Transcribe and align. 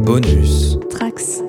Bonus. 0.00 0.78
Trax. 0.88 1.42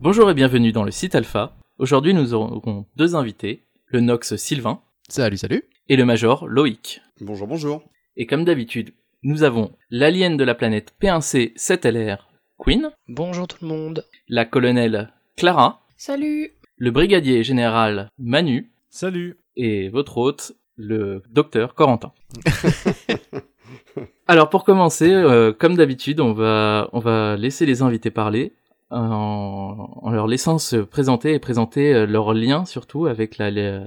Bonjour 0.00 0.30
et 0.30 0.34
bienvenue 0.34 0.72
dans 0.72 0.82
le 0.82 0.90
site 0.90 1.14
Alpha. 1.14 1.56
Aujourd'hui, 1.78 2.14
nous 2.14 2.34
aurons 2.34 2.86
deux 2.96 3.14
invités, 3.14 3.64
le 3.86 4.00
Nox 4.00 4.36
Sylvain 4.36 4.80
Salut, 5.08 5.36
salut. 5.36 5.64
et 5.88 5.96
le 5.96 6.04
Major 6.04 6.48
Loïc. 6.48 7.00
Bonjour, 7.20 7.46
bonjour. 7.46 7.82
Et 8.16 8.26
comme 8.26 8.44
d'habitude, 8.44 8.92
nous 9.22 9.42
avons 9.42 9.72
l'alien 9.90 10.36
de 10.36 10.44
la 10.44 10.54
planète 10.54 10.94
P1C 11.00 11.54
7LR, 11.56 12.18
Queen, 12.58 12.90
Bonjour 13.08 13.46
tout 13.48 13.58
le 13.62 13.68
monde. 13.68 14.04
la 14.28 14.44
colonelle 14.44 15.12
Clara, 15.36 15.82
Salut 15.96 16.52
le 16.78 16.90
brigadier 16.90 17.42
général 17.42 18.08
Manu 18.18 18.70
Salut 18.88 19.38
et 19.56 19.88
votre 19.90 20.16
hôte, 20.18 20.52
le 20.76 21.22
docteur 21.30 21.74
Corentin. 21.74 22.12
Alors 24.26 24.48
pour 24.48 24.64
commencer, 24.64 25.12
euh, 25.12 25.52
comme 25.52 25.76
d'habitude, 25.76 26.20
on 26.20 26.32
va, 26.32 26.88
on 26.92 26.98
va 27.00 27.36
laisser 27.36 27.66
les 27.66 27.82
invités 27.82 28.10
parler 28.10 28.54
en, 28.90 29.90
en 30.02 30.10
leur 30.10 30.26
laissant 30.26 30.58
se 30.58 30.76
présenter 30.76 31.34
et 31.34 31.38
présenter 31.38 31.92
euh, 31.94 32.06
leur 32.06 32.32
lien 32.32 32.64
surtout 32.64 33.06
avec 33.06 33.36
la, 33.38 33.50
la, 33.50 33.82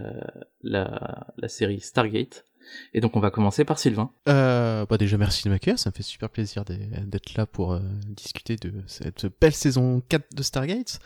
la, 0.61 1.27
la 1.37 1.47
série 1.47 1.79
Stargate. 1.79 2.45
Et 2.93 3.01
donc 3.01 3.15
on 3.15 3.19
va 3.19 3.31
commencer 3.31 3.65
par 3.65 3.79
Sylvain. 3.79 4.11
Euh, 4.29 4.85
bah 4.85 4.97
déjà 4.97 5.17
merci 5.17 5.43
de 5.43 5.49
m'accueillir, 5.49 5.79
ça 5.79 5.89
me 5.89 5.95
fait 5.95 6.03
super 6.03 6.29
plaisir 6.29 6.63
d'être 6.65 7.35
là 7.35 7.45
pour 7.45 7.73
euh, 7.73 7.79
discuter 8.07 8.55
de 8.55 8.73
cette 8.87 9.25
belle 9.39 9.53
saison 9.53 10.01
4 10.09 10.35
de 10.35 10.43
Stargate. 10.43 10.99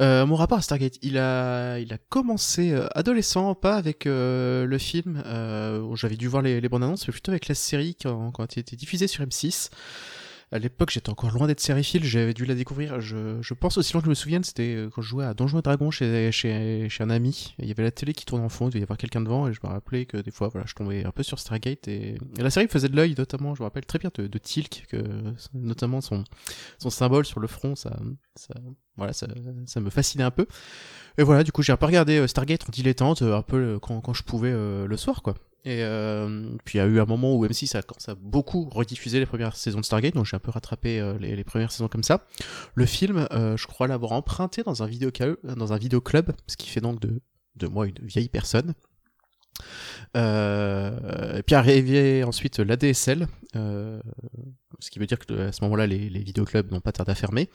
Euh, 0.00 0.26
mon 0.26 0.36
rapport 0.36 0.58
à 0.58 0.62
Stargate, 0.62 0.98
il 1.02 1.18
a, 1.18 1.78
il 1.78 1.92
a 1.92 1.98
commencé 2.08 2.72
euh, 2.72 2.86
adolescent, 2.94 3.54
pas 3.54 3.76
avec 3.76 4.04
le 4.06 4.78
film, 4.78 5.22
où 5.84 5.96
j'avais 5.96 6.16
dû 6.16 6.28
voir 6.28 6.42
les, 6.42 6.60
les 6.60 6.68
bandes 6.68 6.84
annonces, 6.84 7.06
mais 7.06 7.12
plutôt 7.12 7.32
avec 7.32 7.48
la 7.48 7.54
série 7.54 7.96
quand, 8.00 8.30
quand 8.30 8.56
elle 8.56 8.60
était 8.60 8.76
diffusée 8.76 9.06
sur 9.06 9.24
M6. 9.24 9.70
À 10.52 10.58
l'époque, 10.58 10.90
j'étais 10.90 11.10
encore 11.10 11.30
loin 11.30 11.46
d'être 11.46 11.60
sériephile, 11.60 12.02
j'avais 12.02 12.34
dû 12.34 12.44
la 12.44 12.56
découvrir. 12.56 13.00
Je, 13.00 13.54
pense 13.54 13.78
aussi 13.78 13.92
loin 13.92 14.00
que 14.00 14.06
je 14.06 14.10
me 14.10 14.14
souvienne, 14.14 14.42
c'était 14.42 14.74
euh, 14.74 14.90
quand 14.90 15.00
je 15.00 15.08
jouais 15.08 15.24
à 15.24 15.32
Donjons 15.32 15.60
et 15.60 16.32
chez, 16.32 16.88
un 16.98 17.10
ami. 17.10 17.54
Il 17.60 17.68
y 17.68 17.70
avait 17.70 17.84
la 17.84 17.92
télé 17.92 18.12
qui 18.14 18.24
tournait 18.24 18.44
en 18.44 18.48
fond, 18.48 18.66
il 18.66 18.70
devait 18.70 18.80
y 18.80 18.82
avoir 18.82 18.98
quelqu'un 18.98 19.20
devant, 19.20 19.46
et 19.46 19.52
je 19.52 19.60
me 19.62 19.68
rappelais 19.68 20.06
que 20.06 20.16
des 20.16 20.32
fois, 20.32 20.48
voilà, 20.48 20.66
je 20.66 20.74
tombais 20.74 21.04
un 21.04 21.12
peu 21.12 21.22
sur 21.22 21.38
Stargate. 21.38 21.86
Et, 21.86 22.16
la 22.36 22.50
série 22.50 22.66
faisait 22.66 22.88
de 22.88 22.96
l'œil, 22.96 23.14
notamment, 23.16 23.54
je 23.54 23.62
me 23.62 23.66
rappelle 23.66 23.86
très 23.86 24.00
bien 24.00 24.10
de, 24.12 24.26
de 24.26 24.38
Tilk, 24.38 24.86
que, 24.88 24.96
notamment 25.54 26.00
son, 26.00 26.24
symbole 26.78 27.26
sur 27.26 27.38
le 27.38 27.46
front, 27.46 27.76
ça, 27.76 27.96
ça, 28.34 28.54
voilà, 28.96 29.12
ça, 29.12 29.28
ça 29.66 29.80
me 29.80 29.88
fascinait 29.88 30.24
un 30.24 30.32
peu. 30.32 30.46
Et 31.16 31.22
voilà, 31.22 31.44
du 31.44 31.52
coup, 31.52 31.62
j'ai 31.62 31.72
un 31.72 31.76
peu 31.76 31.86
regardé 31.86 32.18
euh, 32.18 32.26
Stargate 32.26 32.68
en 32.68 32.72
dilettante, 32.72 33.22
euh, 33.22 33.36
un 33.36 33.42
peu 33.42 33.78
quand, 33.80 34.00
quand 34.00 34.14
je 34.14 34.24
pouvais 34.24 34.50
le 34.52 34.96
soir, 34.96 35.22
quoi. 35.22 35.36
Et 35.64 35.82
euh, 35.82 36.56
puis 36.64 36.78
il 36.78 36.80
y 36.80 36.84
a 36.84 36.86
eu 36.86 37.00
un 37.00 37.04
moment 37.04 37.34
où 37.34 37.46
M6 37.46 37.76
a 37.76 37.82
commencé 37.82 38.10
à 38.10 38.14
beaucoup 38.14 38.68
rediffuser 38.68 39.18
les 39.18 39.26
premières 39.26 39.56
saisons 39.56 39.80
de 39.80 39.84
Stargate, 39.84 40.14
donc 40.14 40.24
j'ai 40.24 40.36
un 40.36 40.40
peu 40.40 40.50
rattrapé 40.50 41.00
euh, 41.00 41.18
les, 41.18 41.44
premières 41.44 41.70
saisons 41.70 41.88
comme 41.88 42.02
ça. 42.02 42.26
Le 42.74 42.86
film, 42.86 43.26
euh, 43.32 43.56
je 43.56 43.66
crois 43.66 43.86
l'avoir 43.86 44.12
emprunté 44.12 44.62
dans 44.62 44.82
un 44.82 44.86
vidéo 44.86 45.10
dans 45.44 45.72
un 45.72 45.76
vidéoclub, 45.76 46.32
ce 46.46 46.56
qui 46.56 46.68
fait 46.68 46.80
donc 46.80 47.00
de, 47.00 47.20
de 47.56 47.66
moi 47.66 47.86
une 47.86 47.98
vieille 48.02 48.28
personne. 48.28 48.74
Euh, 50.16 51.38
et 51.38 51.42
puis 51.42 51.54
arrivé 51.54 52.24
ensuite 52.24 52.58
l'ADSL, 52.58 53.28
euh, 53.56 54.00
ce 54.78 54.90
qui 54.90 54.98
veut 54.98 55.06
dire 55.06 55.18
que 55.18 55.48
à 55.48 55.52
ce 55.52 55.62
moment-là 55.64 55.86
les, 55.86 56.08
les 56.08 56.20
vidéoclubs 56.20 56.70
n'ont 56.72 56.80
pas 56.80 56.92
tardé 56.92 57.12
à 57.12 57.14
fermer. 57.14 57.48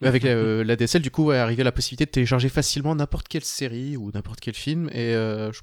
Mais 0.00 0.08
avec 0.08 0.24
euh, 0.24 0.64
l'ADSL, 0.64 1.02
du 1.02 1.10
coup, 1.10 1.32
est 1.32 1.38
arrivé 1.38 1.62
la 1.62 1.72
possibilité 1.72 2.06
de 2.06 2.10
télécharger 2.10 2.48
facilement 2.48 2.94
n'importe 2.94 3.28
quelle 3.28 3.44
série 3.44 3.96
ou 3.96 4.10
n'importe 4.12 4.40
quel 4.40 4.54
film. 4.54 4.88
Et 4.92 5.12
je 5.12 5.60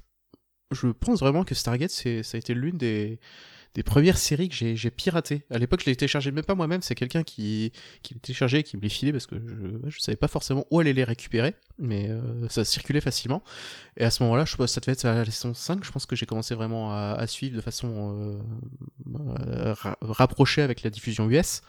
je 0.70 0.88
pense 0.88 1.20
vraiment 1.20 1.44
que 1.44 1.54
Stargate, 1.54 1.90
c'est, 1.90 2.22
ça 2.22 2.36
a 2.36 2.38
été 2.38 2.54
l'une 2.54 2.78
des, 2.78 3.18
des 3.74 3.82
premières 3.84 4.18
séries 4.18 4.48
que 4.48 4.54
j'ai, 4.56 4.76
j'ai 4.76 4.90
piratées. 4.90 5.42
À 5.50 5.58
l'époque, 5.58 5.80
je 5.82 5.86
l'ai 5.86 5.96
téléchargé 5.96 6.32
même 6.32 6.44
pas 6.44 6.54
moi-même, 6.56 6.82
c'est 6.82 6.94
quelqu'un 6.96 7.22
qui, 7.24 7.72
qui 8.02 8.14
l'a 8.14 8.20
téléchargé 8.20 8.58
et 8.60 8.62
qui 8.64 8.76
me 8.76 8.82
les 8.82 8.88
filait 8.90 9.12
parce 9.12 9.26
que 9.26 9.36
je, 9.38 9.90
je 9.90 10.00
savais 10.00 10.16
pas 10.16 10.28
forcément 10.28 10.66
où 10.70 10.80
aller 10.80 10.92
les 10.92 11.04
récupérer, 11.04 11.54
mais 11.78 12.08
euh, 12.10 12.48
ça 12.48 12.64
circulait 12.64 13.00
facilement. 13.00 13.42
Et 13.96 14.04
à 14.04 14.10
ce 14.10 14.22
moment-là, 14.24 14.44
je 14.46 14.56
pense 14.56 14.72
ça 14.72 14.80
devait 14.80 14.92
être 14.92 15.04
la 15.04 15.24
saison 15.26 15.54
5, 15.54 15.84
je 15.84 15.92
pense 15.92 16.06
que 16.06 16.16
j'ai 16.16 16.26
commencé 16.26 16.54
vraiment 16.54 16.92
à, 16.92 17.16
à 17.18 17.26
suivre 17.26 17.56
de 17.56 17.60
façon 17.62 18.40
euh, 19.14 19.18
euh, 19.18 19.74
ra- 19.74 19.98
rapprochée 20.00 20.62
avec 20.62 20.82
la 20.82 20.90
diffusion 20.90 21.28
US. 21.30 21.62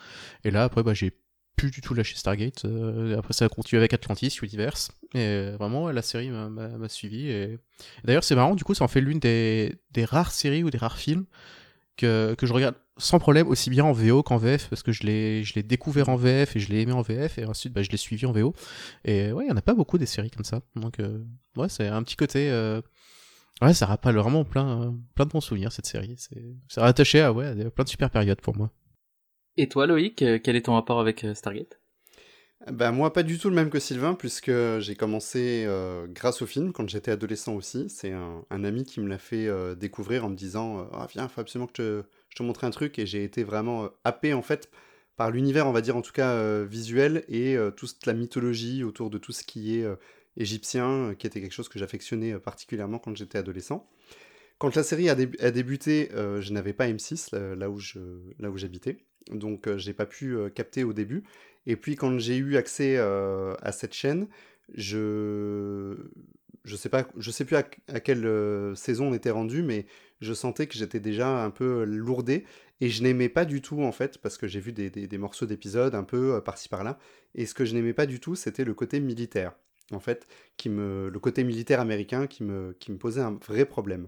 Et 0.43 0.51
là, 0.51 0.63
après, 0.63 0.83
bah, 0.83 0.93
j'ai 0.93 1.11
plus 1.55 1.71
du 1.71 1.81
tout 1.81 1.93
lâché 1.93 2.15
Stargate. 2.15 2.65
Euh, 2.65 3.17
après, 3.17 3.33
ça 3.33 3.45
a 3.45 3.49
continué 3.49 3.79
avec 3.79 3.93
Atlantis, 3.93 4.39
Universe. 4.41 4.91
Et 5.13 5.19
euh, 5.19 5.55
vraiment, 5.59 5.91
la 5.91 6.01
série 6.01 6.29
m'a, 6.29 6.89
suivi. 6.89 7.29
Et... 7.29 7.59
D'ailleurs, 8.03 8.23
c'est 8.23 8.35
marrant, 8.35 8.55
du 8.55 8.63
coup, 8.63 8.73
ça 8.73 8.83
en 8.83 8.87
fait 8.87 9.01
l'une 9.01 9.19
des, 9.19 9.77
rares 10.03 10.31
séries 10.31 10.63
ou 10.63 10.69
des 10.69 10.77
rares 10.77 10.97
films 10.97 11.25
que, 11.97 12.35
je 12.41 12.53
regarde 12.53 12.75
sans 12.97 13.19
problème, 13.19 13.47
aussi 13.47 13.69
bien 13.69 13.83
en 13.83 13.93
VO 13.93 14.23
qu'en 14.23 14.37
VF, 14.37 14.69
parce 14.69 14.83
que 14.83 14.91
je 14.91 15.03
l'ai, 15.03 15.63
découvert 15.63 16.09
en 16.09 16.15
VF 16.15 16.55
et 16.55 16.59
je 16.59 16.69
l'ai 16.69 16.81
aimé 16.81 16.91
en 16.91 17.01
VF, 17.01 17.37
et 17.37 17.45
ensuite, 17.45 17.73
bah, 17.73 17.83
je 17.83 17.89
l'ai 17.89 17.97
suivi 17.97 18.25
en 18.25 18.31
VO. 18.31 18.53
Et 19.05 19.31
ouais, 19.31 19.45
il 19.45 19.49
y 19.49 19.51
en 19.51 19.57
a 19.57 19.61
pas 19.61 19.73
beaucoup 19.73 19.97
des 19.97 20.05
séries 20.05 20.31
comme 20.31 20.45
ça. 20.45 20.61
Donc, 20.75 20.99
euh, 20.99 21.23
ouais, 21.57 21.69
c'est 21.69 21.87
un 21.87 22.01
petit 22.03 22.15
côté. 22.15 22.49
Euh... 22.49 22.81
Ouais, 23.61 23.73
ça 23.75 23.85
rappelle 23.85 24.15
vraiment 24.15 24.43
plein, 24.43 24.95
plein 25.13 25.25
de 25.25 25.31
bons 25.31 25.41
souvenirs, 25.41 25.71
cette 25.71 25.85
série. 25.85 26.15
C'est, 26.17 26.81
rattaché 26.81 27.21
à, 27.21 27.31
ouais, 27.31 27.45
à 27.45 27.69
plein 27.69 27.83
de 27.83 27.89
super 27.89 28.09
périodes 28.09 28.41
pour 28.41 28.55
moi. 28.55 28.71
Et 29.57 29.67
toi 29.67 29.85
Loïc, 29.85 30.21
euh, 30.21 30.39
quel 30.41 30.55
est 30.55 30.63
ton 30.63 30.73
rapport 30.73 30.99
avec 30.99 31.23
euh, 31.23 31.33
Stargate? 31.33 31.79
Bah 32.71 32.91
moi 32.91 33.11
pas 33.11 33.23
du 33.23 33.39
tout 33.39 33.49
le 33.49 33.55
même 33.55 33.71
que 33.71 33.79
Sylvain 33.79 34.13
puisque 34.13 34.51
j'ai 34.79 34.95
commencé 34.95 35.65
euh, 35.65 36.05
grâce 36.07 36.43
au 36.43 36.45
film 36.45 36.71
quand 36.71 36.87
j'étais 36.87 37.09
adolescent 37.09 37.55
aussi. 37.55 37.89
C'est 37.89 38.11
un, 38.11 38.63
ami 38.63 38.83
qui 38.83 39.01
me 39.01 39.07
l'a 39.07 39.17
fait 39.17 39.49
découvrir 39.75 40.25
en 40.25 40.29
me 40.29 40.35
disant 40.35 40.87
ah 40.93 41.07
viens 41.11 41.27
faut 41.27 41.41
absolument 41.41 41.67
que 41.67 42.03
je 42.29 42.35
te 42.35 42.43
montre 42.43 42.63
un 42.63 42.69
truc 42.69 42.99
et 42.99 43.07
j'ai 43.07 43.23
été 43.23 43.43
vraiment 43.43 43.89
happé 44.03 44.33
en 44.35 44.43
fait 44.43 44.69
par 45.17 45.31
l'univers 45.31 45.65
on 45.65 45.71
va 45.71 45.81
dire 45.81 45.97
en 45.97 46.03
tout 46.03 46.11
cas 46.11 46.63
visuel 46.63 47.25
et 47.29 47.57
toute 47.75 48.05
la 48.05 48.13
mythologie 48.13 48.83
autour 48.83 49.09
de 49.09 49.17
tout 49.17 49.31
ce 49.31 49.43
qui 49.43 49.79
est 49.79 49.87
égyptien 50.37 51.15
qui 51.17 51.25
était 51.25 51.41
quelque 51.41 51.53
chose 51.53 51.67
que 51.67 51.79
j'affectionnais 51.79 52.37
particulièrement 52.37 52.99
quand 52.99 53.17
j'étais 53.17 53.39
adolescent. 53.39 53.89
Quand 54.59 54.75
la 54.75 54.83
série 54.83 55.09
a, 55.09 55.15
dé- 55.15 55.31
a 55.39 55.49
débuté, 55.49 56.09
je 56.13 56.53
n'avais 56.53 56.73
pas 56.73 56.87
M6 56.87 57.31
là, 57.31 57.55
là 57.55 57.71
où 57.71 58.57
j'habitais, 58.57 58.99
donc 59.31 59.67
euh, 59.67 59.77
j'ai 59.77 59.93
pas 59.93 60.05
pu 60.05 60.35
euh, 60.35 60.49
capter 60.49 60.83
au 60.83 60.93
début. 60.93 61.23
Et 61.67 61.75
puis 61.75 61.95
quand 61.95 62.17
j'ai 62.19 62.37
eu 62.37 62.57
accès 62.57 62.95
euh, 62.97 63.53
à 63.61 63.71
cette 63.71 63.93
chaîne, 63.93 64.27
je 64.73 65.97
je 66.63 66.75
sais 66.75 66.89
pas, 66.89 67.07
je 67.17 67.31
sais 67.31 67.43
plus 67.45 67.55
à, 67.55 67.63
quelle 67.63 68.75
saison 68.75 69.07
on 69.09 69.13
était 69.15 69.31
rendu, 69.31 69.63
mais 69.63 69.87
je 70.21 70.31
sentais 70.33 70.67
que 70.67 70.75
j'étais 70.75 70.99
déjà 70.99 71.43
un 71.43 71.49
peu 71.49 71.83
lourdé 71.85 72.45
et 72.81 72.89
je 72.89 73.01
n'aimais 73.03 73.29
pas 73.29 73.45
du 73.45 73.61
tout 73.61 73.81
en 73.81 73.91
fait 73.91 74.19
parce 74.19 74.37
que 74.37 74.47
j'ai 74.47 74.59
vu 74.59 74.71
des, 74.71 74.89
des- 74.91 75.07
des 75.07 75.17
morceaux 75.17 75.45
d'épisodes 75.47 75.95
un 75.95 76.03
peu 76.03 76.41
par-ci 76.43 76.69
par-là 76.69 76.99
et 77.35 77.45
ce 77.47 77.53
que 77.55 77.65
je 77.65 77.73
n'aimais 77.73 77.93
pas 77.93 78.05
du 78.05 78.19
tout 78.19 78.35
c'était 78.35 78.63
le 78.63 78.73
côté 78.75 78.99
militaire 78.99 79.53
en 79.91 79.99
fait 79.99 80.27
qui 80.57 80.69
me 80.69 81.09
le 81.09 81.19
côté 81.19 81.43
militaire 81.43 81.79
américain 81.79 82.27
qui 82.27 82.43
me 82.43 82.75
qui 82.79 82.91
me 82.91 82.97
posait 82.97 83.21
un 83.21 83.37
vrai 83.47 83.65
problème. 83.65 84.07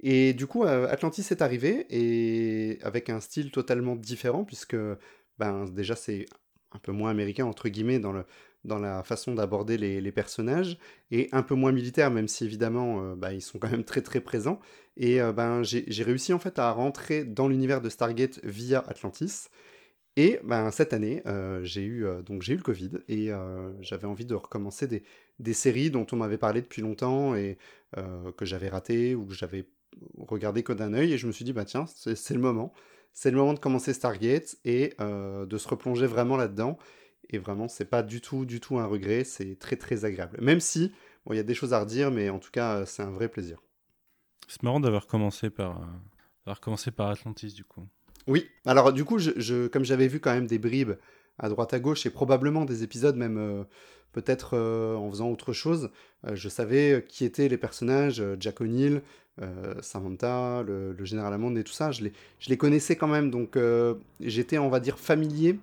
Et 0.00 0.34
du 0.34 0.46
coup, 0.46 0.64
euh, 0.64 0.88
Atlantis 0.88 1.26
est 1.30 1.42
arrivé 1.42 1.86
et 1.90 2.78
avec 2.82 3.08
un 3.10 3.20
style 3.20 3.50
totalement 3.50 3.96
différent 3.96 4.44
puisque 4.44 4.76
ben 5.38 5.64
déjà 5.66 5.96
c'est 5.96 6.26
un 6.72 6.78
peu 6.78 6.92
moins 6.92 7.10
américain 7.10 7.46
entre 7.46 7.68
guillemets 7.68 7.98
dans 7.98 8.12
le 8.12 8.24
dans 8.64 8.78
la 8.78 9.04
façon 9.04 9.34
d'aborder 9.34 9.78
les, 9.78 10.12
personnages 10.12 10.76
et 11.12 11.28
un 11.30 11.42
peu 11.42 11.54
moins 11.54 11.70
militaire 11.70 12.10
même 12.10 12.26
si 12.26 12.44
évidemment 12.44 13.00
euh, 13.00 13.14
bah, 13.14 13.32
ils 13.32 13.40
sont 13.40 13.58
quand 13.58 13.70
même 13.70 13.84
très 13.84 14.02
très 14.02 14.20
présents. 14.20 14.60
Et 14.96 15.20
euh, 15.20 15.32
ben 15.32 15.62
j'ai 15.62 16.02
réussi 16.02 16.32
en 16.32 16.38
fait 16.38 16.58
à 16.58 16.70
rentrer 16.72 17.24
dans 17.24 17.48
l'univers 17.48 17.80
de 17.80 17.88
Stargate 17.88 18.40
via 18.44 18.80
Atlantis. 18.88 19.48
Et 20.16 20.40
ben 20.44 20.70
cette 20.70 20.92
année 20.94 21.22
j'ai 21.62 21.82
eu 21.84 22.04
eu 22.04 22.56
le 22.56 22.62
Covid 22.62 22.92
et 23.08 23.30
j'avais 23.80 24.06
envie 24.06 24.24
de 24.24 24.34
recommencer 24.34 24.86
des, 24.88 25.02
des 25.38 25.52
séries 25.52 25.90
dont 25.90 26.06
on 26.12 26.16
m'avait 26.16 26.38
parlé 26.38 26.62
depuis 26.62 26.82
longtemps 26.82 27.34
et 27.36 27.58
que 28.36 28.44
j'avais 28.46 28.68
raté 28.68 29.14
ou 29.14 29.26
que 29.26 29.34
j'avais 29.34 29.66
regardé 30.18 30.62
que 30.62 30.72
d'un 30.72 30.94
œil 30.94 31.12
et 31.12 31.18
je 31.18 31.26
me 31.26 31.32
suis 31.32 31.44
dit 31.44 31.52
bah 31.52 31.64
tiens 31.64 31.86
c'est 31.86 32.34
le 32.34 32.40
moment. 32.40 32.72
C'est 33.12 33.30
le 33.30 33.36
moment 33.38 33.54
de 33.54 33.58
commencer 33.58 33.94
Stargate 33.94 34.56
et 34.64 34.92
euh, 35.00 35.46
de 35.46 35.56
se 35.58 35.66
replonger 35.68 36.06
vraiment 36.06 36.36
là-dedans. 36.36 36.76
Et 37.30 37.38
vraiment 37.38 37.66
c'est 37.68 37.86
pas 37.86 38.02
du 38.02 38.20
tout 38.20 38.44
du 38.44 38.60
tout 38.60 38.78
un 38.78 38.86
regret. 38.86 39.24
C'est 39.24 39.58
très 39.58 39.76
très 39.76 40.04
agréable. 40.04 40.38
Même 40.40 40.60
si 40.60 40.92
bon 41.24 41.32
il 41.32 41.36
y 41.36 41.40
a 41.40 41.44
des 41.44 41.54
choses 41.54 41.72
à 41.72 41.80
redire 41.80 42.10
mais 42.10 42.28
en 42.30 42.38
tout 42.38 42.50
cas 42.50 42.78
euh, 42.78 42.86
c'est 42.86 43.02
un 43.02 43.10
vrai 43.10 43.28
plaisir. 43.28 43.62
C'est 44.48 44.62
marrant 44.62 44.80
d'avoir 44.80 45.06
commencé 45.06 45.50
par, 45.50 45.80
euh, 45.80 45.84
d'avoir 46.44 46.60
commencé 46.60 46.90
par 46.90 47.08
Atlantis 47.08 47.52
du 47.52 47.64
coup. 47.64 47.82
Oui, 48.28 48.48
alors 48.64 48.92
du 48.92 49.04
coup, 49.04 49.18
je, 49.18 49.30
je- 49.36 49.66
comme 49.68 49.84
j'avais 49.84 50.08
vu 50.08 50.20
quand 50.20 50.32
même 50.32 50.46
des 50.46 50.58
bribes 50.58 50.92
à 51.38 51.48
droite 51.48 51.74
à 51.74 51.80
gauche 51.80 52.06
et 52.06 52.10
probablement 52.10 52.64
des 52.64 52.82
épisodes 52.82 53.16
même 53.16 53.38
euh, 53.38 53.64
peut-être 54.12 54.54
euh, 54.54 54.94
en 54.96 55.10
faisant 55.10 55.30
autre 55.30 55.52
chose, 55.52 55.90
euh, 56.26 56.34
je 56.34 56.48
savais 56.48 57.04
qui 57.08 57.24
étaient 57.24 57.48
les 57.48 57.58
personnages, 57.58 58.22
Jack 58.40 58.60
O'Neill, 58.60 59.02
Samantha, 59.80 60.62
le, 60.62 60.96
général 61.04 61.32
Hammond 61.32 61.54
et 61.56 61.64
tout 61.64 61.72
ça, 61.72 61.90
je 61.90 62.02
les, 62.48 62.56
connaissais 62.56 62.96
quand 62.96 63.08
même, 63.08 63.30
donc 63.30 63.56
euh, 63.56 63.94
j'étais, 64.20 64.58
on 64.58 64.68
va 64.68 64.80
dire, 64.80 64.98
familier 64.98 65.58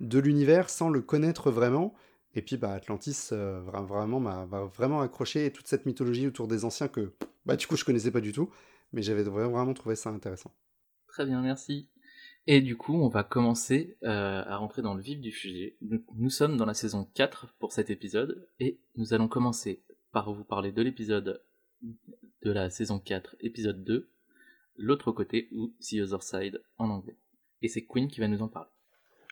de 0.00 0.18
l'univers 0.18 0.70
sans 0.70 0.90
le 0.90 1.00
connaître 1.00 1.50
vraiment. 1.50 1.94
Et 2.34 2.42
puis 2.42 2.56
bah, 2.56 2.72
Atlantis 2.72 3.28
euh, 3.30 3.60
vra- 3.64 3.86
vraiment 3.86 4.18
m'a 4.18 4.44
vraiment 4.76 5.00
accroché 5.00 5.46
et 5.46 5.52
toute 5.52 5.68
cette 5.68 5.86
mythologie 5.86 6.26
autour 6.26 6.48
des 6.48 6.64
anciens 6.64 6.88
que 6.88 7.12
bah, 7.46 7.54
du 7.54 7.68
coup 7.68 7.76
je 7.76 7.84
connaissais 7.84 8.10
pas 8.10 8.20
du 8.20 8.32
tout, 8.32 8.50
mais 8.92 9.02
j'avais 9.02 9.22
vra- 9.22 9.48
vraiment 9.48 9.74
trouvé 9.74 9.94
ça 9.94 10.10
intéressant. 10.10 10.50
Très 11.06 11.24
bien, 11.26 11.40
merci. 11.42 11.86
Et 12.46 12.60
du 12.60 12.76
coup, 12.76 12.94
on 12.94 13.08
va 13.08 13.22
commencer 13.22 13.96
euh, 14.02 14.42
à 14.44 14.56
rentrer 14.56 14.82
dans 14.82 14.94
le 14.94 15.00
vif 15.00 15.20
du 15.20 15.30
sujet. 15.30 15.76
Nous, 15.80 16.02
nous 16.16 16.28
sommes 16.28 16.56
dans 16.56 16.66
la 16.66 16.74
saison 16.74 17.08
4 17.14 17.54
pour 17.58 17.72
cet 17.72 17.88
épisode, 17.88 18.46
et 18.60 18.78
nous 18.96 19.14
allons 19.14 19.28
commencer 19.28 19.80
par 20.12 20.32
vous 20.32 20.44
parler 20.44 20.72
de 20.72 20.82
l'épisode 20.82 21.40
de 22.44 22.52
la 22.52 22.70
saison 22.70 22.98
4, 22.98 23.36
épisode 23.40 23.82
2, 23.84 24.08
l'autre 24.76 25.12
côté, 25.12 25.48
ou 25.52 25.72
The 25.80 25.94
Other 26.02 26.22
Side 26.22 26.62
en 26.78 26.90
anglais. 26.90 27.16
Et 27.62 27.68
c'est 27.68 27.84
Queen 27.84 28.08
qui 28.08 28.20
va 28.20 28.28
nous 28.28 28.42
en 28.42 28.48
parler. 28.48 28.68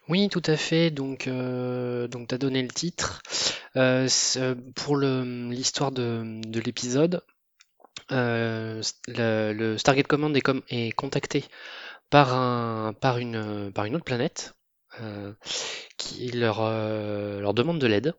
Oui, 0.09 0.29
tout 0.29 0.43
à 0.47 0.57
fait. 0.57 0.91
Donc, 0.91 1.29
euh, 1.29 2.09
donc 2.09 2.29
tu 2.29 2.39
donné 2.39 2.63
le 2.63 2.69
titre. 2.69 3.23
Euh, 3.77 4.07
c'est- 4.09 4.55
pour 4.75 4.97
l'histoire 4.97 5.93
de, 5.93 6.41
de 6.47 6.61
l'épisode, 6.61 7.23
euh, 8.11 8.83
le, 9.09 9.53
le 9.53 9.79
Stargate 9.79 10.07
Command 10.07 10.37
est, 10.37 10.93
contacté 10.93 11.45
par, 12.11 12.35
un, 12.35 12.93
par, 12.95 13.19
une, 13.19 13.71
autre 13.95 14.05
planète 14.05 14.55
euh, 15.01 15.33
qui 15.97 16.31
euh, 16.35 17.41
leur 17.41 17.55
demande 17.55 17.79
de 17.79 17.87
l'aide. 17.87 18.15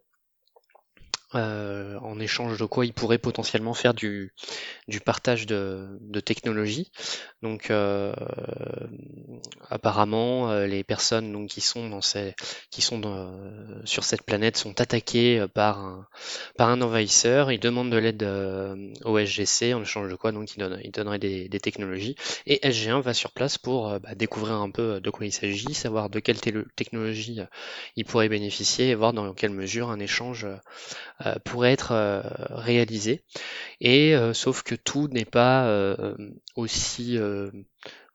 Euh, 1.35 1.97
en 1.99 2.19
échange 2.19 2.57
de 2.59 2.65
quoi 2.65 2.85
ils 2.85 2.93
pourraient 2.93 3.17
potentiellement 3.17 3.73
faire 3.73 3.93
du, 3.93 4.33
du 4.87 4.99
partage 5.01 5.45
de, 5.47 5.97
de 6.01 6.19
technologie. 6.21 6.91
Donc 7.43 7.71
euh, 7.71 8.13
apparemment 9.69 10.51
euh, 10.51 10.67
les 10.67 10.83
personnes 10.83 11.31
donc, 11.31 11.49
qui 11.49 11.61
sont, 11.61 11.89
dans 11.89 12.01
ces, 12.01 12.35
qui 12.71 12.81
sont 12.81 12.99
dans- 12.99 13.33
sur 13.85 14.03
cette 14.03 14.23
planète 14.23 14.57
sont 14.57 14.79
attaquées 14.81 15.39
euh, 15.39 15.47
par 15.47 15.79
un, 15.79 16.07
par 16.57 16.69
un 16.69 16.81
envahisseur, 16.81 17.51
ils 17.51 17.59
demandent 17.59 17.91
de 17.91 17.97
l'aide 17.97 18.23
euh, 18.23 18.75
au 19.05 19.17
SGC 19.17 19.73
en 19.73 19.81
échange 19.81 20.09
de 20.09 20.15
quoi 20.15 20.31
donc 20.31 20.55
ils, 20.55 20.79
ils 20.83 20.91
donneraient 20.91 21.19
des, 21.19 21.49
des 21.49 21.59
technologies 21.59 22.15
et 22.45 22.65
SG1 22.67 23.01
va 23.01 23.13
sur 23.13 23.31
place 23.31 23.57
pour 23.57 23.89
euh, 23.89 23.99
bah, 23.99 24.15
découvrir 24.15 24.55
un 24.55 24.69
peu 24.71 24.99
de 25.01 25.09
quoi 25.09 25.25
il 25.25 25.31
s'agit, 25.31 25.73
savoir 25.73 26.09
de 26.09 26.19
quelle 26.19 26.39
technologie 26.75 27.41
euh, 27.41 27.45
il 27.95 28.05
pourrait 28.05 28.29
bénéficier 28.29 28.89
et 28.89 28.95
voir 28.95 29.13
dans 29.13 29.33
quelle 29.33 29.51
mesure 29.51 29.89
un 29.89 29.99
échange 29.99 30.45
euh, 30.45 30.57
pourrait 31.45 31.71
être 31.73 31.91
euh, 31.91 32.21
réalisé. 32.49 33.23
Et 33.81 34.15
euh, 34.15 34.33
sauf 34.33 34.63
que 34.63 34.75
tout 34.75 35.07
n'est 35.09 35.25
pas 35.25 35.65
euh, 35.65 36.15
aussi 36.55 37.17
euh, 37.17 37.51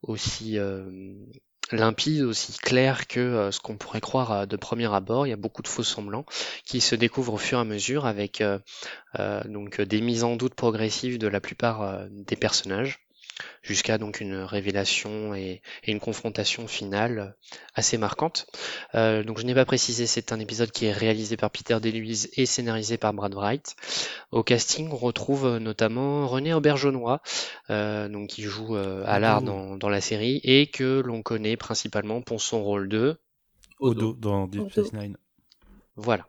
aussi 0.02 0.58
euh, 0.58 1.14
limpide, 1.72 2.22
aussi 2.22 2.56
clair 2.58 3.06
que 3.06 3.20
euh, 3.20 3.50
ce 3.50 3.60
qu'on 3.60 3.76
pourrait 3.76 4.00
croire 4.00 4.32
euh, 4.32 4.46
de 4.46 4.56
premier 4.56 4.92
abord. 4.92 5.26
Il 5.26 5.30
y 5.30 5.34
a 5.34 5.36
beaucoup 5.36 5.62
de 5.62 5.68
faux 5.68 5.82
semblants 5.82 6.24
qui 6.64 6.80
se 6.80 6.94
découvrent 6.94 7.34
au 7.34 7.38
fur 7.38 7.58
et 7.58 7.60
à 7.60 7.64
mesure 7.64 8.06
avec 8.06 8.40
euh, 8.40 8.58
euh, 9.18 9.42
donc 9.44 9.80
des 9.80 10.00
mises 10.00 10.24
en 10.24 10.36
doute 10.36 10.54
progressives 10.54 11.18
de 11.18 11.28
la 11.28 11.40
plupart 11.40 11.82
euh, 11.82 12.06
des 12.10 12.36
personnages 12.36 13.07
jusqu'à 13.62 13.96
donc 13.98 14.20
une 14.20 14.36
révélation 14.36 15.34
et, 15.34 15.62
et 15.84 15.92
une 15.92 16.00
confrontation 16.00 16.66
finale 16.68 17.36
assez 17.74 17.96
marquante. 17.96 18.46
Euh, 18.94 19.22
donc 19.22 19.38
je 19.38 19.44
n'ai 19.44 19.54
pas 19.54 19.64
précisé, 19.64 20.06
c'est 20.06 20.32
un 20.32 20.40
épisode 20.40 20.70
qui 20.70 20.86
est 20.86 20.92
réalisé 20.92 21.36
par 21.36 21.50
Peter 21.50 21.78
DeLuise 21.80 22.28
et 22.36 22.44
scénarisé 22.46 22.96
par 22.98 23.14
Brad 23.14 23.34
Wright. 23.34 23.76
Au 24.30 24.42
casting, 24.42 24.90
on 24.92 24.96
retrouve 24.96 25.46
euh, 25.46 25.58
notamment 25.58 26.26
René 26.26 26.52
Auberjonois, 26.52 27.22
euh, 27.70 28.08
donc 28.08 28.28
qui 28.28 28.42
joue 28.42 28.76
euh, 28.76 29.04
Allard 29.06 29.38
Oh. 29.42 29.44
dans, 29.44 29.76
dans 29.76 29.88
la 29.88 30.00
série 30.00 30.40
et 30.42 30.66
que 30.66 31.00
l'on 31.04 31.22
connaît 31.22 31.56
principalement 31.56 32.22
pour 32.22 32.40
son 32.40 32.62
rôle 32.64 32.88
de 32.88 33.16
Odo 33.78 34.14
dans 34.14 34.46
Deep. 34.48 34.70
Space 34.70 34.92
Nine. 34.92 35.16
voilà. 35.96 36.26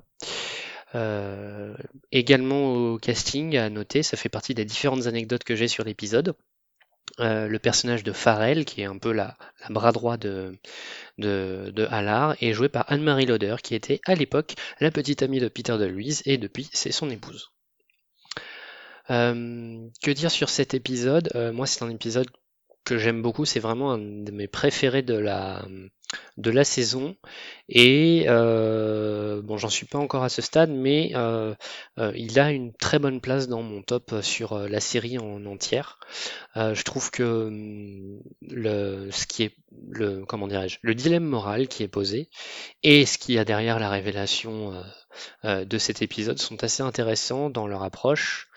Euh, 0.95 1.75
également 2.11 2.73
au 2.73 2.97
casting, 2.97 3.55
à 3.57 3.69
noter, 3.69 4.01
ça 4.03 4.17
fait 4.17 4.29
partie 4.29 4.53
des 4.55 4.65
différentes 4.65 5.05
anecdotes 5.07 5.43
que 5.43 5.55
j'ai 5.55 5.67
sur 5.67 5.83
l'épisode. 5.83 6.33
Euh, 7.19 7.47
le 7.47 7.59
personnage 7.59 8.03
de 8.03 8.13
Farrell, 8.13 8.63
qui 8.65 8.81
est 8.81 8.85
un 8.85 8.97
peu 8.97 9.11
la, 9.11 9.35
la 9.61 9.67
bras 9.69 9.91
droit 9.91 10.15
de, 10.17 10.57
de, 11.17 11.71
de 11.75 11.87
est 12.41 12.53
joué 12.53 12.69
par 12.69 12.85
Anne-Marie 12.89 13.25
Lauder, 13.25 13.57
qui 13.61 13.75
était 13.75 13.99
à 14.05 14.15
l'époque 14.15 14.55
la 14.79 14.89
petite 14.91 15.21
amie 15.21 15.39
de 15.39 15.49
Peter 15.49 15.77
DeLuise, 15.77 16.21
et 16.25 16.37
depuis 16.37 16.69
c'est 16.71 16.91
son 16.93 17.09
épouse. 17.09 17.51
Euh, 19.09 19.87
que 20.01 20.11
dire 20.11 20.31
sur 20.31 20.49
cet 20.49 20.73
épisode? 20.73 21.29
Euh, 21.35 21.51
Moi, 21.51 21.67
c'est 21.67 21.83
un 21.83 21.89
épisode 21.89 22.27
que 22.85 22.97
j'aime 22.97 23.21
beaucoup. 23.21 23.45
C'est 23.45 23.59
vraiment 23.59 23.91
un 23.93 23.97
de 23.97 24.31
mes 24.31 24.47
préférés 24.47 25.01
de 25.01 25.15
la 25.15 25.65
de 26.37 26.51
la 26.51 26.63
saison. 26.63 27.15
Et 27.67 28.25
euh, 28.27 29.41
bon, 29.43 29.57
j'en 29.57 29.69
suis 29.69 29.85
pas 29.85 29.99
encore 29.99 30.23
à 30.23 30.29
ce 30.29 30.41
stade, 30.41 30.71
mais 30.71 31.11
euh, 31.13 31.53
euh, 31.99 32.11
il 32.15 32.39
a 32.39 32.51
une 32.51 32.73
très 32.73 32.97
bonne 32.97 33.21
place 33.21 33.47
dans 33.47 33.61
mon 33.61 33.83
top 33.83 34.15
sur 34.21 34.57
la 34.57 34.79
série 34.79 35.19
en 35.19 35.45
entière. 35.45 35.99
Je 36.55 36.81
trouve 36.83 37.11
que 37.11 37.47
hum, 37.47 38.21
le 38.41 39.09
ce 39.11 39.27
qui 39.27 39.43
est 39.43 39.55
le 39.87 40.25
comment 40.25 40.47
dirais-je 40.47 40.79
le 40.81 40.95
dilemme 40.95 41.23
moral 41.23 41.67
qui 41.67 41.83
est 41.83 41.87
posé 41.87 42.29
et 42.83 43.05
ce 43.05 43.17
qu'il 43.17 43.35
y 43.35 43.39
a 43.39 43.45
derrière 43.45 43.79
la 43.79 43.89
révélation 43.89 44.73
de 45.43 45.77
cet 45.77 46.01
épisode 46.01 46.39
sont 46.39 46.63
assez 46.63 46.83
intéressants 46.83 47.49
dans 47.49 47.67
leur 47.67 47.83
approche, 47.83 48.49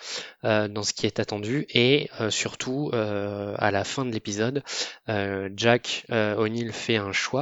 dans 0.43 0.83
ce 0.83 0.93
qui 0.93 1.07
est 1.07 1.21
attendu 1.21 1.67
et 1.69 2.09
surtout 2.31 2.91
à 2.93 3.71
la 3.71 3.85
fin 3.85 4.05
de 4.05 4.11
l'épisode, 4.11 4.65
Jack 5.55 6.07
O'Neill 6.11 6.73
fait 6.73 6.97
un 6.97 7.13
choix, 7.13 7.42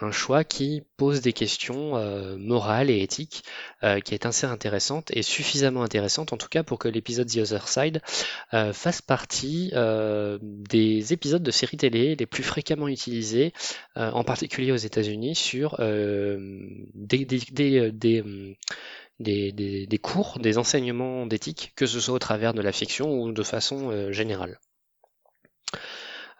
un 0.00 0.10
choix 0.10 0.44
qui 0.44 0.82
pose 0.96 1.20
des 1.20 1.32
questions 1.32 1.96
euh, 1.96 2.36
morales 2.36 2.90
et 2.90 3.02
éthiques, 3.02 3.44
euh, 3.82 4.00
qui 4.00 4.14
est 4.14 4.26
assez 4.26 4.46
intéressante 4.46 5.10
et 5.12 5.22
suffisamment 5.22 5.82
intéressante 5.82 6.32
en 6.32 6.36
tout 6.36 6.48
cas 6.48 6.62
pour 6.62 6.78
que 6.78 6.88
l'épisode 6.88 7.28
The 7.28 7.38
Other 7.38 7.68
Side 7.68 8.02
euh, 8.52 8.72
fasse 8.72 9.02
partie 9.02 9.72
des 10.42 11.12
épisodes 11.12 11.42
de 11.42 11.50
séries 11.50 11.76
télé 11.76 12.16
les 12.16 12.26
plus 12.26 12.42
fréquemment 12.42 12.88
utilisés, 12.88 13.52
en 13.96 14.24
particulier 14.24 14.72
aux 14.72 14.76
États-Unis, 14.76 15.34
sur 15.34 15.78
hum, 15.80 16.86
des, 16.94 17.26
cours, 20.02 20.38
des 20.38 20.58
enseignements 20.58 21.26
d'éthique, 21.26 21.72
que 21.76 21.86
ce 21.86 22.00
soit 22.00 22.14
au 22.14 22.18
travers 22.18 22.54
de 22.54 22.62
la 22.62 22.72
fiction 22.72 23.20
ou 23.20 23.32
de 23.32 23.42
façon 23.42 24.10
générale. 24.12 24.58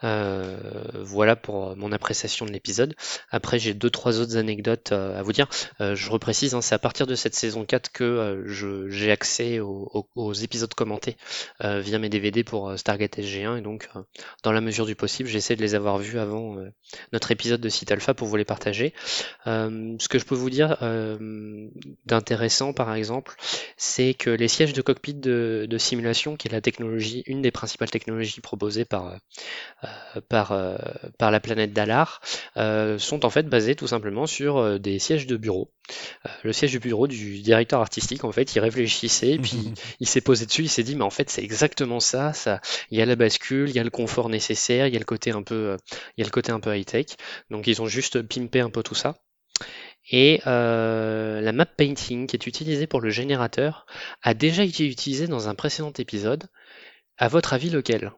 Euh, 0.02 0.56
voilà 0.94 1.36
pour 1.36 1.76
mon 1.76 1.92
appréciation 1.92 2.46
de 2.46 2.50
l'épisode. 2.50 2.94
Après, 3.30 3.58
j'ai 3.58 3.74
deux 3.74 3.90
trois 3.90 4.20
autres 4.20 4.36
anecdotes 4.36 4.92
euh, 4.92 5.18
à 5.18 5.22
vous 5.22 5.32
dire. 5.32 5.48
Euh, 5.80 5.94
je 5.94 6.10
reprécise, 6.10 6.54
hein, 6.54 6.60
c'est 6.60 6.74
à 6.74 6.78
partir 6.78 7.06
de 7.06 7.14
cette 7.14 7.34
saison 7.34 7.64
4 7.64 7.92
que 7.92 8.04
euh, 8.04 8.88
j'ai 8.90 9.10
accès 9.10 9.60
aux, 9.60 10.32
épisodes 10.32 10.74
commentés 10.74 11.16
euh, 11.62 11.80
via 11.80 11.98
mes 11.98 12.08
DVD 12.08 12.42
pour 12.44 12.70
euh, 12.70 12.76
Stargate 12.76 13.18
SG1 13.18 13.58
et 13.58 13.60
donc 13.60 13.88
euh, 13.94 14.00
dans 14.42 14.52
la 14.52 14.60
mesure 14.60 14.86
du 14.86 14.96
possible, 14.96 15.28
j'essaie 15.28 15.56
de 15.56 15.62
les 15.62 15.74
avoir 15.74 15.98
vus 15.98 16.18
avant 16.18 16.58
euh, 16.58 16.70
notre 17.12 17.30
épisode 17.30 17.60
de 17.60 17.68
Site 17.68 17.92
Alpha 17.92 18.14
pour 18.14 18.28
vous 18.28 18.36
les 18.36 18.44
partager. 18.44 18.92
Euh, 19.46 19.94
ce 19.98 20.08
que 20.08 20.18
je 20.18 20.24
peux 20.24 20.34
vous 20.34 20.50
dire 20.50 20.76
euh, 20.82 21.68
d'intéressant, 22.06 22.72
par 22.72 22.94
exemple, 22.94 23.36
c'est 23.76 24.14
que 24.14 24.30
les 24.30 24.48
sièges 24.48 24.72
de 24.72 24.82
cockpit 24.82 25.14
de, 25.14 25.76
simulation, 25.78 26.36
qui 26.36 26.48
est 26.48 26.52
la 26.52 26.60
technologie, 26.60 27.22
une 27.26 27.42
des 27.42 27.50
principales 27.50 27.90
technologies 27.90 28.40
proposées 28.40 28.84
par 28.84 29.08
euh, 29.08 29.16
euh, 29.83 29.83
par, 30.28 30.52
euh, 30.52 30.76
par 31.18 31.30
la 31.30 31.40
planète 31.40 31.72
Dalar, 31.72 32.20
euh, 32.56 32.98
sont 32.98 33.24
en 33.24 33.30
fait 33.30 33.48
basés 33.48 33.74
tout 33.74 33.86
simplement 33.86 34.26
sur 34.26 34.58
euh, 34.58 34.78
des 34.78 34.98
sièges 34.98 35.26
de 35.26 35.36
bureau. 35.36 35.72
Euh, 36.26 36.30
le 36.44 36.52
siège 36.52 36.72
de 36.72 36.78
bureau 36.78 37.06
du 37.06 37.40
directeur 37.40 37.80
artistique, 37.80 38.24
en 38.24 38.32
fait, 38.32 38.54
il 38.54 38.60
réfléchissait, 38.60 39.38
puis 39.38 39.72
il 40.00 40.08
s'est 40.08 40.20
posé 40.20 40.46
dessus, 40.46 40.62
il 40.62 40.68
s'est 40.68 40.82
dit, 40.82 40.96
mais 40.96 41.04
en 41.04 41.10
fait, 41.10 41.30
c'est 41.30 41.42
exactement 41.42 42.00
ça, 42.00 42.32
ça. 42.32 42.60
Il 42.90 42.98
y 42.98 43.02
a 43.02 43.06
la 43.06 43.16
bascule, 43.16 43.68
il 43.68 43.74
y 43.74 43.78
a 43.78 43.84
le 43.84 43.90
confort 43.90 44.28
nécessaire, 44.28 44.86
il 44.86 44.94
y 44.94 44.96
a 44.96 45.00
le 45.00 45.04
côté 45.04 45.30
un 45.30 45.42
peu, 45.42 45.54
euh, 45.54 45.76
il 46.16 46.20
y 46.20 46.22
a 46.22 46.26
le 46.26 46.30
côté 46.30 46.52
un 46.52 46.60
peu 46.60 46.76
high 46.76 46.86
tech. 46.86 47.06
Donc, 47.50 47.66
ils 47.66 47.82
ont 47.82 47.86
juste 47.86 48.22
pimpé 48.22 48.60
un 48.60 48.70
peu 48.70 48.82
tout 48.82 48.94
ça. 48.94 49.16
Et 50.10 50.42
euh, 50.46 51.40
la 51.40 51.52
map 51.52 51.64
painting 51.66 52.26
qui 52.26 52.36
est 52.36 52.46
utilisée 52.46 52.86
pour 52.86 53.00
le 53.00 53.10
générateur 53.10 53.86
a 54.22 54.34
déjà 54.34 54.62
été 54.62 54.86
utilisée 54.86 55.28
dans 55.28 55.48
un 55.48 55.54
précédent 55.54 55.92
épisode. 55.98 56.48
À 57.16 57.28
votre 57.28 57.52
avis, 57.52 57.70
lequel? 57.70 58.12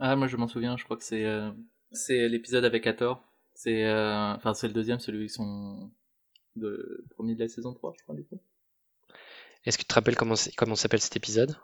Ah, 0.00 0.16
moi 0.16 0.26
je 0.26 0.36
m'en 0.36 0.48
souviens, 0.48 0.76
je 0.76 0.84
crois 0.84 0.96
que 0.96 1.04
c'est 1.04 1.24
euh, 1.24 1.50
c'est 1.92 2.28
l'épisode 2.28 2.64
avec 2.64 2.86
Hathor. 2.86 3.22
C'est 3.54 3.84
euh, 3.84 4.32
enfin 4.34 4.54
c'est 4.54 4.66
le 4.68 4.72
deuxième, 4.74 4.98
celui 4.98 5.26
qui 5.26 5.32
sont 5.34 5.90
de 6.56 7.04
premier 7.10 7.34
de 7.34 7.40
la 7.40 7.48
saison 7.48 7.72
3, 7.74 7.92
je 7.98 8.02
crois 8.02 8.14
du 8.14 8.24
coup. 8.24 8.40
Est-ce 9.66 9.76
que 9.76 9.82
tu 9.82 9.88
te 9.88 9.94
rappelles 9.94 10.16
comment 10.16 10.36
c'est- 10.36 10.54
comment 10.56 10.74
s'appelle 10.74 11.00
cet 11.00 11.16
épisode? 11.16 11.54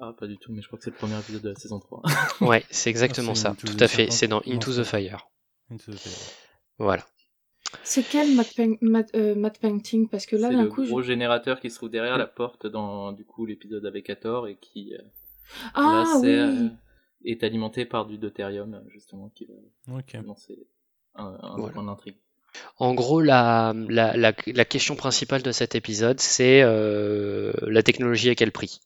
Ah, 0.00 0.12
pas 0.18 0.26
du 0.26 0.36
tout, 0.38 0.52
mais 0.52 0.60
je 0.60 0.66
crois 0.66 0.76
que 0.78 0.84
c'est 0.84 0.90
le 0.90 0.96
premier 0.96 1.16
épisode 1.18 1.42
de 1.42 1.50
la 1.50 1.54
saison 1.54 1.78
3. 1.78 2.02
Ouais, 2.40 2.64
c'est 2.70 2.90
exactement 2.90 3.30
Ah, 3.30 3.34
c'est 3.36 3.42
ça, 3.42 3.54
tout 3.56 3.66
the 3.76 3.82
à 3.82 3.88
fait. 3.88 4.10
C'est 4.10 4.26
dans 4.26 4.42
Into 4.46 4.72
c'est- 4.72 4.82
the 4.82 4.84
Fire. 4.84 5.28
Into 5.70 5.92
the 5.92 5.96
Fire. 5.98 6.34
Voilà. 6.78 7.04
C'est 7.84 8.02
quel 8.02 8.34
matte, 8.34 8.56
matte- 8.82 9.14
euh, 9.14 9.50
painting 9.60 10.08
Parce 10.08 10.26
que 10.26 10.34
là, 10.36 10.48
c'est 10.48 10.54
d'un 10.56 10.64
le 10.64 10.68
coup, 10.68 10.84
je- 10.84 10.88
gros 10.90 11.02
générateur 11.02 11.60
qui 11.60 11.70
se 11.70 11.76
trouve 11.76 11.90
derrière 11.90 12.18
la 12.18 12.26
porte 12.26 12.66
dans 12.66 13.12
du 13.12 13.24
coup 13.24 13.46
l'épisode 13.46 13.86
avec 13.86 14.10
Hathor 14.10 14.48
et 14.48 14.56
qui 14.56 14.94
euh, 14.94 14.98
Ah 15.74 16.04
là 16.04 16.16
oui 16.16 16.20
c'est, 16.22 16.38
euh, 16.38 16.68
est 17.24 17.42
alimenté 17.44 17.84
par 17.84 18.06
du 18.06 18.18
deutérium 18.18 18.82
justement 18.88 19.30
qui 19.34 19.46
va 19.46 20.22
lancer 20.22 20.66
un, 21.14 21.38
un 21.42 21.56
Voilà. 21.56 21.72
point 21.74 21.84
d'intrigue. 21.84 22.16
En 22.78 22.94
gros, 22.94 23.20
la, 23.20 23.74
la, 23.88 24.16
la, 24.16 24.32
la 24.46 24.64
question 24.64 24.94
principale 24.96 25.42
de 25.42 25.52
cet 25.52 25.74
épisode, 25.74 26.20
c'est 26.20 26.62
euh, 26.62 27.52
la 27.62 27.82
technologie 27.82 28.30
à 28.30 28.34
quel 28.34 28.52
prix? 28.52 28.80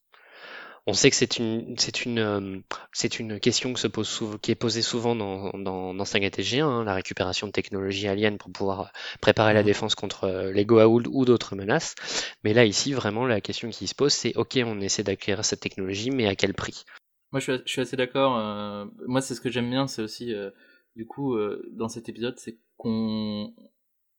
On 0.86 0.94
sait 0.94 1.10
que 1.10 1.16
c'est 1.16 1.36
une, 1.38 1.74
c'est 1.76 2.06
une, 2.06 2.18
euh, 2.18 2.58
c'est 2.92 3.18
une 3.18 3.38
question 3.40 3.74
que 3.74 3.78
se 3.80 3.88
pose 3.88 4.08
souvent, 4.08 4.38
qui 4.38 4.52
est 4.52 4.54
posée 4.54 4.80
souvent 4.80 5.14
dans, 5.14 5.50
dans, 5.50 5.92
dans 5.92 6.04
Stargate 6.06 6.38
SG1, 6.38 6.64
hein, 6.64 6.84
la 6.84 6.94
récupération 6.94 7.46
de 7.46 7.52
technologies 7.52 8.08
aliens 8.08 8.38
pour 8.38 8.50
pouvoir 8.50 8.90
préparer 9.20 9.52
la 9.52 9.62
défense 9.62 9.94
contre 9.94 10.24
euh, 10.24 10.50
les 10.50 10.64
Goa'uld 10.64 11.06
ou 11.10 11.26
d'autres 11.26 11.56
menaces. 11.56 11.94
Mais 12.42 12.54
là, 12.54 12.64
ici, 12.64 12.94
vraiment, 12.94 13.26
la 13.26 13.42
question 13.42 13.68
qui 13.68 13.86
se 13.86 13.94
pose, 13.94 14.14
c'est 14.14 14.34
OK, 14.36 14.58
on 14.64 14.80
essaie 14.80 15.02
d'acquérir 15.02 15.44
cette 15.44 15.60
technologie, 15.60 16.10
mais 16.10 16.26
à 16.26 16.34
quel 16.34 16.54
prix? 16.54 16.84
Moi, 17.32 17.40
je 17.40 17.60
suis, 17.66 17.80
assez 17.80 17.96
d'accord. 17.96 18.38
euh, 18.38 18.86
moi, 19.06 19.20
c'est 19.20 19.34
ce 19.34 19.40
que 19.40 19.50
j'aime 19.50 19.70
bien, 19.70 19.86
c'est 19.86 20.02
aussi, 20.02 20.32
euh, 20.32 20.50
du 20.96 21.06
coup, 21.06 21.34
euh, 21.34 21.68
dans 21.72 21.88
cet 21.88 22.08
épisode, 22.08 22.38
c'est 22.38 22.58
qu'on, 22.76 23.54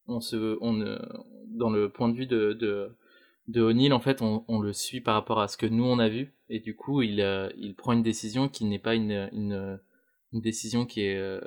on 0.07 0.19
se, 0.19 0.57
on, 0.61 0.73
dans 1.47 1.69
le 1.69 1.89
point 1.89 2.09
de 2.09 2.15
vue 2.15 2.27
de, 2.27 2.53
de, 2.53 2.95
de 3.47 3.61
O'Neill, 3.61 3.93
en 3.93 3.99
fait, 3.99 4.21
on, 4.21 4.45
on 4.47 4.59
le 4.59 4.73
suit 4.73 5.01
par 5.01 5.15
rapport 5.15 5.39
à 5.39 5.47
ce 5.47 5.57
que 5.57 5.65
nous 5.65 5.85
on 5.85 5.97
a 5.97 6.07
vu, 6.09 6.33
et 6.49 6.59
du 6.59 6.75
coup, 6.75 7.01
il, 7.01 7.21
euh, 7.21 7.49
il 7.57 7.75
prend 7.75 7.93
une 7.93 8.03
décision 8.03 8.47
qui 8.47 8.65
n'est 8.65 8.79
pas 8.79 8.95
une, 8.95 9.29
une, 9.33 9.79
une 10.33 10.41
décision 10.41 10.85
qui 10.85 11.01
est, 11.01 11.17
euh, 11.17 11.39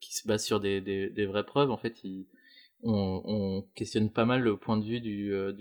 qui 0.00 0.14
se 0.14 0.28
base 0.28 0.44
sur 0.44 0.60
des, 0.60 0.80
des, 0.80 1.08
des 1.08 1.26
vraies 1.26 1.46
preuves. 1.46 1.70
En 1.70 1.78
fait, 1.78 2.04
il, 2.04 2.26
on, 2.82 3.22
on 3.24 3.62
questionne 3.74 4.10
pas 4.10 4.24
mal 4.24 4.42
le 4.42 4.56
point 4.56 4.76
de 4.76 4.84
vue 4.84 5.00
du, 5.00 5.32
euh, 5.32 5.52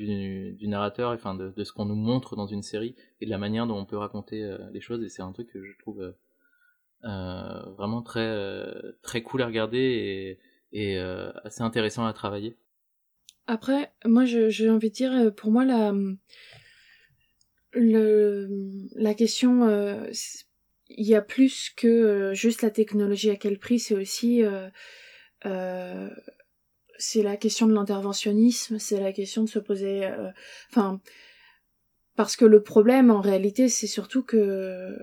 narrateur, 0.61 1.11
enfin 1.11 1.35
de, 1.35 1.63
ce 1.63 1.71
qu'on 1.71 1.85
nous 1.85 1.95
montre 1.95 2.35
dans 2.35 2.47
une 2.47 2.63
série 2.63 2.95
et 3.21 3.25
de 3.25 3.29
la 3.29 3.37
manière 3.37 3.67
dont 3.67 3.77
on 3.77 3.85
peut 3.85 3.97
raconter 3.97 4.43
euh, 4.43 4.57
les 4.71 4.81
choses. 4.81 5.03
Et 5.03 5.09
c'est 5.09 5.21
un 5.21 5.31
truc 5.31 5.49
que 5.51 5.63
je 5.63 5.77
trouve 5.79 6.13
euh, 7.03 7.69
vraiment 7.77 8.01
très 8.01 8.35
très 9.01 9.21
cool 9.21 9.41
à 9.41 9.47
regarder 9.47 10.39
et, 10.71 10.97
assez 11.43 11.61
intéressant 11.61 12.05
à 12.05 12.13
travailler. 12.13 12.57
Après, 13.47 13.91
moi, 14.05 14.25
j'ai 14.25 14.69
envie 14.69 14.89
de 14.89 14.95
dire, 14.95 15.33
pour 15.35 15.51
moi, 15.51 15.65
la, 15.65 15.91
la 17.73 19.13
question, 19.15 19.67
il 20.89 21.05
y 21.05 21.15
a 21.15 21.21
plus 21.21 21.71
que 21.71 22.31
juste 22.33 22.61
la 22.61 22.69
technologie 22.69 23.31
à 23.31 23.35
quel 23.35 23.57
prix, 23.57 23.79
c'est 23.79 23.95
aussi, 23.95 24.43
c'est 26.99 27.23
la 27.23 27.37
question 27.37 27.65
de 27.65 27.73
l'interventionnisme, 27.73 28.77
c'est 28.77 28.99
la 28.99 29.13
question 29.13 29.43
de 29.43 29.49
se 29.49 29.57
poser, 29.57 30.05
euh, 30.05 30.29
enfin, 30.69 31.01
parce 32.15 32.35
que 32.35 32.45
le 32.45 32.61
problème, 32.61 33.09
en 33.09 33.21
réalité, 33.21 33.69
c'est 33.69 33.87
surtout 33.87 34.23
que 34.23 34.95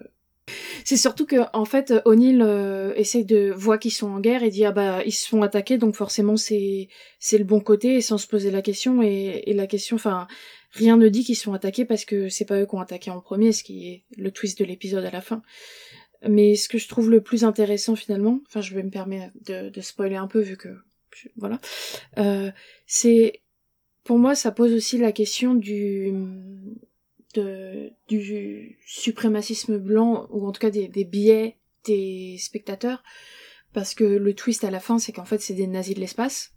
c'est 0.85 0.97
surtout 0.97 1.27
que 1.27 1.37
en 1.53 1.65
fait 1.65 1.93
O'Neill 2.05 2.41
euh, 2.43 2.95
essaie 2.95 3.25
de 3.25 3.51
voit 3.51 3.79
qu'ils 3.79 3.93
sont 3.93 4.09
en 4.09 4.21
guerre 4.21 4.45
et 4.45 4.51
dit 4.51 4.65
ah 4.65 4.71
bah 4.71 5.03
ils 5.05 5.13
se 5.13 5.27
font 5.27 5.43
attaquer 5.43 5.77
donc 5.77 5.97
forcément 5.97 6.37
c'est 6.37 6.89
c'est 7.19 7.39
le 7.39 7.45
bon 7.45 7.59
côté 7.59 8.01
sans 8.01 8.19
se 8.19 8.29
poser 8.29 8.53
la 8.53 8.63
question 8.63 9.03
et, 9.03 9.43
et 9.47 9.55
la 9.55 9.67
question 9.67 9.97
enfin 9.97 10.29
rien 10.71 10.97
ne 10.97 11.09
dit 11.09 11.25
qu'ils 11.25 11.37
sont 11.37 11.53
attaqués 11.53 11.85
parce 11.85 12.05
que 12.05 12.29
c'est 12.29 12.45
pas 12.45 12.61
eux 12.61 12.67
qui 12.67 12.75
ont 12.77 12.81
attaqué 12.81 13.11
en 13.11 13.21
premier 13.21 13.51
ce 13.51 13.65
qui 13.65 13.89
est 13.89 14.05
le 14.17 14.31
twist 14.31 14.59
de 14.61 14.65
l'épisode 14.65 15.05
à 15.05 15.11
la 15.11 15.21
fin. 15.21 15.43
Mais 16.29 16.55
ce 16.55 16.69
que 16.69 16.79
je 16.79 16.89
trouve 16.89 17.11
le 17.11 17.21
plus 17.21 17.43
intéressant 17.43 17.97
finalement 17.97 18.39
enfin 18.47 18.61
je 18.61 18.73
vais 18.75 18.85
me 18.85 18.91
permettre 18.91 19.33
de, 19.47 19.71
de 19.71 19.81
spoiler 19.81 20.17
un 20.17 20.29
peu 20.29 20.41
vu 20.41 20.57
que 20.57 20.69
voilà. 21.37 21.61
Euh, 22.19 22.51
c'est 22.87 23.43
pour 24.05 24.19
moi 24.19 24.35
ça 24.35 24.53
pose 24.53 24.73
aussi 24.73 24.99
la 24.99 25.13
question 25.13 25.55
du 25.55 26.13
du 28.09 28.79
suprémacisme 28.87 29.77
blanc 29.77 30.27
ou 30.31 30.47
en 30.47 30.53
tout 30.53 30.61
cas 30.61 30.71
des, 30.71 30.89
des 30.89 31.05
biais 31.05 31.59
des 31.85 32.39
spectateurs 32.39 33.03
parce 33.75 33.95
que 33.95 34.05
le 34.05 34.35
twist 34.35 34.65
à 34.65 34.71
la 34.71 34.81
fin 34.81 34.99
c'est 34.99 35.13
qu'en 35.13 35.27
fait 35.27 35.41
c'est 35.41 35.55
des 35.55 35.67
nazis 35.67 35.95
de 35.95 36.01
l'espace. 36.01 36.53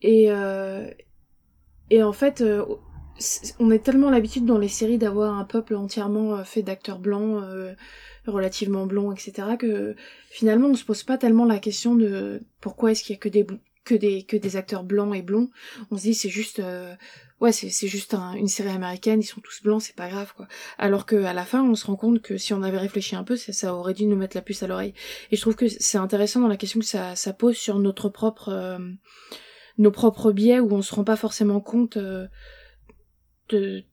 Et 0.00 0.30
euh, 0.30 0.90
et 1.90 2.02
en 2.02 2.12
fait 2.12 2.40
euh, 2.40 2.64
on 3.58 3.70
est 3.70 3.84
tellement 3.84 4.10
l'habitude 4.10 4.46
dans 4.46 4.58
les 4.58 4.68
séries 4.68 4.98
d'avoir 4.98 5.34
un 5.34 5.44
peuple 5.44 5.74
entièrement 5.74 6.42
fait 6.44 6.62
d'acteurs 6.62 6.98
blancs 6.98 7.42
relativement 8.26 8.86
blonds 8.86 9.12
etc 9.12 9.48
que 9.58 9.94
finalement 10.30 10.68
on 10.68 10.74
se 10.74 10.84
pose 10.84 11.02
pas 11.02 11.18
tellement 11.18 11.44
la 11.44 11.58
question 11.58 11.94
de 11.94 12.42
pourquoi 12.60 12.92
est-ce 12.92 13.02
qu'il 13.04 13.14
y 13.14 13.18
a 13.18 13.20
que 13.20 13.28
des 13.28 13.46
que 13.84 13.94
des 13.94 14.24
que 14.24 14.36
des 14.36 14.56
acteurs 14.56 14.82
blancs 14.82 15.14
et 15.14 15.22
blonds. 15.22 15.48
On 15.92 15.96
se 15.96 16.02
dit 16.02 16.14
c'est 16.14 16.28
juste 16.28 16.58
euh, 16.58 16.92
ouais 17.40 17.52
c'est 17.52 17.70
c'est 17.70 17.86
juste 17.86 18.14
un- 18.14 18.32
une 18.34 18.48
série 18.48 18.70
américaine 18.70 19.20
ils 19.20 19.24
sont 19.24 19.40
tous 19.40 19.62
blancs 19.62 19.80
c'est 19.80 19.94
pas 19.94 20.08
grave 20.08 20.32
quoi. 20.36 20.48
Alors 20.76 21.06
que 21.06 21.14
à 21.22 21.32
la 21.32 21.44
fin 21.44 21.62
on 21.62 21.76
se 21.76 21.86
rend 21.86 21.94
compte 21.94 22.20
que 22.20 22.36
si 22.36 22.52
on 22.52 22.64
avait 22.64 22.78
réfléchi 22.78 23.14
un 23.14 23.22
peu 23.22 23.36
ça, 23.36 23.52
ça 23.52 23.72
aurait 23.74 23.94
dû 23.94 24.06
nous 24.06 24.16
mettre 24.16 24.36
la 24.36 24.42
puce 24.42 24.64
à 24.64 24.66
l'oreille. 24.66 24.92
Et 25.30 25.36
je 25.36 25.40
trouve 25.40 25.54
que 25.54 25.68
c'est 25.68 25.98
intéressant 25.98 26.40
dans 26.40 26.48
la 26.48 26.56
question 26.56 26.80
que 26.80 26.86
ça, 26.86 27.14
ça 27.14 27.32
pose 27.32 27.56
sur 27.56 27.78
notre 27.78 28.08
propre 28.08 28.48
euh, 28.48 28.78
nos 29.78 29.92
propres 29.92 30.32
biais 30.32 30.58
où 30.58 30.72
on 30.74 30.82
se 30.82 30.92
rend 30.92 31.04
pas 31.04 31.14
forcément 31.16 31.60
compte 31.60 31.96
euh, 31.96 32.26
de 33.50 33.84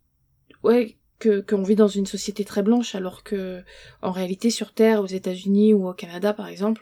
ouais 0.63 0.97
que 1.24 1.34
qu'on 1.48 1.63
vit 1.63 1.75
dans 1.75 1.88
une 2.00 2.06
société 2.06 2.44
très 2.46 2.63
blanche 2.63 2.96
alors 2.96 3.24
que 3.24 3.63
en 4.01 4.12
réalité 4.20 4.50
sur 4.50 4.70
terre 4.74 5.00
aux 5.01 5.12
États-Unis 5.20 5.74
ou 5.74 5.88
au 5.89 5.94
Canada 5.94 6.34
par 6.34 6.48
exemple 6.53 6.82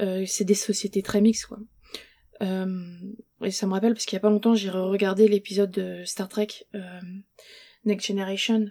euh, 0.00 0.24
c'est 0.26 0.44
des 0.52 0.54
sociétés 0.70 1.02
très 1.02 1.20
mixtes 1.20 1.46
quoi. 1.46 1.58
Euh, 2.42 2.66
et 3.42 3.50
ça 3.50 3.66
me 3.66 3.72
rappelle 3.72 3.92
parce 3.94 4.06
qu'il 4.06 4.16
y 4.16 4.22
a 4.22 4.26
pas 4.28 4.30
longtemps 4.30 4.54
j'ai 4.54 4.70
regardé 4.70 5.28
l'épisode 5.28 5.70
de 5.70 6.04
Star 6.04 6.28
Trek 6.28 6.48
euh, 6.74 7.00
Next 7.84 8.06
Generation 8.08 8.62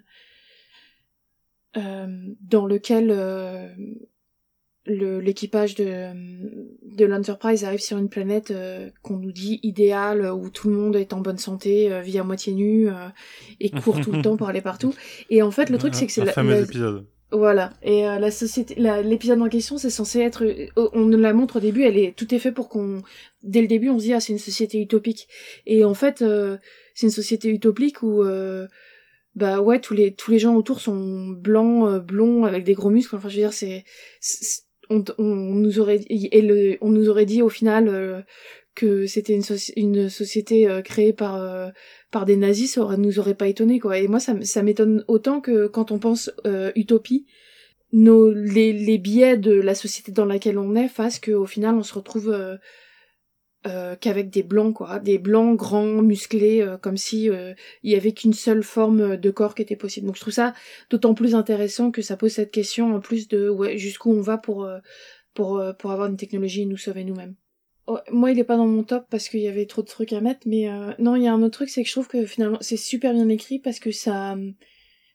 dans 1.76 2.66
lequel 2.66 3.08
le- 3.08 4.00
l'équipage 4.94 5.76
de, 5.76 6.08
de 6.98 7.06
l'Enterprise 7.06 7.64
arrive 7.64 7.80
sur 7.82 7.98
une 7.98 8.10
planète 8.10 8.52
euh, 8.52 8.90
qu'on 9.02 9.18
nous 9.18 9.32
dit 9.32 9.60
idéale 9.64 10.32
où 10.34 10.50
tout 10.50 10.70
le 10.70 10.76
monde 10.76 10.96
est 10.96 11.14
en 11.14 11.22
bonne 11.22 11.38
santé, 11.38 11.92
euh, 11.92 12.02
vit 12.02 12.20
à 12.20 12.24
moitié 12.24 12.54
nu 12.54 12.90
euh, 12.90 12.94
et 13.60 13.70
court 13.70 14.02
tout 14.02 14.12
le 14.12 14.22
temps 14.22 14.36
pour 14.38 14.50
aller 14.50 14.62
partout. 14.62 14.94
Et 15.30 15.42
en 15.42 15.52
fait 15.52 15.70
le 15.70 15.78
truc 15.78 15.96
c'est 15.96 16.06
que 16.08 16.12
c'est 16.12 16.26
la, 16.26 16.32
fameux 16.34 16.52
la- 16.54 16.62
épisode. 16.62 17.06
voilà. 17.32 17.74
Et 17.84 18.08
euh, 18.08 18.20
la 18.20 18.32
société, 18.32 18.76
l'épisode 19.04 19.42
en 19.42 19.50
question, 19.50 19.78
c'est 19.78 19.90
censé 19.90 20.20
être. 20.20 20.44
euh, 20.46 20.68
on 20.94 21.06
nous 21.06 21.18
la 21.20 21.34
montre 21.34 21.58
au 21.58 21.60
début. 21.60 21.84
Elle 21.84 21.98
est 21.98 22.16
tout 22.16 22.34
est 22.34 22.40
fait 22.40 22.52
pour 22.52 22.70
qu'on, 22.70 23.02
dès 23.44 23.62
le 23.62 23.68
début, 23.68 23.90
on 23.90 24.00
se 24.00 24.04
dit 24.06 24.14
ah 24.14 24.20
c'est 24.20 24.34
une 24.34 24.40
société 24.40 24.80
utopique. 24.82 25.28
Et 25.66 25.86
en 25.86 25.94
fait, 25.94 26.22
euh, 26.22 26.58
c'est 26.96 27.06
une 27.08 27.12
société 27.14 27.50
utopique 27.50 28.02
où 28.02 28.24
euh, 28.24 28.68
bah 29.36 29.62
ouais 29.62 29.80
tous 29.80 29.94
les 29.94 30.14
tous 30.16 30.32
les 30.32 30.40
gens 30.40 30.56
autour 30.56 30.82
sont 30.82 31.28
blancs, 31.28 31.88
euh, 31.88 32.00
blonds 32.00 32.46
avec 32.46 32.64
des 32.64 32.74
gros 32.74 32.90
muscles. 32.90 33.16
Enfin 33.16 33.30
je 33.30 33.36
veux 33.36 33.42
dire 33.44 33.54
c'est- 33.54 33.84
on, 34.90 35.04
on 35.18 35.56
nous 35.56 35.80
aurait 35.80 36.02
et 36.10 36.42
le, 36.42 36.78
on 36.82 36.90
nous 36.90 37.10
aurait 37.10 37.26
dit 37.26 37.42
au 37.42 37.50
final 37.50 37.88
euh, 37.88 38.22
que 38.76 39.06
c'était 39.06 39.34
une, 39.34 39.42
soci- 39.42 39.74
une 39.76 40.10
société 40.10 40.68
euh, 40.68 40.82
créée 40.82 41.14
par 41.14 41.36
euh, 41.36 41.70
par 42.12 42.26
des 42.26 42.36
nazis, 42.38 42.74
ça 42.74 42.98
nous 42.98 43.20
aurait 43.20 43.36
pas 43.36 43.48
étonné 43.48 43.80
quoi. 43.80 43.98
Et 43.98 44.08
moi 44.08 44.20
ça, 44.20 44.36
ça 44.42 44.64
m'étonne 44.64 45.04
autant 45.08 45.42
que 45.42 45.68
quand 45.68 45.92
on 45.92 46.00
pense 46.00 46.32
utopie, 46.76 47.26
nos 47.92 48.32
les, 48.32 48.74
les 48.74 48.98
biais 48.98 49.38
de 49.38 49.54
la 49.54 49.76
société 49.76 50.12
dans 50.12 50.26
laquelle 50.26 50.58
on 50.58 50.76
est 50.76 50.88
fassent 50.88 51.20
qu'au 51.20 51.46
final 51.46 51.76
on 51.76 51.84
se 51.84 51.94
retrouve 51.94 52.36
euh, 53.66 53.90
euh, 53.90 53.96
qu'avec 53.96 54.30
des 54.30 54.44
blancs 54.44 54.76
quoi, 54.76 55.00
des 55.00 55.18
blancs 55.18 55.58
grands 55.58 56.02
musclés 56.02 56.62
euh, 56.62 56.78
comme 56.78 56.98
si 56.98 57.30
euh, 57.30 57.54
il 57.84 57.92
y 57.92 57.96
avait 57.96 58.12
qu'une 58.12 58.34
seule 58.34 58.64
forme 58.64 59.18
de 59.18 59.32
corps 59.32 59.56
qui 59.56 59.62
était 59.62 59.76
possible. 59.76 60.08
Donc 60.08 60.16
je 60.16 60.22
trouve 60.22 60.34
ça 60.34 60.54
d'autant 60.90 61.14
plus 61.14 61.36
intéressant 61.36 61.92
que 61.92 62.02
ça 62.02 62.18
pose 62.18 62.32
cette 62.32 62.52
question 62.52 62.96
en 62.96 63.00
plus 63.00 63.28
de 63.28 63.50
ouais 63.50 63.78
jusqu'où 63.78 64.12
on 64.12 64.22
va 64.22 64.38
pour 64.38 64.64
euh, 64.64 64.80
pour 65.34 65.58
euh, 65.58 65.74
pour 65.74 65.92
avoir 65.92 66.10
une 66.10 66.18
technologie 66.18 66.62
et 66.64 66.66
nous 66.66 66.78
sauver 66.78 67.04
nous-mêmes. 67.04 67.36
Moi, 68.12 68.30
il 68.32 68.38
est 68.38 68.44
pas 68.44 68.56
dans 68.56 68.68
mon 68.68 68.84
top 68.84 69.08
parce 69.10 69.30
qu'il 69.30 69.40
y 69.40 69.48
avait 69.48 69.66
trop 69.66 69.82
de 69.82 69.88
trucs 69.88 70.14
à 70.14 70.22
mettre, 70.22 70.42
mais 70.46 70.70
euh, 70.70 70.92
non, 71.00 71.16
il 71.16 71.24
y 71.24 71.28
a 71.28 71.34
un 71.34 71.42
autre 71.42 71.58
truc, 71.58 71.70
c'est 71.70 71.82
que 71.82 71.88
je 71.88 71.94
trouve 71.94 72.08
que 72.08 72.24
finalement 72.28 72.60
c'est 72.62 72.78
super 72.78 73.14
bien 73.14 73.28
écrit 73.30 73.58
parce 73.58 73.80
que 73.80 73.92
ça, 73.92 74.38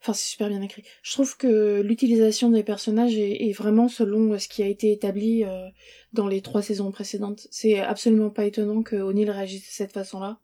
enfin 0.04 0.12
c'est 0.12 0.28
super 0.30 0.50
bien 0.50 0.60
écrit. 0.60 0.82
Je 1.02 1.12
trouve 1.12 1.34
que 1.38 1.80
l'utilisation 1.80 2.50
des 2.50 2.62
personnages 2.62 3.16
est, 3.16 3.48
est 3.48 3.52
vraiment 3.52 3.88
selon 3.88 4.38
ce 4.38 4.48
qui 4.48 4.62
a 4.62 4.66
été 4.66 4.92
établi 4.92 5.44
euh, 5.44 5.66
dans 6.12 6.28
les 6.28 6.42
trois 6.42 6.60
saisons 6.60 6.90
précédentes. 6.92 7.46
C'est 7.50 7.78
absolument 7.80 8.28
pas 8.30 8.44
étonnant 8.44 8.82
que 8.82 8.96
O'Neill 8.96 9.30
réagisse 9.30 9.62
de 9.62 9.72
cette 9.72 9.92
façon-là, 9.92 10.40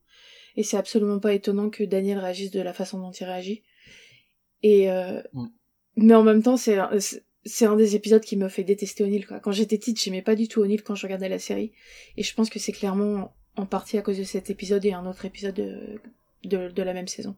et 0.56 0.62
c'est 0.62 0.78
absolument 0.78 1.18
pas 1.20 1.34
étonnant 1.34 1.68
que 1.68 1.84
Daniel 1.84 2.18
réagisse 2.18 2.50
de 2.50 2.60
la 2.62 2.72
façon 2.72 2.98
dont 2.98 3.10
il 3.12 3.24
réagit. 3.24 3.62
Et 4.62 4.90
euh, 4.90 5.20
Mm. 5.34 5.46
mais 5.96 6.14
en 6.14 6.22
même 6.22 6.42
temps, 6.42 6.56
c'est 6.56 6.78
c'est- 6.98 7.22
c'est 7.44 7.64
un 7.66 7.76
des 7.76 7.96
épisodes 7.96 8.22
qui 8.22 8.36
me 8.36 8.48
fait 8.48 8.64
détester 8.64 9.02
O'Neill. 9.04 9.26
Quoi. 9.26 9.40
Quand 9.40 9.52
j'étais 9.52 9.78
petite, 9.78 9.98
j'aimais 10.00 10.20
pas 10.22 10.36
du 10.36 10.46
tout 10.48 10.60
O'Neill 10.60 10.82
quand 10.82 10.94
je 10.94 11.06
regardais 11.06 11.28
la 11.30 11.38
série. 11.38 11.72
Et 12.18 12.22
je 12.22 12.34
pense 12.34 12.50
que 12.50 12.58
c'est 12.58 12.72
clairement 12.72 13.34
en 13.56 13.64
partie 13.66 13.96
à 13.98 14.02
cause 14.02 14.18
de 14.18 14.24
cet 14.24 14.50
épisode 14.50 14.84
et 14.84 14.92
un 14.92 15.06
autre 15.06 15.24
épisode 15.24 15.54
de, 15.54 16.00
de, 16.44 16.68
de 16.70 16.82
la 16.82 16.92
même 16.92 17.08
saison. 17.08 17.36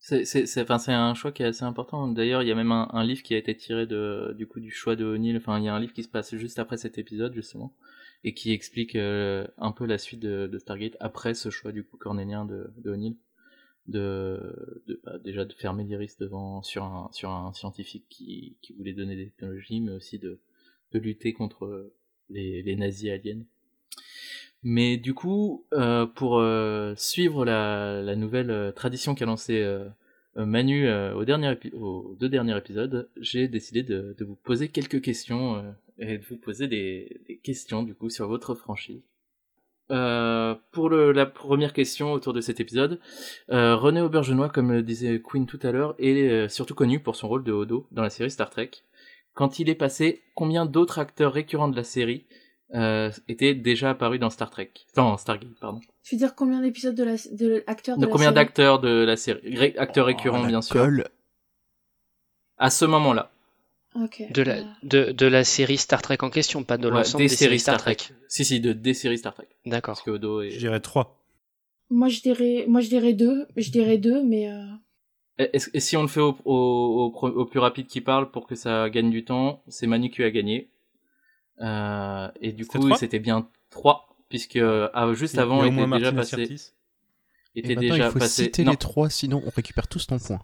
C'est, 0.00 0.60
enfin, 0.60 0.78
un 0.88 1.14
choix 1.14 1.32
qui 1.32 1.42
est 1.42 1.46
assez 1.46 1.64
important. 1.64 2.06
D'ailleurs, 2.08 2.42
il 2.42 2.48
y 2.48 2.52
a 2.52 2.54
même 2.54 2.72
un, 2.72 2.88
un 2.92 3.04
livre 3.04 3.22
qui 3.22 3.34
a 3.34 3.38
été 3.38 3.56
tiré 3.56 3.86
de, 3.86 4.34
du 4.38 4.46
coup, 4.46 4.60
du 4.60 4.70
choix 4.70 4.96
de 4.96 5.04
O'Neill. 5.04 5.36
Enfin, 5.36 5.58
il 5.58 5.64
y 5.64 5.68
a 5.68 5.74
un 5.74 5.80
livre 5.80 5.92
qui 5.92 6.04
se 6.04 6.08
passe 6.08 6.34
juste 6.36 6.58
après 6.58 6.76
cet 6.76 6.98
épisode, 6.98 7.34
justement, 7.34 7.74
et 8.24 8.32
qui 8.32 8.52
explique 8.52 8.94
euh, 8.96 9.46
un 9.58 9.72
peu 9.72 9.86
la 9.86 9.98
suite 9.98 10.20
de, 10.20 10.46
de 10.46 10.58
Stargate 10.58 10.96
après 11.00 11.34
ce 11.34 11.50
choix, 11.50 11.72
du 11.72 11.84
coup, 11.84 11.96
cornélien 11.96 12.44
de, 12.44 12.72
de 12.78 12.90
O'Neill. 12.90 13.16
De, 13.86 14.82
de 14.86 15.00
bah, 15.02 15.18
déjà 15.18 15.46
de 15.46 15.52
fermer 15.54 15.82
l'iris 15.82 16.18
devant 16.18 16.62
sur 16.62 16.84
un 16.84 17.08
sur 17.10 17.30
un 17.30 17.54
scientifique 17.54 18.04
qui, 18.10 18.58
qui 18.60 18.74
voulait 18.74 18.92
donner 18.92 19.16
des 19.16 19.30
technologies 19.30 19.80
mais 19.80 19.92
aussi 19.92 20.18
de, 20.18 20.42
de 20.92 20.98
lutter 20.98 21.32
contre 21.32 21.90
les 22.28 22.76
nazis 22.76 23.08
aliens 23.08 23.46
Mais 24.64 24.96
du 24.96 25.14
coup, 25.14 25.64
euh, 25.72 26.06
pour 26.06 26.38
euh, 26.38 26.94
suivre 26.96 27.44
la, 27.44 28.16
nouvelle 28.16 28.50
euh, 28.50 28.72
tradition 28.72 29.14
qu'a 29.14 29.26
lancée 29.26 29.64
Manu 30.36 30.88
au 31.14 31.24
dernier 31.24 31.54
aux 31.74 32.16
deux 32.18 32.28
derniers 32.28 32.56
épisodes, 32.56 33.08
j'ai 33.20 33.48
décidé 33.48 33.82
de, 33.82 34.14
vous 34.20 34.36
poser 34.36 34.68
quelques 34.68 35.00
questions 35.00 35.74
et 35.98 36.18
de 36.18 36.24
vous 36.24 36.36
poser 36.36 36.68
des, 36.68 37.40
questions 37.42 37.82
du 37.82 37.94
coup 37.94 38.08
sur 38.08 38.28
votre 38.28 38.54
franchise. 38.54 39.02
Pour 39.88 40.90
la 40.90 41.26
première 41.26 41.72
question 41.72 42.12
autour 42.12 42.34
de 42.34 42.40
cet 42.40 42.60
épisode, 42.60 43.00
René 43.48 44.00
Aubergenois, 44.00 44.48
comme 44.48 44.70
le 44.70 44.84
disait 44.84 45.20
Queen 45.20 45.46
tout 45.46 45.58
à 45.64 45.72
l'heure, 45.72 45.96
est 45.98 46.48
surtout 46.48 46.76
connu 46.76 47.00
pour 47.00 47.16
son 47.16 47.26
rôle 47.26 47.42
de 47.42 47.52
Odo 47.52 47.88
dans 47.90 48.02
la 48.02 48.10
série 48.10 48.30
Star 48.30 48.50
Trek. 48.50 48.70
Quand 49.34 49.58
il 49.58 49.68
est 49.68 49.74
passé, 49.74 50.22
combien 50.36 50.66
d'autres 50.66 51.00
acteurs 51.00 51.32
récurrents 51.32 51.68
de 51.68 51.76
la 51.76 51.84
série 51.84 52.26
euh, 52.74 53.10
étaient 53.28 53.54
déjà 53.54 53.90
apparus 53.90 54.20
dans 54.20 54.30
Star 54.30 54.50
Trek 54.50 54.70
Dans 54.94 55.16
Stargate, 55.16 55.58
pardon. 55.60 55.80
Tu 56.04 56.14
veux 56.14 56.18
dire 56.18 56.34
combien 56.34 56.60
d'épisodes 56.60 56.94
de 56.94 57.04
la 57.04 57.14
de 57.32 57.64
acteurs 57.66 57.96
de 57.96 58.04
la 58.06 58.10
combien 58.12 58.26
série 58.28 58.34
d'acteurs 58.34 58.78
de 58.80 58.88
la 59.04 59.16
série 59.16 59.56
Ré- 59.56 59.74
Acteurs 59.78 60.06
récurrents, 60.06 60.40
Oh, 60.40 60.42
la 60.42 60.48
bien 60.48 60.62
sûr. 60.62 60.74
colle. 60.74 61.04
À 62.58 62.70
ce 62.70 62.84
moment-là. 62.84 63.30
Ok. 63.94 64.22
De 64.32 64.42
la, 64.42 64.56
de, 64.82 65.12
de 65.12 65.26
la 65.26 65.44
série 65.44 65.78
Star 65.78 66.02
Trek 66.02 66.18
en 66.20 66.30
question, 66.30 66.62
pas 66.62 66.76
de 66.76 66.88
Ouais, 66.88 66.94
l'ensemble 66.98 67.24
des, 67.24 67.28
séries 67.28 67.58
Star 67.58 67.78
Trek. 67.78 67.96
Si, 68.28 68.44
si, 68.44 68.60
de, 68.60 68.72
des 68.72 68.94
séries 68.94 69.18
Star 69.18 69.34
Trek. 69.34 69.46
Parce 69.64 69.70
D'accord. 69.70 70.02
que 70.02 70.10
Odo 70.10 70.42
est... 70.42 70.50
Je 70.50 70.58
dirais 70.58 70.80
3. 70.80 71.16
Moi 71.90 72.08
je 72.08 72.20
dirais, 72.20 72.66
moi 72.68 72.80
je 72.82 72.88
dirais 72.88 73.14
deux, 73.14 73.46
je 73.56 73.70
dirais 73.70 73.96
deux, 73.96 74.22
mais 74.22 74.50
euh, 74.52 74.66
Et, 75.38 75.80
si 75.80 75.96
on 75.96 76.02
le 76.02 76.08
fait 76.08 76.20
au, 76.20 76.36
au, 76.44 77.04
au, 77.06 77.10
pro- 77.10 77.28
au 77.30 77.46
plus 77.46 77.60
rapide 77.60 77.86
qui 77.86 78.02
parle 78.02 78.30
pour 78.30 78.46
que 78.46 78.54
ça 78.54 78.90
gagne 78.90 79.10
du 79.10 79.24
temps, 79.24 79.62
c'est 79.68 79.86
Manu 79.86 80.10
qui 80.10 80.22
a 80.22 80.30
gagné. 80.30 80.68
Euh, 81.60 82.28
et 82.40 82.52
du 82.52 82.66
coup, 82.66 82.94
c'était 82.96 83.18
bien 83.18 83.48
3, 83.70 84.06
puisque 84.28 84.56
euh, 84.56 84.88
ah, 84.94 85.12
juste 85.14 85.34
Il 85.34 85.40
avant, 85.40 85.64
il 85.64 85.72
était 85.78 85.86
déjà 85.98 86.12
passé. 86.12 86.36
Sirtis. 86.46 86.72
Et 87.54 87.60
Était 87.60 87.68
maintenant, 87.74 87.80
déjà 87.94 88.06
il 88.06 88.12
faut 88.12 88.18
passé. 88.18 88.44
citer 88.44 88.64
non, 88.64 88.70
les 88.72 88.76
trois, 88.76 89.10
sinon 89.10 89.42
on 89.44 89.50
récupère 89.50 89.88
tous 89.88 90.06
ton 90.06 90.18
point. 90.18 90.40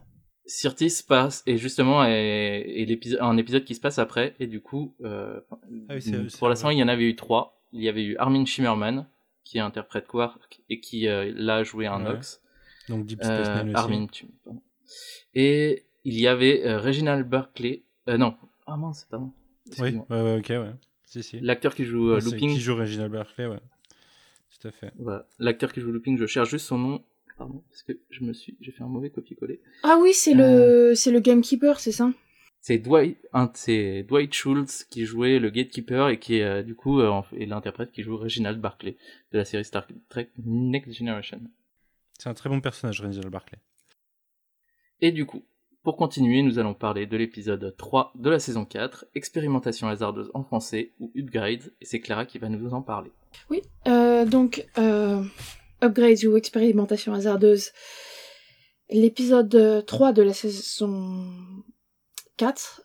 Sirtis 0.46 1.02
passe, 1.06 1.42
et 1.46 1.56
justement, 1.56 2.04
est, 2.04 2.64
est 2.66 2.84
l'épisode, 2.86 3.18
un 3.22 3.36
épisode 3.36 3.64
qui 3.64 3.74
se 3.74 3.80
passe 3.80 3.98
après, 3.98 4.34
et 4.40 4.46
du 4.46 4.60
coup, 4.60 4.94
euh, 5.04 5.40
Ah 5.88 5.94
oui, 5.94 6.28
pour 6.38 6.48
l'instant, 6.48 6.70
il 6.70 6.78
y 6.78 6.82
en 6.82 6.88
avait 6.88 7.04
eu 7.04 7.14
trois. 7.16 7.62
Il 7.72 7.82
y 7.82 7.88
avait 7.88 8.02
eu 8.04 8.16
Armin 8.18 8.44
Shimmerman, 8.44 9.06
qui 9.44 9.58
interprète 9.60 10.06
Quark, 10.06 10.60
et 10.68 10.80
qui 10.80 11.08
euh, 11.08 11.32
l'a 11.36 11.62
joué 11.62 11.86
un 11.86 11.98
Ouais. 12.04 12.12
Nox. 12.14 12.40
Donc 12.88 13.06
Deep 13.06 13.22
Space 13.22 13.48
Euh, 13.48 13.62
Nine 13.62 13.74
aussi. 13.74 13.76
Armin, 13.84 14.06
tu- 14.08 14.26
pardon. 14.44 14.60
Et 15.34 15.84
il 16.04 16.18
y 16.18 16.26
avait 16.26 16.66
euh, 16.66 16.78
Reginald 16.78 17.26
Berkeley. 17.28 17.82
Euh, 18.08 18.18
non. 18.18 18.34
Ah 18.66 18.76
mince, 18.76 19.00
c'est 19.00 19.08
pas 19.08 19.18
bon. 19.18 19.32
Oui, 19.66 19.72
Excuse-moi. 19.72 20.06
ouais, 20.10 20.22
ouais, 20.22 20.38
ok, 20.38 20.48
ouais. 20.50 20.72
Si, 21.14 21.22
si. 21.22 21.40
L'acteur 21.40 21.74
qui 21.76 21.84
joue 21.84 22.10
euh, 22.10 22.18
C'est- 22.20 22.30
Looping. 22.30 22.50
Qui 22.54 22.60
joue 22.60 22.74
Reginald 22.74 23.12
Berkeley, 23.12 23.46
ouais. 23.46 23.60
Tout 24.60 24.66
à 24.68 24.72
fait. 24.72 24.92
Voilà. 24.98 25.26
L'acteur 25.38 25.72
qui 25.72 25.80
joue 25.80 25.92
Looping, 25.92 26.18
je 26.18 26.26
cherche 26.26 26.50
juste 26.50 26.66
son 26.66 26.78
nom. 26.78 27.04
Pardon, 27.38 27.62
parce 27.68 27.82
que 27.84 27.92
je 28.10 28.22
me 28.24 28.32
suis, 28.32 28.56
j'ai 28.60 28.72
fait 28.72 28.82
un 28.82 28.88
mauvais 28.88 29.10
copier-coller. 29.10 29.60
ah 29.84 29.98
oui 30.00 30.12
c'est 30.12 30.34
Euh. 30.36 30.88
le 30.90 30.94
c'est 30.94 31.10
le 31.12 31.18
gamekeeper 31.20 31.78
c'est 31.80 31.92
ça? 31.92 32.12
C'est 32.60 32.78
Dwight, 32.78 33.18
un, 33.32 33.50
c'est 33.54 34.04
Dwight 34.04 34.32
Schultz 34.32 34.84
qui 34.84 35.04
jouait 35.04 35.38
le 35.38 35.50
Gatekeeper 35.50 36.08
et 36.08 36.18
qui 36.18 36.36
est 36.38 36.42
euh, 36.44 36.62
du 36.62 36.74
coup 36.74 37.00
euh, 37.00 37.20
est 37.36 37.46
l'interprète 37.46 37.92
qui 37.92 38.02
joue 38.02 38.16
Reginald 38.16 38.60
Barclay 38.60 38.96
de 39.32 39.38
la 39.38 39.44
série 39.44 39.64
Star 39.64 39.86
Trek 40.08 40.30
Next 40.44 40.92
Generation. 40.92 41.40
C'est 42.18 42.28
un 42.28 42.34
très 42.34 42.48
bon 42.48 42.60
personnage, 42.60 43.00
Reginald 43.00 43.30
Berkeley. 43.30 43.58
Et 45.00 45.10
du 45.12 45.26
coup, 45.26 45.44
pour 45.84 45.98
continuer, 45.98 46.42
nous 46.42 46.58
allons 46.58 46.72
parler 46.72 47.06
de 47.06 47.16
l'épisode 47.16 47.74
3 47.76 48.12
de 48.14 48.30
la 48.30 48.38
saison 48.38 48.64
4, 48.64 49.04
Expérimentation 49.14 49.86
hasardeuse 49.86 50.30
en 50.32 50.42
français 50.42 50.92
ou 50.98 51.12
Upgrade, 51.14 51.72
et 51.80 51.84
c'est 51.84 52.00
Clara 52.00 52.24
qui 52.24 52.38
va 52.38 52.48
nous 52.48 52.72
en 52.72 52.80
parler. 52.80 53.12
Oui. 53.50 53.60
Euh, 53.86 54.24
donc 54.24 54.66
euh, 54.78 55.22
upgrades 55.82 56.24
ou 56.24 56.38
expérimentation 56.38 57.12
hasardeuse. 57.12 57.72
L'épisode 58.88 59.84
3 59.86 60.12
de 60.14 60.22
la 60.22 60.32
saison 60.32 61.30
4, 62.38 62.82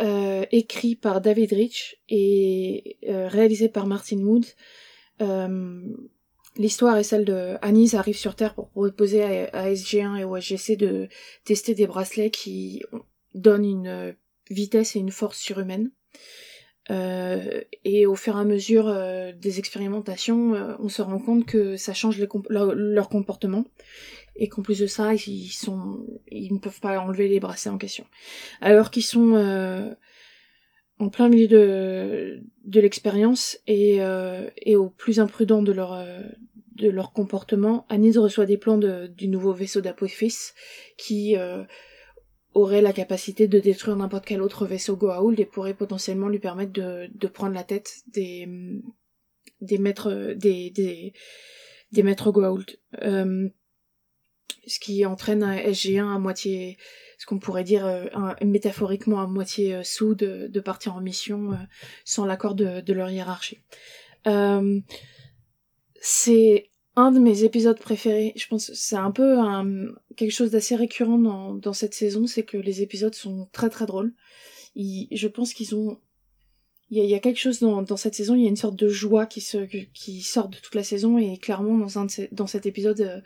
euh, 0.00 0.44
écrit 0.52 0.94
par 0.94 1.22
David 1.22 1.54
Rich 1.54 2.02
et 2.10 2.98
réalisé 3.08 3.70
par 3.70 3.86
Martin 3.86 4.18
Wood. 4.18 4.44
L'histoire 6.56 6.96
est 6.96 7.02
celle 7.02 7.24
de 7.24 7.56
Anis 7.62 7.94
arrive 7.94 8.16
sur 8.16 8.34
Terre 8.34 8.54
pour 8.54 8.68
proposer 8.68 9.22
à, 9.22 9.48
à 9.52 9.70
SG1 9.70 10.18
et 10.18 10.24
au 10.24 10.38
SGC 10.38 10.76
de 10.76 11.08
tester 11.44 11.74
des 11.74 11.86
bracelets 11.86 12.30
qui 12.30 12.82
donnent 13.34 13.64
une 13.64 14.14
vitesse 14.50 14.96
et 14.96 14.98
une 14.98 15.10
force 15.10 15.38
surhumaine. 15.38 15.90
Euh, 16.90 17.60
et 17.84 18.06
au 18.06 18.16
fur 18.16 18.36
et 18.36 18.40
à 18.40 18.44
mesure 18.44 18.88
euh, 18.88 19.32
des 19.32 19.58
expérimentations, 19.58 20.54
euh, 20.54 20.74
on 20.80 20.88
se 20.88 21.00
rend 21.00 21.20
compte 21.20 21.46
que 21.46 21.76
ça 21.76 21.94
change 21.94 22.18
leur, 22.48 23.08
comportement 23.08 23.64
et 24.34 24.48
qu'en 24.48 24.62
plus 24.62 24.80
de 24.80 24.86
ça, 24.86 25.14
ils 25.14 25.50
ils 26.28 26.52
ne 26.52 26.58
peuvent 26.58 26.80
pas 26.80 26.98
enlever 26.98 27.28
les 27.28 27.38
bracelets 27.38 27.72
en 27.72 27.78
question. 27.78 28.04
Alors 28.60 28.90
qu'ils 28.90 29.04
sont 29.04 29.94
en 31.02 31.08
plein 31.08 31.28
milieu 31.28 31.48
de, 31.48 32.80
l'expérience 32.80 33.58
et, 33.66 34.00
euh, 34.02 34.48
et 34.56 34.76
au 34.76 34.88
plus 34.88 35.18
imprudent 35.18 35.60
de 35.60 35.72
leur 35.72 35.94
euh, 35.94 36.20
de 36.76 36.88
leur 36.88 37.12
comportement, 37.12 37.84
Anis 37.90 38.16
reçoit 38.16 38.46
des 38.46 38.56
plans 38.56 38.78
du 38.78 39.28
nouveau 39.28 39.52
vaisseau 39.52 39.80
d'Apophis 39.80 40.52
qui 40.96 41.36
euh, 41.36 41.64
aurait 42.54 42.80
la 42.80 42.92
capacité 42.92 43.46
de 43.46 43.58
détruire 43.58 43.96
n'importe 43.96 44.24
quel 44.24 44.40
autre 44.40 44.64
vaisseau 44.64 44.96
Goa'uld 44.96 45.38
et 45.38 45.44
pourrait 45.44 45.74
potentiellement 45.74 46.28
lui 46.28 46.38
permettre 46.38 46.72
de, 46.72 47.26
prendre 47.26 47.52
la 47.52 47.64
tête 47.64 48.02
des 48.06 48.46
maîtres 49.78 50.34
des 50.34 50.70
des, 50.70 51.12
des 51.90 52.02
maîtres 52.02 52.30
Goa'uld. 52.30 52.78
Ce 54.66 54.78
qui 54.78 55.04
entraîne 55.06 55.42
un 55.42 55.56
SG1 55.56 56.14
à 56.14 56.18
moitié 56.18 56.78
ce 57.22 57.26
qu'on 57.26 57.38
pourrait 57.38 57.62
dire 57.62 57.86
euh, 57.86 58.06
métaphoriquement 58.44 59.20
à 59.20 59.28
moitié 59.28 59.76
euh, 59.76 59.84
sous 59.84 60.16
de, 60.16 60.48
de 60.48 60.60
partir 60.60 60.96
en 60.96 61.00
mission 61.00 61.52
euh, 61.52 61.56
sans 62.04 62.24
l'accord 62.24 62.56
de, 62.56 62.92
leur 62.92 63.10
hiérarchie. 63.10 63.60
C'est 66.00 66.68
un 66.96 67.12
de 67.12 67.20
mes 67.20 67.44
épisodes 67.44 67.78
préférés. 67.78 68.32
Je 68.34 68.48
pense 68.48 68.66
que 68.66 68.74
c'est 68.74 68.96
un 68.96 69.12
peu 69.12 69.36
quelque 70.16 70.32
chose 70.32 70.50
d'assez 70.50 70.74
récurrent 70.74 71.18
dans, 71.18 71.54
dans 71.54 71.72
cette 71.72 71.94
saison, 71.94 72.26
c'est 72.26 72.42
que 72.42 72.56
les 72.56 72.82
épisodes 72.82 73.14
sont 73.14 73.48
très 73.52 73.70
très 73.70 73.86
drôles. 73.86 74.12
Je 74.74 75.28
pense 75.28 75.54
qu'ils 75.54 75.76
ont 75.76 76.00
il 76.92 77.02
y, 77.02 77.08
y 77.08 77.14
a 77.14 77.20
quelque 77.20 77.38
chose 77.38 77.60
dans, 77.60 77.96
cette 77.96 78.14
saison, 78.14 78.34
il 78.34 78.42
y 78.42 78.46
a 78.46 78.50
une 78.50 78.56
sorte 78.56 78.76
de 78.76 78.88
joie 78.88 79.24
qui 79.24 79.40
sort 79.40 80.48
de 80.48 80.56
toute 80.58 80.74
la 80.74 80.84
saison 80.84 81.16
et 81.16 81.38
clairement 81.38 81.78
dans 81.78 82.06
dans 82.32 82.46
cet 82.46 82.66
épisode 82.66 83.00
euh, 83.00 83.20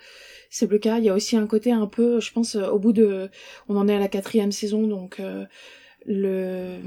c'est 0.50 0.70
le 0.70 0.79
cas. 0.79 0.98
Il 0.98 1.05
y 1.05 1.09
a 1.09 1.14
aussi 1.14 1.37
un 1.37 1.48
côté 1.48 1.72
un 1.72 1.88
peu, 1.88 2.20
je 2.20 2.33
pense, 2.33 2.55
euh, 2.55 2.68
au 2.68 2.79
bout 2.79 2.92
de, 2.92 3.29
on 3.68 3.76
en 3.76 3.88
est 3.88 3.94
à 3.96 3.98
la 3.98 4.07
quatrième 4.07 4.52
saison 4.52 4.87
donc 4.87 5.18
euh, 5.18 5.44
le, 6.07 6.79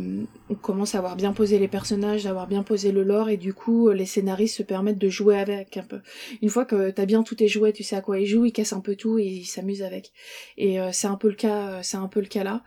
on 0.49 0.55
commence 0.55 0.95
à 0.95 0.99
avoir 0.99 1.17
bien 1.17 1.33
posé 1.33 1.59
les 1.59 1.67
personnages, 1.67 2.23
d'avoir 2.23 2.47
bien 2.47 2.63
posé 2.63 2.93
le 2.93 3.03
lore 3.03 3.27
et 3.27 3.35
du 3.35 3.53
coup 3.53 3.89
les 3.89 4.05
scénaristes 4.05 4.55
se 4.55 4.63
permettent 4.63 4.97
de 4.97 5.09
jouer 5.09 5.37
avec 5.37 5.75
un 5.75 5.83
peu. 5.83 5.99
Une 6.41 6.49
fois 6.49 6.63
que 6.63 6.91
t'as 6.91 7.05
bien 7.05 7.23
tous 7.23 7.35
tes 7.35 7.49
jouets, 7.49 7.73
tu 7.73 7.83
sais 7.83 7.97
à 7.97 8.01
quoi 8.01 8.21
ils 8.21 8.25
jouent, 8.25 8.45
ils 8.45 8.53
cassent 8.53 8.71
un 8.71 8.79
peu 8.79 8.95
tout 8.95 9.19
et 9.19 9.25
ils 9.25 9.45
s'amusent 9.45 9.83
avec. 9.83 10.13
Et 10.57 10.77
c'est 10.93 11.07
un 11.07 11.17
peu 11.17 11.27
le 11.27 11.35
cas, 11.35 11.83
c'est 11.83 11.97
un 11.97 12.07
peu 12.07 12.21
le 12.21 12.27
cas 12.27 12.45
là, 12.45 12.63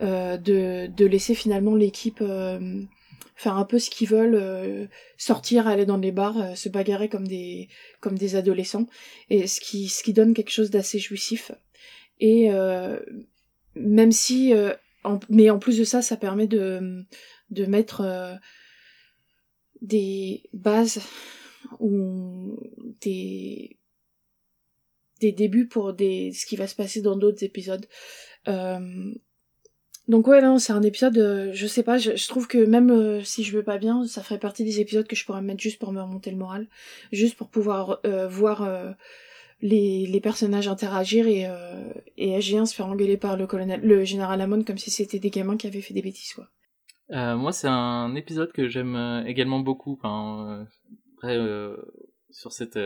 de 0.00 1.04
laisser 1.04 1.36
finalement 1.36 1.76
l'équipe 1.76 2.20
faire 3.36 3.56
un 3.56 3.64
peu 3.64 3.78
ce 3.78 3.90
qu'ils 3.90 4.08
veulent, 4.08 4.34
euh, 4.34 4.86
sortir, 5.18 5.68
aller 5.68 5.86
dans 5.86 5.98
les 5.98 6.10
bars, 6.10 6.38
euh, 6.40 6.54
se 6.54 6.68
bagarrer 6.68 7.08
comme 7.08 7.28
des 7.28 7.68
comme 8.00 8.18
des 8.18 8.34
adolescents, 8.34 8.86
et 9.30 9.46
ce 9.46 9.60
qui 9.60 9.88
ce 9.88 10.02
qui 10.02 10.12
donne 10.12 10.34
quelque 10.34 10.50
chose 10.50 10.70
d'assez 10.70 10.98
jouissif. 10.98 11.52
Et 12.18 12.50
euh, 12.50 12.98
même 13.74 14.12
si, 14.12 14.54
euh, 14.54 14.72
mais 15.28 15.50
en 15.50 15.58
plus 15.58 15.78
de 15.78 15.84
ça, 15.84 16.02
ça 16.02 16.16
permet 16.16 16.46
de 16.46 17.04
de 17.50 17.66
mettre 17.66 18.00
euh, 18.00 18.34
des 19.82 20.42
bases 20.54 21.00
ou 21.78 22.58
des 23.02 23.78
des 25.20 25.32
débuts 25.32 25.68
pour 25.68 25.92
des 25.92 26.32
ce 26.32 26.46
qui 26.46 26.56
va 26.56 26.66
se 26.66 26.74
passer 26.74 27.02
dans 27.02 27.16
d'autres 27.16 27.44
épisodes. 27.44 27.86
Euh, 28.48 29.12
donc 30.08 30.28
ouais, 30.28 30.40
non, 30.40 30.58
c'est 30.58 30.72
un 30.72 30.82
épisode, 30.82 31.18
euh, 31.18 31.50
je 31.52 31.66
sais 31.66 31.82
pas, 31.82 31.98
je, 31.98 32.28
trouve 32.28 32.46
que 32.46 32.58
même 32.58 32.90
euh, 32.90 33.22
si 33.24 33.42
je 33.42 33.56
veux 33.56 33.64
pas 33.64 33.76
bien, 33.76 34.04
ça 34.06 34.22
ferait 34.22 34.38
partie 34.38 34.62
des 34.62 34.80
épisodes 34.80 35.06
que 35.06 35.16
je 35.16 35.26
pourrais 35.26 35.42
mettre 35.42 35.60
juste 35.60 35.80
pour 35.80 35.92
me 35.92 36.00
remonter 36.00 36.30
le 36.30 36.36
moral, 36.36 36.68
juste 37.10 37.36
pour 37.36 37.48
pouvoir 37.48 37.98
euh, 38.06 38.28
voir 38.28 38.68
les, 39.62 40.20
personnages 40.22 40.68
interagir 40.68 41.26
et, 41.26 41.48
et 42.16 42.38
SG1 42.38 42.66
se 42.66 42.74
faire 42.74 42.86
engueuler 42.86 43.16
par 43.16 43.36
le 43.36 43.48
colonel, 43.48 43.80
le 43.82 44.04
général 44.04 44.40
Amon 44.40 44.62
comme 44.62 44.78
si 44.78 44.90
c'était 44.90 45.18
des 45.18 45.30
gamins 45.30 45.56
qui 45.56 45.66
avaient 45.66 45.80
fait 45.80 45.94
des 45.94 46.02
bêtises 46.02 46.34
quoi. 46.34 46.48
Moi, 47.08 47.52
c'est 47.52 47.68
un 47.68 48.14
épisode 48.16 48.52
que 48.52 48.68
j'aime 48.68 49.24
également 49.26 49.60
beaucoup. 49.60 49.98
Après, 50.02 51.36
sur 52.30 52.52
cet 52.52 52.76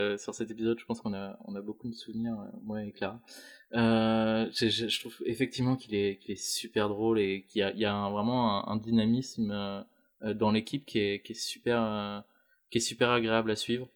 épisode, 0.50 0.78
je 0.78 0.84
pense 0.86 1.02
qu'on 1.02 1.14
a 1.14 1.38
on 1.44 1.54
a 1.54 1.60
beaucoup 1.60 1.88
de 1.88 1.94
souvenirs, 1.94 2.36
moi 2.62 2.82
et 2.82 2.92
Clara. 2.92 3.20
Euh, 3.74 4.48
je, 4.52 4.68
je- 4.68 5.00
trouve 5.00 5.16
effectivement 5.26 5.76
qu'il 5.76 5.94
est 5.94 6.16
qu'il 6.16 6.32
est 6.32 6.42
super 6.42 6.88
drôle 6.88 7.20
et 7.20 7.42
qu'il 7.48 7.60
y 7.60 7.62
a 7.62 7.70
il 7.72 7.78
y 7.78 7.84
a 7.84 8.08
vraiment 8.10 8.68
un, 8.68 8.72
un 8.72 8.76
dynamisme 8.76 9.52
euh, 9.52 9.80
euh, 10.24 10.34
dans 10.34 10.50
l'équipe 10.50 10.84
qui 10.84 10.98
est 10.98 11.22
qui 11.24 11.32
est 11.32 11.40
super 11.40 11.80
euh, 11.82 12.20
qui 12.70 12.78
est 12.78 12.80
super 12.80 13.10
agréable 13.10 13.50
à 13.50 13.56
suivre. 13.56 13.88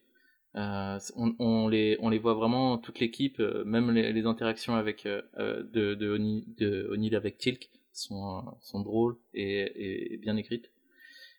Euh, 0.56 0.98
on, 1.16 1.34
on, 1.40 1.68
les, 1.68 1.96
on 2.00 2.08
les 2.10 2.18
voit 2.18 2.34
vraiment, 2.34 2.78
toute 2.78 3.00
l'équipe, 3.00 3.40
euh, 3.40 3.64
même 3.64 3.90
les, 3.90 4.12
les, 4.12 4.24
interactions 4.26 4.76
avec 4.76 5.04
euh, 5.06 5.22
de, 5.36 5.94
de, 5.94 6.88
O'Neill 6.92 7.16
avec 7.16 7.38
Tilk 7.38 7.70
sont, 7.92 8.44
sont 8.60 8.80
drôles 8.80 9.16
et, 9.34 10.12
et, 10.14 10.16
bien 10.18 10.36
écrites. 10.36 10.70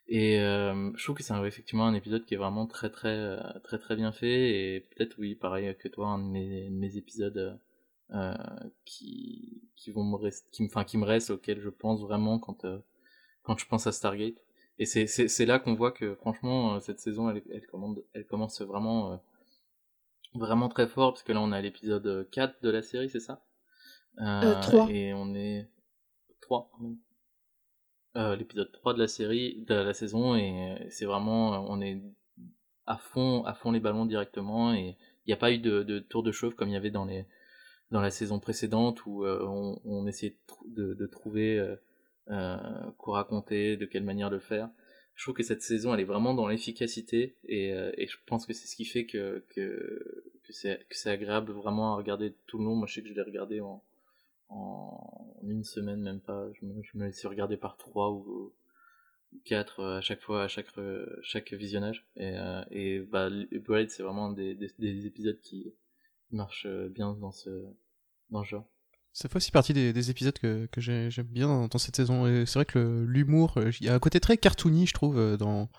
Et 0.08 0.38
je 0.38 1.04
trouve 1.04 1.15
que 1.15 1.24
c'est 1.24 1.34
effectivement 1.48 1.88
un 1.88 1.93
épisode 1.95 2.26
qui 2.26 2.36
est 2.36 2.38
vraiment 2.38 2.67
très 2.67 2.89
très 2.91 3.39
très 3.63 3.80
très 3.80 3.95
bien 3.95 4.12
fait 4.12 4.76
et 4.76 4.80
peut-être 4.82 5.15
oui 5.17 5.34
pareil 5.36 5.76
que 5.80 5.88
toi 5.88 6.08
un 6.10 6.19
de 6.19 6.26
mes, 6.26 6.69
mes 6.69 6.98
épisodes 6.98 7.58
qui 8.86 9.62
qui 9.76 9.91
vont 9.91 10.04
me 10.04 10.15
rester, 10.15 10.48
qui 10.52 10.63
me 10.63 10.68
enfin 10.68 10.84
qui 10.84 10.98
me 10.98 11.06
reste 11.06 11.32
auquel 11.32 11.60
je 11.60 11.70
pense 11.70 12.02
vraiment 12.02 12.39
quand 12.39 12.65
quand 13.46 13.58
je 13.58 13.68
pense 13.68 13.88
à 13.88 13.91
Stargate. 13.91 14.36
Et 14.78 14.86
c'est 14.86 15.08
c'est 15.08 15.46
là 15.46 15.60
qu'on 15.60 15.74
voit 15.74 15.91
que 15.91 16.15
franchement 16.15 16.76
euh, 16.76 16.80
cette 16.82 17.00
saison 17.00 17.30
elle 17.30 17.41
elle 17.50 17.65
commence 17.65 17.98
elle 18.13 18.26
commence 18.26 18.62
vraiment 18.62 19.13
euh, 19.13 19.18
vraiment 20.34 20.68
très 20.68 20.88
fort 20.88 21.13
parce 21.13 21.24
que 21.24 21.32
là 21.32 21.39
on 21.39 21.54
a 21.54 21.62
l'épisode 21.62 22.28
4 22.32 22.62
de 22.62 22.70
la 22.70 22.82
série 22.82 23.10
c'est 23.10 23.22
ça? 23.22 23.41
Euh, 24.20 24.60
3 24.62 24.89
et 24.89 25.13
on 25.13 25.34
est 25.34 25.70
3 26.41 26.72
euh, 28.18 28.36
l'épisode 28.36 28.70
3 28.74 28.96
de 28.96 29.00
la 29.00 29.08
série 29.08 29.63
de 29.65 29.76
la 29.76 29.94
saison 29.94 30.36
et 30.36 30.88
c'est 30.89 31.06
vraiment 31.06 31.52
on 31.70 31.80
est 31.80 32.02
à 32.86 32.98
fond 32.98 33.46
à 33.46 33.54
fond 33.54 33.72
les 33.72 33.80
ballons 33.80 34.06
directement 34.06 34.74
et 34.74 34.98
il 35.26 35.30
n'y 35.30 35.34
a 35.34 35.38
pas 35.38 35.54
eu 35.54 35.58
de, 35.58 35.84
de 35.84 36.00
tour 36.00 36.22
de 36.22 36.34
chauffe 36.34 36.56
comme 36.56 36.68
il 36.68 36.74
y 36.74 36.78
avait 36.78 36.91
dans 36.91 37.06
les 37.06 37.26
dans 37.95 38.01
la 38.01 38.12
saison 38.12 38.39
précédente 38.39 39.05
où 39.05 39.25
on, 39.25 39.79
on 39.86 40.05
essayait 40.05 40.36
de, 40.67 40.93
de 40.93 41.05
trouver 41.08 41.75
euh, 42.31 42.91
quoi 42.97 43.17
raconter, 43.17 43.77
de 43.77 43.86
quelle 43.86 44.03
manière 44.03 44.31
le 44.31 44.39
faire. 44.39 44.69
Je 45.13 45.23
trouve 45.23 45.36
que 45.36 45.43
cette 45.43 45.62
saison, 45.62 45.93
elle 45.93 45.99
est 45.99 46.05
vraiment 46.05 46.34
dans 46.34 46.47
l'efficacité 46.47 47.36
et, 47.47 47.71
euh, 47.71 47.91
et, 47.97 48.08
je 48.08 48.17
pense 48.25 48.47
que 48.47 48.53
c'est 48.53 48.67
ce 48.67 48.75
qui 48.75 48.84
fait 48.84 49.05
que, 49.05 49.45
que, 49.49 50.23
que 50.43 50.53
c'est 50.53 51.10
agréable 51.10 51.51
vraiment 51.51 51.93
à 51.93 51.97
regarder 51.97 52.34
tout 52.47 52.58
le 52.58 52.65
long. 52.65 52.75
Moi, 52.75 52.88
je 52.88 52.95
sais 52.95 53.01
que 53.03 53.10
je 53.10 53.13
l'ai 53.13 53.21
regardé 53.21 53.62
en, 53.62 53.84
en 54.49 55.39
une 55.43 55.63
semaine, 55.63 56.01
même 56.01 56.19
pas. 56.19 56.47
Je 56.53 56.65
me, 56.65 56.81
je 56.81 56.97
me 56.97 57.05
laissais 57.05 57.27
regarder 57.27 57.58
par 57.58 57.77
trois 57.77 58.12
ou, 58.12 58.51
quatre 59.43 59.84
à 59.84 60.01
chaque 60.01 60.21
fois, 60.21 60.43
à 60.43 60.47
chaque, 60.47 60.67
chaque 61.21 61.53
visionnage. 61.53 62.08
Et, 62.17 62.38
euh, 62.38 62.63
et 62.71 62.99
bah, 62.99 63.29
Blade, 63.51 63.89
c'est 63.89 64.03
vraiment 64.03 64.31
des, 64.31 64.55
des, 64.55 64.71
des, 64.79 65.05
épisodes 65.05 65.39
qui 65.41 65.71
marchent 66.31 66.67
bien 66.67 67.13
dans 67.13 67.31
ce, 67.31 67.65
dans. 68.29 68.43
Ça 69.13 69.29
fait 69.29 69.38
aussi 69.38 69.51
partie 69.51 69.71
des, 69.71 69.93
des 69.93 70.09
épisodes 70.11 70.38
que, 70.38 70.65
que 70.65 70.81
j'aime 70.81 71.09
bien 71.27 71.67
dans, 71.69 71.77
cette 71.77 71.95
saison. 71.95 72.27
Et 72.27 72.45
c'est 72.45 72.59
vrai 72.59 72.65
que 72.65 73.05
l'humour, 73.07 73.53
euh, 73.57 73.71
il 73.79 73.85
y 73.85 73.89
a 73.89 73.93
un 73.93 73.99
côté 73.99 74.19
très 74.19 74.35
cartoony, 74.38 74.88
je 74.88 74.93
trouve, 74.93 75.17
euh, 75.17 75.38
dans 75.38 75.69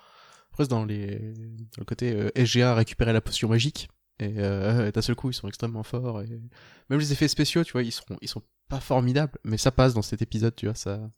presque 0.56 0.70
dans 0.70 0.84
les 0.84 1.34
dans 1.34 1.80
le 1.80 1.84
côté 1.84 2.12
euh, 2.12 2.30
SGA 2.34 2.74
récupérer 2.74 3.12
la 3.12 3.20
potion 3.20 3.48
magique. 3.48 3.88
Et 4.18 4.38
euh, 4.38 4.90
d'un 4.92 5.02
seul 5.02 5.14
coup, 5.14 5.30
ils 5.30 5.34
sont 5.34 5.48
extrêmement 5.48 5.82
forts. 5.82 6.22
Et 6.22 6.40
même 6.88 6.98
les 6.98 7.12
effets 7.12 7.28
spéciaux, 7.28 7.62
tu 7.62 7.72
vois, 7.72 7.82
ils 7.82 7.92
sont 7.92 8.16
ils 8.22 8.28
sont 8.28 8.42
pas 8.68 8.80
formidables, 8.80 9.38
mais 9.44 9.58
ça 9.58 9.70
passe 9.70 9.94
dans 9.94 10.02
cet 10.02 10.22
épisode, 10.22 10.56
tu 10.56 10.66
vois, 10.66 10.74
ça 10.74 11.12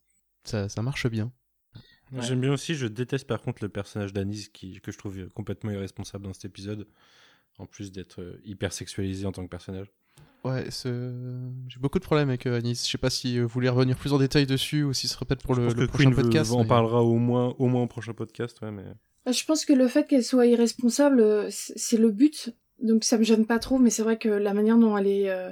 ça, 0.44 0.68
ça 0.68 0.82
marche 0.82 1.06
bien. 1.06 1.32
J'aime 2.20 2.40
bien 2.40 2.52
aussi. 2.52 2.74
Je 2.74 2.86
déteste 2.86 3.26
par 3.26 3.40
contre 3.40 3.62
le 3.62 3.68
personnage 3.68 4.12
d'Anis 4.12 4.48
qui 4.52 4.80
que 4.80 4.90
je 4.90 4.98
trouve 4.98 5.28
complètement 5.28 5.70
irresponsable 5.70 6.24
dans 6.24 6.32
cet 6.32 6.46
épisode, 6.46 6.88
en 7.58 7.66
plus 7.66 7.92
d'être 7.92 8.40
hyper 8.44 8.72
sexualisé 8.72 9.24
en 9.24 9.32
tant 9.32 9.44
que 9.44 9.50
personnage. 9.50 9.92
Ouais, 10.44 10.66
j'ai 10.70 11.78
beaucoup 11.80 11.98
de 11.98 12.04
problèmes 12.04 12.28
avec 12.28 12.46
euh, 12.46 12.58
Anis. 12.58 12.84
Je 12.84 12.90
sais 12.90 12.98
pas 12.98 13.10
si 13.10 13.40
vous 13.40 13.48
voulez 13.48 13.68
revenir 13.68 13.96
plus 13.96 14.12
en 14.12 14.18
détail 14.18 14.46
dessus 14.46 14.84
ou 14.84 14.92
si 14.92 15.08
ce 15.08 15.14
sera 15.14 15.26
peut-être 15.26 15.42
pour 15.42 15.54
le, 15.54 15.86
prochain 15.86 16.12
podcast. 16.12 16.52
On 16.52 16.64
parlera 16.64 17.02
au 17.02 17.16
moins, 17.16 17.54
au 17.58 17.66
moins 17.66 17.82
au 17.82 17.86
prochain 17.86 18.12
podcast, 18.12 18.60
ouais, 18.62 18.70
mais. 18.70 18.84
Bah, 19.26 19.32
je 19.32 19.44
pense 19.44 19.64
que 19.64 19.72
le 19.72 19.88
fait 19.88 20.06
qu'elle 20.06 20.24
soit 20.24 20.46
irresponsable, 20.46 21.20
euh, 21.20 21.48
c'est 21.50 21.96
le 21.96 22.10
but. 22.10 22.54
Donc 22.80 23.02
ça 23.02 23.18
me 23.18 23.24
gêne 23.24 23.46
pas 23.46 23.58
trop, 23.58 23.78
mais 23.78 23.90
c'est 23.90 24.02
vrai 24.02 24.18
que 24.18 24.28
la 24.28 24.54
manière 24.54 24.78
dont 24.78 24.96
elle 24.96 25.08
est 25.08 25.28
euh, 25.28 25.50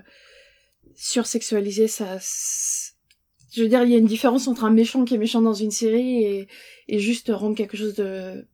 sursexualisée, 0.94 1.88
ça. 1.88 2.18
Je 3.52 3.62
veux 3.62 3.68
dire, 3.68 3.82
il 3.82 3.90
y 3.90 3.94
a 3.94 3.98
une 3.98 4.06
différence 4.06 4.46
entre 4.48 4.64
un 4.64 4.70
méchant 4.70 5.04
qui 5.04 5.14
est 5.14 5.18
méchant 5.18 5.42
dans 5.42 5.54
une 5.54 5.70
série 5.70 6.22
et, 6.22 6.48
et 6.88 6.98
juste 6.98 7.32
rendre 7.34 7.56
quelque 7.56 7.76
chose 7.76 7.94
de, 7.94 8.46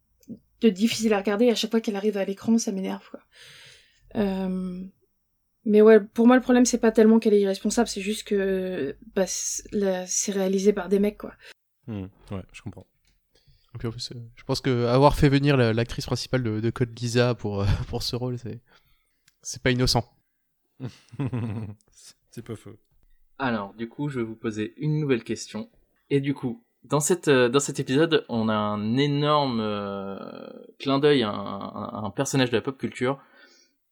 de 0.63 0.69
difficile 0.71 1.13
à 1.13 1.19
regarder. 1.19 1.51
À 1.51 1.55
chaque 1.55 1.73
fois 1.73 1.81
qu'elle 1.81 1.97
arrive 1.97 2.17
à 2.17 2.25
l'écran, 2.25 2.57
ça 2.57 2.73
m'énerve, 2.73 3.09
quoi. 3.11 3.21
Euh... 4.17 4.83
Mais 5.65 5.81
ouais, 5.81 6.01
pour 6.01 6.27
moi, 6.27 6.37
le 6.37 6.43
problème, 6.43 6.65
c'est 6.65 6.79
pas 6.79 6.91
tellement 6.91 7.19
qu'elle 7.19 7.35
est 7.35 7.41
irresponsable, 7.41 7.89
c'est 7.89 8.01
juste 8.01 8.25
que 8.25 8.97
bah, 9.15 9.27
c'est 9.27 10.33
réalisé 10.33 10.73
par 10.73 10.89
des 10.89 10.99
mecs, 10.99 11.19
quoi. 11.19 11.35
Hmm, 11.87 12.07
ouais, 12.31 12.43
je 12.53 12.63
comprends. 12.63 12.87
Et 13.83 13.87
en 13.87 13.91
plus, 13.91 14.13
euh, 14.13 14.21
je 14.37 14.45
pense 14.45 14.61
que 14.61 14.87
avoir 14.87 15.17
fait 15.17 15.29
venir 15.29 15.57
l'actrice 15.57 16.07
principale 16.07 16.43
de, 16.43 16.61
de, 16.61 16.71
Code 16.71 16.99
Lisa 16.99 17.35
pour, 17.35 17.63
euh, 17.63 17.67
pour 17.89 18.03
ce 18.03 18.17
rôle, 18.17 18.39
c'est 18.39 18.61
c'est 19.41 19.63
pas 19.63 19.71
innocent. 19.71 20.05
c'est 22.31 22.45
pas 22.45 22.57
faux. 22.57 22.79
Alors, 23.39 23.75
du 23.75 23.89
coup, 23.89 24.09
je 24.09 24.21
vais 24.21 24.25
vous 24.25 24.37
poser 24.37 24.75
une 24.77 25.01
nouvelle 25.01 25.25
question. 25.25 25.69
Et 26.11 26.21
du 26.21 26.35
coup, 26.35 26.65
dans, 26.85 27.01
cette, 27.01 27.29
euh, 27.29 27.49
dans 27.49 27.59
cet 27.59 27.81
épisode, 27.81 28.25
on 28.29 28.49
a 28.49 28.55
un 28.55 28.97
énorme 28.97 29.59
clin 30.79 30.99
d'œil 30.99 31.23
à, 31.23 31.31
à, 31.31 32.01
un 32.05 32.11
personnage 32.11 32.51
de 32.51 32.57
la 32.57 32.63
pop 32.63 32.79
culture 32.79 33.19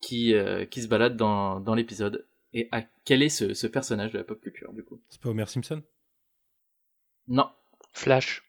qui, 0.00 0.34
euh, 0.34 0.64
qui 0.64 0.82
se 0.82 0.88
balade 0.88 1.16
dans, 1.16 1.60
dans 1.60 1.74
l'épisode. 1.74 2.26
Et 2.52 2.68
à 2.72 2.82
quel 3.04 3.22
est 3.22 3.28
ce, 3.28 3.54
ce, 3.54 3.66
personnage 3.66 4.12
de 4.12 4.18
la 4.18 4.24
pop 4.24 4.40
culture, 4.40 4.72
du 4.72 4.82
coup? 4.82 5.00
C'est 5.08 5.20
pas 5.20 5.28
Homer 5.28 5.46
Simpson? 5.46 5.82
Non. 7.28 7.48
Flash 7.92 8.42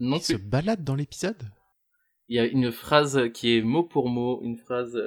Non 0.00 0.16
Il 0.16 0.22
se 0.22 0.34
balade 0.34 0.84
dans 0.84 0.94
l'épisode? 0.94 1.42
Il 2.28 2.36
y 2.36 2.38
a 2.38 2.44
une 2.44 2.70
phrase 2.70 3.30
qui 3.32 3.56
est 3.56 3.62
mot 3.62 3.82
pour 3.82 4.08
mot, 4.08 4.40
une 4.42 4.56
phrase 4.56 4.98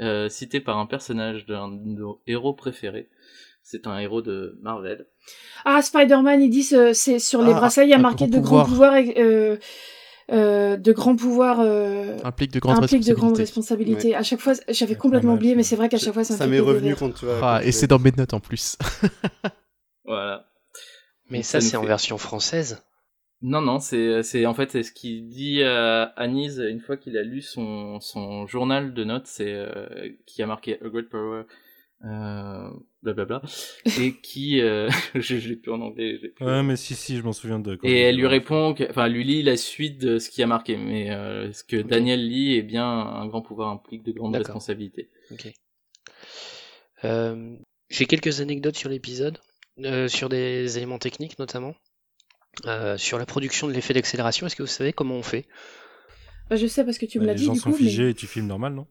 euh, 0.00 0.28
citée 0.28 0.60
par 0.60 0.78
un 0.78 0.86
personnage 0.86 1.46
d'un 1.46 1.68
de 1.68 1.88
nos 1.88 2.20
héros 2.26 2.54
préférés. 2.54 3.08
C'est 3.62 3.86
un 3.86 3.98
héros 3.98 4.22
de 4.22 4.58
Marvel. 4.62 5.06
Ah, 5.64 5.82
Spider-Man, 5.82 6.40
ils 6.40 6.50
disent 6.50 6.74
euh, 6.74 6.92
c'est 6.92 7.18
sur 7.18 7.42
les 7.42 7.52
ah, 7.52 7.56
bracelets, 7.56 7.86
il 7.86 7.90
y 7.90 7.94
a 7.94 7.98
marqué 7.98 8.26
de 8.26 8.38
grands 8.38 8.64
pouvoirs. 8.64 8.94
Euh, 9.16 9.56
euh, 10.32 10.76
de 10.76 10.92
grands 10.92 11.14
pouvoirs 11.14 11.60
euh, 11.60 12.16
implique 12.24 12.52
de 12.52 12.58
grandes 12.58 12.80
responsabilités. 12.80 13.10
De 13.10 13.16
grandes 13.16 13.36
responsabilités. 13.36 14.14
À 14.16 14.22
chaque 14.22 14.40
fois, 14.40 14.54
j'avais 14.68 14.96
complètement 14.96 15.34
oublié, 15.34 15.54
mais 15.54 15.62
c'est 15.62 15.76
vrai 15.76 15.88
qu'à 15.88 15.98
chaque 15.98 16.14
fois, 16.14 16.24
ça, 16.24 16.36
ça 16.36 16.46
m'est 16.46 16.60
revenu 16.60 16.96
quand 16.96 17.10
tu 17.10 17.26
Ah, 17.42 17.60
et 17.62 17.72
c'est 17.72 17.86
dans 17.86 17.98
mes 17.98 18.12
notes 18.12 18.34
en 18.34 18.40
plus. 18.40 18.76
voilà. 20.04 20.46
Mais 21.30 21.42
ça, 21.42 21.60
c'est 21.60 21.76
en 21.76 21.84
version 21.84 22.18
française. 22.18 22.82
Non, 23.42 23.60
non, 23.60 23.80
c'est, 23.80 24.22
c'est 24.22 24.46
en 24.46 24.54
fait 24.54 24.70
c'est 24.70 24.82
ce 24.82 24.92
qu'il 24.92 25.28
dit 25.28 25.62
à 25.62 26.04
Anise 26.16 26.58
une 26.58 26.80
fois 26.80 26.96
qu'il 26.96 27.18
a 27.18 27.22
lu 27.22 27.42
son, 27.42 28.00
son 28.00 28.46
journal 28.46 28.94
de 28.94 29.04
notes, 29.04 29.26
c'est 29.26 29.52
euh, 29.52 30.08
qui 30.26 30.42
a 30.42 30.46
marqué 30.46 30.78
A 30.82 30.88
Great 30.88 31.10
Power 31.10 31.42
euh, 32.04 32.70
blablabla, 33.12 33.42
et 34.00 34.14
qui, 34.22 34.60
euh, 34.60 34.88
j'ai 35.14 35.56
plus 35.56 35.72
en 35.72 35.80
anglais. 35.80 36.18
Plus... 36.18 36.44
Ouais, 36.44 36.62
mais 36.62 36.76
si, 36.76 36.94
si, 36.94 37.16
je 37.16 37.22
m'en 37.22 37.32
souviens 37.32 37.58
de. 37.58 37.78
Et 37.82 38.00
elle 38.00 38.16
lui 38.16 38.26
répond, 38.26 38.74
que, 38.74 38.84
enfin, 38.90 39.08
lui 39.08 39.24
lit 39.24 39.42
la 39.42 39.56
suite 39.56 39.98
de 39.98 40.18
ce 40.18 40.30
qui 40.30 40.42
a 40.42 40.46
marqué, 40.46 40.76
mais 40.76 41.10
euh, 41.10 41.52
ce 41.52 41.64
que 41.64 41.76
Daniel 41.76 42.26
lit 42.26 42.56
est 42.56 42.62
bien 42.62 42.86
un 42.86 43.26
grand 43.26 43.42
pouvoir 43.42 43.70
implique 43.70 44.02
de 44.02 44.12
grandes 44.12 44.36
responsabilités. 44.36 45.08
Ok. 45.30 45.52
Euh, 47.04 47.56
j'ai 47.88 48.06
quelques 48.06 48.40
anecdotes 48.40 48.76
sur 48.76 48.90
l'épisode, 48.90 49.38
euh, 49.80 50.08
sur 50.08 50.28
des 50.28 50.76
éléments 50.76 50.98
techniques 50.98 51.38
notamment, 51.38 51.74
euh, 52.64 52.96
sur 52.96 53.18
la 53.18 53.26
production 53.26 53.68
de 53.68 53.72
l'effet 53.72 53.94
d'accélération. 53.94 54.46
Est-ce 54.46 54.56
que 54.56 54.62
vous 54.62 54.68
savez 54.68 54.92
comment 54.92 55.14
on 55.14 55.22
fait? 55.22 55.46
Bah, 56.48 56.56
Je 56.56 56.66
sais 56.66 56.84
parce 56.84 56.98
que 56.98 57.06
tu 57.06 57.18
me 57.18 57.26
bah, 57.26 57.32
l'as 57.32 57.34
dit. 57.34 57.42
Les 57.42 57.46
gens 57.46 57.52
du 57.52 57.60
sont 57.60 57.70
coup, 57.70 57.76
figés 57.76 58.04
mais... 58.04 58.10
et 58.10 58.14
tu 58.14 58.26
filmes 58.26 58.46
normal, 58.46 58.74
non? 58.74 58.86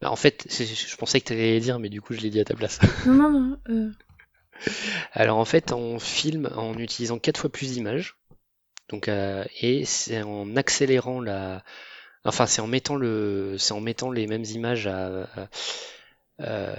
Bah, 0.00 0.10
en 0.10 0.16
fait, 0.16 0.46
je 0.48 0.96
pensais 0.96 1.20
que 1.20 1.26
tu 1.26 1.32
allais 1.32 1.60
dire, 1.60 1.78
mais 1.78 1.88
du 1.88 2.00
coup, 2.00 2.14
je 2.14 2.20
l'ai 2.20 2.30
dit 2.30 2.40
à 2.40 2.44
ta 2.44 2.54
place. 2.54 2.78
Non, 3.06 3.30
non, 3.30 3.40
non. 3.40 3.58
Euh... 3.68 3.90
Alors, 5.12 5.38
en 5.38 5.44
fait, 5.44 5.72
on 5.72 5.98
filme 5.98 6.50
en 6.54 6.74
utilisant 6.78 7.18
quatre 7.18 7.40
fois 7.40 7.50
plus 7.50 7.72
d'images. 7.72 8.16
Donc, 8.88 9.08
euh, 9.08 9.44
et 9.60 9.84
c'est 9.84 10.22
en 10.22 10.56
accélérant 10.56 11.20
la. 11.20 11.62
Enfin, 12.24 12.46
c'est 12.46 12.60
en 12.60 12.66
mettant 12.66 12.96
le, 12.96 13.56
c'est 13.58 13.72
en 13.72 13.80
mettant 13.80 14.10
les 14.10 14.26
mêmes 14.26 14.44
images 14.44 14.86
à. 14.86 15.24
à... 15.24 15.48
Euh... 16.40 16.76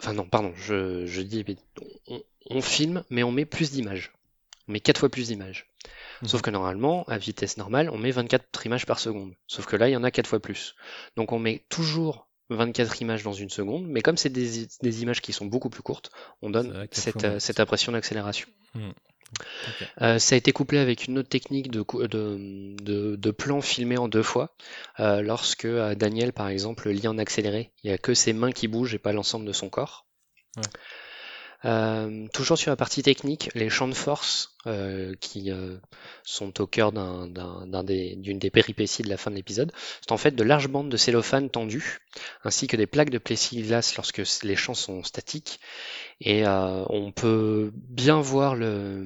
Enfin 0.00 0.12
non, 0.12 0.28
pardon, 0.28 0.52
je, 0.54 1.06
je 1.06 1.22
dis, 1.22 1.44
on, 2.06 2.22
on, 2.50 2.62
filme, 2.62 3.02
mais 3.10 3.24
on 3.24 3.32
met 3.32 3.44
plus 3.44 3.72
d'images. 3.72 4.12
On 4.68 4.72
met 4.72 4.78
quatre 4.78 4.98
fois 4.98 5.08
plus 5.08 5.26
d'images. 5.26 5.66
Sauf 6.24 6.40
que 6.40 6.50
normalement, 6.50 7.04
à 7.08 7.18
vitesse 7.18 7.56
normale, 7.56 7.90
on 7.90 7.98
met 7.98 8.12
24 8.12 8.66
images 8.66 8.86
par 8.86 9.00
seconde. 9.00 9.34
Sauf 9.48 9.66
que 9.66 9.74
là, 9.74 9.88
il 9.88 9.92
y 9.92 9.96
en 9.96 10.04
a 10.04 10.12
quatre 10.12 10.28
fois 10.28 10.40
plus. 10.40 10.76
Donc 11.16 11.32
on 11.32 11.40
met 11.40 11.64
toujours 11.68 12.27
24 12.50 13.00
images 13.02 13.22
dans 13.22 13.32
une 13.32 13.50
seconde, 13.50 13.86
mais 13.86 14.00
comme 14.00 14.16
c'est 14.16 14.30
des, 14.30 14.66
des, 14.82 15.02
images 15.02 15.20
qui 15.20 15.32
sont 15.32 15.46
beaucoup 15.46 15.68
plus 15.68 15.82
courtes, 15.82 16.10
on 16.42 16.50
donne 16.50 16.86
cette, 16.92 17.24
euh, 17.24 17.38
cette, 17.38 17.60
impression 17.60 17.92
d'accélération. 17.92 18.48
Mmh. 18.74 18.90
Okay. 19.36 19.86
Euh, 20.00 20.18
ça 20.18 20.34
a 20.34 20.38
été 20.38 20.52
couplé 20.52 20.78
avec 20.78 21.06
une 21.06 21.18
autre 21.18 21.28
technique 21.28 21.70
de, 21.70 21.84
de, 22.06 22.76
de, 22.82 23.16
de 23.16 23.30
plan 23.30 23.60
filmé 23.60 23.98
en 23.98 24.08
deux 24.08 24.22
fois. 24.22 24.54
Euh, 25.00 25.20
lorsque 25.20 25.66
euh, 25.66 25.94
Daniel, 25.94 26.32
par 26.32 26.48
exemple, 26.48 26.88
lit 26.88 27.06
en 27.08 27.18
accéléré, 27.18 27.72
il 27.82 27.88
n'y 27.88 27.94
a 27.94 27.98
que 27.98 28.14
ses 28.14 28.32
mains 28.32 28.52
qui 28.52 28.68
bougent 28.68 28.94
et 28.94 28.98
pas 28.98 29.12
l'ensemble 29.12 29.44
de 29.44 29.52
son 29.52 29.68
corps. 29.68 30.06
Ouais. 30.56 30.62
Euh, 31.64 32.28
toujours 32.32 32.56
sur 32.56 32.70
la 32.70 32.76
partie 32.76 33.02
technique, 33.02 33.50
les 33.54 33.68
champs 33.68 33.88
de 33.88 33.94
force 33.94 34.54
euh, 34.66 35.14
qui 35.20 35.50
euh, 35.50 35.76
sont 36.22 36.60
au 36.60 36.68
cœur 36.68 36.92
d'une 36.92 38.38
des, 38.38 38.50
péripéties 38.50 39.02
de 39.02 39.08
la 39.08 39.16
fin 39.16 39.32
de 39.32 39.36
l'épisode, 39.36 39.72
c'est 40.00 40.12
en 40.12 40.16
fait 40.16 40.30
de 40.36 40.44
larges 40.44 40.68
bandes 40.68 40.88
de 40.88 40.96
cellophane 40.96 41.50
tendues, 41.50 41.98
ainsi 42.44 42.68
que 42.68 42.76
des 42.76 42.86
plaques 42.86 43.10
de 43.10 43.18
plexiglas 43.18 43.94
lorsque 43.96 44.22
les 44.44 44.54
champs 44.54 44.74
sont 44.74 45.02
statiques. 45.02 45.58
Et 46.20 46.46
euh, 46.46 46.84
on 46.90 47.10
peut 47.10 47.72
bien 47.74 48.20
voir 48.20 48.54
le, 48.54 49.02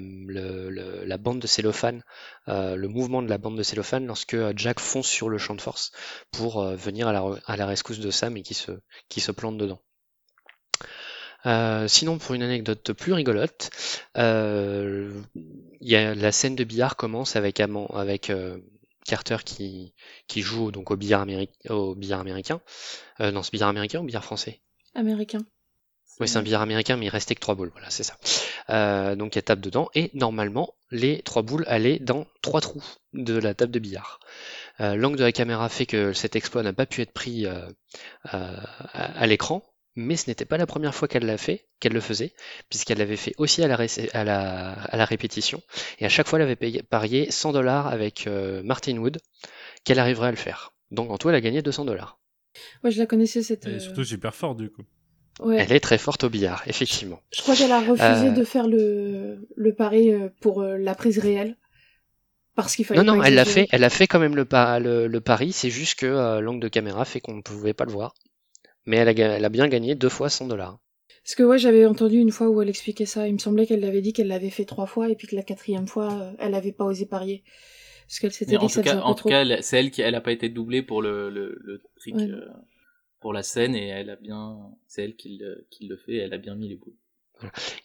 la 1.06 1.16
bande 1.16 1.40
de 1.40 1.46
cellophane, 1.46 2.02
le 2.46 2.86
mouvement 2.86 3.22
de 3.22 3.28
la 3.28 3.38
bande 3.38 3.56
de 3.56 3.62
cellophane 3.62 4.06
lorsque 4.06 4.36
Jack 4.56 4.78
fonce 4.78 5.08
sur 5.08 5.30
le 5.30 5.38
champ 5.38 5.54
de 5.54 5.62
force 5.62 5.92
pour 6.30 6.62
venir 6.64 7.08
à 7.08 7.56
la, 7.56 7.66
rescousse 7.66 7.98
de 7.98 8.10
Sam 8.10 8.36
et 8.36 8.42
qui 8.42 8.54
se 9.20 9.32
plante 9.32 9.56
dedans. 9.56 9.80
Euh, 11.46 11.88
sinon, 11.88 12.18
pour 12.18 12.34
une 12.34 12.42
anecdote 12.42 12.92
plus 12.92 13.12
rigolote, 13.12 13.70
euh, 14.16 15.12
il 15.34 15.90
y 15.90 15.96
a, 15.96 16.14
la 16.14 16.32
scène 16.32 16.56
de 16.56 16.64
billard 16.64 16.96
commence 16.96 17.36
avec, 17.36 17.60
Amand- 17.60 17.90
avec 17.96 18.30
euh, 18.30 18.58
Carter 19.06 19.38
qui, 19.44 19.94
qui 20.28 20.42
joue 20.42 20.70
donc 20.70 20.90
au 20.90 20.96
billard, 20.96 21.26
améri- 21.26 21.50
au 21.68 21.94
billard 21.94 22.20
américain. 22.20 22.60
Euh, 23.20 23.32
non, 23.32 23.42
c'est 23.42 23.52
billard 23.52 23.70
américain 23.70 24.00
ou 24.00 24.04
billard 24.04 24.24
français? 24.24 24.60
Américain. 24.94 25.40
Oui, 26.20 26.28
c'est 26.28 26.36
un 26.36 26.42
billard 26.42 26.62
américain, 26.62 26.96
mais 26.96 27.06
il 27.06 27.08
restait 27.08 27.34
que 27.34 27.40
trois 27.40 27.54
boules. 27.54 27.70
Voilà, 27.72 27.88
c'est 27.90 28.02
ça. 28.02 28.16
Euh, 28.70 29.16
donc, 29.16 29.34
il 29.34 29.42
tape 29.42 29.60
dedans, 29.60 29.88
et 29.94 30.10
normalement, 30.14 30.74
les 30.90 31.22
trois 31.22 31.42
boules 31.42 31.64
allaient 31.66 31.98
dans 31.98 32.26
trois 32.42 32.60
trous 32.60 32.84
de 33.14 33.34
la 33.34 33.54
table 33.54 33.72
de 33.72 33.78
billard. 33.78 34.20
Euh, 34.80 34.94
L'angle 34.94 35.16
de 35.16 35.24
la 35.24 35.32
caméra 35.32 35.68
fait 35.70 35.86
que 35.86 36.12
cet 36.12 36.36
exploit 36.36 36.62
n'a 36.62 36.74
pas 36.74 36.86
pu 36.86 37.00
être 37.00 37.12
pris 37.12 37.46
euh, 37.46 37.66
euh, 38.34 38.56
à, 38.92 39.20
à 39.20 39.26
l'écran, 39.26 39.64
mais 39.94 40.16
ce 40.16 40.28
n'était 40.30 40.44
pas 40.44 40.56
la 40.56 40.66
première 40.66 40.94
fois 40.94 41.06
qu'elle 41.08 41.26
l'a 41.26 41.36
fait, 41.38 41.66
qu'elle 41.80 41.92
le 41.92 42.00
faisait, 42.00 42.32
puisqu'elle 42.70 42.98
l'avait 42.98 43.16
fait 43.16 43.34
aussi 43.38 43.62
à 43.62 43.68
la, 43.68 43.76
ré- 43.76 43.88
à, 44.14 44.24
la, 44.24 44.72
à 44.72 44.96
la 44.96 45.04
répétition, 45.04 45.60
et 45.98 46.06
à 46.06 46.08
chaque 46.08 46.26
fois, 46.28 46.38
elle 46.38 46.44
avait 46.44 46.56
payé, 46.56 46.82
parié 46.82 47.30
100 47.30 47.52
dollars 47.52 47.86
avec 47.88 48.26
euh, 48.26 48.62
Martin 48.62 48.96
Wood, 48.98 49.18
qu'elle 49.84 49.98
arriverait 49.98 50.28
à 50.28 50.30
le 50.30 50.36
faire. 50.36 50.72
Donc, 50.90 51.10
en 51.10 51.18
tout, 51.18 51.28
elle 51.28 51.34
a 51.34 51.40
gagné 51.40 51.62
200 51.62 51.84
dollars. 51.84 52.18
Ouais, 52.84 52.90
je 52.90 52.98
la 52.98 53.06
connaissais 53.06 53.42
cette. 53.42 53.64
Elle 53.66 53.72
est 53.72 53.76
euh, 53.76 53.80
surtout 53.80 54.04
super 54.04 54.34
fort 54.34 54.54
du 54.54 54.70
coup. 54.70 54.82
ouais. 55.40 55.56
Elle 55.58 55.72
est 55.72 55.80
très 55.80 55.96
forte 55.98 56.24
au 56.24 56.28
billard, 56.30 56.62
effectivement. 56.66 57.20
Je 57.34 57.40
crois 57.42 57.56
qu'elle 57.56 57.72
a 57.72 57.80
refusé 57.80 58.28
Euh. 58.28 58.30
de 58.30 58.44
faire 58.44 58.68
le, 58.68 59.48
le 59.56 59.74
pari 59.74 60.10
pour 60.40 60.62
la 60.62 60.94
prise 60.94 61.18
réelle. 61.18 61.56
Parce 62.54 62.76
qu'il 62.76 62.84
fallait 62.84 63.02
Non, 63.02 63.14
non, 63.16 63.22
elle 63.22 63.34
l'a 63.34 63.46
fait, 63.46 63.66
elle 63.72 63.82
a 63.84 63.88
fait 63.88 64.06
quand 64.06 64.18
même 64.18 64.36
le, 64.36 64.44
pa- 64.44 64.78
le, 64.78 65.06
le 65.06 65.20
pari, 65.22 65.52
c'est 65.52 65.70
juste 65.70 65.98
que 65.98 66.04
euh, 66.04 66.40
l'angle 66.42 66.60
de 66.60 66.68
caméra 66.68 67.06
fait 67.06 67.20
qu'on 67.20 67.32
ne 67.34 67.40
pouvait 67.40 67.72
pas 67.72 67.86
le 67.86 67.92
voir. 67.92 68.12
Mais 68.86 68.96
elle 68.96 69.08
a, 69.08 69.14
ga- 69.14 69.36
elle 69.36 69.44
a 69.44 69.48
bien 69.48 69.68
gagné 69.68 69.94
deux 69.94 70.08
fois 70.08 70.28
100 70.28 70.48
dollars. 70.48 70.78
Parce 71.24 71.34
que 71.36 71.42
ouais, 71.44 71.58
j'avais 71.58 71.86
entendu 71.86 72.18
une 72.18 72.32
fois 72.32 72.48
où 72.48 72.60
elle 72.62 72.68
expliquait 72.68 73.06
ça. 73.06 73.28
Il 73.28 73.34
me 73.34 73.38
semblait 73.38 73.66
qu'elle 73.66 73.80
l'avait 73.80 74.00
dit 74.00 74.12
qu'elle 74.12 74.26
l'avait 74.28 74.50
fait 74.50 74.64
trois 74.64 74.86
fois 74.86 75.08
et 75.08 75.14
puis 75.14 75.28
que 75.28 75.36
la 75.36 75.42
quatrième 75.42 75.86
fois, 75.86 76.12
euh, 76.12 76.32
elle 76.38 76.54
avait 76.54 76.72
pas 76.72 76.84
osé 76.84 77.06
parier. 77.06 77.44
Parce 78.08 78.18
qu'elle 78.18 78.32
s'était 78.32 78.52
dit 78.58 78.64
en 78.64 78.66
que 78.66 78.72
ça 78.72 78.82
tout 78.82 78.84
cas, 78.88 79.00
en 79.00 79.14
tout 79.14 79.28
cas, 79.28 79.62
c'est 79.62 79.78
elle 79.78 79.90
qui, 79.90 80.02
elle 80.02 80.14
a 80.16 80.20
pas 80.20 80.32
été 80.32 80.48
doublée 80.48 80.82
pour 80.82 81.00
le, 81.00 81.30
le, 81.30 81.56
le 81.62 81.80
truc, 81.96 82.14
Ouais. 82.16 82.28
euh, 82.28 82.48
pour 83.20 83.32
la 83.32 83.44
scène 83.44 83.76
et 83.76 83.86
elle 83.86 84.10
a 84.10 84.16
bien, 84.16 84.58
c'est 84.88 85.04
elle 85.04 85.14
qui 85.14 85.38
le, 85.38 85.64
qui 85.70 85.86
le 85.86 85.96
fait, 85.96 86.16
elle 86.16 86.34
a 86.34 86.38
bien 86.38 86.56
mis 86.56 86.68
les 86.68 86.76
boules. 86.76 86.96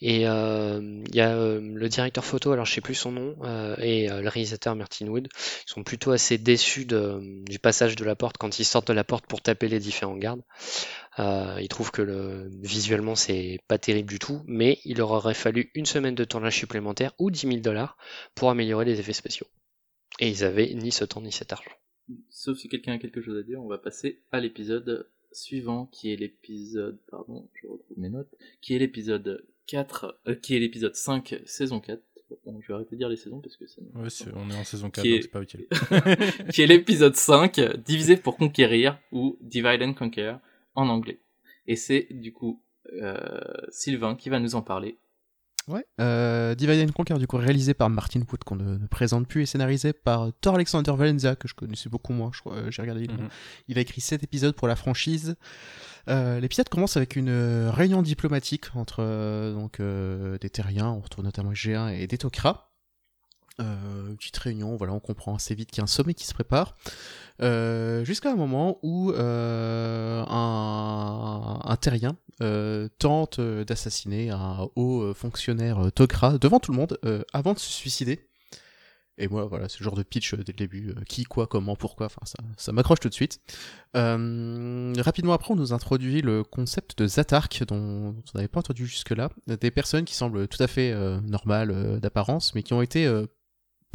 Et 0.01 0.27
euh, 0.27 1.03
il 1.07 1.15
y 1.15 1.21
a 1.21 1.35
euh, 1.35 1.59
le 1.61 1.89
directeur 1.89 2.23
photo, 2.23 2.51
alors 2.51 2.65
je 2.65 2.73
sais 2.73 2.81
plus 2.81 2.95
son 2.95 3.11
nom, 3.11 3.35
euh, 3.43 3.75
et 3.77 4.07
le 4.07 4.29
réalisateur 4.29 4.75
Martin 4.75 5.07
Wood, 5.07 5.27
ils 5.35 5.71
sont 5.71 5.83
plutôt 5.83 6.11
assez 6.11 6.37
déçus 6.37 6.85
du 6.85 7.59
passage 7.59 7.95
de 7.95 8.05
la 8.05 8.15
porte 8.15 8.37
quand 8.37 8.59
ils 8.59 8.65
sortent 8.65 8.87
de 8.87 8.93
la 8.93 9.03
porte 9.03 9.25
pour 9.25 9.41
taper 9.41 9.67
les 9.67 9.79
différents 9.79 10.17
gardes. 10.17 10.41
Ils 11.19 11.67
trouvent 11.69 11.91
que 11.91 12.01
le, 12.01 12.49
visuellement 12.61 13.15
c'est 13.15 13.59
pas 13.67 13.77
terrible 13.77 14.09
du 14.09 14.19
tout, 14.19 14.41
mais 14.45 14.79
il 14.85 14.97
leur 14.97 15.11
aurait 15.11 15.33
fallu 15.33 15.71
une 15.73 15.85
semaine 15.85 16.15
de 16.15 16.23
tournage 16.23 16.57
supplémentaire 16.57 17.13
ou 17.17 17.31
10 17.31 17.47
000 17.47 17.59
dollars 17.59 17.97
pour 18.35 18.49
améliorer 18.49 18.85
les 18.85 18.99
effets 18.99 19.13
spéciaux. 19.13 19.47
Et 20.19 20.29
ils 20.29 20.43
avaient 20.43 20.73
ni 20.73 20.91
ce 20.91 21.05
temps 21.05 21.21
ni 21.21 21.31
cet 21.31 21.53
argent. 21.53 21.71
Sauf 22.29 22.57
si 22.57 22.69
quelqu'un 22.69 22.93
a 22.93 22.97
quelque 22.97 23.21
chose 23.21 23.37
à 23.37 23.43
dire, 23.43 23.61
on 23.61 23.67
va 23.67 23.77
passer 23.77 24.21
à 24.31 24.39
l'épisode 24.39 25.09
suivant, 25.37 25.85
qui 25.87 26.11
est 26.11 26.15
l'épisode, 26.15 26.97
pardon, 27.09 27.47
je 27.61 27.67
retrouve 27.67 27.97
mes 27.99 28.09
notes, 28.09 28.33
qui 28.61 28.75
est 28.75 28.79
l'épisode 28.79 29.45
4, 29.67 30.19
euh, 30.27 30.35
qui 30.35 30.55
est 30.55 30.59
l'épisode 30.59 30.95
5, 30.95 31.41
saison 31.45 31.79
4. 31.79 32.01
Bon, 32.45 32.59
je 32.61 32.67
vais 32.67 32.73
arrêter 32.73 32.91
de 32.91 32.97
dire 32.97 33.07
les 33.09 33.15
saisons 33.15 33.39
parce 33.39 33.55
que 33.55 33.67
ça 33.67 33.81
Ouais, 33.95 34.09
c'est- 34.09 34.25
on 34.35 34.49
est 34.49 34.55
en 34.55 34.63
saison 34.65 34.89
4, 34.89 35.03
Qui 35.03 35.11
donc 35.11 35.19
est- 35.19 35.21
c'est 35.21 35.27
pas 35.29 35.41
utile. 35.41 35.67
qui 36.53 36.61
est 36.61 36.67
l'épisode 36.67 37.15
5, 37.15 37.59
divisé 37.85 38.17
pour 38.17 38.35
conquérir, 38.37 38.99
ou 39.13 39.37
Divide 39.41 39.81
and 39.83 39.93
Conquer 39.93 40.35
en 40.75 40.89
anglais. 40.89 41.19
Et 41.67 41.75
c'est 41.75 42.07
du 42.11 42.33
coup 42.33 42.61
euh, 42.93 43.41
Sylvain 43.69 44.15
qui 44.15 44.29
va 44.29 44.39
nous 44.39 44.55
en 44.55 44.61
parler. 44.61 44.97
Ouais. 45.67 45.85
Euh, 45.99 46.55
Divide 46.55 46.87
and 46.89 46.93
Conquer, 46.93 47.15
du 47.15 47.27
coup, 47.27 47.35
réalisé 47.37 47.73
par 47.73 47.89
Martin 47.89 48.21
Wood, 48.21 48.43
qu'on 48.45 48.55
ne, 48.55 48.77
ne 48.77 48.87
présente 48.87 49.27
plus, 49.27 49.41
et 49.41 49.45
scénarisé 49.45 49.91
par 49.91 50.29
Thor 50.39 50.55
Alexander 50.55 50.93
Valenza, 50.95 51.35
que 51.35 51.47
je 51.47 51.53
connaissais 51.55 51.89
beaucoup 51.89 52.13
moins, 52.13 52.31
je 52.33 52.39
crois, 52.39 52.53
euh, 52.55 52.71
j'ai 52.71 52.81
regardé. 52.81 53.03
il- 53.03 53.11
Mhm. 53.11 53.27
Il 53.67 53.77
a 53.77 53.81
écrit 53.81 53.99
7 54.01 54.23
épisodes 54.23 54.55
pour 54.55 54.67
la 54.69 54.75
franchise. 54.77 55.35
Euh, 56.09 56.39
L'épisode 56.39 56.69
commence 56.69 56.95
avec 56.95 57.15
une 57.17 57.27
euh, 57.29 57.69
réunion 57.69 58.01
diplomatique 58.01 58.73
entre 58.75 58.99
euh, 59.01 59.53
donc, 59.53 59.79
euh, 59.81 60.37
des 60.37 60.49
terriens, 60.49 60.87
on 60.89 61.01
retrouve 61.01 61.25
notamment 61.25 61.51
G1 61.51 61.89
et 61.89 62.07
des 62.07 62.17
Tok'ra. 62.17 62.71
Euh, 63.59 64.13
petite 64.15 64.37
réunion, 64.37 64.75
voilà, 64.75 64.93
on 64.93 64.99
comprend 64.99 65.33
assez 65.35 65.55
vite 65.55 65.71
qu'il 65.71 65.79
y 65.79 65.81
a 65.81 65.85
un 65.85 65.87
sommet 65.87 66.13
qui 66.13 66.27
se 66.27 66.33
prépare. 66.33 66.75
Euh, 67.41 68.05
Jusqu'à 68.05 68.31
un 68.31 68.35
moment 68.35 68.77
où 68.83 69.11
euh, 69.11 70.23
un, 70.27 71.59
un 71.63 71.75
terrien 71.77 72.17
euh, 72.41 72.87
tente 72.99 73.39
euh, 73.39 73.63
d'assassiner 73.63 74.29
un 74.29 74.67
haut 74.75 75.01
euh, 75.01 75.13
fonctionnaire 75.15 75.91
Tok'ra 75.93 76.37
devant 76.37 76.59
tout 76.59 76.71
le 76.71 76.77
monde 76.77 76.99
avant 77.33 77.53
de 77.53 77.59
se 77.59 77.71
suicider. 77.71 78.27
Et 79.19 79.27
moi, 79.27 79.45
voilà, 79.45 79.67
ce 79.67 79.83
genre 79.83 79.95
de 79.95 80.03
pitch 80.03 80.35
dès 80.35 80.51
le 80.51 80.57
début, 80.57 80.93
qui, 81.07 81.23
quoi, 81.23 81.47
comment, 81.47 81.75
pourquoi, 81.75 82.05
enfin, 82.05 82.21
ça, 82.23 82.37
ça 82.55 82.71
m'accroche 82.71 82.99
tout 82.99 83.09
de 83.09 83.13
suite. 83.15 83.41
Rapidement 83.95 85.33
après, 85.33 85.51
on 85.51 85.55
nous 85.55 85.73
introduit 85.73 86.21
le 86.21 86.43
concept 86.43 86.95
de 86.99 87.07
Zatark, 87.07 87.63
dont, 87.67 88.11
dont 88.11 88.23
on 88.35 88.37
n'avait 88.37 88.47
pas 88.47 88.59
entendu 88.59 88.85
jusque-là. 88.85 89.31
Des 89.47 89.71
personnes 89.71 90.05
qui 90.05 90.13
semblent 90.13 90.47
tout 90.47 90.61
à 90.61 90.67
fait 90.67 90.93
normales 91.23 91.99
d'apparence, 91.99 92.53
mais 92.53 92.61
qui 92.61 92.73
ont 92.73 92.83
été 92.83 93.11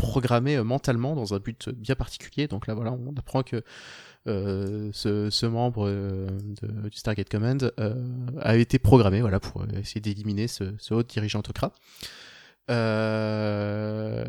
programmées 0.02 0.56
euh, 0.56 0.64
mentalement 0.64 1.14
dans 1.14 1.32
un 1.34 1.38
but 1.38 1.70
bien 1.70 1.94
particulier. 1.94 2.48
Donc 2.48 2.66
là, 2.66 2.74
voilà, 2.74 2.92
on 2.92 3.14
apprend 3.16 3.42
que 3.42 3.62
euh, 4.26 4.90
ce, 4.92 5.46
membre 5.46 5.86
euh, 5.88 6.26
de- 6.62 6.88
du 6.88 6.96
Stargate 6.98 7.28
Command 7.28 7.72
a 8.40 8.56
été 8.56 8.78
programmé 8.78 9.20
voilà, 9.20 9.40
pour 9.40 9.64
essayer 9.80 10.00
d'éliminer 10.00 10.48
ce, 10.48 10.64
ce 10.78 10.94
haut 10.94 11.02
dirigeant 11.02 11.38
autocrat. 11.40 11.72
Euh, 12.70 14.25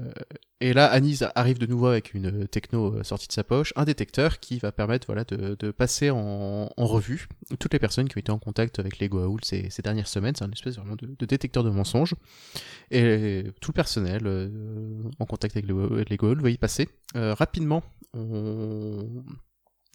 et 0.60 0.74
là, 0.74 0.88
Anis 0.88 1.24
arrive 1.36 1.60
de 1.60 1.66
nouveau 1.66 1.88
avec 1.88 2.14
une 2.14 2.48
techno 2.48 2.96
euh, 2.96 3.04
sortie 3.04 3.28
de 3.28 3.34
sa 3.34 3.44
poche, 3.44 3.74
un 3.76 3.84
détecteur 3.84 4.40
qui 4.40 4.60
va 4.60 4.72
permettre 4.72 5.08
voilà, 5.08 5.24
de, 5.26 5.56
de 5.60 5.72
passer 5.72 6.10
en, 6.10 6.70
en 6.76 6.86
revue 6.86 7.28
toutes 7.60 7.74
les 7.74 7.80
personnes 7.80 8.08
qui 8.08 8.18
ont 8.18 8.20
été 8.20 8.32
en 8.32 8.40
contact 8.40 8.80
avec 8.80 9.00
les 9.00 9.10
Goa'uld 9.10 9.44
ces, 9.44 9.70
ces 9.70 9.82
dernières 9.82 10.08
semaines. 10.08 10.36
C'est 10.36 10.46
un 10.46 10.52
espèce 10.52 10.78
vraiment 10.78 10.96
de, 10.96 11.08
de 11.08 11.26
détecteur 11.26 11.64
de 11.64 11.70
mensonges. 11.70 12.16
Et 12.92 13.44
tout 13.62 13.72
le 13.72 13.76
personnel 13.76 14.22
euh, 14.26 14.50
en 15.20 15.26
contact 15.26 15.56
avec 15.58 15.68
les, 15.70 16.06
les 16.10 16.18
Goa'uld 16.18 16.42
va 16.42 16.50
y 16.50 16.58
passer. 16.58 16.88
Euh, 17.16 17.34
rapidement, 17.34 17.84
on, 18.14 19.24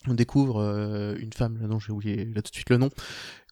on 0.07 0.14
découvre 0.14 0.61
euh, 0.61 1.16
une 1.18 1.33
femme, 1.33 1.59
là 1.61 1.66
non 1.66 1.79
j'ai 1.79 1.92
oublié 1.92 2.24
là 2.27 2.42
tout 2.42 2.51
de 2.51 2.55
suite 2.55 2.70
le 2.70 2.77
nom. 2.77 2.90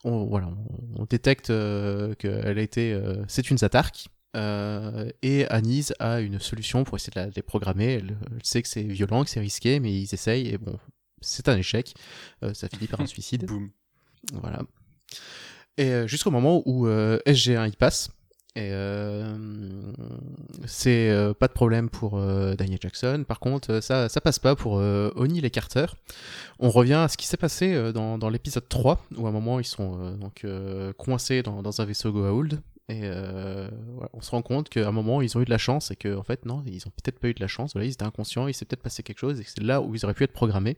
On, 0.05 0.27
voilà, 0.27 0.49
on, 0.49 1.03
on 1.03 1.05
détecte 1.07 1.51
euh, 1.51 2.15
qu'elle 2.15 2.59
a 2.59 2.63
été, 2.63 2.97
c'est 3.27 3.51
une 3.51 3.59
Zatark. 3.59 4.09
Euh, 4.37 5.11
et 5.23 5.47
Anise 5.47 5.95
a 5.99 6.21
une 6.21 6.39
solution 6.39 6.85
pour 6.85 6.97
essayer 6.97 7.13
de 7.15 7.21
la 7.21 7.27
déprogrammer. 7.31 7.95
Elle, 7.95 8.17
elle 8.31 8.45
sait 8.45 8.63
que 8.63 8.69
c'est 8.69 8.83
violent, 8.83 9.25
que 9.25 9.31
c'est 9.31 9.41
risqué, 9.41 9.81
mais 9.81 9.93
ils 9.93 10.13
essayent 10.13 10.49
et 10.49 10.59
bon, 10.59 10.79
c'est 11.21 11.49
un 11.49 11.57
échec. 11.57 11.95
Euh, 12.43 12.55
ça 12.55 12.69
finit 12.69 12.87
par 12.87 13.01
un 13.01 13.07
suicide. 13.07 13.47
Boum. 13.47 13.71
Voilà. 14.33 14.63
Et 15.77 15.91
euh, 15.91 16.07
jusqu'au 16.07 16.31
moment 16.31 16.63
où 16.65 16.87
euh, 16.87 17.19
SG1 17.27 17.69
y 17.69 17.77
passe. 17.77 18.11
Et 18.59 18.73
c'est 20.65 21.15
pas 21.39 21.47
de 21.47 21.53
problème 21.53 21.91
pour 21.91 22.19
Daniel 22.19 22.79
Jackson. 22.81 23.23
Par 23.29 23.39
contre, 23.39 23.81
ça, 23.83 24.09
ça 24.09 24.21
passe 24.23 24.39
pas 24.39 24.57
pour 24.57 24.77
O'Neill 24.77 25.45
et 25.45 25.51
Carter. 25.51 25.85
On 26.59 26.71
revient 26.71 26.95
à 26.95 27.09
ce 27.09 27.19
qui 27.19 27.27
s'est 27.27 27.37
passé 27.37 27.93
dans, 27.93 28.17
dans 28.17 28.31
l'épisode 28.31 28.67
3, 28.67 29.05
où 29.19 29.27
à 29.27 29.29
un 29.29 29.33
moment 29.33 29.61
ils 29.61 29.67
sont 29.67 30.13
donc 30.13 30.47
coincés 30.97 31.43
dans, 31.43 31.61
dans 31.61 31.83
un 31.83 31.85
vaisseau 31.85 32.13
Goa'uld. 32.13 32.63
Et 32.89 33.01
euh, 33.03 33.69
on 34.13 34.21
se 34.21 34.31
rend 34.31 34.43
compte 34.43 34.69
qu'à 34.69 34.87
un 34.87 34.93
moment 34.93 35.21
ils 35.21 35.37
ont 35.37 35.41
eu 35.41 35.45
de 35.45 35.51
la 35.51 35.59
chance 35.59 35.91
et 35.91 35.97
qu'en 35.97 36.19
en 36.19 36.23
fait 36.23 36.45
non, 36.45 36.63
ils 36.67 36.87
ont 36.87 36.91
peut-être 36.91 37.19
pas 37.19 37.29
eu 37.29 37.35
de 37.35 37.41
la 37.41 37.49
chance. 37.49 37.73
Voilà, 37.73 37.87
ils 37.87 37.93
étaient 37.93 38.05
inconscients, 38.05 38.47
il 38.47 38.55
s'est 38.55 38.65
peut-être 38.65 38.83
passé 38.83 39.03
quelque 39.03 39.19
chose 39.19 39.41
et 39.41 39.45
que 39.45 39.51
c'est 39.51 39.63
là 39.63 39.81
où 39.81 39.95
ils 39.95 40.05
auraient 40.05 40.15
pu 40.15 40.25
être 40.25 40.33
programmés. 40.33 40.77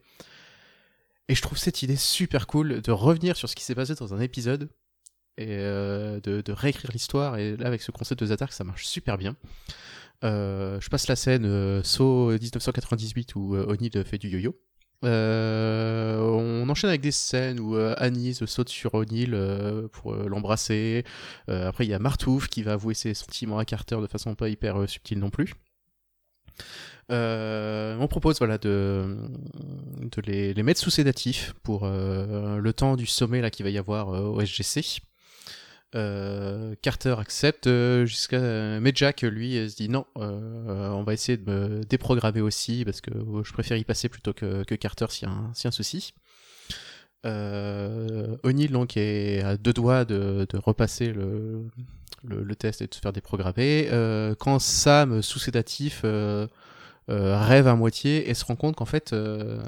Et 1.28 1.34
je 1.34 1.42
trouve 1.42 1.58
cette 1.58 1.82
idée 1.82 1.96
super 1.96 2.46
cool 2.46 2.80
de 2.80 2.92
revenir 2.92 3.36
sur 3.36 3.48
ce 3.48 3.54
qui 3.54 3.62
s'est 3.62 3.74
passé 3.74 3.94
dans 3.94 4.14
un 4.14 4.20
épisode 4.20 4.70
et 5.36 5.46
euh, 5.50 6.20
de, 6.20 6.52
réécrire 6.52 6.90
l'histoire. 6.92 7.36
Et 7.36 7.56
là, 7.58 7.66
avec 7.66 7.82
ce 7.82 7.90
concept 7.90 8.20
de 8.20 8.26
Zatark, 8.26 8.52
ça 8.54 8.64
marche 8.64 8.86
super 8.86 9.18
bien. 9.18 9.36
Euh, 10.24 10.80
je 10.80 10.88
passe 10.88 11.06
la 11.08 11.16
scène 11.16 11.84
saut 11.84 12.30
1998 12.30 13.34
où 13.36 13.54
O'Neill 13.54 14.02
fait 14.04 14.18
du 14.18 14.30
yo-yo. 14.30 14.58
Euh, 15.04 16.18
on 16.18 16.68
enchaîne 16.68 16.90
avec 16.90 17.00
des 17.00 17.12
scènes 17.12 17.60
où 17.60 17.76
euh, 17.76 17.94
Anise 17.98 18.44
saute 18.46 18.68
sur 18.68 18.94
O'Neill 18.94 19.32
euh, 19.32 19.86
pour 19.88 20.12
euh, 20.12 20.28
l'embrasser. 20.28 21.04
Après, 21.46 21.86
il 21.86 21.90
y 21.90 21.94
a 21.94 21.98
Martouf 21.98 22.48
qui 22.48 22.62
va 22.62 22.72
avouer 22.72 22.94
ses 22.94 23.14
sentiments 23.14 23.58
à 23.58 23.64
Carter 23.64 23.98
de 24.00 24.06
façon 24.06 24.34
pas 24.34 24.48
hyper 24.48 24.88
subtile 24.88 25.18
non 25.18 25.30
plus. 25.30 25.54
On 27.10 28.06
propose 28.10 28.38
voilà 28.38 28.58
de, 28.58 29.16
de 30.00 30.22
les, 30.26 30.52
les 30.52 30.62
mettre 30.62 30.80
sous 30.80 30.90
sédatif 30.90 31.54
pour 31.62 31.86
le 31.86 32.70
temps 32.72 32.96
du 32.96 33.06
sommet 33.06 33.40
là 33.40 33.50
qu'il 33.50 33.64
va 33.64 33.70
y 33.70 33.78
avoir 33.78 34.08
au 34.08 34.40
SGC. 34.40 35.00
Euh, 35.94 36.74
Carter 36.82 37.14
accepte 37.18 37.66
euh, 37.66 38.04
jusqu'à 38.04 38.78
mais 38.78 38.92
Jack 38.94 39.22
lui 39.22 39.56
euh, 39.56 39.70
se 39.70 39.76
dit 39.76 39.88
non 39.88 40.04
euh, 40.18 40.90
on 40.90 41.02
va 41.02 41.14
essayer 41.14 41.38
de 41.38 41.50
me 41.50 41.80
déprogrammer 41.82 42.42
aussi 42.42 42.84
parce 42.84 43.00
que 43.00 43.10
euh, 43.10 43.42
je 43.42 43.52
préfère 43.54 43.78
y 43.78 43.84
passer 43.84 44.10
plutôt 44.10 44.34
que, 44.34 44.64
que 44.64 44.74
Carter 44.74 45.06
s'il 45.08 45.28
y, 45.28 45.30
y 45.30 45.34
a 45.34 45.68
un 45.68 45.70
souci. 45.70 46.12
Euh, 47.24 48.36
O'Neill 48.42 48.70
donc 48.70 48.98
est 48.98 49.42
à 49.42 49.56
deux 49.56 49.72
doigts 49.72 50.04
de, 50.04 50.46
de 50.48 50.58
repasser 50.58 51.10
le, 51.10 51.64
le, 52.22 52.42
le 52.42 52.54
test 52.54 52.82
et 52.82 52.86
de 52.86 52.94
se 52.94 53.00
faire 53.00 53.14
déprogrammer. 53.14 53.88
Euh, 53.90 54.34
quand 54.38 54.58
Sam 54.58 55.22
sous 55.22 55.38
sédatif 55.38 56.02
euh, 57.10 57.38
rêve 57.38 57.66
à 57.66 57.74
moitié 57.74 58.28
et 58.28 58.34
se 58.34 58.44
rend 58.44 58.56
compte 58.56 58.76
qu'en 58.76 58.84
fait 58.84 59.14
euh, 59.14 59.62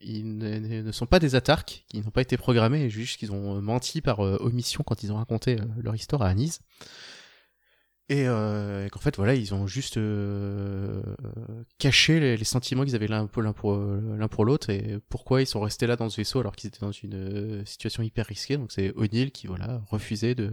ils 0.00 0.38
ne, 0.38 0.92
sont 0.92 1.06
pas 1.06 1.18
des 1.18 1.34
atarques, 1.34 1.84
qu'ils 1.88 2.02
n'ont 2.02 2.10
pas 2.10 2.22
été 2.22 2.36
programmés, 2.38 2.88
juste 2.88 3.18
qu'ils 3.18 3.32
ont 3.32 3.60
menti 3.60 4.00
par 4.00 4.24
euh, 4.24 4.38
omission 4.40 4.82
quand 4.82 5.02
ils 5.02 5.12
ont 5.12 5.16
raconté 5.16 5.60
euh, 5.60 5.64
leur 5.82 5.94
histoire 5.94 6.22
à 6.22 6.28
Anise. 6.28 6.60
Et, 8.08 8.28
euh, 8.28 8.86
et 8.86 8.90
qu'en 8.90 9.00
fait 9.00 9.16
voilà 9.16 9.34
ils 9.34 9.52
ont 9.52 9.66
juste 9.66 9.98
caché 11.78 12.20
les, 12.20 12.44
sentiments 12.44 12.84
qu'ils 12.84 12.94
avaient 12.94 13.08
l'un 13.08 13.26
pour 13.26 13.42
l'un 13.42 14.28
pour 14.28 14.44
l'autre 14.44 14.70
et 14.70 15.00
pourquoi 15.08 15.42
ils 15.42 15.46
sont 15.46 15.60
restés 15.60 15.88
là 15.88 15.96
dans 15.96 16.08
ce 16.08 16.18
vaisseau 16.18 16.38
alors 16.38 16.54
qu'ils 16.54 16.68
étaient 16.68 16.86
dans 16.86 16.92
une 16.92 17.66
situation 17.66 18.04
hyper 18.04 18.26
risquée 18.26 18.58
donc 18.58 18.70
c'est 18.70 18.92
O'Neill 18.94 19.32
qui 19.32 19.48
voilà 19.48 19.82
refusait 19.90 20.36
de, 20.36 20.52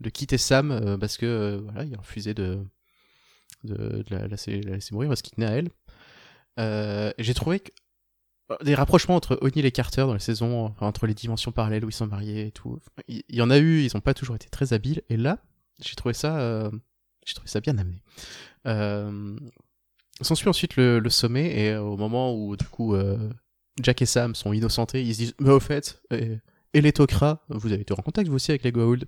de 0.00 0.08
quitter 0.08 0.38
Sam 0.38 0.96
parce 0.98 1.18
que 1.18 1.60
voilà 1.64 1.84
il 1.84 1.94
refusait 1.98 2.32
de 2.32 2.60
de, 3.66 4.04
la, 4.10 4.26
laisser, 4.26 4.60
la 4.62 4.72
laisser 4.72 4.94
mourir 4.94 5.08
parce 5.08 5.22
qu'il 5.22 5.34
tenait 5.34 5.46
à 5.46 5.52
elle 5.52 5.68
euh, 6.58 7.12
j'ai 7.18 7.34
trouvé 7.34 7.60
que 7.60 7.70
des 8.62 8.74
rapprochements 8.74 9.16
entre 9.16 9.38
O'Neill 9.42 9.66
et 9.66 9.72
Carter 9.72 10.02
dans 10.02 10.12
la 10.12 10.20
saison 10.20 10.74
entre 10.80 11.06
les 11.06 11.14
dimensions 11.14 11.52
parallèles 11.52 11.84
où 11.84 11.88
ils 11.88 11.92
sont 11.92 12.06
mariés 12.06 12.46
et 12.46 12.52
tout 12.52 12.78
il 13.08 13.22
y, 13.28 13.42
en 13.42 13.50
a 13.50 13.58
eu 13.58 13.82
ils 13.82 13.96
ont 13.96 14.00
pas 14.00 14.14
toujours 14.14 14.36
été 14.36 14.48
très 14.48 14.72
habiles 14.72 15.02
et 15.08 15.16
là 15.16 15.38
j'ai 15.80 15.94
trouvé 15.96 16.14
ça 16.14 16.38
euh, 16.38 16.70
j'ai 17.24 17.34
trouvé 17.34 17.48
ça 17.48 17.60
bien 17.60 17.76
amené 17.76 18.02
euh, 18.66 19.36
S'ensuit 20.22 20.48
ensuite 20.48 20.76
le, 20.76 21.10
sommet 21.10 21.58
et 21.58 21.76
au 21.76 21.96
moment 21.96 22.34
où 22.34 22.56
du 22.56 22.64
coup 22.64 22.94
euh, 22.94 23.28
Jack 23.82 24.00
et 24.00 24.06
Sam 24.06 24.34
sont 24.34 24.54
innocentés, 24.54 25.02
ils 25.02 25.12
se 25.12 25.18
disent 25.18 25.34
mais 25.40 25.50
au 25.50 25.60
fait 25.60 26.00
et, 26.10 26.38
et 26.72 26.80
les 26.80 26.92
Tok'ra, 26.92 27.44
vous 27.50 27.70
avez 27.70 27.82
été 27.82 27.92
en 27.92 28.02
contact 28.02 28.28
vous 28.28 28.36
aussi 28.36 28.50
avec 28.50 28.62
les 28.62 28.72
Goa'uld. 28.72 29.06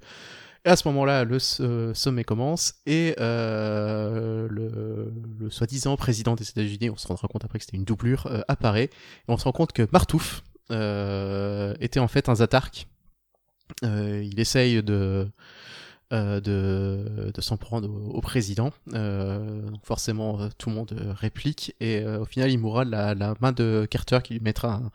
Et 0.65 0.69
à 0.69 0.77
ce 0.77 0.89
moment-là, 0.89 1.25
le 1.25 1.39
euh, 1.61 1.95
sommet 1.95 2.25
commence 2.25 2.75
et 2.87 3.15
euh, 3.21 4.49
le, 4.51 5.51
soi-disant 5.51 5.97
président 5.97 6.35
des 6.35 6.49
États-Unis, 6.49 6.91
on 6.91 6.97
se 6.97 7.07
rendra 7.07 7.29
compte 7.29 7.45
après 7.45 7.59
que 7.59 7.65
c'était 7.65 7.77
une 7.77 7.85
doublure, 7.85 8.27
euh, 8.27 8.41
apparaît 8.49 8.85
et 8.85 8.91
on 9.29 9.39
se 9.39 9.45
rend 9.45 9.53
compte 9.53 9.73
que 9.73 9.87
Martouf 9.93 10.43
était 10.71 12.01
en 12.01 12.09
fait 12.09 12.29
un 12.29 12.35
Zatark. 12.35 12.87
Il 13.83 14.39
essaye 14.39 14.83
de 14.83 15.29
de, 16.11 17.33
s'en 17.39 17.57
prendre 17.57 17.89
au, 18.15 18.21
président. 18.21 18.73
Donc 18.87 19.85
forcément, 19.85 20.49
tout 20.59 20.69
le 20.69 20.75
monde 20.75 21.15
réplique 21.19 21.75
et 21.81 22.05
au 22.05 22.27
final, 22.27 22.51
il 22.51 22.59
mourra 22.59 22.85
la, 22.85 23.15
la 23.15 23.35
main 23.41 23.53
de 23.53 23.87
Carter 23.91 24.19
qui 24.23 24.35
lui 24.35 24.41
mettra 24.41 24.75
un, 24.75 24.91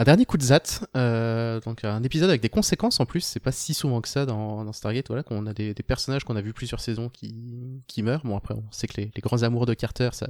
un 0.00 0.04
dernier 0.04 0.24
coup 0.24 0.38
de 0.38 0.42
zat. 0.42 0.80
Euh, 0.96 1.60
donc 1.60 1.84
un 1.84 2.02
épisode 2.02 2.30
avec 2.30 2.40
des 2.40 2.48
conséquences 2.48 3.00
en 3.00 3.06
plus. 3.06 3.20
C'est 3.20 3.38
pas 3.38 3.52
si 3.52 3.74
souvent 3.74 4.00
que 4.00 4.08
ça 4.08 4.24
dans, 4.24 4.64
dans 4.64 4.72
Stargate. 4.72 5.08
Voilà, 5.08 5.22
qu'on 5.22 5.46
a 5.46 5.52
des, 5.52 5.74
personnages 5.74 6.24
qu'on 6.24 6.36
a 6.36 6.40
vu 6.40 6.54
plusieurs 6.54 6.80
saisons 6.80 7.10
qui, 7.10 8.02
meurent. 8.02 8.24
Bon 8.24 8.36
après, 8.36 8.54
on 8.54 8.64
sait 8.72 8.86
que 8.86 8.98
les, 8.98 9.10
grands 9.18 9.42
amours 9.42 9.66
de 9.66 9.74
Carter, 9.74 10.08
ça, 10.12 10.26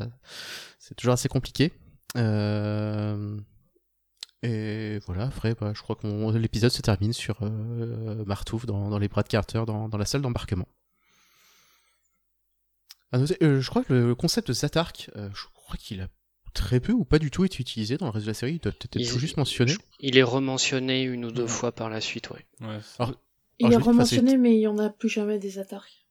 c'est 0.80 0.96
toujours 0.96 1.14
assez 1.14 1.28
compliqué. 1.28 1.72
Euh, 2.16 3.38
et 4.42 4.98
voilà, 5.06 5.26
après, 5.26 5.54
bah, 5.54 5.70
je 5.72 5.83
crois 5.83 5.94
que 5.94 6.37
l'épisode 6.37 6.72
se 6.72 6.83
termine 6.83 7.12
sur 7.12 7.38
euh, 7.42 8.24
Martouf 8.24 8.66
dans, 8.66 8.98
les 8.98 9.06
bras 9.06 9.22
de 9.22 9.28
Carter 9.28 9.62
dans, 9.66 9.88
la 9.96 10.04
salle 10.04 10.22
d'embarquement. 10.22 10.66
Euh, 13.14 13.61
je 13.61 13.70
crois 13.70 13.85
que 13.85 13.92
le 13.92 14.14
concept 14.16 14.48
de 14.48 14.52
Zatark, 14.52 15.12
je 15.14 15.44
crois 15.54 15.76
qu'il 15.76 16.00
a 16.00 16.09
très 16.52 16.80
peu 16.80 16.92
ou 16.92 17.04
pas 17.04 17.18
du 17.18 17.30
tout 17.30 17.44
été 17.44 17.58
utilisé 17.60 17.96
dans 17.96 18.06
le 18.06 18.12
reste 18.12 18.26
de 18.26 18.30
la 18.30 18.34
série. 18.34 18.54
Il 18.54 18.58
doit 18.60 18.72
peut-être 18.72 18.96
être 18.96 19.12
tout 19.12 19.18
juste 19.18 19.36
mentionné. 19.36 19.74
Il 19.98 20.16
est 20.16 20.22
rementionné 20.22 21.02
une 21.02 21.24
ou 21.24 21.30
deux 21.32 21.46
fois 21.46 21.72
par 21.72 21.90
la 21.90 22.00
suite, 22.00 22.30
ouais. 22.30 22.44
Ouais, 22.60 22.78
Alors, 22.98 23.14
Il 23.58 23.66
Alors, 23.66 23.80
est 23.80 23.82
rementionné, 23.82 24.36
mais 24.36 24.54
il 24.54 24.60
y 24.60 24.66
en 24.66 24.78
a 24.78 24.90
plus 24.90 25.08
jamais 25.08 25.38
des 25.38 25.58
atarques. 25.58 26.06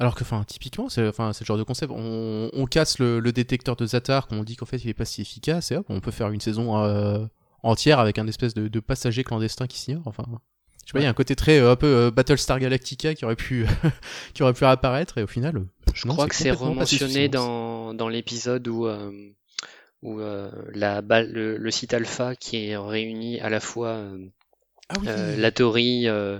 Alors 0.00 0.14
que, 0.14 0.22
enfin, 0.22 0.44
typiquement, 0.46 0.88
c'est 0.88 1.06
enfin, 1.08 1.32
le 1.38 1.44
genre 1.44 1.58
de 1.58 1.64
concept. 1.64 1.92
On, 1.94 2.50
on 2.52 2.66
casse 2.66 2.98
le, 3.00 3.18
le 3.18 3.32
détecteur 3.32 3.74
de 3.74 3.84
Zatark, 3.84 4.30
on 4.32 4.44
dit 4.44 4.54
qu'en 4.54 4.66
fait 4.66 4.78
il 4.78 4.88
est 4.88 4.94
pas 4.94 5.04
si 5.04 5.22
efficace, 5.22 5.72
et 5.72 5.76
hop, 5.76 5.86
on 5.88 6.00
peut 6.00 6.12
faire 6.12 6.30
une 6.30 6.40
saison 6.40 6.78
euh, 6.78 7.26
entière 7.64 7.98
avec 7.98 8.18
un 8.18 8.26
espèce 8.28 8.54
de, 8.54 8.68
de 8.68 8.80
passager 8.80 9.24
clandestin 9.24 9.66
qui 9.66 9.78
s'ignore. 9.78 10.02
Enfin, 10.06 10.24
je 10.28 10.90
sais 10.90 10.92
pas, 10.92 11.00
il 11.00 11.02
y 11.02 11.06
a 11.06 11.10
un 11.10 11.14
côté 11.14 11.34
très 11.34 11.58
euh, 11.58 11.72
un 11.72 11.76
peu 11.76 11.86
euh, 11.86 12.10
Battlestar 12.12 12.60
Galactica 12.60 13.14
qui 13.14 13.24
aurait 13.24 13.36
pu 13.36 13.66
qui 14.34 14.42
aurait 14.44 14.52
pu 14.52 14.64
apparaître, 14.64 15.18
et 15.18 15.24
au 15.24 15.26
final, 15.26 15.66
Je 15.94 16.06
non, 16.06 16.14
crois 16.14 16.28
que 16.28 16.36
c'est 16.36 16.52
rementionné 16.52 17.28
dans, 17.28 17.92
dans 17.92 18.08
l'épisode 18.08 18.68
où, 18.68 18.86
euh, 18.86 19.10
où 20.02 20.20
euh, 20.20 20.50
la, 20.74 21.02
balle- 21.02 21.32
le, 21.32 21.56
le 21.56 21.70
site 21.70 21.94
alpha 21.94 22.36
qui 22.36 22.66
est 22.68 22.76
réuni 22.76 23.40
à 23.40 23.48
la 23.50 23.60
fois 23.60 23.90
euh, 23.96 24.28
Ah 24.88 24.94
oui. 25.00 25.08
euh, 25.08 25.36
la 25.36 25.50
théorie, 25.50 26.08
euh, 26.08 26.38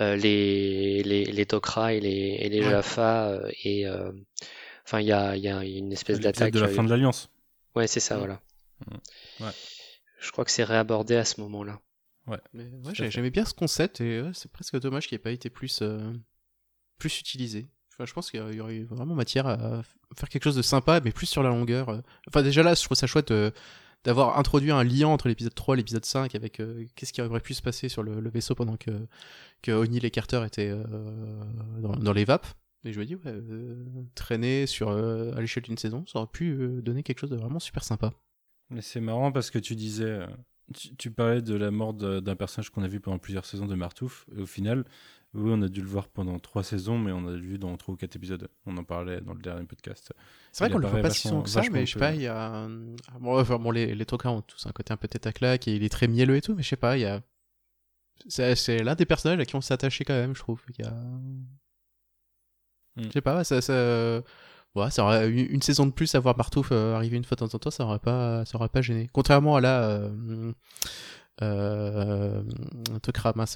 euh, 0.00 0.16
les, 0.16 1.02
les, 1.02 1.24
les 1.24 1.46
Tok'ra 1.46 1.94
et 1.94 2.00
les, 2.00 2.36
et 2.40 2.48
les 2.48 2.60
Ouais. 2.62 2.70
Jaffa, 2.70 3.38
et 3.64 3.86
euh, 3.86 4.12
enfin 4.84 5.00
il 5.00 5.06
y 5.06 5.12
a, 5.12 5.36
il 5.36 5.42
y 5.42 5.48
a 5.48 5.62
une 5.64 5.92
espèce 5.92 6.20
d'attaque. 6.20 6.52
de 6.52 6.60
la 6.60 6.68
fin 6.68 6.84
de 6.84 6.90
l'Alliance. 6.90 7.30
Ouais, 7.74 7.86
c'est 7.86 8.00
ça, 8.00 8.16
Mm. 8.16 8.18
voilà. 8.18 8.40
Mm. 8.90 9.44
Ouais. 9.44 9.50
Je 10.18 10.32
crois 10.32 10.44
que 10.44 10.50
c'est 10.50 10.64
réabordé 10.64 11.14
à 11.16 11.24
ce 11.24 11.40
moment-là. 11.42 11.80
Mais 12.52 12.64
ouais, 12.84 12.94
fait. 12.94 13.10
j'aimais 13.10 13.30
bien 13.30 13.44
ce 13.44 13.54
concept 13.54 14.00
et 14.00 14.20
ouais, 14.20 14.30
c'est 14.34 14.50
presque 14.50 14.80
dommage 14.80 15.06
qu'il 15.06 15.14
n'ait 15.14 15.22
pas 15.22 15.30
été 15.30 15.48
plus, 15.48 15.80
euh, 15.82 16.12
plus 16.98 17.20
utilisé. 17.20 17.66
Je 18.04 18.12
pense 18.12 18.30
qu'il 18.30 18.40
y 18.54 18.60
aurait- 18.60 18.84
vraiment 18.84 19.14
matière 19.14 19.46
à 19.46 19.82
faire 20.16 20.28
quelque 20.28 20.44
chose 20.44 20.56
de 20.56 20.62
sympa, 20.62 21.00
mais 21.02 21.12
plus 21.12 21.26
sur 21.26 21.42
la 21.42 21.48
longueur. 21.48 21.88
euh. 21.88 22.00
Enfin, 22.28 22.42
déjà 22.42 22.62
là, 22.62 22.74
je 22.74 22.82
trouve 22.82 22.96
ça 22.96 23.06
chouette 23.06 23.30
euh, 23.30 23.50
d'avoir 24.04 24.38
introduit 24.38 24.70
un 24.70 24.84
lien 24.84 25.08
entre 25.08 25.28
l'épisode 25.28 25.54
3 25.54 25.74
et 25.74 25.78
l'épisode 25.78 26.04
5 26.04 26.34
avec 26.34 26.60
euh, 26.60 26.84
qu'est-ce 26.94 27.12
qui 27.12 27.22
aurait 27.22 27.40
pu 27.40 27.54
se 27.54 27.62
passer 27.62 27.88
sur 27.88 28.02
le, 28.02 28.28
vaisseau 28.28 28.54
pendant 28.54 28.76
que, 28.76 28.90
que 29.62 29.72
O'Neill 29.72 30.04
et 30.04 30.10
Carter 30.10 30.42
étaient 30.44 30.72
dans, 31.80 32.12
les 32.12 32.24
vapes. 32.24 32.46
Et 32.84 32.92
je 32.92 33.00
me 33.00 33.06
dis, 33.06 33.16
ouais, 33.16 33.34
traîner 34.14 34.66
sur, 34.66 34.90
à 34.90 35.40
l'échelle 35.40 35.64
d'une 35.64 35.78
saison, 35.78 36.04
ça 36.06 36.18
aurait 36.20 36.28
pu 36.30 36.56
donner 36.82 37.02
quelque 37.02 37.18
chose 37.18 37.30
de 37.30 37.36
vraiment 37.36 37.58
super 37.58 37.82
sympa. 37.82 38.12
Mais 38.70 38.82
c'est 38.82 39.00
marrant 39.00 39.32
parce 39.32 39.50
que 39.50 39.58
tu 39.58 39.74
disais, 39.74 40.20
tu, 40.74 40.94
tu 40.96 41.10
parlais 41.10 41.42
de 41.42 41.54
la 41.54 41.70
mort 41.70 41.94
d'un 41.94 42.36
personnage 42.36 42.70
qu'on 42.70 42.82
a 42.82 42.88
vu 42.88 43.00
pendant 43.00 43.18
plusieurs 43.18 43.44
saisons 43.44 43.66
de 43.66 43.74
Martouf. 43.74 44.26
Et 44.36 44.40
au 44.42 44.46
final, 44.46 44.84
oui, 45.34 45.50
on 45.54 45.60
a 45.62 45.68
dû 45.68 45.80
le 45.82 45.86
voir 45.88 46.08
pendant 46.08 46.38
trois 46.38 46.62
saisons, 46.64 46.98
mais 46.98 47.12
on 47.12 47.26
a 47.26 47.36
vu 47.36 47.58
dans 47.58 47.76
trois 47.76 47.94
ou 47.94 47.96
quatre 47.96 48.16
épisodes. 48.16 48.48
On 48.64 48.76
en 48.76 48.84
parlait 48.84 49.20
dans 49.20 49.34
le 49.34 49.40
dernier 49.40 49.64
podcast. 49.66 50.12
C'est 50.52 50.64
vrai 50.64 50.72
qu'on 50.72 50.78
le 50.78 50.86
voit 50.88 51.00
pas 51.02 51.10
si 51.10 51.28
souvent 51.28 51.42
que 51.42 51.50
ça, 51.50 51.62
mais 51.70 51.84
je 51.86 51.92
sais 51.92 51.98
pas, 51.98 52.14
il 52.14 52.22
y 52.22 52.26
a. 52.26 52.64
un- 52.64 52.94
Bon, 53.20 53.38
enfin, 53.38 53.58
bon, 53.58 53.70
les, 53.70 53.94
les 53.94 54.06
Tok'ra 54.06 54.32
ont 54.32 54.42
tous 54.42 54.66
un 54.66 54.72
côté 54.72 54.92
un 54.92 54.96
peu 54.96 55.08
tête 55.08 55.26
à 55.26 55.32
claque 55.32 55.68
et 55.68 55.74
il 55.76 55.84
est 55.84 55.88
très 55.88 56.08
mielleux 56.08 56.36
et 56.36 56.42
tout, 56.42 56.54
mais 56.54 56.62
je 56.62 56.68
sais 56.68 56.76
pas, 56.76 56.96
il 56.96 57.02
y 57.02 57.06
a. 57.06 57.22
C'est 58.28 58.54
c'est 58.56 58.82
l'un 58.82 58.94
des 58.94 59.04
personnages 59.04 59.38
à 59.38 59.44
qui 59.44 59.54
on 59.56 59.60
s'est 59.60 59.74
attaché 59.74 60.04
quand 60.04 60.14
même, 60.14 60.34
je 60.34 60.40
trouve. 60.40 60.62
Il 60.78 60.84
y 60.84 60.88
a. 60.88 60.90
Mm. 60.90 61.46
Je 62.96 63.10
sais 63.10 63.20
pas, 63.20 63.44
ça. 63.44 63.60
ça... 63.60 64.22
Ouais, 64.76 64.90
ça 64.90 65.04
aurait 65.04 65.28
une, 65.30 65.46
une 65.50 65.62
saison 65.62 65.86
de 65.86 65.90
plus 65.90 66.14
à 66.14 66.20
voir 66.20 66.36
Martouf 66.36 66.68
euh, 66.70 66.94
arriver 66.94 67.16
une 67.16 67.24
fois 67.24 67.34
de 67.34 67.40
temps 67.40 67.54
en 67.54 67.58
temps, 67.58 67.70
ça 67.70 67.84
aurait 67.84 67.98
pas, 67.98 68.44
ça 68.44 68.56
aurait 68.58 68.68
pas 68.68 68.82
gêné. 68.82 69.08
Contrairement 69.12 69.56
à 69.56 69.60
la. 69.60 69.82
Euh, 69.82 70.52
euh, 71.42 72.42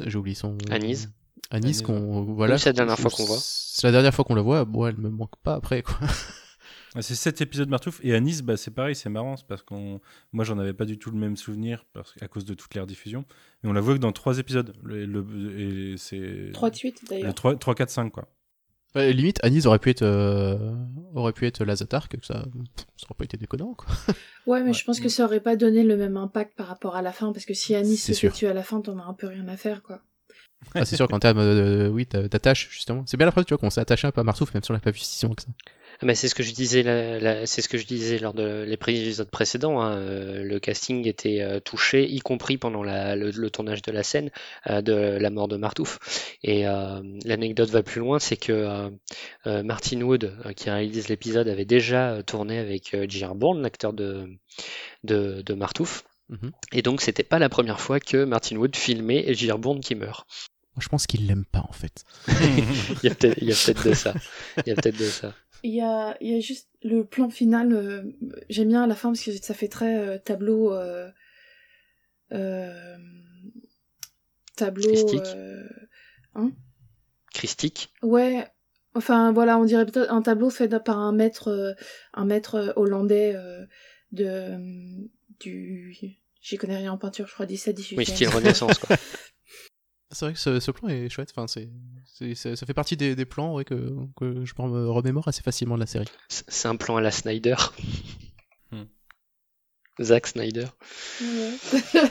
j'ai 0.07 0.19
oublié 0.19 0.35
son. 0.35 0.57
Anise. 0.71 0.71
Anise, 0.71 1.11
Anise, 1.51 1.83
qu'on. 1.83 2.23
Voilà. 2.23 2.55
Oui, 2.55 2.61
c'est 2.61 2.71
la 2.71 2.75
dernière 2.75 2.99
fois 2.99 3.11
qu'on 3.11 3.25
voit. 3.25 3.39
C'est 3.41 3.87
la 3.87 3.93
dernière 3.93 4.15
fois 4.15 4.25
qu'on 4.25 4.35
la 4.35 4.43
voit, 4.43 4.65
bon, 4.65 4.87
elle 4.87 4.97
me 4.99 5.11
manque 5.11 5.37
pas 5.43 5.55
après, 5.55 5.83
quoi. 5.83 5.97
C'est 6.99 7.15
cet 7.15 7.41
épisode 7.41 7.69
Martouf. 7.69 8.01
Et 8.03 8.13
à 8.17 8.19
Nice, 8.19 8.43
bah, 8.43 8.57
c'est 8.57 8.73
pareil, 8.73 8.97
c'est 8.97 9.09
marrant. 9.11 9.37
C'est 9.37 9.47
parce 9.47 9.63
qu'on. 9.63 10.01
Moi, 10.33 10.45
j'en 10.45 10.59
avais 10.59 10.73
pas 10.73 10.85
du 10.87 10.99
tout 10.99 11.13
le 11.13 11.19
même 11.19 11.37
souvenir 11.37 11.87
parce... 11.93 12.15
à 12.21 12.27
cause 12.27 12.45
de 12.45 12.53
toute 12.55 12.75
l'air 12.75 12.85
diffusion. 12.85 13.25
Mais 13.63 13.71
on 13.71 13.73
la 13.73 13.81
voit 13.81 13.95
que 13.95 14.01
dans 14.01 14.11
trois 14.11 14.41
épisodes. 14.41 14.75
Le, 14.83 15.07
le- 15.07 15.61
et 15.61 15.97
c'est. 15.99 16.51
3 16.53 16.71
de 16.71 16.75
suite, 16.75 17.01
Le 17.03 17.09
d'ailleurs. 17.09 17.35
3, 17.35 17.55
3, 17.57 17.75
4, 17.77 17.91
5, 17.91 18.11
quoi. 18.11 18.29
Ouais, 18.95 19.13
limite, 19.13 19.39
Anise 19.45 19.67
aurait 19.67 19.79
pu 19.79 19.91
être, 19.91 20.03
euh, 20.03 20.75
aurait 21.15 21.33
pu 21.33 21.47
être 21.47 21.65
Lazatar, 21.65 22.09
que 22.09 22.17
ça, 22.23 22.45
ça 22.97 23.07
aurait 23.07 23.15
pas 23.19 23.25
été 23.25 23.37
déconnant, 23.37 23.75
quoi. 23.75 23.87
Ouais, 24.47 24.61
mais 24.63 24.69
Ouais. 24.71 24.73
je 24.73 24.85
pense 24.85 24.99
que 25.01 25.09
ça 25.09 25.25
aurait 25.27 25.41
pas 25.41 25.55
donné 25.55 25.85
le 25.85 25.97
même 25.97 26.17
impact 26.17 26.57
par 26.57 26.67
rapport 26.67 26.97
à 26.97 27.03
la 27.03 27.13
fin, 27.13 27.33
parce 27.33 27.45
que 27.45 27.55
si 27.55 27.75
Anis 27.75 28.03
se 28.03 28.13
fait 28.13 28.31
tuer 28.31 28.49
à 28.49 28.55
la 28.55 28.63
fin, 28.65 28.81
t'en 28.81 28.99
as 28.99 29.05
un 29.05 29.15
peu 29.15 29.27
rien 29.29 29.47
à 29.49 29.57
faire, 29.57 29.83
quoi. 29.83 30.01
Ah, 30.75 30.85
c'est 30.85 30.97
sûr 30.97 31.09
qu'en 31.09 31.19
termes, 31.21 31.39
euh, 31.39 31.89
oui, 31.89 32.07
t'a- 32.07 32.27
d'attache, 32.29 32.69
justement. 32.71 33.05
C'est 33.07 33.17
bien 33.17 33.27
la 33.27 33.33
preuve, 33.33 33.45
tu 33.45 33.55
vois, 33.55 33.59
qu'on 33.59 33.71
s'est 33.71 33.81
attaché 33.81 34.07
un 34.07 34.11
peu 34.13 34.21
à 34.21 34.25
Martouf, 34.25 34.53
même 34.55 34.63
si 34.63 34.71
on 34.71 34.75
l'a 34.75 34.81
pas 34.81 34.91
vu 34.91 34.99
si 34.99 35.19
souvent 35.19 35.35
que 35.35 35.43
ça. 35.43 35.49
Ah 36.03 36.07
bah, 36.07 36.15
c'est 36.15 36.29
ce 36.29 36.35
que 36.35 36.43
je 36.43 36.53
disais, 36.53 36.83
la- 36.83 37.19
la- 37.21 37.47
c'est 37.47 37.61
ce 37.61 37.69
que 37.69 37.77
je 37.77 37.85
disais 37.85 38.19
lors 38.19 38.33
de 38.33 38.65
l'épisode 38.67 39.31
précédent. 39.31 39.81
hein, 39.83 39.97
euh, 39.97 40.43
Le 40.43 40.59
casting 40.59 41.07
était 41.07 41.41
euh, 41.43 41.61
touché, 41.61 42.09
y 42.11 42.21
compris 42.21 42.57
pendant 42.57 42.83
la- 42.83 43.17
le, 43.17 43.31
le 43.31 43.51
tournage 43.51 43.83
de 43.83 43.93
la 43.93 44.03
scène 44.03 44.31
euh, 44.69 44.81
de 44.81 44.93
la 44.95 45.29
mort 45.31 45.47
de 45.49 45.57
Martouf. 45.57 45.99
Et 46.43 46.67
euh, 46.67 47.01
l'anecdote 47.27 47.69
va 47.71 47.83
plus 47.83 48.01
loin, 48.01 48.19
c'est 48.19 48.39
que 48.39 48.53
euh, 48.53 48.89
euh, 49.47 49.63
Martin 49.63 50.01
Wood, 50.01 50.33
euh, 50.47 50.53
qui 50.55 50.71
réalise 50.71 51.09
l'épisode, 51.09 51.49
avait 51.49 51.67
déjà 51.67 52.23
tourné 52.25 52.59
avec 52.59 52.95
euh, 52.95 53.05
J.R. 53.09 53.35
Bourne, 53.35 53.61
l'acteur 53.61 53.93
de, 53.93 54.27
de, 55.05 55.43
de 55.43 55.55
Martouf. 55.55 56.05
Mhm. 56.31 56.53
Et 56.73 56.83
donc, 56.83 57.01
c'était 57.03 57.25
pas 57.25 57.39
la 57.39 57.49
première 57.49 57.81
fois 57.81 58.01
que 58.01 58.25
Martin 58.25 58.57
Wood 58.57 58.75
filmait 58.77 59.35
J.R. 59.35 59.59
Bourne 59.59 59.81
qui 59.81 59.95
meurt. 59.97 60.27
Moi, 60.77 60.83
je 60.83 60.89
pense 60.89 61.07
qu'il 61.07 61.27
l'aime 61.27 61.45
pas 61.45 61.65
en 61.69 61.73
fait. 61.73 62.05
Il 63.03 63.09
y 63.09 63.11
a 63.11 63.15
peut-être 63.15 63.39
il 63.43 63.49
y 63.49 63.53
a 63.53 63.57
peut-être 63.57 63.85
de 63.89 63.93
ça. 63.93 64.15
Il 64.65 64.69
y 64.69 64.73
a 64.73 64.77
peut-être 64.77 64.97
de 64.99 65.05
ça. 65.07 65.35
Il 65.63 65.75
y 65.75 65.81
a, 65.81 66.17
il 66.21 66.31
y 66.31 66.37
a 66.37 66.41
juste 66.41 66.69
le 66.83 67.05
plan 67.05 67.31
final, 67.31 67.73
euh, 67.73 68.03
j'aime 68.49 68.69
bien 68.69 68.85
à 68.85 68.87
la 68.87 68.95
fin 68.95 69.11
parce 69.11 69.23
que 69.23 69.33
ça 69.33 69.55
fait 69.55 69.69
très 69.69 69.99
euh, 69.99 70.19
tableau. 70.19 70.73
euh, 70.73 71.11
tableau. 74.57 74.89
Christique. 74.89 75.21
euh, 75.37 75.69
Christique. 77.33 77.93
ouais, 78.03 78.47
enfin 78.95 79.33
voilà, 79.33 79.59
on 79.59 79.65
dirait 79.65 79.87
peut-être 79.87 80.13
un 80.13 80.23
tableau 80.23 80.51
fait 80.51 80.69
par 80.83 80.99
un 80.99 81.13
maître, 81.13 81.77
un 82.15 82.25
maître 82.25 82.73
hollandais 82.77 83.37
de. 84.13 84.57
du. 85.39 85.97
J'y 86.43 86.57
connais 86.57 86.79
rien 86.79 86.93
en 86.93 86.99
peinture, 86.99 87.27
je 87.27 87.35
crois 87.35 87.45
17-18. 87.45 87.95
Oui, 87.99 88.07
style 88.07 88.29
Renaissance, 88.29 88.79
quoi. 88.79 88.97
C'est 90.13 90.25
vrai 90.25 90.33
que 90.35 90.41
ce, 90.41 90.59
ce 90.61 90.71
plan 90.73 90.89
est 90.89 91.09
chouette. 91.09 91.33
Enfin, 91.35 91.47
c'est, 91.47 91.69
c'est- 92.05 92.35
ça 92.35 92.57
ça 92.57 92.67
fait 92.67 92.75
partie 92.75 92.97
des, 92.97 93.15
des 93.15 93.25
plans 93.25 93.55
ouais, 93.55 93.65
que, 93.65 93.95
que 94.17 94.45
je 94.45 94.55
me 94.59 94.89
remémore 94.91 95.29
assez 95.29 95.43
facilement 95.43 95.77
de 95.77 95.81
la 95.81 95.87
série. 95.87 96.07
C'est 96.29 96.67
un 96.69 96.77
plan 96.77 96.97
à 96.97 97.01
la 97.01 97.11
Snyder. 97.13 97.55
Hmm. 98.73 98.85
Zack 100.03 100.27
Snyder. 100.27 100.67
Ouais. 101.21 101.53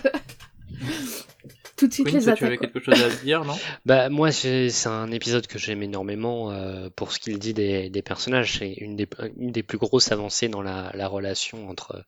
Tout 1.75 1.87
de 1.87 1.93
suite 1.93 2.07
Queen, 2.07 2.17
les 2.19 2.23
toi, 2.25 2.33
tu 2.33 2.43
avais 2.43 2.55
attaques. 2.57 2.73
quelque 2.73 2.83
chose 2.93 3.01
à 3.01 3.09
dire, 3.23 3.45
non? 3.45 3.57
Bah 3.85 4.09
moi 4.09 4.31
j'ai- 4.31 4.69
c'est 4.69 4.89
un 4.89 5.09
épisode 5.11 5.47
que 5.47 5.57
j'aime 5.57 5.81
énormément 5.81 6.51
euh, 6.51 6.89
pour 6.93 7.13
ce 7.13 7.19
qu'il 7.19 7.39
dit 7.39 7.53
des, 7.53 7.89
des 7.89 8.01
personnages. 8.01 8.57
C'est 8.59 8.73
une 8.73 8.97
des, 8.97 9.07
une 9.37 9.53
des 9.53 9.63
plus 9.63 9.77
grosses 9.77 10.11
avancées 10.11 10.49
dans 10.49 10.61
la, 10.61 10.91
la 10.93 11.07
relation 11.07 11.69
entre, 11.69 12.03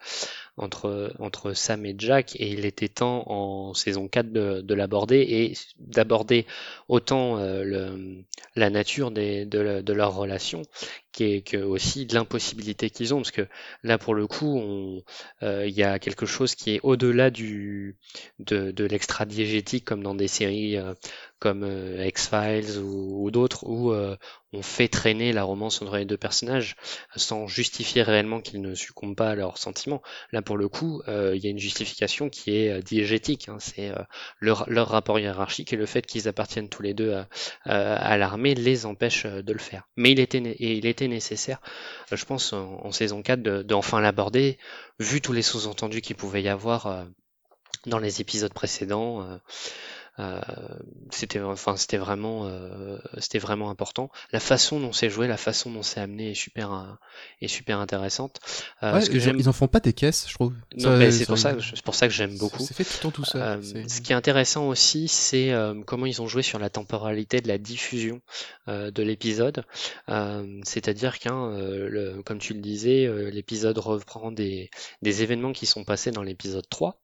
entre, 0.61 1.13
entre 1.19 1.53
Sam 1.53 1.85
et 1.85 1.95
Jack 1.97 2.35
et 2.35 2.49
il 2.49 2.65
était 2.65 2.87
temps 2.87 3.23
en 3.29 3.73
saison 3.73 4.07
4 4.07 4.31
de, 4.31 4.61
de 4.61 4.73
l'aborder 4.73 5.19
et 5.19 5.53
d'aborder 5.79 6.45
autant 6.87 7.37
euh, 7.37 7.63
le, 7.63 8.23
la 8.55 8.69
nature 8.69 9.11
des, 9.11 9.45
de, 9.45 9.81
de 9.81 9.93
leur 9.93 10.15
relation 10.15 10.63
qui 11.11 11.43
que 11.43 11.57
aussi 11.57 12.05
l'impossibilité 12.07 12.89
qu'ils 12.89 13.13
ont 13.13 13.17
parce 13.17 13.31
que 13.31 13.47
là 13.83 13.97
pour 13.97 14.13
le 14.13 14.27
coup 14.27 15.01
euh, 15.43 15.65
il 15.67 15.73
y 15.73 15.83
a 15.83 15.99
quelque 15.99 16.25
chose 16.25 16.55
qui 16.55 16.75
est 16.75 16.79
au-delà 16.83 17.29
du 17.29 17.97
de, 18.39 18.71
de 18.71 18.85
l'extra-diégétique 18.85 19.85
comme 19.85 20.03
dans 20.03 20.15
des 20.15 20.27
séries 20.27 20.77
euh, 20.77 20.93
comme 21.41 21.63
euh, 21.63 22.05
X-Files 22.07 22.79
ou, 22.79 23.25
ou 23.25 23.31
d'autres 23.31 23.65
où 23.67 23.91
euh, 23.91 24.15
on 24.53 24.61
fait 24.61 24.87
traîner 24.87 25.33
la 25.33 25.43
romance 25.43 25.81
entre 25.81 25.97
les 25.97 26.05
deux 26.05 26.17
personnages 26.17 26.75
sans 27.17 27.47
justifier 27.47 28.03
réellement 28.03 28.41
qu'ils 28.41 28.61
ne 28.61 28.75
succombent 28.75 29.15
pas 29.15 29.31
à 29.31 29.35
leurs 29.35 29.57
sentiments. 29.57 30.01
Là 30.31 30.41
pour 30.41 30.57
le 30.57 30.69
coup, 30.69 31.01
euh, 31.09 31.35
il 31.35 31.43
y 31.43 31.47
a 31.47 31.49
une 31.49 31.59
justification 31.59 32.29
qui 32.29 32.55
est 32.55 32.71
euh, 32.71 32.81
diégétique. 32.81 33.49
hein. 33.49 33.57
C'est 33.59 33.89
euh, 33.89 33.95
leur, 34.39 34.69
leur 34.69 34.89
rapport 34.89 35.19
hiérarchique 35.19 35.73
et 35.73 35.77
le 35.77 35.85
fait 35.85 36.05
qu'ils 36.05 36.27
appartiennent 36.27 36.69
tous 36.69 36.83
les 36.83 36.93
deux 36.93 37.13
à, 37.13 37.27
à- 37.65 38.17
l'armée 38.17 38.55
les 38.55 38.85
empêche 38.85 39.25
euh, 39.25 39.41
de 39.41 39.53
le 39.53 39.59
faire. 39.59 39.87
Mais 39.95 40.11
il 40.11 40.19
était, 40.19 40.39
et 40.39 40.73
il 40.73 40.85
était 40.85 41.07
nécessaire, 41.07 41.59
euh, 42.11 42.15
je 42.15 42.25
pense, 42.25 42.53
en, 42.53 42.91
saison 42.91 43.21
4 43.21 43.41
de, 43.41 43.61
de 43.63 43.73
enfin 43.73 44.01
l'aborder, 44.01 44.57
vu 44.99 45.21
tous 45.21 45.33
les 45.33 45.41
sous-entendus 45.41 46.01
qu'il 46.01 46.15
pouvait 46.15 46.41
y 46.43 46.49
avoir 46.49 46.87
euh, 46.87 47.03
dans 47.87 47.99
les 47.99 48.21
épisodes 48.21 48.53
précédents. 48.53 49.39
Euh, 50.19 50.41
c'était 51.09 51.39
enfin 51.39 51.77
c'était 51.77 51.97
vraiment 51.97 52.45
euh, 52.47 52.97
c'était 53.19 53.39
vraiment 53.39 53.69
important 53.69 54.09
la 54.33 54.39
façon 54.41 54.79
dont 54.79 54.91
c'est 54.91 55.09
joué 55.09 55.27
la 55.27 55.37
façon 55.37 55.71
dont 55.71 55.83
c'est 55.83 56.01
amené 56.01 56.31
est 56.31 56.35
super 56.35 56.73
euh, 56.73 56.83
est 57.41 57.47
super 57.47 57.79
intéressante 57.79 58.39
Ouais, 58.81 59.01
ce 59.01 59.09
que 59.09 59.19
j'aime 59.19 59.37
ils 59.39 59.47
en 59.47 59.53
font 59.53 59.67
pas 59.67 59.79
des 59.79 59.93
caisses, 59.93 60.25
je 60.27 60.33
trouve. 60.33 60.53
non, 60.77 60.83
Ça- 60.91 60.97
mais 60.97 61.11
c'est 61.11 61.19
ça- 61.19 61.25
pour 61.27 61.37
ça 61.37 61.55
c'est 61.61 61.81
pour 61.83 61.95
ça 61.95 62.07
que 62.07 62.13
j'aime 62.13 62.37
beaucoup 62.37 62.63
C'est 62.63 62.73
fait 62.73 62.83
tout 62.83 62.91
le 62.95 63.01
temps 63.01 63.11
tout 63.11 63.23
C'est- 63.25 63.87
ce 63.89 64.01
qui 64.01 64.11
est 64.11 64.15
intéressant 64.15 64.67
aussi, 64.67 65.07
c'est 65.07 65.53
comment 65.85 66.05
ils 66.05 66.21
ont 66.21 66.27
joué 66.27 66.41
sur 66.43 66.59
la 66.59 66.69
temporalité 66.69 67.39
de 67.41 67.47
la 67.47 67.57
diffusion 67.57 68.21
de 68.67 69.03
l'épisode. 69.03 69.63
C'est-à-dire 70.63 71.19
qu'un, 71.19 71.51
le- 71.57 72.21
comme 72.23 72.39
tu 72.39 72.53
le 72.53 72.59
disais, 72.59 73.07
l'épisode 73.31 73.77
reprend 73.77 74.31
des, 74.31 74.69
des 75.01 75.23
événements 75.23 75.53
qui 75.53 75.65
sont 75.65 75.83
passés 75.83 76.11
dans 76.11 76.23
l'épisode 76.23 76.67
3. 76.69 76.99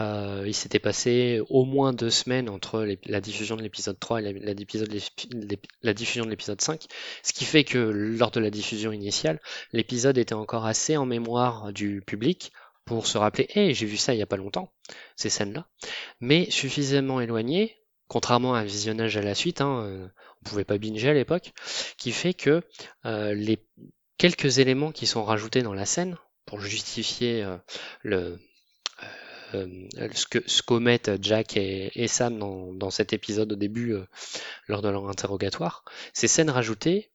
Euh, 0.00 0.42
il 0.46 0.54
s'était 0.54 0.78
passé 0.78 1.40
au 1.50 1.64
moins 1.64 1.92
deux 1.92 2.10
semaines 2.10 2.43
entre 2.48 2.96
la 3.06 3.20
diffusion 3.20 3.56
de 3.56 3.62
l'épisode 3.62 3.98
3 3.98 4.20
et 4.20 4.32
la, 4.32 4.54
diffusion 5.94 6.24
de 6.24 6.30
l'épisode 6.30 6.60
5, 6.60 6.84
ce 7.22 7.32
qui 7.32 7.44
fait 7.44 7.64
que 7.64 7.78
lors 7.78 8.30
de 8.30 8.40
la 8.40 8.50
diffusion 8.50 8.92
initiale, 8.92 9.40
l'épisode 9.72 10.18
était 10.18 10.34
encore 10.34 10.66
assez 10.66 10.96
en 10.96 11.06
mémoire 11.06 11.72
du 11.72 12.02
public 12.06 12.52
pour 12.84 13.06
se 13.06 13.18
rappeler 13.18 13.48
Hey, 13.54 13.74
j'ai 13.74 13.86
vu 13.86 13.96
ça 13.96 14.14
il 14.14 14.18
y 14.18 14.22
a 14.22 14.26
pas 14.26 14.36
longtemps, 14.36 14.72
ces 15.16 15.30
scènes-là, 15.30 15.66
mais 16.20 16.50
suffisamment 16.50 17.20
éloigné, 17.20 17.76
contrairement 18.08 18.54
à 18.54 18.58
un 18.58 18.64
visionnage 18.64 19.16
à 19.16 19.22
la 19.22 19.34
suite, 19.34 19.60
hein, 19.60 20.10
on 20.40 20.48
pouvait 20.48 20.64
pas 20.64 20.78
binger 20.78 21.10
à 21.10 21.14
l'époque, 21.14 21.52
qui 21.96 22.12
fait 22.12 22.34
que 22.34 22.62
euh, 23.06 23.34
les 23.34 23.58
quelques 24.18 24.58
éléments 24.58 24.92
qui 24.92 25.06
sont 25.06 25.24
rajoutés 25.24 25.62
dans 25.62 25.74
la 25.74 25.86
scène 25.86 26.16
pour 26.46 26.60
justifier 26.60 27.42
euh, 27.42 27.56
le 28.02 28.38
ce 30.12 30.26
que 30.26 30.38
ce 30.46 30.62
qu'omettent 30.62 31.22
Jack 31.22 31.56
et, 31.56 32.08
Sam 32.08 32.38
dans, 32.38 32.90
cet 32.90 33.12
épisode 33.12 33.52
au 33.52 33.56
début 33.56 33.92
euh, 33.92 34.04
lors 34.68 34.82
de 34.82 34.88
leur 34.88 35.08
interrogatoire, 35.08 35.84
ces 36.12 36.28
scènes 36.28 36.50
rajoutées 36.50 37.10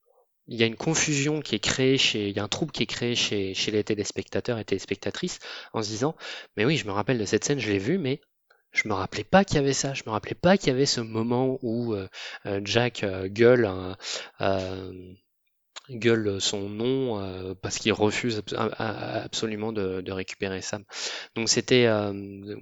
il 0.49 0.59
y 0.59 0.63
a 0.63 0.65
une 0.65 0.75
confusion 0.75 1.41
qui 1.41 1.55
est 1.55 1.59
créée 1.59 1.97
chez, 1.97 2.29
il 2.29 2.35
y 2.35 2.39
a 2.39 2.43
un 2.43 2.47
trouble 2.47 2.71
qui 2.71 2.83
est 2.83 2.87
créé 2.87 3.15
chez, 3.15 3.53
les 3.71 3.83
téléspectateurs 3.83 4.57
et 4.57 4.65
téléspectatrices 4.65 5.39
en 5.73 5.83
se 5.83 5.89
disant, 5.89 6.15
mais 6.57 6.65
oui, 6.65 6.75
je 6.75 6.87
me 6.87 6.91
rappelle 6.91 7.19
de 7.19 7.25
cette 7.25 7.45
scène, 7.45 7.59
je 7.59 7.71
l'ai 7.71 7.77
vue, 7.77 7.99
mais 7.99 8.19
je 8.71 8.87
me 8.87 8.93
rappelais 8.93 9.23
pas 9.23 9.45
qu'il 9.45 9.57
y 9.57 9.59
avait 9.59 9.73
ça, 9.73 9.93
je 9.93 10.03
me 10.07 10.11
rappelais 10.11 10.35
pas 10.35 10.57
qu'il 10.57 10.69
y 10.69 10.71
avait 10.71 10.87
ce 10.87 11.01
moment 11.01 11.59
où 11.61 11.93
euh, 11.93 12.07
euh, 12.47 12.61
Jack 12.63 13.03
euh, 13.03 13.27
gueule, 13.27 13.65
euh, 13.65 13.93
euh, 14.41 15.13
gueule 15.89 16.39
son 16.39 16.69
nom 16.69 17.19
euh, 17.19 17.53
parce 17.61 17.77
qu'il 17.79 17.93
refuse 17.93 18.41
absolument 18.77 19.71
de, 19.71 20.01
de 20.01 20.11
récupérer 20.11 20.61
Sam. 20.61 20.83
Donc 21.35 21.49
c'était 21.49 21.85
euh, 21.87 22.55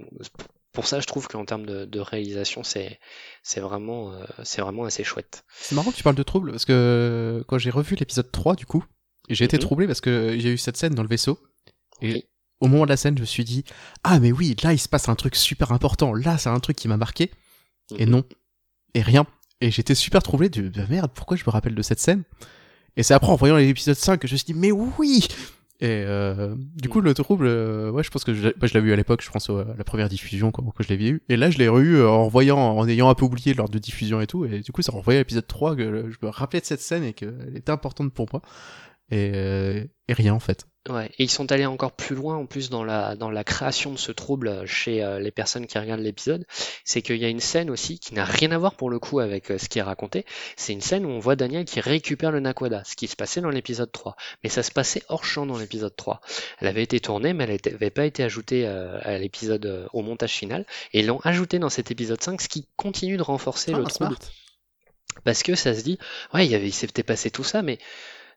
pour 0.72 0.86
ça, 0.86 1.00
je 1.00 1.06
trouve 1.06 1.26
qu'en 1.28 1.44
termes 1.44 1.66
de, 1.66 1.84
de 1.84 2.00
réalisation, 2.00 2.62
c'est 2.62 2.98
c'est 3.42 3.60
vraiment 3.60 4.12
euh, 4.12 4.24
c'est 4.44 4.60
vraiment 4.62 4.84
assez 4.84 5.04
chouette. 5.04 5.44
C'est 5.60 5.74
marrant 5.74 5.90
que 5.90 5.96
tu 5.96 6.02
parles 6.02 6.16
de 6.16 6.22
trouble 6.22 6.50
parce 6.52 6.64
que 6.64 7.44
quand 7.48 7.58
j'ai 7.58 7.70
revu 7.70 7.96
l'épisode 7.96 8.30
3 8.30 8.54
du 8.54 8.66
coup, 8.66 8.84
j'ai 9.28 9.44
été 9.44 9.56
Mhm. 9.56 9.62
troublé 9.62 9.86
parce 9.86 10.00
que 10.00 10.36
j'ai 10.38 10.50
eu 10.52 10.58
cette 10.58 10.76
scène 10.76 10.94
dans 10.94 11.02
le 11.02 11.08
vaisseau 11.08 11.38
et 12.02 12.24
au 12.60 12.66
moment 12.68 12.84
de 12.84 12.90
la 12.90 12.96
scène, 12.96 13.16
je 13.16 13.22
me 13.22 13.26
suis 13.26 13.44
dit 13.44 13.64
ah 14.04 14.20
mais 14.20 14.32
oui, 14.32 14.56
là 14.62 14.72
il 14.72 14.78
se 14.78 14.88
passe 14.88 15.08
un 15.08 15.14
truc 15.16 15.34
super 15.36 15.72
important, 15.72 16.14
là 16.14 16.38
c'est 16.38 16.48
un 16.48 16.60
truc 16.60 16.76
qui 16.76 16.88
m'a 16.88 16.96
marqué 16.96 17.30
et 17.98 18.06
Mhm. 18.06 18.10
non 18.10 18.24
et 18.94 19.02
rien 19.02 19.26
et 19.60 19.70
j'étais 19.72 19.94
super 19.96 20.22
troublé 20.22 20.48
de 20.48 20.68
bah, 20.68 20.86
merde, 20.88 21.10
pourquoi 21.14 21.36
je 21.36 21.44
me 21.44 21.50
rappelle 21.50 21.74
de 21.74 21.82
cette 21.82 21.98
scène? 22.00 22.22
Et 22.98 23.02
c'est 23.02 23.14
après 23.14 23.30
en 23.30 23.36
voyant 23.36 23.56
l'épisode 23.56 23.96
5 23.96 24.18
que 24.18 24.28
je 24.28 24.34
me 24.34 24.36
suis 24.36 24.52
dit 24.52 24.58
mais 24.58 24.72
oui 24.72 25.26
et 25.80 26.02
euh, 26.04 26.56
du 26.74 26.88
coup, 26.88 27.00
le 27.00 27.14
trouble, 27.14 27.46
euh, 27.46 27.90
ouais, 27.92 28.02
je 28.02 28.10
pense 28.10 28.24
que 28.24 28.34
je, 28.34 28.42
moi, 28.42 28.66
je 28.66 28.74
l'ai 28.74 28.80
vu 28.80 28.92
à 28.92 28.96
l'époque, 28.96 29.22
je 29.22 29.30
pense 29.30 29.48
à 29.48 29.64
la 29.76 29.84
première 29.84 30.08
diffusion 30.08 30.50
quand, 30.50 30.64
quand 30.64 30.82
je 30.82 30.88
l'ai 30.88 30.96
vu. 30.96 31.22
Et 31.28 31.36
là, 31.36 31.50
je 31.50 31.58
l'ai 31.58 31.68
revu 31.68 31.98
euh, 31.98 32.10
en 32.10 32.26
voyant, 32.26 32.58
en 32.58 32.88
ayant 32.88 33.08
un 33.08 33.14
peu 33.14 33.24
oublié 33.24 33.54
lors 33.54 33.68
de 33.68 33.78
diffusion 33.78 34.20
et 34.20 34.26
tout. 34.26 34.44
Et 34.44 34.58
du 34.58 34.72
coup, 34.72 34.82
ça 34.82 34.90
renvoyait 34.90 35.18
à 35.18 35.20
l'épisode 35.20 35.46
3 35.46 35.76
que 35.76 36.10
je 36.10 36.16
me 36.20 36.30
rappelais 36.30 36.60
de 36.60 36.66
cette 36.66 36.80
scène 36.80 37.04
et 37.04 37.12
qu'elle 37.12 37.52
était 37.54 37.70
importante 37.70 38.12
pour 38.12 38.26
moi. 38.32 38.42
Et, 39.12 39.30
euh, 39.34 39.84
et 40.08 40.12
rien 40.12 40.34
en 40.34 40.40
fait. 40.40 40.66
Ouais, 40.88 41.10
et 41.18 41.24
ils 41.24 41.30
sont 41.30 41.52
allés 41.52 41.66
encore 41.66 41.92
plus 41.92 42.16
loin 42.16 42.36
en 42.36 42.46
plus 42.46 42.70
dans 42.70 42.82
la, 42.82 43.14
dans 43.14 43.30
la 43.30 43.44
création 43.44 43.92
de 43.92 43.98
ce 43.98 44.10
trouble 44.10 44.64
chez 44.64 45.02
euh, 45.02 45.18
les 45.18 45.30
personnes 45.30 45.66
qui 45.66 45.78
regardent 45.78 46.00
l'épisode. 46.00 46.46
C'est 46.82 47.02
qu'il 47.02 47.16
y 47.16 47.26
a 47.26 47.28
une 47.28 47.40
scène 47.40 47.68
aussi 47.68 47.98
qui 47.98 48.14
n'a 48.14 48.24
rien 48.24 48.52
à 48.52 48.58
voir 48.58 48.74
pour 48.74 48.88
le 48.88 48.98
coup 48.98 49.20
avec 49.20 49.50
euh, 49.50 49.58
ce 49.58 49.68
qui 49.68 49.80
est 49.80 49.82
raconté. 49.82 50.24
C'est 50.56 50.72
une 50.72 50.80
scène 50.80 51.04
où 51.04 51.10
on 51.10 51.18
voit 51.18 51.36
Daniel 51.36 51.66
qui 51.66 51.80
récupère 51.80 52.30
le 52.32 52.40
Nakwada, 52.40 52.84
ce 52.86 52.96
qui 52.96 53.06
se 53.06 53.16
passait 53.16 53.42
dans 53.42 53.50
l'épisode 53.50 53.92
3. 53.92 54.16
Mais 54.42 54.48
ça 54.48 54.62
se 54.62 54.70
passait 54.70 55.02
hors 55.08 55.26
champ 55.26 55.44
dans 55.44 55.58
l'épisode 55.58 55.94
3. 55.94 56.22
Elle 56.60 56.68
avait 56.68 56.84
été 56.84 57.00
tournée, 57.00 57.34
mais 57.34 57.44
elle 57.44 57.72
n'avait 57.72 57.90
pas 57.90 58.06
été 58.06 58.22
ajoutée 58.24 58.66
euh, 58.66 58.98
à 59.02 59.18
l'épisode, 59.18 59.66
euh, 59.66 59.86
au 59.92 60.00
montage 60.00 60.32
final. 60.32 60.64
Et 60.94 61.00
ils 61.00 61.06
l'ont 61.06 61.20
ajoutée 61.20 61.58
dans 61.58 61.68
cet 61.70 61.90
épisode 61.90 62.22
5, 62.22 62.40
ce 62.40 62.48
qui 62.48 62.66
continue 62.76 63.18
de 63.18 63.22
renforcer 63.22 63.72
le 63.72 63.82
Ah, 63.84 63.88
trouble. 63.90 64.16
smart. 64.16 64.18
Parce 65.24 65.42
que 65.42 65.54
ça 65.54 65.74
se 65.74 65.82
dit, 65.82 65.98
ouais, 66.32 66.46
il 66.46 66.52
il 66.64 66.72
s'était 66.72 67.02
passé 67.02 67.30
tout 67.30 67.44
ça, 67.44 67.60
mais 67.60 67.78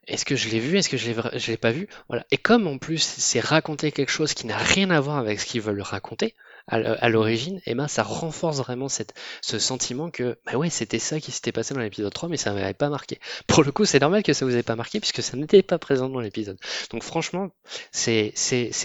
est-ce 0.08 0.26
que 0.26 0.36
je 0.36 0.49
l'ai 0.49 0.60
vu, 0.60 0.78
est-ce 0.78 0.89
que 0.89 0.97
je 0.97 1.12
l'ai, 1.52 1.58
pas 1.58 1.72
vu? 1.72 1.88
Voilà. 2.08 2.26
Et 2.32 2.38
comme 2.38 2.68
en 2.68 2.78
plus 2.78 3.02
c'est 3.02 3.39
raconter 3.39 3.91
quelque 3.91 4.12
chose 4.12 4.34
qui 4.34 4.47
n'a 4.47 4.58
rien 4.58 4.89
à 4.89 4.99
voir 4.99 5.18
avec 5.18 5.39
ce 5.39 5.45
qu'ils 5.45 5.62
veulent 5.62 5.82
raconter, 5.82 6.36
à 6.68 7.10
l'origine, 7.10 7.60
eh 7.66 7.76
ben 7.76 7.88
ça 7.88 8.04
renforce 8.04 8.58
vraiment 8.58 8.88
ce 8.89 9.60
sentiment 9.60 10.10
que 10.10 10.38
bah 10.45 10.58
ouais 10.58 10.70
c'était 10.70 10.99
ça 10.99 11.20
qui 11.20 11.32
s'était 11.32 11.52
passé 11.52 11.74
dans 11.74 11.82
l'épisode 11.82 12.14
3 12.14 12.30
mais 12.30 12.38
ça 12.38 12.54
m'avait 12.54 12.74
pas 12.74 12.89
marqué. 12.89 13.20
Pour 13.47 13.64
le 13.64 13.72
coup 13.72 13.86
c'est 13.86 13.99
normal 13.99 14.24
que 14.24 14.34
ça 14.34 14.45
vous 14.45 14.56
ait 14.56 14.64
pas 14.64 14.76
marqué 14.76 14.99
puisque 14.99 15.22
ça 15.24 15.38
n'était 15.38 15.64
pas 15.64 15.80
présent 15.80 16.08
dans 16.10 16.20
l'épisode. 16.20 16.58
Donc 16.91 17.04
franchement 17.04 17.49
c'est 17.91 18.34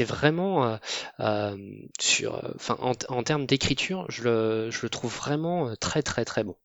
vraiment 0.04 0.66
euh, 0.66 0.76
euh, 1.20 1.56
sur 2.00 2.42
enfin 2.56 2.76
en, 2.80 2.92
en 3.08 3.22
termes 3.22 3.46
d'écriture 3.46 4.06
je 4.08 4.22
le, 4.24 4.70
je 4.70 4.80
le 4.82 4.88
trouve 4.88 5.14
vraiment 5.14 5.74
très 5.76 6.02
très 6.02 6.24
très 6.24 6.44
bon. 6.44 6.56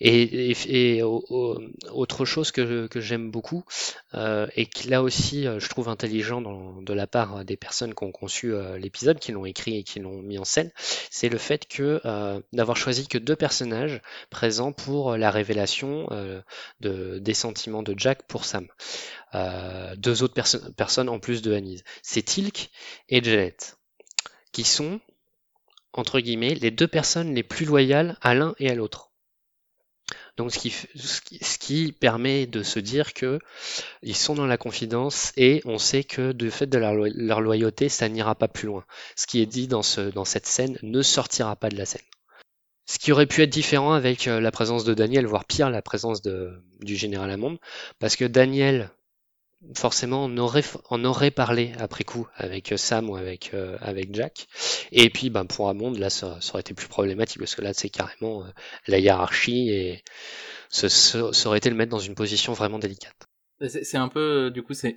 Et, 0.00 1.02
autre 1.02 2.24
chose 2.24 2.50
que, 2.50 2.88
j'aime 2.96 3.30
beaucoup, 3.30 3.64
euh, 4.14 4.46
et 4.56 4.66
qui 4.66 4.88
là 4.88 5.02
aussi 5.02 5.46
euh, 5.46 5.60
je 5.60 5.68
trouve 5.68 5.88
intelligent 5.88 6.40
de 6.40 6.92
la 6.92 7.06
part 7.06 7.44
des 7.44 7.56
personnes 7.56 7.94
qui 7.94 8.04
ont 8.04 8.12
conçu 8.12 8.52
euh, 8.52 8.78
l'épisode, 8.78 9.18
qui 9.18 9.32
l'ont 9.32 9.46
écrit 9.46 9.76
et 9.76 9.82
qui 9.82 10.00
l'ont 10.00 10.22
mis 10.22 10.38
en 10.38 10.44
scène, 10.44 10.70
c'est 11.10 11.28
le 11.28 11.38
fait 11.38 11.66
que 11.66 12.00
euh, 12.04 12.40
d'avoir 12.52 12.76
choisi 12.76 13.08
que 13.08 13.18
deux 13.18 13.36
personnages 13.36 14.00
présents 14.30 14.72
pour 14.72 15.16
la 15.16 15.30
révélation 15.30 16.08
de, 16.80 17.18
des 17.18 17.34
sentiments 17.34 17.82
de 17.82 17.94
Jack 17.96 18.26
pour 18.26 18.44
Sam. 18.44 18.66
deux 19.96 20.22
autres 20.22 20.34
personnes 20.76 21.08
en 21.08 21.18
plus 21.18 21.42
de 21.42 21.52
Anise. 21.52 21.82
C'est 22.02 22.22
Tilk 22.22 22.70
et 23.08 23.22
Jeanette, 23.22 23.78
qui 24.52 24.64
sont, 24.64 25.00
entre 25.92 26.20
guillemets, 26.20 26.54
les 26.54 26.70
deux 26.70 26.88
personnes 26.88 27.34
les 27.34 27.42
plus 27.42 27.66
loyales 27.66 28.16
à 28.20 28.34
l'un 28.34 28.54
et 28.58 28.70
à 28.70 28.74
l'autre. 28.74 29.10
Donc 30.36 30.52
ce 30.52 30.58
qui, 30.58 30.70
ce 30.70 31.58
qui, 31.58 31.92
permet 31.92 32.46
de 32.46 32.62
se 32.62 32.78
dire 32.78 33.14
que 33.14 33.38
ils 34.02 34.16
sont 34.16 34.34
dans 34.34 34.46
la 34.46 34.58
confidence 34.58 35.32
et 35.36 35.62
on 35.64 35.78
sait 35.78 36.04
que 36.04 36.32
du 36.32 36.50
fait 36.50 36.66
de 36.66 36.78
leur, 36.78 37.40
loyauté, 37.40 37.88
ça 37.88 38.08
n'ira 38.08 38.34
pas 38.34 38.48
plus 38.48 38.66
loin. 38.66 38.84
Ce 39.16 39.26
qui 39.26 39.40
est 39.40 39.46
dit 39.46 39.66
dans, 39.66 39.82
ce, 39.82 40.00
dans 40.02 40.24
cette 40.26 40.46
scène 40.46 40.78
ne 40.82 41.00
sortira 41.00 41.56
pas 41.56 41.70
de 41.70 41.76
la 41.76 41.86
scène. 41.86 42.02
Ce 42.84 42.98
qui 42.98 43.12
aurait 43.12 43.26
pu 43.26 43.42
être 43.42 43.50
différent 43.50 43.94
avec 43.94 44.28
euh, 44.28 44.40
la 44.40 44.52
présence 44.52 44.84
de 44.84 44.94
Daniel, 44.94 45.26
voire 45.26 45.44
pire, 45.44 45.70
la 45.70 45.82
présence 45.82 46.22
de, 46.22 46.62
du 46.80 46.94
général 46.94 47.30
Amond, 47.30 47.58
parce 47.98 48.14
que 48.14 48.24
Daniel 48.24 48.90
forcément 49.74 50.26
on 50.26 50.36
aurait, 50.36 50.64
on 50.90 51.04
aurait 51.04 51.30
parlé 51.30 51.72
après 51.78 52.04
coup 52.04 52.28
avec 52.36 52.72
euh, 52.72 52.76
Sam 52.76 53.10
ou 53.10 53.16
avec, 53.16 53.52
euh, 53.54 53.76
avec 53.80 54.14
Jack. 54.14 54.46
Et 54.92 55.10
puis 55.10 55.30
ben, 55.30 55.44
pour 55.44 55.68
Amond, 55.68 55.92
là 55.92 56.10
ça, 56.10 56.38
aurait 56.50 56.60
été 56.60 56.74
plus 56.74 56.88
problématique 56.88 57.38
parce 57.38 57.54
que 57.54 57.62
là 57.62 57.72
c'est 57.72 57.88
carrément 57.88 58.42
euh, 58.42 58.48
la 58.86 58.98
hiérarchie 58.98 59.70
et 59.70 60.02
ça, 60.68 61.18
aurait 61.46 61.58
été 61.58 61.70
le 61.70 61.76
mettre 61.76 61.90
dans 61.90 61.98
une 61.98 62.14
position 62.14 62.52
vraiment 62.52 62.78
délicate. 62.78 63.28
C'est 63.68 63.96
un 63.96 64.08
peu, 64.08 64.50
du 64.50 64.62
coup, 64.62 64.74
c'est 64.74 64.96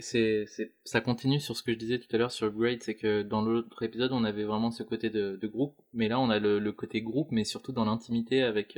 ça 0.84 1.00
continue 1.00 1.40
sur 1.40 1.56
ce 1.56 1.64
que 1.64 1.72
je 1.72 1.78
disais 1.78 1.98
tout 1.98 2.14
à 2.14 2.18
l'heure 2.18 2.32
sur 2.32 2.52
Great, 2.52 2.84
c'est 2.84 2.96
que 2.96 3.22
dans 3.22 3.42
l'autre 3.42 3.84
épisode, 3.84 4.12
on 4.12 4.26
avait 4.26 4.44
vraiment 4.44 4.70
ce 4.70 4.84
côté 4.84 5.10
de, 5.10 5.40
groupe, 5.48 5.78
mais 5.94 6.10
là, 6.10 6.20
on 6.20 6.30
a 6.30 6.40
le, 6.40 6.72
côté 6.74 7.02
groupe, 7.02 7.30
mais 7.32 7.46
surtout 7.46 7.72
dans 7.72 7.86
l'intimité, 7.86 8.44
avec 8.44 8.78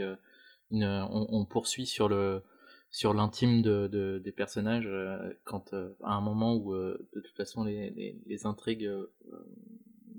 on, 0.69 1.45
poursuit 1.49 1.87
sur 1.87 2.09
le, 2.09 2.43
sur 2.91 3.13
l'intime 3.13 3.61
de, 3.61 3.87
de, 3.87 4.19
des 4.19 4.31
personnages 4.33 4.85
euh, 4.85 5.33
quand 5.45 5.73
euh, 5.73 5.95
à 6.03 6.13
un 6.13 6.21
moment 6.21 6.55
où 6.55 6.73
euh, 6.73 7.07
de 7.15 7.21
toute 7.21 7.35
façon 7.35 7.63
les, 7.63 7.89
les, 7.91 8.21
les 8.25 8.45
intrigues 8.45 8.89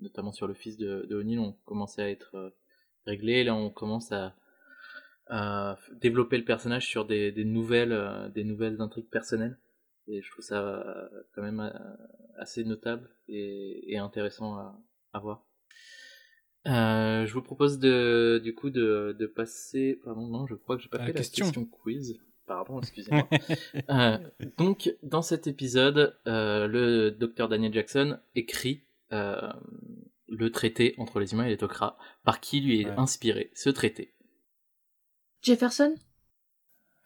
notamment 0.01 0.33
sur 0.33 0.47
le 0.49 0.55
fils 0.55 0.79
de, 0.79 1.07
de 1.09 1.17
O'Neill 1.17 1.39
ont 1.39 1.57
commencé 1.65 2.01
à 2.03 2.11
être 2.11 2.55
réglées 3.07 3.45
là 3.45 3.55
on 3.55 3.71
commence 3.71 4.11
à, 4.11 4.35
à 5.29 5.79
développer 6.01 6.39
le 6.39 6.45
personnage 6.45 6.89
sur 6.89 7.05
des, 7.05 7.31
des 7.31 7.45
nouvelles 7.45 8.31
des 8.35 8.43
nouvelles 8.43 8.81
intrigues 8.81 9.11
personnelles 9.11 9.59
et 10.09 10.23
je 10.23 10.31
trouve 10.31 10.45
ça 10.45 11.11
quand 11.35 11.43
même 11.43 11.73
assez 12.39 12.65
notable 12.65 13.09
et, 13.29 13.93
et 13.93 13.99
intéressant 13.99 14.57
à, 14.57 14.81
à 15.13 15.21
voir 15.21 15.45
euh, 16.67 17.27
je 17.27 17.33
vous 17.33 17.43
propose 17.43 17.79
de, 17.79 18.41
du 18.43 18.55
coup 18.55 18.71
de, 18.71 19.17
de 19.19 19.27
passer. 19.27 19.99
Pardon, 20.05 20.29
non, 20.29 20.47
je 20.47 20.55
crois 20.55 20.77
que 20.77 20.83
j'ai 20.83 20.89
pas 20.89 20.99
fait 20.99 21.13
la 21.13 21.21
question 21.21 21.65
quiz. 21.65 22.21
Pardon, 22.47 22.81
excusez-moi. 22.81 23.29
euh, 23.91 24.19
donc, 24.59 24.95
dans 25.03 25.23
cet 25.23 25.47
épisode, 25.47 26.19
euh, 26.27 26.67
le 26.67 27.11
docteur 27.11 27.49
Daniel 27.49 27.73
Jackson 27.73 28.19
écrit 28.35 28.85
euh, 29.13 29.53
le 30.29 30.51
traité 30.51 30.95
entre 30.99 31.21
les 31.21 31.33
humains 31.33 31.45
et 31.45 31.51
les 31.51 31.57
Tok'ra. 31.57 31.97
Par 32.25 32.41
qui 32.41 32.61
lui 32.61 32.81
est 32.81 32.91
inspiré 32.91 33.51
ce 33.55 33.71
traité 33.71 34.15
Jefferson? 35.43 35.95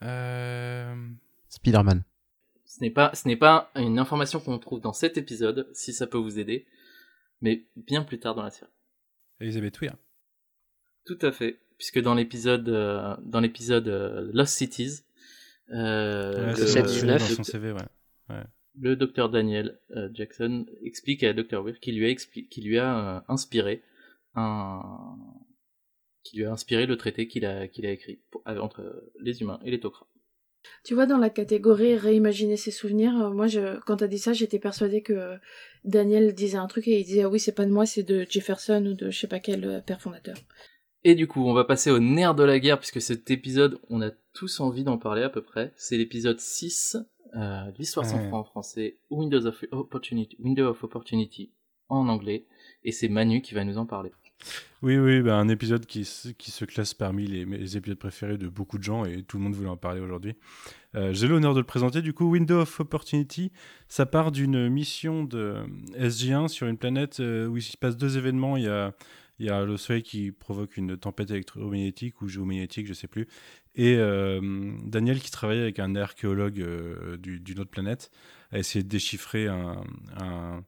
Euh... 0.03 0.95
Spider-Man. 1.49 2.05
Ce 2.64 2.80
n'est 2.80 2.91
pas, 2.91 3.14
ce 3.14 3.26
n'est 3.26 3.37
pas 3.37 3.70
une 3.76 3.99
information 3.99 4.41
qu'on 4.41 4.59
trouve 4.59 4.80
dans 4.80 4.93
cet 4.93 5.16
épisode, 5.16 5.68
si 5.72 5.93
ça 5.93 6.07
peut 6.07 6.18
vous 6.18 6.39
aider, 6.39 6.66
mais 7.41 7.66
bien 7.76 8.03
plus 8.03 8.18
tard 8.18 8.34
dans 8.34 8.43
la 8.43 8.51
série. 8.51 8.70
Elizabeth 9.41 9.78
Weir. 9.80 9.97
Tout 11.07 11.18
à 11.22 11.32
fait, 11.32 11.61
puisque 11.78 12.01
dans 12.01 12.14
l'épisode, 12.14 12.68
euh, 12.68 13.16
dans 13.22 13.41
l'épisode 13.41 13.89
euh, 13.89 14.30
Lost 14.34 14.55
Cities, 14.55 15.05
euh, 15.72 16.54
le, 16.54 18.44
le 18.78 18.96
docteur 18.96 19.30
Daniel 19.30 19.78
euh, 19.90 20.08
Jackson 20.12 20.66
explique 20.84 21.24
à 21.24 21.32
Dr. 21.32 21.62
Weir 21.62 21.80
qu'il 21.80 21.98
lui 21.98 22.10
a, 22.10 22.14
qui 22.14 22.60
lui 22.60 22.78
a 22.78 23.16
euh, 23.16 23.20
inspiré 23.28 23.82
un 24.34 24.80
qui 26.22 26.38
lui 26.38 26.44
a 26.44 26.52
inspiré 26.52 26.86
le 26.86 26.96
traité 26.96 27.28
qu'il 27.28 27.46
a, 27.46 27.68
qu'il 27.68 27.86
a 27.86 27.90
écrit 27.90 28.20
entre 28.44 29.10
les 29.20 29.42
humains 29.42 29.60
et 29.64 29.70
les 29.70 29.78
Tok'ra. 29.78 30.08
Tu 30.82 30.94
vois, 30.94 31.06
dans 31.06 31.18
la 31.18 31.30
catégorie 31.30 31.94
réimaginer 31.94 32.56
ses 32.56 32.72
souvenirs, 32.72 33.30
moi, 33.32 33.46
je, 33.46 33.78
quand 33.86 33.98
t'as 33.98 34.08
dit 34.08 34.18
ça, 34.18 34.32
j'étais 34.32 34.58
persuadée 34.58 35.02
que 35.02 35.36
Daniel 35.84 36.34
disait 36.34 36.58
un 36.58 36.66
truc 36.66 36.88
et 36.88 36.98
il 36.98 37.04
disait 37.04 37.22
ah 37.22 37.28
oui, 37.28 37.38
c'est 37.38 37.54
pas 37.54 37.64
de 37.64 37.70
moi, 37.70 37.86
c'est 37.86 38.02
de 38.02 38.26
Jefferson 38.28 38.84
ou 38.84 38.94
de 38.94 39.10
je 39.10 39.16
sais 39.16 39.28
pas 39.28 39.38
quel 39.38 39.84
père 39.86 40.00
fondateur. 40.00 40.36
Et 41.09 41.14
du 41.14 41.28
coup, 41.28 41.46
on 41.46 41.52
va 41.52 41.62
passer 41.62 41.92
au 41.92 42.00
nerf 42.00 42.34
de 42.34 42.42
la 42.42 42.59
guerre, 42.59 42.80
puisque 42.80 43.00
cet 43.00 43.30
épisode, 43.30 43.78
on 43.90 44.02
a 44.02 44.11
tous 44.32 44.59
envie 44.59 44.82
d'en 44.82 44.98
parler 44.98 45.22
à 45.22 45.28
peu 45.28 45.40
près. 45.40 45.72
C'est 45.76 45.96
l'épisode 45.96 46.40
6, 46.40 46.96
euh, 47.36 47.70
l'histoire 47.78 48.04
sans 48.04 48.18
ouais. 48.18 48.32
en 48.32 48.42
français, 48.42 48.98
Windows 49.09 49.46
of 49.46 49.64
Opportunity, 49.70 50.36
Window 50.40 50.66
of 50.66 50.82
Opportunity 50.82 51.52
en 51.88 52.09
anglais, 52.09 52.46
et 52.82 52.90
c'est 52.90 53.09
Manu 53.09 53.40
qui 53.40 53.54
va 53.54 53.62
nous 53.62 53.78
en 53.78 53.86
parler. 53.86 54.11
Oui, 54.82 54.98
oui, 54.98 55.22
bah 55.22 55.36
un 55.36 55.48
épisode 55.48 55.86
qui, 55.86 56.00
qui 56.36 56.50
se 56.50 56.64
classe 56.64 56.92
parmi 56.92 57.28
les, 57.28 57.44
les, 57.44 57.76
épisodes 57.76 57.98
préférés 57.98 58.36
de 58.36 58.48
beaucoup 58.48 58.76
de 58.76 58.82
gens, 58.82 59.04
et 59.04 59.22
tout 59.22 59.36
le 59.36 59.44
monde 59.44 59.54
voulait 59.54 59.68
en 59.68 59.76
parler 59.76 60.00
aujourd'hui. 60.00 60.34
Euh, 60.96 61.12
J'ai 61.12 61.28
l'honneur 61.28 61.54
de 61.54 61.61
le 61.61 61.66
présenter, 61.66 62.02
du 62.02 62.14
coup, 62.14 62.28
Window 62.28 62.62
of 62.62 62.80
Opportunity, 62.80 63.52
ça 63.86 64.07
part 64.07 64.32
d'une 64.32 64.68
mission 64.68 65.22
de 65.22 65.54
SG1 65.96 66.48
sur 66.48 66.66
une 66.66 66.78
planète 66.78 67.20
euh, 67.20 67.46
où 67.46 67.59
il 67.59 67.62
se 67.62 67.76
passe 67.76 67.96
deux 67.96 68.18
événements, 68.18 68.57
il 68.57 68.64
y 68.64 68.68
a 68.68 68.92
il 69.39 69.47
y 69.47 69.51
a 69.51 69.64
le 69.64 69.76
soleil 69.76 70.03
qui 70.03 70.32
provoque 70.32 70.76
une 70.76 70.97
tempête 70.97 71.30
électromagnétique 71.30 72.22
ou 72.22 72.28
géomagnétique, 72.28 72.87
je 72.87 72.95
sais 72.95 73.09
plus. 73.09 73.28
Et 73.74 73.97
euh, 73.97 74.72
Daniel 74.84 75.20
qui 75.20 75.30
travaille 75.30 75.61
avec 75.61 75.78
un 75.78 75.95
archéologue 75.97 76.61
euh, 76.61 77.16
d'une 77.18 77.61
autre 77.61 77.70
planète 77.70 78.11
a 78.51 78.59
essayé 78.59 78.82
de 78.82 78.89
déchiffrer 78.89 79.49
un, 79.49 80.64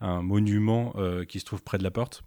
monument 0.00 0.94
euh, 0.96 1.24
qui 1.24 1.40
se 1.40 1.44
trouve 1.44 1.62
près 1.62 1.76
de 1.76 1.82
la 1.82 1.90
porte. 1.90 2.22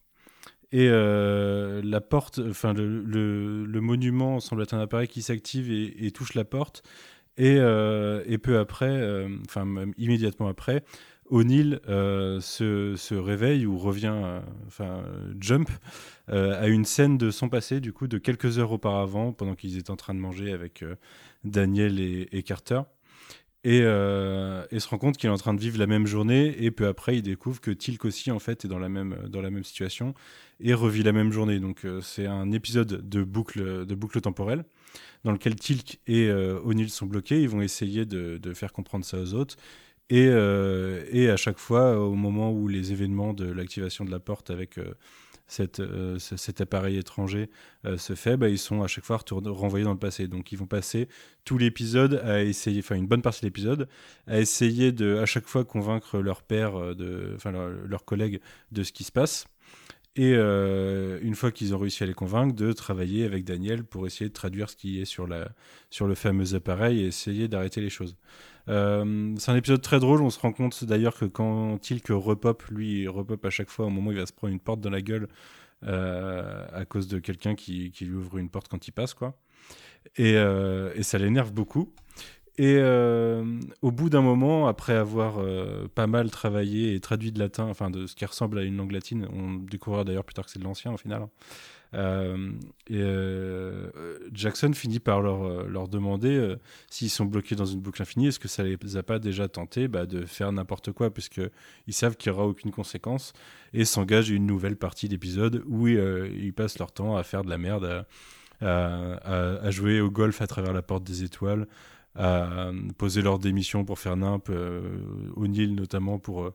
Et 0.73 0.87
la 0.87 2.01
porte, 2.01 2.39
enfin 2.49 2.73
le, 2.73 3.65
monument 3.81 4.39
semble 4.39 4.61
être 4.61 4.73
un 4.73 4.79
appareil 4.79 5.09
qui 5.09 5.21
s'active 5.21 5.69
et, 5.69 6.11
touche 6.11 6.33
la 6.33 6.45
porte. 6.45 6.83
Et, 7.37 7.55
et 7.55 8.37
peu 8.37 8.57
après, 8.57 9.25
enfin 9.45 9.65
immédiatement 9.97 10.47
après, 10.47 10.85
O'Neill 11.31 11.79
euh, 11.87 12.41
se, 12.41 13.15
réveille 13.15 13.65
ou 13.65 13.77
revient, 13.77 14.13
euh, 14.13 14.41
enfin 14.67 15.03
jump 15.39 15.69
euh, 16.29 16.61
à 16.61 16.67
une 16.67 16.85
scène 16.85 17.17
de 17.17 17.31
son 17.31 17.47
passé, 17.49 17.79
du 17.79 17.93
coup, 17.93 18.07
de 18.07 18.17
quelques 18.17 18.59
heures 18.59 18.73
auparavant, 18.73 19.31
pendant 19.31 19.55
qu'ils 19.55 19.77
étaient 19.77 19.91
en 19.91 19.95
train 19.95 20.13
de 20.13 20.19
manger 20.19 20.51
avec 20.51 20.83
Daniel 21.43 21.99
et, 21.99 22.43
Carter. 22.43 22.81
Et, 23.63 23.79
se 23.79 24.87
rend 24.89 24.97
compte 24.97 25.17
qu'il 25.17 25.29
est 25.29 25.33
en 25.33 25.37
train 25.37 25.53
de 25.53 25.61
vivre 25.61 25.79
la 25.79 25.87
même 25.87 26.05
journée, 26.05 26.63
et 26.63 26.69
peu 26.69 26.87
après, 26.87 27.17
il 27.17 27.21
découvre 27.21 27.61
que 27.61 27.71
Tilk 27.71 28.03
aussi, 28.05 28.29
en 28.29 28.39
fait, 28.39 28.65
est 28.65 28.67
dans 28.67 28.79
la 28.79 28.89
même, 28.89 29.15
dans 29.29 29.41
la 29.41 29.51
même 29.51 29.63
situation 29.63 30.13
et 30.59 30.73
revit 30.73 31.03
la 31.03 31.13
même 31.13 31.31
journée. 31.31 31.59
Donc, 31.59 31.87
c'est 32.01 32.27
un 32.27 32.51
épisode 32.51 33.07
de 33.07 33.23
boucle, 33.23 33.85
de 33.85 33.95
boucle 33.95 34.19
temporelle 34.19 34.65
dans 35.23 35.31
lequel 35.31 35.55
Tilk 35.55 35.99
et 36.07 36.29
O'Neill 36.31 36.89
sont 36.89 37.05
bloqués. 37.05 37.41
Ils 37.41 37.49
vont 37.49 37.61
essayer 37.61 38.05
de 38.05 38.53
faire 38.53 38.73
comprendre 38.73 39.05
ça 39.05 39.17
aux 39.17 39.33
autres 39.33 39.55
et, 40.11 40.27
euh, 40.27 41.05
et, 41.09 41.29
à 41.29 41.37
chaque 41.37 41.57
fois, 41.57 41.97
au 41.97 42.15
moment 42.15 42.51
où 42.51 42.67
les 42.67 42.91
événements 42.91 43.33
de 43.33 43.49
l'activation 43.49 44.03
de 44.03 44.11
la 44.11 44.19
porte 44.19 44.49
avec 44.49 44.77
euh, 44.77 44.93
euh, 45.79 46.19
cet 46.19 46.59
appareil 46.59 46.97
étranger 46.97 47.49
euh, 47.85 47.97
se 47.97 48.13
fait, 48.15 48.35
bah, 48.35 48.49
ils 48.49 48.57
sont 48.57 48.83
à 48.83 48.87
chaque 48.87 49.05
fois 49.05 49.19
renvoyés 49.45 49.85
dans 49.85 49.93
le 49.93 49.99
passé. 49.99 50.27
Donc 50.27 50.51
ils 50.51 50.57
vont 50.57 50.67
passer 50.67 51.07
tout 51.45 51.57
l'épisode 51.57 52.21
à 52.25 52.43
essayer, 52.43 52.79
enfin 52.79 52.95
une 52.95 53.07
bonne 53.07 53.21
partie 53.21 53.39
de 53.41 53.45
l'épisode, 53.47 53.87
à 54.27 54.39
essayer 54.39 54.91
de 54.91 55.17
à 55.17 55.25
chaque 55.25 55.47
fois 55.47 55.63
convaincre 55.63 56.19
leur 56.19 56.43
père, 56.43 56.93
de, 56.93 57.31
enfin 57.35 57.51
leurs 57.51 57.69
leur 57.69 58.03
collègues 58.05 58.41
de 58.73 58.83
ce 58.83 58.91
qui 58.91 59.05
se 59.05 59.13
passe. 59.13 59.45
Et 60.17 60.33
euh, 60.35 61.19
une 61.21 61.35
fois 61.35 61.51
qu'ils 61.51 61.73
ont 61.73 61.77
réussi 61.77 62.03
à 62.03 62.05
les 62.05 62.13
convaincre, 62.13 62.53
de 62.53 62.73
travailler 62.73 63.23
avec 63.23 63.45
Daniel 63.45 63.85
pour 63.85 64.05
essayer 64.05 64.27
de 64.27 64.33
traduire 64.33 64.69
ce 64.69 64.75
qui 64.75 64.99
est 64.99 65.05
sur 65.05 65.25
le 65.25 66.15
fameux 66.15 66.53
appareil 66.53 67.01
et 67.01 67.07
essayer 67.07 67.47
d'arrêter 67.47 67.79
les 67.79 67.89
choses. 67.89 68.17
Euh, 68.69 69.33
c'est 69.37 69.51
un 69.51 69.55
épisode 69.55 69.81
très 69.81 69.99
drôle. 69.99 70.21
On 70.21 70.29
se 70.29 70.39
rend 70.39 70.51
compte 70.51 70.83
d'ailleurs 70.83 71.17
que 71.17 71.25
quand 71.25 71.77
Tilk 71.79 72.07
repop, 72.09 72.63
lui, 72.69 73.07
repop 73.07 73.43
à 73.45 73.49
chaque 73.49 73.69
fois 73.69 73.85
au 73.85 73.89
moment 73.89 74.09
où 74.09 74.11
il 74.13 74.19
va 74.19 74.25
se 74.25 74.33
prendre 74.33 74.53
une 74.53 74.59
porte 74.59 74.81
dans 74.81 74.89
la 74.89 75.01
gueule. 75.01 75.27
à 75.83 76.85
cause 76.87 77.07
de 77.07 77.19
quelqu'un 77.19 77.55
qui, 77.55 77.91
lui 78.01 78.15
ouvre 78.15 78.37
une 78.37 78.49
porte 78.49 78.67
quand 78.67 78.87
il 78.87 78.91
passe, 78.91 79.13
quoi. 79.13 79.35
Et, 80.17 80.33
et 80.33 81.03
ça 81.03 81.17
l'énerve 81.17 81.51
beaucoup. 81.53 81.93
Et 82.57 82.79
au 83.81 83.91
bout 83.91 84.09
d'un 84.09 84.21
moment, 84.21 84.67
après 84.67 84.93
avoir 84.93 85.43
pas 85.95 86.07
mal 86.07 86.29
travaillé 86.29 86.93
et 86.93 86.99
traduit 86.99 87.31
de 87.31 87.39
latin, 87.39 87.65
enfin 87.65 87.89
de 87.89 88.05
ce 88.05 88.15
qui 88.15 88.25
ressemble 88.25 88.59
à 88.59 88.63
une 88.63 88.77
langue 88.77 88.91
latine, 88.91 89.27
on 89.33 89.53
découvrira 89.55 90.03
d'ailleurs 90.03 90.25
plus 90.25 90.35
tard 90.35 90.45
que 90.45 90.51
c'est 90.51 90.59
de 90.59 90.63
l'ancien 90.63 90.93
au 90.93 90.97
final. 90.97 91.23
Hein, 91.23 91.29
euh, 91.29 91.80
et 91.93 91.97
euh, 92.91 93.89
Jackson 94.31 94.71
finit 94.73 94.99
par 94.99 95.21
leur, 95.21 95.43
euh, 95.43 95.67
leur 95.67 95.89
demander 95.89 96.55
s'ils 96.89 97.09
sont 97.09 97.25
bloqués 97.25 97.55
dans 97.55 97.65
une 97.65 97.81
boucle 97.81 98.01
infinie, 98.01 98.27
est-ce 98.27 98.39
que 98.39 98.47
ça 98.47 98.63
les 98.63 98.97
a 98.97 99.03
pas 99.03 99.19
déjà 99.19 99.47
tenté 99.47 99.87
bah, 99.87 100.05
de 100.05 100.25
faire 100.25 100.51
n'importe 100.51 100.91
quoi, 100.93 101.13
puisqu'ils 101.13 101.93
savent 101.93 102.15
qu'il 102.15 102.31
n'y 102.31 102.37
aura 102.37 102.47
aucune 102.47 102.71
conséquence, 102.71 103.33
et 103.73 103.85
s'engagent 103.85 104.29
une 104.29 104.45
nouvelle 104.45 104.77
partie 104.77 105.09
d'épisode 105.09 105.63
où 105.67 105.87
ils 105.87 106.53
passent 106.53 106.79
leur 106.79 106.91
temps 106.91 107.17
à 107.17 107.23
faire 107.23 107.43
de 107.43 107.49
la 107.49 107.57
merde, 107.57 108.05
à, 108.61 109.69
jouer 109.71 109.99
au 109.99 110.09
golf 110.09 110.41
à 110.41 110.47
travers 110.47 110.73
la 110.73 110.81
porte 110.81 111.03
des 111.03 111.23
étoiles, 111.23 111.67
à 112.15 112.71
poser 112.97 113.21
leur 113.21 113.39
démission 113.39 113.83
pour 113.83 113.99
faire 113.99 114.15
nimp, 114.15 114.49
O'Neill 115.35 115.75
notamment 115.75 116.19
pour 116.19 116.51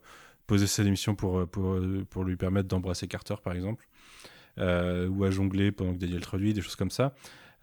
poser 0.47 0.67
sa 0.67 0.85
démission 0.85 1.15
pour, 1.15 1.47
pour 1.49 2.25
lui 2.25 2.37
permettre 2.37 2.69
d'embrasser 2.69 3.07
Carter 3.07 3.35
par 3.43 3.53
exemple. 3.53 3.87
Euh, 4.59 5.07
ou 5.09 5.25
à 5.25 5.31
jongler 5.31 5.71
pendant 5.71 5.93
que 5.93 5.99
Daniel 5.99 6.21
traduit, 6.21 6.55
des 6.55 6.63
choses 6.63 6.77
comme 6.77 6.91
ça. 6.91 7.15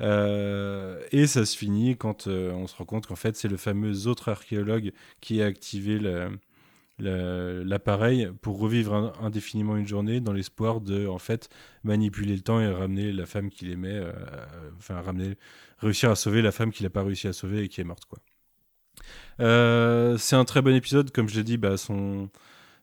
Euh, 0.01 1.01
et 1.11 1.25
ça 1.27 1.45
se 1.45 1.57
finit 1.57 1.97
quand 1.97 2.27
euh, 2.27 2.51
on 2.51 2.67
se 2.67 2.75
rend 2.75 2.85
compte 2.85 3.07
qu'en 3.07 3.15
fait 3.15 3.35
c'est 3.35 3.47
le 3.47 3.57
fameux 3.57 4.07
autre 4.07 4.29
archéologue 4.29 4.91
qui 5.21 5.41
a 5.41 5.45
activé 5.45 5.99
l'appareil 6.99 8.29
pour 8.41 8.59
revivre 8.59 9.13
indéfiniment 9.21 9.77
une 9.77 9.87
journée 9.87 10.19
dans 10.19 10.33
l'espoir 10.33 10.81
de 10.81 11.07
en 11.07 11.19
fait 11.19 11.49
manipuler 11.83 12.35
le 12.35 12.41
temps 12.41 12.59
et 12.59 12.67
ramener 12.67 13.11
la 13.11 13.25
femme 13.25 13.49
qu'il 13.49 13.71
aimait, 13.71 14.01
enfin 14.77 14.99
ramener, 15.01 15.35
réussir 15.77 16.09
à 16.09 16.15
sauver 16.15 16.41
la 16.41 16.51
femme 16.51 16.71
qu'il 16.71 16.85
n'a 16.85 16.89
pas 16.89 17.03
réussi 17.03 17.27
à 17.27 17.33
sauver 17.33 17.63
et 17.63 17.69
qui 17.69 17.81
est 17.81 17.83
morte 17.83 18.05
quoi. 18.05 18.19
c'est 20.17 20.35
un 20.35 20.45
très 20.45 20.61
bon 20.61 20.75
épisode, 20.75 21.11
comme 21.11 21.29
je 21.29 21.35
l'ai 21.35 21.43
dit, 21.43 21.57
bah, 21.57 21.77
son, 21.77 22.29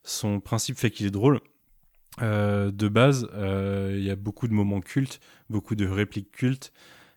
son 0.05 0.41
principe 0.41 0.79
fait 0.79 0.91
qu'il 0.91 1.07
est 1.07 1.11
drôle. 1.11 1.41
Euh, 2.23 2.71
de 2.71 2.89
base, 2.89 3.29
euh, 3.35 3.95
il 3.97 4.05
y 4.05 4.11
a 4.11 4.17
beaucoup 4.17 4.49
de 4.49 4.53
moments 4.53 4.81
cultes, 4.81 5.21
beaucoup 5.49 5.75
de 5.75 5.87
répliques 5.87 6.33
cultes. 6.33 6.73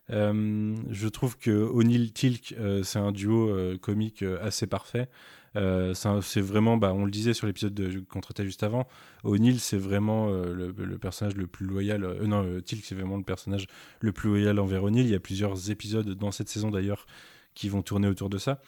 Euh, 0.09 0.75
je 0.89 1.07
trouve 1.07 1.37
que 1.37 1.51
O'Neill 1.51 2.11
Tilk, 2.13 2.55
c'est 2.83 2.99
un 2.99 3.11
duo 3.11 3.55
comique 3.81 4.23
assez 4.41 4.67
parfait. 4.67 5.09
c'est 5.55 6.41
vraiment, 6.41 6.77
bah, 6.77 6.93
on 6.93 7.05
le 7.05 7.11
disait 7.11 7.33
sur 7.33 7.47
l'épisode 7.47 8.05
qu'on 8.09 8.21
traitait 8.21 8.45
juste 8.45 8.63
avant, 8.63 8.87
O'Neill 9.23 9.59
c'est 9.59 9.77
vraiment 9.77 10.29
le, 10.29 10.97
personnage 10.97 11.35
le 11.35 11.47
plus 11.47 11.65
loyal. 11.65 12.01
non, 12.23 12.61
c'est 12.65 12.95
vraiment 12.95 13.17
le 13.17 13.23
personnage 13.23 13.67
le 13.99 14.11
plus 14.11 14.29
loyal 14.29 14.59
envers 14.59 14.83
O'Neill. 14.83 15.05
Il 15.05 15.11
y 15.11 15.15
a 15.15 15.19
plusieurs 15.19 15.71
épisodes 15.71 16.09
dans 16.09 16.31
cette 16.31 16.49
saison 16.49 16.69
d'ailleurs 16.69 17.07
qui 17.55 17.69
vont 17.69 17.81
tourner 17.81 18.07
autour 18.07 18.29
de 18.29 18.37
ça. 18.37 18.61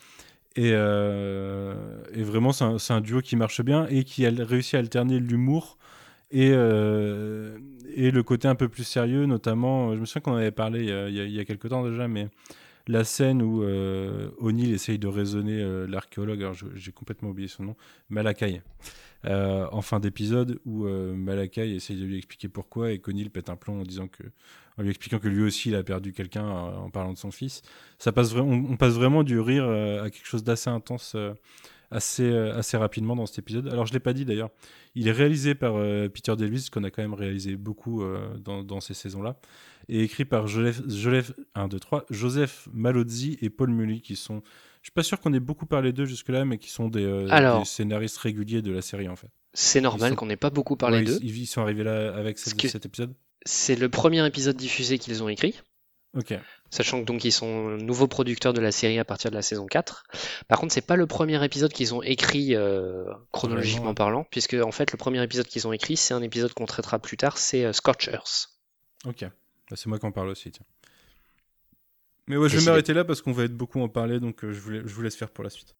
Et, 0.55 0.69
et 0.69 2.23
vraiment, 2.23 2.53
c'est 2.53 2.63
un, 2.63 2.77
un, 2.97 3.01
duo 3.01 3.21
qui 3.21 3.35
marche 3.35 3.61
bien 3.61 3.87
et 3.87 4.05
qui 4.05 4.25
a 4.25 4.31
réussi 4.31 4.77
à 4.77 4.79
alterner 4.79 5.19
l'humour 5.19 5.77
et, 6.35 6.51
euh, 6.51 7.57
et 7.95 8.11
le 8.11 8.21
côté 8.21 8.49
un 8.49 8.55
peu 8.55 8.67
plus 8.67 8.83
sérieux, 8.83 9.25
notamment, 9.25 9.95
je 9.95 10.01
me 10.01 10.05
souviens 10.05 10.21
qu'on 10.21 10.35
avait 10.35 10.51
parlé 10.51 10.83
il 10.83 11.33
y, 11.33 11.39
a, 11.39 11.45
quelques 11.45 11.69
temps 11.69 11.89
déjà, 11.89 12.09
mais 12.09 12.27
la 12.87 13.05
scène 13.05 13.41
où 13.41 13.63
euh, 13.63 14.31
O'Neill 14.39 14.73
essaye 14.73 14.99
de 14.99 15.07
raisonner 15.07 15.61
euh, 15.61 15.87
l'archéologue, 15.87 16.41
alors 16.41 16.53
j'ai 16.53 16.91
complètement 16.91 17.29
oublié 17.29 17.47
son 17.47 17.63
nom, 17.63 17.75
Malakai, 18.09 18.61
en 19.23 19.81
fin 19.81 20.01
d'épisode, 20.01 20.59
où 20.65 20.83
Malakai 20.83 21.73
essaye 21.73 21.95
de 21.95 22.03
lui 22.03 22.17
expliquer 22.17 22.49
pourquoi 22.49 22.91
et 22.91 22.99
qu'O'Neill 22.99 23.31
pète 23.31 23.49
un 23.49 23.55
plomb 23.55 23.79
en 23.79 23.83
disant 23.83 24.09
que 24.09 24.23
en 24.77 24.81
lui 24.81 24.89
expliquant 24.89 25.19
que 25.19 25.29
lui 25.29 25.41
aussi 25.41 25.69
il 25.69 25.75
a 25.75 25.83
perdu 25.83 26.11
quelqu'un 26.11 26.45
en 26.45 26.89
parlant 26.89 27.13
de 27.13 27.17
son 27.17 27.31
fils. 27.31 27.61
Ça 27.97 28.11
passe 28.11 28.35
on 28.35 28.75
passe 28.75 28.95
vraiment 28.95 29.23
du 29.23 29.39
rire 29.39 29.63
à 29.69 30.09
quelque 30.09 30.27
chose 30.27 30.43
d'assez 30.43 30.69
intense 30.69 31.15
assez, 31.95 32.29
euh, 32.29 32.57
assez 32.57 32.75
rapidement 32.77 33.15
dans 33.15 33.25
cet 33.25 33.39
épisode. 33.39 33.67
Alors, 33.67 33.85
je 33.85 33.91
ne 33.91 33.95
l'ai 33.95 34.01
pas 34.01 34.13
dit 34.13 34.25
d'ailleurs, 34.25 34.49
il 34.95 35.07
est 35.07 35.13
réalisé 35.13 35.55
par 35.55 35.75
euh, 35.77 36.09
Peter 36.09 36.35
Delvis, 36.35 36.67
qu'on 36.71 36.83
a 36.83 36.91
quand 36.91 37.01
même 37.01 37.13
réalisé 37.13 37.55
beaucoup 37.55 38.03
euh, 38.03 38.37
dans, 38.37 38.63
dans, 38.63 38.81
ces 38.81 38.93
saisons-là, 38.93 39.37
et 39.87 40.01
écrit 40.01 40.25
par 40.25 40.47
Joseph, 40.47 40.81
Joseph, 40.87 41.31
1, 41.55 41.69
2, 41.69 41.79
3, 41.79 42.05
Joseph 42.09 42.67
Malozzi 42.73 43.37
et 43.41 43.49
Paul 43.49 43.69
Mully, 43.69 44.01
qui 44.01 44.17
sont, 44.17 44.41
je 44.81 44.87
suis 44.87 44.93
pas 44.93 45.03
sûr 45.03 45.19
qu'on 45.21 45.33
ait 45.33 45.39
beaucoup 45.39 45.65
parlé 45.65 45.93
d'eux 45.93 46.05
jusque-là, 46.05 46.43
mais 46.43 46.57
qui 46.57 46.69
sont 46.69 46.89
des, 46.89 47.27
scénaristes 47.63 48.17
réguliers 48.17 48.61
de 48.61 48.71
la 48.71 48.81
série 48.81 49.07
en 49.07 49.15
fait. 49.15 49.29
C'est 49.53 49.79
normal 49.79 50.15
qu'on 50.15 50.25
n'ait 50.25 50.35
pas 50.35 50.49
beaucoup 50.49 50.75
parlé 50.75 51.03
d'eux. 51.03 51.17
Ils, 51.21 51.47
sont 51.47 51.61
arrivés 51.61 51.85
là 51.85 52.13
avec 52.13 52.37
cet 52.37 52.85
épisode 52.85 53.13
C'est 53.45 53.77
le 53.77 53.87
premier 53.87 54.25
épisode 54.27 54.57
diffusé 54.57 54.99
qu'ils 54.99 55.23
ont 55.23 55.29
écrit. 55.29 55.55
Ok. 56.13 56.33
Sachant 56.75 56.99
que 56.99 57.05
donc 57.05 57.23
ils 57.23 57.31
sont 57.31 57.77
nouveaux 57.77 58.09
producteurs 58.09 58.51
de 58.51 58.59
la 58.59 58.73
série 58.73 58.99
à 58.99 59.05
partir 59.05 59.31
de 59.31 59.35
la 59.35 59.41
saison 59.41 59.65
4. 59.65 60.03
Par 60.49 60.59
contre, 60.59 60.73
c'est 60.73 60.85
pas 60.85 60.97
le 60.97 61.07
premier 61.07 61.41
épisode 61.41 61.71
qu'ils 61.71 61.95
ont 61.95 62.01
écrit 62.01 62.53
euh, 62.53 63.05
chronologiquement 63.31 63.93
parlant, 63.93 64.25
puisque 64.29 64.55
en 64.55 64.73
fait 64.73 64.91
le 64.91 64.97
premier 64.97 65.23
épisode 65.23 65.47
qu'ils 65.47 65.69
ont 65.69 65.71
écrit, 65.71 65.95
c'est 65.95 66.13
un 66.13 66.21
épisode 66.21 66.53
qu'on 66.53 66.65
traitera 66.65 66.99
plus 66.99 67.15
tard, 67.15 67.37
c'est 67.37 67.63
euh, 67.63 67.71
Scorchers. 67.71 68.49
Ok, 69.05 69.21
bah, 69.21 69.77
c'est 69.77 69.87
moi 69.87 69.99
qui 69.99 70.05
en 70.05 70.11
parle 70.11 70.27
aussi. 70.27 70.51
Tiens. 70.51 70.65
Mais 72.27 72.35
ouais, 72.35 72.49
je 72.49 72.57
vais 72.57 72.65
m'arrêter 72.65 72.93
là 72.93 73.05
parce 73.05 73.21
qu'on 73.21 73.31
va 73.31 73.45
être 73.45 73.55
beaucoup 73.55 73.79
en 73.79 73.87
parler, 73.87 74.19
donc 74.19 74.43
euh, 74.43 74.51
je, 74.51 74.59
vous, 74.59 74.71
je, 74.73 74.93
vous, 74.93 75.01
laisse 75.01 75.15
faire 75.15 75.29
pour 75.29 75.45
la 75.45 75.49
suite. 75.49 75.77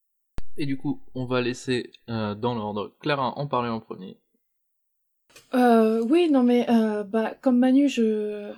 Et 0.56 0.66
du 0.66 0.78
coup, 0.78 1.04
on 1.14 1.26
va 1.26 1.42
laisser 1.42 1.92
dans 2.08 2.56
l'ordre 2.56 2.96
Clara 3.02 3.38
en 3.38 3.48
parler 3.48 3.68
en 3.68 3.82
premier. 3.82 4.18
oui, 5.54 6.30
non 6.32 6.44
mais 6.44 6.66
bah, 7.10 7.34
comme 7.42 7.60
Manu, 7.60 7.90
je 7.90 8.54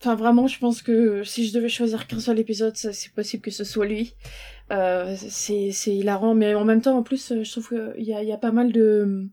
Enfin, 0.00 0.14
vraiment, 0.14 0.46
je 0.46 0.58
pense 0.58 0.80
que 0.82 1.24
si 1.24 1.46
je 1.46 1.52
devais 1.52 1.68
choisir 1.68 2.06
qu'un 2.06 2.20
seul 2.20 2.38
épisode, 2.38 2.76
c'est 2.76 3.12
possible 3.14 3.42
que 3.42 3.50
ce 3.50 3.64
soit 3.64 3.86
lui. 3.86 4.14
Euh, 4.70 5.16
c'est 5.16 5.72
hilarant, 5.86 6.34
mais 6.34 6.54
en 6.54 6.64
même 6.64 6.82
temps, 6.82 6.96
en 6.96 7.02
plus, 7.02 7.32
je 7.42 7.50
trouve 7.50 7.68
qu'il 7.70 8.04
y 8.04 8.14
a, 8.14 8.22
y 8.22 8.32
a 8.32 8.38
pas 8.38 8.52
mal 8.52 8.72
de... 8.72 9.28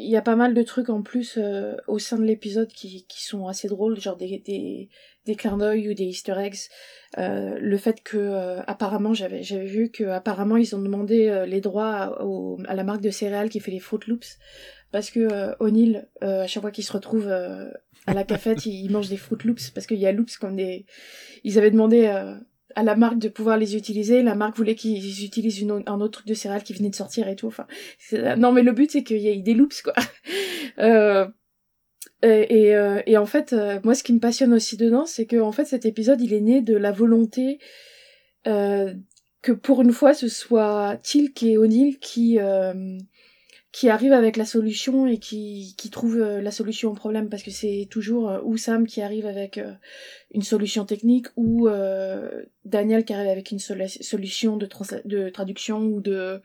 Il 0.00 0.08
y 0.08 0.16
a 0.16 0.22
pas 0.22 0.36
mal 0.36 0.54
de 0.54 0.62
trucs 0.62 0.90
en 0.90 1.02
plus 1.02 1.38
euh, 1.38 1.74
au 1.88 1.98
sein 1.98 2.18
de 2.18 2.24
l'épisode 2.24 2.68
qui, 2.68 3.04
qui 3.08 3.24
sont 3.24 3.48
assez 3.48 3.66
drôles, 3.66 3.98
genre 3.98 4.16
des, 4.16 4.38
des, 4.38 4.90
des 5.26 5.34
clins 5.34 5.56
d'œil 5.56 5.88
ou 5.88 5.94
des 5.94 6.04
easter 6.04 6.36
eggs. 6.38 6.68
Euh, 7.16 7.58
le 7.58 7.76
fait 7.78 8.00
que, 8.04 8.16
euh, 8.16 8.60
apparemment, 8.68 9.12
j'avais 9.12 9.42
vu 9.64 9.90
que 9.90 10.04
apparemment 10.04 10.56
ils 10.56 10.76
ont 10.76 10.80
demandé 10.80 11.26
euh, 11.26 11.46
les 11.46 11.60
droits 11.60 12.22
au, 12.22 12.60
à 12.68 12.76
la 12.76 12.84
marque 12.84 13.00
de 13.00 13.10
céréales 13.10 13.48
qui 13.48 13.58
fait 13.58 13.72
les 13.72 13.80
Fruit 13.80 13.98
Loops 14.06 14.38
parce 14.92 15.10
que 15.10 15.20
euh, 15.20 15.54
O'Neill, 15.58 16.08
à 16.20 16.46
chaque 16.46 16.60
fois 16.60 16.70
qu'il 16.70 16.84
se 16.84 16.92
retrouve 16.92 17.28
à 18.08 18.14
la 18.14 18.24
cafette, 18.24 18.64
ils 18.64 18.90
mangent 18.90 19.10
des 19.10 19.18
Fruit 19.18 19.38
Loops 19.44 19.70
parce 19.70 19.86
qu'il 19.86 19.98
y 19.98 20.06
a 20.06 20.12
Loops 20.12 20.38
comme 20.38 20.56
des. 20.56 20.86
Ils 21.44 21.58
avaient 21.58 21.70
demandé 21.70 22.06
euh, 22.06 22.34
à 22.74 22.82
la 22.82 22.96
marque 22.96 23.18
de 23.18 23.28
pouvoir 23.28 23.58
les 23.58 23.76
utiliser. 23.76 24.22
La 24.22 24.34
marque 24.34 24.56
voulait 24.56 24.74
qu'ils 24.74 25.24
utilisent 25.24 25.66
un 25.86 26.00
autre 26.00 26.20
truc 26.20 26.26
de 26.26 26.32
céréales 26.32 26.62
qui 26.62 26.72
venait 26.72 26.88
de 26.88 26.94
sortir 26.94 27.28
et 27.28 27.36
tout. 27.36 27.48
Enfin, 27.48 27.66
non, 28.38 28.50
mais 28.52 28.62
le 28.62 28.72
but 28.72 28.90
c'est 28.90 29.02
qu'il 29.02 29.18
y 29.18 29.28
ait 29.28 29.36
des 29.36 29.52
Loops 29.52 29.82
quoi. 29.82 29.92
euh, 30.78 31.26
et, 32.22 32.74
euh, 32.74 33.02
et, 33.06 33.18
en 33.18 33.26
fait, 33.26 33.52
euh, 33.52 33.78
moi, 33.84 33.94
ce 33.94 34.02
qui 34.02 34.12
me 34.12 34.20
passionne 34.20 34.54
aussi 34.54 34.76
dedans, 34.76 35.04
c'est 35.04 35.26
que 35.26 35.36
en 35.36 35.52
fait, 35.52 35.66
cet 35.66 35.84
épisode, 35.84 36.20
il 36.20 36.32
est 36.32 36.40
né 36.40 36.62
de 36.62 36.76
la 36.76 36.92
volonté 36.92 37.58
que 38.44 39.52
pour 39.52 39.82
une 39.82 39.92
fois, 39.92 40.14
ce 40.14 40.26
soit 40.28 40.98
Tilk 41.02 41.42
et 41.42 41.58
O'Neill 41.58 41.98
qui 41.98 42.38
qui 43.70 43.90
arrive 43.90 44.12
avec 44.12 44.36
la 44.36 44.46
solution 44.46 45.06
et 45.06 45.18
qui, 45.18 45.74
qui 45.76 45.90
trouve 45.90 46.16
euh, 46.16 46.40
la 46.40 46.50
solution 46.50 46.90
au 46.90 46.94
problème 46.94 47.28
parce 47.28 47.42
que 47.42 47.50
c'est 47.50 47.86
toujours 47.90 48.30
euh, 48.30 48.40
ou 48.42 48.56
Sam 48.56 48.86
qui 48.86 49.02
arrive 49.02 49.26
avec 49.26 49.58
euh, 49.58 49.72
une 50.30 50.42
solution 50.42 50.86
technique 50.86 51.26
ou 51.36 51.68
Daniel 52.64 53.04
qui 53.04 53.12
arrive 53.12 53.28
avec 53.28 53.50
une 53.50 53.58
solution 53.58 54.56
de, 54.56 55.28
traduction 55.30 55.80
ou 55.80 56.00
de 56.00 56.40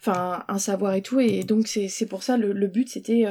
enfin 0.00 0.44
un 0.48 0.58
savoir 0.58 0.94
et 0.94 1.02
tout. 1.02 1.20
Et 1.20 1.44
donc 1.44 1.68
c'est 1.68 1.88
c'est 1.88 2.06
pour 2.06 2.22
ça 2.22 2.36
le, 2.36 2.52
le 2.52 2.66
but 2.66 2.88
c'était 2.88 3.24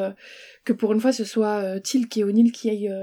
que 0.64 0.74
pour 0.74 0.94
une 0.94 1.00
fois 1.00 1.12
ce 1.12 1.26
soit 1.26 1.80
Tilk 1.82 2.18
et 2.18 2.24
O'Neill 2.24 2.52
qui 2.52 2.70
aillent 2.70 2.94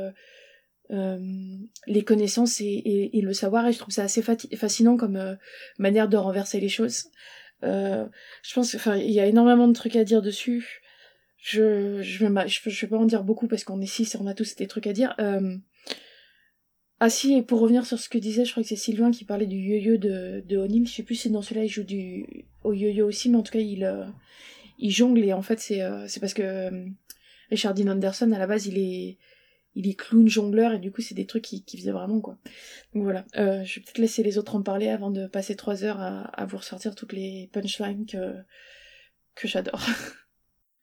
les 0.91 2.05
connaissances 2.05 2.61
et, 2.61 2.65
et, 2.65 3.19
et, 3.19 3.21
le 3.21 3.33
savoir. 3.33 3.67
Et 3.67 3.73
je 3.73 3.79
trouve 3.79 3.95
ça 3.95 4.05
assez 4.05 4.23
fascinant 4.23 4.97
comme 4.97 5.39
manière 5.79 6.09
de 6.09 6.17
renverser 6.17 6.61
les 6.61 6.69
choses 6.69 7.11
euh, 7.65 8.07
je 8.43 8.55
pense 8.55 8.75
enfin 8.75 8.97
il 8.97 9.11
y 9.11 9.21
a 9.21 9.27
énormément 9.27 9.69
de 9.69 9.73
trucs 9.73 9.97
à 9.97 10.05
dire 10.05 10.23
dessus. 10.23 10.81
Je 11.39 12.03
je 12.03 12.25
vais 12.25 12.89
pas 12.89 12.97
en 12.97 13.05
dire 13.05 13.25
beaucoup 13.25 13.49
parce 13.49 13.65
qu'on 13.65 13.81
est 13.81 13.87
six 13.87 14.15
et 14.15 14.19
on 14.21 14.27
a 14.27 14.35
tous 14.35 14.57
des 14.57 14.67
trucs 14.67 14.87
à 14.87 14.93
dire. 14.93 15.15
Euh... 15.19 15.57
Ah 17.01 17.11
si, 17.11 17.35
et 17.35 17.43
pour 17.43 17.59
revenir 17.61 17.85
sur 17.85 17.99
ce 17.99 18.09
que 18.09 18.19
disait, 18.19 18.45
je 18.45 18.53
crois 18.53 18.63
que 18.63 18.69
c'est 18.69 18.77
Sylvain 18.77 19.11
qui 19.11 19.25
parlait 19.25 19.47
du 19.47 19.57
yo-yo 19.57 19.97
de, 19.97 20.45
de 20.47 20.57
O'Neill. 20.57 20.87
Je 20.87 20.95
sais 20.95 21.03
plus 21.03 21.17
si 21.17 21.31
dans 21.31 21.43
celui-là 21.43 21.65
il 21.65 21.69
joue 21.69 21.83
du 21.83 22.47
au 22.63 22.73
yo-yo 22.73 23.09
aussi, 23.09 23.29
mais 23.29 23.39
en 23.39 23.43
tout 23.43 23.53
cas 23.53 23.59
il, 23.59 23.85
euh, 23.85 24.05
il 24.79 24.93
jongle 24.93 25.25
et 25.25 25.33
en 25.33 25.43
fait 25.43 25.59
c'est 25.59 25.81
c'est 26.07 26.21
parce 26.21 26.35
que 26.35 26.71
Richard 27.51 27.75
Dean 27.75 27.89
Anderson 27.89 28.31
à 28.33 28.39
la 28.39 28.47
base 28.47 28.67
il 28.67 28.79
est 28.79 29.19
il 29.75 29.89
est 29.89 29.95
clown 29.95 30.29
jongleur 30.29 30.73
et 30.75 30.79
du 30.79 30.93
coup 30.93 31.01
c'est 31.01 31.15
des 31.15 31.27
trucs 31.27 31.45
qui, 31.45 31.65
qui 31.65 31.79
faisaient 31.79 31.93
vraiment 31.93 32.21
quoi. 32.21 32.39
Donc 32.95 33.05
voilà, 33.05 33.25
euh, 33.37 33.65
je 33.65 33.77
vais 33.77 33.81
peut-être 33.83 33.99
laisser 33.99 34.23
les 34.23 34.39
autres 34.39 34.55
en 34.55 34.63
parler 34.63 34.89
avant 34.89 35.11
de 35.11 35.27
passer 35.27 35.57
trois 35.57 35.85
heures 35.85 36.01
à, 36.01 36.23
à 36.25 36.47
vous 36.47 36.59
ressortir 36.59 36.95
toutes 36.95 37.13
les 37.13 37.49
punchlines 37.53 38.07
que, 38.07 38.35
que 39.35 39.49
j'adore. 39.49 39.81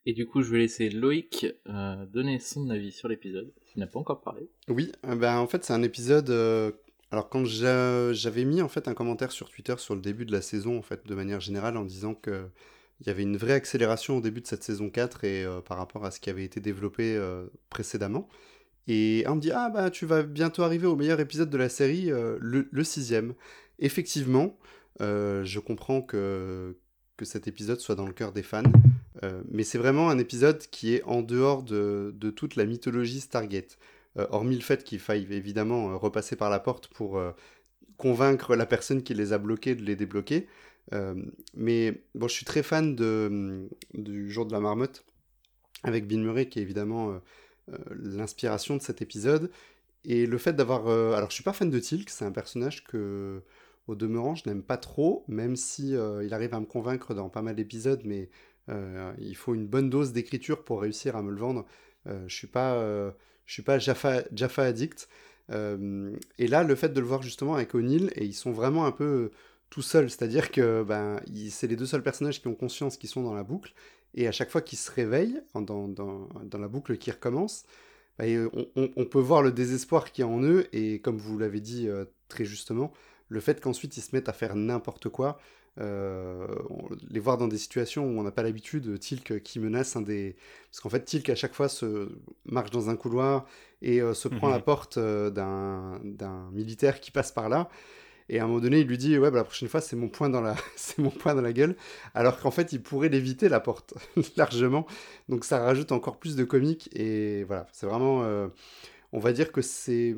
Et 0.06 0.14
du 0.14 0.26
coup, 0.26 0.42
je 0.42 0.50
vais 0.50 0.58
laisser 0.58 0.88
Loïc 0.88 1.46
euh, 1.68 2.06
donner 2.06 2.38
son 2.40 2.70
avis 2.70 2.90
sur 2.90 3.06
l'épisode, 3.06 3.52
s'il 3.66 3.80
n'a 3.80 3.86
pas 3.86 3.98
encore 3.98 4.22
parlé. 4.22 4.48
Oui, 4.68 4.90
euh, 5.06 5.14
ben, 5.14 5.36
en 5.36 5.46
fait, 5.46 5.62
c'est 5.62 5.74
un 5.74 5.82
épisode. 5.82 6.30
euh, 6.30 6.72
alors, 7.10 7.28
quand 7.28 7.44
j'a- 7.44 8.12
j'avais 8.14 8.44
mis 8.46 8.62
en 8.62 8.68
fait 8.68 8.88
un 8.88 8.94
commentaire 8.94 9.30
sur 9.30 9.50
Twitter 9.50 9.74
sur 9.76 9.94
le 9.94 10.00
début 10.00 10.24
de 10.24 10.32
la 10.32 10.40
saison, 10.40 10.78
en 10.78 10.82
fait, 10.82 11.06
de 11.06 11.14
manière 11.14 11.40
générale, 11.40 11.76
en 11.76 11.84
disant 11.84 12.14
que 12.14 12.48
il 13.02 13.06
y 13.06 13.10
avait 13.10 13.22
une 13.22 13.36
vraie 13.36 13.52
accélération 13.54 14.16
au 14.18 14.20
début 14.22 14.40
de 14.42 14.46
cette 14.46 14.62
saison 14.62 14.90
4 14.90 15.24
et 15.24 15.44
euh, 15.44 15.60
par 15.60 15.76
rapport 15.78 16.04
à 16.04 16.10
ce 16.10 16.18
qui 16.20 16.28
avait 16.30 16.44
été 16.44 16.60
développé 16.60 17.14
euh, 17.16 17.46
précédemment. 17.68 18.28
Et 18.88 19.24
on 19.28 19.36
me 19.36 19.40
dit 19.40 19.50
ah 19.52 19.70
bah 19.70 19.90
tu 19.90 20.06
vas 20.06 20.22
bientôt 20.22 20.62
arriver 20.62 20.86
au 20.86 20.96
meilleur 20.96 21.20
épisode 21.20 21.50
de 21.50 21.56
la 21.56 21.68
série, 21.68 22.10
euh, 22.10 22.38
le, 22.40 22.84
sixième. 22.84 23.34
Effectivement, 23.78 24.58
euh, 25.00 25.44
je 25.44 25.60
comprends 25.60 26.02
que 26.02 26.76
que 27.16 27.24
cet 27.26 27.46
épisode 27.46 27.80
soit 27.80 27.96
dans 27.96 28.06
le 28.06 28.14
cœur 28.14 28.32
des 28.32 28.42
fans, 28.42 28.62
euh, 29.22 29.42
mais 29.50 29.62
c'est 29.62 29.76
vraiment 29.76 30.08
un 30.08 30.18
épisode 30.18 30.58
qui 30.58 30.94
est 30.94 31.02
en 31.02 31.20
dehors 31.20 31.62
de, 31.62 32.14
de 32.16 32.30
toute 32.30 32.56
la 32.56 32.64
mythologie 32.64 33.20
Stargate. 33.20 33.78
Hormis 34.30 34.56
le 34.56 34.62
fait 34.62 34.82
qu'il 34.82 34.98
faille 34.98 35.26
évidemment 35.30 35.96
repasser 35.96 36.34
par 36.34 36.50
la 36.50 36.58
porte 36.58 36.88
pour 36.88 37.22
convaincre 37.96 38.56
la 38.56 38.66
personne 38.66 39.02
qui 39.02 39.14
les 39.14 39.32
a 39.32 39.38
bloqués 39.38 39.76
de 39.76 39.82
les 39.82 39.94
débloquer. 39.94 40.48
Mais 41.54 42.02
bon, 42.14 42.26
je 42.26 42.34
suis 42.34 42.44
très 42.44 42.64
fan 42.64 42.96
de, 42.96 43.68
du 43.94 44.30
jour 44.30 44.46
de 44.46 44.52
la 44.52 44.60
marmotte 44.60 45.04
avec 45.84 46.08
Bill 46.08 46.20
Murray 46.20 46.48
qui 46.48 46.58
est 46.58 46.62
évidemment 46.62 47.20
l'inspiration 47.94 48.76
de 48.76 48.82
cet 48.82 49.02
épisode. 49.02 49.50
Et 50.04 50.26
le 50.26 50.38
fait 50.38 50.54
d'avoir... 50.54 50.88
euh, 50.88 51.12
alors 51.12 51.30
je 51.30 51.34
suis 51.34 51.44
pas 51.44 51.52
fan 51.52 51.70
de 51.70 51.78
Tilk, 51.78 52.08
c'est 52.10 52.24
un 52.24 52.32
personnage 52.32 52.84
que 52.84 53.42
au 53.86 53.94
demeurant 53.94 54.34
je 54.34 54.48
n'aime 54.48 54.62
pas 54.62 54.76
trop, 54.76 55.24
même 55.28 55.56
si 55.56 55.94
euh, 55.94 56.24
il 56.24 56.32
arrive 56.32 56.54
à 56.54 56.60
me 56.60 56.66
convaincre 56.66 57.14
dans 57.14 57.28
pas 57.28 57.42
mal 57.42 57.54
d'épisodes, 57.54 58.02
mais 58.04 58.30
euh, 58.68 59.12
il 59.18 59.36
faut 59.36 59.54
une 59.54 59.66
bonne 59.66 59.90
dose 59.90 60.12
d'écriture 60.12 60.64
pour 60.64 60.80
réussir 60.80 61.16
à 61.16 61.22
me 61.22 61.30
le 61.30 61.38
vendre. 61.38 61.66
Euh, 62.06 62.24
je 62.28 62.34
suis 62.34 62.46
pas, 62.46 62.74
euh, 62.74 63.10
je 63.46 63.52
suis 63.52 63.62
pas 63.62 63.78
Jaffa, 63.78 64.22
Jaffa 64.32 64.62
addict. 64.62 65.08
Euh, 65.50 66.16
et 66.38 66.46
là, 66.46 66.62
le 66.62 66.74
fait 66.76 66.90
de 66.90 67.00
le 67.00 67.06
voir 67.06 67.22
justement 67.22 67.54
avec 67.54 67.74
O'Neill, 67.74 68.12
et 68.14 68.24
ils 68.24 68.34
sont 68.34 68.52
vraiment 68.52 68.86
un 68.86 68.92
peu 68.92 69.04
euh, 69.04 69.30
tout 69.68 69.82
seuls, 69.82 70.08
c'est-à-dire 70.08 70.50
que 70.50 70.82
ben, 70.82 71.20
c'est 71.50 71.66
les 71.66 71.76
deux 71.76 71.86
seuls 71.86 72.02
personnages 72.02 72.40
qui 72.40 72.48
ont 72.48 72.54
conscience 72.54 72.96
qu'ils 72.96 73.10
sont 73.10 73.22
dans 73.22 73.34
la 73.34 73.42
boucle, 73.42 73.72
et 74.14 74.26
à 74.28 74.32
chaque 74.32 74.50
fois 74.50 74.60
qu'ils 74.62 74.78
se 74.78 74.90
réveillent 74.90 75.40
en- 75.54 75.62
dans, 75.62 75.88
dans, 75.88 76.28
dans 76.44 76.58
la 76.58 76.68
boucle 76.68 76.96
qui 76.98 77.10
recommence, 77.10 77.64
ben, 78.18 78.28
euh, 78.28 78.50
on, 78.54 78.68
on- 78.76 78.90
on 78.96 79.04
peut 79.06 79.20
voir 79.20 79.42
le 79.42 79.52
désespoir 79.52 80.12
qu'il 80.12 80.24
y 80.24 80.28
a 80.28 80.30
en 80.30 80.42
eux, 80.42 80.66
et 80.72 81.00
comme 81.00 81.18
vous 81.18 81.38
l'avez 81.38 81.60
dit 81.60 81.88
euh, 81.88 82.04
très 82.28 82.44
justement, 82.44 82.92
le 83.28 83.40
fait 83.40 83.60
qu'ensuite 83.60 83.96
ils 83.96 84.02
se 84.02 84.14
mettent 84.14 84.28
à 84.28 84.32
faire 84.32 84.56
n'importe 84.56 85.08
quoi, 85.08 85.38
euh, 85.78 86.46
on- 86.70 86.88
les 87.10 87.20
voir 87.20 87.38
dans 87.38 87.48
des 87.48 87.58
situations 87.58 88.04
où 88.04 88.18
on 88.18 88.22
n'a 88.22 88.32
pas 88.32 88.42
l'habitude, 88.42 88.98
Tilk 88.98 89.42
qui 89.42 89.60
menace 89.60 89.96
un 89.96 90.02
des... 90.02 90.36
Parce 90.70 90.80
qu'en 90.80 90.90
fait, 90.90 91.04
Tilk 91.04 91.28
à 91.30 91.34
chaque 91.34 91.54
fois 91.54 91.68
se 91.68 92.08
marche 92.44 92.70
dans 92.70 92.90
un 92.90 92.96
couloir 92.96 93.46
et 93.82 94.02
euh, 94.02 94.14
se 94.14 94.28
prend 94.28 94.48
Mhm. 94.48 94.54
la 94.54 94.58
porte 94.60 94.98
euh, 94.98 95.30
d'un 95.30 96.00
d'un 96.04 96.50
militaire 96.52 97.00
qui 97.00 97.10
passe 97.10 97.32
par 97.32 97.48
là. 97.48 97.68
Et 98.32 98.38
à 98.38 98.44
un 98.44 98.46
moment 98.46 98.60
donné, 98.60 98.78
il 98.78 98.86
lui 98.86 98.96
dit 98.96 99.18
Ouais, 99.18 99.30
bah, 99.32 99.38
la 99.38 99.44
prochaine 99.44 99.68
fois, 99.68 99.80
c'est 99.80 99.96
mon 99.96 100.08
poing 100.08 100.30
dans 100.30 100.40
la, 100.40 100.54
mon 100.98 101.12
dans 101.24 101.40
la 101.42 101.52
gueule. 101.52 101.76
Alors 102.14 102.38
qu'en 102.38 102.52
fait, 102.52 102.72
il 102.72 102.80
pourrait 102.80 103.08
l'éviter, 103.08 103.48
la 103.48 103.58
porte, 103.58 103.94
largement. 104.36 104.86
Donc 105.28 105.44
ça 105.44 105.58
rajoute 105.58 105.90
encore 105.90 106.18
plus 106.18 106.36
de 106.36 106.44
comique. 106.44 106.88
Et 106.96 107.42
voilà, 107.44 107.66
c'est 107.72 107.86
vraiment. 107.86 108.22
euh, 108.22 108.46
on 109.12 109.18
va 109.18 109.32
dire 109.32 109.50
que 109.52 109.60
c'est. 109.60 110.14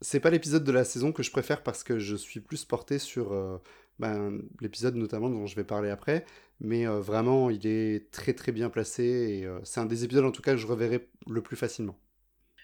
C'est 0.00 0.20
pas 0.20 0.30
l'épisode 0.30 0.62
de 0.62 0.70
la 0.70 0.84
saison 0.84 1.10
que 1.10 1.22
je 1.24 1.32
préfère 1.32 1.62
parce 1.62 1.82
que 1.82 1.98
je 1.98 2.14
suis 2.14 2.40
plus 2.40 2.64
porté 2.64 3.00
sur 3.00 3.32
euh, 3.32 3.58
ben, 3.98 4.42
l'épisode 4.60 4.94
notamment 4.94 5.28
dont 5.28 5.46
je 5.46 5.56
vais 5.56 5.64
parler 5.64 5.90
après. 5.90 6.26
Mais 6.60 6.86
euh, 6.86 7.00
vraiment, 7.00 7.50
il 7.50 7.66
est 7.66 8.10
très 8.12 8.34
très 8.34 8.52
bien 8.52 8.68
placé. 8.68 9.02
Et 9.02 9.48
c'est 9.64 9.80
un 9.80 9.86
des 9.86 10.04
épisodes 10.04 10.26
en 10.26 10.30
tout 10.30 10.42
cas 10.42 10.52
que 10.52 10.58
je 10.58 10.66
reverrai 10.66 11.08
le 11.26 11.40
plus 11.40 11.56
facilement. 11.56 11.98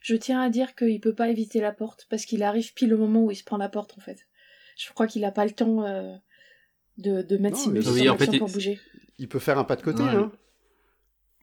Je 0.03 0.17
tiens 0.17 0.43
à 0.43 0.51
dire 0.51 0.75
qu'il 0.75 1.01
peut 1.01 1.15
pas 1.15 1.31
éviter 1.31 1.63
la 1.63 1.73
porte 1.73 2.07
parce 2.11 2.27
qu'il 2.27 2.43
arrive 2.43 2.75
pile 2.75 2.93
au 2.93 2.99
moment 2.99 3.25
où 3.25 3.31
il 3.31 3.37
se 3.37 3.43
prend 3.43 3.57
la 3.57 3.71
porte 3.71 3.95
en 3.97 4.03
fait. 4.03 4.27
Je 4.77 4.93
crois 4.93 5.07
qu'il 5.07 5.25
a 5.25 5.31
pas 5.31 5.45
le 5.45 5.53
temps 5.53 5.85
euh, 5.85 6.15
de, 6.99 7.23
de 7.23 7.37
mettre 7.37 7.57
Non, 7.59 7.65
ses 7.65 7.71
muscles 7.71 7.93
Oui, 7.93 8.09
en 8.09 8.15
en 8.15 8.17
fait, 8.17 8.25
action 8.25 8.33
il- 8.35 8.39
pour 8.39 8.51
bouger. 8.51 8.81
Il 9.19 9.29
peut 9.29 9.39
faire 9.39 9.59
un 9.59 9.65
pas 9.65 9.77
de 9.77 9.83
côté, 9.83 10.03
Ouais. 10.03 10.09
hein. 10.11 10.33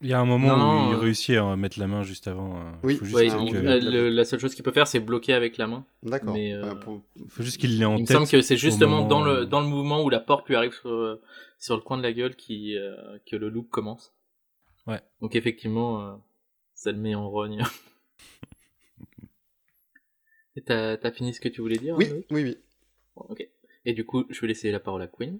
Il 0.03 0.09
y 0.09 0.13
a 0.13 0.19
un 0.19 0.25
moment 0.25 0.57
Non, 0.57 0.87
où 0.87 0.89
il 0.89 0.95
euh, 0.95 0.97
réussit 0.97 1.37
à 1.37 1.55
mettre 1.55 1.79
la 1.79 1.85
main 1.87 2.01
juste 2.01 2.27
avant. 2.27 2.57
euh, 2.59 2.71
Oui, 2.83 2.95
faut 2.97 3.05
juste 3.05 3.15
Ouais, 3.15 3.27
qu'il- 3.27 3.49
il- 3.49 3.57
on- 3.57 3.91
le- 3.91 4.09
la 4.09 4.25
seule 4.25 4.39
chose 4.39 4.55
qu'il 4.55 4.63
peut 4.63 4.71
faire, 4.71 4.87
c'est 4.87 4.99
bloquer 4.99 5.33
avec 5.33 5.57
la 5.57 5.67
main. 5.67 5.85
D'accord. 6.01 6.33
Mais, 6.33 6.53
euh, 6.53 6.73
pour- 6.75 7.01
faut 7.29 7.43
juste 7.43 7.59
qu'il 7.61 7.77
l'ait 7.77 7.85
en 7.85 7.97
Il 7.97 8.01
me 8.01 8.07
tête. 8.07 8.17
semble 8.17 8.27
que 8.27 8.41
c'est 8.41 8.57
justement 8.57 8.97
moment 8.97 9.07
dans 9.07 9.23
le 9.23 9.45
dans 9.45 9.61
le 9.61 9.67
mouvement 9.67 10.03
où 10.03 10.09
la 10.09 10.19
porte 10.19 10.47
lui 10.49 10.55
arrive 10.55 10.73
sur, 10.73 11.19
sur 11.59 11.75
le 11.75 11.81
coin 11.83 11.97
de 11.97 12.03
la 12.03 12.13
gueule 12.13 12.35
qui 12.35 12.75
euh, 12.77 12.95
que 13.29 13.35
le 13.35 13.49
loop 13.49 13.69
commence. 13.69 14.11
Ouais. 14.87 14.99
Donc 15.21 15.35
effectivement, 15.35 16.01
euh, 16.01 16.13
ça 16.73 16.91
le 16.91 16.97
met 16.97 17.13
en 17.13 17.29
rogne. 17.29 17.63
Et 20.55 20.61
t'as 20.63 20.97
t'as 20.97 21.11
fini 21.11 21.33
ce 21.33 21.39
que 21.39 21.47
tu 21.47 21.61
voulais 21.61 21.77
dire 21.77 21.95
Oui, 21.95 22.07
oui, 22.31 22.43
oui. 22.43 22.57
Ok. 23.29 23.47
Et 23.85 23.93
du 23.93 24.05
coup, 24.05 24.25
je 24.29 24.39
vais 24.41 24.47
laisser 24.47 24.71
la 24.71 24.79
parole 24.79 25.01
à 25.01 25.07
Queen. 25.07 25.39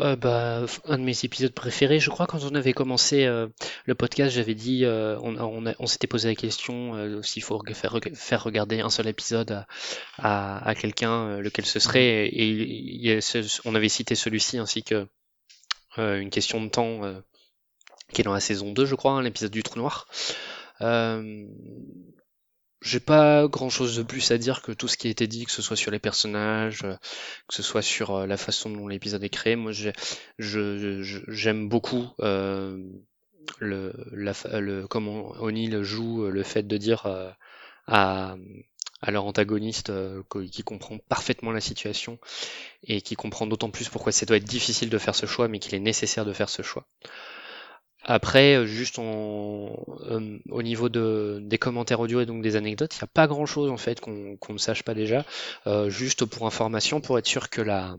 Euh, 0.00 0.16
bah, 0.16 0.64
un 0.86 0.98
de 0.98 1.02
mes 1.02 1.24
épisodes 1.24 1.52
préférés, 1.52 2.00
je 2.00 2.08
crois, 2.08 2.26
quand 2.26 2.42
on 2.44 2.54
avait 2.54 2.72
commencé 2.72 3.24
euh, 3.24 3.48
le 3.84 3.94
podcast, 3.94 4.34
j'avais 4.34 4.54
dit, 4.54 4.84
euh, 4.84 5.18
on, 5.20 5.86
s'était 5.86 6.06
posé 6.06 6.28
la 6.28 6.34
question 6.34 6.94
euh, 6.94 7.22
s'il 7.22 7.42
faut 7.42 7.60
faire, 7.74 7.92
reg- 7.94 8.14
faire 8.14 8.42
regarder 8.42 8.80
un 8.80 8.88
seul 8.88 9.06
épisode 9.06 9.64
à, 10.18 10.74
quelqu'un, 10.80 11.38
lequel 11.38 11.66
ce 11.66 11.78
serait, 11.78 12.28
et, 12.32 13.20
on 13.64 13.74
avait 13.74 13.88
cité 13.88 14.14
celui-ci 14.14 14.58
ainsi 14.58 14.82
que 14.82 15.06
une 15.98 16.30
question 16.30 16.62
de 16.62 16.70
temps 16.70 17.02
qui 18.14 18.22
est 18.22 18.24
dans 18.24 18.32
la 18.32 18.40
saison 18.40 18.72
2, 18.72 18.86
je 18.86 18.94
crois, 18.94 19.12
hein, 19.12 19.22
l'épisode 19.22 19.50
du 19.50 19.62
trou 19.62 19.78
noir. 19.78 20.08
J'ai 22.82 22.98
pas 22.98 23.46
grand 23.46 23.70
chose 23.70 23.96
de 23.96 24.02
plus 24.02 24.32
à 24.32 24.38
dire 24.38 24.60
que 24.60 24.72
tout 24.72 24.88
ce 24.88 24.96
qui 24.96 25.06
a 25.06 25.10
été 25.10 25.28
dit, 25.28 25.44
que 25.44 25.52
ce 25.52 25.62
soit 25.62 25.76
sur 25.76 25.92
les 25.92 26.00
personnages, 26.00 26.82
euh, 26.82 26.96
que 27.46 27.54
ce 27.54 27.62
soit 27.62 27.80
sur 27.82 28.10
euh, 28.10 28.26
la 28.26 28.36
façon 28.36 28.70
dont 28.70 28.88
l'épisode 28.88 29.22
est 29.22 29.28
créé. 29.28 29.54
Moi, 29.54 29.70
j'aime 30.38 31.68
beaucoup 31.68 32.08
euh, 32.20 32.76
le, 33.60 33.92
le, 34.10 34.86
comment 34.88 35.30
O'Neill 35.40 35.82
joue 35.82 36.24
euh, 36.24 36.30
le 36.30 36.42
fait 36.42 36.66
de 36.66 36.76
dire 36.76 37.06
à, 37.86 38.36
leur 39.06 39.24
antagoniste 39.26 39.92
qui 40.50 40.62
comprend 40.62 40.98
parfaitement 41.08 41.52
la 41.52 41.60
situation 41.60 42.18
et 42.84 43.00
qui 43.00 43.14
comprend 43.14 43.46
d'autant 43.46 43.70
plus 43.70 43.88
pourquoi 43.88 44.12
ça 44.12 44.26
doit 44.26 44.36
être 44.36 44.44
difficile 44.44 44.90
de 44.90 44.98
faire 44.98 45.14
ce 45.14 45.26
choix, 45.26 45.48
mais 45.48 45.58
qu'il 45.60 45.74
est 45.74 45.80
nécessaire 45.80 46.24
de 46.24 46.32
faire 46.32 46.48
ce 46.48 46.62
choix. 46.62 46.86
Après, 48.04 48.56
euh, 48.56 48.66
juste 48.66 48.98
euh, 48.98 50.38
au 50.50 50.62
niveau 50.62 50.88
de, 50.88 51.40
des 51.42 51.58
commentaires 51.58 52.00
audio 52.00 52.20
et 52.20 52.26
donc 52.26 52.42
des 52.42 52.56
anecdotes, 52.56 52.94
il 52.94 52.98
n'y 52.98 53.04
a 53.04 53.12
pas 53.12 53.26
grand 53.26 53.46
chose 53.46 53.70
en 53.70 53.76
fait 53.76 54.00
qu'on 54.00 54.38
ne 54.48 54.58
sache 54.58 54.82
pas 54.82 54.94
déjà. 54.94 55.24
Euh, 55.66 55.88
juste 55.90 56.24
pour 56.24 56.46
information, 56.46 57.00
pour 57.00 57.18
être 57.18 57.26
sûr 57.26 57.50
que 57.50 57.60
la, 57.62 57.96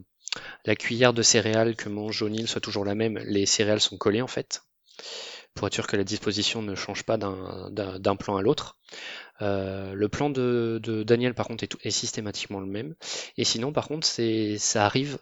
la 0.65 0.75
cuillère 0.75 1.13
de 1.13 1.21
céréales 1.23 1.75
que 1.75 1.89
mange 1.89 2.21
O'Neill 2.23 2.47
soit 2.47 2.61
toujours 2.61 2.85
la 2.85 2.95
même, 2.95 3.17
les 3.19 3.45
céréales 3.45 3.81
sont 3.81 3.97
collées 3.97 4.21
en 4.21 4.27
fait. 4.27 4.63
Pour 5.55 5.67
être 5.67 5.73
sûr 5.73 5.87
que 5.87 5.97
la 5.97 6.03
disposition 6.03 6.61
ne 6.61 6.75
change 6.75 7.03
pas 7.03 7.17
d'un- 7.17 8.15
plan 8.15 8.37
à 8.37 8.41
l'autre. 8.41 8.77
Euh, 9.41 9.93
le 9.93 10.09
plan 10.09 10.29
de, 10.29 10.79
de 10.83 11.03
Daniel 11.03 11.33
par 11.33 11.47
contre 11.47 11.63
est, 11.63 11.67
tout- 11.67 11.79
est 11.83 11.91
systématiquement 11.91 12.59
le 12.59 12.67
même. 12.67 12.95
Et 13.37 13.43
sinon 13.43 13.73
par 13.73 13.87
contre 13.87 14.07
ça 14.07 14.85
arrive 14.85 15.19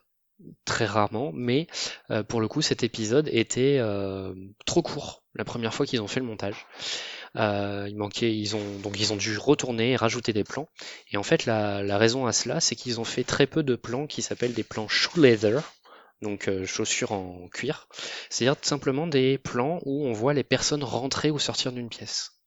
très 0.66 0.86
rarement, 0.86 1.32
mais 1.34 1.68
euh, 2.10 2.24
pour 2.24 2.42
le 2.42 2.48
coup 2.48 2.62
cet 2.62 2.84
épisode 2.84 3.30
était 3.32 3.78
euh, 3.80 4.34
trop 4.66 4.82
court 4.82 5.24
la 5.36 5.46
première 5.46 5.74
fois 5.74 5.86
qu'ils 5.86 6.02
ont 6.02 6.08
fait 6.08 6.20
le 6.20 6.26
montage. 6.26 6.68
Euh, 7.38 7.88
ils 7.90 8.56
ont 8.56 8.80
donc 8.84 9.00
ils 9.00 9.14
ont 9.14 9.16
dû 9.16 9.38
retourner 9.38 9.92
et 9.92 9.96
rajouter 9.96 10.34
des 10.34 10.44
plans. 10.44 10.68
Et 11.12 11.18
en 11.18 11.24
fait 11.24 11.46
la, 11.46 11.98
raison 11.98 12.26
à 12.26 12.34
cela, 12.34 12.60
c'est 12.60 12.76
qu'ils 12.76 13.00
ont 13.00 13.06
fait 13.06 13.24
très 13.24 13.48
peu 13.48 13.64
de 13.64 13.76
plans 13.76 14.08
qui 14.08 14.22
s'appellent 14.22 14.54
des 14.54 14.64
plans 14.64 14.88
shoe 14.88 15.18
leather, 15.18 15.62
donc 16.22 16.50
chaussures 16.66 17.14
en 17.14 17.48
cuir. 17.48 17.88
C'est-à-dire 18.30 18.60
simplement 18.62 19.08
des 19.08 19.38
plans 19.38 19.80
où 19.86 20.06
on 20.06 20.12
voit 20.12 20.34
les 20.34 20.44
personnes 20.44 20.84
rentrer 20.84 21.32
ou 21.32 21.40
sortir 21.40 21.72
d'une 21.72 21.90
pièce 21.90 22.41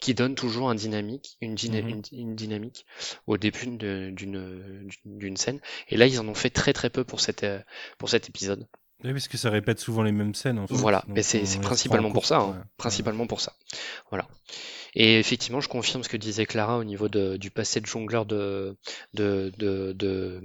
qui 0.00 0.14
donne 0.14 0.34
toujours 0.34 0.68
un 0.70 0.74
dynamique, 0.74 1.36
une, 1.40 1.54
dyna- 1.54 1.82
Mhm. 1.82 1.88
une, 1.88 2.02
une 2.12 2.34
dynamique 2.36 2.86
au 3.26 3.36
début 3.38 3.66
d'une 5.04 5.36
scène. 5.36 5.60
Et 5.88 5.96
là, 5.96 6.06
ils 6.06 6.20
en 6.20 6.28
ont 6.28 6.34
fait 6.34 6.50
très 6.50 6.72
très 6.72 6.90
peu 6.90 7.04
pour 7.04 7.20
cette 7.20 7.46
pour 7.98 8.08
cet 8.08 8.28
épisode. 8.28 8.66
Oui, 9.04 9.12
parce 9.12 9.28
que 9.28 9.36
ça 9.36 9.50
répète 9.50 9.78
souvent 9.78 10.02
les 10.02 10.12
mêmes 10.12 10.34
scènes. 10.34 10.58
En 10.58 10.66
fait. 10.66 10.74
Voilà, 10.74 11.04
mais 11.06 11.22
c'est 11.22 11.42
principalement 11.60 12.10
pour 12.12 12.24
ça, 12.26 12.38
hein. 12.38 12.50
ouais. 12.52 12.64
principalement 12.78 13.26
pour 13.26 13.40
ça. 13.42 13.52
Voilà. 14.10 14.26
Et 14.98 15.18
effectivement, 15.18 15.60
je 15.60 15.68
confirme 15.68 16.02
ce 16.02 16.08
que 16.08 16.16
disait 16.16 16.46
Clara 16.46 16.78
au 16.78 16.84
niveau 16.84 17.08
de, 17.08 17.36
du 17.36 17.50
passé 17.50 17.80
de 17.80 17.86
jongleur 17.86 18.24
de 18.24 18.76
de 19.12 19.52
de 19.58 19.92
de, 19.92 20.40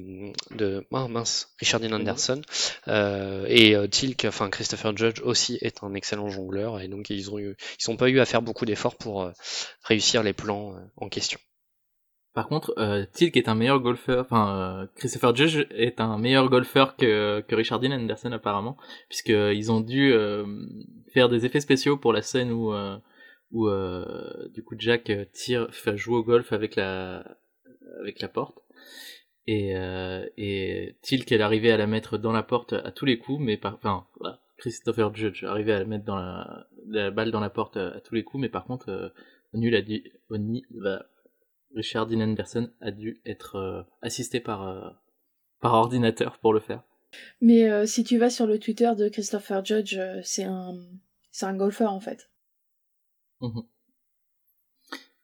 de 0.52 0.86
ah, 0.91 1.08
mince, 1.08 1.54
Richard 1.58 1.80
Dean 1.80 1.93
Anderson 1.93 2.41
Euh, 2.88 3.45
et 3.47 3.76
euh, 3.76 3.88
Tilk, 3.88 4.26
enfin 4.26 4.49
Christopher 4.49 4.95
Judge 4.97 5.22
aussi 5.24 5.58
est 5.62 5.84
un 5.84 5.93
excellent 5.93 6.30
jongleur 6.30 6.82
et 6.82 6.89
donc 6.89 7.10
ils 7.10 7.32
ont 7.32 7.39
eu, 7.39 7.56
ils 7.80 7.89
ont 7.89 7.95
pas 7.95 8.10
eu 8.10 8.20
à 8.20 8.26
faire 8.26 8.41
beaucoup 8.41 8.66
d'efforts 8.66 8.97
pour 8.97 9.22
euh, 9.22 9.32
réussir 9.84 10.22
les 10.22 10.34
plans 10.34 10.74
euh, 10.76 10.80
en 10.97 11.08
question. 11.08 11.39
Par 12.34 12.47
contre, 12.47 12.74
euh, 12.78 13.06
Tilk 13.14 13.38
est 13.38 13.47
un 13.47 13.56
meilleur 13.56 13.80
golfeur, 13.80 14.26
enfin, 14.26 14.56
euh, 14.56 14.88
Christopher 14.95 15.36
Judge 15.36 15.66
est 15.72 16.02
un 16.02 16.18
meilleur 16.18 16.49
golfeur 16.49 16.95
que, 16.97 17.41
que 17.47 17.56
Richard 17.56 17.80
Dean 17.80 17.91
Anderson 17.91 18.32
apparemment, 18.32 18.78
puisqu'ils 19.10 19.72
ont 19.72 19.82
dû 19.82 20.12
euh, 20.12 20.45
faire 21.14 21.30
des 21.30 21.45
effets 21.45 21.62
spéciaux 21.62 21.97
pour 21.97 22.12
la 22.14 22.22
scène 22.22 22.52
où, 22.52 22.74
euh, 23.54 24.45
où 24.45 24.49
du 24.49 24.64
coup 24.64 24.76
Jack 24.78 25.12
fait 25.34 25.97
jouer 25.97 26.18
au 26.18 26.24
golf 26.24 26.54
avec 26.54 26.76
la, 26.76 27.38
avec 27.99 28.22
la 28.22 28.28
porte. 28.28 28.60
Et, 29.47 29.74
et 30.38 30.95
Tilk 31.02 31.32
est 31.32 31.41
arrivé 31.41 31.72
à 31.72 31.78
la 31.78 31.88
mettre 31.88 32.18
dans 32.18 32.32
la 32.32 32.43
porte 32.43 32.74
à 32.74 32.91
tous 32.91 33.06
les 33.06 33.18
coups, 33.18 33.43
mais 33.43 33.58
par, 33.58 33.74
enfin, 33.74 34.06
Christopher 34.58 35.14
Judge 35.16 35.43
arrivé 35.43 35.74
à 35.74 35.80
la 35.80 35.86
mettre 35.86 36.06
dans 36.06 36.16
la, 36.16 37.12
balle 37.12 37.32
dans 37.32 37.39
la 37.39 37.49
porte 37.49 37.76
à, 37.78 37.99
tous 38.02 38.16
les 38.16 38.24
coups, 38.24 38.41
mais 38.41 38.49
par 38.49 38.66
contre, 38.66 39.14
Nul 39.54 39.76
a 39.76 39.82
dit, 39.82 40.04
Oni 40.30 40.64
va 40.70 41.06
Richard 41.76 42.08
Dean 42.08 42.22
Anderson 42.22 42.70
a 42.82 42.91
dû 42.91 43.22
être 43.26 43.56
euh, 43.56 43.84
assisté 44.02 44.39
par, 44.39 44.68
euh, 44.68 44.89
par 45.62 45.74
ordinateur 45.74 46.38
pour 46.39 46.54
le 46.54 46.60
faire. 46.60 46.84
Mais 47.41 47.70
euh, 47.70 47.86
si 47.86 48.04
tu 48.04 48.18
vas 48.18 48.30
sur 48.30 48.47
le 48.47 48.60
Twitter 48.60 48.91
de 48.97 49.10
Christopher 49.10 49.64
Judge, 49.64 49.99
c'est 50.24 50.43
un, 50.43 50.76
c'est 51.32 51.45
un 51.45 51.56
golfeur 51.56 51.91
en 51.91 51.99
fait. 51.99 52.30
Mhm. 53.42 53.64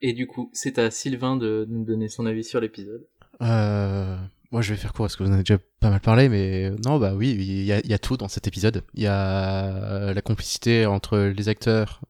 Et 0.00 0.12
du 0.12 0.26
coup, 0.26 0.50
c'est 0.52 0.78
à 0.78 0.90
Sylvain 0.90 1.36
de, 1.36 1.66
nous 1.68 1.84
donner 1.84 2.08
son 2.08 2.26
avis 2.26 2.44
sur 2.44 2.60
l'épisode. 2.60 3.06
moi, 3.40 4.62
je 4.62 4.72
vais 4.72 4.76
faire 4.76 4.92
court 4.92 5.04
parce 5.04 5.16
que 5.16 5.24
vous 5.24 5.30
en 5.30 5.34
avez 5.34 5.42
déjà 5.42 5.58
pas 5.80 5.90
mal 5.90 6.00
parlé, 6.00 6.28
mais 6.28 6.70
non, 6.84 6.98
bah 6.98 7.14
oui, 7.14 7.30
il 7.30 7.64
y 7.64 7.72
a, 7.72 7.98
tout 7.98 8.16
dans 8.16 8.28
cet 8.28 8.46
épisode. 8.46 8.84
Il 8.94 9.02
y 9.02 9.06
a 9.06 10.12
la 10.12 10.22
complicité 10.22 10.86
entre 10.86 11.18
les 11.18 11.48
acteurs, 11.48 12.00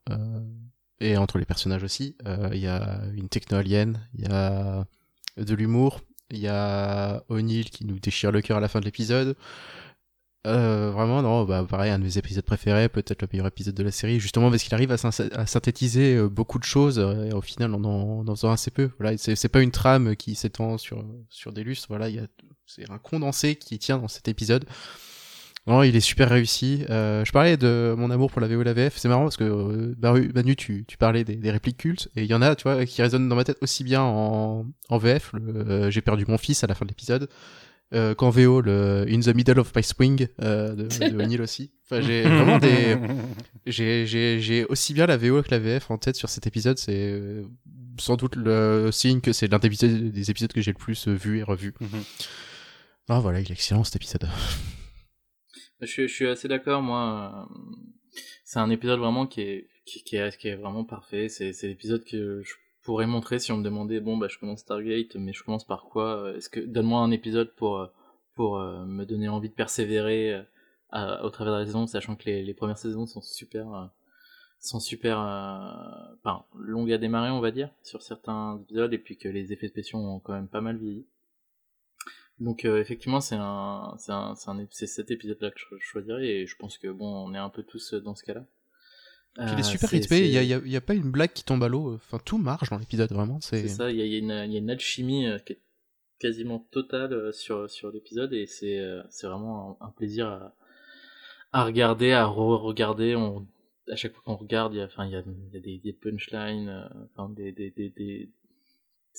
et 1.01 1.17
entre 1.17 1.39
les 1.39 1.45
personnages 1.45 1.85
aussi. 1.85 2.17
Euh, 2.27 2.51
il 2.53 2.61
y 2.61 2.67
a 2.67 3.01
une 3.15 3.29
techno-alien, 3.29 4.01
il 4.15 4.23
y 4.23 4.29
a 4.29 4.85
de 5.37 5.55
l'humour, 5.55 6.01
il 6.31 6.39
y 6.39 6.49
a 6.49 7.23
O'Neill 7.29 7.71
qui 7.71 7.85
nous 7.85 7.99
déchire 7.99 8.33
le 8.33 8.43
cœur 8.43 8.59
à 8.59 8.61
la 8.61 8.69
fin 8.69 8.81
de 8.81 8.85
l'épisode. 8.85 9.37
Euh, 10.49 10.91
vraiment, 10.91 11.23
non, 11.23 11.45
bah, 11.45 11.65
pareil, 11.69 11.91
un 11.91 11.99
de 11.99 12.05
mes 12.05 12.19
épisodes 12.19 12.45
préférés, 12.45 12.89
peut-être 12.89 13.23
le 13.23 13.29
meilleur 13.33 13.47
épisode 13.47 13.75
de 13.75 13.83
la 13.83 13.91
série, 13.91 14.21
justement 14.21 14.51
parce 14.51 14.63
qu'il 14.63 14.75
arrive 14.75 14.91
à, 14.91 15.47
synthétiser 15.47 16.17
euh, 16.17 16.29
beaucoup 16.29 16.59
de 16.59 16.65
choses, 16.65 16.99
et 16.99 17.33
au 17.33 17.41
final, 17.41 17.75
on 17.75 17.85
en, 17.85 18.27
en 18.27 18.35
faisant 18.35 18.51
assez 18.51 18.71
peu. 18.71 18.91
Voilà, 18.99 19.17
c'est 19.17 19.49
pas 19.49 19.61
une 19.61 19.71
trame 19.71 20.17
qui 20.17 20.35
s'étend 20.35 20.79
sur, 20.79 21.05
sur 21.29 21.53
des 21.53 21.63
lustres, 21.63 21.87
voilà, 21.89 22.09
c'est 22.67 22.91
un 22.91 22.99
condensé 22.99 23.57
qui 23.57 23.79
tient 23.79 23.99
dans 23.99 24.09
cet 24.09 24.29
épisode. 24.29 24.65
Non, 25.69 25.83
il 25.83 25.95
est 25.95 26.01
super 26.01 26.31
réussi. 26.31 26.87
Euh, 26.89 27.27
je 27.27 27.31
parlais 27.31 27.59
de 27.59 27.95
mon 27.97 28.11
amour 28.11 28.31
pour 28.31 28.41
la 28.41 28.49
VO 28.49 28.63
et 28.63 28.65
la 28.65 28.73
VF. 28.73 28.97
C'est 28.97 29.09
marrant 29.09 29.25
parce 29.25 29.37
que 29.37 29.45
euh, 29.45 30.31
Manu, 30.35 30.57
tu, 30.57 30.87
tu 30.89 30.97
parlais 30.97 31.25
des, 31.25 31.51
répliques 31.51 31.77
cultes 31.77 32.09
et 32.17 32.23
il 32.23 32.31
y 32.31 32.33
en 32.33 32.41
a, 32.41 32.57
tu 32.57 32.63
vois, 32.63 32.87
qui 32.87 33.03
résonnent 33.03 33.29
dans 33.29 33.37
ma 33.37 33.45
tête 33.45 33.59
aussi 33.61 33.85
bien 33.85 34.01
en, 34.01 34.65
en 34.89 34.99
VF. 34.99 35.33
Euh, 35.35 35.91
J'ai 35.91 36.01
perdu 36.01 36.25
mon 36.27 36.39
fils 36.39 36.65
à 36.65 36.67
la 36.67 36.75
fin 36.75 36.87
de 36.87 36.91
l'épisode. 36.91 37.29
Euh, 37.95 38.14
qu'en 38.14 38.28
VO, 38.28 38.61
le 38.61 39.07
In 39.09 39.20
the 39.20 39.34
Middle 39.34 39.59
of 39.59 39.74
My 39.74 39.82
Swing 39.82 40.28
euh, 40.43 40.74
de, 40.74 40.82
de 40.89 41.16
O'Neill 41.22 41.41
aussi. 41.41 41.72
Enfin, 41.84 42.03
j'ai 42.03 42.22
vraiment 42.22 42.59
des. 42.59 42.99
J'ai 43.66 44.66
aussi 44.66 44.93
bien 44.93 45.07
la 45.07 45.16
VO 45.16 45.43
que 45.43 45.51
la 45.51 45.59
VF 45.59 45.91
en 45.91 45.97
tête 45.97 46.16
sur 46.16 46.28
cet 46.28 46.47
épisode. 46.47 46.76
C'est 46.76 47.12
euh, 47.12 47.45
sans 47.99 48.16
doute 48.16 48.36
le 48.36 48.91
signe 48.93 49.22
que 49.22 49.32
c'est 49.32 49.49
l'un 49.49 49.59
des, 49.59 49.70
des 49.70 50.30
épisodes 50.30 50.53
que 50.53 50.61
j'ai 50.61 50.72
le 50.72 50.78
plus 50.78 51.09
vu 51.09 51.39
et 51.39 51.43
revu. 51.43 51.72
Mm 51.80 51.86
Ah 53.09 53.20
voilà, 53.20 53.41
il 53.41 53.49
est 53.49 53.55
excellent 53.55 53.84
cet 53.84 53.97
épisode. 53.97 54.28
Je, 55.80 56.09
je 56.09 56.12
suis 56.12 56.26
assez 56.26 56.49
d'accord, 56.49 56.82
moi. 56.82 57.49
Euh, 57.49 57.55
c'est 58.45 58.59
un 58.59 58.68
épisode 58.68 58.99
vraiment 58.99 59.26
qui 59.28 59.43
est, 59.43 59.68
qui, 59.86 60.03
qui 60.03 60.16
est, 60.16 60.36
qui 60.36 60.49
est 60.49 60.57
vraiment 60.57 60.84
parfait. 60.84 61.28
C'est, 61.28 61.53
c'est 61.53 61.68
l'épisode 61.68 62.05
que 62.05 62.43
je 62.43 62.55
pourrais 62.89 63.07
montrer 63.07 63.39
si 63.39 63.53
on 63.53 63.59
me 63.59 63.62
demandait, 63.62 64.01
bon, 64.01 64.16
bah, 64.16 64.28
je 64.30 64.39
commence 64.39 64.61
Stargate, 64.61 65.16
mais 65.16 65.34
je 65.34 65.45
commence 65.45 65.66
par 65.66 65.84
quoi 65.91 66.32
Est-ce 66.34 66.49
que, 66.49 66.61
donne-moi 66.61 67.01
un 67.01 67.11
épisode 67.11 67.55
pour, 67.55 67.80
euh, 67.80 67.86
pour 68.34 68.57
euh, 68.57 68.86
me 68.86 69.05
donner 69.05 69.28
envie 69.28 69.51
de 69.51 69.55
persévérer 69.55 70.43
au 71.22 71.28
travers 71.28 71.53
de 71.53 71.59
la 71.59 71.66
saison, 71.66 71.86
sachant 71.86 72.16
que 72.16 72.24
les, 72.24 72.43
les 72.43 72.55
premières 72.55 72.78
saisons 72.78 73.05
sont 73.05 73.20
super, 73.20 73.91
sont 74.59 74.80
super, 74.80 75.18
enfin, 75.18 76.47
longues 76.57 76.93
à 76.93 76.97
démarrer, 76.97 77.28
on 77.28 77.41
va 77.41 77.51
dire, 77.51 77.68
sur 77.82 78.01
certains 78.01 78.59
épisodes, 78.62 78.95
et 78.95 78.99
puis 78.99 79.18
que 79.18 79.28
les 79.28 79.53
effets 79.53 79.68
spéciaux 79.68 79.99
ont 79.99 80.18
quand 80.18 80.32
même 80.32 80.49
pas 80.49 80.62
mal 80.62 80.78
vieilli. 80.78 81.05
Donc 82.41 82.64
euh, 82.64 82.80
effectivement 82.80 83.20
c'est 83.20 83.36
un 83.36 83.97
c'est 83.99 84.12
un 84.12 84.34
c'est 84.70 84.86
cet 84.86 85.11
épisode 85.11 85.39
là 85.41 85.51
que 85.51 85.59
je 85.59 85.84
choisirais 85.84 86.24
et 86.24 86.47
je 86.47 86.57
pense 86.57 86.78
que 86.78 86.86
bon 86.86 87.26
on 87.26 87.34
est 87.34 87.39
un 87.39 87.51
peu 87.51 87.64
tous 87.64 87.95
dans 87.95 88.14
ce 88.14 88.22
cas-là. 88.22 88.47
Il 89.37 89.45
est 89.45 89.61
euh, 89.61 89.62
super 89.62 89.91
rythmé, 89.91 90.20
il 90.20 90.33
y 90.33 90.76
a, 90.76 90.81
pas 90.81 90.95
une 90.95 91.11
blague 91.11 91.33
qui 91.33 91.45
tombe 91.45 91.62
à 91.62 91.68
l'eau, 91.68 91.95
enfin 91.95 92.18
tout 92.24 92.39
marche 92.39 92.70
dans 92.70 92.79
l'épisode 92.79 93.12
vraiment. 93.12 93.41
C'est 93.41 93.68
ça, 93.68 93.91
il 93.91 93.97
y 93.97 94.03
a, 94.03 94.07
y, 94.07 94.18
une, 94.18 94.31
y 94.53 94.57
a 94.57 94.59
une 94.59 94.70
alchimie 94.70 95.26
euh, 95.26 95.39
qui 95.39 95.55
est 95.55 95.62
quasiment 96.18 96.66
totale 96.72 97.33
sur, 97.33 97.70
sur 97.70 97.93
l'épisode 97.93 98.33
et 98.33 98.47
c'est 98.47 98.81
vraiment 99.22 99.79
un, 99.81 99.91
plaisir 99.91 100.26
à, 100.26 100.55
à 101.53 101.64
regarder, 101.64 102.12
à 102.12 102.26
re-regarder. 102.26 103.14
On, 103.14 103.47
à 103.91 103.97
chaque 103.97 104.12
fois 104.12 104.22
qu'on 104.24 104.37
regarde, 104.37 104.74
il 104.74 104.79
y 104.79 104.81
a, 104.81 104.87
enfin, 104.87 105.07
il 105.07 105.12
y 105.12 105.16
a, 105.16 105.22
y 105.53 105.57
a 105.57 105.61
des, 105.61 105.79
des 105.79 105.93
punchlines, 105.93 106.89
enfin, 107.12 107.29
des, 107.29 107.53
des, 107.53 107.70
des, 107.70 107.91
des, 107.91 108.31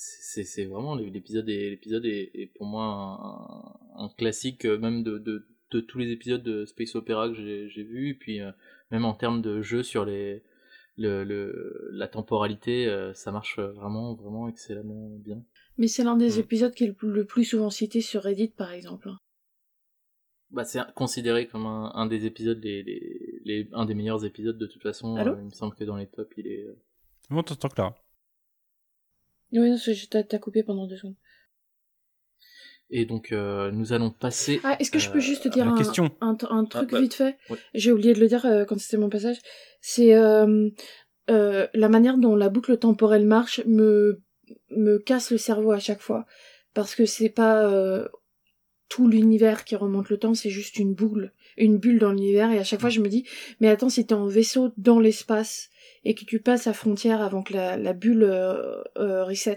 c'est 0.00 0.64
vraiment 0.64 0.94
l'épisode 0.94 1.48
est 1.48 1.70
l'épisode 1.70 2.04
est, 2.06 2.52
pour 2.56 2.66
moi 2.66 3.78
un, 3.96 4.08
classique 4.16 4.64
euh, 4.64 4.78
même 4.78 5.02
de, 5.02 5.18
de, 5.18 5.46
de, 5.70 5.80
tous 5.80 5.98
les 5.98 6.10
épisodes 6.10 6.42
de 6.42 6.64
space 6.64 6.94
opera 6.94 7.28
que 7.28 7.34
j'ai 7.34 7.82
vu 7.82 8.10
et 8.10 8.14
puis 8.14 8.40
euh, 8.40 8.50
même 8.90 9.04
en 9.04 9.14
termes 9.14 9.42
de 9.42 9.62
jeu 9.62 9.82
sur 9.82 10.04
les 10.04 10.42
le, 10.96 11.24
le 11.24 11.88
la 11.92 12.08
temporalité 12.08 12.86
euh, 12.86 13.14
ça 13.14 13.32
marche 13.32 13.58
vraiment 13.58 14.14
vraiment 14.14 14.48
excellemment 14.48 15.16
bien 15.18 15.42
mais 15.78 15.88
c'est 15.88 16.04
l'un 16.04 16.16
des 16.16 16.36
mm. 16.36 16.40
épisodes 16.40 16.74
qui 16.74 16.84
est 16.84 16.94
le 17.00 17.24
plus 17.24 17.44
souvent 17.44 17.70
cité 17.70 18.00
sur 18.00 18.22
Reddit 18.22 18.48
par 18.48 18.72
exemple 18.72 19.10
bah 20.50 20.64
c'est 20.64 20.80
considéré 20.94 21.46
comme 21.46 21.66
un, 21.66 21.92
un, 21.94 22.06
des 22.06 22.26
épisodes 22.26 22.62
les, 22.62 22.82
les, 22.82 23.40
les, 23.44 23.68
un 23.72 23.86
des 23.86 23.94
meilleurs 23.94 24.24
épisodes 24.24 24.58
de 24.58 24.66
toute 24.66 24.82
façon 24.82 25.16
il 25.16 25.44
me 25.44 25.50
semble 25.50 25.74
que 25.74 25.84
dans 25.84 25.96
les 25.96 26.06
tops 26.08 26.32
il 26.36 26.46
est 26.48 26.66
bon 27.30 27.42
t'entends 27.42 27.68
là 27.78 27.94
oui, 29.52 29.76
t'as 30.08 30.38
coupé 30.38 30.62
pendant 30.62 30.86
deux 30.86 30.96
secondes. 30.96 31.16
Et 32.90 33.04
donc, 33.04 33.32
euh, 33.32 33.70
nous 33.70 33.92
allons 33.92 34.10
passer. 34.10 34.60
Ah, 34.64 34.76
est-ce 34.78 34.90
que 34.90 34.98
je 34.98 35.10
peux 35.10 35.20
juste 35.20 35.46
dire 35.48 35.66
un, 35.66 35.76
un, 36.20 36.36
un, 36.50 36.64
truc 36.64 36.88
ah, 36.90 36.92
bah, 36.92 37.00
vite 37.00 37.14
fait? 37.14 37.36
J'ai 37.72 37.92
oublié 37.92 38.14
de 38.14 38.20
le 38.20 38.26
dire 38.26 38.44
euh, 38.44 38.64
quand 38.64 38.78
c'était 38.80 38.96
mon 38.96 39.08
passage. 39.08 39.38
C'est 39.80 40.14
euh, 40.14 40.68
euh, 41.30 41.68
la 41.74 41.88
manière 41.88 42.18
dont 42.18 42.34
la 42.34 42.48
boucle 42.48 42.76
temporelle 42.76 43.26
marche 43.26 43.60
me 43.66 44.20
me 44.70 44.98
casse 44.98 45.30
le 45.30 45.38
cerveau 45.38 45.70
à 45.70 45.78
chaque 45.78 46.00
fois 46.00 46.26
parce 46.74 46.94
que 46.94 47.06
c'est 47.06 47.28
pas 47.28 47.64
euh, 47.66 48.08
tout 48.88 49.08
l'univers 49.08 49.64
qui 49.64 49.76
remonte 49.76 50.10
le 50.10 50.18
temps, 50.18 50.34
c'est 50.34 50.50
juste 50.50 50.76
une 50.78 50.94
boule, 50.94 51.32
une 51.60 51.78
bulle 51.78 51.98
dans 51.98 52.12
l'univers 52.12 52.50
et 52.50 52.58
à 52.58 52.64
chaque 52.64 52.80
fois 52.80 52.90
je 52.90 53.00
me 53.00 53.08
dis 53.08 53.24
mais 53.60 53.68
attends 53.68 53.88
si 53.88 54.06
t'es 54.06 54.14
en 54.14 54.26
vaisseau 54.26 54.72
dans 54.76 54.98
l'espace 54.98 55.70
et 56.04 56.14
que 56.14 56.24
tu 56.24 56.40
passes 56.40 56.64
la 56.64 56.72
frontière 56.72 57.20
avant 57.20 57.42
que 57.42 57.52
la, 57.52 57.76
la 57.76 57.92
bulle 57.92 58.22
euh, 58.22 58.82
euh, 58.98 59.24
reset, 59.24 59.56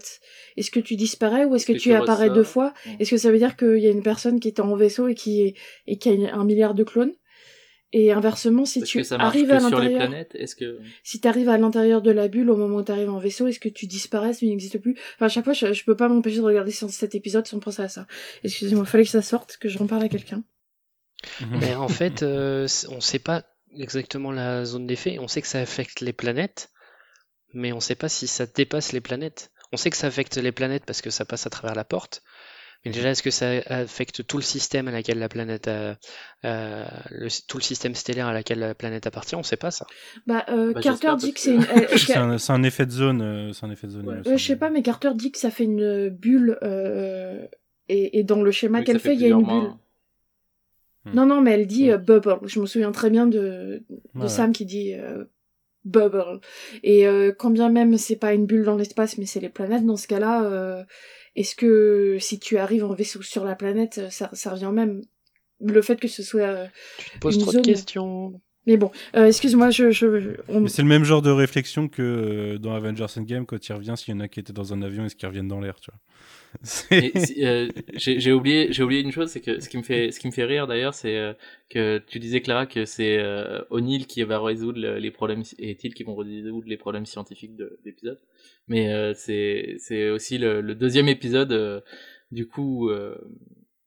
est-ce 0.58 0.72
que 0.72 0.80
tu 0.80 0.96
disparais 0.96 1.46
ou 1.46 1.56
est-ce 1.56 1.66
que, 1.66 1.74
tu 1.74 1.94
apparais 1.94 2.30
deux 2.30 2.44
fois? 2.44 2.74
Est-ce 3.00 3.12
que 3.12 3.18
ça 3.18 3.32
veut 3.32 3.38
dire 3.38 3.56
qu'il 3.56 3.80
y 3.80 3.88
a 3.88 3.92
une 3.92 4.04
personne 4.04 4.40
qui 4.40 4.50
est 4.50 4.60
en 4.60 4.76
vaisseau 4.76 5.08
et 5.08 5.16
qui, 5.16 5.54
et 5.88 5.98
qui 5.98 6.10
a 6.10 6.36
un 6.36 6.44
milliard 6.44 6.74
de 6.74 6.84
clones? 6.84 7.14
Et 7.96 8.12
inversement, 8.12 8.66
si 8.66 8.82
tu 8.82 9.04
arrives 9.12 9.52
à 9.52 9.60
l'intérieur, 9.60 10.10
que 10.58 10.80
si 11.04 11.22
tu 11.22 11.28
arrives 11.28 11.48
à 11.48 11.60
l'intérieur 11.60 12.02
de 12.02 12.10
la 12.10 12.28
bulle 12.28 12.50
au 12.50 12.58
moment 12.58 12.78
où 12.78 12.84
tu 12.84 12.92
arrives 12.92 13.12
en 13.12 13.20
vaisseau, 13.20 13.46
est-ce 13.46 13.60
que 13.60 13.70
tu 13.70 13.86
disparais, 13.86 14.34
tu 14.34 14.48
n'existes 14.48 14.80
plus? 14.80 14.96
Enfin, 15.16 15.28
à 15.28 15.30
chaque 15.30 15.44
fois, 15.44 15.54
je, 15.54 15.84
peux 15.84 15.96
pas 15.96 16.10
m'empêcher 16.10 16.38
de 16.38 16.42
regarder 16.42 16.72
cet 16.72 17.14
épisode 17.14 17.46
sans 17.46 17.60
penser 17.60 17.84
à 17.84 17.90
ça. 17.90 18.08
Excusez-moi, 18.44 18.86
fallait 18.86 19.04
que 19.04 19.12
ça 19.12 19.22
sorte, 19.22 19.58
que 19.58 19.70
je 19.70 19.78
reparle 19.78 20.04
à 20.04 20.10
quelqu'un. 20.10 20.44
Mais 21.52 21.76
en 21.76 21.88
fait, 21.88 22.24
euh, 22.24 22.68
on 22.90 23.02
sait 23.02 23.20
pas 23.20 23.44
exactement 23.76 24.32
la 24.32 24.66
zone 24.66 24.88
d'effet. 24.88 25.18
On 25.20 25.28
sait 25.28 25.42
que 25.42 25.48
ça 25.48 25.60
affecte 25.60 26.02
les 26.02 26.14
planètes, 26.14 26.70
mais 27.54 27.72
on 27.72 27.78
ne 27.78 27.82
sait 27.82 27.96
pas 27.96 28.10
si 28.10 28.28
ça 28.28 28.46
dépasse 28.46 28.92
les 28.92 29.02
planètes. 29.02 29.52
On 29.72 29.78
sait 29.78 29.90
que 29.90 29.98
ça 29.98 30.08
affecte 30.08 30.38
les 30.38 30.52
planètes 30.52 30.86
parce 30.86 31.02
que 31.02 31.10
ça 31.10 31.26
passe 31.26 31.48
à 31.48 31.50
travers 31.50 31.76
la 31.76 31.84
porte. 31.84 32.22
Mais 32.86 32.92
déjà, 32.92 33.12
est-ce 33.12 33.24
que 33.24 33.32
ça 33.32 33.50
affecte 33.68 34.28
tout 34.28 34.38
le 34.38 34.44
système 34.44 34.90
à 34.90 34.92
laquelle 34.92 35.18
la 35.18 35.30
planète, 35.30 35.70
euh, 35.70 36.86
tout 37.48 37.58
le 37.58 37.64
système 37.64 37.96
stellaire 37.96 38.28
à 38.28 38.34
laquelle 38.34 38.60
la 38.60 38.76
planète 38.76 39.08
appartient? 39.08 39.36
On 39.36 39.40
ne 39.40 39.44
sait 39.44 39.56
pas 39.56 39.72
ça. 39.72 39.86
Bah, 40.28 40.46
euh, 40.50 40.74
bah, 40.74 40.82
Carter 40.82 41.14
dit 41.18 41.34
que 41.34 41.40
c'est 41.40 41.58
c'est 42.38 42.52
un, 42.52 42.64
effet 42.64 42.86
de 42.86 42.92
zone. 42.92 43.22
Euh, 43.22 43.54
c'est 43.54 43.66
un 43.66 43.72
effet 43.72 43.88
de 43.88 43.94
zone. 43.94 44.22
je 44.26 44.38
sais 44.38 44.58
pas, 44.58 44.70
mais 44.70 44.82
Carter 44.82 45.12
dit 45.16 45.32
que 45.32 45.40
ça 45.40 45.50
fait 45.50 45.64
une 45.64 46.10
bulle 46.10 46.60
et, 47.90 48.20
et, 48.20 48.24
dans 48.24 48.42
le 48.42 48.52
schéma 48.52 48.84
qu'elle 48.84 49.00
fait, 49.00 49.14
il 49.14 49.22
y 49.22 49.26
a 49.26 49.30
une 49.30 49.44
bulle. 49.44 49.72
Hmm. 51.06 51.14
Non, 51.16 51.26
non, 51.26 51.42
mais 51.42 51.52
elle 51.52 51.68
dit 51.68 51.92
euh, 51.92 51.98
bubble. 51.98 52.40
Je 52.48 52.60
me 52.60 52.66
souviens 52.66 52.92
très 52.92 53.10
bien 53.10 53.28
de, 53.28 53.84
de 54.16 54.28
Sam 54.28 54.54
qui 54.54 54.66
dit 54.66 54.94
euh, 54.94 55.26
bubble. 55.86 56.40
Et 56.84 57.08
euh, 57.08 57.32
quand 57.38 57.52
bien 57.52 57.70
même 57.70 57.98
c'est 57.98 58.16
pas 58.16 58.34
une 58.34 58.46
bulle 58.46 58.64
dans 58.64 58.78
l'espace, 58.78 59.18
mais 59.18 59.26
c'est 59.26 59.40
les 59.42 59.50
planètes, 59.50 59.86
dans 59.86 59.98
ce 59.98 60.08
cas-là, 60.08 60.86
est-ce 61.36 61.56
que 61.56 62.18
si 62.20 62.40
tu 62.40 62.58
arrives 62.58 62.86
en 62.86 62.94
vaisseau 62.94 63.22
sur 63.22 63.44
la 63.44 63.56
planète, 63.56 64.02
ça, 64.12 64.30
ça 64.34 64.52
revient 64.52 64.72
même? 64.74 65.02
Le 65.60 65.82
fait 65.82 66.00
que 66.00 66.08
ce 66.08 66.24
soit. 66.24 66.68
tu 66.98 67.10
te 67.12 67.20
poses 67.20 67.38
trop 67.38 67.52
de 67.52 67.58
questions. 67.62 68.42
Mais 68.66 68.78
bon, 68.78 68.92
euh, 69.18 69.26
excuse-moi, 69.28 69.72
je, 69.72 69.92
je 69.92 70.38
on- 70.48 70.62
Mais 70.62 70.70
c'est 70.70 70.82
le 70.84 70.88
même 70.88 71.04
genre 71.04 71.22
de 71.22 71.30
réflexion 71.32 71.90
que 71.90 72.02
euh, 72.02 72.58
dans 72.60 72.74
Avengers 72.74 73.08
Endgame 73.18 73.46
quand 73.46 73.68
il 73.68 73.74
revient, 73.74 73.94
s'il 73.98 74.14
y 74.14 74.18
en 74.18 74.22
a 74.22 74.30
qui 74.30 74.40
étaient 74.40 74.54
dans 74.54 74.74
un 74.74 74.82
avion 74.82 75.04
et 75.06 75.10
ce 75.10 75.16
qui 75.16 75.26
reviennent 75.26 75.50
dans 75.50 75.60
l'air, 75.60 75.80
tu 75.82 75.92
vois. 75.92 76.00
Euh, 76.92 77.70
j'ai 77.96 78.32
oublié, 78.32 78.72
j'ai 78.72 78.84
oublié 78.84 79.02
une 79.02 79.12
chose, 79.12 79.30
c'est 79.30 79.42
que 79.42 79.60
ce 79.60 79.68
qui 79.70 79.78
me 79.78 79.84
fait, 79.84 80.12
ce 80.12 80.20
qui 80.20 80.28
me 80.28 80.32
fait 80.32 80.46
rire 80.46 80.68
d'ailleurs, 80.68 80.94
c'est 80.94 81.18
euh, 81.18 81.34
que 81.70 81.98
tu 82.08 82.20
disais 82.20 82.42
Clara 82.42 82.66
que 82.66 82.86
c'est 82.86 83.18
euh, 83.18 83.62
O'Neill 83.70 84.06
qui 84.08 84.24
va 84.24 84.40
résoudre 84.40 84.80
le- 84.80 84.98
les 85.00 85.12
problèmes 85.12 85.44
et 85.60 85.76
Till 85.76 85.94
qui 85.94 86.04
vont 86.04 86.16
résoudre 86.16 86.68
les 86.68 86.78
problèmes 86.78 87.06
scientifiques 87.06 87.56
de 87.56 87.80
l'épisode. 87.86 88.20
Mais 88.68 88.94
euh, 88.94 89.14
c'est 89.16 89.76
c'est 89.80 90.10
aussi 90.10 90.38
le, 90.38 90.62
le 90.62 90.76
deuxième 90.76 91.08
épisode 91.10 91.84
du 92.32 92.48
coup 92.48 92.90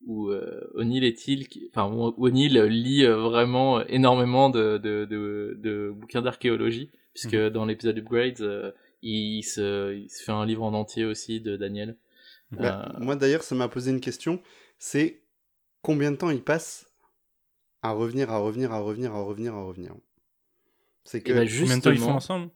où 0.06 0.30
O'Neill 0.74 1.04
et 1.04 1.14
Till, 1.14 1.48
qui- 1.48 1.68
enfin 1.74 1.90
O'Neill 2.18 2.58
lit 2.64 3.04
vraiment 3.06 3.84
énormément 3.86 4.50
de 4.50 4.78
de, 4.78 5.04
de, 5.04 5.56
de 5.62 5.90
bouquins 5.94 6.22
d'archéologie, 6.22 6.90
puisque 7.14 7.36
dans 7.36 7.64
l'épisode 7.64 7.98
Upgrades, 7.98 8.74
il 9.02 9.42
se 9.42 9.94
il 9.94 10.10
se 10.10 10.22
fait 10.22 10.32
un 10.32 10.44
livre 10.46 10.62
en 10.64 10.74
entier 10.74 11.04
aussi 11.04 11.40
de 11.40 11.56
Daniel. 11.56 11.96
Bah, 12.53 12.92
Euh, 12.94 13.01
Moi 13.01 13.16
d'ailleurs, 13.16 13.42
ça 13.42 13.55
m'a 13.55 13.68
posé 13.68 13.90
une 13.90 14.01
question. 14.01 14.40
C'est 14.78 15.22
combien 15.82 16.11
de 16.12 16.16
temps 16.16 16.30
il 16.30 16.42
passe 16.42 16.86
à 17.82 17.92
revenir, 17.92 18.30
à 18.30 18.38
revenir, 18.38 18.72
à 18.72 18.78
revenir, 18.80 19.14
à 19.14 19.20
revenir, 19.22 19.55
à 19.55 19.62
revenir? 19.64 19.94
C'est 21.05 21.22
que 21.22 21.30
Eh 21.32 21.34
ben, 21.34 21.49
Combien 21.49 21.76
de 21.78 21.82
temps 21.82 21.90
ils 21.90 21.97
font 21.99 22.03
justement- 22.05 22.16
ensemble? 22.16 22.51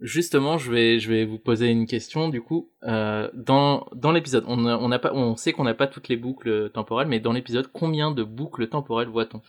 Justement, 0.00 0.58
je 0.58 0.70
vais, 0.70 1.00
je 1.00 1.10
vais 1.10 1.24
vous 1.24 1.40
poser 1.40 1.66
une 1.66 1.86
question. 1.86 2.28
Du 2.28 2.40
coup, 2.40 2.70
euh, 2.84 3.28
dans 3.34 3.88
dans 3.96 4.12
l'épisode, 4.12 4.44
on 4.46 4.64
a- 4.64 4.76
on 4.76 4.88
n'a 4.88 5.00
pas, 5.00 5.12
on 5.12 5.34
sait 5.36 5.52
qu'on 5.52 5.64
n'a 5.64 5.74
pas 5.74 5.88
toutes 5.88 6.06
les 6.08 6.16
boucles 6.16 6.70
temporelles, 6.70 7.08
mais 7.08 7.18
dans 7.18 7.32
l'épisode, 7.32 7.68
combien 7.72 8.12
de 8.12 8.22
boucles 8.22 8.68
temporelles 8.68 9.08
voit-on? 9.08 9.42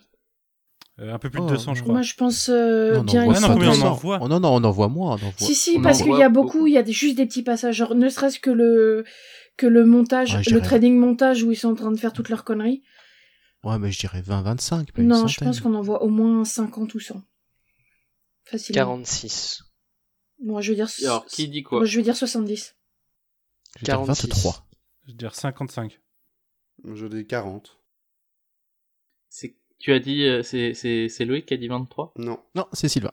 Euh, 0.99 1.13
Un 1.13 1.19
peu 1.19 1.29
plus 1.29 1.39
de 1.39 1.45
Oh, 1.45 1.49
200, 1.49 1.75
je 1.75 1.81
crois. 1.81 1.93
moi 1.93 2.01
je 2.01 2.13
pense 2.13 2.49
euh, 2.49 2.95
Non, 2.95 2.99
on 2.99 3.03
bien 3.03 3.21
en 3.21 3.25
voit 3.25 3.39
non, 3.39 3.47
pas 3.47 3.53
combien 3.53 3.69
on 3.69 3.71
en 3.71 3.75
200. 3.75 3.93
voit 3.95 4.19
Oh, 4.21 4.27
non, 4.27 4.39
non, 4.39 4.49
on 4.55 4.63
en 4.63 4.71
voit 4.71 4.89
moins. 4.89 5.11
On 5.11 5.13
en 5.13 5.17
voit. 5.17 5.31
Si, 5.37 5.55
si, 5.55 5.75
On 5.77 5.81
parce 5.81 6.01
qu'il 6.01 6.13
y 6.17 6.23
a 6.23 6.29
beaucoup, 6.29 6.67
il 6.67 6.73
y 6.73 6.77
a 6.77 6.83
des- 6.83 6.91
juste 6.91 7.15
des 7.15 7.25
petits 7.25 7.43
passages, 7.43 7.75
genre 7.75 7.95
ne 7.95 8.09
serait-ce 8.09 8.39
que 8.39 8.49
le, 8.49 9.05
que 9.55 9.65
le 9.65 9.85
montage, 9.85 10.35
Ouais, 10.35 10.43
je 10.43 10.53
le 10.53 10.59
trading 10.61 10.97
montage 10.97 11.43
où 11.43 11.51
ils 11.51 11.55
sont 11.55 11.69
en 11.69 11.75
train 11.75 11.91
de 11.91 11.97
faire 11.99 12.11
toutes 12.13 12.27
leurs 12.29 12.43
conneries. 12.43 12.83
Ouais, 13.63 13.77
mais 13.79 13.91
je 13.91 13.99
dirais 13.99 14.21
20-25. 14.21 14.91
pas 14.91 15.01
une 15.01 15.07
Non, 15.07 15.27
je 15.27 15.33
centaine. 15.35 15.47
pense 15.49 15.61
qu'on 15.61 15.73
en 15.75 15.81
voit 15.81 16.01
au 16.03 16.09
moins 16.09 16.43
50 16.43 16.93
ou 16.95 16.99
100. 16.99 17.21
Facilement. 18.45 18.81
46. 18.81 19.61
Moi, 20.43 20.61
je 20.61 20.71
veux 20.71 20.75
dire, 20.75 20.87
Alors, 21.03 21.25
qui 21.25 21.47
dit 21.49 21.63
quoi? 21.63 21.79
moi, 21.79 21.85
je 21.85 21.97
veux 21.97 22.03
dire 22.03 22.15
70. 22.15 22.75
Je 23.77 23.85
dire 23.85 23.95
46. 23.95 24.27
23. 24.27 24.65
Je 25.05 25.11
veux 25.11 25.17
dire 25.17 25.35
55. 25.35 25.99
je 26.93 27.05
dis 27.07 27.25
40. 27.27 27.78
Tu 29.79 29.93
as 29.93 29.99
dit, 29.99 30.25
euh, 30.25 30.43
c'est, 30.43 30.73
c'est, 30.73 31.07
c'est 31.09 31.25
Loïc 31.25 31.45
qui 31.45 31.53
a 31.53 31.57
dit 31.57 31.67
23 31.67 32.13
Non. 32.17 32.39
Non, 32.55 32.65
c'est 32.73 32.87
Sylvain. 32.89 33.11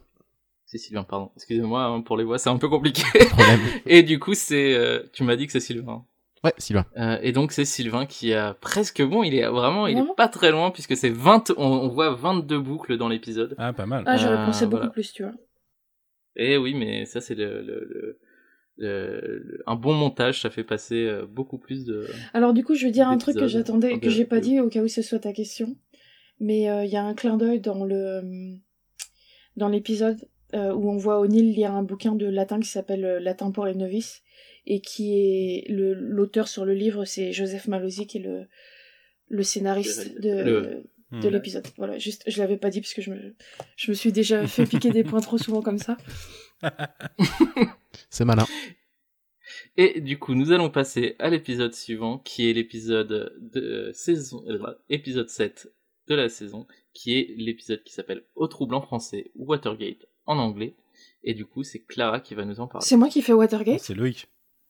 C'est 0.65 0.77
Sylvain, 0.77 1.03
pardon. 1.03 1.31
Excusez-moi 1.37 1.81
hein, 1.83 2.01
pour 2.01 2.17
les 2.17 2.25
voix, 2.25 2.37
c'est 2.37 2.49
un 2.49 2.57
peu 2.57 2.67
compliqué. 2.67 3.03
Problème. 3.29 3.59
Et 3.85 4.03
du 4.03 4.19
coup, 4.19 4.33
c'est, 4.33 4.73
euh, 4.75 5.01
tu 5.13 5.23
m'as 5.23 5.37
dit 5.37 5.45
que 5.45 5.53
c'est 5.53 5.61
Sylvain. 5.61 6.05
Ouais, 6.43 6.53
Sylvain. 6.59 6.85
Euh, 6.97 7.17
et 7.23 7.31
donc 7.31 7.51
c'est 7.51 7.65
Sylvain 7.65 8.05
qui 8.05 8.31
a 8.33 8.53
presque 8.53 9.01
bon, 9.01 9.23
il 9.23 9.33
est 9.33 9.47
vraiment, 9.47 9.87
il 9.87 9.97
est 9.97 10.03
pas 10.15 10.27
très 10.27 10.51
loin 10.51 10.69
puisque 10.69 10.95
c'est 10.95 11.09
20, 11.09 11.51
on, 11.57 11.63
on 11.65 11.87
voit 11.87 12.13
22 12.13 12.59
boucles 12.59 12.95
dans 12.97 13.07
l'épisode. 13.09 13.55
Ah, 13.57 13.73
pas 13.73 13.87
mal. 13.87 14.03
Ah, 14.05 14.17
j'aurais 14.17 14.35
Euh, 14.37 14.45
pensé 14.45 14.65
beaucoup 14.65 14.77
voilà. 14.77 14.91
plus, 14.91 15.11
tu 15.13 15.23
vois. 15.23 15.33
Et 16.35 16.57
oui, 16.57 16.75
mais 16.75 17.05
ça 17.05 17.21
c'est 17.21 17.33
le, 17.33 17.63
le, 17.63 18.19
le- 18.77 19.63
un 19.65 19.75
bon 19.75 19.93
montage, 19.95 20.41
ça 20.41 20.51
fait 20.51 20.63
passer 20.63 21.07
euh, 21.07 21.25
beaucoup 21.25 21.57
plus 21.57 21.85
de. 21.85 22.05
Alors, 22.33 22.53
du 22.53 22.63
coup, 22.63 22.75
je 22.75 22.85
vais 22.85 22.91
dire 22.91 23.07
un 23.07 23.17
truc 23.17 23.35
que 23.35 23.47
j'attendais, 23.47 23.99
que 23.99 24.09
j'ai 24.11 24.25
pas 24.25 24.39
dit 24.39 24.59
au 24.59 24.69
cas 24.69 24.81
où 24.83 24.87
ce 24.87 25.01
soit 25.01 25.19
ta 25.19 25.33
question. 25.33 25.75
Mais 26.39 26.69
euh, 26.69 26.85
il 26.85 26.91
y 26.91 26.95
a 26.95 27.03
un 27.03 27.13
clin 27.15 27.37
d'œil 27.37 27.59
dans 27.59 27.83
le, 27.85 28.55
dans 29.55 29.69
l'épisode 29.69 30.17
euh, 30.53 30.73
où 30.73 30.89
on 30.89 30.97
voit 30.97 31.19
O'Neill 31.19 31.51
lire 31.53 31.71
un 31.73 31.83
bouquin 31.83 32.15
de 32.15 32.25
latin 32.27 32.59
qui 32.59 32.69
s'appelle 32.69 33.03
euh, 33.05 33.19
Latin 33.19 33.51
pour 33.51 33.65
les 33.65 33.73
novices 33.75 34.21
et 34.65 34.79
qui 34.81 35.13
est 35.17 35.65
le 35.69 35.93
l'auteur 35.93 36.47
sur 36.47 36.65
le 36.65 36.73
livre, 36.73 37.05
c'est 37.05 37.31
Joseph 37.33 37.67
Malozzi 37.67 38.05
qui 38.07 38.17
est 38.17 38.21
le 38.21 38.47
le 39.29 39.43
scénariste 39.43 40.19
de 40.21 40.43
Le- 40.43 40.83
Hmm. 41.09 41.21
de 41.21 41.29
l'épisode. 41.29 41.65
Voilà, 41.77 41.97
juste 41.97 42.23
je 42.27 42.37
l'avais 42.41 42.57
pas 42.57 42.69
dit 42.69 42.81
parce 42.81 42.93
que 42.93 43.01
je 43.01 43.11
me 43.11 43.33
je 43.77 43.91
me 43.91 43.95
suis 43.95 44.11
déjà 44.11 44.45
fait 44.47 44.65
piquer 44.65 44.91
des 44.91 45.05
points 45.05 45.21
trop 45.21 45.37
souvent 45.37 45.61
comme 45.61 45.77
ça. 45.77 45.95
C'est 48.09 48.25
malin. 48.25 48.45
Et 49.77 50.01
du 50.01 50.19
coup, 50.19 50.35
nous 50.35 50.51
allons 50.51 50.69
passer 50.69 51.15
à 51.19 51.29
l'épisode 51.29 51.73
suivant, 51.73 52.17
qui 52.17 52.49
est 52.49 52.53
l'épisode 52.53 53.33
de 53.39 53.89
saison, 53.93 54.43
euh, 54.49 54.59
épisode 54.89 55.29
7 55.29 55.71
de 56.07 56.15
la 56.15 56.29
saison, 56.29 56.67
qui 56.93 57.17
est 57.17 57.35
l'épisode 57.37 57.83
qui 57.83 57.93
s'appelle 57.93 58.23
Au 58.35 58.47
trouble 58.47 58.75
en 58.75 58.81
français 58.81 59.31
ou 59.35 59.45
Watergate 59.45 60.07
en 60.25 60.37
anglais. 60.37 60.75
Et 61.23 61.33
du 61.33 61.45
coup, 61.45 61.63
c'est 61.63 61.79
Clara 61.79 62.19
qui 62.19 62.35
va 62.35 62.45
nous 62.45 62.59
en 62.59 62.67
parler. 62.67 62.85
C'est 62.85 62.97
moi 62.97 63.09
qui 63.09 63.21
fais 63.21 63.33
Watergate. 63.33 63.79
C'est 63.79 63.93
Loïc. 63.93 64.27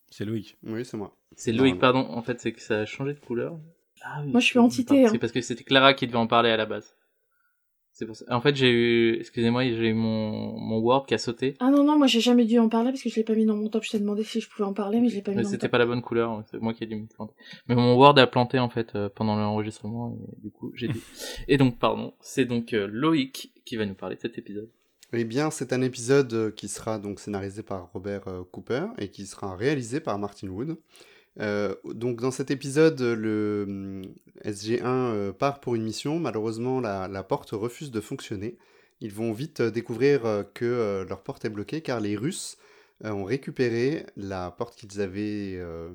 C'est 0.09 0.25
Loïc. 0.25 0.57
Oui, 0.63 0.83
c'est 0.85 0.97
moi. 0.97 1.15
C'est 1.35 1.51
Loïc, 1.51 1.79
pardon. 1.79 1.99
En 1.99 2.21
fait, 2.21 2.39
c'est 2.39 2.51
que 2.51 2.61
ça 2.61 2.79
a 2.81 2.85
changé 2.85 3.13
de 3.13 3.19
couleur. 3.19 3.59
Ah 4.01 4.21
oui, 4.23 4.31
Moi, 4.31 4.39
je 4.39 4.45
suis 4.45 4.59
entité, 4.59 5.05
hein. 5.05 5.09
C'est 5.11 5.19
parce 5.19 5.31
que 5.31 5.41
c'était 5.41 5.63
Clara 5.63 5.93
qui 5.93 6.07
devait 6.07 6.17
en 6.17 6.27
parler 6.27 6.49
à 6.49 6.57
la 6.57 6.65
base. 6.65 6.95
C'est 7.98 8.06
pour 8.06 8.16
ça. 8.16 8.26
En 8.30 8.41
fait, 8.41 8.56
j'ai 8.56 8.70
eu, 8.70 9.16
excusez-moi, 9.16 9.64
j'ai 9.64 9.88
eu 9.88 9.93
mon, 9.95 10.56
mon 10.60 10.78
Word 10.78 11.08
qui 11.08 11.16
a 11.16 11.18
sauté. 11.18 11.56
Ah 11.60 11.72
non 11.72 11.84
non, 11.84 11.98
moi 11.98 12.06
j'ai 12.06 12.20
jamais 12.20 12.45
dû 12.45 12.60
en 12.60 12.70
parler 12.70 12.91
parce 12.91 13.02
que 13.02 13.10
je 13.10 13.16
l'ai 13.16 13.24
pas 13.24 13.34
mis 13.34 13.48
dans 13.48 13.56
mon 13.56 13.70
top. 13.70 13.84
Je 13.84 13.89
t'ai 13.89 14.00
demandé 14.00 14.24
si 14.24 14.39
je 14.39 14.48
pouvais 14.48 14.66
en 14.66 14.74
parler, 14.74 15.00
mais 15.00 15.10
je 15.10 15.16
l'ai 15.16 15.24
pas 15.24 15.32
mis 15.32 15.38
Mais 15.38 15.41
dans 15.41 15.50
mon 15.50 15.52
c'était 15.52 15.66
top. 15.66 15.72
pas 15.72 15.78
la 15.80 15.88
bonne 15.88 16.04
couleur, 16.04 16.43
c'est 16.52 16.62
moi 16.62 16.76
qui 16.76 16.84
ai 16.84 16.88
dû 16.88 16.95
me 16.95 17.08
planter. 17.08 17.34
Mais 17.68 17.74
mon 17.74 17.95
Word 17.95 18.20
a 18.20 18.28
planté 18.28 18.60
en 18.60 18.70
fait 18.70 18.93
euh, 18.93 19.10
pendant 19.10 19.36
l'enregistrement 19.36 20.16
et 20.16 20.41
du 20.41 20.52
coup 20.52 20.72
j'ai 20.76 20.89
dit. 20.89 21.02
et 21.48 21.58
donc 21.58 21.80
pardon, 21.80 22.14
c'est 22.20 22.45
donc 22.45 22.74
euh, 22.74 22.88
Loïc 22.88 23.52
qui 23.66 23.78
va 23.78 23.88
nous 23.88 23.95
parler 23.95 24.16
de 24.16 24.22
cet 24.22 24.38
épisode. 24.38 24.70
Eh 25.14 25.24
bien, 25.24 25.52
c'est 25.52 25.72
un 25.72 25.82
épisode 25.82 26.34
euh, 26.34 26.52
qui 26.52 26.68
sera 26.68 27.00
donc 27.00 27.22
scénarisé 27.22 27.64
par 27.64 27.89
Robert 27.93 28.28
euh, 28.28 28.43
Cooper 28.52 28.88
et 28.98 29.08
qui 29.08 29.26
sera 29.26 29.56
réalisé 29.56 30.02
par 30.02 30.20
Martin 30.20 30.50
Wood. 30.50 30.78
Euh, 31.39 31.75
donc, 31.85 32.19
dans 32.19 32.31
cet 32.31 32.51
épisode, 32.51 33.01
le 33.01 33.65
hum, 33.67 34.01
SG1 34.45 34.81
euh, 34.85 35.33
part 35.33 35.59
pour 35.59 35.75
une 35.75 35.83
mission. 35.83 36.19
Malheureusement, 36.19 36.79
la, 36.79 37.23
porte 37.23 37.51
refuse 37.51 37.91
de 37.91 38.01
fonctionner. 38.01 38.57
Ils 39.01 39.13
vont 39.13 39.31
vite 39.31 39.61
euh, 39.61 39.71
découvrir 39.71 40.45
que 40.53 41.05
leur 41.07 41.21
porte 41.21 41.45
est 41.45 41.49
bloquée 41.49 41.81
car 41.81 41.99
les 41.99 42.15
Russes 42.15 42.57
ont 43.03 43.25
récupéré 43.25 44.07
la 44.15 44.49
porte 44.49 44.75
qu'ils 44.75 45.01
avaient 45.01 45.55
euh, 45.57 45.89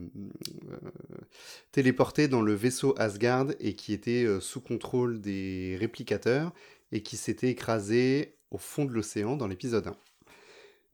téléportée 1.73 2.29
dans 2.29 2.43
le 2.43 2.55
vaisseau 2.55 2.95
Asgard 2.97 3.49
et 3.59 3.75
qui 3.75 3.93
était 3.93 4.25
sous 4.41 4.61
contrôle 4.61 5.21
des 5.21 5.77
réplicateurs 5.81 6.53
et 6.93 7.03
qui 7.03 7.17
s'était 7.17 7.49
écrasée 7.49 8.37
au 8.53 8.59
fond 8.59 8.85
de 8.85 8.93
l'océan 8.93 9.37
dans 9.37 9.49
l'épisode 9.49 9.89
1. 9.89 9.97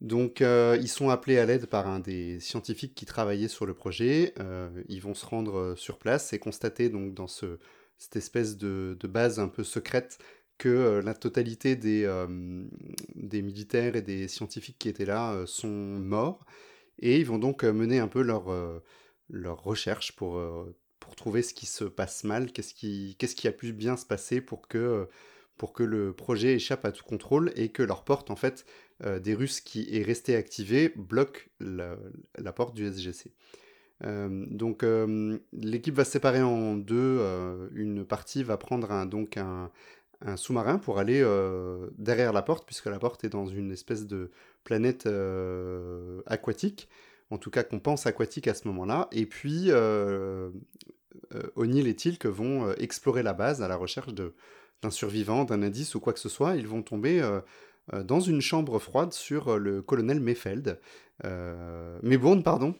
Donc 0.01 0.41
euh, 0.41 0.77
ils 0.79 0.87
sont 0.87 1.09
appelés 1.09 1.37
à 1.39 1.45
l'aide 1.45 1.65
par 1.65 1.87
un 1.87 1.99
des 1.99 2.39
scientifiques 2.39 2.95
qui 2.95 3.05
travaillait 3.05 3.49
sur 3.49 3.65
le 3.65 3.73
projet. 3.73 4.33
Euh, 4.39 4.69
ils 4.87 5.01
vont 5.01 5.13
se 5.13 5.25
rendre 5.25 5.57
euh, 5.57 5.75
sur 5.75 5.97
place 5.97 6.31
et 6.31 6.39
constater 6.39 6.89
donc 6.89 7.13
dans 7.13 7.27
ce, 7.27 7.59
cette 7.97 8.15
espèce 8.15 8.57
de, 8.57 8.97
base 9.03 9.39
un 9.39 9.49
peu 9.49 9.63
secrète 9.63 10.17
que 10.57 11.01
la 11.03 11.13
totalité 11.13 11.77
des, 11.77 12.05
militaires 13.15 13.95
et 13.95 14.01
des 14.01 14.27
scientifiques 14.27 14.77
qui 14.77 14.89
étaient 14.89 15.05
là 15.05 15.45
sont 15.45 15.69
morts. 15.69 16.45
Et 16.99 17.17
ils 17.17 17.25
vont 17.25 17.39
donc 17.39 17.63
mener 17.63 17.99
un 17.99 18.09
peu 18.09 18.21
leur, 18.21 18.43
recherche 19.63 20.17
pour, 20.17 20.41
trouver 21.15 21.43
ce 21.43 21.53
qui 21.53 21.65
se 21.65 21.85
passe 21.85 22.25
mal, 22.25 22.51
qu'est-ce 22.51 22.73
qui, 22.73 23.47
a 23.47 23.51
pu 23.53 23.71
bien 23.71 23.95
se 23.95 24.05
passer 24.05 24.41
pour 24.41 24.67
que, 24.67 25.07
pour 25.57 25.71
que 25.71 25.83
le 25.83 26.11
projet 26.11 26.55
échappe 26.55 26.83
à 26.83 26.91
tout 26.91 27.05
contrôle 27.05 27.53
et 27.55 27.69
que 27.69 27.81
leur 27.81 28.03
porte, 28.03 28.29
en 28.29 28.35
fait, 28.35 28.65
euh, 29.05 29.19
des 29.19 29.33
Russes 29.33 29.61
qui 29.61 29.87
est 29.91 30.03
restée 30.03 30.35
activée 30.35 30.91
bloque 30.95 31.49
la, 31.61 31.95
porte 32.53 32.75
du 32.75 32.85
SGC. 32.85 33.31
Euh, 34.03 34.45
donc 34.49 34.83
euh, 34.83 35.37
l'équipe 35.53 35.95
va 35.95 36.03
se 36.03 36.11
séparer 36.11 36.41
en 36.41 36.75
deux. 36.75 37.21
une 37.73 38.03
partie 38.03 38.43
va 38.43 38.57
prendre 38.57 38.91
un, 38.91 39.05
donc 39.05 39.37
un, 39.37 39.71
sous-marin 40.35 40.79
pour 40.79 40.99
aller 40.99 41.23
derrière 41.97 42.33
la 42.33 42.41
porte, 42.41 42.65
puisque 42.65 42.87
la 42.87 42.99
porte 42.99 43.23
est 43.23 43.29
dans 43.29 43.45
une 43.45 43.71
espèce 43.71 44.05
de 44.05 44.31
planète 44.65 45.07
aquatique, 46.25 46.89
en 47.29 47.37
tout 47.37 47.51
cas 47.51 47.63
qu'on 47.63 47.79
pense 47.79 48.05
aquatique 48.05 48.49
à 48.49 48.53
ce 48.53 48.67
moment-là. 48.67 49.07
Et 49.13 49.25
puis 49.25 49.71
O'Neill 51.55 51.87
et 51.87 51.95
Tilk 51.95 52.25
vont 52.25 52.69
explorer 52.73 53.23
la 53.23 53.31
base 53.31 53.61
à 53.61 53.69
la 53.69 53.77
recherche 53.77 54.13
d'un 54.13 54.91
survivant, 54.91 55.45
d'un 55.45 55.63
indice 55.63 55.95
ou 55.95 56.01
quoi 56.01 56.11
que 56.11 56.19
ce 56.19 56.27
soit. 56.27 56.57
Ils 56.57 56.67
vont 56.67 56.81
tomber 56.81 57.21
dans 58.03 58.19
une 58.19 58.41
chambre 58.41 58.79
froide 58.79 59.13
sur 59.13 59.49
euh, 59.49 59.57
le 59.57 59.81
colonel 59.81 60.19
Mayfeld. 60.19 60.79
Euh, 61.25 61.99
Maybourne, 62.03 62.43
pardon. 62.43 62.75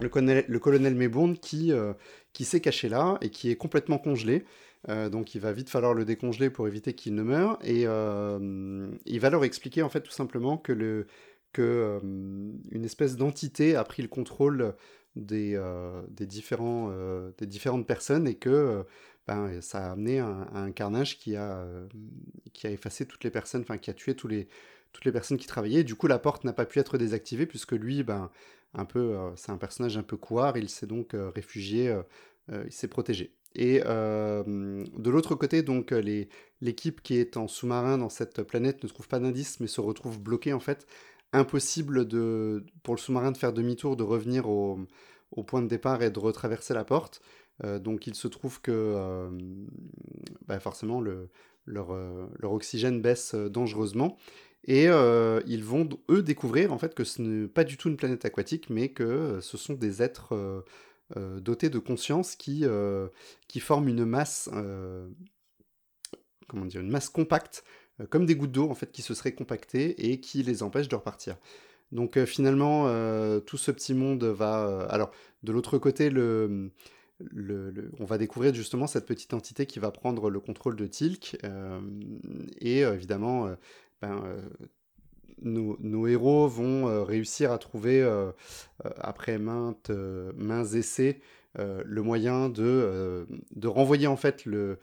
Le 0.00 0.08
colonel, 0.08 0.44
le 0.48 0.58
colonel 0.58 1.38
qui, 1.40 1.72
euh, 1.72 1.92
qui 2.32 2.44
s'est 2.44 2.60
caché 2.60 2.88
là 2.88 3.18
et 3.20 3.30
qui 3.30 3.50
est 3.50 3.56
complètement 3.56 3.98
congelé. 3.98 4.44
Euh, 4.88 5.08
donc 5.08 5.34
il 5.34 5.40
va 5.40 5.52
vite 5.52 5.70
falloir 5.70 5.94
le 5.94 6.04
décongeler 6.04 6.50
pour 6.50 6.66
éviter 6.66 6.94
qu'il 6.94 7.14
ne 7.14 7.22
meure. 7.22 7.58
Et 7.62 7.86
euh, 7.86 8.90
il 9.06 9.20
va 9.20 9.30
leur 9.30 9.44
expliquer 9.44 9.82
en 9.82 9.88
fait 9.88 10.00
tout 10.00 10.10
simplement 10.10 10.58
que, 10.58 10.72
le, 10.72 11.06
que 11.52 11.62
euh, 11.62 12.00
une 12.70 12.84
espèce 12.84 13.16
d'entité 13.16 13.76
a 13.76 13.84
pris 13.84 14.02
le 14.02 14.08
contrôle 14.08 14.74
des, 15.14 15.54
euh, 15.54 16.02
des, 16.08 16.26
différents, 16.26 16.88
euh, 16.90 17.30
des 17.38 17.46
différentes 17.46 17.86
personnes 17.86 18.26
et 18.26 18.34
que 18.34 18.50
euh, 18.50 18.82
ben, 19.28 19.60
ça 19.60 19.86
a 19.86 19.92
amené 19.92 20.18
un, 20.18 20.48
un 20.52 20.72
carnage 20.72 21.18
qui 21.18 21.36
a, 21.36 21.64
qui 22.52 22.66
a 22.66 22.70
effacé 22.70 23.06
toutes 23.06 23.24
les 23.24 23.30
personnes, 23.30 23.62
enfin 23.62 23.78
qui 23.78 23.90
a 23.90 23.94
tué 23.94 24.14
tous 24.14 24.28
les, 24.28 24.48
toutes 24.92 25.04
les 25.04 25.12
personnes 25.12 25.38
qui 25.38 25.46
travaillaient. 25.46 25.84
Du 25.84 25.94
coup, 25.94 26.06
la 26.06 26.18
porte 26.18 26.44
n'a 26.44 26.52
pas 26.52 26.66
pu 26.66 26.78
être 26.78 26.98
désactivée 26.98 27.46
puisque 27.46 27.72
lui, 27.72 28.02
ben, 28.02 28.30
un 28.74 28.84
peu, 28.84 29.16
c'est 29.36 29.52
un 29.52 29.58
personnage 29.58 29.96
un 29.96 30.02
peu 30.02 30.16
couard, 30.16 30.56
il 30.56 30.68
s'est 30.68 30.86
donc 30.86 31.14
réfugié, 31.14 31.94
il 32.48 32.72
s'est 32.72 32.88
protégé. 32.88 33.34
Et 33.54 33.80
de 33.80 35.10
l'autre 35.10 35.34
côté, 35.34 35.62
donc 35.62 35.92
l'équipe 36.60 37.02
qui 37.02 37.16
est 37.16 37.36
en 37.36 37.48
sous-marin 37.48 37.98
dans 37.98 38.08
cette 38.08 38.42
planète 38.42 38.82
ne 38.82 38.88
trouve 38.88 39.08
pas 39.08 39.18
d'indice, 39.18 39.60
mais 39.60 39.66
se 39.66 39.80
retrouve 39.80 40.20
bloquée 40.20 40.52
en 40.52 40.60
fait. 40.60 40.86
Impossible 41.34 42.06
de, 42.06 42.64
pour 42.82 42.94
le 42.94 43.00
sous-marin 43.00 43.32
de 43.32 43.38
faire 43.38 43.52
demi-tour, 43.52 43.96
de 43.96 44.02
revenir 44.02 44.48
au, 44.48 44.78
au, 45.30 45.42
point 45.42 45.62
de 45.62 45.66
départ 45.68 46.02
et 46.02 46.10
de 46.10 46.18
retraverser 46.18 46.74
la 46.74 46.84
porte. 46.84 47.22
donc 47.80 48.06
il 48.06 48.14
se 48.14 48.28
trouve 48.28 48.60
que 48.60 49.28
bah, 50.46 50.60
forcément 50.60 51.00
le, 51.00 51.28
leur, 51.66 51.94
leur, 52.38 52.52
oxygène 52.52 53.00
baisse 53.00 53.34
dangereusement. 53.34 54.16
Et 54.64 54.84
ils 54.86 55.64
vont, 55.64 55.88
eux, 56.10 56.22
découvrir 56.22 56.72
en 56.72 56.78
fait 56.78 56.94
que 56.94 57.04
ce 57.04 57.20
n'est 57.22 57.48
pas 57.48 57.64
du 57.64 57.76
tout 57.76 57.88
une 57.88 57.96
planète 57.96 58.24
aquatique, 58.24 58.70
mais 58.70 58.88
que 58.90 59.38
ce 59.40 59.56
sont 59.56 59.74
des 59.74 60.02
êtres 60.02 60.64
euh, 61.18 61.40
dotés 61.40 61.68
de 61.68 61.78
conscience 61.78 62.36
qui, 62.36 62.60
euh, 62.62 63.08
qui 63.46 63.60
forment 63.60 63.88
une 63.88 64.04
masse, 64.04 64.48
euh, 64.54 65.06
comment 66.48 66.64
dire, 66.64 66.80
une 66.80 66.90
masse 66.90 67.10
compacte, 67.10 67.64
comme 68.08 68.24
des 68.24 68.34
gouttes 68.34 68.52
d'eau 68.52 68.70
en 68.70 68.74
fait, 68.74 68.90
qui 68.90 69.02
se 69.02 69.12
seraient 69.12 69.34
compactées 69.34 70.10
et 70.10 70.20
qui 70.20 70.42
les 70.42 70.62
empêchent 70.62 70.88
de 70.88 70.96
repartir. 70.96 71.36
Donc 71.92 72.18
finalement, 72.24 72.86
tout 73.40 73.58
ce 73.58 73.70
petit 73.70 73.92
monde 73.92 74.24
va... 74.24 74.86
alors, 74.88 75.10
de 75.42 75.52
l'autre 75.52 75.76
côté, 75.76 76.08
le, 76.08 76.70
on 77.98 78.04
va 78.04 78.18
découvrir 78.18 78.54
justement 78.54 78.86
cette 78.86 79.06
petite 79.06 79.34
entité 79.34 79.66
qui 79.66 79.78
va 79.78 79.90
prendre 79.90 80.30
le 80.30 80.40
contrôle 80.40 80.76
de 80.76 80.86
Tilk. 80.86 81.36
et 82.60 82.80
évidemment, 82.80 83.54
ben, 84.00 84.22
nos, 85.44 86.06
héros 86.06 86.48
vont 86.48 86.88
euh, 86.88 87.02
réussir 87.02 87.52
à 87.52 87.58
trouver, 87.58 88.00
euh, 88.00 88.30
euh, 88.84 88.90
après 88.98 89.38
maintes, 89.38 89.90
mains 90.36 90.64
essais, 90.64 91.20
le 91.58 92.00
moyen 92.00 92.48
de, 92.48 93.26
renvoyer 93.64 94.06
en 94.06 94.16
fait 94.16 94.46
le, 94.46 94.78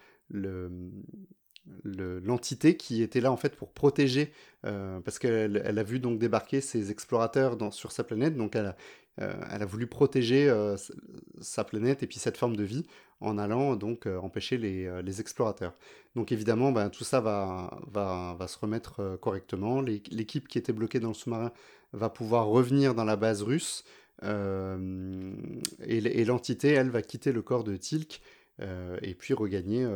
l'entité 1.84 2.78
qui 2.78 3.02
était 3.02 3.22
là 3.22 3.32
en 3.32 3.38
fait 3.38 3.56
pour 3.56 3.72
protéger 3.72 4.32
parce 4.62 5.18
qu'elle 5.18 5.64
elle 5.66 5.80
a 5.80 5.84
vu 5.84 6.00
donc 6.00 6.20
débarquer 6.20 6.62
ces 6.62 6.92
explorateurs 6.92 7.58
sur 7.74 7.92
sa 7.92 8.04
planète 8.04 8.38
donc 8.38 8.56
elle 8.56 8.76
elle 9.18 9.62
a 9.62 9.66
voulu 9.66 9.88
protéger 9.88 10.54
sa 11.42 11.64
planète 11.64 12.04
et 12.04 12.08
puis 12.08 12.20
cette 12.20 12.38
forme 12.38 12.56
de 12.56 12.64
vie 12.64 12.86
en 13.22 13.38
allant 13.38 13.76
donc 13.76 14.08
euh, 14.08 14.18
empêcher 14.18 14.58
les, 14.58 14.86
euh, 14.86 15.02
explorateurs. 15.04 15.74
Donc 16.16 16.32
évidemment, 16.32 16.72
ben, 16.72 16.90
tout 16.90 17.04
ça 17.04 17.20
va, 17.20 17.70
se 18.48 18.58
remettre 18.58 19.02
euh, 19.02 19.18
correctement. 19.18 19.82
L'équipe 19.82 20.48
qui 20.48 20.58
était 20.58 20.74
bloquée 20.74 21.00
dans 21.00 21.10
le 21.10 21.14
sous-marin 21.14 21.52
va 21.94 22.10
pouvoir 22.10 22.48
revenir 22.48 22.96
dans 22.96 23.06
la 23.06 23.16
base 23.16 23.42
russe 23.42 23.84
et, 24.22 26.26
l'entité, 26.26 26.74
elle, 26.74 26.90
va 26.90 27.02
quitter 27.02 27.32
le 27.32 27.42
corps 27.42 27.64
de 27.64 27.78
Tilk 27.78 28.22
et 29.02 29.16
puis 29.16 29.34
regagner 29.34 29.88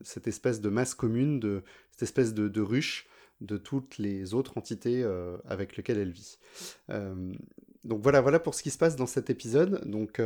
cette 0.00 0.26
espèce 0.26 0.60
de 0.60 0.68
masse 0.68 0.92
commune, 0.92 1.62
cette 1.92 2.02
espèce 2.02 2.34
de 2.34 2.60
ruche 2.60 3.06
de 3.40 3.56
toutes 3.56 3.98
les 3.98 4.34
autres 4.34 4.58
entités 4.58 5.08
avec 5.48 5.76
lesquelles 5.76 5.98
elle 5.98 6.10
vit. 6.10 6.38
Donc 7.84 8.02
voilà, 8.02 8.20
voilà 8.20 8.38
pour 8.38 8.54
ce 8.54 8.62
qui 8.62 8.70
se 8.70 8.78
passe 8.78 8.96
dans 8.96 9.06
cet 9.06 9.30
épisode. 9.30 9.88
Donc 9.88 10.20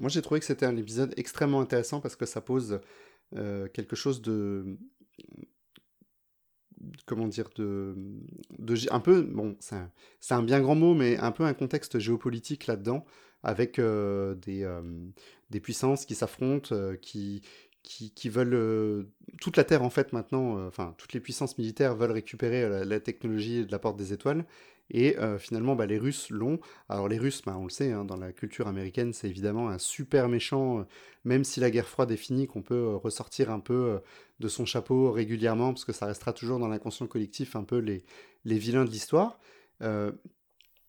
moi, 0.00 0.08
j'ai 0.08 0.22
trouvé 0.22 0.40
que 0.40 0.46
c'était 0.46 0.66
un 0.66 0.76
épisode 0.76 1.12
extrêmement 1.16 1.60
intéressant 1.60 2.00
parce 2.00 2.16
que 2.16 2.26
ça 2.26 2.40
pose 2.40 2.80
euh, 3.36 3.68
quelque 3.68 3.96
chose 3.96 4.22
de. 4.22 4.78
Comment 7.04 7.28
dire 7.28 7.50
de, 7.56 7.94
un 8.90 9.00
peu 9.00 9.20
bon 9.20 9.54
c'est 9.60 10.32
un, 10.32 10.42
bien 10.42 10.60
grand 10.60 10.74
mot 10.74 10.94
mais 10.94 11.18
un 11.18 11.30
peu 11.30 11.44
un 11.44 11.52
contexte 11.52 11.98
géopolitique 11.98 12.66
là-dedans 12.66 13.04
avec 13.42 13.78
euh, 13.78 14.34
des, 14.36 14.62
euh, 14.62 14.80
puissances 15.62 16.06
qui 16.06 16.14
s'affrontent 16.14 16.74
qui, 17.02 17.42
veulent 18.30 19.06
toute 19.42 19.58
la 19.58 19.64
terre 19.64 19.82
en 19.82 19.90
fait 19.90 20.14
maintenant 20.14 20.66
enfin 20.66 20.94
toutes 20.96 21.12
les 21.12 21.20
puissances 21.20 21.58
militaires 21.58 21.94
veulent 21.94 22.12
récupérer 22.12 22.86
la 22.86 22.98
technologie 22.98 23.66
de 23.66 23.72
la 23.72 23.78
porte 23.78 23.98
des 23.98 24.14
étoiles 24.14 24.46
et 24.90 25.18
euh, 25.18 25.38
finalement, 25.38 25.76
bah, 25.76 25.86
les 25.86 25.98
Russes 25.98 26.30
l'ont. 26.30 26.58
Alors 26.88 27.08
les 27.08 27.18
Russes, 27.18 27.42
bah, 27.44 27.56
on 27.58 27.64
le 27.64 27.70
sait, 27.70 27.92
hein, 27.92 28.04
dans 28.04 28.16
la 28.16 28.32
culture 28.32 28.68
américaine, 28.68 29.12
c'est 29.12 29.28
évidemment 29.28 29.68
un 29.68 29.78
super 29.78 30.28
méchant, 30.28 30.80
euh, 30.80 30.82
même 31.24 31.44
si 31.44 31.60
la 31.60 31.70
guerre 31.70 31.88
froide 31.88 32.10
est 32.10 32.16
finie, 32.16 32.46
qu'on 32.46 32.62
peut 32.62 32.74
euh, 32.74 32.96
ressortir 32.96 33.50
un 33.50 33.60
peu 33.60 34.00
de 34.40 34.48
son 34.48 34.64
chapeau 34.64 35.12
régulièrement, 35.12 35.72
parce 35.72 35.84
que 35.84 35.92
ça 35.92 36.06
restera 36.06 36.32
toujours 36.32 36.58
dans 36.58 36.68
l'inconscient 36.68 37.06
collectif 37.06 37.56
un 37.56 37.64
peu 37.64 37.78
les, 37.78 38.04
les 38.44 38.58
vilains 38.58 38.84
de 38.84 38.90
l'histoire. 38.90 39.38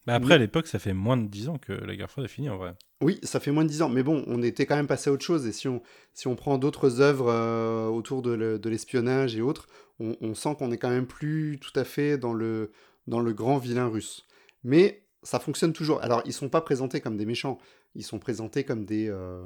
Bah 0.08 0.16
après, 0.16 0.34
à 0.34 0.40
l'époque, 0.40 0.66
ça 0.66 0.80
fait 0.80 0.94
moins 0.94 1.16
de 1.16 1.28
10 1.28 1.50
ans 1.50 1.60
que 1.60 1.74
la 1.74 1.96
guerre 1.96 2.10
froide 2.10 2.26
est 2.26 2.30
finie, 2.30 2.50
en 2.50 2.58
vrai. 2.58 2.74
Oui, 3.02 3.20
ça 3.22 3.40
fait 3.40 3.52
moins 3.52 3.64
de 3.64 3.70
10 3.70 3.84
ans, 3.84 3.90
mais 3.90 4.02
bon, 4.02 4.24
on 4.26 4.42
était 4.42 4.66
quand 4.66 4.76
même 4.76 4.88
passé 4.88 5.12
à 5.12 5.14
autre 5.14 5.24
chose, 5.24 5.46
et 5.46 5.52
si 5.52 5.68
on, 5.68 5.84
si 6.16 6.28
on 6.28 6.36
prend 6.36 6.58
d'autres 6.58 7.02
œuvres 7.02 7.90
autour 7.90 8.24
de 8.24 8.68
l'espionnage 8.68 9.36
et 9.36 9.42
autres, 9.42 9.68
on, 10.00 10.18
on 10.22 10.34
sent 10.34 10.56
qu'on 10.58 10.72
est 10.72 10.78
quand 10.78 10.90
même 10.90 11.06
plus 11.06 11.60
tout 11.62 11.80
à 11.80 11.84
fait 11.84 12.18
dans 12.18 12.34
le 12.34 12.72
dans 13.08 13.20
le 13.20 13.34
grand 13.34 13.58
vilain 13.58 13.88
russe. 13.88 14.26
Mais 14.64 15.04
ça 15.24 15.40
fonctionne 15.40 15.74
toujours. 15.74 16.02
Alors, 16.02 16.22
ils 16.26 16.34
sont 16.34 16.50
pas 16.50 16.62
présentés 16.62 17.02
comme 17.02 17.18
des 17.18 17.26
méchants, 17.26 17.58
ils 17.96 18.04
sont 18.04 18.20
présentés 18.20 18.64
comme 18.64 18.86
des, 18.86 19.08
euh, 19.10 19.44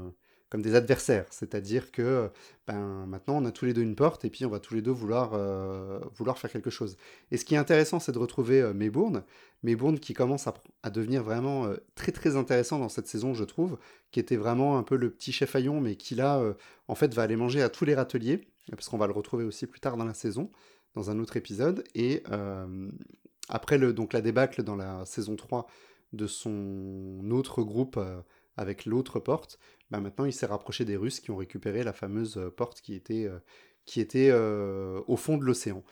comme 0.49 0.61
des 0.61 0.75
adversaires. 0.75 1.25
C'est-à-dire 1.31 1.91
que 1.91 2.29
ben, 2.67 3.05
maintenant, 3.07 3.37
on 3.37 3.45
a 3.45 3.51
tous 3.51 3.65
les 3.65 3.73
deux 3.73 3.81
une 3.81 3.95
porte 3.95 4.25
et 4.25 4.29
puis 4.29 4.45
on 4.45 4.49
va 4.49 4.59
tous 4.59 4.73
les 4.73 4.81
deux 4.81 4.91
vouloir, 4.91 5.31
euh, 5.33 5.99
vouloir 6.15 6.37
faire 6.37 6.51
quelque 6.51 6.69
chose. 6.69 6.97
Et 7.31 7.37
ce 7.37 7.45
qui 7.45 7.55
est 7.55 7.57
intéressant, 7.57 7.99
c'est 7.99 8.11
de 8.11 8.19
retrouver 8.19 8.61
euh, 8.61 8.73
Maybourne. 8.73 9.23
Maybourne 9.63 9.99
qui 9.99 10.13
commence 10.13 10.47
à, 10.47 10.89
devenir 10.91 11.23
vraiment 11.23 11.67
très 11.95 12.11
très 12.11 12.35
intéressant 12.35 12.77
dans 12.77 12.89
cette 12.89 13.07
saison, 13.07 13.33
je 13.33 13.43
trouve, 13.43 13.79
qui 14.11 14.19
était 14.19 14.35
vraiment 14.35 14.77
un 14.77 14.83
peu 14.83 14.95
le 14.95 15.09
petit 15.09 15.31
chef 15.31 15.55
haillon, 15.55 15.81
mais 15.81 15.95
qui 15.95 16.13
là, 16.13 16.39
en 16.87 16.93
fait, 16.93 17.11
va 17.15 17.23
aller 17.23 17.35
manger 17.35 17.63
à 17.63 17.69
tous 17.69 17.83
les 17.83 17.95
râteliers, 17.95 18.47
parce 18.69 18.89
qu'on 18.89 18.99
va 18.99 19.07
le 19.07 19.13
retrouver 19.13 19.43
aussi 19.43 19.65
plus 19.65 19.79
tard 19.79 19.97
dans 19.97 20.05
la 20.05 20.13
saison, 20.13 20.51
dans 20.93 21.09
un 21.09 21.17
autre 21.17 21.35
épisode. 21.35 21.83
Et 21.95 22.21
après 23.49 23.77
le, 23.77 23.93
donc 23.93 24.13
la 24.13 24.21
débâcle 24.21 24.63
dans 24.63 24.75
la 24.75 25.05
saison 25.05 25.35
3 25.35 25.67
de 26.13 26.27
son 26.27 27.29
autre 27.31 27.63
groupe 27.63 27.97
euh, 27.97 28.21
avec 28.57 28.85
l'autre 28.85 29.19
porte, 29.19 29.59
bah 29.91 29.99
maintenant 29.99 30.25
il 30.25 30.33
s'est 30.33 30.45
rapproché 30.45 30.85
des 30.85 30.95
Russes 30.95 31.19
qui 31.19 31.31
ont 31.31 31.35
récupéré 31.37 31.83
la 31.83 31.93
fameuse 31.93 32.37
euh, 32.37 32.49
porte 32.49 32.81
qui 32.81 32.95
était, 32.95 33.25
euh, 33.25 33.39
qui 33.85 34.01
était 34.01 34.31
au 34.31 35.15
fond 35.15 35.37
de 35.37 35.43
l'océan. 35.43 35.83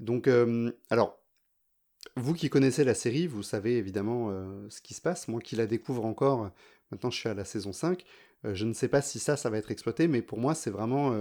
Donc, 0.00 0.26
alors, 0.88 1.18
vous 2.16 2.32
qui 2.32 2.48
connaissez 2.48 2.82
la 2.82 2.94
série, 2.94 3.26
vous 3.26 3.42
savez 3.42 3.76
évidemment 3.76 4.30
ce 4.70 4.80
qui 4.80 4.94
se 4.94 5.02
passe. 5.02 5.28
Moi 5.28 5.38
qui 5.42 5.54
la 5.54 5.66
découvre 5.66 6.06
encore, 6.06 6.50
maintenant 6.90 7.10
je 7.10 7.18
suis 7.18 7.28
à 7.28 7.34
la 7.34 7.44
saison 7.44 7.74
5, 7.74 8.06
je 8.44 8.64
ne 8.64 8.72
sais 8.72 8.88
pas 8.88 9.02
si 9.02 9.18
ça, 9.18 9.36
ça 9.36 9.50
va 9.50 9.58
être 9.58 9.70
exploité, 9.70 10.08
mais 10.08 10.22
pour 10.22 10.38
moi 10.38 10.54
c'est 10.54 10.70
vraiment 10.70 11.14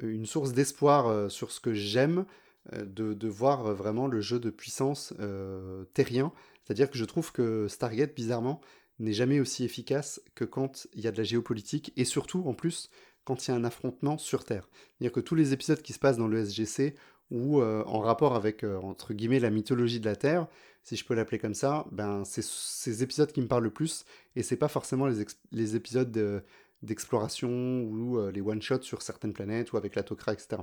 une 0.00 0.26
source 0.26 0.52
d'espoir 0.52 1.30
sur 1.30 1.52
ce 1.52 1.60
que 1.60 1.72
j'aime 1.72 2.26
euh, 2.72 2.84
de, 2.86 3.28
voir 3.28 3.66
euh, 3.66 3.74
vraiment 3.74 4.06
le 4.06 4.20
jeu 4.20 4.38
de 4.38 4.48
puissance 4.48 5.12
euh, 5.18 5.84
terrien. 5.94 6.32
C'est-à-dire 6.62 6.88
que 6.90 6.96
je 6.96 7.04
trouve 7.04 7.32
que 7.32 7.66
Stargate, 7.66 8.14
bizarrement, 8.14 8.60
n'est 9.00 9.12
jamais 9.12 9.40
aussi 9.40 9.64
efficace 9.64 10.22
que 10.36 10.44
quand 10.44 10.86
il 10.94 11.00
y 11.00 11.08
a 11.08 11.10
de 11.10 11.18
la 11.18 11.24
géopolitique 11.24 11.92
et 11.96 12.04
surtout, 12.04 12.44
en 12.46 12.54
plus, 12.54 12.88
quand 13.24 13.46
il 13.46 13.50
y 13.50 13.54
a 13.54 13.56
un 13.56 13.64
affrontement 13.64 14.16
sur 14.16 14.44
Terre. 14.44 14.68
C'est-à-dire 14.74 15.12
que 15.12 15.20
tous 15.20 15.34
les 15.34 15.52
épisodes 15.52 15.82
qui 15.82 15.92
se 15.92 15.98
passent 15.98 16.18
dans 16.18 16.28
le 16.28 16.44
SGC 16.44 16.94
ou 17.30 17.62
en 17.62 18.00
rapport 18.00 18.34
avec, 18.36 18.62
entre 18.62 19.14
guillemets, 19.14 19.40
la 19.40 19.48
mythologie 19.48 20.00
de 20.00 20.04
la 20.04 20.16
Terre, 20.16 20.48
si 20.82 20.96
je 20.96 21.04
peux 21.04 21.14
l'appeler 21.14 21.38
comme 21.38 21.54
ça, 21.54 21.86
ben, 21.90 22.24
c'est 22.24 22.44
ces 22.44 23.02
épisodes 23.02 23.32
qui 23.32 23.40
me 23.40 23.46
parlent 23.46 23.64
le 23.64 23.70
plus 23.70 24.04
et 24.36 24.42
c'est 24.42 24.56
pas 24.56 24.68
forcément 24.68 25.06
les, 25.06 25.24
les 25.50 25.74
épisodes 25.74 26.44
d'exploration 26.82 27.82
ou 27.84 28.28
les 28.30 28.40
one-shots 28.42 28.82
sur 28.82 29.00
certaines 29.02 29.32
planètes 29.32 29.72
ou 29.72 29.78
avec 29.78 29.94
la 29.94 30.02
Tok'ra, 30.02 30.34
etc. 30.34 30.62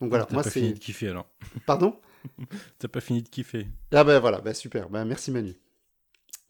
Donc 0.00 0.10
voilà, 0.10 0.26
moi 0.32 0.42
c'est. 0.42 0.50
fini 0.50 0.72
de 0.74 0.78
kiffer 0.78 1.08
alors. 1.08 1.28
Pardon? 1.66 1.96
T'as 2.78 2.88
pas 2.88 3.00
fini 3.00 3.22
de 3.22 3.28
kiffer. 3.28 3.66
Ah 3.92 4.04
ben 4.04 4.18
voilà, 4.20 4.40
bah 4.40 4.54
super, 4.54 4.88
bah 4.88 5.04
merci 5.04 5.30
Manu. 5.30 5.54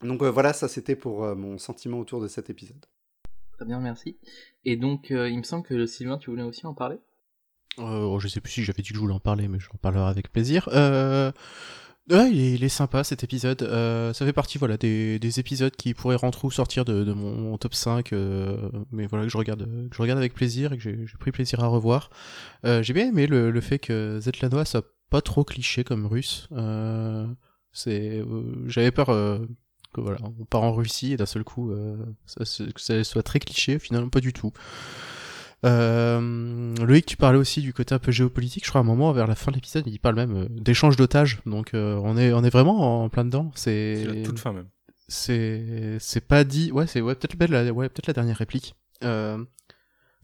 Donc 0.03 0.23
euh, 0.23 0.31
voilà, 0.31 0.53
ça 0.53 0.69
c'était 0.69 0.97
pour 0.97 1.25
euh, 1.25 1.35
mon 1.35 1.59
sentiment 1.59 1.99
autour 1.99 2.21
de 2.21 2.29
cet 2.29 2.51
épisode. 2.51 2.85
Très 3.57 3.65
bien, 3.67 3.81
merci. 3.81 4.17
Et 4.65 4.77
donc 4.77 5.11
euh, 5.11 5.29
il 5.29 5.39
me 5.39 5.43
semble 5.43 5.65
que 5.65 5.87
Sylvain, 5.87 6.19
tu 6.19 6.31
voulais 6.31 6.43
aussi 6.43 6.67
en 6.67 6.75
parler? 6.75 6.97
Euh, 7.79 8.19
Je 8.19 8.29
sais 8.29 8.41
plus 8.41 8.53
si 8.53 8.65
j'avais 8.65 8.83
dit 8.83 8.91
que 8.91 8.95
je 8.97 9.01
voulais 9.01 9.15
en 9.15 9.21
parler, 9.21 9.49
mais 9.49 9.59
j'en 9.59 9.77
parlerai 9.81 10.09
avec 10.11 10.31
plaisir. 10.33 10.69
Euh, 10.73 11.33
Ouais, 12.11 12.33
il 12.33 12.65
est, 12.65 12.69
sympa 12.69 13.05
cet 13.05 13.23
épisode. 13.23 13.63
Euh, 13.63 14.13
ça 14.13 14.27
fait 14.27 14.33
partie 14.33 14.59
voilà 14.59 14.77
des, 14.77 15.21
des, 15.21 15.39
épisodes 15.39 15.75
qui 15.75 15.95
pourraient 15.95 16.17
rentrer 16.17 16.49
ou 16.49 16.51
sortir 16.51 16.85
de, 16.85 17.05
de 17.05 17.13
mon, 17.13 17.57
top 17.59 17.75
5, 17.75 18.13
euh, 18.13 18.71
mais 18.91 19.07
voilà 19.07 19.25
que 19.25 19.31
je 19.31 19.39
regarde 19.39 19.63
que 19.89 19.97
je 19.97 20.03
regarde 20.03 20.19
avec 20.19 20.35
plaisir 20.35 20.73
et 20.73 20.79
que 20.79 20.83
j'ai 20.83 21.07
pris 21.21 21.31
plaisir 21.31 21.63
à 21.63 21.69
revoir. 21.69 22.11
Euh, 22.65 22.83
j'ai 22.83 22.93
bien 22.93 23.09
aimé 23.09 23.29
le, 23.29 23.53
le 23.53 23.61
fait 23.61 23.79
que 23.79 24.19
Zetlanois 24.21 24.65
soit 24.65 24.85
pas 25.11 25.21
trop 25.21 25.45
cliché 25.45 25.85
comme 25.85 26.07
russe. 26.07 26.49
Euh, 26.51 27.25
c'est 27.71 28.19
euh, 28.19 28.65
j'avais 28.67 28.91
peur 28.91 29.07
que 29.07 30.01
voilà 30.01 30.19
on 30.23 30.45
part 30.45 30.65
en 30.65 30.73
Russie 30.73 31.13
et 31.13 31.17
d'un 31.17 31.27
seul 31.27 31.45
coup 31.45 31.73
ça, 32.27 32.45
ça, 32.45 33.05
soit 33.05 33.23
très 33.23 33.39
cliché, 33.39 33.79
finalement 33.79 34.11
pas 34.11 34.21
du 34.21 34.33
tout. 34.33 34.53
Euh, 35.65 36.75
Loïc, 36.77 37.07
tu 37.07 37.17
parlais 37.17 37.39
aussi 37.39 37.61
du 37.61 37.73
côté 37.73 37.95
un 37.95 37.99
peu 37.99 38.11
géopolitique. 38.11 38.65
Je 38.65 38.71
crois 38.71 38.81
à 38.81 38.85
un 38.85 38.87
moment 38.87 39.13
vers 39.13 39.27
la 39.27 39.35
fin 39.35 39.51
de 39.51 39.57
l'épisode, 39.57 39.87
il 39.87 39.99
parle 39.99 40.17
même 40.17 40.37
euh, 40.37 40.47
d'échange 40.49 40.97
d'otages. 40.97 41.41
Donc 41.47 41.75
euh, 41.75 42.01
on 42.03 42.17
est 42.17 42.33
on 42.33 42.43
est 42.43 42.51
vraiment 42.51 43.05
en 43.05 43.09
plein 43.09 43.25
dedans. 43.25 43.51
C'est 43.55 44.05
la 44.05 44.23
toute 44.23 44.39
fin 44.39 44.53
même. 44.53 44.69
c'est 45.09 45.97
c'est 46.01 46.27
pas 46.27 46.45
dit. 46.45 46.73
Ouais, 46.73 46.87
c'est 46.87 47.01
ouais 47.01 47.15
peut-être 47.15 47.37
peut 47.37 47.47
la 47.47 47.73
ouais 47.73 47.89
peut-être 47.89 48.09
la 48.09 48.13
dernière 48.13 48.37
réplique. 48.37 48.75
Euh, 49.05 49.45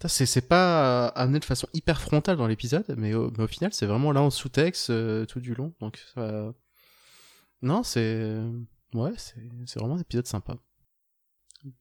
c'est 0.07 0.27
c'est 0.27 0.49
pas 0.49 1.09
euh, 1.09 1.11
amené 1.15 1.39
de 1.41 1.45
façon 1.45 1.69
hyper 1.75 2.01
frontale 2.01 2.37
dans 2.37 2.47
l'épisode, 2.47 2.85
mais 2.97 3.15
au, 3.15 3.31
mais 3.37 3.45
au 3.45 3.49
final 3.49 3.73
c'est 3.73 3.87
vraiment 3.87 4.13
là 4.13 4.23
en 4.23 4.31
sous-texte 4.31 4.91
euh, 4.91 5.25
tout 5.27 5.41
du 5.41 5.55
long. 5.55 5.73
Donc 5.81 5.99
ça... 6.15 6.53
non, 7.63 7.83
c'est 7.83 8.39
ouais 8.95 9.13
c'est 9.17 9.37
c'est 9.67 9.79
vraiment 9.79 9.97
un 9.97 10.01
épisode 10.01 10.27
sympa. 10.27 10.57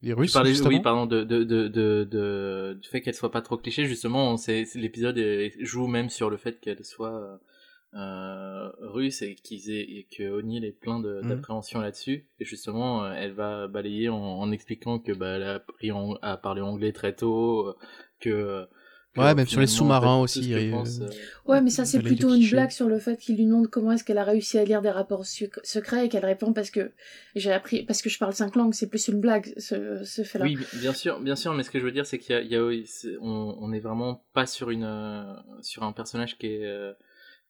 Les 0.02 0.10
Tu 0.10 0.14
Russes, 0.14 0.32
parlais, 0.32 0.50
justement. 0.50 0.70
oui, 0.70 0.80
pardon, 0.80 1.06
de, 1.06 1.22
de, 1.24 1.44
de, 1.44 1.68
de, 1.68 2.78
du 2.80 2.88
fait 2.88 3.00
qu'elle 3.00 3.14
soit 3.14 3.30
pas 3.30 3.42
trop 3.42 3.56
cliché. 3.56 3.84
Justement, 3.86 4.36
l'épisode 4.74 5.18
joue 5.60 5.86
même 5.86 6.10
sur 6.10 6.30
le 6.30 6.36
fait 6.36 6.60
qu'elle 6.60 6.84
soit 6.84 7.40
euh, 7.94 8.68
russe 8.80 9.22
et, 9.22 9.34
qu'ils 9.36 9.70
et 9.70 10.06
que 10.14 10.28
O'Neill 10.28 10.64
est 10.64 10.72
plein 10.72 10.98
Mhm. 10.98 11.28
d'appréhension 11.28 11.80
là-dessus. 11.80 12.26
Et 12.40 12.44
justement, 12.44 13.04
euh, 13.04 13.12
elle 13.16 13.32
va 13.32 13.66
balayer 13.68 14.08
en, 14.08 14.16
en 14.16 14.50
expliquant 14.52 14.98
que 14.98 15.12
bah, 15.12 15.36
elle 15.36 15.42
a 15.44 15.54
appris 15.54 15.90
en- 15.92 16.14
à 16.22 16.36
parler 16.36 16.60
anglais 16.60 16.92
très 16.92 17.14
tôt, 17.14 17.68
euh, 17.68 17.74
que, 18.20 18.66
Ouais, 19.18 19.34
même 19.34 19.46
sur 19.46 19.60
les 19.60 19.66
sous-marins 19.66 20.20
aussi, 20.20 20.52
euh, 20.54 20.70
pense, 20.70 21.00
euh, 21.00 21.08
Ouais, 21.46 21.60
mais 21.60 21.70
ça 21.70 21.84
c'est 21.84 21.98
plutôt 22.08 22.28
une 22.34 22.40
blague 22.56 22.70
sur 22.70 22.88
le 22.88 22.98
fait 22.98 23.16
qu'il 23.18 23.36
lui 23.36 23.46
demande 23.46 23.68
comment 23.68 23.92
est-ce 23.92 24.04
qu'elle 24.04 24.18
a 24.18 24.24
réussi 24.24 24.58
à 24.58 24.64
lire 24.64 24.82
des 24.82 24.90
rapports 24.90 25.24
secrets 25.26 26.06
et 26.06 26.08
qu'elle 26.08 26.24
répond 26.24 26.52
parce 26.52 26.70
que 26.70 26.92
j'ai 27.34 27.52
appris 27.52 27.82
parce 27.84 28.02
que 28.02 28.10
je 28.10 28.18
parle 28.18 28.32
cinq 28.34 28.54
langues, 28.56 28.74
c'est 28.74 28.88
plus 28.88 29.08
une 29.08 29.20
blague 29.20 29.52
ce, 29.56 30.02
ce 30.04 30.22
fait-là. 30.22 30.44
Oui, 30.44 30.56
bi- 30.56 30.64
bien 30.80 30.92
sûr, 30.92 31.20
bien 31.20 31.36
sûr, 31.36 31.54
mais 31.54 31.62
ce 31.62 31.70
que 31.70 31.78
je 31.78 31.84
veux 31.84 31.92
dire, 31.92 32.06
c'est 32.06 32.18
qu'il 32.18 32.34
y 32.34 32.38
a, 32.38 32.42
il 32.42 32.48
y 32.50 32.56
a- 32.56 32.64
oui, 32.64 32.84
c'est- 32.86 33.16
on, 33.20 33.56
on 33.60 33.72
est 33.72 33.80
vraiment 33.80 34.24
pas 34.34 34.46
sur 34.46 34.70
une, 34.70 34.84
euh, 34.84 35.24
sur 35.62 35.82
un 35.82 35.92
personnage 35.92 36.38
qui 36.38 36.46
est, 36.46 36.92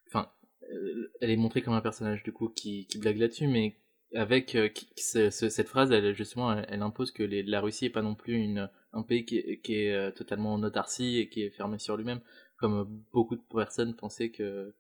enfin, 0.09 0.28
euh, 0.73 1.11
elle 1.20 1.31
est 1.31 1.36
montrée 1.36 1.62
comme 1.62 1.74
un 1.74 1.81
personnage 1.81 2.23
du 2.23 2.32
coup 2.32 2.49
qui, 2.49 2.86
qui 2.86 2.99
blague 2.99 3.19
là-dessus, 3.19 3.47
mais 3.49 3.77
avec 4.15 4.55
euh, 4.55 4.69
qui- 4.69 4.89
ce- 4.97 5.31
ce- 5.31 5.49
cette 5.49 5.69
phrase, 5.69 5.91
elle 5.93 6.15
justement, 6.15 6.53
elle, 6.53 6.67
elle 6.69 6.83
impose 6.83 7.11
que 7.13 7.23
les- 7.23 7.43
la 7.43 7.61
Russie 7.61 7.87
est 7.87 7.91
pas 7.91 8.03
non 8.03 8.15
plus 8.15 8.35
une, 8.35 8.71
un 8.93 9.03
pays 9.03 9.25
qui 9.25 9.39
est, 9.39 9.61
qui 9.63 9.75
est 9.75 9.93
euh, 9.95 10.11
totalement 10.11 10.55
en 10.55 10.63
autarcie 10.63 11.19
et 11.19 11.29
qui 11.29 11.43
est 11.43 11.51
fermé 11.51 11.79
sur 11.79 11.97
lui-même, 11.97 12.21
comme 12.57 12.89
beaucoup 13.13 13.37
de 13.37 13.43
personnes 13.55 13.95
pensaient 13.95 14.31
que 14.31 14.73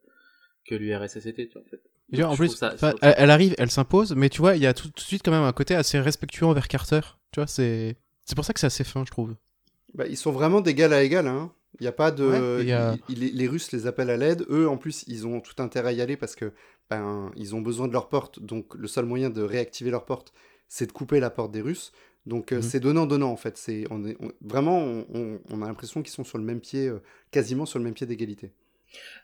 que 0.66 0.74
l'URSS 0.74 1.26
était, 1.26 1.48
en 1.56 1.62
fait. 1.70 1.80
En 2.24 2.36
plus, 2.36 2.56
ça- 2.78 2.94
elle, 3.02 3.30
arrive, 3.30 3.54
elle 3.58 3.70
s'impose, 3.70 4.14
mais 4.14 4.28
tu 4.30 4.38
vois, 4.40 4.56
il 4.56 4.62
y 4.62 4.66
a 4.66 4.72
tout, 4.74 4.88
tout 4.88 4.94
de 4.94 5.00
suite 5.00 5.22
quand 5.24 5.30
même 5.30 5.42
un 5.42 5.52
côté 5.52 5.74
assez 5.74 5.98
respectueux 6.00 6.46
envers 6.46 6.68
Carter. 6.68 7.00
Tu 7.32 7.40
vois, 7.40 7.46
c'est 7.46 7.96
c'est 8.24 8.34
pour 8.34 8.44
ça 8.44 8.52
que 8.52 8.60
c'est 8.60 8.66
assez 8.66 8.84
fin, 8.84 9.04
je 9.06 9.10
trouve. 9.10 9.34
Bah, 9.94 10.06
ils 10.06 10.16
sont 10.18 10.32
vraiment 10.32 10.60
d'égal 10.60 10.92
à 10.92 11.02
égal. 11.02 11.26
Hein. 11.26 11.52
Il 11.80 11.84
y 11.84 11.86
a 11.86 11.92
pas 11.92 12.10
de. 12.10 12.24
Ouais, 12.24 12.62
il 12.62 12.68
y 12.68 12.72
a- 12.72 12.96
il- 13.10 13.22
il- 13.24 13.36
les 13.36 13.46
Russes 13.48 13.72
les 13.72 13.86
appellent 13.86 14.10
à 14.10 14.16
l'aide. 14.18 14.44
Eux, 14.50 14.68
en 14.68 14.76
plus, 14.78 15.04
ils 15.06 15.26
ont 15.26 15.40
tout 15.40 15.62
intérêt 15.62 15.90
à 15.90 15.92
y 15.92 16.00
aller 16.02 16.16
parce 16.16 16.34
que 16.34 16.52
ben, 16.90 17.30
ils 17.36 17.54
ont 17.54 17.60
besoin 17.60 17.88
de 17.88 17.92
leur 17.92 18.08
porte. 18.08 18.40
Donc, 18.40 18.74
le 18.74 18.88
seul 18.88 19.04
moyen 19.04 19.30
de 19.30 19.42
réactiver 19.42 19.90
leur 19.90 20.04
porte, 20.04 20.32
c'est 20.68 20.86
de 20.86 20.92
couper 20.92 21.20
la 21.20 21.30
porte 21.30 21.52
des 21.52 21.60
Russes. 21.60 21.92
Donc, 22.26 22.52
euh, 22.52 22.56
Mhm. 22.56 22.62
c'est 22.62 22.80
donnant-donnant 22.80 23.30
en 23.30 23.36
fait. 23.36 23.56
C'est 23.56 23.84
on 23.90 24.04
est 24.04 24.16
on- 24.20 24.32
vraiment, 24.42 24.78
on, 25.14 25.62
a 25.62 25.66
l'impression 25.66 26.02
qu'ils 26.02 26.12
sont 26.12 26.24
sur 26.24 26.36
le 26.38 26.44
même 26.44 26.60
pied, 26.60 26.86
euh, 26.88 27.00
quasiment 27.30 27.64
sur 27.66 27.78
le 27.78 27.84
même 27.84 27.94
pied 27.94 28.06
d'égalité. 28.06 28.52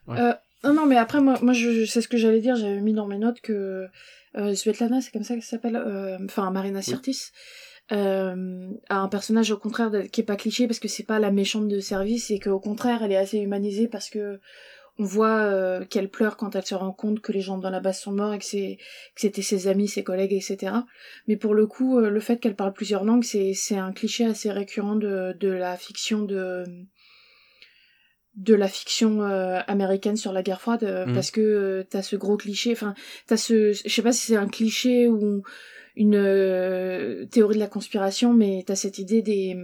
Non, 0.09 0.73
non, 0.73 0.87
mais 0.87 0.97
après, 0.97 1.21
moi, 1.21 1.39
moi 1.43 1.53
je, 1.53 1.71
je- 1.71 1.85
c'est 1.85 2.01
ce 2.01 2.09
que 2.09 2.17
j'allais 2.17 2.41
dire. 2.41 2.57
J'avais 2.57 2.81
mis 2.81 2.95
dans 2.95 3.07
mes 3.07 3.19
notes 3.19 3.41
que 3.43 3.87
euh, 4.37 4.55
Svetlana, 4.55 5.01
c'est 5.03 5.11
comme 5.11 5.23
ça 5.25 5.35
qu'elle 5.35 5.43
s'appelle, 5.43 5.77
euh, 5.77 6.17
enfin 6.25 6.51
Marina 6.51 6.81
Sirtis, 6.81 7.31
euh, 7.93 8.71
a 8.89 8.97
un 9.01 9.09
personnage 9.09 9.51
au 9.51 9.59
contraire 9.59 9.91
qui 10.11 10.23
est 10.23 10.25
pas 10.25 10.37
cliché 10.37 10.67
parce 10.67 10.79
que 10.79 10.89
c'est 10.89 11.03
pas 11.05 11.19
la 11.19 11.31
méchante 11.31 11.69
de 11.69 11.81
service 11.81 12.31
et 12.31 12.39
qu'au 12.41 12.59
contraire, 12.61 13.03
elle 13.03 13.13
est 13.13 13.17
assez 13.17 13.39
humanisée 13.39 13.89
parce 13.89 14.09
que 14.09 14.41
on 14.99 15.05
voit 15.05 15.41
euh, 15.41 15.85
qu'elle 15.85 16.09
pleure 16.09 16.37
quand 16.37 16.55
elle 16.55 16.65
se 16.65 16.75
rend 16.75 16.93
compte 16.93 17.21
que 17.21 17.33
les 17.33 17.41
gens 17.41 17.59
dans 17.59 17.71
la 17.71 17.81
base 17.81 17.99
sont 18.01 18.13
morts 18.13 18.33
et 18.33 18.39
que 18.39 18.45
c'est 18.45 18.79
que 19.15 19.21
c'était 19.21 19.43
ses 19.43 19.67
amis, 19.67 19.89
ses 19.89 20.05
collègues, 20.05 20.33
etc. 20.33 20.73
Mais 21.27 21.37
pour 21.37 21.55
le 21.55 21.67
coup, 21.67 21.99
euh, 21.99 22.11
le 22.11 22.21
fait 22.21 22.39
qu'elle 22.39 22.55
parle 22.55 22.73
plusieurs 22.73 23.05
langues, 23.05 23.25
c'est 23.25 23.55
c'est 23.55 23.77
un 23.77 23.93
cliché 23.93 24.25
assez 24.25 24.51
récurrent 24.53 24.97
de 24.97 25.35
de 25.39 25.49
la 25.49 25.77
fiction 25.77 26.23
de 26.23 26.65
de 28.37 28.55
la 28.55 28.67
fiction 28.69 29.23
euh, 29.23 29.61
américaine 29.69 30.17
sur 30.17 30.33
la 30.33 30.43
guerre 30.43 30.61
froide 30.61 30.83
euh, 30.85 31.07
Mhm. 31.07 31.15
parce 31.15 31.31
que 31.31 31.41
euh, 31.41 31.85
t'as 31.89 32.03
ce 32.03 32.17
gros 32.17 32.37
cliché 32.37 32.73
enfin 32.73 32.95
t'as 33.29 33.37
ce 33.37 33.73
je 33.73 33.89
sais 33.89 34.03
pas 34.03 34.13
si 34.13 34.27
c'est 34.27 34.37
un 34.37 34.49
cliché 34.49 35.07
ou 35.09 35.43
une 35.97 36.17
euh, 36.17 37.25
théorie 37.27 37.55
de 37.55 37.61
la 37.61 37.69
conspiration 37.69 38.33
mais 38.33 38.65
t'as 38.67 38.75
cette 38.75 38.99
idée 38.99 39.23
des 39.23 39.57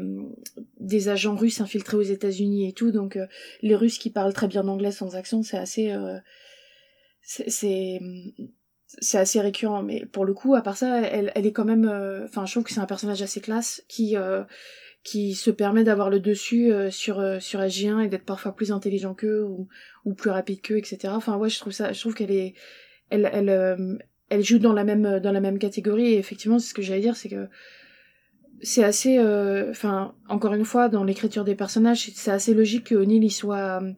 des 0.79 1.09
agents 1.09 1.35
russes 1.35 1.61
infiltrés 1.61 1.97
aux 1.97 2.03
États-Unis 2.03 2.69
et 2.69 2.73
tout 2.73 2.93
donc 2.93 3.17
euh, 3.17 3.27
les 3.63 3.75
Russes 3.75 3.99
qui 3.99 4.11
parlent 4.11 4.33
très 4.33 4.49
bien 4.49 4.69
anglais 4.69 4.93
sans 4.93 5.17
accent 5.17 5.43
c'est 5.43 5.59
assez 5.59 5.93
euh, 5.93 6.19
c'est 7.23 8.01
c'est 8.99 9.19
assez 9.19 9.41
récurrent. 9.41 9.83
Mais 9.83 10.07
pour 10.07 10.25
le 10.25 10.35
coup 10.35 10.55
à 10.55 10.63
part 10.63 10.77
ça 10.77 11.01
elle 11.03 11.33
elle 11.35 11.47
est 11.47 11.53
quand 11.53 11.65
même 11.65 11.87
euh, 11.89 12.25
enfin 12.25 12.47
je 12.47 12.53
trouve 12.53 12.65
que 12.65 12.73
c'est 12.73 12.81
un 12.81 12.87
personnage 12.87 13.23
assez 13.23 13.41
classe 13.41 13.83
qui 13.89 14.17
euh, 14.17 14.43
qui 15.03 15.35
se 15.35 15.51
permet 15.51 15.85
d'avoir 15.85 16.11
le 16.11 16.21
dessus 16.21 16.73
euh, 16.73 16.91
sur 16.91 17.21
euh, 17.21 17.41
sur 17.41 17.61
SG1 17.61 18.05
et 18.05 18.09
d'être 18.09 18.25
parfois 18.25 18.55
plus 18.55 18.73
intelligent 18.73 19.15
qu'eux 19.15 19.45
ou 19.45 19.69
ou 20.05 20.15
plus 20.15 20.31
rapide 20.31 20.61
qu'eux 20.61 20.79
etc 20.79 21.13
enfin 21.17 21.37
ouais 21.37 21.49
je 21.49 21.59
trouve 21.59 21.73
ça 21.73 21.93
je 21.93 22.01
trouve 22.01 22.15
qu'elle 22.15 22.33
est 22.33 22.55
elle 23.11 23.29
elle 23.33 23.49
euh, 23.49 23.97
elle 24.31 24.43
joue 24.43 24.59
dans 24.59 24.73
la 24.73 24.85
même 24.85 25.21
dans 25.21 25.33
la 25.33 25.41
même 25.41 25.59
catégorie 25.59 26.15
et 26.15 26.19
effectivement 26.19 26.59
c'est 26.59 26.71
ce 26.71 26.75
que 26.75 26.83
j'allais 26.83 27.01
dire 27.01 27.17
c'est 27.17 27.29
que 27.29 27.49
c'est 28.63 28.85
assez 28.85 29.19
euh, 29.19 29.71
enfin 29.71 30.15
encore 30.29 30.55
une 30.55 30.65
fois 30.65 30.89
dans 30.89 31.05
l'écriture 31.05 31.45
des 31.45 31.55
personnages 31.55 32.11
c'est 32.15 32.31
assez 32.31 32.55
logique 32.55 32.85
que 32.85 32.95
O'Neill 32.95 33.25
il 33.25 33.31
soit 33.31 33.83
euh, 33.83 33.93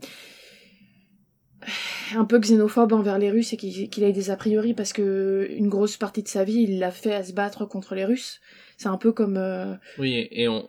un 2.15 2.25
peu 2.25 2.39
xénophobe 2.39 2.93
envers 2.93 3.19
les 3.19 3.31
Russes 3.31 3.53
et 3.53 3.57
qu'il 3.57 4.05
ait 4.05 4.13
des 4.13 4.31
a 4.31 4.37
priori 4.37 4.75
parce 4.75 4.93
que 4.93 5.49
une 5.51 5.69
grosse 5.69 5.97
partie 5.97 6.23
de 6.23 6.29
sa 6.29 6.45
vie 6.45 6.63
il 6.63 6.79
l'a 6.79 6.91
fait 6.91 7.15
à 7.15 7.23
se 7.23 7.33
battre 7.33 7.67
contre 7.67 7.95
les 7.95 8.05
Russes 8.05 8.41
c'est 8.83 8.89
un 8.89 8.99
peu 8.99 9.13
comme 9.13 9.37
euh, 9.37 9.75
Oui, 9.99 10.27
et 10.33 10.49
on, 10.49 10.69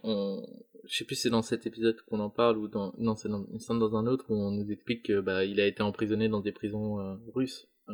je 0.85 0.97
sais 0.97 1.05
plus 1.05 1.15
si 1.15 1.23
c'est 1.23 1.29
dans 1.29 1.41
cet 1.41 1.65
épisode 1.65 1.99
qu'on 2.01 2.19
en 2.19 2.29
parle 2.29 2.57
ou 2.57 2.67
dans, 2.67 2.93
non, 2.97 3.15
c'est 3.15 3.29
dans, 3.29 3.39
dans 3.39 3.95
un 3.95 4.05
autre 4.05 4.25
où 4.29 4.35
on 4.35 4.51
nous 4.51 4.71
explique 4.71 5.07
que, 5.07 5.21
bah, 5.21 5.37
a 5.37 5.43
été 5.43 5.81
emprisonné 5.81 6.29
dans 6.29 6.41
des 6.41 6.51
prisons 6.51 6.99
euh, 6.99 7.15
russes. 7.33 7.67
Euh, 7.89 7.93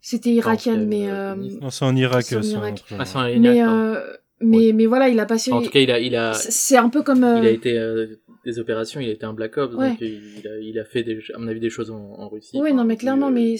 c'était 0.00 0.30
irakienne 0.30 0.80
Quand, 0.82 0.86
mais 0.86 1.10
euh, 1.10 1.34
euh. 1.34 1.58
Non, 1.60 1.70
c'est 1.70 1.84
en 1.84 1.96
Irak. 1.96 2.24
C'est 2.24 2.36
en 2.36 2.42
Irak. 2.42 2.84
entre- 2.90 3.14
Ah, 3.16 3.18
un 3.20 3.38
mais 3.38 3.62
euh, 3.62 4.16
mais 4.42 4.72
mais 4.72 4.86
voilà 4.86 5.08
il 5.10 5.20
a 5.20 5.26
passé 5.26 5.52
en 5.52 5.60
tout 5.62 5.68
cas, 5.70 5.80
il 5.80 5.90
a, 5.90 5.98
il 5.98 6.16
a, 6.16 6.32
c'est 6.32 6.76
un 6.78 6.88
peu 6.88 7.02
comme 7.02 7.24
euh, 7.24 7.40
il 7.40 7.46
a 7.46 7.50
été 7.50 7.78
euh, 7.78 8.06
des 8.46 8.58
opérations, 8.58 8.98
il 9.00 9.08
a 9.10 9.12
été 9.12 9.26
un 9.26 9.34
Black 9.34 9.58
Ops, 9.58 9.74
Ouais. 9.74 9.90
donc 9.90 10.00
il 10.00 10.48
a, 10.48 10.58
il 10.58 10.78
a 10.78 10.84
fait 10.86 11.02
des, 11.02 11.20
à 11.34 11.38
mon 11.38 11.46
avis 11.48 11.60
des 11.60 11.68
choses 11.68 11.90
en, 11.90 11.98
en 12.18 12.28
Russie. 12.30 12.58
Oui, 12.58 12.72
non, 12.72 12.84
mais 12.84 12.96
clairement, 12.96 13.30
mais 13.30 13.56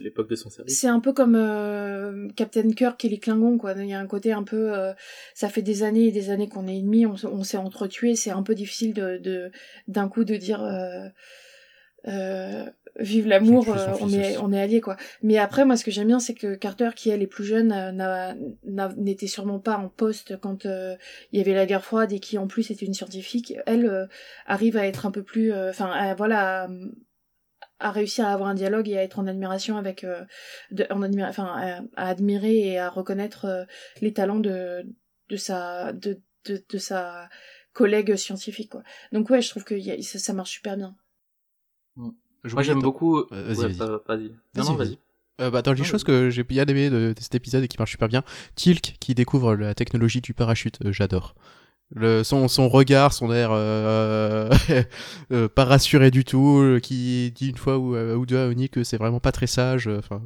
l'époque 0.00 0.28
de 0.28 0.34
son 0.34 0.50
service. 0.50 0.76
C'est 0.76 0.88
un 0.88 0.98
peu 0.98 1.12
comme 1.12 1.36
euh, 1.36 2.26
Captain 2.34 2.68
Kirk 2.72 3.04
et 3.04 3.08
les 3.08 3.18
Klingons, 3.18 3.58
quoi. 3.58 3.74
Il 3.78 3.86
y 3.86 3.94
a 3.94 4.00
un 4.00 4.06
côté 4.08 4.32
un 4.32 4.42
peu, 4.42 4.76
euh, 4.76 4.92
ça 5.34 5.48
fait 5.48 5.62
des 5.62 5.84
années 5.84 6.06
et 6.08 6.12
des 6.12 6.30
années 6.30 6.48
qu'on 6.48 6.66
est 6.66 6.76
ennemis, 6.78 7.06
on, 7.06 7.14
on 7.30 7.44
s'est 7.44 7.56
entretués, 7.56 8.16
c'est 8.16 8.30
un 8.30 8.42
peu 8.42 8.56
difficile 8.56 8.94
de, 8.94 9.18
de 9.18 9.52
d'un 9.86 10.08
coup 10.08 10.24
de 10.24 10.34
dire, 10.34 10.64
euh, 10.64 11.06
euh, 12.08 12.64
vive 12.98 13.26
l'amour, 13.28 13.64
euh, 13.78 13.86
on 14.02 14.08
est, 14.12 14.36
on 14.42 14.52
est 14.52 14.60
alliés, 14.60 14.80
quoi. 14.80 14.96
Mais 15.22 15.38
après, 15.38 15.64
moi, 15.64 15.76
ce 15.76 15.84
que 15.84 15.90
j'aime 15.90 16.08
bien, 16.08 16.18
c'est 16.20 16.34
que 16.34 16.54
Carter, 16.54 16.90
qui 16.96 17.10
elle 17.10 17.22
est 17.22 17.26
plus 17.26 17.44
jeune, 17.44 17.72
euh, 17.72 17.92
n'a- 17.92 18.34
n'a- 18.64 18.92
n'était 18.96 19.26
sûrement 19.28 19.58
pas 19.60 19.76
en 19.78 19.88
poste 19.88 20.36
quand 20.40 20.66
euh, 20.66 20.96
il 21.32 21.38
y 21.38 21.40
avait 21.40 21.54
la 21.54 21.64
guerre 21.66 21.84
froide 21.84 22.12
et 22.12 22.20
qui 22.20 22.38
en 22.38 22.46
plus 22.48 22.70
était 22.70 22.86
une 22.86 22.94
scientifique. 22.94 23.54
Elle 23.66 23.86
euh, 23.86 24.06
arrive 24.46 24.76
à 24.76 24.86
être 24.86 25.06
un 25.06 25.10
peu 25.10 25.22
plus, 25.22 25.52
euh, 25.52 25.70
enfin, 25.70 26.14
voilà. 26.14 26.64
à- 26.64 26.68
à 27.80 27.92
réussir 27.92 28.26
à 28.26 28.32
avoir 28.32 28.48
un 28.48 28.54
dialogue 28.54 28.88
et 28.88 28.98
à 28.98 29.04
être 29.04 29.20
en 29.20 29.26
admiration 29.28 29.76
avec 29.76 30.02
euh, 30.02 30.24
de, 30.72 30.84
en 30.90 31.00
admira- 31.02 31.28
enfin 31.28 31.44
à, 31.46 31.80
à 31.96 32.08
admirer 32.08 32.56
et 32.72 32.78
à 32.78 32.88
reconnaître 32.88 33.44
euh, 33.44 33.64
les 34.00 34.12
talents 34.12 34.40
de 34.40 34.84
de 35.28 35.36
sa 35.36 35.92
de, 35.92 36.20
de, 36.46 36.60
de 36.68 36.78
sa 36.78 37.28
collègue 37.72 38.16
scientifique 38.16 38.70
quoi 38.72 38.82
donc 39.12 39.30
ouais 39.30 39.42
je 39.42 39.50
trouve 39.50 39.62
que 39.62 39.74
y 39.76 39.92
a- 39.92 40.02
ça, 40.02 40.18
ça 40.18 40.32
marche 40.32 40.50
super 40.52 40.76
bien 40.76 40.96
Je 41.96 42.02
Moi, 42.44 42.62
j'aime 42.62 42.80
beaucoup. 42.80 43.18
Euh, 43.18 43.24
vas-y, 43.32 43.56
Ouais, 43.58 43.66
vas-y. 43.68 43.76
pas- 43.78 44.00
Vas-y. 44.16 44.28
Non, 44.28 44.34
Vas-y, 44.54 44.66
non, 44.66 44.74
vas-y. 44.74 44.88
vas-y. 44.88 44.98
Euh, 45.40 45.50
bah, 45.50 45.62
dans 45.62 45.72
les 45.72 45.84
choses 45.84 46.04
vas-y. 46.04 46.18
que 46.26 46.30
j'ai 46.30 46.42
bien 46.44 46.64
aimé 46.66 46.90
de, 46.90 47.12
de 47.12 47.20
cet 47.20 47.34
épisode 47.36 47.62
et 47.62 47.68
qui 47.68 47.78
marche 47.78 47.92
super 47.92 48.08
bien, 48.08 48.22
Tilk 48.56 48.96
qui 49.00 49.14
découvre 49.14 49.54
la 49.54 49.74
technologie 49.74 50.20
du 50.20 50.34
parachute, 50.34 50.78
euh, 50.84 50.92
j'adore. 50.92 51.34
Le, 51.94 52.22
son, 52.24 52.48
son 52.48 52.68
regard, 52.68 53.12
son 53.12 53.32
air 53.32 53.50
euh, 53.52 54.50
euh, 55.32 55.48
pas 55.48 55.64
rassuré 55.64 56.10
du 56.10 56.24
tout, 56.24 56.58
euh, 56.58 56.80
qui 56.80 57.30
dit 57.32 57.48
une 57.50 57.56
fois 57.56 57.78
ou, 57.78 57.94
euh, 57.94 58.14
ou 58.16 58.26
deux 58.26 58.36
à 58.38 58.48
Oni 58.48 58.68
que 58.68 58.84
c'est 58.84 58.98
vraiment 58.98 59.20
pas 59.20 59.32
très 59.32 59.46
sage. 59.46 59.86
euh, 59.88 59.98
Enfin, 59.98 60.22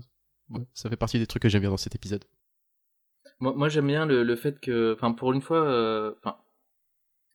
ouais, 0.50 0.62
ça 0.74 0.88
fait 0.90 0.96
partie 0.96 1.18
des 1.18 1.26
trucs 1.26 1.42
que 1.42 1.48
j'aime 1.48 1.60
bien 1.60 1.70
dans 1.70 1.76
cet 1.76 1.94
épisode. 1.94 2.24
Moi, 3.40 3.52
moi 3.56 3.68
j'aime 3.68 3.86
bien 3.88 4.06
le, 4.06 4.22
le 4.24 4.36
fait 4.36 4.58
que, 4.60 4.94
enfin, 4.94 5.12
pour 5.12 5.32
une 5.32 5.42
fois, 5.42 5.62
euh, 5.64 6.12
enfin, 6.24 6.36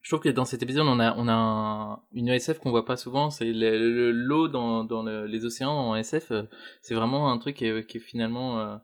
je 0.07 0.11
trouve 0.13 0.21
que 0.21 0.29
dans 0.29 0.45
cet 0.45 0.63
épisode, 0.63 0.87
on 0.87 1.01
a, 1.01 1.13
on 1.17 1.27
a 1.27 1.33
un- 1.33 1.99
une 2.13 2.29
SF 2.29 2.59
qu'on 2.59 2.69
voit 2.69 2.85
pas 2.85 2.95
souvent. 2.95 3.29
C'est 3.29 3.51
le- 3.51 3.77
le- 3.77 4.11
l'eau 4.11 4.47
dans, 4.47 4.85
dans 4.85 5.03
le- 5.03 5.25
les 5.25 5.43
océans 5.43 5.73
en 5.73 5.95
SF. 5.97 6.31
euh, 6.31 6.43
c'est 6.79 6.95
vraiment 6.95 7.29
un 7.29 7.37
truc 7.37 7.57
qui 7.57 7.65
est, 7.65 7.99
finalement 7.99 8.57
euh, 8.57 8.77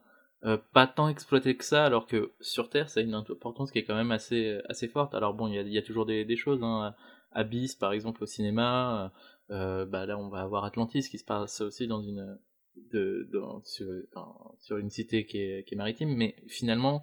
euh, 0.44 0.58
pas 0.74 0.86
tant 0.86 1.08
exploité 1.08 1.56
que 1.56 1.64
ça, 1.64 1.86
alors 1.86 2.06
que 2.06 2.32
sur 2.40 2.68
Terre, 2.68 2.90
ça 2.90 3.00
a 3.00 3.02
une 3.02 3.14
importance 3.14 3.70
qui 3.72 3.78
est 3.78 3.84
quand 3.84 3.94
même 3.94 4.10
assez, 4.10 4.60
assez 4.68 4.86
forte. 4.86 5.14
Alors 5.14 5.32
bon, 5.32 5.48
il 5.48 5.66
y 5.72 5.78
a, 5.78 5.82
toujours 5.82 6.04
des, 6.04 6.26
des 6.26 6.36
choses 6.36 6.62
hein, 6.62 6.94
Abyss 7.32 7.74
par 7.74 7.94
exemple 7.94 8.22
au 8.22 8.26
cinéma. 8.26 9.10
bah 9.48 10.04
là, 10.04 10.18
on 10.18 10.28
va 10.28 10.42
avoir 10.42 10.66
Atlantis 10.66 11.08
qui 11.08 11.16
se 11.16 11.24
passe 11.24 11.62
aussi 11.62 11.86
dans 11.86 12.02
une 12.02 12.38
de, 12.92 13.26
sur, 13.64 13.86
sur, 14.60 14.76
une 14.76 14.90
cité 14.90 15.24
qui 15.24 15.38
est, 15.38 15.64
qui 15.66 15.72
est, 15.74 15.78
maritime, 15.78 16.14
mais 16.14 16.36
finalement, 16.48 17.02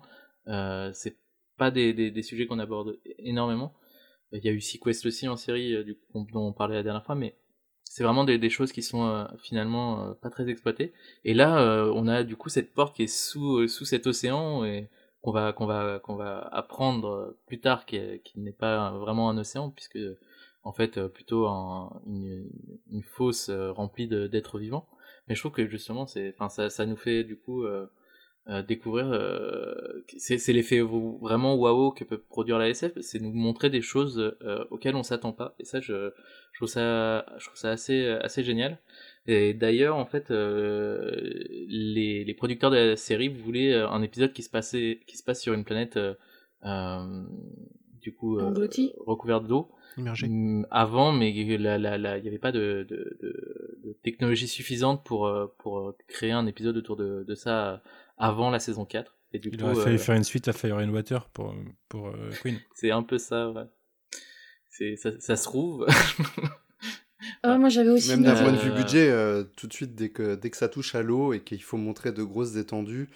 c'est 0.94 1.18
pas 1.58 1.72
des, 1.72 1.94
des, 1.94 2.12
des 2.12 2.22
sujets 2.22 2.46
qu'on 2.46 2.60
aborde 2.60 3.00
énormément. 3.18 3.74
Il 4.34 4.44
y 4.44 4.50
a 4.50 4.52
eu 4.52 4.62
Sequest 4.62 5.06
aussi 5.06 5.28
en 5.28 5.36
série, 5.36 5.84
du 5.84 5.96
coup, 5.96 6.26
dont 6.32 6.48
on 6.48 6.54
parlait 6.54 6.76
la 6.76 6.84
dernière 6.84 7.06
fois, 7.06 7.16
mais 7.16 7.36
c'est 7.94 8.06
vraiment 8.06 8.24
des, 8.24 8.50
choses 8.50 8.72
qui 8.72 8.82
sont 8.84 9.06
euh, 9.06 9.26
finalement 9.44 10.06
euh, 10.06 10.14
pas 10.14 10.30
très 10.30 10.48
exploitées. 10.48 10.94
Et 11.26 11.34
là, 11.34 11.60
euh, 11.60 11.92
on 11.94 12.08
a 12.08 12.24
du 12.24 12.38
coup 12.38 12.48
cette 12.48 12.74
porte 12.74 12.96
qui 12.96 13.04
est 13.04 13.08
sous 13.08 13.68
sous 13.68 13.84
cet 13.84 14.08
océan 14.08 14.64
et 14.64 14.90
qu'on 15.22 15.34
va 15.34 15.52
qu'on 15.52 15.66
va 15.66 16.00
qu'on 16.00 16.16
va 16.16 16.40
apprendre 16.54 17.36
plus 17.48 17.60
tard 17.60 17.86
qui, 17.86 18.00
qui 18.24 18.40
n'est 18.40 18.54
pas 18.54 18.92
vraiment 18.92 19.30
un 19.30 19.38
océan 19.38 19.72
puisque 19.72 20.00
en 20.64 20.72
fait 20.72 21.06
plutôt 21.08 21.48
un, 21.48 22.02
une, 22.06 22.50
une 22.94 23.04
fosse 23.04 23.50
remplie 23.50 24.08
d'êtres 24.08 24.58
vivants. 24.58 24.88
Mais 25.28 25.36
je 25.36 25.42
trouve 25.42 25.52
que 25.52 25.68
justement 25.68 26.08
c'est 26.08 26.34
enfin 26.34 26.48
ça 26.48 26.70
ça 26.70 26.86
nous 26.86 26.96
fait 26.96 27.26
du 27.26 27.38
coup 27.38 27.66
euh, 28.50 28.64
découvrir 28.64 29.12
euh, 29.12 30.04
c'est 30.18 30.52
l'effet 30.52 30.82
vraiment 30.82 31.54
waouh 31.54 31.92
que 31.92 32.04
peut 32.04 32.18
produire 32.18 32.58
la 32.58 32.70
SF 32.70 32.94
c'est 33.02 33.20
nous 33.20 33.32
montrer 33.32 33.70
des 33.70 33.84
choses 33.84 34.36
euh, 34.42 34.66
auxquelles 34.72 34.96
on 34.96 35.04
s'attend 35.04 35.32
pas. 35.32 35.54
Et 35.60 35.64
ça 35.64 35.80
je, 35.80 36.10
je, 36.52 36.58
trouve 36.58 36.68
ça 36.68 37.24
je 37.38 37.46
trouve 37.46 37.60
ça 37.60 37.70
assez 37.70 38.08
assez 38.08 38.44
génial. 38.44 38.80
Et 39.28 39.54
d'ailleurs 39.54 39.96
en 39.96 40.08
fait 40.08 40.32
les, 40.32 42.24
les 42.26 42.34
producteurs 42.34 42.72
de 42.72 42.78
la 42.78 42.96
série 42.98 43.28
voulaient 43.28 43.76
un 43.76 44.02
épisode 44.02 44.34
qui 44.34 44.42
se 44.42 44.50
passait 44.50 45.02
qui 45.06 45.18
se 45.18 45.24
passe 45.24 45.40
sur 45.40 45.54
une 45.54 45.64
planète 45.64 46.00
du 48.02 48.16
coup 48.16 48.40
recouverte 49.06 49.46
d'eau. 49.46 49.70
Mm, 49.98 50.66
avant 50.72 51.12
mais 51.12 51.30
il 51.32 51.46
n'y 51.46 51.68
avait 51.68 52.40
pas 52.40 52.54
de, 52.54 52.88
de, 52.90 53.18
de, 53.22 53.82
de, 53.84 53.94
technologie 54.02 54.48
suffisante 54.48 55.04
pour 55.04 55.30
pour 55.60 55.94
créer 56.08 56.32
un 56.32 56.48
épisode 56.48 56.78
autour 56.78 56.96
de, 56.96 57.24
de 57.28 57.36
ça 57.36 57.84
avant 58.22 58.50
la 58.50 58.60
saison 58.60 58.86
4. 58.86 59.18
Et 59.34 59.40
du 59.40 59.50
Il 59.52 59.64
aurait 59.64 59.76
fallu 59.76 59.96
euh, 59.96 60.00
faire 60.00 60.16
une 60.16 60.24
suite 60.24 60.48
à 60.48 60.54
Fire 60.54 60.78
and 60.78 60.90
Water 60.90 61.30
pour, 61.30 61.56
pour 61.90 62.10
euh, 62.10 62.32
Queen. 62.42 62.60
C'est 62.76 62.92
un 62.92 63.04
peu 63.04 63.18
ça, 63.18 63.50
ouais. 63.50 63.64
C'est, 64.70 64.96
ça, 64.96 65.12
ça 65.20 65.36
se 65.36 65.44
trouve. 65.44 65.86
Ah, 67.44 67.60
moi 67.60 67.70
j'avais 67.70 67.90
aussi. 67.90 68.10
Même 68.10 68.24
d'un 68.24 68.34
point 68.34 68.52
de 68.52 68.58
vue 68.58 68.72
budget, 68.72 69.10
euh, 69.10 69.44
tout 69.44 69.68
de 69.68 69.74
suite, 69.74 69.94
dès 69.94 70.10
que, 70.10 70.34
dès 70.34 70.50
que 70.50 70.58
ça 70.58 70.68
touche 70.68 70.96
à 70.96 71.04
l'eau 71.04 71.34
et 71.34 71.42
qu'il 71.42 71.62
faut 71.62 71.78
montrer 71.78 72.12
de 72.12 72.24
grosses 72.24 72.56
étendues, 72.56 73.10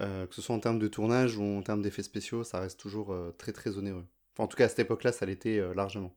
que 0.00 0.28
ce 0.32 0.42
soit 0.42 0.56
en 0.56 0.58
termes 0.58 0.80
de 0.80 0.88
tournage 0.88 1.38
ou 1.38 1.44
en 1.44 1.62
termes 1.62 1.80
d'effets 1.80 2.02
spéciaux, 2.02 2.42
ça 2.42 2.58
reste 2.58 2.80
toujours 2.80 3.16
très 3.38 3.52
très 3.52 3.78
onéreux. 3.78 4.04
Enfin, 4.32 4.44
en 4.44 4.46
tout 4.48 4.56
cas, 4.56 4.64
à 4.64 4.68
cette 4.68 4.80
époque-là, 4.80 5.12
ça 5.12 5.24
l'était 5.24 5.62
largement. 5.72 6.12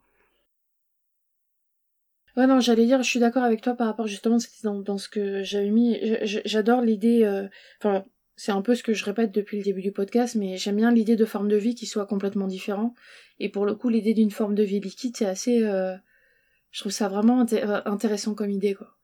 Ouais, 2.35 2.47
non, 2.47 2.59
j'allais 2.59 2.87
dire, 2.87 3.03
je 3.03 3.09
suis 3.09 3.19
d'accord 3.19 3.43
avec 3.43 3.61
toi 3.61 3.75
par 3.75 3.85
rapport 3.85 4.07
justement 4.07 4.39
dans, 4.63 4.79
dans 4.79 4.97
ce 4.97 5.07
que 5.07 5.43
j'avais 5.43 5.69
mis. 5.69 5.99
J'adore 6.23 6.81
l'idée. 6.81 7.47
Enfin, 7.79 8.03
c'est 8.37 8.51
un 8.51 8.61
peu 8.61 8.75
ce 8.75 8.83
que 8.83 8.93
je 8.93 9.03
répète 9.03 9.31
depuis 9.31 9.57
le 9.57 9.63
début 9.63 9.81
du 9.81 9.91
podcast, 9.91 10.35
mais 10.35 10.57
j'aime 10.57 10.75
bien 10.75 10.91
l'idée 10.91 11.15
de 11.15 11.25
forme 11.25 11.49
de 11.49 11.57
vie 11.57 11.73
qui 11.73 11.87
soit 11.87 12.05
complètement 12.05 12.45
différent. 12.47 12.93
Et 13.39 13.49
pour 13.49 13.65
le 13.65 13.73
coup, 13.73 13.89
l'idée 13.89 14.13
d'une 14.13 14.29
forme 14.29 14.53
de 14.53 14.61
vie 14.61 14.79
liquide, 14.79 15.17
c'est 15.17 15.25
assez. 15.25 15.63
Euh, 15.63 15.95
je 16.69 16.81
trouve 16.81 16.91
ça 16.91 17.09
vraiment 17.09 17.45
euh, 17.51 17.81
intéressant 17.85 18.35
comme 18.35 18.51
idée, 18.51 18.75
quoi. 18.75 18.95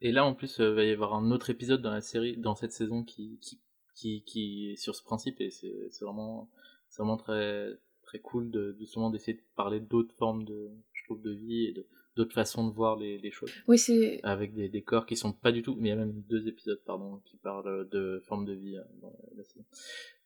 Et 0.00 0.10
là, 0.10 0.24
en 0.24 0.34
plus, 0.34 0.56
il 0.58 0.64
euh, 0.64 0.74
va 0.74 0.84
y 0.84 0.90
avoir 0.90 1.14
un 1.14 1.30
autre 1.30 1.50
épisode 1.50 1.82
dans 1.82 1.90
la 1.90 2.00
série, 2.00 2.38
dans 2.38 2.54
cette 2.54 2.72
saison, 2.72 3.04
qui, 3.04 3.38
qui, 3.42 3.60
qui, 3.94 4.22
qui 4.24 4.70
est 4.70 4.76
sur 4.76 4.96
ce 4.96 5.02
principe, 5.02 5.38
et 5.42 5.50
c'est 5.50 6.04
vraiment, 6.04 6.48
vraiment 6.96 7.18
très, 7.18 7.68
très 8.04 8.20
cool 8.20 8.50
de, 8.50 8.74
justement 8.78 9.10
d'essayer 9.10 9.34
de 9.34 9.42
parler 9.54 9.80
d'autres 9.80 10.14
formes 10.14 10.44
de, 10.44 10.70
je 10.94 11.04
trouve, 11.04 11.20
de 11.20 11.32
vie 11.32 11.66
et 11.66 11.72
de, 11.72 11.86
d'autres 12.16 12.34
façons 12.34 12.66
de 12.66 12.72
voir 12.72 12.96
les, 12.96 13.18
les 13.18 13.30
choses. 13.30 13.52
Oui, 13.68 13.78
c'est 13.78 14.20
avec 14.22 14.54
des 14.54 14.68
décors 14.68 15.04
qui 15.04 15.16
sont 15.16 15.32
pas 15.32 15.52
du 15.52 15.62
tout, 15.62 15.76
mais 15.78 15.88
il 15.88 15.90
y 15.90 15.94
a 15.94 15.96
même 15.96 16.22
deux 16.28 16.48
épisodes 16.48 16.80
pardon 16.86 17.20
qui 17.26 17.36
parlent 17.36 17.88
de 17.90 18.22
forme 18.26 18.46
de 18.46 18.54
vie 18.54 18.76
euh, 18.76 18.82
dans 19.02 19.12
la 19.36 19.44
série. 19.44 19.66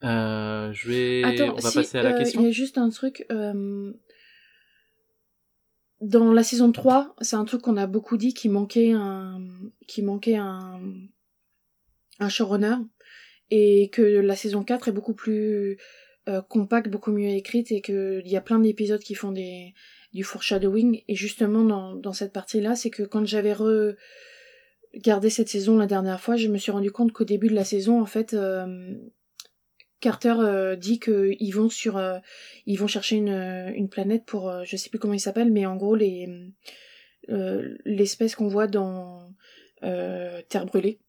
Euh, 0.03 0.71
je 0.71 0.89
vais, 0.89 1.41
on 1.49 1.55
va 1.55 1.71
passer 1.71 1.97
à 1.97 2.03
la 2.03 2.15
euh, 2.15 2.17
question. 2.17 2.41
Il 2.41 2.45
y 2.45 2.49
a 2.49 2.51
juste 2.51 2.77
un 2.77 2.89
truc. 2.89 3.25
Euh... 3.31 3.91
Dans 5.99 6.33
la 6.33 6.41
saison 6.41 6.71
3, 6.71 7.15
c'est 7.21 7.35
un 7.35 7.45
truc 7.45 7.61
qu'on 7.61 7.77
a 7.77 7.85
beaucoup 7.85 8.17
dit 8.17 8.33
qui 8.33 8.49
manquait 8.49 8.91
un, 8.91 9.39
qui 9.87 10.01
manquait 10.01 10.37
un, 10.37 10.81
un 12.19 12.29
showrunner 12.29 12.77
et 13.51 13.89
que 13.89 14.01
la 14.01 14.35
saison 14.35 14.63
4 14.63 14.87
est 14.87 14.93
beaucoup 14.93 15.13
plus 15.13 15.77
compacte, 16.49 16.89
beaucoup 16.89 17.11
mieux 17.11 17.29
écrite 17.29 17.71
et 17.71 17.81
qu'il 17.81 18.23
y 18.25 18.35
a 18.35 18.41
plein 18.41 18.57
d'épisodes 18.57 19.01
qui 19.01 19.13
font 19.13 19.31
des, 19.31 19.75
du 20.13 20.23
foreshadowing. 20.23 21.03
Et 21.07 21.15
justement, 21.15 21.63
dans, 21.63 21.95
dans 21.95 22.13
cette 22.13 22.33
partie-là, 22.33 22.75
c'est 22.75 22.89
que 22.89 23.03
quand 23.03 23.25
j'avais 23.25 23.53
regardé 23.53 25.29
cette 25.29 25.49
saison 25.49 25.77
la 25.77 25.87
dernière 25.87 26.19
fois, 26.19 26.35
je 26.35 26.47
me 26.47 26.57
suis 26.57 26.71
rendu 26.71 26.91
compte 26.91 27.11
qu'au 27.11 27.23
début 27.23 27.47
de 27.47 27.55
la 27.55 27.63
saison, 27.63 28.01
en 28.01 28.05
fait, 28.05 28.33
euh, 28.33 28.93
Carter 29.99 30.35
euh, 30.39 30.75
dit 30.75 30.99
qu'ils 30.99 31.53
vont 31.53 31.69
sur, 31.69 31.97
euh, 31.97 32.19
ils 32.65 32.77
vont 32.77 32.87
chercher 32.87 33.17
une, 33.17 33.29
une 33.75 33.89
planète 33.89 34.25
pour, 34.25 34.53
je 34.65 34.75
sais 34.75 34.89
plus 34.89 34.99
comment 34.99 35.13
il 35.13 35.19
s'appelle, 35.19 35.51
mais 35.51 35.65
en 35.65 35.75
gros 35.75 35.95
les 35.95 36.27
l'espèce 37.85 38.35
qu'on 38.35 38.47
voit 38.47 38.67
dans 38.67 39.31
Terre 39.81 40.65
brûlée. 40.65 40.99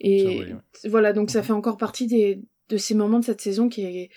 Et 0.00 0.44
voilà, 0.84 1.12
donc 1.12 1.30
ça 1.30 1.38
mhm. 1.38 1.44
fait 1.44 1.52
encore 1.52 1.76
partie 1.76 2.06
des, 2.06 2.40
de 2.68 2.76
ces 2.76 2.94
moments 2.94 3.18
de 3.18 3.24
cette 3.24 3.40
saison 3.40 3.68
qui 3.68 3.82
est 3.82 4.10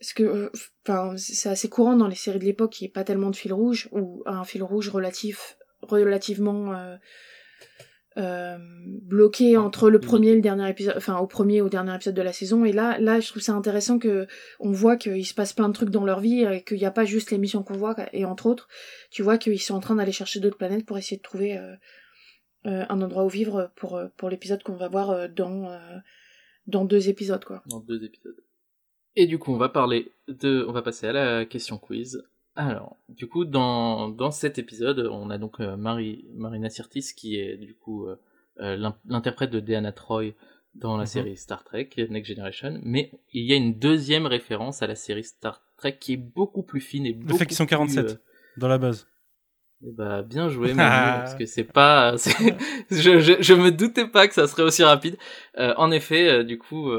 parce 0.00 0.12
que 0.12 0.22
euh, 0.22 0.50
enfin 0.86 1.16
c'est 1.16 1.48
assez 1.48 1.68
courant 1.68 1.96
dans 1.96 2.08
les 2.08 2.14
séries 2.14 2.38
de 2.38 2.44
l'époque 2.44 2.72
qu'il 2.72 2.84
n'y 2.84 2.90
ait 2.90 2.92
pas 2.92 3.04
tellement 3.04 3.30
de 3.30 3.36
fil 3.36 3.52
rouge 3.52 3.88
ou 3.92 4.22
un 4.26 4.44
fil 4.44 4.62
rouge 4.62 4.88
relatif 4.88 5.58
relativement 5.82 6.74
euh, 6.74 6.96
euh, 8.16 8.58
bloqué 9.02 9.56
entre 9.56 9.90
le 9.90 10.00
premier 10.00 10.30
et 10.30 10.34
le 10.34 10.40
dernier 10.40 10.68
épisode 10.68 10.94
enfin 10.96 11.18
au 11.18 11.26
premier 11.26 11.62
au 11.62 11.68
dernier 11.68 11.94
épisode 11.94 12.14
de 12.14 12.22
la 12.22 12.32
saison. 12.32 12.64
Et 12.64 12.72
là 12.72 12.98
là 12.98 13.20
je 13.20 13.28
trouve 13.28 13.42
ça 13.42 13.52
intéressant 13.52 13.98
que 13.98 14.26
on 14.60 14.70
voit 14.70 14.96
qu'il 14.96 15.26
se 15.26 15.34
passe 15.34 15.52
plein 15.52 15.68
de 15.68 15.74
trucs 15.74 15.90
dans 15.90 16.04
leur 16.04 16.20
vie 16.20 16.42
et 16.42 16.62
qu'il 16.62 16.78
n'y 16.78 16.86
a 16.86 16.90
pas 16.92 17.04
juste 17.04 17.30
l'émission 17.30 17.62
qu'on 17.62 17.76
voit 17.76 17.96
et 18.12 18.24
entre 18.24 18.46
autres 18.46 18.68
tu 19.10 19.22
vois 19.22 19.38
qu'ils 19.38 19.60
sont 19.60 19.74
en 19.74 19.80
train 19.80 19.96
d'aller 19.96 20.12
chercher 20.12 20.40
d'autres 20.40 20.58
planètes 20.58 20.86
pour 20.86 20.98
essayer 20.98 21.16
de 21.16 21.22
trouver 21.22 21.58
un 22.64 23.00
endroit 23.00 23.24
où 23.24 23.28
vivre 23.28 23.72
pour 23.76 24.00
pour 24.16 24.28
l'épisode 24.30 24.62
qu'on 24.62 24.76
va 24.76 24.88
voir 24.88 25.28
dans 25.28 25.70
dans 26.66 26.84
deux 26.84 27.08
épisodes 27.08 27.44
quoi. 27.44 27.62
Dans 27.66 27.80
deux 27.80 28.04
épisodes 28.04 28.36
et 29.18 29.26
du 29.26 29.38
coup, 29.38 29.52
on 29.52 29.56
va 29.56 29.68
parler 29.68 30.12
de, 30.28 30.64
on 30.68 30.72
va 30.72 30.80
passer 30.80 31.08
à 31.08 31.12
la 31.12 31.44
question 31.44 31.76
quiz. 31.76 32.22
Alors, 32.54 32.96
du 33.08 33.28
coup, 33.28 33.44
dans, 33.44 34.08
dans 34.08 34.30
cet 34.30 34.58
épisode, 34.58 35.08
on 35.12 35.28
a 35.30 35.38
donc 35.38 35.60
euh, 35.60 35.76
Marie, 35.76 36.24
Marina 36.34 36.70
Sirtis 36.70 37.12
qui 37.16 37.38
est 37.38 37.56
du 37.56 37.74
coup 37.74 38.06
euh, 38.06 38.16
euh, 38.60 38.90
l'interprète 39.06 39.50
de 39.50 39.60
Deanna 39.60 39.92
Troy 39.92 40.34
dans 40.74 40.96
la 40.96 41.02
mhm. 41.02 41.08
série 41.08 41.36
Star 41.36 41.64
Trek 41.64 41.90
Next 42.10 42.30
Generation, 42.32 42.80
mais 42.82 43.10
il 43.32 43.44
y 43.44 43.52
a 43.52 43.56
une 43.56 43.78
deuxième 43.78 44.26
référence 44.26 44.82
à 44.82 44.86
la 44.86 44.94
série 44.94 45.24
Star 45.24 45.62
Trek 45.76 45.98
qui 45.98 46.12
est 46.12 46.16
beaucoup 46.16 46.62
plus 46.62 46.80
fine 46.80 47.06
et 47.06 47.12
beaucoup 47.12 47.32
Le 47.32 47.38
fait 47.38 47.46
qu'ils 47.46 47.56
sont 47.56 47.66
47 47.66 48.20
dans 48.56 48.68
la 48.68 48.78
base. 48.78 49.08
Eh 49.84 49.92
bah, 49.92 50.22
bien 50.22 50.48
joué, 50.48 50.74
parce 50.76 51.34
que 51.34 51.46
c'est 51.46 51.64
pas, 51.64 52.16
je, 52.90 53.20
je, 53.20 53.36
je, 53.40 53.54
me 53.54 53.70
doutais 53.70 54.06
pas 54.06 54.26
que 54.28 54.34
ça 54.34 54.46
serait 54.46 54.64
aussi 54.64 54.82
rapide. 54.84 55.16
en 55.56 55.90
effet, 55.90 56.44
du 56.44 56.58
coup, 56.58 56.90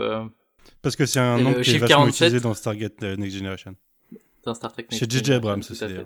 parce 0.81 0.95
que 0.95 1.05
c'est 1.05 1.19
un 1.19 1.39
nom 1.39 1.53
qui 1.53 1.75
est 1.75 1.77
vachement 1.77 2.07
utilisé 2.07 2.39
dans 2.39 2.53
Stargate 2.53 3.03
euh, 3.03 3.15
Next 3.15 3.37
Generation. 3.37 3.75
Dans 4.43 4.53
Star 4.53 4.71
Trek 4.71 4.85
Next 4.89 4.99
Chez 4.99 5.09
J.J. 5.09 5.33
Abrams, 5.33 5.63
c'est 5.63 6.05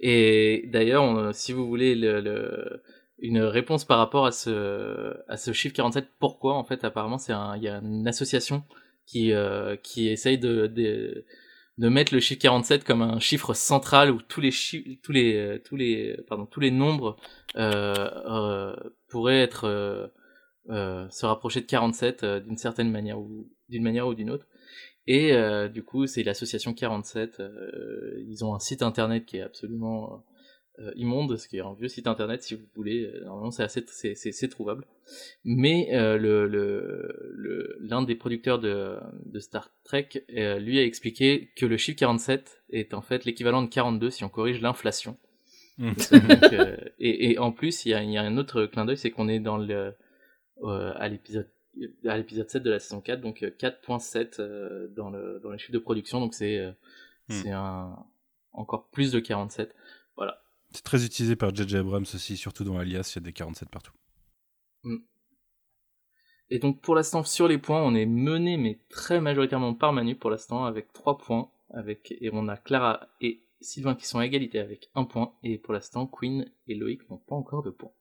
Et 0.00 0.68
d'ailleurs, 0.72 1.34
si 1.34 1.52
vous 1.52 1.66
voulez 1.66 1.94
le, 1.94 2.20
le, 2.20 2.82
une 3.18 3.40
réponse 3.40 3.84
par 3.84 3.98
rapport 3.98 4.26
à 4.26 4.32
ce, 4.32 5.16
à 5.28 5.36
ce 5.36 5.52
chiffre 5.52 5.74
47, 5.74 6.08
pourquoi 6.18 6.54
en 6.54 6.64
fait 6.64 6.84
apparemment 6.84 7.18
c'est 7.18 7.32
il 7.56 7.62
y 7.62 7.68
a 7.68 7.78
une 7.78 8.06
association 8.06 8.64
qui, 9.06 9.32
euh, 9.32 9.76
qui 9.76 10.08
essaye 10.08 10.38
de, 10.38 10.66
de, 10.66 11.24
de, 11.78 11.88
mettre 11.88 12.14
le 12.14 12.20
chiffre 12.20 12.40
47 12.40 12.84
comme 12.84 13.02
un 13.02 13.18
chiffre 13.18 13.54
central 13.54 14.10
où 14.10 14.20
tous 14.20 14.40
les 14.40 14.52
tous 15.02 15.12
les 15.12 15.60
tous 15.64 15.76
les 15.76 16.16
pardon 16.28 16.46
tous 16.46 16.60
les 16.60 16.70
nombres 16.70 17.16
euh, 17.56 17.94
euh 18.26 18.76
pourraient 19.08 19.40
être 19.40 19.64
euh, 19.64 20.06
euh, 20.06 20.08
se 20.68 21.26
rapprocher 21.26 21.60
de 21.60 21.66
47 21.66 22.24
d'une 22.24 22.56
certaine 22.56 22.90
manière 22.90 23.18
ou 23.18 23.48
d'une 23.68 23.82
manière 23.82 24.06
ou 24.06 24.14
d'une 24.14 24.30
autre. 24.30 24.46
Et 25.08 25.32
euh, 25.32 25.68
du 25.68 25.82
coup, 25.82 26.06
c'est 26.06 26.22
l'association 26.22 26.74
47. 26.74 27.40
Euh, 27.40 28.22
ils 28.28 28.44
ont 28.44 28.54
un 28.54 28.58
site 28.58 28.82
internet 28.82 29.24
qui 29.24 29.38
est 29.38 29.42
absolument 29.42 30.22
euh, 30.80 30.92
immonde, 30.96 31.38
ce 31.38 31.48
qui 31.48 31.56
est 31.56 31.62
un 31.62 31.72
vieux 31.72 31.88
site 31.88 32.06
internet 32.06 32.42
si 32.42 32.54
vous 32.54 32.66
voulez. 32.76 33.10
Normalement, 33.24 33.50
c'est 33.50 33.62
assez, 33.62 33.82
c'est, 34.14 34.48
trouvable. 34.48 34.86
Mais 35.44 35.88
le, 35.92 36.46
le, 36.46 37.78
l'un 37.80 38.02
des 38.02 38.16
producteurs 38.16 38.58
de, 38.58 38.98
de 39.24 39.40
Star 39.40 39.70
Trek, 39.82 40.10
lui 40.28 40.78
a 40.78 40.84
expliqué 40.84 41.52
que 41.56 41.64
le 41.64 41.78
chiffre 41.78 41.98
47 41.98 42.62
est 42.70 42.92
en 42.92 43.00
fait 43.00 43.24
l'équivalent 43.24 43.62
de 43.62 43.68
42 43.68 44.10
si 44.10 44.24
on 44.24 44.28
corrige 44.28 44.60
l'inflation. 44.60 45.16
Mmh. 45.78 45.92
et, 46.98 47.30
et, 47.30 47.38
en 47.38 47.50
plus, 47.50 47.86
il 47.86 47.90
y 47.90 47.94
a, 47.94 48.02
y 48.02 48.18
a, 48.18 48.22
un 48.22 48.36
autre 48.36 48.66
clin 48.66 48.84
d'œil, 48.84 48.98
c'est 48.98 49.10
qu'on 49.10 49.28
est 49.28 49.40
dans 49.40 49.56
le 49.56 49.94
à 50.64 51.08
l'épisode 51.08 51.48
à 52.06 52.16
l'épisode 52.16 52.48
7 52.48 52.62
de 52.62 52.70
la 52.70 52.78
saison 52.78 53.00
4, 53.00 53.20
donc 53.20 53.42
4.7 53.42 54.40
euh, 54.40 54.42
euh, 54.42 54.88
dans, 54.88 55.10
le, 55.10 55.40
dans 55.42 55.50
les 55.50 55.58
chiffres 55.58 55.72
de 55.72 55.78
production, 55.78 56.20
donc 56.20 56.34
c'est 56.34 56.58
euh, 56.58 56.70
hmm. 57.28 57.32
c'est 57.32 57.50
un, 57.50 57.96
encore 58.52 58.88
plus 58.88 59.12
de 59.12 59.20
47. 59.20 59.74
Voilà. 60.16 60.42
C'est 60.70 60.84
très 60.84 61.04
utilisé 61.04 61.36
par 61.36 61.54
JJ 61.54 61.76
Abrams 61.76 62.02
aussi, 62.02 62.36
surtout 62.36 62.64
dans 62.64 62.78
Alias, 62.78 63.12
il 63.14 63.20
y 63.20 63.22
a 63.22 63.24
des 63.24 63.32
47 63.32 63.68
partout. 63.70 63.92
Et 66.50 66.58
donc 66.58 66.80
pour 66.80 66.94
l'instant 66.94 67.24
sur 67.24 67.46
les 67.46 67.58
points, 67.58 67.82
on 67.82 67.94
est 67.94 68.06
mené 68.06 68.56
mais 68.56 68.78
très 68.88 69.20
majoritairement 69.20 69.74
par 69.74 69.92
Manu 69.92 70.16
pour 70.16 70.30
l'instant 70.30 70.64
avec 70.64 70.92
3 70.92 71.18
points 71.18 71.50
avec 71.70 72.14
et 72.20 72.30
on 72.32 72.48
a 72.48 72.56
Clara 72.56 73.08
et 73.20 73.42
Sylvain 73.60 73.94
qui 73.94 74.06
sont 74.06 74.18
à 74.18 74.24
égalité 74.24 74.58
avec 74.58 74.88
1 74.94 75.04
point 75.04 75.34
et 75.42 75.58
pour 75.58 75.74
l'instant 75.74 76.06
Queen 76.06 76.50
et 76.66 76.74
Loïc 76.74 77.10
n'ont 77.10 77.18
pas 77.18 77.34
encore 77.34 77.62
de 77.62 77.70
points. 77.70 77.92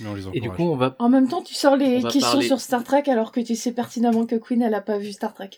Les 0.00 0.06
Et 0.36 0.40
du 0.40 0.50
coup, 0.50 0.62
on 0.64 0.76
va 0.76 0.96
En 0.98 1.08
même 1.08 1.28
temps, 1.28 1.42
tu 1.42 1.54
sors 1.54 1.76
les 1.76 1.98
On 1.98 2.02
questions 2.08 2.20
parler- 2.32 2.46
sur 2.46 2.60
Star 2.60 2.82
Trek 2.82 3.04
alors 3.08 3.30
que 3.32 3.40
tu 3.40 3.54
sais 3.54 3.72
pertinemment 3.72 4.26
que 4.26 4.34
Queen 4.36 4.62
elle 4.62 4.74
a 4.74 4.80
pas 4.80 4.98
vu 4.98 5.12
Star 5.12 5.32
Trek. 5.34 5.50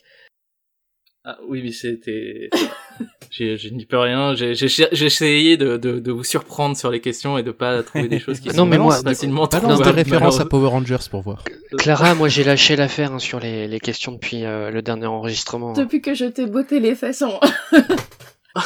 Ah 1.28 1.38
oui, 1.48 1.60
mais 1.62 1.72
c'était. 1.72 2.50
j'ai, 3.30 3.56
je 3.56 3.68
n'y 3.70 3.84
peux 3.84 3.98
rien. 3.98 4.34
J'ai, 4.36 4.54
j'ai, 4.54 4.68
j'ai 4.68 5.06
essayé 5.06 5.56
de, 5.56 5.76
de, 5.76 5.98
de 5.98 6.12
vous 6.12 6.22
surprendre 6.22 6.76
sur 6.76 6.90
les 6.90 7.00
questions 7.00 7.36
et 7.36 7.42
de 7.42 7.50
pas 7.50 7.82
trouver 7.82 8.06
des 8.08 8.20
choses 8.20 8.38
qui 8.38 8.48
Non, 8.50 8.54
sont 8.54 8.66
mais 8.66 8.78
moi, 8.78 9.02
facilement 9.02 9.48
trouvables, 9.48 9.82
références 9.90 10.36
à 10.40 10.44
malheureusement. 10.44 10.46
Power 10.48 10.68
Rangers 10.68 11.08
pour 11.10 11.22
voir. 11.22 11.42
Clara, 11.78 12.14
moi 12.14 12.28
j'ai 12.28 12.44
lâché 12.44 12.76
l'affaire 12.76 13.12
hein, 13.12 13.18
sur 13.18 13.40
les, 13.40 13.66
les 13.66 13.80
questions 13.80 14.12
depuis 14.12 14.44
euh, 14.44 14.70
le 14.70 14.82
dernier 14.82 15.06
enregistrement. 15.06 15.72
Depuis 15.72 16.00
que 16.00 16.14
je 16.14 16.26
t'ai 16.26 16.46
botté 16.46 16.78
les 16.78 16.94
fesses 16.94 17.22
en... 17.22 17.40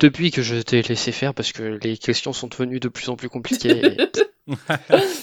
Depuis 0.00 0.30
que 0.30 0.42
je 0.42 0.56
t'ai 0.60 0.82
laissé 0.82 1.12
faire 1.12 1.32
parce 1.34 1.52
que 1.52 1.78
les 1.82 1.96
questions 1.96 2.32
sont 2.32 2.48
devenues 2.48 2.80
de 2.80 2.88
plus 2.88 3.08
en 3.08 3.16
plus 3.16 3.28
compliquées 3.28 3.84
et, 3.86 3.96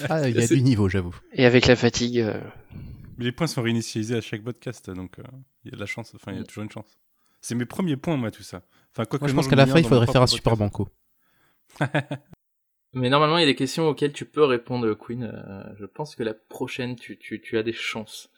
Ah, 0.10 0.28
il 0.30 0.36
y 0.36 0.44
a 0.44 0.48
du 0.48 0.62
niveau, 0.62 0.90
j'avoue. 0.90 1.16
et 1.34 1.46
avec 1.46 1.66
la 1.68 1.76
fatigue. 1.76 2.20
euh, 2.20 2.40
Mais 3.18 3.26
les 3.26 3.32
points 3.32 3.48
sont 3.48 3.62
réinitialisés 3.62 4.16
à 4.16 4.22
chaque 4.22 4.44
podcast, 4.44 4.90
donc 4.90 5.20
euh, 5.20 5.24
il 5.64 5.72
y 5.72 5.74
a 5.74 5.76
de 5.76 5.80
la 5.80 5.86
chance, 5.86 6.12
enfin 6.16 6.32
il 6.34 6.38
y 6.38 6.42
a 6.42 6.44
toujours 6.44 6.64
une 6.64 6.72
chance. 6.72 6.98
C'est 7.42 7.56
mes 7.56 7.66
premiers 7.66 7.98
points, 7.98 8.16
moi, 8.18 8.32
tout 8.32 8.44
ça. 8.44 8.64
Enfin, 8.94 9.06
quoi 9.06 9.20
Moi, 9.20 9.28
que 9.28 9.32
je 9.32 9.36
pense 9.36 9.48
qu'à 9.50 9.56
la 9.58 9.66
fin, 9.66 9.80
il 9.80 9.86
faudrait 9.86 10.06
faire 10.08 10.22
un 10.22 10.26
propre 10.26 10.32
super 10.34 10.58
podcast. 10.58 10.90
banco. 11.80 12.18
Mais 12.96 13.10
normalement, 13.10 13.38
il 13.40 13.42
y 13.42 13.44
a 13.44 13.48
des 13.48 13.56
questions 13.56 13.88
auxquelles 13.88 14.14
tu 14.14 14.24
peux 14.26 14.44
répondre, 14.44 14.94
Queen. 14.94 15.24
Euh, 15.24 15.64
je 15.80 15.86
pense 15.86 16.16
que 16.16 16.22
la 16.22 16.36
prochaine, 16.36 16.96
tu, 16.96 17.18
tu, 17.18 17.42
tu 17.42 17.58
as 17.58 17.64
des 17.64 17.74
chances. 17.74 18.30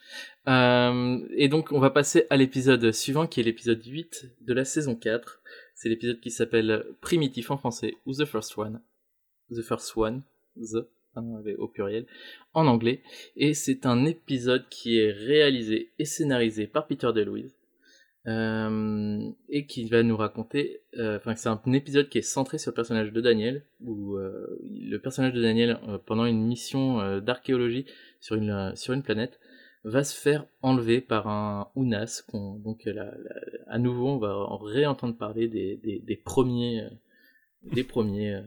Euh, 0.47 1.19
et 1.35 1.49
donc, 1.49 1.73
on 1.73 1.79
va 1.79 1.89
passer 1.89 2.25
à 2.29 2.37
l'épisode 2.37 2.91
suivant, 2.93 3.27
qui 3.27 3.41
est 3.41 3.43
l'épisode 3.43 3.85
8 3.85 4.27
de 4.41 4.53
la 4.53 4.63
saison 4.63 4.95
4. 4.95 5.41
C'est 5.75 5.89
l'épisode 5.89 6.21
qui 6.21 6.31
s'appelle 6.31 6.85
Primitif 7.01 7.51
en 7.51 7.57
français, 7.57 7.95
ou 8.05 8.13
The 8.13 8.25
First 8.25 8.57
One. 8.57 8.81
The 9.51 9.61
First 9.61 9.95
One, 9.95 10.23
The, 10.55 10.87
hein, 11.15 11.43
au 11.57 11.67
pluriel, 11.67 12.05
en 12.53 12.65
anglais. 12.65 13.01
Et 13.35 13.53
c'est 13.53 13.85
un 13.85 14.05
épisode 14.05 14.67
qui 14.69 14.97
est 14.97 15.11
réalisé 15.11 15.91
et 15.99 16.05
scénarisé 16.05 16.65
par 16.65 16.87
Peter 16.87 17.11
DeLuise. 17.13 17.53
Euh, 18.27 19.29
et 19.49 19.67
qui 19.67 19.85
va 19.87 20.01
nous 20.01 20.17
raconter, 20.17 20.81
euh, 20.97 21.17
enfin 21.17 21.35
c'est 21.35 21.47
un 21.47 21.61
épisode 21.73 22.09
qui 22.09 22.17
est 22.17 22.23
centré 22.23 22.57
sur 22.57 22.71
le 22.71 22.75
personnage 22.75 23.13
de 23.13 23.21
Daniel, 23.21 23.61
où 23.81 24.15
euh, 24.15 24.59
le 24.63 24.97
personnage 24.97 25.33
de 25.33 25.43
Daniel, 25.43 25.77
euh, 25.87 25.99
pendant 26.03 26.25
une 26.25 26.43
mission 26.43 26.99
euh, 27.01 27.19
d'archéologie 27.19 27.85
sur 28.21 28.35
une, 28.35 28.71
sur 28.75 28.95
une 28.95 29.03
planète, 29.03 29.39
va 29.85 30.03
se 30.03 30.19
faire 30.19 30.45
enlever 30.61 30.99
par 30.99 31.27
un 31.27 31.69
Unas. 31.75 32.23
qu'on- 32.27 32.55
donc 32.55 32.85
la- 32.85 32.93
la- 32.93 33.41
à 33.67 33.77
nouveau, 33.79 34.07
on 34.09 34.17
va 34.17 34.35
en 34.35 34.57
réentendre 34.57 35.15
parler 35.17 35.47
des, 35.47 35.77
des, 35.77 35.99
des 35.99 36.15
premiers, 36.17 36.81
euh, 36.81 36.89
des 37.73 37.83
premiers, 37.83 38.33
euh, 38.35 38.41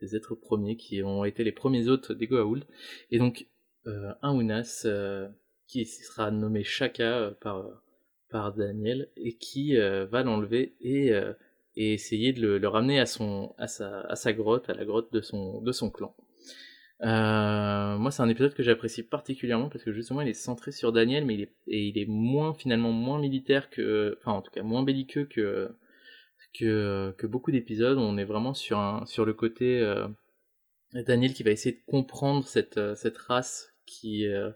des 0.00 0.16
êtres 0.16 0.34
premiers 0.34 0.76
qui 0.76 1.02
ont 1.02 1.24
été 1.24 1.44
les 1.44 1.52
premiers 1.52 1.88
hôtes 1.88 2.12
des 2.12 2.26
Goa'uld. 2.26 2.64
Et 3.10 3.18
donc 3.18 3.46
euh, 3.86 4.12
un 4.22 4.38
Unas 4.38 4.82
euh, 4.84 5.28
qui 5.66 5.86
sera 5.86 6.30
nommé 6.30 6.62
Shaka 6.64 7.18
euh, 7.18 7.30
par 7.40 7.64
par 8.28 8.54
Daniel 8.54 9.08
et 9.16 9.34
qui 9.36 9.74
va 9.76 10.22
l'enlever 10.22 10.76
et, 10.80 11.10
et 11.74 11.94
essayer 11.94 12.32
de 12.32 12.40
le, 12.40 12.58
le 12.58 12.68
ramener 12.68 13.00
à 13.00 13.06
son 13.06 13.54
à 13.58 13.66
sa 13.66 14.02
à 14.02 14.14
sa 14.14 14.32
grotte 14.32 14.70
à 14.70 14.74
la 14.74 14.84
grotte 14.84 15.12
de 15.12 15.20
son 15.20 15.60
de 15.60 15.72
son 15.72 15.90
clan. 15.90 16.14
Euh, 17.02 17.96
moi, 17.98 18.10
c'est 18.10 18.22
un 18.22 18.28
épisode 18.28 18.54
que 18.54 18.62
j'apprécie 18.62 19.02
particulièrement 19.02 19.68
parce 19.70 19.84
que 19.84 19.92
justement, 19.92 20.20
il 20.20 20.28
est 20.28 20.34
centré 20.34 20.70
sur 20.72 20.92
Daniel, 20.92 21.24
mais 21.24 21.34
il 21.34 21.40
est 21.42 21.52
et 21.68 21.86
il 21.88 21.98
est 21.98 22.06
moins 22.06 22.54
finalement 22.54 22.92
moins 22.92 23.18
militaire 23.18 23.70
que, 23.70 24.16
enfin 24.20 24.32
en 24.32 24.42
tout 24.42 24.50
cas 24.50 24.62
moins 24.62 24.82
belliqueux 24.82 25.24
que 25.24 25.70
que 26.54 27.14
que 27.18 27.26
beaucoup 27.26 27.52
d'épisodes. 27.52 27.98
On 27.98 28.18
est 28.18 28.24
vraiment 28.24 28.54
sur 28.54 28.78
un 28.78 29.06
sur 29.06 29.24
le 29.24 29.34
côté 29.34 29.80
euh, 29.80 30.08
Daniel 30.94 31.32
qui 31.34 31.42
va 31.42 31.50
essayer 31.50 31.76
de 31.76 31.82
comprendre 31.86 32.44
cette 32.46 32.76
euh, 32.78 32.94
cette 32.94 33.18
race 33.18 33.72
qui 33.86 34.26
euh, 34.26 34.50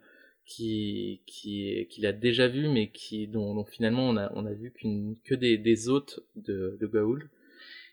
qui 0.47 1.23
qui 1.27 1.87
qu'il 1.91 2.07
a 2.07 2.13
déjà 2.13 2.49
vu 2.49 2.69
mais 2.69 2.91
qui 2.91 3.29
dont, 3.29 3.55
dont 3.55 3.65
finalement 3.65 4.09
on 4.09 4.17
a 4.17 4.31
on 4.35 4.45
a 4.47 4.53
vu 4.53 4.73
qu'une 4.73 5.17
que 5.25 5.35
des 5.35 5.59
des 5.59 5.89
hôtes 5.89 6.21
de 6.37 6.77
de 6.81 6.87
Goa'uld 6.87 7.29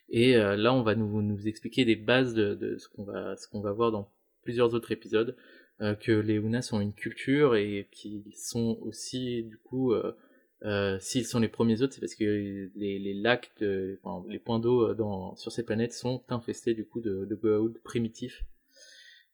et 0.09 0.35
euh, 0.35 0.55
là 0.57 0.73
on 0.73 0.81
va 0.83 0.95
nous 0.95 1.21
nous 1.21 1.47
expliquer 1.47 1.85
les 1.85 1.95
bases 1.95 2.33
de, 2.33 2.55
de 2.55 2.77
ce 2.77 2.89
qu'on 2.89 3.03
va 3.03 3.35
ce 3.37 3.47
qu'on 3.47 3.61
va 3.61 3.71
voir 3.71 3.91
dans 3.91 4.09
plusieurs 4.43 4.73
autres 4.73 4.91
épisodes 4.91 5.35
euh, 5.81 5.95
que 5.95 6.11
les 6.11 6.35
Unas 6.35 6.69
ont 6.73 6.81
une 6.81 6.93
culture 6.93 7.55
et 7.55 7.87
qu'ils 7.91 8.35
sont 8.35 8.77
aussi 8.81 9.43
du 9.43 9.57
coup 9.57 9.93
euh, 9.93 10.15
euh, 10.63 10.97
s'ils 10.99 11.25
sont 11.25 11.39
les 11.39 11.47
premiers 11.47 11.81
hôtes 11.81 11.93
c'est 11.93 12.01
parce 12.01 12.15
que 12.15 12.69
les, 12.75 12.99
les 12.99 13.13
lacs 13.13 13.51
de, 13.59 13.99
enfin, 14.03 14.23
les 14.29 14.39
points 14.39 14.59
d'eau 14.59 14.83
euh, 14.83 15.35
sur 15.35 15.51
ces 15.51 15.63
planètes 15.63 15.93
sont 15.93 16.23
infestés 16.29 16.73
du 16.73 16.85
coup 16.85 17.01
de, 17.01 17.25
de 17.25 17.35
Goa'uld 17.35 17.79
primitifs 17.83 18.43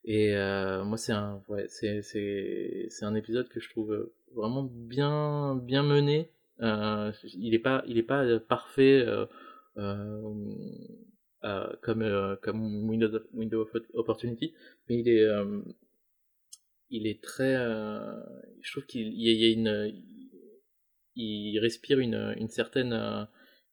et 0.04 0.34
euh, 0.34 0.84
moi, 0.84 0.96
c'est 0.96 1.12
un, 1.12 1.42
ouais, 1.48 1.66
c'est, 1.68 2.00
c'est, 2.00 3.04
un 3.04 3.14
épisode 3.14 3.48
que 3.48 3.60
je 3.60 3.68
trouve 3.68 4.10
vraiment 4.34 4.62
bien, 4.62 5.56
bien 5.56 5.82
mené. 5.82 6.30
Il 6.60 7.52
est 7.52 7.58
pas, 7.58 7.84
il 7.86 7.98
est 7.98 8.02
pas 8.02 8.38
parfait 8.38 9.04
euh, 9.78 10.32
euh, 11.44 11.72
comme, 11.82 12.02
euh, 12.02 12.36
comme 12.42 12.88
Windows 12.88 13.68
Opportunity, 13.94 14.54
mais 14.88 14.98
il 14.98 15.08
est, 15.08 15.22
euh, 15.22 15.60
il 16.90 17.06
est 17.06 17.22
très, 17.22 17.54
euh, 17.56 18.12
je 18.60 18.72
trouve 18.72 18.86
qu'il 18.86 19.12
y 19.14 19.44
a, 19.44 19.50
une, 19.52 19.92
il 21.16 21.58
respire 21.60 22.00
une, 22.00 22.34
une 22.36 22.48
certaine, 22.48 22.92
euh, 22.92 23.24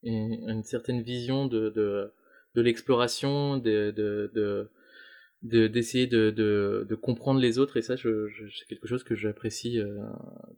une, 0.03 0.63
certaine 0.63 1.01
vision 1.01 1.47
de, 1.47 1.69
de, 1.69 2.11
de 2.55 2.61
l'exploration, 2.61 3.57
de, 3.57 3.91
de, 3.91 4.31
de 4.33 4.69
de 5.43 5.67
d'essayer 5.67 6.07
de, 6.07 6.31
de, 6.31 6.87
de 6.89 6.95
comprendre 6.95 7.39
les 7.39 7.59
autres. 7.59 7.77
Et 7.77 7.81
ça 7.83 7.95
je, 7.95 8.27
je, 8.27 8.47
c'est 8.47 8.65
quelque 8.67 8.87
chose 8.87 9.03
que 9.03 9.15
j'apprécie 9.15 9.79
euh, 9.79 9.99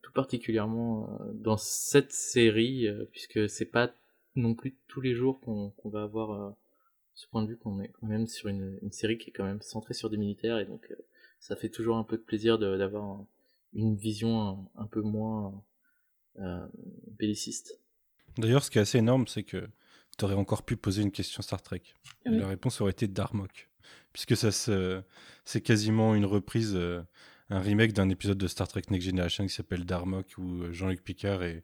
tout 0.02 0.14
particulièrement 0.14 1.20
dans 1.34 1.58
cette 1.58 2.14
série 2.14 2.88
euh, 2.88 3.06
puisque 3.12 3.50
c'est 3.50 3.66
pas 3.66 3.94
non 4.36 4.54
plus 4.56 4.78
tous 4.88 5.02
les 5.02 5.14
jours 5.14 5.42
qu'on 5.42 5.72
qu'on 5.72 5.90
va 5.90 6.04
avoir 6.04 6.56
ce 7.18 7.28
point 7.28 7.42
de 7.44 7.48
vue 7.50 7.58
qu'on 7.58 7.80
est 7.82 7.90
quand 8.00 8.06
même 8.08 8.28
sur 8.28 8.48
une, 8.48 8.78
une 8.84 8.92
série 8.92 9.18
qui 9.18 9.30
est 9.30 9.34
quand 9.34 9.44
même 9.44 9.62
centrée 9.62 9.94
sur 9.96 10.10
des 10.10 10.18
militaires 10.18 10.60
et 10.60 10.66
donc 10.66 10.88
euh, 10.92 10.96
ça 11.40 11.56
fait 11.56 11.70
toujours 11.70 11.98
un 11.98 12.04
peu 12.04 12.16
de 12.18 12.22
plaisir 12.22 12.58
de- 12.60 12.78
d'avoir 12.78 13.04
un- 13.04 13.28
une 13.74 13.96
vision 13.96 14.40
un, 14.76 14.82
un 14.84 14.86
peu 14.86 15.02
moins 15.02 15.64
euh, 16.40 16.68
belliciste 17.20 17.80
D'ailleurs, 18.38 18.64
ce 18.64 18.70
qui 18.70 18.78
est 18.78 18.82
assez 18.82 19.00
énorme, 19.00 19.26
c'est 19.28 19.42
que 19.42 19.68
tu 20.18 20.26
aurais 20.26 20.36
encore 20.36 20.62
pu 20.64 20.78
poser 20.78 21.02
une 21.02 21.12
question 21.12 21.42
Star 21.42 21.60
Trek. 21.64 21.82
Et 22.26 22.30
Oui. 22.30 22.38
La 22.38 22.48
réponse 22.48 22.80
aurait 22.82 22.92
été 22.92 23.08
Darmok. 23.08 23.68
Puisque 24.14 24.38
ça 24.38 24.52
c'est 25.44 25.62
quasiment 25.62 26.14
une 26.14 26.26
reprise, 26.26 26.74
euh, 26.76 27.02
un 27.50 27.60
remake 27.60 27.94
d'un 27.94 28.10
épisode 28.10 28.38
de 28.38 28.48
Star 28.48 28.68
Trek 28.68 28.84
Next 28.92 29.08
Generation 29.08 29.44
qui 29.48 29.54
s'appelle 29.54 29.86
Darmok, 29.86 30.38
où 30.38 30.72
Jean-Luc 30.72 31.04
Picard 31.04 31.42
est, 31.44 31.64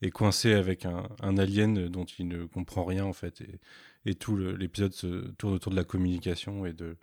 est 0.00 0.10
coincé 0.10 0.54
avec 0.54 0.86
un, 0.86 1.06
un 1.20 1.36
alien 1.36 1.88
dont 1.88 2.04
il 2.18 2.28
ne 2.28 2.46
comprend 2.46 2.84
rien 2.84 3.04
en 3.04 3.12
fait. 3.12 3.42
Et, 3.42 3.60
et 4.06 4.14
tout 4.14 4.36
l'épisode 4.36 4.92
se 4.94 5.28
tourne 5.32 5.52
autour 5.54 5.70
de 5.72 5.76
la 5.76 5.84
communication 5.84 6.64
et 6.64 6.72
de 6.72 6.96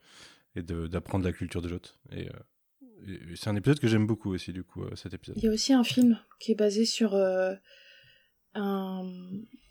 et 0.55 0.61
de- 0.63 0.87
d'apprendre 0.87 1.25
la 1.25 1.31
culture 1.33 1.61
de 1.61 1.67
l'autre. 1.69 1.99
Et, 2.11 2.27
euh, 2.27 2.31
et 3.31 3.35
c'est 3.35 3.49
un 3.49 3.55
épisode 3.55 3.79
que 3.79 3.87
j'aime 3.87 4.05
beaucoup 4.07 4.31
aussi, 4.33 4.53
du 4.53 4.63
coup, 4.63 4.83
euh, 4.83 4.95
cet 4.95 5.13
épisode. 5.13 5.35
Il 5.37 5.43
y 5.43 5.47
a 5.47 5.51
aussi 5.51 5.73
un 5.73 5.83
film 5.83 6.17
qui 6.39 6.51
est 6.51 6.55
basé 6.55 6.85
sur 6.85 7.15
euh, 7.15 7.53
un, 8.53 9.03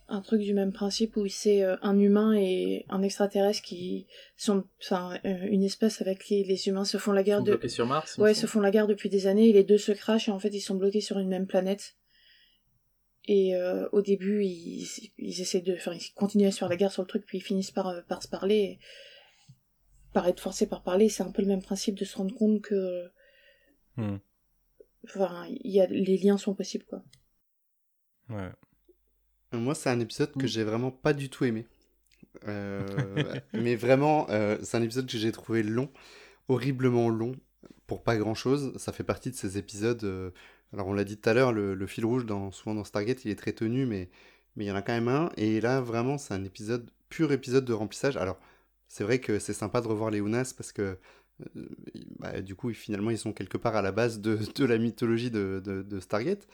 un 0.09 0.20
truc 0.20 0.42
du 0.42 0.52
même 0.54 0.72
principe 0.72 1.16
où 1.16 1.26
c'est 1.28 1.62
euh, 1.62 1.76
un 1.82 1.98
humain 1.98 2.34
et 2.34 2.84
un 2.88 3.02
extraterrestre 3.02 3.62
qui 3.62 4.06
sont, 4.36 4.64
enfin, 4.82 5.18
euh, 5.24 5.46
une 5.50 5.62
espèce 5.62 6.00
avec 6.02 6.18
qui 6.18 6.42
les 6.44 6.68
humains 6.68 6.84
se 6.84 6.98
font 6.98 7.12
la 7.12 7.20
Ils 7.22 7.24
guerre 7.24 7.38
sont 7.38 7.44
de, 7.44 7.50
bloqués 7.52 7.68
sur 7.68 7.86
Mars 7.86 8.18
ouais, 8.18 8.34
se 8.34 8.46
font 8.46 8.60
la 8.60 8.70
guerre 8.70 8.86
depuis 8.88 9.09
des 9.09 9.26
années 9.26 9.48
et 9.48 9.52
les 9.52 9.64
deux 9.64 9.78
se 9.78 9.92
crachent 9.92 10.28
et 10.28 10.32
en 10.32 10.38
fait 10.38 10.50
ils 10.50 10.60
sont 10.60 10.74
bloqués 10.74 11.00
sur 11.00 11.18
une 11.18 11.28
même 11.28 11.46
planète. 11.46 11.94
Et 13.27 13.55
euh, 13.55 13.89
au 13.93 14.03
début 14.03 14.44
ils, 14.44 14.89
ils 15.19 15.40
essaient 15.40 15.61
de, 15.61 15.74
enfin 15.74 15.93
ils 15.94 16.12
continuent 16.15 16.47
à 16.49 16.51
se 16.51 16.59
faire 16.59 16.69
la 16.69 16.77
guerre 16.77 16.90
sur 16.93 17.03
le 17.03 17.09
truc 17.09 17.24
puis 17.24 17.39
ils 17.39 17.43
finissent 17.43 17.70
par 17.70 17.86
euh, 17.89 18.01
par 18.09 18.23
se 18.23 18.28
parler, 18.28 18.81
par 20.12 20.27
être 20.27 20.40
forcés 20.40 20.66
par 20.66 20.82
parler. 20.82 21.09
C'est 21.09 21.23
un 21.23 21.31
peu 21.31 21.43
le 21.43 21.49
même 21.49 21.62
principe 21.62 21.94
de 21.99 22.05
se 22.05 22.16
rendre 22.16 22.35
compte 22.35 22.61
que, 22.62 23.09
Hmm. 23.97 24.16
enfin, 25.05 25.47
il 25.51 25.70
y 25.70 25.81
a 25.81 25.86
les 25.86 26.16
liens 26.19 26.39
sont 26.39 26.55
possibles 26.55 26.85
quoi. 26.85 27.03
Ouais. 28.31 28.51
Moi, 29.53 29.74
c'est 29.74 29.90
un 29.90 30.01
épisode 30.01 30.32
que 30.32 30.44
Mm. 30.44 30.49
j'ai 30.49 30.65
vraiment 30.65 30.90
pas 30.90 31.12
du 31.12 31.28
tout 31.28 31.44
aimé. 31.44 31.66
Euh, 32.49 33.39
mais 33.53 33.77
vraiment, 33.77 34.27
euh, 34.31 34.57
c'est 34.62 34.77
un 34.78 34.82
épisode 34.82 35.07
que 35.07 35.19
j'ai 35.19 35.31
trouvé 35.32 35.62
long, 35.62 35.90
horriblement 36.49 37.09
long, 37.11 37.36
pour 37.86 38.03
pas 38.03 38.16
grand 38.16 38.35
chose. 38.35 38.73
Ça 38.78 38.93
fait 38.93 39.05
partie 39.05 39.31
de 39.31 39.36
ces 39.36 39.59
épisodes. 39.59 40.32
Alors, 40.73 40.86
on 40.86 40.94
l'a 40.94 41.05
dit 41.05 41.19
tout 41.19 41.28
à 41.28 41.35
l'heure, 41.35 41.53
le, 41.53 41.86
fil 41.86 42.05
rouge, 42.07 42.24
souvent 42.53 42.74
dans 42.74 42.85
Stargate, 42.85 43.24
il 43.24 43.31
est 43.31 43.36
très 43.36 43.53
tenu, 43.53 43.85
mais 43.86 44.09
il 44.57 44.65
y 44.65 44.70
en 44.70 44.74
a 44.74 44.82
quand 44.82 44.93
même 44.93 45.09
un. 45.09 45.31
Et 45.36 45.61
là, 45.61 45.81
vraiment, 45.81 46.19
c'est 46.19 46.35
un 46.35 46.44
épisode, 46.44 46.90
pur 47.11 47.32
épisode 47.32 47.65
de 47.65 47.73
remplissage. 47.73 48.16
Alors, 48.16 48.39
c'est 48.89 49.05
vrai 49.05 49.20
que 49.20 49.39
c'est 49.39 49.53
sympa 49.53 49.81
de 49.81 49.89
revoir 49.89 50.11
les 50.11 50.19
Unas 50.19 50.55
parce 50.57 50.73
que 50.73 50.99
euh, 51.57 51.69
bah, 52.19 52.40
du 52.40 52.55
coup, 52.55 52.73
finalement, 52.73 53.11
ils 53.11 53.19
sont 53.19 53.32
quelque 53.32 53.59
part 53.59 53.77
à 53.77 53.82
la 53.82 53.93
base 53.93 54.20
de, 54.20 54.39
de 54.55 54.65
la 54.65 54.78
mythologie 54.78 55.31
de, 55.31 55.62
de, 55.65 56.01
Stargate. 56.01 56.49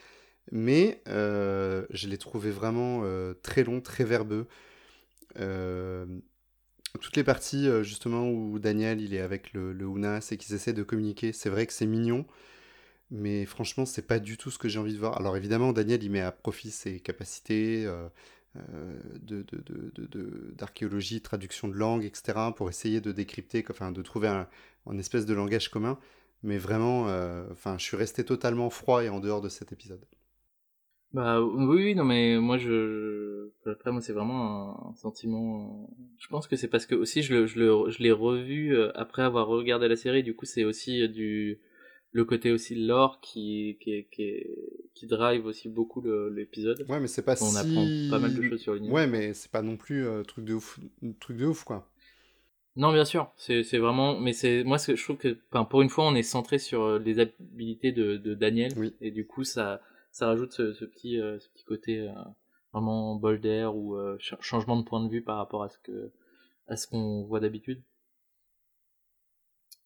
Mais 0.51 1.03
euh, 1.09 1.87
je 1.91 2.09
l'ai 2.09 2.19
trouvé 2.19 2.51
vraiment 2.51 3.03
euh, 3.05 3.35
très 3.43 3.65
long, 3.65 3.81
très 3.81 4.05
verbeux. 4.05 4.47
Toutes 7.01 7.17
les 7.17 7.25
parties, 7.25 7.69
justement, 7.83 8.29
où 8.29 8.59
Daniel 8.59 9.01
il 9.01 9.15
est 9.15 9.21
avec 9.21 9.53
le, 9.53 9.73
le 9.73 9.85
Unas 9.87 10.29
et 10.33 10.37
qu'ils 10.37 10.55
essaient 10.55 10.73
de 10.73 10.83
communiquer, 10.83 11.33
c'est 11.33 11.51
vrai 11.51 11.67
que 11.67 11.73
c'est 11.73 11.87
mignon. 11.87 12.27
Mais 13.11 13.47
franchement, 13.47 13.87
c'est 13.87 14.07
pas 14.07 14.19
du 14.19 14.37
tout 14.37 14.51
ce 14.51 14.59
que 14.59 14.69
j'ai 14.69 14.79
envie 14.79 14.93
de 14.93 14.99
voir. 14.99 15.17
Alors 15.19 15.37
évidemment, 15.37 15.73
Daniel, 15.73 16.03
il 16.03 16.11
met 16.11 16.21
à 16.21 16.33
profit 16.33 16.71
ses 16.71 17.01
capacités 17.01 17.87
euh, 17.87 18.09
euh, 18.57 18.99
de, 19.21 19.43
de, 19.43 19.93
de, 19.97 20.55
d'archéologie, 20.57 21.21
traduction 21.21 21.69
de 21.69 21.75
langue, 21.75 22.05
etc., 22.05 22.39
pour 22.57 22.69
essayer 22.71 23.01
de 23.01 23.13
décrypter, 23.13 23.65
enfin, 23.71 23.93
de 23.93 24.03
trouver 24.03 24.29
un, 24.29 24.49
espèce 24.99 25.27
de 25.27 25.35
langage 25.35 25.69
commun. 25.69 25.99
Mais 26.43 26.57
vraiment, 26.57 27.09
euh, 27.09 27.47
enfin, 27.53 27.77
je 27.79 27.85
suis 27.85 27.97
resté 27.97 28.25
totalement 28.25 28.71
froid 28.71 29.05
et 29.05 29.11
en 29.11 29.21
dehors 29.21 29.43
de 29.43 29.49
cet 29.49 29.73
épisode. 29.73 30.05
Bah 31.13 31.41
oui, 31.41 31.95
non 31.95 32.05
mais 32.05 32.39
moi 32.39 32.59
je 32.59 33.49
après 33.65 33.93
moi 33.93 34.03
c'est 34.03 34.13
vraiment 34.13 34.91
un, 34.91 34.95
sentiment. 34.95 35.89
Je 36.19 36.29
pense 36.29 36.47
que 36.47 36.55
c'est 36.55 36.69
parce 36.69 36.85
que 36.85 36.95
aussi 36.95 37.23
je 37.23 37.33
le 37.35 37.47
je 37.47 38.03
l'ai 38.03 38.13
revu 38.13 38.77
euh, 38.77 38.93
après 38.95 39.23
avoir 39.23 39.47
regardé 39.47 39.89
la 39.89 39.97
série. 39.97 40.23
Du 40.23 40.37
coup 40.37 40.45
c'est 40.45 40.65
aussi 40.65 41.09
du 41.09 41.61
le 42.13 42.25
côté 42.25 42.51
aussi 42.53 42.75
lore 42.75 43.21
qui 43.21 43.77
qui 43.81 44.07
qui, 44.11 44.45
qui 44.95 45.07
drive 45.07 45.47
aussi 45.47 45.69
beaucoup 45.69 46.03
l'épisode. 46.31 46.85
Ouais, 46.89 47.01
mais 47.01 47.07
c'est 47.07 47.23
pas 47.23 47.41
On 47.43 47.47
si... 47.47 47.59
apprend 47.59 47.87
pas 48.11 48.19
mal 48.19 48.35
de 48.35 48.43
choses 48.43 48.61
sur 48.61 48.75
l'univers. 48.75 48.95
Ouais, 48.95 49.07
mais 49.07 49.35
c'est 49.35 49.51
pas 49.51 49.63
non 49.63 49.77
plus 49.77 50.07
euh, 50.07 50.23
truc 50.23 50.45
de 50.45 50.55
ouf, 50.55 50.81
truc 51.21 51.37
de 51.37 51.47
ouf, 51.47 51.65
quoi. 51.65 51.89
Non, 52.77 52.93
bien 52.93 53.05
sûr, 53.05 53.33
c'est 53.37 53.79
vraiment, 53.79 54.19
mais 54.21 54.33
c'est 54.33 54.63
moi 54.63 54.79
ce 54.79 54.93
que 54.93 54.97
je 54.97 55.03
trouve 55.03 55.17
que, 55.17 55.37
pour 55.65 55.83
une 55.83 55.89
fois, 55.89 56.07
on 56.07 56.15
est 56.15 56.23
centré 56.23 56.59
sur 56.59 56.83
euh, 56.83 56.99
les 57.01 57.19
habilités 57.19 57.91
de, 57.91 58.17
de 58.17 58.35
Daniel, 58.35 58.73
Oui. 58.77 58.95
et 59.01 59.11
du 59.11 59.27
coup, 59.27 59.45
ça 59.45 59.81
ça 60.13 60.27
rajoute 60.29 60.53
ce, 60.53 60.73
ce 60.73 60.85
petit 60.85 61.21
euh, 61.21 61.39
ce 61.41 61.49
petit 61.51 61.65
côté 61.65 62.01
euh, 62.09 62.13
vraiment 62.73 63.17
bol 63.17 63.41
d'air 63.41 63.75
ou 63.77 63.97
ch- 64.21 64.37
changement 64.41 64.77
de 64.77 64.83
point 64.85 65.05
de 65.05 65.11
vue 65.11 65.23
par 65.23 65.37
rapport 65.39 65.63
à 65.65 65.69
ce 65.69 65.79
que 65.79 66.11
à 66.69 66.77
ce 66.77 66.87
qu'on 66.87 67.25
voit 67.25 67.41
d'habitude. 67.41 67.81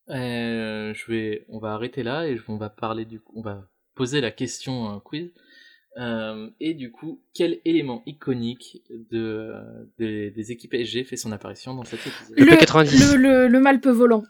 Euh, 0.08 0.92
je 0.94 1.12
vais, 1.12 1.44
on 1.48 1.58
va 1.58 1.74
arrêter 1.74 2.02
là 2.02 2.26
et 2.26 2.36
on 2.48 2.56
va 2.56 2.68
parler 2.70 3.04
du 3.04 3.20
coup, 3.20 3.32
on 3.36 3.42
va 3.42 3.68
poser 3.94 4.20
la 4.20 4.30
question 4.30 4.94
euh, 4.96 4.98
quiz. 5.00 5.30
Euh, 5.98 6.48
et 6.58 6.72
du 6.74 6.90
coup, 6.90 7.22
quel 7.34 7.60
élément 7.66 8.02
iconique 8.06 8.82
de, 9.10 9.18
euh, 9.54 9.84
des, 9.98 10.30
des 10.30 10.50
équipes 10.50 10.72
SG 10.74 11.04
fait 11.04 11.16
son 11.16 11.32
apparition 11.32 11.74
dans 11.74 11.84
cet 11.84 12.00
épisode? 12.06 12.38
Le 12.38 12.44
P90. 12.46 13.12
Le, 13.12 13.16
le, 13.16 13.48
le 13.48 13.60
malpe 13.60 13.86
volant. 13.86 14.24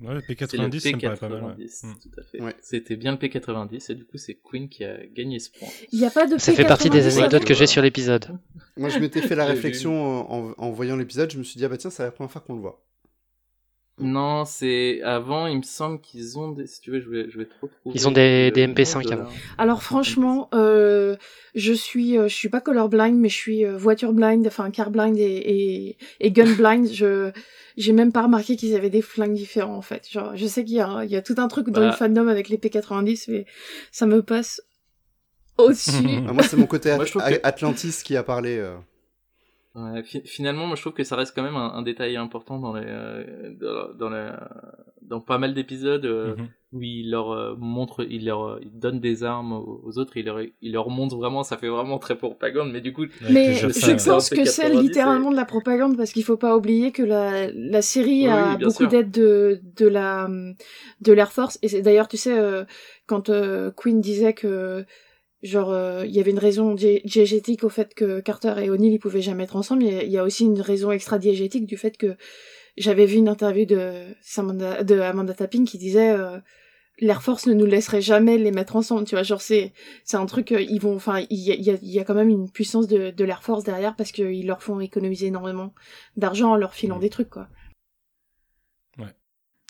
Ouais, 0.00 0.14
le 0.14 0.20
C'est 0.20 0.56
le 0.56 0.68
P90, 0.68 0.78
ça 0.80 0.90
me 0.92 1.00
paraît 1.00 1.16
pas 1.16 1.28
mal. 1.28 1.44
ouais. 1.44 1.64
P90, 1.64 1.86
Mm. 1.86 1.94
tout 2.02 2.20
à 2.20 2.22
fait. 2.24 2.40
Ouais. 2.42 2.54
C'était 2.60 2.96
bien 2.96 3.10
le 3.12 3.18
P90 3.18 3.90
et 3.90 3.94
du 3.96 4.04
coup 4.04 4.16
c'est 4.16 4.38
Queen 4.44 4.68
qui 4.68 4.84
a 4.84 4.96
gagné 5.06 5.40
ce 5.40 5.50
point. 5.50 5.66
Il 5.92 5.98
n'y 5.98 6.04
a 6.04 6.10
pas 6.10 6.26
de 6.26 6.38
Ça 6.38 6.52
fait 6.52 6.64
partie 6.64 6.88
des 6.90 7.00
P90 7.02 7.18
anecdotes 7.18 7.44
que 7.44 7.54
j'ai 7.54 7.66
sur 7.66 7.82
l'épisode. 7.82 8.26
Moi, 8.76 8.90
je 8.90 8.98
m'étais 9.00 9.22
fait 9.22 9.34
la 9.34 9.44
réflexion 9.54 9.92
en, 10.30 10.54
en 10.56 10.70
voyant 10.70 10.96
l'épisode, 10.96 11.30
je 11.32 11.38
me 11.38 11.42
suis 11.42 11.58
dit, 11.58 11.64
ah 11.64 11.68
bah 11.68 11.76
tiens, 11.78 11.90
c'est 11.90 12.04
la 12.04 12.12
première 12.12 12.30
fois 12.30 12.40
qu'on 12.40 12.54
le 12.54 12.60
voit. 12.60 12.84
Non, 14.00 14.44
c'est 14.44 15.02
avant, 15.02 15.46
il 15.46 15.58
me 15.58 15.62
semble 15.62 16.00
qu'ils 16.00 16.38
ont 16.38 16.52
des... 16.52 16.66
si 16.66 16.80
tu 16.80 16.90
veux, 16.90 17.00
je 17.00 17.08
vais 17.10 17.30
je 17.30 17.38
vais 17.38 17.44
te 17.46 17.52
retrouver. 17.60 17.94
Ils 17.94 18.06
ont 18.06 18.10
des- 18.12 18.50
des 18.52 18.66
nom 18.66 18.74
MP5 18.74 19.04
de 19.04 19.10
la- 19.10 19.16
avant. 19.16 19.30
Alors 19.58 19.82
franchement, 19.82 20.48
euh, 20.54 21.16
je 21.54 21.72
suis, 21.72 22.16
euh, 22.16 22.28
je 22.28 22.34
suis 22.34 22.48
pas 22.48 22.60
color 22.60 22.88
blind, 22.88 23.16
mais 23.18 23.28
je 23.28 23.34
suis 23.36 23.64
euh, 23.64 23.76
voiture 23.76 24.12
blind, 24.12 24.46
enfin 24.46 24.70
car 24.70 24.90
blind 24.90 25.16
et, 25.18 25.22
et, 25.24 25.96
et 26.20 26.30
gun 26.30 26.52
blind. 26.54 26.88
Je, 26.92 27.30
j'ai 27.76 27.92
même 27.92 28.12
pas 28.12 28.22
remarqué 28.22 28.56
qu'ils 28.56 28.74
avaient 28.74 28.90
des 28.90 29.02
flingues 29.02 29.34
différents 29.34 29.76
en 29.76 29.82
fait. 29.82 30.08
Genre, 30.10 30.32
je 30.36 30.46
sais 30.46 30.64
qu'il 30.64 30.76
y 30.76 30.80
a, 30.80 31.04
il 31.04 31.10
y 31.10 31.16
a 31.16 31.22
tout 31.22 31.34
un 31.38 31.48
truc 31.48 31.68
dans 31.70 31.80
Bah. 31.80 31.86
le 31.88 31.92
fandom 31.92 32.28
avec 32.28 32.48
les 32.48 32.56
P90, 32.58 33.26
mais 33.30 33.46
ça 33.92 34.06
me 34.06 34.22
passe 34.22 34.60
au-dessus. 35.56 35.90
Ah, 36.28 36.32
moi, 36.32 36.42
c'est 36.44 36.56
mon 36.56 36.66
côté 36.66 36.90
Moi, 36.94 37.02
At- 37.02 37.06
je 37.06 37.10
trouve 37.10 37.22
que- 37.22 37.40
Atlantis 37.42 38.02
qui 38.04 38.16
a 38.16 38.22
parlé. 38.22 38.58
euh. 38.58 38.76
Ouais, 39.74 40.02
fi- 40.02 40.22
finalement, 40.26 40.66
moi 40.66 40.76
je 40.76 40.80
trouve 40.80 40.94
que 40.94 41.04
ça 41.04 41.14
reste 41.14 41.34
quand 41.34 41.42
même 41.42 41.56
un, 41.56 41.72
un 41.74 41.82
détail 41.82 42.16
important 42.16 42.58
dans 42.58 42.72
les 42.74 42.84
euh, 42.86 43.54
dans, 43.60 43.94
dans, 43.94 44.10
les- 44.10 44.32
dans 45.02 45.20
pas 45.20 45.38
mal 45.38 45.54
d'épisodes 45.54 46.04
euh, 46.06 46.36
Mhm. 46.36 46.48
où 46.72 46.82
il 46.82 47.10
leur 47.10 47.30
euh, 47.30 47.54
montre, 47.56 48.04
il 48.10 48.24
leur 48.26 48.60
il 48.62 48.76
donne 48.78 48.98
des 48.98 49.22
armes 49.24 49.52
aux, 49.52 49.80
aux 49.84 49.98
autres, 49.98 50.16
il 50.16 50.24
leur 50.26 50.40
il 50.40 50.72
leur 50.72 50.90
montre 50.90 51.16
vraiment, 51.16 51.44
ça 51.44 51.58
fait 51.58 51.68
vraiment 51.68 51.98
très 51.98 52.16
propagande, 52.18 52.72
mais 52.72 52.80
du 52.80 52.92
coup 52.92 53.06
Mais 53.20 53.54
je 53.54 53.92
pense 53.92 54.30
que 54.30 54.44
c'est 54.44 54.68
P90, 54.68 54.70
littéralement 54.70 55.30
de 55.30 55.36
la 55.36 55.44
propagande 55.44 55.96
parce 55.96 56.12
qu'il 56.12 56.22
faut 56.24 56.36
pas 56.36 56.56
oublier 56.56 56.92
que 56.92 57.02
la, 57.02 57.50
la 57.52 57.82
série 57.82 58.28
Oui, 58.28 58.28
a 58.28 58.56
oui, 58.56 58.56
beaucoup 58.58 58.86
d'aide 58.86 59.10
de, 59.10 59.60
de 59.76 59.86
la 59.88 60.28
de 61.00 61.12
l'Air 61.12 61.32
Force 61.32 61.58
et 61.62 61.68
c'est 61.68 61.82
d'ailleurs 61.82 62.06
tu 62.08 62.16
sais 62.16 62.38
euh, 62.38 62.64
quand 63.06 63.28
euh, 63.28 63.70
Queen 63.76 64.00
disait 64.00 64.34
que 64.34 64.84
genre 65.42 65.70
euh, 65.70 66.04
il 66.06 66.12
y 66.14 66.20
avait 66.20 66.30
une 66.32 66.38
raison 66.38 66.74
di- 66.74 67.00
diégétique 67.04 67.62
au 67.64 67.68
fait 67.68 67.94
que 67.94 68.20
Carter 68.20 68.54
et 68.62 68.70
O'Neill 68.70 68.92
ils 68.94 68.98
pouvaient 68.98 69.22
jamais 69.22 69.44
être 69.44 69.56
ensemble 69.56 69.84
il 69.84 69.92
y 69.92 69.96
a- 69.96 70.02
il 70.02 70.10
y 70.10 70.18
a 70.18 70.24
aussi 70.24 70.44
une 70.44 70.60
raison 70.60 70.90
extra 70.90 71.18
diégétique 71.18 71.66
du 71.66 71.76
fait 71.76 71.96
que 71.96 72.16
j'avais 72.76 73.06
vu 73.06 73.16
une 73.18 73.28
interview 73.28 73.64
de 73.64 74.04
de 74.84 75.00
Amanda 75.00 75.34
Tapping 75.34 75.64
qui 75.64 75.78
disait 75.78 76.10
euh, 76.10 76.38
l'Air 77.00 77.22
Force 77.22 77.46
ne 77.46 77.54
nous 77.54 77.66
laisserait 77.66 78.00
jamais 78.00 78.36
les 78.38 78.50
mettre 78.50 78.74
ensemble 78.74 79.04
tu 79.04 79.14
vois 79.14 79.22
genre 79.22 79.40
c'est 79.40 79.72
c'est 80.04 80.16
un 80.16 80.26
truc 80.26 80.50
euh, 80.50 80.60
ils 80.60 80.80
vont 80.80 80.96
enfin 80.96 81.20
il 81.30 81.38
y 81.38 81.52
a, 81.52 81.54
il 81.54 81.62
y, 81.62 81.70
a, 81.70 81.78
il 81.82 81.90
y 81.90 82.00
a 82.00 82.04
quand 82.04 82.14
même 82.14 82.28
une 82.30 82.50
puissance 82.50 82.88
de, 82.88 83.10
de 83.10 83.24
l'Air 83.24 83.44
Force 83.44 83.62
derrière 83.62 83.94
parce 83.94 84.10
qu'ils 84.10 84.46
leur 84.46 84.62
font 84.62 84.80
économiser 84.80 85.26
énormément 85.26 85.72
d'argent 86.16 86.50
en 86.52 86.56
leur 86.56 86.74
filant 86.74 86.96
Mm. 86.98 87.00
des 87.00 87.10
trucs 87.10 87.30
quoi 87.30 87.48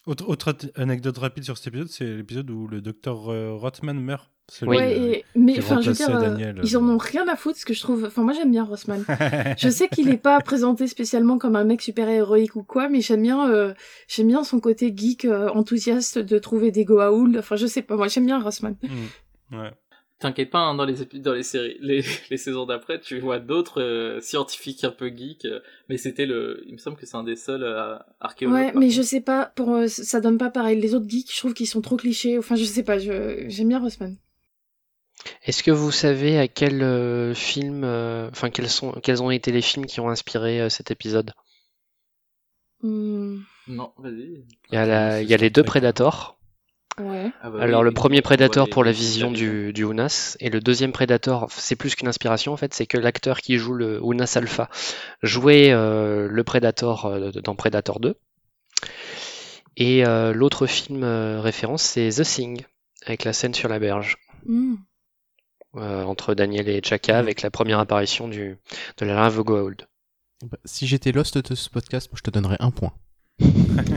Autre, 0.06 0.26
autre 0.26 0.48
at- 0.52 0.80
anecdote 0.80 1.18
rapide 1.18 1.44
sur 1.44 1.58
cet 1.58 1.66
épisode, 1.66 1.88
c'est 1.88 2.06
l'épisode 2.06 2.48
où 2.50 2.66
le 2.66 2.80
docteur 2.80 3.24
Rothman 3.60 4.00
meurt. 4.00 4.30
Ouais 4.62 4.98
et, 4.98 5.24
mais 5.34 5.58
enfin 5.58 5.80
je 5.82 5.90
veux 5.90 5.94
dire 5.94 6.16
euh, 6.16 6.20
Daniel, 6.20 6.60
ils 6.64 6.76
en 6.78 6.88
euh. 6.88 6.94
ont 6.94 6.96
rien 6.96 7.28
à 7.28 7.36
foutre 7.36 7.58
ce 7.58 7.66
que 7.66 7.74
je 7.74 7.80
trouve 7.80 8.04
enfin 8.06 8.22
moi 8.22 8.32
j'aime 8.32 8.50
bien 8.50 8.64
Rossman 8.64 9.04
je 9.58 9.68
sais 9.68 9.88
qu'il 9.88 10.08
est 10.08 10.16
pas 10.16 10.40
présenté 10.40 10.86
spécialement 10.86 11.36
comme 11.36 11.54
un 11.54 11.64
mec 11.64 11.82
super 11.82 12.08
héroïque 12.08 12.56
ou 12.56 12.62
quoi 12.62 12.88
mais 12.88 13.02
j'aime 13.02 13.22
bien 13.22 13.50
euh, 13.50 13.74
j'aime 14.08 14.28
bien 14.28 14.44
son 14.44 14.58
côté 14.58 14.90
geek 14.96 15.26
euh, 15.26 15.50
enthousiaste 15.50 16.18
de 16.18 16.38
trouver 16.38 16.70
des 16.70 16.86
Goa'uld 16.86 17.36
enfin 17.36 17.56
je 17.56 17.66
sais 17.66 17.82
pas 17.82 17.96
moi 17.96 18.08
j'aime 18.08 18.24
bien 18.24 18.40
Rossman 18.40 18.76
Mm. 19.50 19.56
Ouais. 19.56 19.70
T'inquiète 20.20 20.50
pas, 20.50 20.58
hein, 20.58 20.74
dans 20.74 20.84
les 20.84 20.96
dans 21.20 21.32
les 21.32 21.44
séries, 21.44 21.76
les, 21.80 22.02
les 22.30 22.36
saisons 22.36 22.66
d'après, 22.66 23.00
tu 23.00 23.20
vois 23.20 23.38
d'autres 23.38 23.80
euh, 23.80 24.20
scientifiques 24.20 24.82
un 24.82 24.90
peu 24.90 25.14
geeks, 25.14 25.44
euh, 25.44 25.60
mais 25.88 25.96
c'était 25.96 26.26
le, 26.26 26.64
il 26.66 26.72
me 26.72 26.78
semble 26.78 26.96
que 26.96 27.06
c'est 27.06 27.16
un 27.16 27.22
des 27.22 27.36
seuls 27.36 27.62
euh, 27.62 27.96
archéologues. 28.18 28.56
Ouais, 28.56 28.72
mais 28.74 28.86
contre. 28.86 28.96
je 28.96 29.02
sais 29.02 29.20
pas, 29.20 29.52
pour 29.54 29.74
euh, 29.74 29.86
ça 29.86 30.20
donne 30.20 30.36
pas 30.36 30.50
pareil. 30.50 30.80
Les 30.80 30.96
autres 30.96 31.08
geeks, 31.08 31.32
je 31.32 31.38
trouve 31.38 31.54
qu'ils 31.54 31.68
sont 31.68 31.82
trop 31.82 31.96
clichés. 31.96 32.36
Enfin, 32.36 32.56
je 32.56 32.64
sais 32.64 32.82
pas, 32.82 32.98
je 32.98 33.44
j'aime 33.46 33.68
bien 33.68 33.78
Rossman. 33.78 34.16
Est-ce 35.44 35.64
que 35.64 35.72
vous 35.72 35.90
savez 35.90 36.38
à 36.38 36.46
quel 36.46 36.80
euh, 36.82 37.34
film, 37.34 37.82
euh, 37.84 38.28
enfin 38.30 38.50
quels 38.50 38.70
sont, 38.70 38.92
quels 39.02 39.20
ont 39.22 39.30
été 39.32 39.50
les 39.50 39.62
films 39.62 39.86
qui 39.86 39.98
ont 40.00 40.10
inspiré 40.10 40.60
euh, 40.60 40.68
cet 40.68 40.90
épisode? 40.92 41.32
Hmm, 42.82 43.44
Non, 43.68 43.92
vas-y. 43.98 44.44
Il 44.70 44.76
y 44.76 44.78
a, 44.78 44.86
la- 44.86 45.20
il 45.20 45.28
y 45.28 45.34
a 45.34 45.36
les 45.36 45.50
deux 45.50 45.62
Predators. 45.62 46.38
ouais. 46.98 47.32
Ah 47.40 47.50
bah 47.50 47.58
Alors 47.58 47.82
oui, 47.82 47.82
le 47.82 47.90
oui, 47.90 47.92
premier 47.92 48.22
on 48.46 48.54
Predator 48.54 48.66
voit 48.66 48.68
pour 48.68 48.82
la 48.84 48.90
les 48.90 48.92
vision 48.92 49.30
du, 49.30 49.72
du 49.74 49.82
Unas 49.84 50.36
et 50.40 50.48
le 50.48 50.60
deuxième 50.60 50.92
Predator, 50.92 51.48
c'est 51.50 51.76
plus 51.76 51.94
qu'une 51.94 52.08
inspiration 52.08 52.52
en 52.54 52.56
fait, 52.56 52.72
c'est 52.72 52.86
que 52.86 52.96
l'acteur 52.96 53.40
qui 53.42 53.58
joue 53.58 53.74
le 53.74 54.00
Unas 54.02 54.32
Alpha 54.36 54.70
jouait 55.22 55.70
euh, 55.72 56.26
le 56.28 56.44
Predator 56.44 57.04
euh, 57.06 57.30
dans 57.32 57.54
Predator 57.54 58.00
2. 58.00 58.14
Et 59.78 60.04
euh, 60.04 60.34
l'autre 60.34 60.66
film 60.66 61.02
euh, 61.04 61.40
référence 61.40 61.82
c'est 61.82 62.10
The 62.10 62.22
Thing 62.22 62.62
avec 63.06 63.24
la 63.24 63.32
scène 63.32 63.54
sur 63.54 63.68
la 63.70 63.78
berge 63.78 64.18
Hmm. 64.46 64.87
Euh, 65.76 66.02
entre 66.04 66.34
Daniel 66.34 66.68
et 66.68 66.80
Chaka 66.82 67.14
Mhm. 67.14 67.18
avec 67.20 67.42
la 67.42 67.50
première 67.50 67.78
apparition 67.78 68.28
du, 68.28 68.56
de 68.98 69.04
la 69.06 69.14
larve 69.14 69.42
Goa'uld. 69.42 69.86
Bah, 70.42 70.58
si 70.64 70.86
j'étais 70.86 71.12
lost 71.12 71.36
de 71.38 71.54
ce 71.54 71.68
podcast, 71.68 72.08
moi, 72.10 72.16
je 72.18 72.22
te 72.22 72.30
donnerais 72.30 72.56
un 72.60 72.70
point. 72.70 72.92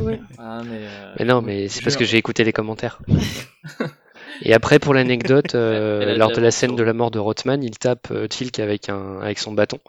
Ouais. 0.02 0.19
Ah 0.38 0.61
mais. 0.64 0.80
euh, 0.81 1.15
Mais 1.19 1.26
non, 1.26 1.41
mais 1.41 1.68
c'est 1.68 1.84
parce 1.84 1.95
que 1.95 2.06
j'ai 2.06 2.18
écouté 2.18 2.43
les 2.43 2.53
commentaires. 2.53 3.02
Et 4.43 4.53
après, 4.53 4.80
pour 4.80 4.93
l'anecdote, 4.93 5.53
euh, 5.56 6.15
lors 6.15 6.31
de 6.31 6.39
la 6.41 6.49
scène 6.52 6.76
de 6.76 6.81
la 6.84 6.93
mort 6.93 7.11
de 7.11 7.19
Rothman, 7.19 7.61
il 7.64 7.77
tape 7.77 8.07
euh, 8.11 8.27
Tilk 8.27 8.57
avec, 8.60 8.89
un, 8.89 9.19
avec 9.19 9.38
son 9.39 9.52
bâton. 9.53 9.80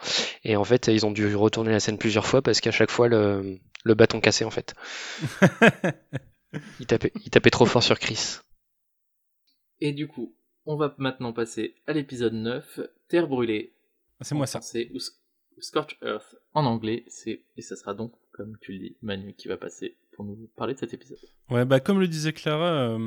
Et 0.45 0.57
en 0.57 0.65
fait, 0.65 0.89
ils 0.89 1.07
ont 1.07 1.11
dû 1.11 1.35
retourner 1.35 1.71
la 1.73 1.81
scène 1.81 1.97
plusieurs 1.97 2.27
fois 2.27 2.43
parce 2.43 2.61
qu'à 2.61 2.71
chaque 2.71 2.91
fois, 2.91 3.09
le, 3.09 3.59
le 3.85 3.95
bâton 3.95 4.21
cassait 4.21 4.45
en 4.45 4.51
fait. 4.51 4.75
Il 6.81 6.87
tapait, 6.87 7.13
il 7.25 7.31
tapait 7.31 7.49
trop 7.51 7.65
fort 7.65 7.83
sur 7.83 7.99
Chris. 7.99 8.37
Et 9.81 9.93
du 9.93 10.07
coup, 10.07 10.35
on 10.67 10.77
va 10.77 10.95
maintenant 10.99 11.33
passer 11.33 11.75
à 11.87 11.93
l'épisode 11.93 12.35
9, 12.35 12.81
Terre 13.09 13.29
brûlée. 13.29 13.73
C'est 14.21 14.35
moi 14.35 14.47
ça. 14.47 14.61
C'est 14.61 14.91
Scorch 15.59 15.99
Earth 16.03 16.37
en 16.55 16.65
anglais. 16.65 17.05
C'est 17.09 17.43
et 17.57 17.63
ça 17.63 17.77
sera 17.77 17.95
donc, 17.95 18.13
comme 18.33 18.57
tu 18.61 18.73
le 18.73 18.79
dis, 18.79 18.97
Manu 19.03 19.35
qui 19.35 19.49
va 19.49 19.57
passer 19.57 19.97
pour 20.13 20.25
nous 20.25 20.49
parler 20.57 20.75
de 20.75 20.79
cet 20.79 20.95
épisode. 20.95 21.19
Ouais, 21.51 21.65
bah 21.65 21.81
comme 21.81 21.99
le 21.99 22.09
disait 22.09 22.33
Clara, 22.33 22.99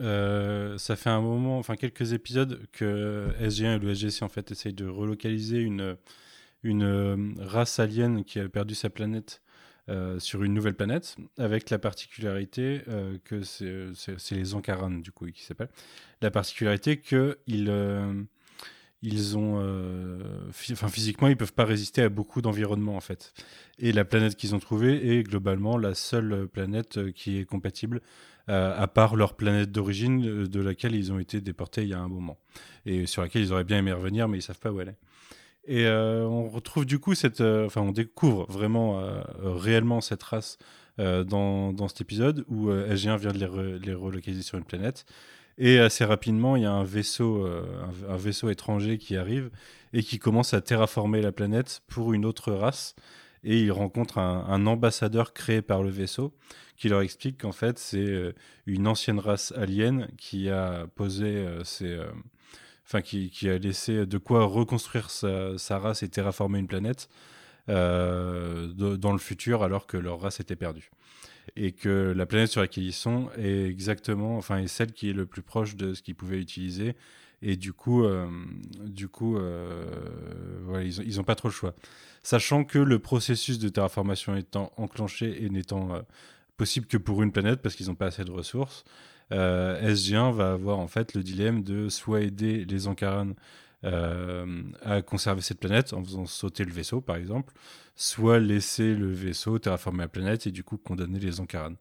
euh, 0.00 0.78
ça 0.78 0.96
fait 0.96 1.10
un 1.10 1.20
moment, 1.20 1.58
enfin 1.58 1.76
quelques 1.76 2.12
épisodes 2.12 2.66
que 2.72 3.28
SG1 3.40 3.76
et 3.76 3.78
le 3.78 3.94
SGC 3.94 4.22
en 4.22 4.28
fait 4.28 4.50
essayent 4.50 4.72
de 4.72 4.86
relocaliser 4.86 5.58
une 5.58 5.96
une 6.62 7.36
race 7.40 7.78
alien 7.78 8.24
qui 8.24 8.40
a 8.40 8.48
perdu 8.48 8.74
sa 8.74 8.88
planète 8.88 9.42
euh, 9.90 10.18
sur 10.18 10.42
une 10.42 10.54
nouvelle 10.54 10.74
planète, 10.74 11.16
avec 11.36 11.68
la 11.68 11.78
particularité 11.78 12.80
euh, 12.88 13.18
que 13.22 13.42
c'est 13.42 14.34
les 14.34 14.54
Ankaran, 14.54 14.90
du 14.90 15.12
coup, 15.12 15.26
qui 15.26 15.42
s'appelle. 15.42 15.68
La 16.22 16.30
particularité 16.30 16.98
qu'ils 16.98 17.68
euh, 17.68 18.22
ils 19.02 19.36
ont, 19.36 19.58
enfin 20.72 20.88
physiquement, 20.88 21.28
ils 21.28 21.36
peuvent 21.36 21.52
pas 21.52 21.66
résister 21.66 22.00
à 22.00 22.08
beaucoup 22.08 22.40
d'environnements 22.40 22.96
en 22.96 23.02
fait. 23.02 23.34
Et 23.78 23.92
la 23.92 24.06
planète 24.06 24.36
qu'ils 24.36 24.54
ont 24.54 24.58
trouvée 24.58 25.18
est 25.18 25.22
globalement 25.22 25.76
la 25.76 25.92
seule 25.92 26.48
planète 26.48 27.12
qui 27.12 27.36
est 27.36 27.44
compatible, 27.44 28.00
à 28.48 28.88
part 28.88 29.16
leur 29.16 29.36
planète 29.36 29.70
d'origine, 29.70 30.46
de 30.46 30.60
laquelle 30.60 30.94
ils 30.94 31.12
ont 31.12 31.18
été 31.18 31.42
déportés 31.42 31.82
il 31.82 31.88
y 31.88 31.94
a 31.94 32.00
un 32.00 32.08
moment, 32.08 32.38
et 32.86 33.04
sur 33.04 33.20
laquelle 33.20 33.42
ils 33.42 33.52
auraient 33.52 33.64
bien 33.64 33.76
aimé 33.76 33.92
revenir, 33.92 34.26
mais 34.26 34.38
ils 34.38 34.42
savent 34.42 34.58
pas 34.58 34.72
où 34.72 34.80
elle 34.80 34.88
est. 34.88 34.98
Et 35.66 35.86
euh, 35.86 36.26
on 36.26 36.48
retrouve 36.48 36.84
du 36.84 36.98
coup 36.98 37.14
cette, 37.14 37.40
euh, 37.40 37.66
enfin 37.66 37.80
on 37.80 37.92
découvre 37.92 38.46
vraiment 38.50 39.00
euh, 39.00 39.22
réellement 39.42 40.00
cette 40.00 40.22
race 40.22 40.58
dans, 40.96 41.72
dans, 41.72 41.88
cet 41.88 42.02
épisode 42.02 42.44
où 42.46 42.68
SG1 42.70 43.18
vient 43.18 43.32
de 43.32 43.80
les, 43.84 43.94
relocaliser 43.94 44.42
sur 44.42 44.58
une 44.58 44.64
planète. 44.64 45.06
Et 45.58 45.80
assez 45.80 46.04
rapidement, 46.04 46.54
il 46.54 46.62
y 46.62 46.66
a 46.66 46.70
un 46.70 46.84
vaisseau, 46.84 47.44
un, 48.08 48.16
vaisseau 48.16 48.48
étranger 48.48 48.96
qui 48.98 49.16
arrive 49.16 49.50
et 49.92 50.04
qui 50.04 50.20
commence 50.20 50.54
à 50.54 50.60
terraformer 50.60 51.20
la 51.20 51.32
planète 51.32 51.82
pour 51.88 52.12
une 52.12 52.24
autre 52.24 52.52
race. 52.52 52.94
Et 53.42 53.58
ils 53.58 53.72
rencontrent 53.72 54.18
un, 54.18 54.46
un 54.48 54.66
ambassadeur 54.68 55.32
créé 55.32 55.62
par 55.62 55.82
le 55.82 55.90
vaisseau 55.90 56.32
qui 56.76 56.88
leur 56.88 57.00
explique 57.00 57.42
qu'en 57.42 57.50
fait 57.50 57.80
c'est 57.80 58.32
une 58.66 58.86
ancienne 58.86 59.18
race 59.18 59.52
alien 59.56 60.06
qui 60.16 60.48
a 60.48 60.86
posé 60.94 61.44
ses 61.64 61.98
enfin 62.86 63.00
qui, 63.00 63.48
a 63.48 63.58
laissé 63.58 64.06
de 64.06 64.18
quoi 64.18 64.44
reconstruire 64.44 65.10
sa, 65.10 65.78
race 65.78 66.02
et 66.02 66.08
terraformer 66.08 66.58
une 66.58 66.66
planète 66.66 67.08
euh, 67.68 68.68
dans 68.74 69.12
le 69.12 69.18
futur 69.18 69.62
alors 69.62 69.86
que 69.86 69.96
leur 69.96 70.20
race 70.20 70.40
était 70.40 70.56
perdue. 70.56 70.90
Et 71.56 71.72
que 71.72 72.12
la 72.16 72.26
planète 72.26 72.50
sur 72.50 72.60
laquelle 72.60 72.84
ils 72.84 72.92
sont 72.92 73.28
est 73.36 73.66
exactement, 73.66 74.36
enfin, 74.36 74.58
est 74.58 74.66
celle 74.66 74.92
qui 74.92 75.10
est 75.10 75.12
le 75.12 75.26
plus 75.26 75.42
proche 75.42 75.76
de 75.76 75.94
ce 75.94 76.02
qu'ils 76.02 76.14
pouvaient 76.14 76.40
utiliser. 76.40 76.96
Et 77.42 77.56
du 77.56 77.74
coup, 77.74 78.04
euh, 78.04 78.26
du 78.84 79.08
coup, 79.08 79.36
euh, 79.36 79.84
ils 80.82 81.16
n'ont 81.16 81.24
pas 81.24 81.34
trop 81.34 81.48
le 81.48 81.52
choix. 81.52 81.74
Sachant 82.22 82.64
que 82.64 82.78
le 82.78 82.98
processus 82.98 83.58
de 83.58 83.68
terraformation 83.68 84.34
étant 84.34 84.72
enclenché 84.78 85.44
et 85.44 85.50
n'étant 85.50 86.02
possible 86.56 86.86
que 86.86 86.96
pour 86.96 87.22
une 87.22 87.32
planète 87.32 87.60
parce 87.60 87.74
qu'ils 87.74 87.88
n'ont 87.88 87.94
pas 87.94 88.06
assez 88.06 88.24
de 88.24 88.30
ressources, 88.30 88.84
SG1 89.30 90.32
va 90.32 90.52
avoir 90.52 90.78
en 90.78 90.88
fait 90.88 91.14
le 91.14 91.22
dilemme 91.22 91.62
de 91.62 91.88
soit 91.88 92.20
aider 92.20 92.64
les 92.64 92.86
Ankaran 92.86 93.30
euh, 93.84 94.62
à 94.82 95.02
conserver 95.02 95.42
cette 95.42 95.60
planète 95.60 95.92
en 95.92 96.02
faisant 96.02 96.24
sauter 96.24 96.64
le 96.64 96.72
vaisseau 96.72 97.02
par 97.02 97.16
exemple, 97.16 97.52
soit 97.96 98.38
laisser 98.38 98.94
le 98.94 99.12
vaisseau 99.12 99.58
terraformer 99.58 100.00
la 100.00 100.08
planète 100.08 100.46
et 100.46 100.50
du 100.50 100.64
coup 100.64 100.78
condamner 100.78 101.18
les 101.18 101.40
Ankaran. 101.40 101.74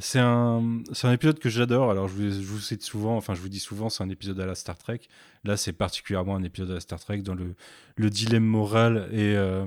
C'est 0.00 0.18
un, 0.18 0.82
un 1.04 1.12
épisode 1.12 1.38
que 1.38 1.48
j'adore. 1.48 1.90
Alors, 1.90 2.08
je 2.08 2.14
vous, 2.14 2.30
je 2.30 2.46
vous 2.46 2.58
cite 2.58 2.82
souvent, 2.82 3.16
enfin, 3.16 3.34
je 3.34 3.40
vous 3.40 3.48
dis 3.48 3.60
souvent, 3.60 3.88
c'est 3.88 4.02
un 4.02 4.08
épisode 4.08 4.40
à 4.40 4.46
la 4.46 4.56
Star 4.56 4.76
Trek. 4.76 5.00
Là, 5.44 5.56
c'est 5.56 5.72
particulièrement 5.72 6.34
un 6.34 6.42
épisode 6.42 6.72
à 6.72 6.74
la 6.74 6.80
Star 6.80 6.98
Trek 6.98 7.18
dans 7.18 7.34
le, 7.36 7.54
le 7.94 8.10
dilemme 8.10 8.44
moral 8.44 9.08
et, 9.12 9.36
euh, 9.36 9.66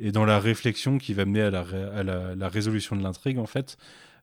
et 0.00 0.10
dans 0.10 0.24
la 0.24 0.40
réflexion 0.40 0.98
qui 0.98 1.14
va 1.14 1.24
mener 1.26 1.42
à 1.42 1.50
la, 1.50 1.60
à 1.60 2.02
la 2.02 2.48
résolution 2.48 2.96
de 2.96 3.04
l'intrigue, 3.04 3.38
en 3.38 3.46
fait. 3.46 3.78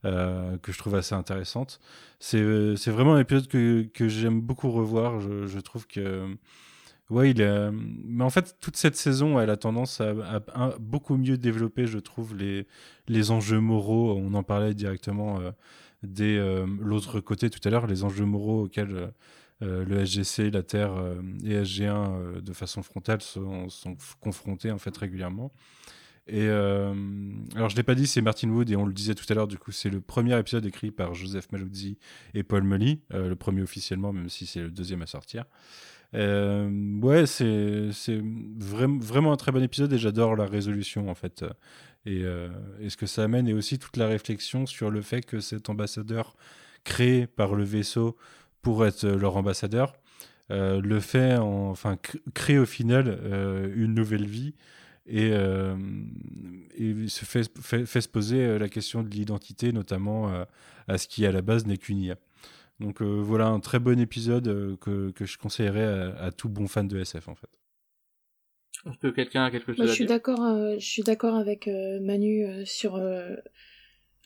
Euh, 0.06 0.58
que 0.60 0.72
je 0.72 0.78
trouve 0.78 0.96
assez 0.96 1.14
intéressante. 1.14 1.82
C'est 2.20 2.40
vraiment 2.88 3.16
un 3.16 3.20
épisode 3.20 3.48
que, 3.48 3.84
que 3.94 4.08
j'aime 4.08 4.40
beaucoup 4.40 4.72
revoir. 4.72 5.20
Je, 5.20 5.60
trouve 5.60 5.88
que. 5.88 6.26
Ouais, 7.10 7.32
il 7.32 7.42
est. 7.42 7.70
Mais 7.72 8.24
en 8.24 8.30
fait, 8.30 8.56
toute 8.62 8.78
cette 8.78 8.96
saison, 8.96 9.42
elle 9.42 9.50
a 9.50 9.58
tendance 9.58 10.00
à, 10.00 10.76
beaucoup 10.80 11.18
mieux 11.18 11.38
développer, 11.38 11.86
je 11.86 12.00
trouve, 12.00 12.34
les, 12.36 12.66
les 13.10 13.32
enjeux 13.32 13.60
moraux. 13.60 14.14
On 14.18 14.34
en 14.36 14.44
parlait 14.44 14.74
directement 14.74 15.42
euh, 15.42 15.52
dès 16.04 16.38
euh, 16.38 16.66
l'autre 16.80 17.20
côté 17.20 17.50
tout 17.50 17.60
à 17.68 17.70
l'heure, 17.70 17.86
les 17.86 18.06
enjeux 18.06 18.26
moraux 18.26 18.64
auxquels. 18.64 19.12
le 19.62 20.06
SGC, 20.06 20.52
la 20.52 20.64
Terre 20.64 20.94
et 21.44 21.62
SG1 21.62 22.40
de 22.40 22.54
façon 22.54 22.82
frontale 22.84 23.22
sont, 23.22 23.68
sont, 23.68 23.98
confrontés 24.22 24.72
en 24.72 24.78
fait 24.78 24.96
régulièrement. 24.96 25.52
Et 26.32 26.48
euh, 26.48 26.94
alors 27.56 27.70
je 27.70 27.76
l'ai 27.76 27.84
pas 27.84 27.96
dit, 27.96 28.06
c'est 28.06 28.22
Martin 28.22 28.50
Wood 28.50 28.70
et 28.70 28.76
on 28.76 28.86
le 28.86 28.94
disait 28.94 29.16
tout 29.16 29.26
à 29.30 29.34
l'heure. 29.34 29.48
Du 29.48 29.58
coup, 29.58 29.72
c'est 29.72 29.90
le 29.90 30.00
premier 30.00 30.38
épisode 30.38 30.66
écrit 30.66 30.92
par 30.92 31.16
Joseph 31.16 31.52
Maluzzi 31.52 31.98
et 32.36 32.44
Paul 32.44 32.64
Mully, 32.64 33.02
euh, 33.14 33.30
le 33.30 33.36
premier 33.36 33.64
officiellement, 33.64 34.14
même 34.14 34.30
si 34.30 34.46
c'est 34.46 34.62
le 34.62 34.70
deuxième 34.70 35.02
à 35.02 35.08
sortir. 35.08 35.46
Euh, 36.14 36.70
ouais, 37.02 37.26
c'est 37.26 37.90
c'est 37.94 38.22
vraiment 38.58 39.32
un 39.32 39.38
très 39.38 39.52
bon 39.52 39.64
épisode 39.64 39.92
et 39.92 39.98
j'adore 39.98 40.36
la 40.36 40.46
résolution 40.46 41.10
en 41.10 41.16
fait 41.16 41.46
et, 42.06 42.24
et, 42.80 42.90
ce 42.90 42.98
que 42.98 43.06
ça 43.06 43.24
amène 43.24 43.48
et 43.48 43.54
aussi 43.54 43.78
toute 43.78 43.96
la 43.96 44.08
réflexion 44.08 44.66
sur 44.66 44.90
le 44.90 45.02
fait 45.02 45.22
que 45.22 45.40
cet 45.40 45.70
ambassadeur 45.70 46.36
créé 46.84 47.28
par 47.28 47.54
le 47.54 47.64
vaisseau 47.64 48.18
pour 48.64 48.88
être 48.88 49.06
leur 49.08 49.38
ambassadeur 49.38 49.94
le 50.50 51.00
fait 51.00 51.36
en, 51.36 51.70
enfin 51.70 52.00
crée 52.34 52.58
au 52.58 52.66
final 52.66 53.20
une 53.76 53.94
nouvelle 53.94 54.26
vie 54.26 54.56
et, 55.10 55.32
euh, 55.32 55.76
et 56.78 57.08
se 57.08 57.26
fait, 57.26 57.50
fait, 57.60 58.02
se 58.02 58.08
poser 58.08 58.46
euh, 58.46 58.60
la 58.60 58.70
question 58.70 59.02
de 59.04 59.10
l'identité, 59.10 59.72
notamment 59.72 60.32
euh, 60.32 60.46
à 60.88 60.98
ce 60.98 61.08
qui 61.08 61.26
à 61.26 61.32
la 61.32 61.42
base 61.42 61.66
n'est 61.66 61.78
qu'une 61.78 62.00
IA. 62.00 62.18
Donc 62.80 63.02
voilà 63.02 63.48
un 63.48 63.60
très 63.60 63.80
bon 63.80 64.00
épisode 64.00 64.78
que, 64.80 65.12
que, 65.12 65.26
je 65.26 65.38
conseillerais 65.38 66.14
à, 66.18 66.32
tout 66.32 66.48
bon 66.48 66.66
fan 66.70 66.88
de 66.88 66.98
SF 66.98 67.28
en 67.28 67.36
fait. 67.36 67.50
Est-ce 68.86 68.98
que 69.00 69.08
quelqu'un 69.08 69.44
a 69.44 69.52
quelque 69.52 69.74
chose 69.74 69.80
Moi, 69.80 69.88
je 69.88 69.92
suis 69.92 70.06
d'accord, 70.06 70.40
je 70.80 70.86
suis 70.86 71.04
d'accord 71.04 71.36
avec 71.36 71.68
Manu 71.68 72.66
sur 72.66 72.98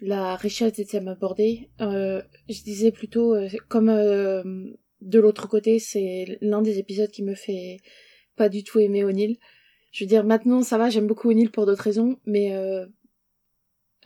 la 0.02 0.36
richesse 0.36 0.74
des 0.74 0.86
thèmes 0.86 1.08
abordés. 1.08 1.72
je 1.80 2.64
disais 2.64 2.92
plutôt 2.92 3.36
comme 3.70 3.88
de 3.88 5.20
l'autre 5.20 5.48
côté, 5.48 5.80
c'est 5.80 6.38
l'un 6.42 6.62
des 6.62 6.78
épisodes 6.78 7.10
qui 7.10 7.24
me 7.24 7.34
fait 7.34 7.80
pas 8.36 8.50
du 8.50 8.64
tout 8.64 8.80
aimer 8.80 9.04
O'Neill. 9.04 9.40
Je 9.94 10.04
veux 10.04 10.08
dire, 10.08 10.26
maintenant, 10.26 10.64
ça 10.64 10.78
va, 10.78 10.90
j'aime 10.90 11.06
beaucoup 11.06 11.30
O'Neill 11.30 11.52
pour 11.52 11.68
d'autres 11.68 11.84
raisons, 11.84 12.18
mais 12.26 12.56
euh, 12.56 12.86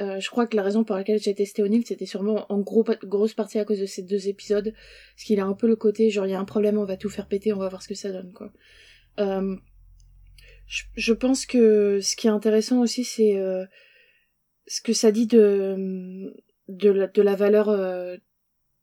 euh, 0.02 0.20
je 0.20 0.30
crois 0.30 0.46
que 0.46 0.56
la 0.58 0.62
raison 0.62 0.84
pour 0.84 0.98
laquelle 0.98 1.20
j'ai 1.20 1.34
testé 1.34 1.64
O'Neill, 1.64 1.86
c'était 1.86 2.06
sûrement 2.06 2.46
en 2.52 2.60
gros, 2.60 2.86
grosse 3.04 3.34
partie 3.34 3.58
à 3.58 3.64
cause 3.64 3.80
de 3.80 3.86
ces 3.86 4.04
deux 4.04 4.28
épisodes, 4.28 4.74
parce 5.16 5.24
qu'il 5.24 5.40
a 5.40 5.46
un 5.46 5.54
peu 5.54 5.66
le 5.66 5.78
côté, 5.78 6.10
genre, 6.10 6.28
il 6.28 6.32
y 6.32 6.36
a 6.36 6.40
un 6.40 6.46
problème, 6.46 6.78
on 6.78 6.84
va 6.84 6.98
tout 6.98 7.10
faire 7.10 7.30
péter, 7.30 7.54
on 7.54 7.58
va 7.58 7.70
voir 7.70 7.82
ce 7.82 7.88
que 7.88 7.96
ça 7.96 8.12
donne, 8.12 8.34
quoi. 8.34 8.52
Euh, 9.20 9.56
je, 10.68 11.14
pense 11.14 11.46
que 11.46 12.02
ce 12.02 12.18
qui 12.18 12.28
est 12.28 12.32
intéressant 12.32 12.82
aussi, 12.82 13.06
c'est 13.06 13.38
euh, 13.38 13.66
ce 14.68 14.82
que 14.82 14.92
ça 14.92 15.12
dit 15.12 15.26
de, 15.26 16.34
de, 16.68 16.90
la, 16.90 17.08
de 17.08 17.22
la 17.22 17.36
valeur 17.36 17.70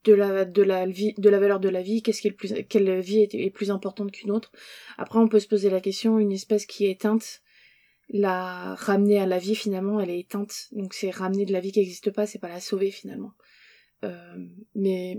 de 0.05 0.13
la 0.13 0.45
de 0.45 0.63
la 0.63 0.87
vie 0.87 1.15
de 1.17 1.29
la 1.29 1.39
valeur 1.39 1.61
de 1.61 1.69
la 1.69 1.83
vie 1.83 2.03
qu'est-ce 2.03 2.21
qui 2.21 2.29
est 2.29 2.33
plus 2.33 2.53
quelle 2.69 3.01
vie 3.01 3.21
est, 3.21 3.51
plus 3.51 3.71
importante 3.71 4.13
qu'une 4.13 4.31
autre. 4.31 4.53
Après 4.99 5.19
on 5.19 5.29
peut 5.29 5.41
se 5.41 5.49
poser 5.49 5.71
la 5.71 5.81
question 5.81 6.19
une 6.19 6.33
espèce 6.33 6.67
qui 6.67 6.87
est 6.87 6.91
éteinte 6.91 7.43
la 8.11 8.75
ramener 8.75 9.19
à 9.19 9.27
la 9.27 9.39
vie 9.39 9.55
finalement 9.55 10.01
elle 10.01 10.11
est 10.11 10.21
éteinte. 10.21 10.69
Donc 10.73 10.95
c'est 10.95 11.11
ramener 11.11 11.47
de 11.47 11.53
la 11.53 11.61
vie 11.61 11.73
qui 11.73 11.81
n'existe 11.81 12.11
pas 12.11 12.27
c'est 12.27 12.39
pas 12.39 12.49
la 12.49 12.61
sauver 12.61 12.91
finalement. 12.91 13.33
Euh, 14.05 14.37
mais 14.75 15.17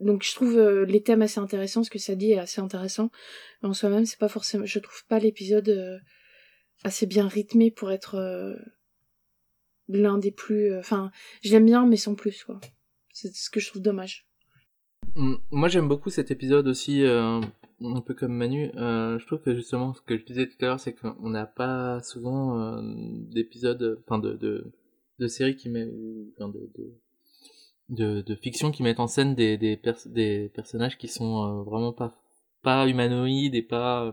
donc 0.00 0.24
je 0.24 0.34
trouve 0.34 0.58
euh, 0.58 0.84
les 0.84 1.02
thèmes 1.02 1.22
assez 1.22 1.38
intéressants 1.38 1.84
ce 1.84 1.90
que 1.90 1.98
ça 1.98 2.14
dit 2.14 2.32
est 2.32 2.38
assez 2.38 2.60
intéressant. 2.60 3.10
Mais 3.62 3.68
en 3.68 3.74
soi-même 3.74 4.06
c'est 4.06 4.18
pas 4.18 4.28
forcément 4.28 4.66
je 4.66 4.78
trouve 4.80 5.04
pas 5.06 5.20
l'épisode 5.20 5.68
euh, 5.68 5.98
assez 6.82 7.06
bien 7.06 7.28
rythmé 7.28 7.70
pour 7.70 7.92
être 7.92 8.58
l'un 9.88 10.18
des 10.18 10.32
plus 10.32 10.76
enfin 10.78 11.10
j'aime 11.42 11.66
bien 11.66 11.86
mais 11.86 11.96
sans 11.96 12.14
plus 12.14 12.44
quoi 12.44 12.60
c'est 13.12 13.34
ce 13.34 13.50
que 13.50 13.60
je 13.60 13.68
trouve 13.68 13.82
dommage. 13.82 14.26
Mm, 15.16 15.34
moi 15.50 15.68
j'aime 15.68 15.88
beaucoup 15.88 16.10
cet 16.10 16.30
épisode 16.30 16.68
aussi, 16.68 17.02
euh, 17.04 17.40
un 17.82 18.00
peu 18.00 18.14
comme 18.14 18.32
Manu. 18.32 18.70
Euh, 18.76 19.18
je 19.18 19.26
trouve 19.26 19.40
que 19.40 19.54
justement 19.54 19.94
ce 19.94 20.00
que 20.02 20.16
je 20.16 20.24
disais 20.24 20.46
tout 20.46 20.56
à 20.60 20.66
l'heure, 20.66 20.80
c'est 20.80 20.94
qu'on 20.94 21.30
n'a 21.30 21.46
pas 21.46 22.00
souvent 22.02 22.60
euh, 22.60 22.80
d'épisodes, 23.32 24.00
enfin 24.04 24.18
de, 24.18 24.34
de, 24.34 24.72
de, 25.18 25.26
séries 25.26 25.56
qui 25.56 25.68
mettent, 25.68 25.90
enfin 26.38 26.48
de, 26.48 26.70
de, 27.88 28.20
de, 28.22 28.34
fiction 28.36 28.70
qui 28.70 28.82
mettent 28.82 29.00
en 29.00 29.08
scène 29.08 29.34
des, 29.34 29.56
des, 29.58 29.80
des 30.06 30.50
personnages 30.54 30.98
qui 30.98 31.08
sont 31.08 31.62
vraiment 31.64 31.92
pas, 31.92 32.14
pas 32.62 32.86
humanoïdes 32.86 33.54
et 33.54 33.62
pas, 33.62 34.12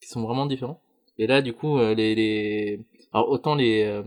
qui 0.00 0.08
sont 0.08 0.22
vraiment 0.22 0.46
différents. 0.46 0.80
Et 1.18 1.26
là 1.26 1.42
du 1.42 1.52
coup 1.54 1.78
les, 1.78 2.14
les... 2.14 2.80
alors 3.12 3.30
autant 3.30 3.54
les 3.54 4.02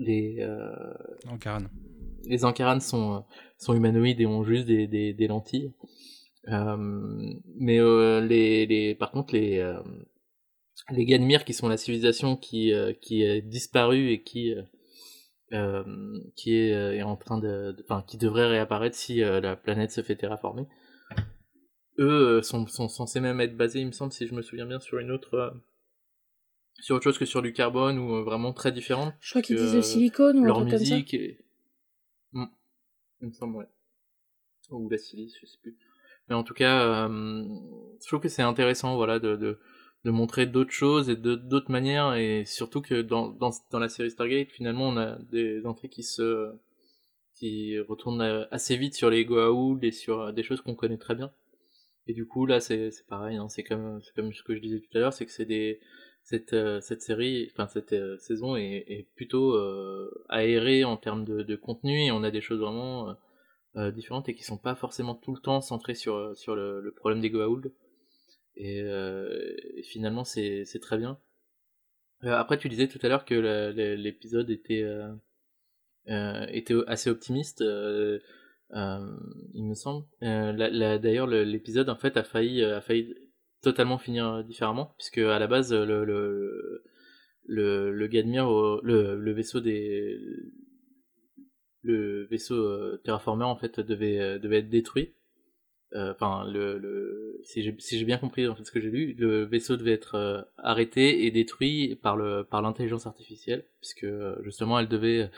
les 0.00 0.38
euh, 0.40 0.94
les 2.24 2.44
Ankarans 2.44 2.80
sont, 2.80 3.14
euh, 3.14 3.20
sont 3.58 3.74
humanoïdes 3.74 4.20
et 4.20 4.26
ont 4.26 4.44
juste 4.44 4.66
des, 4.66 4.86
des, 4.86 5.12
des 5.12 5.26
lentilles. 5.26 5.72
Euh, 6.48 6.76
mais 7.58 7.78
euh, 7.80 8.20
les, 8.20 8.66
les, 8.66 8.94
par 8.94 9.10
contre, 9.10 9.34
les, 9.34 9.62
les 10.90 11.04
Ganmir, 11.04 11.44
qui 11.44 11.54
sont 11.54 11.68
la 11.68 11.76
civilisation 11.76 12.36
qui, 12.36 12.72
qui 13.00 13.22
est 13.22 13.42
disparue 13.42 14.10
et 14.10 14.22
qui, 14.22 14.54
qui 16.36 16.54
est, 16.54 16.70
est 16.70 17.02
en 17.02 17.16
train 17.16 17.38
de, 17.38 17.76
enfin, 17.84 18.04
qui 18.06 18.16
devrait 18.16 18.46
réapparaître 18.46 18.96
si 18.96 19.16
la 19.18 19.56
planète 19.56 19.92
se 19.92 20.00
fait 20.00 20.16
terraformer. 20.16 20.66
Eux 21.98 22.40
sont, 22.42 22.66
sont 22.66 22.88
censés 22.88 23.20
même 23.20 23.40
être 23.42 23.56
basés, 23.56 23.80
il 23.80 23.86
me 23.86 23.92
semble, 23.92 24.12
si 24.12 24.26
je 24.26 24.34
me 24.34 24.40
souviens 24.40 24.64
bien, 24.64 24.80
sur 24.80 24.98
une 24.98 25.10
autre, 25.10 25.34
euh, 25.34 25.50
sur 26.80 26.96
autre 26.96 27.04
chose 27.04 27.18
que 27.18 27.26
sur 27.26 27.42
du 27.42 27.52
carbone 27.52 27.98
ou 27.98 28.14
euh, 28.14 28.22
vraiment 28.22 28.54
très 28.54 28.72
différente. 28.72 29.12
Je 29.20 29.30
crois 29.30 29.42
qu'ils 29.42 29.56
disent 29.56 29.74
le 29.74 29.82
silicone 29.82 30.38
ou 30.38 30.44
un 30.44 30.46
leur 30.46 30.56
truc 30.60 30.70
comme 30.70 30.84
ça. 30.84 30.96
est... 30.96 31.38
Il 33.20 33.28
me 33.28 33.32
semble 33.32 33.56
ouais. 33.56 33.68
Ou 34.70 34.88
la 34.88 34.98
silice 34.98 35.34
je 35.40 35.46
sais 35.46 35.58
plus. 35.62 35.76
Mais 36.28 36.34
en 36.34 36.44
tout 36.44 36.54
cas 36.54 37.08
euh, 37.08 37.44
je 38.00 38.06
trouve 38.06 38.20
que 38.20 38.28
c'est 38.28 38.42
intéressant 38.42 38.96
voilà 38.96 39.18
de, 39.18 39.36
de, 39.36 39.58
de 40.04 40.10
montrer 40.10 40.46
d'autres 40.46 40.72
choses 40.72 41.10
et 41.10 41.16
d'autres 41.16 41.70
manières. 41.70 42.14
Et 42.14 42.44
surtout 42.44 42.80
que 42.80 43.02
dans, 43.02 43.28
dans, 43.28 43.50
dans 43.70 43.78
la 43.78 43.88
série 43.88 44.10
Stargate 44.10 44.50
finalement 44.50 44.88
on 44.88 44.96
a 44.96 45.18
des 45.30 45.66
entrées 45.66 45.88
qui 45.88 46.02
se 46.02 46.52
qui 47.34 47.78
retournent 47.78 48.20
euh, 48.20 48.44
assez 48.50 48.76
vite 48.76 48.94
sur 48.94 49.10
les 49.10 49.24
Goa'uld 49.24 49.82
et 49.82 49.92
sur 49.92 50.20
euh, 50.20 50.32
des 50.32 50.42
choses 50.42 50.60
qu'on 50.60 50.74
connaît 50.74 50.98
très 50.98 51.14
bien. 51.14 51.32
Et 52.06 52.12
du 52.12 52.26
coup 52.26 52.46
là 52.46 52.60
c'est 52.60 52.90
pareil 53.08 53.36
hein, 53.36 53.48
c'est 53.48 53.64
comme 53.64 54.00
comme 54.14 54.32
ce 54.32 54.42
que 54.42 54.54
je 54.54 54.60
disais 54.60 54.80
tout 54.80 54.96
à 54.96 55.00
l'heure 55.00 55.12
c'est 55.12 55.26
que 55.26 55.32
c'est 55.32 55.46
des 55.46 55.80
cette, 56.22 56.52
euh, 56.52 56.80
cette 56.80 57.02
série, 57.02 57.48
enfin 57.52 57.66
cette 57.66 57.92
euh, 57.92 58.16
saison 58.18 58.56
est, 58.56 59.08
plutôt 59.16 59.54
euh, 59.54 60.10
aérée 60.28 60.84
en 60.84 60.96
termes 60.96 61.24
de, 61.24 61.56
contenu 61.56 62.04
et 62.04 62.12
on 62.12 62.22
a 62.22 62.30
des 62.30 62.40
choses 62.40 62.60
vraiment 62.60 63.16
différentes 63.92 64.28
et 64.28 64.34
qui 64.34 64.42
sont 64.42 64.58
pas 64.58 64.74
forcément 64.74 65.14
tout 65.14 65.32
le 65.32 65.40
temps 65.40 65.60
centrées 65.60 65.94
sur, 65.94 66.36
sur 66.36 66.56
le, 66.56 66.92
problème 66.96 67.20
des 67.20 67.30
Goa'uld. 67.30 67.72
Et, 68.56 68.82
finalement 69.84 70.24
c'est 70.24 70.80
très 70.80 70.98
bien. 70.98 71.18
Après 72.22 72.58
tu 72.58 72.68
disais 72.68 72.88
tout 72.88 72.98
à 73.02 73.08
l'heure 73.08 73.24
que 73.24 73.34
l'épisode 73.96 74.50
était 74.50 74.84
était 76.06 76.74
assez 76.86 77.10
optimiste. 77.10 77.60
il 77.60 78.20
me 79.64 79.74
semble. 79.74 80.06
D'ailleurs, 80.20 81.26
le- 81.26 81.44
l'épisode 81.44 81.88
en 81.88 81.96
fait 81.96 82.16
a 82.16 82.24
failli, 82.24 82.64
a 82.64 82.80
failli 82.80 83.14
totalement 83.62 83.98
finir 83.98 84.44
différemment, 84.44 84.94
puisque 84.98 85.18
à 85.18 85.38
la 85.38 85.46
base 85.46 85.72
le 85.72 86.04
le 86.04 86.82
le, 87.46 87.92
le 87.92 88.06
Gadmir, 88.06 88.48
le, 88.82 89.16
le 89.16 89.32
vaisseau 89.32 89.60
des 89.60 90.18
le 91.82 92.26
vaisseau 92.26 92.54
euh, 92.56 93.00
terraformeur 93.04 93.48
en 93.48 93.56
fait 93.56 93.80
devait 93.80 94.20
euh, 94.20 94.38
devait 94.38 94.58
être 94.58 94.68
détruit. 94.68 95.14
Euh, 95.94 96.12
Enfin, 96.12 96.44
le, 96.48 96.78
le 96.78 97.40
si 97.42 97.62
j'ai 97.62 97.74
si 97.78 98.04
bien 98.04 98.18
compris 98.18 98.46
en 98.46 98.54
fait 98.54 98.64
ce 98.64 98.70
que 98.72 98.80
j'ai 98.80 98.90
lu, 98.90 99.14
le 99.18 99.44
vaisseau 99.44 99.76
devait 99.76 99.92
être 99.92 100.14
euh, 100.14 100.42
arrêté 100.58 101.26
et 101.26 101.30
détruit 101.30 101.96
par 101.96 102.16
le 102.16 102.44
par 102.44 102.62
l'intelligence 102.62 103.06
artificielle, 103.06 103.64
puisque 103.80 104.04
euh, 104.04 104.36
justement 104.44 104.78
elle 104.78 104.88
devait 104.88 105.30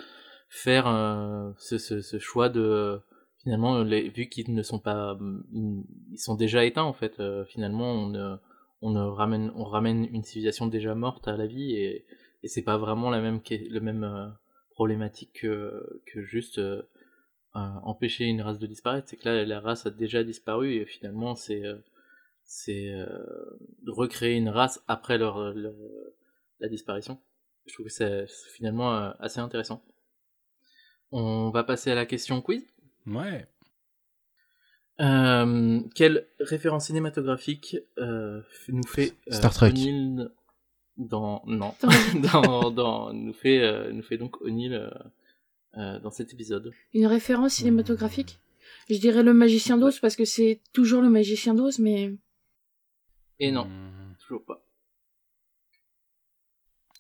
faire 0.49 0.87
euh, 0.87 1.51
ce, 1.59 1.79
ce, 1.79 2.03
ce 2.03 2.19
choix 2.19 2.49
de 2.51 3.01
finalement 3.43 3.83
les, 3.83 4.09
vu 4.09 4.29
qu'ils 4.29 4.55
ne 4.55 4.63
sont 4.63 4.79
pas 4.79 5.19
ils 5.53 5.85
ils 6.13 6.19
sont 6.19 6.35
déjà 6.35 6.65
éteints 6.65 6.83
en 6.83 6.93
fait 6.93 7.21
euh, 7.21 7.45
finalement 7.45 7.93
on 7.93 8.39
on 8.83 8.91
ne 8.91 9.01
ramène 9.01 9.53
on 9.55 9.65
ramène 9.65 10.09
une 10.13 10.25
civilisation 10.25 10.67
déjà 10.67 10.95
morte 10.95 11.29
à 11.29 11.37
la 11.37 11.47
vie 11.47 11.75
et, 11.75 12.05
et 12.43 12.49
c'est 12.49 12.63
pas 12.63 12.77
vraiment 12.79 13.11
la 13.11 13.21
même 13.21 13.41
le 13.51 13.81
même 13.81 14.05
euh, 14.05 14.29
problématique 14.73 15.33
que, 15.35 16.03
que 16.07 16.23
juste 16.23 16.59
euh, 16.59 16.83
euh, 17.55 17.61
empêcher 17.85 18.25
une 18.25 18.43
race 18.43 18.59
de 18.59 18.67
disparaître. 18.67 19.09
C'est 19.09 19.17
que 19.17 19.29
là 19.29 19.45
la 19.45 19.61
race 19.61 19.87
a 19.87 19.91
déjà 19.91 20.25
disparu 20.25 20.75
et 20.75 20.87
finalement 20.87 21.35
c'est 21.35 21.65
euh, 21.65 21.77
c'est 22.45 22.93
euh, 22.93 23.07
recréer 23.87 24.37
une 24.37 24.49
race 24.49 24.83
après 24.89 25.19
leur, 25.19 25.55
leur 25.55 25.75
la 26.61 26.69
disparition. 26.69 27.19
Je 27.67 27.75
trouve 27.75 27.87
que 27.87 27.93
c'est 27.93 28.27
finalement 28.55 28.97
euh, 28.97 29.13
assez 29.21 29.41
intéressant. 29.41 29.83
On 31.13 31.51
va 31.51 31.63
passer 31.63 31.91
à 31.91 31.95
la 31.95 32.07
question 32.07 32.41
quiz 32.41 32.65
Ouais. 33.07 33.47
euh, 35.01 35.81
quelle 35.95 36.29
référence 36.41 36.87
cinématographique 36.87 37.77
euh, 37.99 38.41
nous 38.69 38.87
fait 38.87 39.13
euh, 39.29 39.33
Star 39.35 39.53
Trek. 39.53 39.71
O'Neill 39.71 40.31
dans 40.97 41.43
non. 41.47 41.75
Dans- 42.33 42.71
dans, 42.71 43.13
nous 43.13 43.33
fait 43.33 43.61
euh, 43.63 43.93
nous 43.93 44.03
fait 44.03 44.19
donc 44.19 44.41
O'Neill 44.43 44.75
euh, 44.75 44.91
euh, 45.79 45.99
dans 46.01 46.11
cet 46.11 46.33
épisode. 46.33 46.73
Une 46.95 47.07
référence 47.07 47.55
cinématographique? 47.55 48.39
Je 48.91 48.97
dirais 48.99 49.23
le 49.23 49.33
magicien 49.33 49.79
d'Oz 49.79 49.99
parce 50.01 50.17
que 50.17 50.25
c'est 50.25 50.61
toujours 50.73 51.03
le 51.03 51.09
magicien 51.11 51.55
d'Oz, 51.55 51.79
mais 51.79 52.15
et 53.41 53.51
non 53.51 53.65
Hmm. 53.67 54.15
toujours 54.21 54.45
pas. 54.45 54.65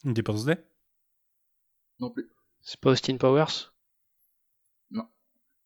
Independence 0.04 0.44
Day 0.46 0.56
non 2.00 2.10
plus. 2.10 2.28
C'est 2.62 2.80
pas 2.80 2.90
Austin 2.90 3.16
Powers? 3.16 3.71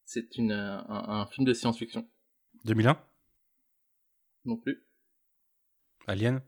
C'est 0.06 0.38
une 0.38 0.52
euh, 0.52 0.78
un, 0.88 1.20
un 1.20 1.26
film 1.26 1.44
de 1.46 1.52
science-fiction 1.52 2.08
2001 2.64 2.98
non 4.46 4.56
plus 4.56 4.82
Alien? 6.06 6.40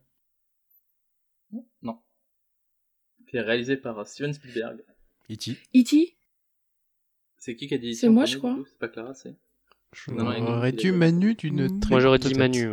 Non 1.83 2.01
qui 3.29 3.37
est 3.37 3.43
réalisé 3.43 3.77
par 3.77 4.07
Steven 4.07 4.33
Spielberg 4.33 4.83
E.T. 5.31 5.59
E.T. 5.77 6.17
c'est 7.37 7.57
qui 7.57 7.67
qui 7.67 7.75
a 7.75 7.79
dit 7.79 7.95
C'est 7.95 8.09
moi, 8.09 8.25
je 8.25 8.39
crois. 8.39 8.57
C'est 8.67 8.79
pas 8.79 8.89
Clara, 8.89 9.13
c'est? 9.13 9.37
Je 9.93 10.11
Non, 10.13 10.25
non, 10.25 10.33
il- 10.33 10.43
aurais 10.45 10.71
il 10.71 10.77
dû 10.77 10.93
Manu 10.93 11.35
d'une 11.35 11.79
très 11.81 11.91
Moi 11.91 12.01
j'aurais 12.01 12.19
dit. 12.19 12.33
Manu. 12.35 12.69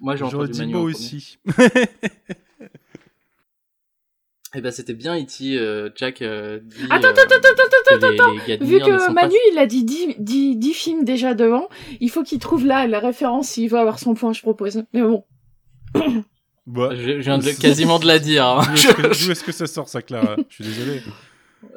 moi. 0.00 0.14
J'aurais 0.16 0.48
dit 0.48 0.58
Manu 0.60 0.72
moi 0.74 0.82
aussi. 0.82 1.38
Eh 4.56 4.60
ben 4.60 4.70
c'était 4.70 4.94
bien 4.94 5.16
E.T. 5.18 5.58
euh, 5.58 5.90
Jack 5.96 6.22
euh, 6.22 6.60
dit 6.62 6.76
Attends, 6.90 7.08
euh, 7.08 7.10
attends, 7.10 7.22
attends, 7.22 7.96
attends, 7.96 8.06
attends. 8.08 8.32
Vu 8.64 8.78
que 8.78 9.12
Manu, 9.12 9.34
il 9.52 9.58
a 9.58 9.66
dit 9.66 9.84
10, 9.84 10.14
10, 10.18 10.56
10 10.56 10.74
films 10.74 11.04
déjà 11.04 11.34
devant, 11.34 11.68
il 12.00 12.08
faut 12.10 12.22
qu'il 12.22 12.38
trouve 12.38 12.64
là 12.64 12.86
la 12.86 13.00
référence 13.00 13.48
s'il 13.48 13.68
veut 13.68 13.78
avoir 13.78 13.98
son 13.98 14.14
point, 14.14 14.32
je 14.32 14.42
propose. 14.42 14.84
Mais 14.92 15.02
bon. 15.02 15.24
Bah. 16.66 16.90
Je, 16.94 17.02
je 17.02 17.18
viens 17.18 17.38
de, 17.38 17.50
quasiment 17.60 17.98
de 17.98 18.06
la 18.06 18.18
dire. 18.18 18.46
hein. 18.46 18.62
D'où 18.66 18.72
est-ce 19.10 19.40
que- 19.42 19.46
que 19.46 19.52
ça 19.52 19.66
sort 19.66 19.88
ça, 19.88 20.00
Clara? 20.02 20.36
Je 20.48 20.54
suis 20.54 20.64
désolé. 20.64 21.00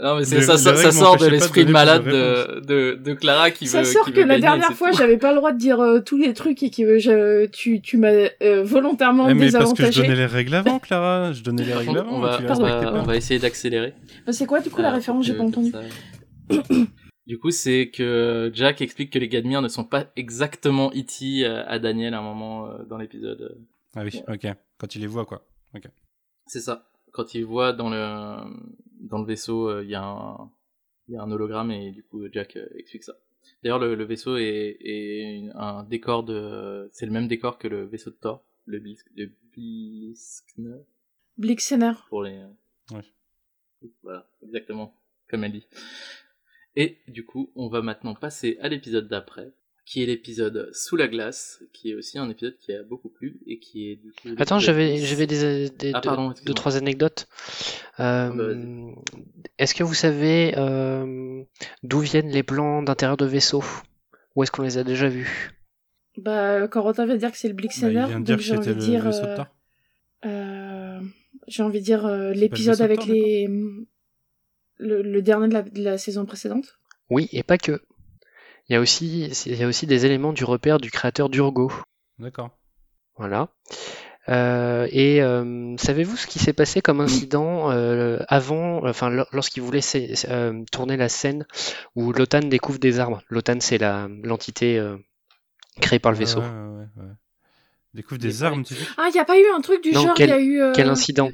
Non 0.01 0.15
mais 0.17 0.25
c'est 0.25 0.41
ça, 0.41 0.57
ça, 0.57 0.75
ça 0.75 0.91
sort 0.91 1.17
de 1.17 1.25
de 1.25 1.29
l'esprit 1.31 1.61
donner 1.61 1.71
malade 1.73 2.03
de, 2.05 2.59
de, 2.61 2.95
de 2.95 3.13
Clara 3.13 3.51
qui 3.51 3.67
ça 3.67 3.79
veut. 3.79 3.85
sort 3.85 4.05
qui 4.05 4.11
que 4.13 4.19
veut 4.21 4.25
la 4.27 4.39
dernière 4.39 4.73
fois, 4.73 4.91
j'avais 4.91 5.17
pas 5.17 5.31
le 5.31 5.37
droit 5.37 5.51
de 5.51 5.57
dire 5.57 5.79
euh, 5.79 5.99
tous 6.01 6.17
les 6.17 6.33
trucs 6.33 6.61
et 6.63 6.69
que 6.69 6.99
je, 6.99 7.45
tu, 7.47 7.81
tu 7.81 7.97
m'as 7.97 8.29
euh, 8.41 8.63
volontairement 8.63 9.29
Eh, 9.29 9.33
mais 9.33 9.51
parce 9.51 9.73
que 9.73 9.83
je 9.83 9.89
désavantagé. 9.89 10.01
donnais 10.03 10.15
les 10.15 10.25
règles 10.25 10.55
avant, 10.55 10.79
Clara. 10.79 11.33
Je 11.33 11.41
donnais 11.43 11.63
les 11.63 11.73
règles 11.73 11.97
avant. 11.97 12.11
on 12.15 12.19
va, 12.19 12.39
on 12.49 12.53
va, 12.53 12.93
on 12.93 13.03
va 13.03 13.15
essayer 13.15 13.39
d'accélérer. 13.39 13.93
Bah, 14.25 14.31
c'est 14.33 14.45
quoi 14.45 14.59
du 14.59 14.69
coup 14.69 14.81
la 14.81 14.91
Euh, 14.91 14.95
référence 14.95 15.25
J'ai 15.25 15.33
pas 15.33 15.43
entendu. 15.43 15.71
ça- 15.71 15.81
Du 17.25 17.37
coup, 17.39 17.51
c'est 17.51 17.89
que 17.93 18.51
Jack 18.53 18.81
explique 18.81 19.11
que 19.11 19.19
les 19.19 19.27
Gadmir 19.27 19.61
ne 19.61 19.67
sont 19.67 19.83
pas 19.83 20.05
exactement 20.15 20.91
E.T. 20.95 21.45
à 21.45 21.77
Daniel 21.79 22.13
à 22.13 22.19
un 22.19 22.21
moment 22.21 22.67
euh, 22.67 22.83
dans 22.89 22.97
l'épisode. 22.97 23.57
Ah 23.95 24.03
oui, 24.03 24.21
ok. 24.27 24.47
Quand 24.77 24.95
il 24.95 25.01
les 25.01 25.07
voit, 25.07 25.25
quoi. 25.25 25.41
C'est 26.45 26.61
ça. 26.61 26.85
Quand 27.11 27.33
il 27.33 27.43
voit 27.43 27.73
dans 27.73 27.89
le 27.89 28.37
dans 28.99 29.19
le 29.19 29.25
vaisseau, 29.25 29.69
euh, 29.69 29.83
il 29.83 29.89
y 29.89 29.95
a 29.95 30.03
un 30.03 30.51
il 31.07 31.13
y 31.13 31.17
a 31.17 31.21
un 31.21 31.31
hologramme 31.31 31.71
et 31.71 31.91
du 31.91 32.03
coup 32.03 32.27
Jack 32.31 32.57
euh, 32.57 32.67
explique 32.75 33.03
ça. 33.03 33.13
D'ailleurs, 33.63 33.79
le, 33.79 33.95
le 33.95 34.03
vaisseau 34.03 34.37
est, 34.37 34.77
est 34.81 35.49
un 35.55 35.83
décor 35.83 36.23
de 36.23 36.89
c'est 36.91 37.05
le 37.05 37.11
même 37.11 37.27
décor 37.27 37.57
que 37.57 37.67
le 37.67 37.85
vaisseau 37.85 38.09
de 38.11 38.15
Thor, 38.15 38.43
le 38.65 38.79
Blisk, 38.79 39.07
le 39.15 39.31
Bliskner 39.53 40.81
Blixener. 41.37 41.93
pour 42.09 42.23
les. 42.23 42.43
Ouais. 42.91 43.03
Voilà, 44.03 44.27
exactement 44.43 44.93
comme 45.29 45.43
elle 45.43 45.51
dit. 45.51 45.67
Et 46.75 46.99
du 47.07 47.25
coup, 47.25 47.51
on 47.55 47.69
va 47.69 47.81
maintenant 47.81 48.13
passer 48.15 48.57
à 48.61 48.69
l'épisode 48.69 49.07
d'après, 49.07 49.51
qui 49.89 50.03
est 50.03 50.05
l'épisode 50.05 50.69
Sous 50.73 50.97
la 50.97 51.07
glace, 51.07 51.63
qui 51.71 51.91
est 51.91 51.95
aussi 51.95 52.17
un 52.19 52.29
épisode 52.29 52.57
qui 52.59 52.73
a 52.73 52.83
beaucoup 52.83 53.07
plu 53.07 53.39
et 53.47 53.57
qui 53.57 53.89
est 53.89 53.95
du 53.95 54.11
coup. 54.11 54.27
Attends, 54.37 54.59
j'avais 54.59 54.95
10. 54.97 55.05
j'avais 55.05 55.27
des, 55.27 55.69
des- 55.69 55.91
Ah, 55.93 56.01
deux, 56.01 56.09
pardon, 56.09 56.33
deux, 56.45 56.53
trois 56.53 56.75
anecdotes. 56.75 57.25
Euh, 58.01 58.29
bah, 58.29 58.47
vas-y. 58.53 58.95
est-ce 59.57 59.73
que 59.73 59.83
vous 59.85 59.93
savez 59.93 60.53
euh, 60.57 61.41
d'où 61.83 61.99
viennent 61.99 62.29
les 62.29 62.43
plans 62.43 62.83
d'intérieur 62.83 63.15
de 63.15 63.25
vaisseaux 63.25 63.63
Où 64.35 64.43
est-ce 64.43 64.51
qu'on 64.51 64.63
les 64.63 64.77
a 64.77 64.83
déjà 64.83 65.07
vus? 65.07 65.51
Bah, 66.17 66.67
Corentin 66.67 67.05
va 67.05 67.15
dire 67.15 67.31
que 67.31 67.37
c'est 67.37 67.47
le 67.47 67.53
Bah, 67.53 67.61
Blixener. 67.61 67.89
il 67.91 68.07
vient 68.07 68.19
de 68.19 68.25
dire 68.25 68.35
que 68.37 68.41
j'ai 68.43 68.57
envie 68.57 68.63
c'était 68.65 68.75
de 68.75 68.79
le 68.81 68.85
dire. 68.85 69.03
vaisseau 69.05 69.21
de 69.23 69.27
euh, 69.27 69.35
Thor. 69.37 69.47
euh, 70.25 70.99
j'ai 71.47 71.63
envie 71.63 71.79
de 71.79 71.85
dire 71.85 72.05
euh, 72.05 72.33
l'épisode 72.33 72.79
le 72.79 72.83
avec 72.83 72.99
vaisseau 72.99 73.13
de 73.13 73.17
Thor, 73.19 73.25
les. 73.25 73.47
Le, 74.79 75.01
le 75.01 75.21
dernier 75.23 75.47
de 75.47 75.53
la, 75.53 75.61
de 75.63 75.81
la 75.83 75.97
saison 75.97 76.25
précédente. 76.25 76.77
Oui, 77.09 77.29
et 77.31 77.41
pas 77.41 77.57
que. 77.57 77.81
Il 78.69 78.73
y 78.73 78.75
a 78.75 78.81
aussi, 78.81 79.29
il 79.45 79.55
y 79.57 79.63
a 79.63 79.67
aussi 79.67 79.87
des 79.87 80.05
éléments 80.05 80.33
du 80.33 80.43
repère 80.43 80.77
du 80.79 80.91
créateur 80.91 81.29
d'Urgo. 81.29 81.71
D'accord. 82.19 82.49
Voilà. 83.15 83.49
Euh, 84.29 84.87
et 84.91 85.21
euh, 85.21 85.77
savez-vous 85.77 86.17
ce 86.17 86.27
qui 86.27 86.37
s'est 86.39 86.51
passé 86.51 86.81
comme 86.81 86.99
incident 86.99 87.71
euh, 87.71 88.19
avant, 88.27 88.85
enfin 88.85 89.09
lor- 89.09 89.29
lorsqu'il 89.31 89.63
voulait 89.63 89.79
euh, 90.27 90.63
tourner 90.69 90.97
la 90.97 91.07
scène 91.07 91.45
où 91.95 92.11
Lotan 92.11 92.41
découvre 92.41 92.77
des 92.77 92.99
armes? 92.99 93.21
Lotan, 93.29 93.59
c'est 93.61 93.77
la 93.77 94.09
l'entité 94.23 94.77
euh, 94.77 94.97
créée 95.79 95.99
par 95.99 96.11
le 96.11 96.17
vaisseau. 96.17 96.41
Ouais, 96.41 96.45
ouais, 96.45 96.85
ouais, 96.97 97.03
ouais. 97.05 97.11
Découvre 97.93 98.19
des 98.19 98.43
armes, 98.43 98.63
tu 98.65 98.73
dis? 98.73 98.85
Ah, 98.97 99.05
il 99.09 99.13
n'y 99.13 99.19
a 99.19 99.25
pas 99.25 99.39
eu 99.39 99.45
un 99.55 99.61
truc 99.61 99.81
du 99.81 99.93
Non, 99.93 100.01
genre, 100.01 100.13
il 100.15 100.17
quel- 100.17 100.29
y 100.29 100.33
a 100.33 100.39
eu. 100.41 100.61
euh, 100.61 100.73
Quel 100.73 100.89
incident? 100.89 101.31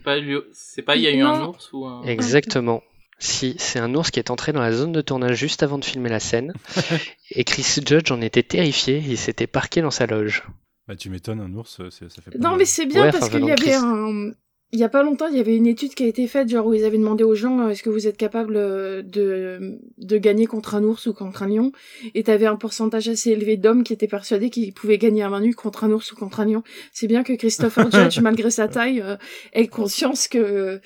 C'est 0.53 0.83
pas 0.83 0.95
il 0.95 1.01
y 1.01 1.07
a 1.07 1.11
eu 1.11 1.21
un 1.21 1.43
ours 1.45 1.73
ou 1.73 1.85
un. 1.85 2.03
Exactement. 2.03 2.83
Si, 3.23 3.55
c'est 3.57 3.79
un 3.79 3.93
ours 3.95 4.11
qui 4.11 4.19
est 4.19 4.29
entré 4.31 4.51
dans 4.51 4.61
la 4.61 4.73
zone 4.73 4.91
de 4.91 5.01
tournage 5.01 5.37
juste 5.37 5.63
avant 5.63 5.77
de 5.77 5.85
filmer 5.85 6.09
la 6.09 6.19
scène. 6.19 6.53
et 7.31 7.43
Chris 7.45 7.65
Judge 7.87 8.11
en 8.11 8.19
était 8.21 8.43
terrifié, 8.43 9.01
il 9.07 9.17
s'était 9.17 9.47
parqué 9.47 9.81
dans 9.81 9.91
sa 9.91 10.05
loge. 10.07 10.43
Bah, 10.87 10.95
tu 10.97 11.09
m'étonnes, 11.09 11.39
un 11.39 11.53
ours, 11.53 11.79
ça 11.89 12.07
fait 12.21 12.31
pas 12.31 12.37
Non, 12.37 12.49
mal. 12.49 12.59
mais 12.59 12.65
c'est 12.65 12.85
bien 12.85 13.03
Ouais, 13.05 13.11
parce 13.11 13.25
enfin, 13.27 13.37
qu'il 13.39 13.47
y 13.47 13.51
avait 13.51 13.55
Chris. 13.61 13.73
un. 13.75 14.31
Il 14.73 14.79
y 14.79 14.83
a 14.83 14.89
pas 14.89 15.03
longtemps, 15.03 15.27
il 15.27 15.37
y 15.37 15.39
avait 15.39 15.55
une 15.55 15.67
étude 15.67 15.93
qui 15.93 16.03
a 16.03 16.07
été 16.07 16.27
faite, 16.27 16.49
genre 16.49 16.65
où 16.65 16.73
ils 16.73 16.83
avaient 16.83 16.97
demandé 16.97 17.23
aux 17.23 17.35
gens 17.35 17.59
euh, 17.59 17.69
est-ce 17.69 17.83
que 17.83 17.91
vous 17.91 18.07
êtes 18.07 18.17
capable 18.17 18.55
euh, 18.57 19.03
de, 19.03 19.77
de 19.99 20.17
gagner 20.17 20.47
contre 20.47 20.73
un 20.73 20.83
ours 20.83 21.05
ou 21.05 21.13
contre 21.13 21.43
un 21.43 21.47
lion? 21.47 21.71
Et 22.15 22.23
t'avais 22.23 22.47
un 22.47 22.55
pourcentage 22.55 23.07
assez 23.07 23.29
élevé 23.29 23.55
d'hommes 23.55 23.83
qui 23.83 23.93
étaient 23.93 24.07
persuadés 24.07 24.49
qu'ils 24.49 24.73
pouvaient 24.73 24.97
gagner 24.97 25.21
à 25.21 25.29
main 25.29 25.41
nue 25.41 25.53
contre 25.53 25.83
un 25.83 25.91
ours 25.91 26.11
ou 26.11 26.15
contre 26.15 26.39
un 26.39 26.45
lion. 26.45 26.63
C'est 26.91 27.05
bien 27.07 27.23
que 27.23 27.33
Christopher 27.33 27.89
Judge, 27.91 28.19
malgré 28.19 28.49
sa 28.49 28.67
taille, 28.67 28.99
euh, 28.99 29.15
ait 29.53 29.67
conscience 29.67 30.27
que 30.27 30.81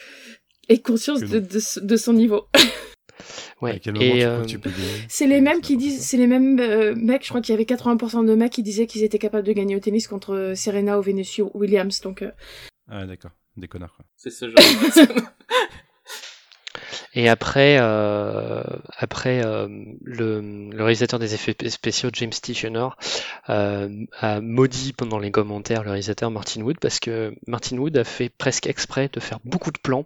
ait 0.69 0.79
conscience 0.79 1.21
de, 1.21 1.39
non. 1.39 1.45
de, 1.45 1.85
de 1.85 1.97
son 1.97 2.13
niveau. 2.13 2.47
Ouais. 3.61 3.71
À 3.71 3.79
quel 3.79 3.95
moment 3.95 4.05
Et, 4.05 4.45
tu 4.45 4.59
crois 4.59 4.71
euh, 4.71 4.97
C'est 5.09 5.25
les 5.25 5.41
mêmes 5.41 5.61
qui 5.61 5.77
disent, 5.77 6.05
c'est 6.05 6.17
les 6.17 6.27
mêmes 6.27 6.59
euh, 6.59 6.93
mecs, 6.95 7.23
je 7.23 7.29
crois 7.29 7.41
qu'il 7.41 7.53
y 7.53 7.55
avait 7.55 7.63
80% 7.63 8.23
de 8.23 8.35
mecs 8.35 8.51
qui 8.51 8.61
disaient 8.61 8.85
qu'ils 8.85 9.03
étaient 9.03 9.17
capables 9.17 9.47
de 9.47 9.53
gagner 9.53 9.75
au 9.75 9.79
tennis 9.79 10.07
contre 10.07 10.35
euh, 10.35 10.55
Serena 10.55 10.99
ou 10.99 11.01
Venus 11.01 11.41
Williams, 11.55 11.99
donc 12.01 12.21
euh. 12.21 12.31
Ah, 12.87 13.07
d'accord. 13.07 13.31
Des 13.55 13.67
connards, 13.67 13.95
quoi. 13.95 14.05
C'est 14.15 14.29
ce 14.29 14.45
genre 14.45 14.55
de 14.55 14.79
personne. 14.79 15.23
Et 17.17 17.29
après, 17.29 17.77
euh, 17.79 18.61
après 18.95 19.43
euh, 19.43 19.67
le, 20.03 20.69
le 20.69 20.83
réalisateur 20.83 21.19
des 21.19 21.33
effets 21.33 21.55
spéciaux, 21.69 22.11
James 22.13 22.29
Tichenor, 22.29 22.95
euh, 23.49 24.05
a 24.19 24.39
maudit 24.39 24.93
pendant 24.93 25.17
les 25.17 25.31
commentaires 25.31 25.81
le 25.81 25.89
réalisateur 25.89 26.29
Martin 26.29 26.61
Wood 26.61 26.77
parce 26.79 26.99
que 26.99 27.33
Martin 27.47 27.79
Wood 27.79 27.97
a 27.97 28.03
fait 28.03 28.29
presque 28.29 28.67
exprès 28.67 29.09
de 29.11 29.19
faire 29.19 29.39
beaucoup 29.45 29.71
de 29.71 29.79
plans 29.79 30.05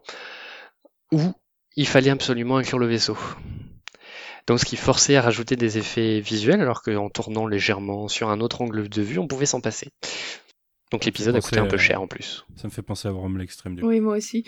où 1.12 1.20
il 1.76 1.88
fallait 1.88 2.10
absolument 2.10 2.58
inclure 2.58 2.80
le 2.80 2.88
vaisseau. 2.88 3.18
Donc 4.48 4.60
ce 4.60 4.66
qui 4.66 4.76
forçait 4.76 5.16
à 5.16 5.22
rajouter 5.22 5.56
des 5.56 5.78
effets 5.78 6.20
visuels 6.20 6.62
alors 6.62 6.82
qu'en 6.82 7.10
tournant 7.10 7.46
légèrement 7.46 8.08
sur 8.08 8.30
un 8.30 8.42
autre 8.42 8.62
angle 8.62 8.90
de 8.90 9.02
vue, 9.02 9.20
on 9.20 9.28
pouvait 9.28 9.46
s'en 9.46 9.62
passer. 9.62 9.90
Donc 10.92 11.06
l'épisode 11.06 11.36
a 11.36 11.42
coûté 11.42 11.60
un 11.60 11.68
peu 11.68 11.78
cher 11.78 12.02
en 12.02 12.08
plus. 12.08 12.46
Ça 12.56 12.68
me 12.68 12.72
fait 12.72 12.82
penser 12.82 13.08
à 13.08 13.12
Rome 13.12 13.38
l'extrême, 13.38 13.76
du 13.76 13.82
coup. 13.82 13.88
oui, 13.88 14.02
moi 14.02 14.18
aussi. 14.18 14.46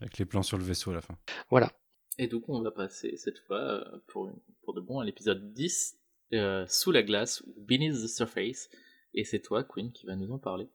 Avec 0.00 0.18
les 0.18 0.24
plans 0.24 0.42
sur 0.42 0.58
le 0.58 0.64
vaisseau 0.64 0.90
à 0.90 0.94
la 0.94 1.00
fin. 1.00 1.16
Voilà. 1.50 1.72
Et 2.18 2.28
donc 2.28 2.48
on 2.48 2.60
va 2.62 2.70
passer 2.70 3.16
cette 3.16 3.38
fois 3.46 3.58
euh, 3.58 3.84
pour, 4.08 4.30
pour 4.62 4.74
de 4.74 4.80
bon 4.80 5.00
à 5.00 5.04
l'épisode 5.04 5.52
10, 5.52 5.98
euh, 6.34 6.66
Sous 6.68 6.92
la 6.92 7.02
glace, 7.02 7.42
ou 7.46 7.54
Beneath 7.58 7.94
the 7.94 8.06
Surface. 8.06 8.68
Et 9.14 9.24
c'est 9.24 9.40
toi, 9.40 9.62
Queen, 9.62 9.92
qui 9.92 10.06
va 10.06 10.16
nous 10.16 10.32
en 10.32 10.38
parler. 10.38 10.68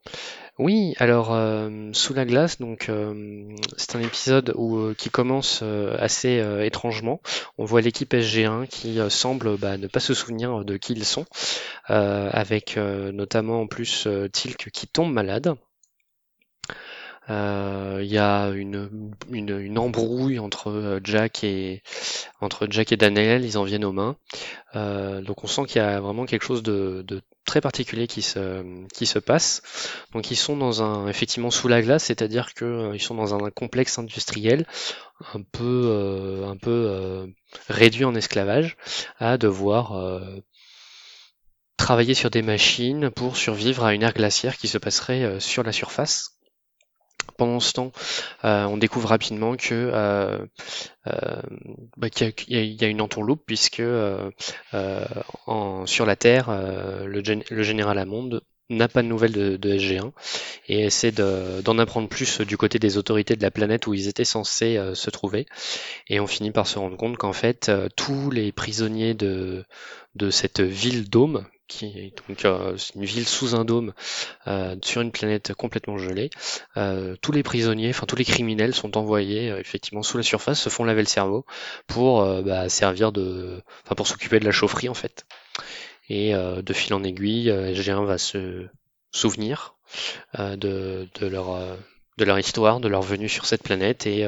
Oui, 0.59 0.93
alors 0.97 1.33
euh, 1.33 1.89
sous 1.93 2.13
la 2.13 2.25
glace, 2.25 2.59
donc 2.59 2.87
euh, 2.89 3.55
c'est 3.77 3.95
un 3.95 3.99
épisode 3.99 4.53
où, 4.55 4.77
euh, 4.77 4.93
qui 4.95 5.09
commence 5.09 5.61
euh, 5.63 5.95
assez 5.97 6.39
euh, 6.39 6.63
étrangement. 6.63 7.19
On 7.57 7.65
voit 7.65 7.81
l'équipe 7.81 8.13
SG1 8.13 8.67
qui 8.67 8.99
euh, 8.99 9.09
semble 9.09 9.57
bah, 9.57 9.77
ne 9.77 9.87
pas 9.87 9.99
se 9.99 10.13
souvenir 10.13 10.65
de 10.65 10.77
qui 10.77 10.93
ils 10.93 11.05
sont, 11.05 11.25
avec 11.87 12.77
notamment 12.77 13.61
en 13.61 13.67
plus 13.67 14.07
Tilk 14.31 14.69
qui 14.71 14.87
tombe 14.87 15.13
malade. 15.13 15.55
Il 17.29 18.05
y 18.05 18.17
a 18.17 18.49
une, 18.49 19.13
une, 19.29 19.59
une 19.59 19.77
embrouille 19.77 20.39
entre 20.39 20.99
Jack 21.03 21.43
et 21.43 21.81
entre 22.39 22.67
Jack 22.69 22.91
et 22.91 22.97
Daniel, 22.97 23.43
ils 23.43 23.57
en 23.57 23.63
viennent 23.63 23.85
aux 23.85 23.91
mains. 23.91 24.15
Euh, 24.75 25.21
donc 25.21 25.43
on 25.43 25.47
sent 25.47 25.65
qu'il 25.65 25.81
y 25.81 25.85
a 25.85 25.99
vraiment 25.99 26.25
quelque 26.25 26.43
chose 26.43 26.63
de, 26.63 27.03
de 27.07 27.21
très 27.47 27.61
particulier 27.61 28.05
qui 28.05 28.21
se, 28.21 28.63
qui 28.93 29.07
se 29.07 29.17
passe. 29.17 29.63
Donc 30.13 30.29
ils 30.29 30.35
sont 30.35 30.55
dans 30.55 30.83
un 30.83 31.07
effectivement 31.07 31.49
sous 31.49 31.67
la 31.67 31.81
glace, 31.81 32.03
c'est-à-dire 32.03 32.53
que 32.53 32.65
euh, 32.65 32.99
sont 32.99 33.15
dans 33.15 33.33
un 33.33 33.49
complexe 33.49 33.97
industriel 33.97 34.67
un 35.33 35.41
peu 35.41 35.83
euh, 35.85 36.47
un 36.47 36.57
peu 36.57 36.69
euh, 36.89 37.27
réduit 37.69 38.05
en 38.05 38.13
esclavage 38.13 38.77
à 39.17 39.37
devoir 39.37 39.93
euh, 39.93 40.43
travailler 41.77 42.13
sur 42.13 42.29
des 42.29 42.41
machines 42.41 43.09
pour 43.09 43.37
survivre 43.37 43.85
à 43.85 43.93
une 43.93 44.03
ère 44.03 44.13
glaciaire 44.13 44.57
qui 44.57 44.67
se 44.67 44.77
passerait 44.77 45.39
sur 45.39 45.63
la 45.63 45.71
surface. 45.71 46.36
Pendant 47.37 47.59
ce 47.59 47.73
temps, 47.73 47.91
euh, 48.45 48.65
on 48.65 48.77
découvre 48.77 49.09
rapidement 49.09 49.55
que 49.55 49.73
euh, 49.73 50.39
euh, 51.07 51.41
bah, 51.97 52.09
qu'il 52.09 52.33
y, 52.49 52.83
a- 52.85 52.87
une 52.87 53.01
entourloupe 53.01 53.43
puisque 53.45 53.81
sur 55.85 56.05
la 56.05 56.15
Terre, 56.15 56.49
le, 57.05 57.21
gén- 57.21 57.43
le 57.49 57.63
général 57.63 57.97
Hammond 57.97 58.41
n'a 58.69 58.89
pas 58.89 59.01
de 59.01 59.07
nouvelles 59.07 59.31
de, 59.31 59.55
de 59.55 59.69
SG1 59.75 60.11
et 60.67 60.81
essaie 60.81 61.11
de- 61.13 61.61
d'en 61.61 61.77
apprendre 61.79 62.09
plus 62.09 62.41
du 62.41 62.57
côté 62.57 62.79
des 62.79 62.97
autorités 62.97 63.35
de 63.37 63.41
la 63.41 63.51
planète 63.51 63.87
où 63.87 63.93
ils 63.93 64.07
étaient 64.09 64.25
censés 64.25 64.79
se 64.93 65.09
trouver. 65.09 65.45
Et 66.09 66.19
on 66.19 66.27
finit 66.27 66.51
par 66.51 66.67
se 66.67 66.79
rendre 66.79 66.97
compte 66.97 67.17
qu'en 67.17 67.33
fait, 67.33 67.71
tous 67.95 68.31
les 68.31 68.51
prisonniers 68.51 69.13
de, 69.13 69.65
de 70.15 70.29
cette 70.31 70.61
ville 70.61 71.09
dôme, 71.09 71.45
qui 71.67 71.85
est 71.85 72.13
donc 72.27 72.45
euh, 72.45 72.77
une 72.95 73.05
ville 73.05 73.27
sous 73.27 73.55
un 73.55 73.65
dôme 73.65 73.93
euh, 74.47 74.75
sur 74.81 75.01
une 75.01 75.11
planète 75.11 75.53
complètement 75.53 75.97
gelée, 75.97 76.29
euh, 76.77 77.15
tous 77.21 77.31
les 77.31 77.43
prisonniers, 77.43 77.89
enfin 77.89 78.05
tous 78.05 78.15
les 78.15 78.25
criminels 78.25 78.73
sont 78.73 78.97
envoyés 78.97 79.51
euh, 79.51 79.59
effectivement 79.59 80.03
sous 80.03 80.17
la 80.17 80.23
surface, 80.23 80.59
se 80.59 80.69
font 80.69 80.83
laver 80.83 81.01
le 81.01 81.07
cerveau 81.07 81.45
pour 81.87 82.21
euh, 82.21 82.41
bah, 82.41 82.69
servir 82.69 83.11
de, 83.11 83.61
enfin 83.85 83.95
pour 83.95 84.07
s'occuper 84.07 84.39
de 84.39 84.45
la 84.45 84.51
chaufferie 84.51 84.89
en 84.89 84.93
fait. 84.93 85.25
Et 86.09 86.33
euh, 86.33 86.61
de 86.61 86.73
fil 86.73 86.93
en 86.93 87.03
aiguille, 87.03 87.49
euh, 87.49 87.73
SG1 87.73 88.05
va 88.05 88.17
se 88.17 88.67
souvenir 89.11 89.75
de, 90.37 91.07
de 91.19 91.27
leur 91.27 91.57
de 92.17 92.25
leur 92.25 92.37
histoire, 92.37 92.79
de 92.81 92.87
leur 92.89 93.01
venue 93.01 93.29
sur 93.29 93.45
cette 93.45 93.63
planète 93.63 94.05
et 94.05 94.27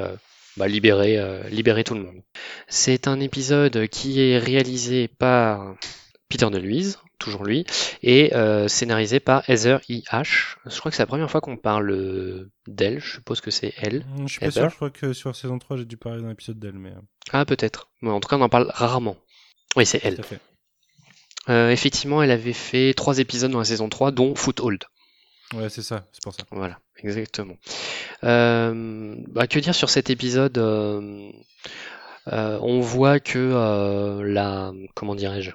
bah, 0.55 0.67
libérer 0.69 1.19
libérer 1.51 1.83
tout 1.83 1.95
le 1.95 2.03
monde. 2.03 2.21
C'est 2.69 3.07
un 3.07 3.19
épisode 3.19 3.87
qui 3.87 4.21
est 4.21 4.37
réalisé 4.37 5.09
par 5.09 5.75
Peter 6.29 6.49
DeLuise, 6.49 6.97
toujours 7.19 7.43
lui, 7.43 7.65
et 8.01 8.33
euh, 8.35 8.67
scénarisé 8.67 9.19
par 9.19 9.47
Heather 9.49 9.79
E. 9.89 10.01
H. 10.11 10.55
Je 10.65 10.79
crois 10.79 10.89
que 10.91 10.97
c'est 10.97 11.03
la 11.03 11.07
première 11.07 11.29
fois 11.29 11.41
qu'on 11.41 11.57
parle 11.57 11.91
euh, 11.91 12.51
d'elle, 12.67 12.99
je 12.99 13.11
suppose 13.15 13.41
que 13.41 13.51
c'est 13.51 13.73
elle. 13.77 14.05
Hum, 14.17 14.27
Je 14.27 14.31
suis 14.33 14.39
pas 14.39 14.47
Heather 14.47 14.63
sûr, 14.63 14.69
je 14.71 14.75
crois 14.75 14.89
que 14.89 15.13
sur 15.13 15.35
saison 15.35 15.59
3, 15.59 15.77
j'ai 15.77 15.85
dû 15.85 15.97
parler 15.97 16.21
d'un 16.21 16.31
épisode 16.31 16.57
d'elle, 16.59 16.79
mais. 16.79 16.89
euh, 16.89 17.01
Ah 17.31 17.45
peut-être, 17.45 17.89
mais 18.01 18.09
en 18.09 18.19
tout 18.19 18.27
cas 18.29 18.37
on 18.37 18.41
en 18.41 18.49
parle 18.49 18.67
rarement. 18.73 19.17
Oui, 19.75 19.85
c'est 19.85 20.03
elle. 20.03 20.19
Euh, 21.49 21.69
effectivement, 21.69 22.21
elle 22.21 22.31
avait 22.31 22.53
fait 22.53 22.93
trois 22.95 23.19
épisodes 23.19 23.51
dans 23.51 23.59
la 23.59 23.65
saison 23.65 23.89
3, 23.89 24.11
dont 24.11 24.35
Foothold. 24.35 24.83
Ouais, 25.55 25.69
c'est 25.69 25.81
ça, 25.81 26.07
c'est 26.11 26.21
pour 26.21 26.33
ça. 26.33 26.43
Voilà, 26.51 26.77
exactement. 27.03 27.55
Euh, 28.23 29.15
bah, 29.29 29.47
que 29.47 29.57
dire 29.59 29.73
sur 29.73 29.89
cet 29.89 30.09
épisode 30.11 30.57
euh, 30.59 31.31
euh, 32.27 32.59
On 32.61 32.81
voit 32.81 33.19
que 33.19 33.39
euh, 33.39 34.21
la, 34.23 34.73
comment 34.95 35.15
dirais-je, 35.15 35.51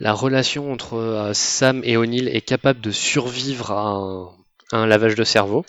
la 0.00 0.12
relation 0.12 0.72
entre 0.72 0.94
euh, 0.94 1.32
Sam 1.32 1.80
et 1.84 1.96
O'Neill 1.96 2.28
est 2.28 2.42
capable 2.42 2.80
de 2.80 2.90
survivre 2.90 3.70
à 3.70 4.76
un, 4.76 4.86
lavage 4.86 5.14
de 5.14 5.24
cerveau. 5.24 5.64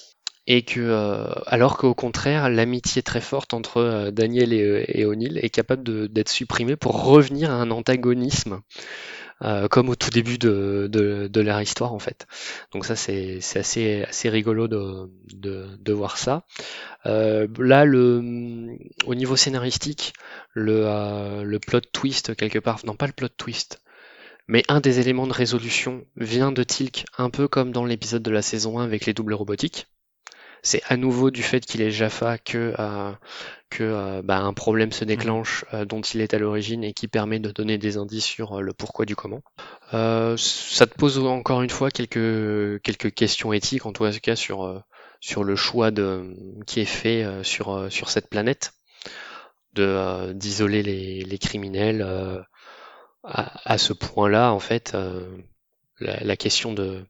Et 0.49 0.61
que, 0.61 0.79
euh, 0.79 1.25
alors 1.45 1.77
qu'au 1.77 1.93
contraire, 1.93 2.49
l'amitié 2.49 3.03
très 3.03 3.19
forte 3.19 3.53
entre 3.53 3.77
euh, 3.77 4.11
Daniel 4.11 4.53
et, 4.53 5.05
O'Neill 5.05 5.39
est 5.41 5.49
capable 5.49 6.07
d'être 6.09 6.29
supprimée 6.29 6.77
pour 6.77 7.03
revenir 7.03 7.51
à 7.51 7.55
un 7.55 7.69
antagonisme, 7.69 8.61
comme 9.69 9.89
au 9.89 9.95
tout 9.95 10.09
début 10.09 10.37
de, 10.37 10.87
de, 10.89 11.41
leur 11.41 11.61
histoire 11.61 11.93
en 11.93 11.99
fait. 11.99 12.27
Donc 12.73 12.85
ça 12.85 12.95
c'est 12.95 13.39
assez 13.55 14.03
assez 14.03 14.29
rigolo 14.29 14.67
de, 14.69 15.11
de, 15.33 15.93
voir 15.93 16.17
ça. 16.17 16.43
Là 17.03 17.85
le 17.85 18.77
au 19.05 19.15
niveau 19.15 19.35
scénaristique, 19.35 20.13
le 20.53 21.43
le 21.43 21.59
plot 21.59 21.81
twist 21.91 22.35
quelque 22.35 22.59
part, 22.59 22.79
non 22.85 22.95
pas 22.95 23.05
le 23.05 23.13
plot 23.13 23.29
twist, 23.37 23.79
mais 24.47 24.63
un 24.67 24.79
des 24.79 24.99
éléments 24.99 25.27
de 25.27 25.33
résolution 25.33 26.05
vient 26.15 26.51
de 26.51 26.63
Tilk, 26.63 27.05
un 27.17 27.29
peu 27.29 27.47
comme 27.47 27.71
dans 27.71 27.85
l'épisode 27.85 28.23
de 28.23 28.31
la 28.31 28.41
saison 28.41 28.79
1 28.79 28.83
avec 28.83 29.05
les 29.05 29.13
doubles 29.13 29.33
robotiques. 29.33 29.87
C'est 30.63 30.81
à 30.87 30.97
nouveau 30.97 31.31
du 31.31 31.43
fait 31.43 31.65
qu'il 31.65 31.81
est 31.81 31.91
Jaffa 31.91 32.37
que, 32.37 32.73
euh, 32.79 33.11
que 33.69 33.83
euh, 33.83 34.21
bah, 34.23 34.39
un 34.39 34.53
problème 34.53 34.91
se 34.91 35.05
déclenche 35.05 35.65
euh, 35.73 35.85
dont 35.85 36.01
il 36.01 36.21
est 36.21 36.33
à 36.33 36.39
l'origine 36.39 36.83
et 36.83 36.93
qui 36.93 37.07
permet 37.07 37.39
de 37.39 37.51
donner 37.51 37.77
des 37.77 37.97
indices 37.97 38.25
sur 38.25 38.57
euh, 38.57 38.61
le 38.61 38.73
pourquoi 38.73 39.05
du 39.05 39.15
comment. 39.15 39.41
Euh, 39.93 40.35
ça 40.37 40.87
te 40.87 40.95
pose 40.95 41.19
encore 41.19 41.61
une 41.61 41.69
fois 41.69 41.91
quelques, 41.91 42.81
quelques 42.81 43.13
questions 43.13 43.53
éthiques, 43.53 43.85
en 43.85 43.93
tout 43.93 44.09
cas 44.21 44.35
sur, 44.35 44.65
euh, 44.65 44.79
sur 45.19 45.43
le 45.43 45.55
choix 45.55 45.91
de, 45.91 46.35
qui 46.65 46.79
est 46.79 46.85
fait 46.85 47.23
euh, 47.23 47.43
sur, 47.43 47.73
euh, 47.73 47.89
sur 47.89 48.09
cette 48.09 48.29
planète, 48.29 48.73
de 49.73 49.83
euh, 49.83 50.33
d'isoler 50.33 50.83
les, 50.83 51.23
les 51.23 51.37
criminels 51.37 52.01
euh, 52.01 52.41
à, 53.27 53.73
à 53.73 53.77
ce 53.77 53.93
point-là, 53.93 54.51
en 54.51 54.59
fait. 54.59 54.93
euh, 54.95 55.27
la, 55.99 56.23
la 56.23 56.35
question 56.37 56.73
de, 56.73 56.83
de 56.85 57.03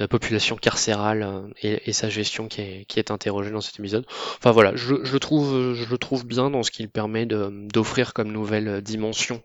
la 0.00 0.06
population 0.06 0.56
carcérale 0.56 1.22
euh, 1.22 1.48
et, 1.62 1.88
et 1.88 1.92
sa 1.94 2.10
gestion 2.10 2.46
qui 2.46 2.60
est, 2.60 2.84
qui 2.86 2.98
est 2.98 3.10
interrogée 3.10 3.50
dans 3.50 3.62
cet 3.62 3.78
épisode. 3.78 4.04
Enfin 4.36 4.50
voilà, 4.50 4.76
je, 4.76 4.96
je 5.02 5.12
le 5.14 5.18
trouve, 5.18 5.72
je 5.72 5.88
le 5.88 5.96
trouve 5.96 6.26
bien 6.26 6.50
dans 6.50 6.62
ce 6.62 6.70
qu'il 6.70 6.90
permet 6.90 7.24
de- 7.24 7.50
d'offrir 7.72 8.12
comme 8.12 8.30
nouvelle 8.30 8.82
dimension 8.82 9.42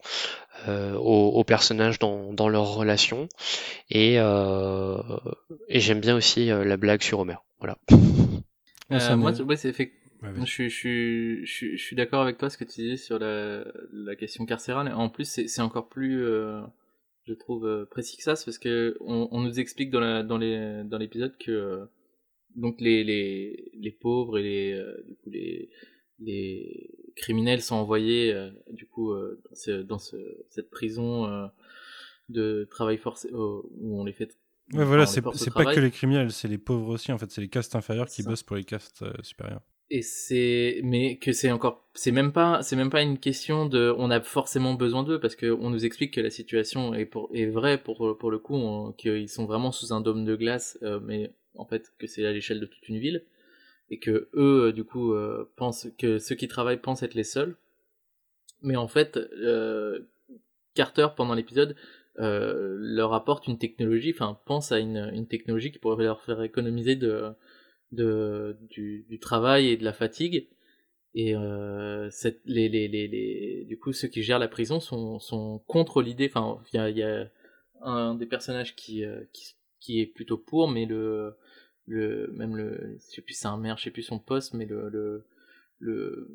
euh, 0.68 0.96
aux, 0.96 1.30
aux 1.30 1.44
personnages 1.46 1.98
dans, 1.98 2.34
dans 2.34 2.50
leurs 2.50 2.74
relations. 2.74 3.30
Et, 3.90 4.16
euh, 4.20 4.98
et 5.70 5.80
j'aime 5.80 6.02
bien 6.02 6.18
aussi 6.18 6.52
euh, 6.52 6.66
la 6.66 6.76
blague 6.76 7.02
sur 7.02 7.20
Homer. 7.20 7.38
Voilà. 7.60 7.78
Euh, 8.92 9.16
moi, 9.16 9.32
me- 9.32 9.38
tu- 9.38 9.44
ouais, 9.44 9.56
c'est 9.56 9.72
fait- 9.72 9.94
je, 10.22 10.46
suis, 10.46 10.70
je, 10.70 10.76
suis, 10.76 11.46
je, 11.46 11.52
suis, 11.52 11.78
je 11.78 11.84
suis 11.84 11.96
d'accord 11.96 12.22
avec 12.22 12.38
toi 12.38 12.50
ce 12.50 12.58
que 12.58 12.64
tu 12.64 12.82
disais 12.82 12.98
sur 12.98 13.20
la, 13.20 13.66
la 13.94 14.16
question 14.16 14.46
carcérale. 14.46 14.92
En 14.94 15.10
plus, 15.10 15.26
c'est 15.26 15.62
encore 15.62 15.88
plus, 15.88 16.26
euh, 16.26 16.62
je 17.26 17.34
trouve, 17.34 17.66
euh, 17.66 17.86
précis 17.86 18.18
que 18.18 18.24
ça, 18.24 18.34
parce 18.34 18.58
que 18.58 18.98
on, 19.02 19.30
on, 19.32 19.42
nous 19.42 19.60
explique 19.60 19.90
dans 19.90 20.00
la, 20.00 20.24
dans 20.24 20.38
les 20.38 20.84
dans 20.84 20.98
l'épisode 20.98 21.38
que 21.38 21.52
euh, 21.52 21.86
donc 22.56 22.82
les, 22.82 23.04
les, 23.04 23.72
les 23.74 23.92
pauvres 23.92 24.38
et 24.40 24.44
les 24.44 24.84
du 25.08 25.16
coup 25.16 25.30
les 25.30 25.70
les 26.22 26.90
criminels 27.16 27.62
sont 27.62 27.76
envoyés 27.76 28.34
du 28.72 28.86
coup 28.86 29.14
dans, 29.14 29.56
ce, 29.56 29.72
dans 29.84 30.00
ce, 30.00 30.18
cette 30.50 30.70
prison 30.70 31.50
de 32.28 32.68
travail 32.70 32.98
forcé 32.98 33.30
où 33.32 34.00
on 34.00 34.04
les 34.04 34.12
fait 34.12 34.36
Ouais, 34.74 34.84
voilà, 34.84 35.06
c'est 35.06 35.22
pas 35.22 35.74
que 35.74 35.80
les 35.80 35.92
criminels, 35.92 36.32
c'est 36.32 36.48
les 36.48 36.58
pauvres 36.58 36.90
aussi. 36.90 37.12
En 37.12 37.18
fait, 37.18 37.32
c'est 37.32 37.42
les 37.42 37.48
castes 37.48 37.76
inférieures 37.76 38.08
qui 38.08 38.22
bossent 38.22 38.44
pour 38.44 38.58
les 38.58 38.66
castes 38.66 39.04
supérieures 39.24 39.64
et 39.92 40.02
c'est 40.02 40.82
mais 40.84 41.18
que 41.18 41.32
c'est 41.32 41.52
encore 41.52 41.84
c'est 41.96 42.12
même 42.12 42.32
pas 42.32 42.62
c'est 42.62 42.76
même 42.76 42.92
pas 42.92 43.02
une 43.02 43.18
question 43.18 43.66
de 43.66 43.94
on 43.98 44.12
a 44.12 44.22
forcément 44.22 44.76
besoin 44.76 45.04
d'eux 45.04 45.20
parce 45.20 45.36
que 45.36 45.52
on 45.52 45.70
nous 45.72 45.86
explique 45.86 46.14
que 46.14 46.22
la 46.22 46.30
situation 46.30 46.94
est 46.94 47.06
pour 47.06 47.30
est 47.34 47.48
vraie 47.48 47.82
pour 47.82 48.18
pour 48.18 48.30
le 48.30 48.38
coup 48.38 48.94
qu'ils 48.98 49.30
sont 49.30 49.46
vraiment 49.46 49.72
sous 49.72 49.92
un 49.92 50.02
dôme 50.02 50.26
de 50.26 50.36
glace 50.36 50.78
euh, 50.84 51.00
mais 51.02 51.32
en 51.56 51.66
fait 51.66 51.92
que 51.98 52.06
c'est 52.06 52.26
à 52.26 52.32
l'échelle 52.32 52.60
de 52.60 52.68
toute 52.68 52.88
une 52.88 53.00
ville 53.00 53.24
et 53.90 53.98
que 53.98 54.30
eux 54.36 54.68
euh, 54.68 54.72
du 54.72 54.84
coup 54.84 55.14
euh, 55.14 55.52
pensent 55.56 55.88
que 55.98 56.20
ceux 56.20 56.36
qui 56.36 56.48
travaillent 56.48 56.82
pensent 56.82 57.04
être 57.04 57.16
les 57.16 57.24
seuls. 57.24 57.56
Mais 58.62 58.76
en 58.76 58.88
fait 58.88 59.18
Carter 60.76 61.08
pendant 61.16 61.34
l'épisode 61.34 61.76
leur 62.18 63.14
apporte 63.14 63.48
une 63.48 63.58
technologie 63.58 64.12
enfin 64.14 64.38
pense 64.46 64.72
à 64.72 64.80
une, 64.80 65.10
une 65.14 65.28
technologie 65.28 65.72
qui 65.72 65.80
pourrait 65.80 66.04
leur 66.04 66.22
faire 66.22 66.44
économiser 66.44 66.96
de 66.96 67.34
de, 67.92 68.58
du, 68.70 69.06
du, 69.10 69.20
travail 69.20 69.68
et 69.70 69.78
de 69.78 69.84
la 69.84 69.94
fatigue. 69.94 70.48
Et 71.16 71.36
euh, 71.36 72.10
cette, 72.12 72.42
les, 72.46 72.70
les, 72.70 72.88
les, 72.88 73.08
les, 73.08 73.66
du 73.66 73.78
coup, 73.80 73.94
ceux 73.94 74.08
qui 74.08 74.22
gèrent 74.22 74.40
la 74.40 74.48
prison 74.48 74.80
sont, 74.80 75.20
sont 75.20 75.60
contre 75.68 76.02
l'idée. 76.02 76.32
Enfin, 76.34 76.62
il 76.72 76.78
y 76.78 76.80
a, 76.80 76.90
y 76.90 77.04
a, 77.04 77.30
un 77.82 78.16
des 78.16 78.26
personnages 78.26 78.76
qui, 78.76 79.04
euh, 79.04 79.24
qui, 79.34 79.56
qui, 79.80 80.02
est 80.02 80.06
plutôt 80.06 80.38
pour, 80.38 80.70
mais 80.70 80.86
le, 80.86 81.36
le 81.88 82.28
même 82.34 82.56
le, 82.56 82.98
je 83.00 83.16
sais 83.16 83.22
plus 83.22 83.34
c'est 83.34 83.48
un 83.48 83.58
maire, 83.58 83.78
je 83.78 83.86
sais 83.86 83.92
plus 83.92 84.04
son 84.04 84.20
poste, 84.20 84.54
mais 84.54 84.66
le, 84.66 84.90
le, 84.90 85.26
le 85.80 86.30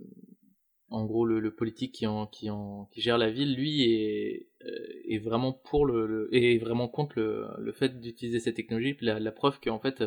en 0.91 1.05
gros 1.05 1.27
le, 1.27 1.41
le, 1.41 1.55
politique 1.55 1.93
qui 1.93 2.07
en, 2.07 2.27
qui 2.27 2.51
en 2.51 2.87
qui 2.93 3.01
gère 3.03 3.19
la 3.19 3.31
ville, 3.31 3.55
lui 3.55 3.83
est, 3.83 4.49
euh, 4.65 5.03
est 5.09 5.19
vraiment 5.19 5.53
pour 5.53 5.87
le, 5.87 6.07
le 6.07 6.35
est 6.35 6.59
vraiment 6.59 6.89
contre 6.89 7.19
le, 7.19 7.47
le 7.59 7.73
fait 7.73 8.01
d'utiliser 8.01 8.41
cette 8.41 8.57
technologie. 8.57 8.97
La, 9.01 9.21
la 9.21 9.33
preuve 9.33 9.61
qu'en 9.61 9.79
fait 9.79 10.03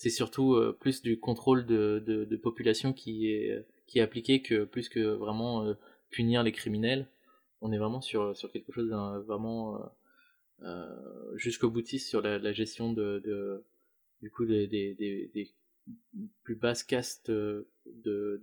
c'est 0.00 0.08
surtout 0.08 0.54
euh, 0.54 0.74
plus 0.80 1.02
du 1.02 1.20
contrôle 1.20 1.66
de, 1.66 2.02
de, 2.06 2.24
de, 2.24 2.36
population 2.38 2.94
qui 2.94 3.26
est, 3.26 3.66
qui 3.86 3.98
est 3.98 4.02
appliqué 4.02 4.40
que 4.40 4.64
plus 4.64 4.88
que 4.88 4.98
vraiment 4.98 5.66
euh, 5.66 5.74
punir 6.08 6.42
les 6.42 6.52
criminels. 6.52 7.06
On 7.60 7.70
est 7.70 7.76
vraiment 7.76 8.00
sur, 8.00 8.34
sur 8.34 8.50
quelque 8.50 8.72
chose 8.72 8.88
d'un 8.88 9.18
vraiment 9.18 9.76
euh, 9.76 9.86
euh 10.62 11.36
jusqu'au 11.36 11.68
boutiste 11.68 12.08
sur 12.08 12.22
la, 12.22 12.38
la 12.38 12.54
gestion 12.54 12.94
de, 12.94 13.20
de, 13.22 13.62
du 14.22 14.30
coup 14.30 14.46
des, 14.46 14.66
des, 14.66 14.94
des, 14.94 15.30
des 15.34 15.50
plus 16.44 16.54
basses 16.54 16.82
castes 16.82 17.30
de, 17.30 17.68
de, 17.84 18.40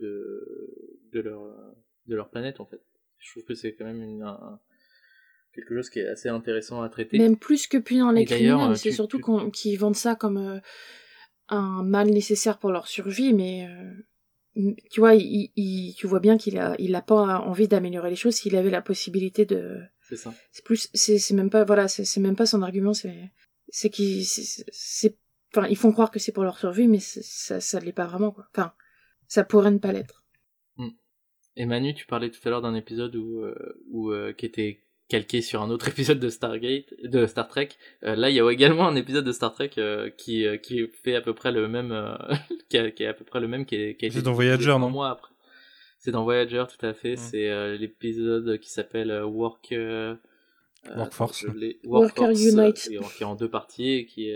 de, 1.11 1.19
leur, 1.21 1.41
de 2.05 2.15
leur 2.15 2.29
planète 2.29 2.59
en 2.59 2.67
fait. 2.67 2.83
Je 3.17 3.31
trouve 3.31 3.45
que 3.45 3.55
c'est 3.55 3.73
quand 3.73 3.85
même 3.85 4.03
une, 4.03 4.21
un, 4.21 4.59
quelque 5.55 5.73
chose 5.73 5.89
qui 5.89 6.01
est 6.01 6.07
assez 6.07 6.29
intéressant 6.29 6.83
à 6.83 6.89
traiter. 6.89 7.17
Même 7.17 7.35
plus 7.35 7.65
que 7.65 7.79
punir 7.79 8.11
les 8.11 8.25
criminels, 8.25 8.77
c'est 8.77 8.91
surtout 8.91 9.19
qu'ils 9.51 9.79
vendent 9.79 9.95
ça 9.95 10.13
comme 10.13 10.61
un 11.49 11.83
mal 11.83 12.09
nécessaire 12.09 12.57
pour 12.57 12.71
leur 12.71 12.87
survie, 12.87 13.33
mais 13.33 13.67
euh, 13.67 14.73
tu 14.91 14.99
vois, 14.99 15.15
il, 15.15 15.51
il, 15.55 15.93
tu 15.95 16.07
vois 16.07 16.19
bien 16.19 16.37
qu'il 16.37 16.57
a, 16.57 16.75
il 16.79 16.95
a 16.95 17.01
pas 17.01 17.39
envie 17.39 17.67
d'améliorer 17.67 18.09
les 18.09 18.15
choses 18.15 18.35
s'il 18.35 18.55
avait 18.55 18.69
la 18.69 18.81
possibilité 18.81 19.45
de. 19.45 19.79
C'est 20.01 20.15
ça. 20.15 20.33
C'est 20.51 20.63
plus, 20.63 20.89
c'est, 20.93 21.19
c'est 21.19 21.33
même 21.33 21.49
pas, 21.49 21.63
voilà, 21.63 21.87
c'est, 21.87 22.05
c'est 22.05 22.21
même 22.21 22.35
pas 22.35 22.45
son 22.45 22.61
argument, 22.61 22.93
c'est, 22.93 23.31
c'est 23.69 23.89
qu'ils, 23.89 24.25
c'est, 24.25 25.17
enfin, 25.53 25.67
ils 25.67 25.77
font 25.77 25.91
croire 25.91 26.11
que 26.11 26.19
c'est 26.19 26.31
pour 26.31 26.43
leur 26.43 26.57
survie, 26.57 26.87
mais 26.87 26.99
ça, 26.99 27.59
ça 27.59 27.79
l'est 27.79 27.91
pas 27.91 28.07
vraiment, 28.07 28.31
quoi. 28.31 28.47
Enfin, 28.55 28.73
ça 29.27 29.43
pourrait 29.43 29.71
ne 29.71 29.79
pas 29.79 29.91
l'être. 29.91 30.23
Hmm. 30.77 30.91
Et 31.55 31.65
Manu, 31.65 31.93
tu 31.93 32.05
parlais 32.05 32.31
tout 32.31 32.39
à 32.45 32.49
l'heure 32.49 32.61
d'un 32.61 32.75
épisode 32.75 33.15
où, 33.15 33.41
euh, 33.41 33.83
où 33.89 34.11
euh, 34.11 34.33
qui 34.33 34.45
était 34.45 34.86
calqué 35.07 35.41
sur 35.41 35.61
un 35.61 35.69
autre 35.69 35.87
épisode 35.89 36.19
de 36.19 36.29
Stargate, 36.29 36.93
de 37.03 37.25
Star 37.25 37.47
Trek. 37.47 37.69
Euh, 38.03 38.15
là, 38.15 38.29
il 38.29 38.35
y 38.35 38.41
a 38.41 38.51
également 38.51 38.87
un 38.87 38.95
épisode 38.95 39.25
de 39.25 39.31
Star 39.31 39.53
Trek 39.53 39.71
euh, 39.77 40.09
qui 40.09 40.45
euh, 40.45 40.57
qui 40.57 40.87
fait 40.87 41.15
à 41.15 41.21
peu 41.21 41.33
près 41.33 41.51
le 41.51 41.67
même, 41.67 42.17
qui, 42.69 42.91
qui, 42.93 43.03
est 43.03 43.07
à 43.07 43.13
peu 43.13 43.25
près 43.25 43.39
le 43.39 43.47
même, 43.47 43.65
qui 43.65 43.75
est. 43.75 44.09
C'est 44.09 44.21
dans 44.21 44.33
Voyager, 44.33 44.77
non 44.79 44.89
Moi 44.89 45.09
après. 45.09 45.31
C'est 45.99 46.11
dans 46.11 46.23
Voyager, 46.23 46.63
tout 46.69 46.85
à 46.85 46.93
fait. 46.93 47.15
C'est 47.15 47.77
l'épisode 47.77 48.59
qui 48.59 48.69
s'appelle 48.69 49.11
Work. 49.23 49.73
Workforce. 50.95 51.45
Worker 51.83 52.29
Unite. 52.29 52.89
Qui 52.89 53.23
est 53.23 53.25
en 53.25 53.35
deux 53.35 53.49
parties 53.49 53.91
et 53.91 54.05
qui 54.05 54.31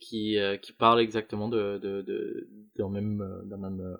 qui 0.00 0.36
qui 0.60 0.72
parle 0.72 1.00
exactement 1.00 1.48
de 1.48 1.78
de 1.78 2.02
de 2.02 2.48
d'un 2.76 2.90
même 2.90 3.42
d'un 3.44 3.56
même 3.56 3.96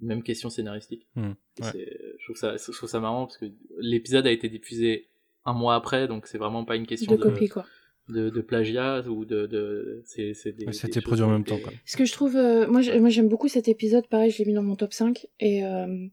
même 0.00 0.22
question 0.22 0.50
scénaristique. 0.50 1.06
Hmm, 1.14 1.32
je, 1.60 2.24
trouve 2.24 2.36
ça, 2.36 2.56
je 2.56 2.72
trouve 2.72 2.88
ça 2.88 3.00
marrant 3.00 3.26
parce 3.26 3.38
que 3.38 3.46
l'épisode 3.78 4.26
a 4.26 4.30
été 4.30 4.48
diffusé 4.48 5.08
un 5.44 5.52
mois 5.52 5.74
après, 5.74 6.08
donc 6.08 6.26
c'est 6.26 6.38
vraiment 6.38 6.64
pas 6.64 6.76
une 6.76 6.86
question 6.86 7.12
de, 7.12 7.22
copie, 7.22 7.48
quoi. 7.48 7.64
De, 8.08 8.30
de, 8.30 8.40
plagiat 8.40 9.02
ou 9.08 9.24
de. 9.24 9.46
de 9.46 10.02
C'était 10.04 11.00
produit 11.00 11.24
en 11.24 11.30
même 11.30 11.44
temps. 11.44 11.58
Quoi. 11.58 11.72
Ce 11.84 11.96
que 11.96 12.04
je 12.04 12.12
trouve. 12.12 12.36
Euh, 12.36 12.66
moi, 12.68 12.80
j'aime 12.80 13.28
beaucoup 13.28 13.48
cet 13.48 13.68
épisode, 13.68 14.06
pareil, 14.08 14.30
je 14.30 14.38
l'ai 14.38 14.44
mis 14.44 14.54
dans 14.54 14.62
mon 14.62 14.76
top 14.76 14.92
5. 14.92 15.26
Et 15.40 15.64
euh, 15.64 16.08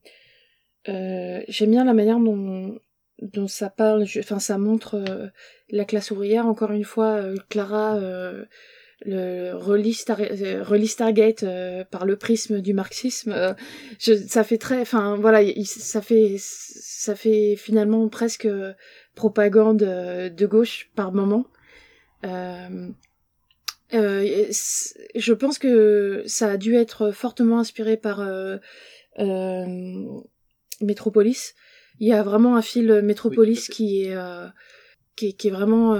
euh, 0.89 1.41
j'aime 1.47 1.71
bien 1.71 1.85
la 1.85 1.93
manière 1.93 2.19
dont, 2.19 2.77
dont 3.21 3.47
ça 3.47 3.69
parle. 3.69 4.05
Enfin, 4.19 4.39
ça 4.39 4.57
montre 4.57 4.95
euh, 4.95 5.27
la 5.69 5.85
classe 5.85 6.11
ouvrière. 6.11 6.45
Encore 6.45 6.71
une 6.71 6.83
fois, 6.83 7.15
euh, 7.15 7.35
Clara 7.49 7.99
le 9.05 9.53
relis, 9.53 9.93
Star, 9.93 10.19
euh, 10.19 10.85
Stargate 10.85 11.43
euh, 11.43 11.83
par 11.83 12.05
le 12.05 12.15
prisme 12.15 12.61
du 12.61 12.73
marxisme 12.73 13.31
euh, 13.31 13.53
je, 13.99 14.13
ça 14.13 14.43
fait 14.43 14.57
très 14.57 14.81
enfin 14.81 15.15
voilà 15.17 15.41
ça 15.65 16.01
fait 16.01 16.35
ça 16.39 17.15
fait 17.15 17.55
finalement 17.55 18.07
presque 18.09 18.47
propagande 19.15 19.79
de 19.79 20.45
gauche 20.45 20.89
par 20.95 21.11
moment. 21.11 21.45
Je 22.23 22.93
pense 25.33 25.59
que 25.59 26.23
ça 26.25 26.51
a 26.51 26.57
dû 26.57 26.75
être 26.75 27.11
fortement 27.11 27.59
inspiré 27.59 27.97
par 27.97 28.25
Metropolis. 30.81 31.53
Il 31.99 32.07
y 32.07 32.13
a 32.13 32.23
vraiment 32.23 32.55
un 32.55 32.61
fil 32.61 33.01
Metropolis 33.03 33.67
qui 33.67 34.05
est 34.05 34.15
qui, 35.15 35.35
qui 35.35 35.49
est 35.49 35.51
vraiment 35.51 35.95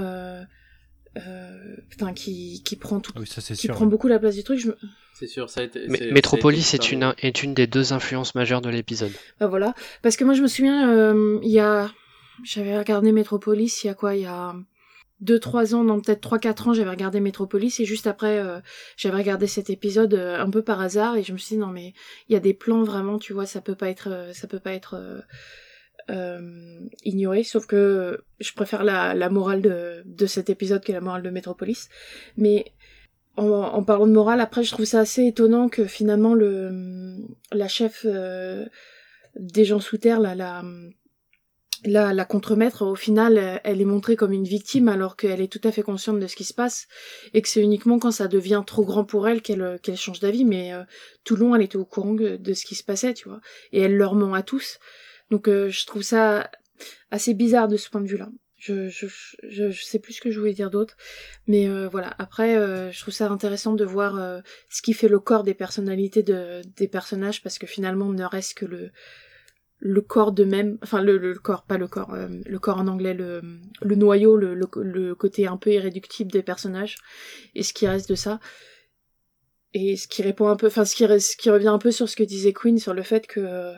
euh, 1.16 1.76
enfin 1.94 2.12
qui, 2.12 2.62
qui 2.64 2.76
prend 2.76 3.00
tout, 3.00 3.12
oui, 3.16 3.26
ça, 3.26 3.40
qui 3.40 3.56
sûr, 3.56 3.74
prend 3.74 3.86
beaucoup 3.86 4.08
la 4.08 4.18
place 4.18 4.34
du 4.34 4.44
truc. 4.44 4.58
Je... 4.58 4.70
C'est 5.14 5.26
sûr, 5.26 5.48
ça 5.48 5.60
a 5.60 5.64
été. 5.64 5.86
Mais, 5.88 6.10
Metropolis 6.10 6.74
est, 6.74 6.90
une 6.90 7.14
est 7.18 7.42
une 7.42 7.54
des 7.54 7.66
deux 7.66 7.92
influences 7.92 8.34
majeures 8.34 8.60
de 8.60 8.68
l'épisode. 8.68 9.12
Bah 9.38 9.46
voilà, 9.46 9.74
parce 10.02 10.16
que 10.16 10.24
moi 10.24 10.34
je 10.34 10.42
me 10.42 10.48
souviens, 10.48 10.90
euh, 10.90 11.38
il 11.42 11.50
y 11.50 11.60
a, 11.60 11.90
j'avais 12.42 12.76
regardé 12.76 13.12
Metropolis 13.12 13.84
il 13.84 13.86
y 13.86 13.90
a 13.90 13.94
quoi, 13.94 14.16
il 14.16 14.22
y 14.22 14.26
a 14.26 14.54
deux 15.20 15.38
trois 15.38 15.74
ans, 15.74 15.84
non 15.84 16.00
peut-être 16.00 16.20
trois 16.20 16.38
quatre 16.40 16.68
ans, 16.68 16.74
j'avais 16.74 16.90
regardé 16.90 17.20
Metropolis 17.20 17.78
et 17.78 17.84
juste 17.84 18.08
après 18.08 18.38
euh, 18.38 18.60
j'avais 18.96 19.16
regardé 19.18 19.46
cet 19.46 19.70
épisode 19.70 20.14
un 20.14 20.50
peu 20.50 20.62
par 20.62 20.80
hasard 20.80 21.16
et 21.16 21.22
je 21.22 21.32
me 21.32 21.38
suis 21.38 21.54
dit 21.54 21.60
non 21.60 21.68
mais 21.68 21.94
il 22.28 22.32
y 22.32 22.36
a 22.36 22.40
des 22.40 22.54
plans 22.54 22.82
vraiment, 22.82 23.18
tu 23.18 23.32
vois, 23.32 23.46
ça 23.46 23.60
peut 23.60 23.76
pas 23.76 23.88
être, 23.88 24.30
ça 24.32 24.48
peut 24.48 24.58
pas 24.58 24.72
être 24.72 25.22
euh, 26.10 26.80
ignoré, 27.04 27.44
sauf 27.44 27.66
que 27.66 28.24
je 28.40 28.52
préfère 28.52 28.84
la, 28.84 29.14
la 29.14 29.30
morale 29.30 29.62
de, 29.62 30.02
de 30.04 30.26
cet 30.26 30.50
épisode 30.50 30.84
que 30.84 30.92
la 30.92 31.00
morale 31.00 31.22
de 31.22 31.30
Metropolis. 31.30 31.88
Mais 32.36 32.72
en, 33.36 33.48
en, 33.48 33.82
parlant 33.82 34.06
de 34.06 34.12
morale, 34.12 34.40
après, 34.40 34.64
je 34.64 34.72
trouve 34.72 34.84
ça 34.84 35.00
assez 35.00 35.26
étonnant 35.26 35.68
que 35.68 35.86
finalement 35.86 36.34
le 36.34 37.16
la 37.52 37.68
chef 37.68 38.04
euh, 38.04 38.66
des 39.36 39.64
gens 39.64 39.80
sous 39.80 39.98
terre, 39.98 40.20
la, 40.20 40.34
la, 40.34 40.62
la, 41.84 42.12
la 42.12 42.24
contremaître, 42.24 42.82
au 42.82 42.94
final, 42.94 43.60
elle 43.64 43.80
est 43.80 43.86
montrée 43.86 44.16
comme 44.16 44.32
une 44.32 44.44
victime 44.44 44.88
alors 44.88 45.16
qu'elle 45.16 45.40
est 45.40 45.52
tout 45.52 45.60
à 45.66 45.72
fait 45.72 45.82
consciente 45.82 46.20
de 46.20 46.26
ce 46.26 46.36
qui 46.36 46.44
se 46.44 46.54
passe 46.54 46.86
et 47.32 47.42
que 47.42 47.48
c'est 47.48 47.62
uniquement 47.62 47.98
quand 47.98 48.12
ça 48.12 48.28
devient 48.28 48.62
trop 48.66 48.84
grand 48.84 49.04
pour 49.04 49.26
elle 49.28 49.42
qu'elle 49.42 49.78
qu'elle 49.82 49.96
change 49.96 50.20
d'avis. 50.20 50.44
Mais 50.44 50.72
euh, 50.72 50.82
tout 51.24 51.34
le 51.36 51.40
long, 51.40 51.54
elle 51.54 51.62
était 51.62 51.76
au 51.76 51.84
courant 51.84 52.14
de 52.14 52.54
ce 52.54 52.64
qui 52.64 52.74
se 52.74 52.84
passait, 52.84 53.14
tu 53.14 53.28
vois. 53.28 53.40
Et 53.72 53.80
elle 53.80 53.96
leur 53.96 54.14
ment 54.14 54.34
à 54.34 54.42
tous. 54.42 54.78
Donc 55.30 55.48
euh, 55.48 55.68
je 55.68 55.86
trouve 55.86 56.02
ça 56.02 56.50
assez 57.10 57.34
bizarre 57.34 57.68
de 57.68 57.76
ce 57.76 57.88
point 57.88 58.00
de 58.00 58.08
vue-là. 58.08 58.28
Je, 58.56 58.88
je, 58.88 59.06
je, 59.42 59.70
je, 59.70 59.84
sais 59.84 59.98
plus 59.98 60.14
ce 60.14 60.20
que 60.22 60.30
je 60.30 60.38
voulais 60.38 60.54
dire 60.54 60.70
d'autre. 60.70 60.96
Mais 61.46 61.68
euh, 61.68 61.86
voilà, 61.88 62.14
après, 62.18 62.56
euh, 62.56 62.90
je 62.90 63.00
trouve 63.00 63.12
ça 63.12 63.28
intéressant 63.28 63.74
de 63.74 63.84
voir 63.84 64.42
ce 64.70 64.80
qui 64.80 64.94
fait 64.94 65.08
le 65.08 65.18
corps 65.18 65.42
des 65.42 65.54
personnalités 65.54 66.22
de, 66.22 66.62
des 66.76 66.88
personnages, 66.88 67.42
parce 67.42 67.58
que 67.58 67.66
finalement, 67.66 68.10
ne 68.10 68.24
reste 68.24 68.54
que 68.54 68.64
le, 68.64 68.90
le 69.80 70.00
corps 70.00 70.32
de 70.32 70.44
même, 70.44 70.78
enfin 70.82 71.02
le, 71.02 71.18
le 71.18 71.34
corps, 71.34 71.64
pas 71.64 71.76
le 71.76 71.88
corps, 71.88 72.16
le 72.16 72.58
corps 72.58 72.78
en 72.78 72.88
anglais, 72.88 73.12
le, 73.12 73.42
le 73.82 73.94
noyau, 73.96 74.36
le, 74.36 74.54
le, 74.54 74.66
le, 74.82 75.14
côté 75.14 75.46
un 75.46 75.58
peu 75.58 75.70
irréductible 75.70 76.32
des 76.32 76.42
personnages, 76.42 76.96
et 77.54 77.62
ce 77.62 77.74
qui 77.74 77.86
reste 77.86 78.08
de 78.08 78.14
ça. 78.14 78.40
et 79.74 79.96
ce 79.96 80.08
qui 80.08 80.22
répond 80.22 80.48
un 80.48 80.56
peu, 80.56 80.68
enfin 80.68 80.84
ce 80.86 80.94
qui, 80.94 81.04
ce 81.20 81.36
qui 81.36 81.50
revient 81.50 81.68
un 81.68 81.78
peu 81.78 81.90
sur 81.90 82.08
ce 82.08 82.16
que 82.16 82.22
disait 82.22 82.52
Queen 82.54 82.78
sur 82.78 82.94
le 82.94 83.02
fait 83.02 83.26
que 83.26 83.40
euh, 83.40 83.74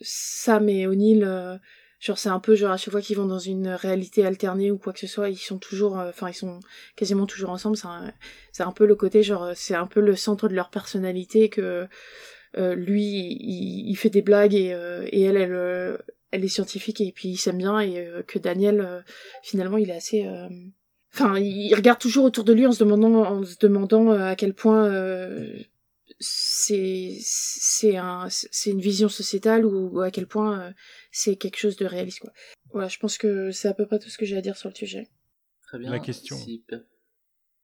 Sam 0.00 0.68
et 0.68 0.86
O'Neill, 0.86 1.24
euh, 1.24 1.56
genre 2.00 2.18
c'est 2.18 2.28
un 2.28 2.40
peu 2.40 2.54
genre 2.54 2.72
à 2.72 2.76
chaque 2.76 2.92
fois 2.92 3.00
qu'ils 3.00 3.16
vont 3.16 3.26
dans 3.26 3.38
une 3.38 3.68
réalité 3.68 4.24
alternée 4.24 4.70
ou 4.70 4.78
quoi 4.78 4.92
que 4.92 5.00
ce 5.00 5.06
soit, 5.06 5.30
ils 5.30 5.36
sont 5.36 5.58
toujours, 5.58 5.96
enfin 5.96 6.28
ils 6.28 6.34
sont 6.34 6.60
quasiment 6.96 7.26
toujours 7.26 7.50
ensemble. 7.50 7.76
C'est 7.76 7.88
un, 8.62 8.68
un 8.68 8.72
peu 8.72 8.86
le 8.86 8.94
côté 8.94 9.22
genre 9.22 9.52
c'est 9.54 9.74
un 9.74 9.86
peu 9.86 10.00
le 10.00 10.16
centre 10.16 10.48
de 10.48 10.54
leur 10.54 10.70
personnalité 10.70 11.48
que 11.48 11.88
lui 12.56 13.36
il, 13.40 13.94
fait 13.96 14.10
des 14.10 14.22
blagues 14.22 14.54
et, 14.54 14.76
et 15.12 15.22
elle 15.22 15.36
elle 15.36 15.98
elle 16.30 16.44
est 16.44 16.48
scientifique 16.48 17.00
et 17.00 17.12
puis 17.12 17.28
il 17.28 17.36
s'aime 17.36 17.58
bien 17.58 17.80
et 17.80 18.08
que 18.26 18.38
Daniel 18.38 19.04
finalement 19.42 19.76
il 19.76 19.90
est 19.90 19.96
assez 19.96 20.26
enfin 21.14 21.38
il 21.38 21.74
regarde 21.74 21.98
toujours 21.98 22.24
autour 22.24 22.44
de 22.44 22.52
lui 22.52 22.66
en 22.66 22.72
se 22.72 22.84
demandant 22.84 23.24
en 23.24 23.44
se 23.44 23.56
demandant 23.58 24.12
euh, 24.12 24.30
à 24.30 24.36
quel 24.36 24.54
point 24.54 24.86
euh, 24.86 25.48
c'est 26.20 27.16
c'est 27.20 27.96
un 27.96 28.28
c'est 28.30 28.70
une 28.70 28.80
vision 28.80 29.08
sociétale 29.08 29.64
ou, 29.64 30.00
à 30.00 30.10
quel 30.10 30.26
point 30.26 30.60
euh, 30.60 30.72
c'est 31.12 31.36
quelque 31.36 31.58
chose 31.58 31.76
de 31.76 31.86
réaliste 31.86 32.20
quoi. 32.20 32.32
Voilà, 32.72 32.88
je 32.88 32.98
pense 32.98 33.18
que 33.18 33.50
c'est 33.50 33.68
à 33.68 33.74
peu 33.74 33.86
près 33.86 33.98
tout 33.98 34.10
ce 34.10 34.18
que 34.18 34.26
j'ai 34.26 34.36
à 34.36 34.40
dire 34.40 34.56
sur 34.56 34.68
le 34.68 34.74
sujet. 34.74 35.08
Très 35.62 35.78
bien. 35.78 35.90
La 35.90 35.98
question. 35.98 36.36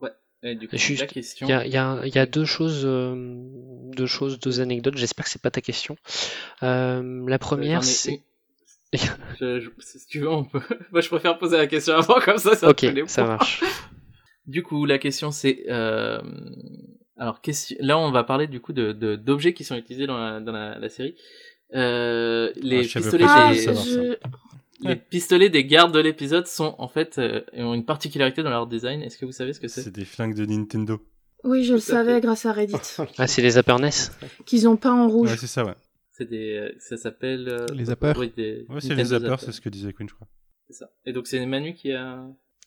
Ouais. 0.01 0.55
du 0.55 0.69
coup, 0.69 0.77
Juste, 0.77 1.01
la 1.01 1.07
question. 1.07 1.47
Il 1.47 1.51
y 1.51 1.55
a, 1.55 1.67
y, 1.67 1.77
a, 1.77 2.07
y 2.07 2.19
a, 2.19 2.27
deux 2.27 2.45
choses, 2.45 2.85
deux 2.85 4.07
choses, 4.07 4.39
deux 4.39 4.61
anecdotes. 4.61 4.97
J'espère 4.97 5.25
que 5.25 5.31
c'est 5.31 5.43
pas 5.43 5.51
ta 5.51 5.61
question. 5.61 5.97
la 6.63 7.39
première, 7.39 7.85
c'est 7.85 8.23
je, 9.41 9.61
je, 9.61 9.71
si 9.79 10.07
tu 10.07 10.21
veux, 10.21 10.31
on 10.31 10.45
peut. 10.45 10.61
Moi, 10.93 11.01
je 11.01 11.09
préfère 11.09 11.39
poser 11.39 11.57
la 11.57 11.67
question 11.67 11.95
avant, 11.95 12.21
comme 12.21 12.39
ça, 12.39 12.55
ça 12.55 12.69
Ok, 12.69 12.87
ça 13.07 13.25
marche. 13.25 13.63
Du 14.47 14.63
coup, 14.63 14.85
la 14.85 14.99
question 14.99 15.31
c'est, 15.31 15.65
euh... 15.69 16.21
alors 17.17 17.41
question... 17.41 17.77
là, 17.81 17.99
on 17.99 18.11
va 18.11 18.25
parler 18.25 18.47
du 18.47 18.61
coup 18.61 18.73
de 18.73 18.93
d'objets 19.17 19.55
qui 19.55 19.65
sont 19.65 19.77
utilisés 19.77 20.07
dans 20.07 20.19
la, 20.19 20.41
dans 20.41 20.53
la, 20.53 20.79
la 20.79 20.89
série. 20.89 21.15
Euh, 21.75 22.53
les 22.57 22.81
Ah, 22.81 23.01
pistolets, 23.01 23.25
pas, 23.25 23.51
des... 23.53 23.59
je 23.59 23.61
savais 23.65 23.77
savoir 23.77 23.85
je- 23.87 24.19
les 24.89 24.97
pistolets 24.97 25.49
des 25.51 25.65
gardes 25.65 25.95
de 25.95 26.01
l'épisode 26.01 26.47
sont 26.47 26.75
en 26.79 26.89
fait 26.89 27.19
euh, 27.19 27.41
ont 27.55 27.75
une 27.75 27.85
particularité 27.85 28.43
dans 28.43 28.51
leur 28.51 28.67
design. 28.67 29.03
Est-ce 29.03 29.17
que 29.19 29.25
vous 29.25 29.33
savez 29.33 29.53
ce 29.53 29.61
que 29.61 29.69
c'est? 29.69 29.83
C'est 29.83 29.93
des 29.95 30.05
flingues 30.05 30.35
de 30.35 30.45
Nintendo. 30.45 31.01
Oui, 31.45 31.65
je 31.65 31.75
le 31.75 31.79
savais 31.81 32.21
grâce 32.21 32.45
à 32.47 32.53
Reddit. 32.53 32.75
Ah, 33.19 33.27
c'est 33.27 33.43
les 33.43 33.57
Upper 33.59 33.77
Qu'ils 34.47 34.67
ont 34.69 34.77
peint 34.77 34.95
en 34.95 35.09
rouge. 35.09 35.31
Ouais, 35.31 35.37
c'est 35.37 35.47
ça, 35.47 35.65
ouais. 35.65 35.75
C'est 36.13 36.29
des, 36.29 36.57
euh, 36.57 36.73
ça 36.79 36.97
s'appelle 36.97 37.49
euh, 37.49 37.67
Les 37.75 37.87
zappers. 37.87 38.17
oui, 38.19 38.33
des 38.37 38.67
Ouais, 38.69 38.81
c'est 38.81 38.95
les 38.95 39.05
zappers, 39.05 39.31
zappers. 39.31 39.41
c'est 39.41 39.53
ce 39.53 39.61
que 39.61 39.69
disait 39.69 39.93
Queen, 39.93 40.09
je 40.09 40.15
crois. 40.15 40.29
C'est 40.69 40.75
ça. 40.75 40.91
Et 41.07 41.13
donc 41.13 41.27
c'est 41.27 41.45
Manu 41.47 41.75
qui 41.75 41.93
a 41.93 42.25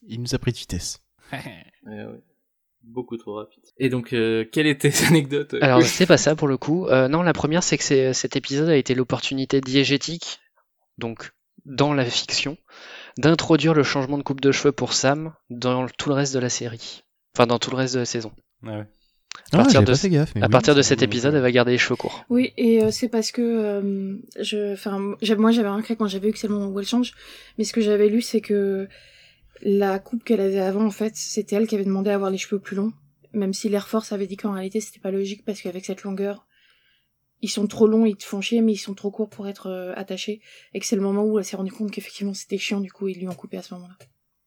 Il 0.08 0.22
nous 0.22 0.34
a 0.36 0.38
pris 0.40 0.52
de 0.52 0.58
vitesse. 0.58 1.00
Ouais, 1.32 1.40
ouais. 1.86 2.22
Beaucoup 2.88 3.18
trop 3.18 3.36
rapide. 3.36 3.64
Et 3.78 3.90
donc, 3.90 4.14
euh, 4.14 4.46
quelle 4.50 4.66
était 4.66 4.92
cette 4.92 5.10
anecdote 5.10 5.54
euh, 5.54 5.60
Alors, 5.62 5.84
c'est 5.84 6.06
pas 6.06 6.18
ça 6.18 6.36
pour 6.36 6.48
le 6.48 6.58
coup. 6.58 6.88
Euh, 6.88 7.08
non, 7.08 7.22
la 7.22 7.34
première, 7.34 7.62
c'est 7.62 7.78
que 7.78 8.14
cet 8.14 8.36
épisode 8.36 8.70
a 8.70 8.78
été 8.78 8.96
l'opportunité 8.96 9.60
diégétique, 9.62 10.40
donc 10.98 11.32
dans 11.66 11.94
la 11.94 12.06
fiction, 12.06 12.58
d'introduire 13.18 13.74
le 13.74 13.84
changement 13.84 14.18
de 14.18 14.24
coupe 14.24 14.40
de 14.40 14.52
cheveux 14.52 14.72
pour 14.72 14.94
Sam 14.94 15.34
dans 15.50 15.86
tout 15.88 16.10
le 16.10 16.16
reste 16.16 16.34
de 16.34 16.40
la 16.40 16.50
série. 16.50 17.04
Enfin, 17.36 17.46
dans 17.46 17.60
tout 17.60 17.72
le 17.72 17.78
reste 17.78 17.94
de 17.94 18.00
la 18.00 18.06
saison. 18.06 18.32
Ah 18.66 18.80
ouais. 18.80 18.86
À 19.52 19.58
partir 19.58 19.82
j'avais 19.86 19.86
de- 19.86 20.08
gaffe. 20.08 20.36
À 20.36 20.40
oui, 20.40 20.50
partir 20.50 20.76
de 20.76 20.82
cet 20.82 21.02
épisode, 21.02 21.36
elle 21.36 21.42
va 21.42 21.52
garder 21.52 21.72
les 21.72 21.78
cheveux 21.78 21.96
courts. 21.96 22.26
Oui, 22.30 22.54
et 22.58 22.84
euh, 22.84 22.92
c'est 22.92 23.08
parce 23.10 23.32
que 23.32 23.42
euh, 23.42 24.18
je, 24.40 25.36
moi 25.36 25.52
j'avais 25.52 25.68
un 25.68 25.82
crack 25.82 25.98
quand 25.98 26.08
j'avais 26.08 26.28
vu 26.28 26.34
que 26.34 26.40
c'est 26.40 26.48
le 26.48 26.54
moment 26.54 26.68
où 26.70 26.80
elle 26.80 26.86
change, 26.86 27.14
mais 27.58 27.64
ce 27.64 27.72
que 27.72 27.82
j'avais 27.82 28.10
lu 28.10 28.22
c'est 28.22 28.42
que 28.42 28.88
la 29.62 30.00
coupe 30.00 30.24
qu'elle 30.24 30.42
avait 30.42 30.60
avant, 30.60 30.86
en 30.86 30.92
fait, 30.92 31.16
c'était 31.16 31.56
elle 31.56 31.68
qui 31.68 31.76
avait 31.76 31.86
demandé 31.86 32.10
à 32.10 32.16
avoir 32.16 32.32
les 32.32 32.38
cheveux 32.38 32.60
plus 32.60 32.76
longs, 32.76 32.94
même 33.34 33.54
si 33.54 33.70
l'Air 33.70 33.88
Force 33.88 34.12
avait 34.12 34.28
dit 34.28 34.38
qu'en 34.38 34.54
réalité 34.54 34.80
c'était 34.80 35.00
pas 35.00 35.12
logique 35.12 35.44
parce 35.46 35.62
qu'avec 35.62 35.86
cette 35.86 36.04
longueur, 36.04 36.46
ils 37.42 37.50
sont 37.50 37.68
trop 37.68 37.88
longs, 37.88 38.06
ils 38.06 38.16
te 38.18 38.24
font 38.24 38.42
chier, 38.42 38.62
mais 38.62 38.74
ils 38.74 38.78
sont 38.78 38.96
trop 38.96 39.12
courts 39.12 39.30
pour 39.30 39.48
être 39.48 39.68
euh, 39.68 39.94
attachés, 39.96 40.42
et 40.74 40.80
que 40.80 40.86
c'est 40.86 40.96
le 40.96 41.02
moment 41.02 41.24
où 41.26 41.38
elle 41.38 41.46
s'est 41.46 41.58
rendue 41.58 41.72
compte 41.72 41.92
qu'effectivement 41.92 42.34
c'était 42.34 42.58
chiant, 42.58 42.80
du 42.82 42.92
coup 42.92 43.08
ils 43.08 43.20
lui 43.20 43.28
ont 43.28 43.36
coupé 43.36 43.58
à 43.58 43.62
ce 43.62 43.74
moment-là. 43.76 43.96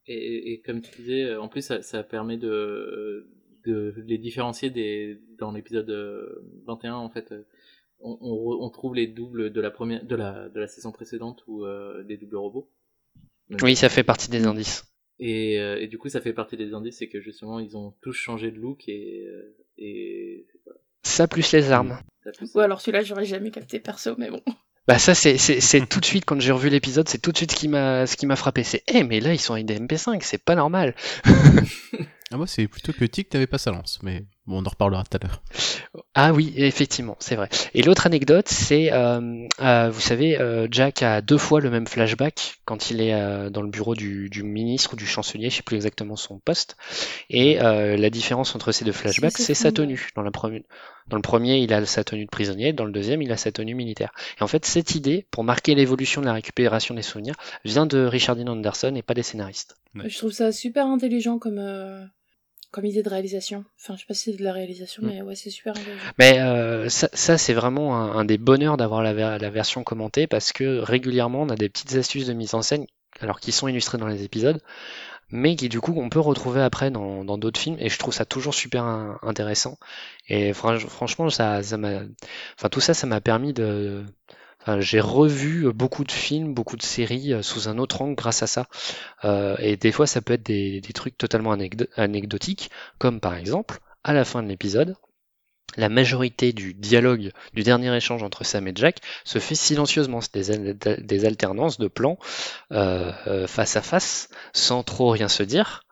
Et, 0.06 0.52
et 0.52 0.60
comme 0.60 0.80
tu 0.80 0.90
disais, 1.02 1.24
euh, 1.24 1.40
en 1.40 1.48
plus, 1.48 1.62
ça, 1.62 1.82
ça 1.82 2.02
permet 2.02 2.36
de, 2.36 3.28
de 3.64 3.94
les 4.06 4.18
différencier 4.18 4.70
des, 4.70 5.20
dans 5.38 5.52
l'épisode 5.52 5.88
euh, 5.90 6.42
21, 6.66 6.94
en 6.94 7.10
fait. 7.10 7.30
euh, 7.32 7.46
On, 8.00 8.18
on, 8.20 8.34
re- 8.34 8.58
on 8.64 8.70
trouve 8.70 8.94
les 8.96 9.06
doubles 9.06 9.52
de 9.52 9.60
la 9.60 9.70
première, 9.70 10.04
de 10.04 10.16
la, 10.16 10.48
de 10.48 10.58
la 10.58 10.66
saison 10.66 10.90
précédente 10.90 11.44
ou 11.46 11.64
euh, 11.64 12.02
des 12.02 12.16
doubles 12.16 12.36
robots. 12.38 12.68
Donc, 13.50 13.60
Oui, 13.62 13.76
ça 13.76 13.88
fait 13.88 14.02
partie 14.04 14.30
des 14.30 14.46
indices. 14.46 14.84
Et, 15.20 15.60
euh, 15.60 15.80
et 15.80 15.86
du 15.86 15.98
coup, 15.98 16.08
ça 16.08 16.20
fait 16.20 16.32
partie 16.32 16.56
des 16.56 16.72
indices, 16.72 16.98
c'est 16.98 17.08
que 17.08 17.20
justement, 17.20 17.60
ils 17.60 17.76
ont 17.76 17.94
tous 18.00 18.14
changé 18.14 18.50
de 18.50 18.58
look 18.58 18.88
et, 18.88 19.26
euh, 19.28 19.56
et. 19.78 20.46
Ça 21.02 21.28
plus 21.28 21.52
les 21.52 21.70
armes. 21.70 21.98
Pousse. 22.38 22.54
Ou 22.54 22.60
alors 22.60 22.80
celui-là 22.80 23.02
j'aurais 23.02 23.24
jamais 23.24 23.50
capté 23.50 23.80
perso, 23.80 24.14
mais 24.18 24.30
bon. 24.30 24.42
Bah 24.88 24.98
ça 24.98 25.14
c'est 25.14 25.36
tout 25.88 26.00
de 26.00 26.04
suite 26.04 26.24
quand 26.24 26.40
j'ai 26.40 26.52
revu 26.52 26.68
l'épisode, 26.68 27.08
c'est 27.08 27.18
tout 27.18 27.32
de 27.32 27.36
suite 27.36 27.52
ce 27.52 27.56
qui 27.56 27.68
m'a 27.68 28.06
ce 28.06 28.16
qui 28.16 28.26
m'a 28.26 28.34
frappé, 28.34 28.64
c'est 28.64 28.82
eh 28.88 29.04
mais 29.04 29.20
là 29.20 29.32
ils 29.32 29.38
sont 29.38 29.54
avec 29.54 29.66
des 29.66 29.78
MP5, 29.78 30.20
c'est 30.22 30.42
pas 30.42 30.54
normal. 30.54 30.94
Ah, 32.32 32.36
moi, 32.36 32.46
c'est 32.46 32.68
plutôt 32.68 32.92
que 32.92 33.04
Tic 33.04 33.32
n'avait 33.34 33.48
pas 33.48 33.58
sa 33.58 33.72
lance, 33.72 33.98
mais 34.02 34.24
bon, 34.50 34.62
on 34.62 34.66
en 34.66 34.70
reparlera 34.70 35.04
tout 35.04 35.16
à 35.16 35.26
l'heure. 35.26 35.42
Ah 36.14 36.32
oui, 36.32 36.52
effectivement, 36.56 37.16
c'est 37.20 37.36
vrai. 37.36 37.48
Et 37.74 37.82
l'autre 37.82 38.06
anecdote, 38.06 38.48
c'est, 38.48 38.92
euh, 38.92 39.46
euh, 39.60 39.90
vous 39.90 40.00
savez, 40.00 40.38
euh, 40.38 40.68
Jack 40.70 41.02
a 41.02 41.20
deux 41.22 41.38
fois 41.38 41.60
le 41.60 41.70
même 41.70 41.86
flashback 41.86 42.56
quand 42.64 42.90
il 42.90 43.00
est 43.00 43.14
euh, 43.14 43.50
dans 43.50 43.62
le 43.62 43.70
bureau 43.70 43.94
du, 43.94 44.28
du 44.28 44.42
ministre 44.42 44.94
ou 44.94 44.96
du 44.96 45.06
chancelier, 45.06 45.50
je 45.50 45.56
sais 45.56 45.62
plus 45.62 45.76
exactement 45.76 46.16
son 46.16 46.38
poste. 46.38 46.76
Et 47.28 47.60
euh, 47.60 47.96
la 47.96 48.10
différence 48.10 48.54
entre 48.54 48.72
ces 48.72 48.84
deux 48.84 48.92
flashbacks, 48.92 49.38
C'est 49.38 49.54
sa 49.54 49.72
tenue. 49.72 50.08
Dans, 50.14 50.22
la 50.22 50.30
première, 50.30 50.62
dans 51.08 51.16
le 51.16 51.22
premier, 51.22 51.58
il 51.58 51.72
a 51.72 51.84
sa 51.86 52.04
tenue 52.04 52.24
de 52.24 52.30
prisonnier, 52.30 52.72
dans 52.72 52.84
le 52.84 52.92
deuxième, 52.92 53.22
il 53.22 53.32
a 53.32 53.36
sa 53.36 53.52
tenue 53.52 53.74
militaire. 53.74 54.12
Et 54.38 54.42
en 54.42 54.46
fait, 54.48 54.66
cette 54.66 54.94
idée, 54.94 55.26
pour 55.30 55.44
marquer 55.44 55.74
l'évolution 55.74 56.20
de 56.20 56.26
la 56.26 56.32
récupération 56.34 56.94
des 56.94 57.02
souvenirs, 57.02 57.34
vient 57.64 57.86
de 57.86 58.04
Richard 58.04 58.36
Dean 58.36 58.48
Anderson 58.48 58.94
et 58.94 59.02
pas 59.02 59.14
des 59.14 59.22
scénaristes. 59.22 59.76
Ouais. 59.94 60.08
Je 60.08 60.18
trouve 60.18 60.32
ça 60.32 60.52
super 60.52 60.86
intelligent 60.86 61.38
comme, 61.38 61.58
euh, 61.58 62.04
comme 62.70 62.84
idée 62.84 63.02
de 63.02 63.08
réalisation. 63.08 63.64
Enfin, 63.80 63.94
je 63.96 64.00
sais 64.00 64.06
pas 64.06 64.14
si 64.14 64.30
c'est 64.32 64.38
de 64.38 64.44
la 64.44 64.52
réalisation, 64.52 65.02
Mm. 65.02 65.06
mais 65.06 65.22
ouais, 65.22 65.34
c'est 65.34 65.50
super. 65.50 65.74
Mais 66.18 66.40
euh, 66.40 66.88
ça, 66.88 67.08
ça, 67.12 67.38
c'est 67.38 67.54
vraiment 67.54 67.96
un, 67.96 68.18
un 68.18 68.24
des 68.24 68.38
bonheurs 68.38 68.76
d'avoir 68.76 69.02
la, 69.02 69.12
ver- 69.12 69.38
la 69.38 69.50
version 69.50 69.82
commentée 69.84 70.26
parce 70.26 70.52
que 70.52 70.78
régulièrement 70.78 71.42
on 71.42 71.48
a 71.48 71.56
des 71.56 71.68
petites 71.68 71.94
astuces 71.94 72.26
de 72.26 72.32
mise 72.32 72.54
en 72.54 72.62
scène, 72.62 72.86
alors 73.20 73.40
qui 73.40 73.52
sont 73.52 73.68
illustrées 73.68 73.98
dans 73.98 74.06
les 74.06 74.22
épisodes, 74.24 74.60
mais 75.30 75.56
qui 75.56 75.68
du 75.68 75.80
coup 75.80 75.94
on 75.96 76.08
peut 76.08 76.20
retrouver 76.20 76.60
après 76.62 76.90
dans 76.90 77.24
d'autres 77.38 77.60
films 77.60 77.76
et 77.78 77.88
je 77.88 77.98
trouve 77.98 78.14
ça 78.14 78.24
toujours 78.24 78.54
super 78.54 78.84
in- 78.84 79.18
intéressant. 79.22 79.78
Et 80.28 80.52
fran- 80.52 80.78
franchement, 80.78 81.30
ça, 81.30 81.62
ça 81.62 81.76
m'a, 81.76 82.00
enfin 82.58 82.68
tout 82.70 82.80
ça, 82.80 82.94
ça 82.94 83.06
m'a 83.06 83.20
permis 83.20 83.52
de, 83.52 84.04
enfin, 84.04 84.39
j'ai 84.78 85.00
revu 85.00 85.72
beaucoup 85.72 86.04
de 86.04 86.12
films, 86.12 86.54
beaucoup 86.54 86.76
de 86.76 86.82
séries 86.82 87.32
euh, 87.32 87.42
sous 87.42 87.68
un 87.68 87.78
autre 87.78 88.02
angle 88.02 88.14
grâce 88.14 88.42
à 88.42 88.46
ça. 88.46 88.66
Euh, 89.24 89.56
et 89.58 89.76
des 89.76 89.92
fois, 89.92 90.06
ça 90.06 90.20
peut 90.20 90.34
être 90.34 90.42
des, 90.44 90.80
trucs 90.94 91.16
totalement 91.16 91.54
anecdo- 91.54 91.88
anecdotiques, 91.96 92.70
comme 92.98 93.20
par 93.20 93.36
exemple 93.36 93.80
à 94.04 94.12
la 94.12 94.24
fin 94.24 94.42
de 94.42 94.48
l'épisode 94.48 94.96
la 95.76 95.88
majorité 95.88 96.52
du 96.52 96.74
dialogue 96.74 97.30
du 97.54 97.62
dernier 97.62 97.94
échange 97.94 98.22
entre 98.22 98.44
Sam 98.44 98.66
et 98.68 98.72
Jack 98.74 98.98
se 99.24 99.38
fait 99.38 99.54
silencieusement, 99.54 100.20
c'est 100.20 100.50
des, 100.50 100.96
des 100.96 101.24
alternances 101.24 101.78
de 101.78 101.88
plans 101.88 102.18
euh, 102.72 103.12
euh, 103.26 103.46
face 103.46 103.76
à 103.76 103.82
face, 103.82 104.28
sans 104.52 104.82
trop 104.82 105.10
rien 105.10 105.28
se 105.28 105.42
dire. 105.42 105.84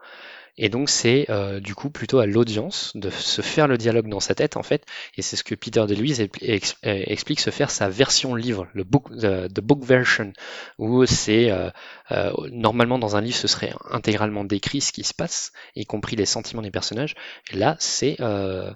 Et 0.59 0.69
donc 0.69 0.91
c'est 0.91 1.27
euh, 1.31 1.61
du 1.61 1.75
coup 1.75 1.89
plutôt 1.89 2.19
à 2.19 2.27
l'audience 2.27 2.93
de 2.95 3.11
se 3.11 3.43
faire 3.43 3.69
le 3.69 3.79
dialogue 3.79 4.09
dans 4.09 4.21
sa 4.21 4.35
tête 4.35 4.57
en 4.57 4.63
fait, 4.63 4.85
et 5.17 5.23
c'est 5.23 5.37
ce 5.37 5.45
que 5.45 5.55
Peter 5.55 5.85
DeLuise 5.87 6.21
ex- 6.43 6.77
euh, 6.85 7.03
explique 7.07 7.41
se 7.41 7.51
faire 7.51 7.71
sa 7.71 7.89
version 7.89 8.35
livre, 8.35 8.67
le 8.75 8.85
book, 8.85 9.09
the, 9.11 9.53
the 9.53 9.61
book 9.61 9.85
version, 9.85 10.33
où 10.79 11.07
c'est 11.07 11.51
euh, 11.51 11.71
euh, 12.11 12.33
normalement 12.51 12.99
dans 12.99 13.17
un 13.17 13.21
livre 13.21 13.37
ce 13.37 13.49
serait 13.49 13.73
intégralement 13.91 14.45
décrit 14.45 14.81
ce 14.81 14.93
qui 14.93 15.05
se 15.05 15.15
passe, 15.15 15.53
y 15.77 15.87
compris 15.87 16.17
les 16.17 16.27
sentiments 16.27 16.63
des 16.63 16.73
personnages. 16.73 17.15
Là 17.53 17.77
c'est 17.79 18.17
euh, 18.21 18.73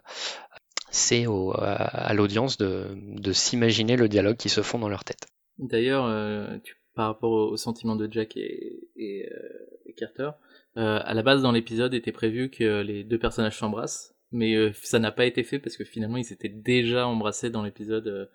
c'est 0.91 1.25
à, 1.55 2.13
l'audience 2.15 2.59
de, 2.59 2.87
de 2.95 3.33
s'imaginer 3.33 3.97
le 3.97 4.09
dialogue 4.09 4.37
qui 4.37 4.51
se 4.51 4.61
font 4.63 4.79
dans 4.79 4.89
leur 4.91 5.05
tête. 5.05 5.27
D'ailleurs, 5.59 6.05
euh, 6.07 6.59
par 6.95 7.07
rapport 7.07 7.33
au, 7.33 7.51
au 7.53 7.57
sentiment 7.57 7.97
de 7.97 8.07
Jack 8.11 8.37
et, 8.37 8.89
et, 8.97 9.27
euh, 9.33 9.39
et 9.87 9.95
Carter, 9.95 10.31
euh, 10.77 11.01
à 11.03 11.15
la 11.15 11.23
base 11.23 11.43
dans 11.43 11.53
l'épisode 11.53 11.95
était 11.95 12.13
prévu 12.13 12.51
que 12.51 12.81
les 12.83 13.05
deux 13.05 13.19
personnages 13.19 13.59
s'embrassent, 13.59 14.15
mais 14.31 14.55
euh, 14.55 14.73
ça 14.83 14.99
n'a 14.99 15.13
pas 15.13 15.27
été 15.27 15.43
fait 15.45 15.59
parce 15.59 15.77
que 15.77 15.85
finalement 15.85 16.17
ils 16.17 16.25
s'étaient 16.25 16.49
déjà 16.49 17.07
embrassés 17.07 17.51
dans 17.51 17.63
l'épisode 17.63 18.07
euh, 18.09 18.27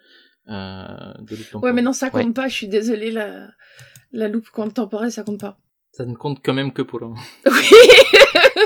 euh, 0.49 1.13
de 1.19 1.35
Luke 1.35 1.39
Ouais, 1.39 1.51
Temporel. 1.51 1.75
mais 1.75 1.81
non, 1.81 1.93
ça 1.93 2.09
compte 2.09 2.25
Ouais. 2.25 2.33
pas, 2.33 2.47
je 2.47 2.53
suis 2.55 2.67
désolée, 2.67 3.11
la, 3.11 3.49
la 4.11 4.27
loupe 4.27 4.47
temporelle, 4.73 5.11
ça 5.11 5.23
compte 5.23 5.39
pas. 5.39 5.59
Ça 5.91 6.05
ne 6.05 6.13
compte 6.15 6.41
quand 6.45 6.53
même 6.53 6.71
que 6.73 6.81
pour 6.83 6.99
l'un. 6.99 7.13
Oui 7.45 7.51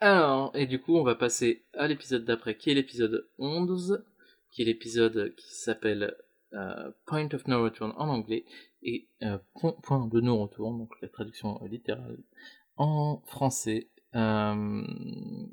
Alors, 0.00 0.52
et 0.54 0.66
du 0.66 0.80
coup, 0.80 0.96
on 0.96 1.02
va 1.02 1.16
passer 1.16 1.64
à 1.74 1.88
l'épisode 1.88 2.24
d'après, 2.24 2.56
qui 2.56 2.70
est 2.70 2.74
l'épisode 2.74 3.26
11, 3.38 4.04
qui 4.50 4.62
est 4.62 4.64
l'épisode 4.64 5.34
qui 5.36 5.52
s'appelle 5.54 6.14
euh, 6.54 6.90
Point 7.06 7.28
of 7.34 7.46
No 7.48 7.62
Return 7.64 7.92
en 7.96 8.08
anglais, 8.08 8.44
et 8.82 9.08
euh, 9.24 9.38
point, 9.60 9.74
point 9.82 10.06
de 10.06 10.20
no 10.20 10.38
retour, 10.38 10.70
donc 10.70 10.90
la 11.02 11.08
traduction 11.08 11.60
littérale 11.64 12.18
en 12.78 13.22
français, 13.26 13.88
Euh, 14.14 14.82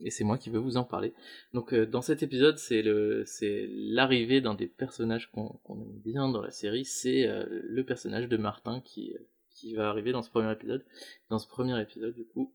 et 0.02 0.12
c'est 0.12 0.24
moi 0.24 0.38
qui 0.38 0.50
veux 0.50 0.60
vous 0.60 0.78
en 0.78 0.86
parler. 0.86 1.14
Donc 1.54 1.74
euh, 1.74 1.86
dans 1.86 2.02
cet 2.02 2.24
épisode, 2.24 2.58
c'est 2.58 2.82
le 2.82 3.24
c'est 3.26 3.68
l'arrivée 3.70 4.40
d'un 4.40 4.56
des 4.56 4.68
personnages 4.68 5.30
qu'on 5.32 5.60
aime 5.70 6.00
bien 6.04 6.30
dans 6.30 6.42
la 6.42 6.52
série, 6.52 6.86
c'est 6.86 7.28
euh, 7.28 7.46
le 7.50 7.84
personnage 7.84 8.30
de 8.30 8.38
Martin 8.38 8.80
qui 8.82 9.14
qui 9.50 9.74
va 9.74 9.90
arriver 9.90 10.12
dans 10.12 10.22
ce 10.22 10.30
premier 10.30 10.52
épisode. 10.52 10.86
Dans 11.30 11.40
ce 11.40 11.48
premier 11.48 11.82
épisode, 11.82 12.14
du 12.14 12.26
coup, 12.26 12.52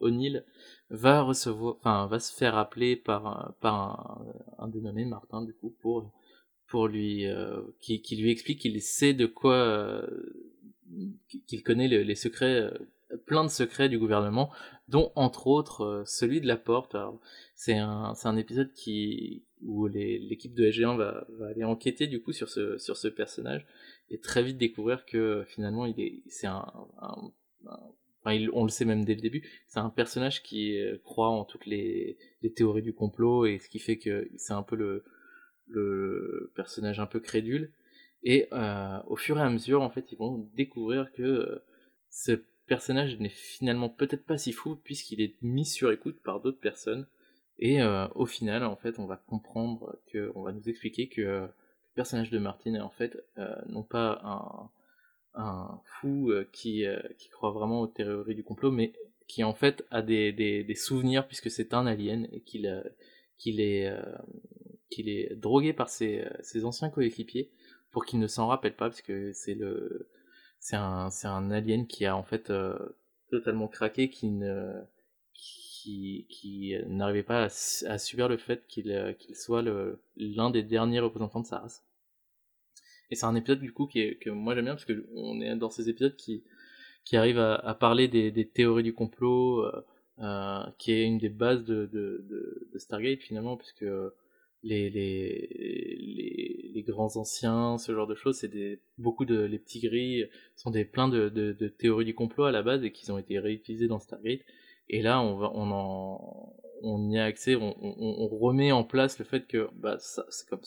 O'Neill 0.00 0.44
va 0.90 1.22
recevoir, 1.22 1.76
enfin 1.78 2.06
va 2.06 2.18
se 2.18 2.34
faire 2.34 2.56
appeler 2.56 2.96
par 2.96 3.54
par 3.60 3.74
un, 4.58 4.64
un 4.64 4.68
dénommé 4.68 5.04
Martin 5.04 5.42
du 5.42 5.54
coup 5.54 5.74
pour 5.80 6.10
pour 6.66 6.88
lui 6.88 7.26
qui, 7.80 8.00
qui 8.02 8.16
lui 8.16 8.30
explique 8.30 8.60
qu'il 8.60 8.80
sait 8.80 9.14
de 9.14 9.26
quoi 9.26 10.02
qu'il 11.46 11.62
connaît 11.62 11.88
les 11.88 12.14
secrets 12.14 12.70
plein 13.26 13.44
de 13.44 13.50
secrets 13.50 13.88
du 13.88 13.98
gouvernement, 13.98 14.50
dont 14.88 15.12
entre 15.16 15.46
autres 15.46 15.82
euh, 15.82 16.02
celui 16.06 16.40
de 16.40 16.46
la 16.46 16.56
porte. 16.56 16.96
C'est 17.54 17.76
un, 17.76 18.14
un 18.24 18.36
épisode 18.36 18.72
qui 18.72 19.44
où 19.62 19.86
l'équipe 19.86 20.54
de 20.54 20.64
SG1 20.64 20.96
va, 20.96 21.24
va, 21.38 21.46
aller 21.46 21.64
enquêter 21.64 22.08
du 22.08 22.20
coup 22.20 22.32
sur 22.32 22.48
ce, 22.48 22.78
sur 22.78 22.96
ce 22.96 23.06
personnage 23.06 23.64
et 24.10 24.18
très 24.18 24.42
vite 24.42 24.58
découvrir 24.58 25.06
que 25.06 25.44
finalement 25.46 25.86
il 25.86 26.00
est 26.00 26.22
c'est 26.26 26.48
un, 26.48 26.66
on 28.52 28.64
le 28.64 28.70
sait 28.70 28.84
même 28.84 29.04
dès 29.04 29.14
le 29.14 29.20
début, 29.20 29.48
c'est 29.66 29.80
un 29.80 29.90
personnage 29.90 30.42
qui 30.42 30.78
euh, 30.78 30.98
croit 31.04 31.28
en 31.28 31.44
toutes 31.44 31.66
les, 31.66 32.16
les, 32.42 32.52
théories 32.52 32.82
du 32.82 32.94
complot 32.94 33.46
et 33.46 33.58
ce 33.58 33.68
qui 33.68 33.78
fait 33.78 33.98
que 33.98 34.28
c'est 34.36 34.52
un 34.52 34.62
peu 34.62 34.76
le, 34.76 35.04
le 35.68 36.52
personnage 36.54 37.00
un 37.00 37.06
peu 37.06 37.20
crédule. 37.20 37.72
Et 38.22 38.48
euh, 38.52 38.98
au 39.06 39.16
fur 39.16 39.38
et 39.38 39.42
à 39.42 39.50
mesure, 39.50 39.82
en 39.82 39.90
fait, 39.90 40.12
ils 40.12 40.18
vont 40.18 40.48
découvrir 40.54 41.10
que 41.12 41.22
euh, 41.22 41.64
ce 42.10 42.32
personnage 42.72 43.18
n'est 43.18 43.28
finalement 43.28 43.90
peut-être 43.90 44.24
pas 44.24 44.38
si 44.38 44.50
fou 44.50 44.76
puisqu'il 44.76 45.20
est 45.20 45.34
mis 45.42 45.66
sur 45.66 45.92
écoute 45.92 46.22
par 46.22 46.40
d'autres 46.40 46.58
personnes. 46.58 47.06
Et 47.58 47.82
euh, 47.82 48.08
au 48.14 48.24
final, 48.24 48.64
en 48.64 48.76
fait, 48.76 48.98
on 48.98 49.04
va 49.04 49.18
comprendre 49.18 49.98
que, 50.10 50.32
on 50.34 50.42
va 50.42 50.52
nous 50.52 50.70
expliquer 50.70 51.10
que 51.10 51.20
le 51.20 51.50
personnage 51.94 52.30
de 52.30 52.38
Martin 52.38 52.72
est 52.72 52.80
en 52.80 52.88
fait 52.88 53.22
euh, 53.36 53.54
non 53.68 53.82
pas 53.82 54.70
un, 55.34 55.80
fou 55.84 56.30
euh, 56.30 56.48
qui, 56.50 56.86
qui 57.18 57.28
croit 57.28 57.50
vraiment 57.50 57.82
aux 57.82 57.88
théories 57.88 58.34
du 58.34 58.42
complot, 58.42 58.70
mais 58.70 58.94
qui 59.28 59.44
en 59.44 59.52
fait 59.52 59.84
a 59.90 60.00
des, 60.00 60.32
des, 60.32 60.64
des 60.64 60.74
souvenirs 60.74 61.26
puisque 61.26 61.50
c'est 61.50 61.74
un 61.74 61.86
alien 61.86 62.26
et 62.32 62.40
qu'il 62.40 62.64
est 63.60 63.92
est 64.96 65.34
drogué 65.34 65.74
par 65.74 65.90
ses, 65.90 66.24
ses 66.40 66.64
anciens 66.64 66.88
coéquipiers 66.88 67.50
pour 67.90 68.06
qu'il 68.06 68.18
ne 68.18 68.26
s'en 68.28 68.46
rappelle 68.46 68.76
pas 68.76 68.88
parce 68.88 69.02
que 69.02 69.34
c'est 69.34 69.54
le 69.54 70.08
c'est 70.62 70.76
un, 70.76 71.10
c'est 71.10 71.26
un 71.26 71.50
alien 71.50 71.88
qui 71.88 72.06
a 72.06 72.16
en 72.16 72.22
fait 72.22 72.48
euh, 72.50 72.78
totalement 73.30 73.66
craqué, 73.66 74.08
qui 74.10 74.28
ne, 74.30 74.72
qui, 75.34 76.24
qui 76.30 76.76
n'arrivait 76.86 77.24
pas 77.24 77.48
à, 77.86 77.98
subir 77.98 78.28
le 78.28 78.36
fait 78.36 78.64
qu'il, 78.68 78.92
euh, 78.92 79.12
qu'il 79.12 79.34
soit 79.34 79.62
le, 79.62 80.00
l'un 80.16 80.50
des 80.50 80.62
derniers 80.62 81.00
représentants 81.00 81.40
de 81.40 81.46
sa 81.46 81.58
race. 81.58 81.84
Et 83.10 83.16
c'est 83.16 83.26
un 83.26 83.34
épisode 83.34 83.58
du 83.58 83.72
coup 83.72 83.88
qui 83.88 84.00
est, 84.00 84.14
que 84.14 84.30
moi 84.30 84.54
j'aime 84.54 84.66
bien 84.66 84.74
parce 84.74 84.84
que 84.84 85.04
on 85.16 85.40
est 85.40 85.56
dans 85.56 85.68
ces 85.68 85.88
épisodes 85.88 86.14
qui, 86.14 86.44
qui 87.04 87.16
arrivent 87.16 87.40
à, 87.40 87.56
à 87.56 87.74
parler 87.74 88.06
des, 88.06 88.30
des, 88.30 88.46
théories 88.46 88.84
du 88.84 88.94
complot, 88.94 89.64
euh, 89.64 89.84
euh, 90.20 90.62
qui 90.78 90.92
est 90.92 91.04
une 91.04 91.18
des 91.18 91.28
bases 91.28 91.64
de, 91.64 91.86
de, 91.86 92.24
de, 92.30 92.68
de 92.72 92.78
Stargate 92.78 93.20
finalement, 93.20 93.56
puisque 93.56 93.84
les, 94.62 94.90
les, 94.90 95.48
les, 96.00 96.70
les, 96.74 96.82
grands 96.82 97.16
anciens, 97.16 97.78
ce 97.78 97.92
genre 97.92 98.06
de 98.06 98.14
choses, 98.14 98.36
c'est 98.38 98.48
des 98.48 98.80
beaucoup 98.98 99.24
de 99.24 99.40
les 99.42 99.58
petits 99.58 99.80
gris 99.80 100.24
sont 100.56 100.70
des 100.70 100.84
plein 100.84 101.08
de, 101.08 101.28
de, 101.28 101.52
de, 101.52 101.68
théories 101.68 102.04
du 102.04 102.14
complot 102.14 102.44
à 102.44 102.52
la 102.52 102.62
base 102.62 102.84
et 102.84 102.92
qui 102.92 103.10
ont 103.10 103.18
été 103.18 103.38
réutilisées 103.38 103.88
dans 103.88 103.98
Stargate. 103.98 104.40
Et 104.88 105.02
là, 105.02 105.20
on 105.20 105.36
va, 105.36 105.50
on 105.54 105.70
en, 105.70 106.54
on 106.82 107.10
y 107.10 107.18
a 107.18 107.24
accès, 107.24 107.56
on, 107.56 107.76
on, 107.80 107.94
on 107.98 108.28
remet 108.28 108.72
en 108.72 108.84
place 108.84 109.18
le 109.18 109.24
fait 109.24 109.46
que 109.46 109.68
bah 109.74 109.96
ça, 109.98 110.24
c'est 110.30 110.48
comme 110.48 110.62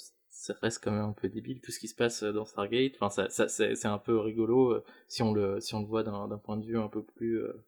ça 0.46 0.54
reste 0.62 0.84
quand 0.84 0.92
même 0.92 1.02
un 1.02 1.14
peu 1.14 1.30
débile 1.30 1.62
tout 1.62 1.72
ce 1.72 1.80
qui 1.80 1.88
se 1.88 1.96
passe 1.96 2.24
dans 2.24 2.46
Stargate. 2.46 2.94
Enfin, 3.00 3.10
ça, 3.10 3.30
ça 3.30 3.48
c'est 3.48 3.88
un 3.88 3.98
peu 3.98 4.20
rigolo 4.20 4.74
euh, 4.74 4.84
si 5.08 5.24
on 5.24 5.34
le 5.34 5.60
si 5.60 5.74
on 5.76 5.80
le 5.80 5.88
voit 5.88 6.04
d'un 6.04 6.38
point 6.38 6.58
de 6.58 6.66
vue 6.66 6.78
un 6.78 6.90
peu 6.90 7.04
plus 7.04 7.40
euh, 7.40 7.66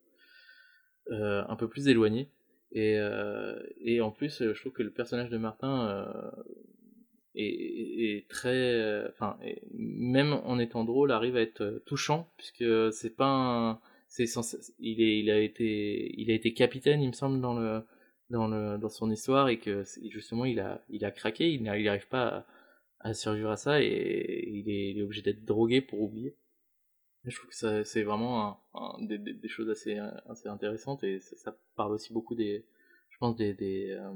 euh, 1.11 1.43
un 1.47 1.55
peu 1.55 1.67
plus 1.67 1.87
éloigné. 1.87 2.29
Et, 2.71 2.97
euh, 2.97 3.57
et 3.81 4.01
en 4.01 4.11
plus, 4.11 4.43
je 4.43 4.59
trouve 4.59 4.73
que 4.73 4.83
le 4.83 4.91
personnage 4.91 5.29
de 5.29 5.37
Martin 5.37 5.87
euh, 5.87 6.43
est, 7.35 7.45
est, 7.45 8.29
très, 8.29 9.07
enfin, 9.09 9.37
même 9.73 10.33
en 10.33 10.59
étant 10.59 10.83
drôle, 10.83 11.11
arrive 11.11 11.37
à 11.37 11.41
être 11.41 11.81
touchant 11.85 12.29
puisque 12.37 12.91
c'est 12.91 13.15
pas 13.15 13.27
un, 13.27 13.79
c'est 14.07 14.25
il 14.79 15.01
est, 15.01 15.19
il 15.19 15.29
a 15.29 15.39
été, 15.39 16.13
il 16.19 16.31
a 16.31 16.33
été 16.33 16.53
capitaine, 16.53 17.01
il 17.01 17.07
me 17.07 17.13
semble, 17.13 17.41
dans 17.41 17.57
le, 17.57 17.83
dans 18.29 18.47
le, 18.47 18.77
dans 18.77 18.89
son 18.89 19.11
histoire 19.11 19.49
et 19.49 19.59
que 19.59 19.83
justement 20.09 20.45
il 20.45 20.59
a, 20.59 20.83
il 20.89 21.05
a 21.05 21.11
craqué, 21.11 21.51
il 21.51 21.63
n'arrive 21.63 22.07
pas 22.07 22.45
à, 23.01 23.09
à, 23.09 23.13
survivre 23.13 23.51
à 23.51 23.57
ça 23.57 23.81
et 23.81 24.49
il 24.49 24.69
est, 24.69 24.91
il 24.91 24.99
est 24.99 25.03
obligé 25.03 25.21
d'être 25.21 25.45
drogué 25.45 25.81
pour 25.81 26.01
oublier. 26.01 26.35
Je 27.27 27.35
trouve 27.35 27.49
que 27.49 27.83
c'est 27.83 28.03
vraiment 28.03 28.61
des, 29.01 29.47
choses 29.47 29.69
assez, 29.69 29.99
intéressantes 30.45 31.03
et 31.03 31.19
ça, 31.19 31.55
parle 31.75 31.91
aussi 31.91 32.13
beaucoup 32.13 32.35
des, 32.35 32.65
je 33.09 33.17
pense, 33.17 33.35
des, 33.35 33.91
euh, 33.91 34.11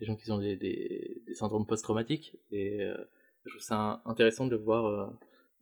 gens 0.00 0.16
qui 0.16 0.30
ont 0.30 0.38
des, 0.38 1.22
syndromes 1.34 1.66
post-traumatiques 1.66 2.36
et 2.52 2.82
euh, 2.82 2.94
je 3.44 3.50
trouve 3.50 3.62
ça 3.62 4.02
intéressant 4.04 4.46
de 4.46 4.56
voir, 4.56 4.84
euh, 4.84 5.06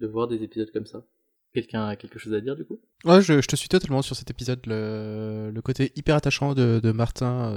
de 0.01 0.06
voir 0.09 0.26
des 0.26 0.42
épisodes 0.42 0.70
comme 0.72 0.86
ça. 0.86 1.05
Quelqu'un 1.52 1.86
a 1.86 1.94
quelque 1.94 2.18
chose 2.18 2.34
à 2.34 2.40
dire 2.40 2.56
du 2.56 2.64
coup? 2.64 2.80
Ouais, 3.05 3.22
je, 3.22 3.38
te 3.40 3.55
suis 3.55 3.68
totalement 3.68 4.02
sur 4.02 4.16
cet 4.16 4.28
épisode. 4.30 4.60
Le, 4.66 5.60
côté 5.62 5.92
hyper 5.94 6.16
attachant 6.16 6.55
de, 6.55 6.92
Martin. 6.92 7.56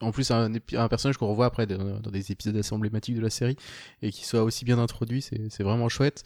En 0.00 0.12
plus, 0.12 0.30
un, 0.30 0.50
personnage 0.88 1.18
qu'on 1.18 1.28
revoit 1.28 1.44
après 1.44 1.66
dans 1.66 2.10
des 2.10 2.32
épisodes 2.32 2.56
assez 2.56 2.74
emblématiques 2.74 3.16
de 3.16 3.20
la 3.20 3.28
série 3.28 3.56
et 4.00 4.10
qui 4.10 4.24
soit 4.24 4.42
aussi 4.42 4.64
bien 4.64 4.78
introduit, 4.78 5.20
c'est 5.20 5.62
vraiment 5.62 5.90
chouette. 5.90 6.24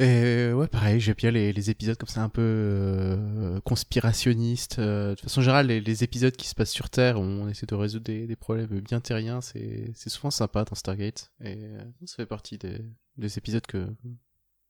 Et 0.00 0.50
ouais, 0.54 0.66
pareil, 0.66 0.98
j'aime 0.98 1.14
bien 1.14 1.30
les, 1.30 1.52
les, 1.52 1.68
épisodes 1.68 1.98
comme 1.98 2.08
ça 2.08 2.22
un 2.22 2.30
peu 2.30 2.40
euh, 2.40 3.60
conspirationnistes. 3.60 4.78
Euh, 4.78 5.14
de 5.14 5.20
façon 5.20 5.42
générale, 5.42 5.66
les, 5.66 5.82
les, 5.82 6.04
épisodes 6.04 6.34
qui 6.34 6.48
se 6.48 6.54
passent 6.54 6.70
sur 6.70 6.88
Terre, 6.88 7.20
où 7.20 7.22
on 7.22 7.48
essaie 7.48 7.66
de 7.66 7.74
résoudre 7.74 8.06
des, 8.06 8.26
des 8.26 8.36
problèmes 8.36 8.80
bien 8.80 9.00
terriens, 9.00 9.42
c'est 9.42 9.92
souvent 10.08 10.30
sympa 10.30 10.64
dans 10.64 10.74
Stargate. 10.74 11.30
Et 11.42 11.66
euh, 11.66 11.84
ça 12.06 12.16
fait 12.16 12.26
partie 12.26 12.56
des, 12.56 12.78
des 13.18 13.36
épisodes 13.36 13.66
que, 13.66 13.88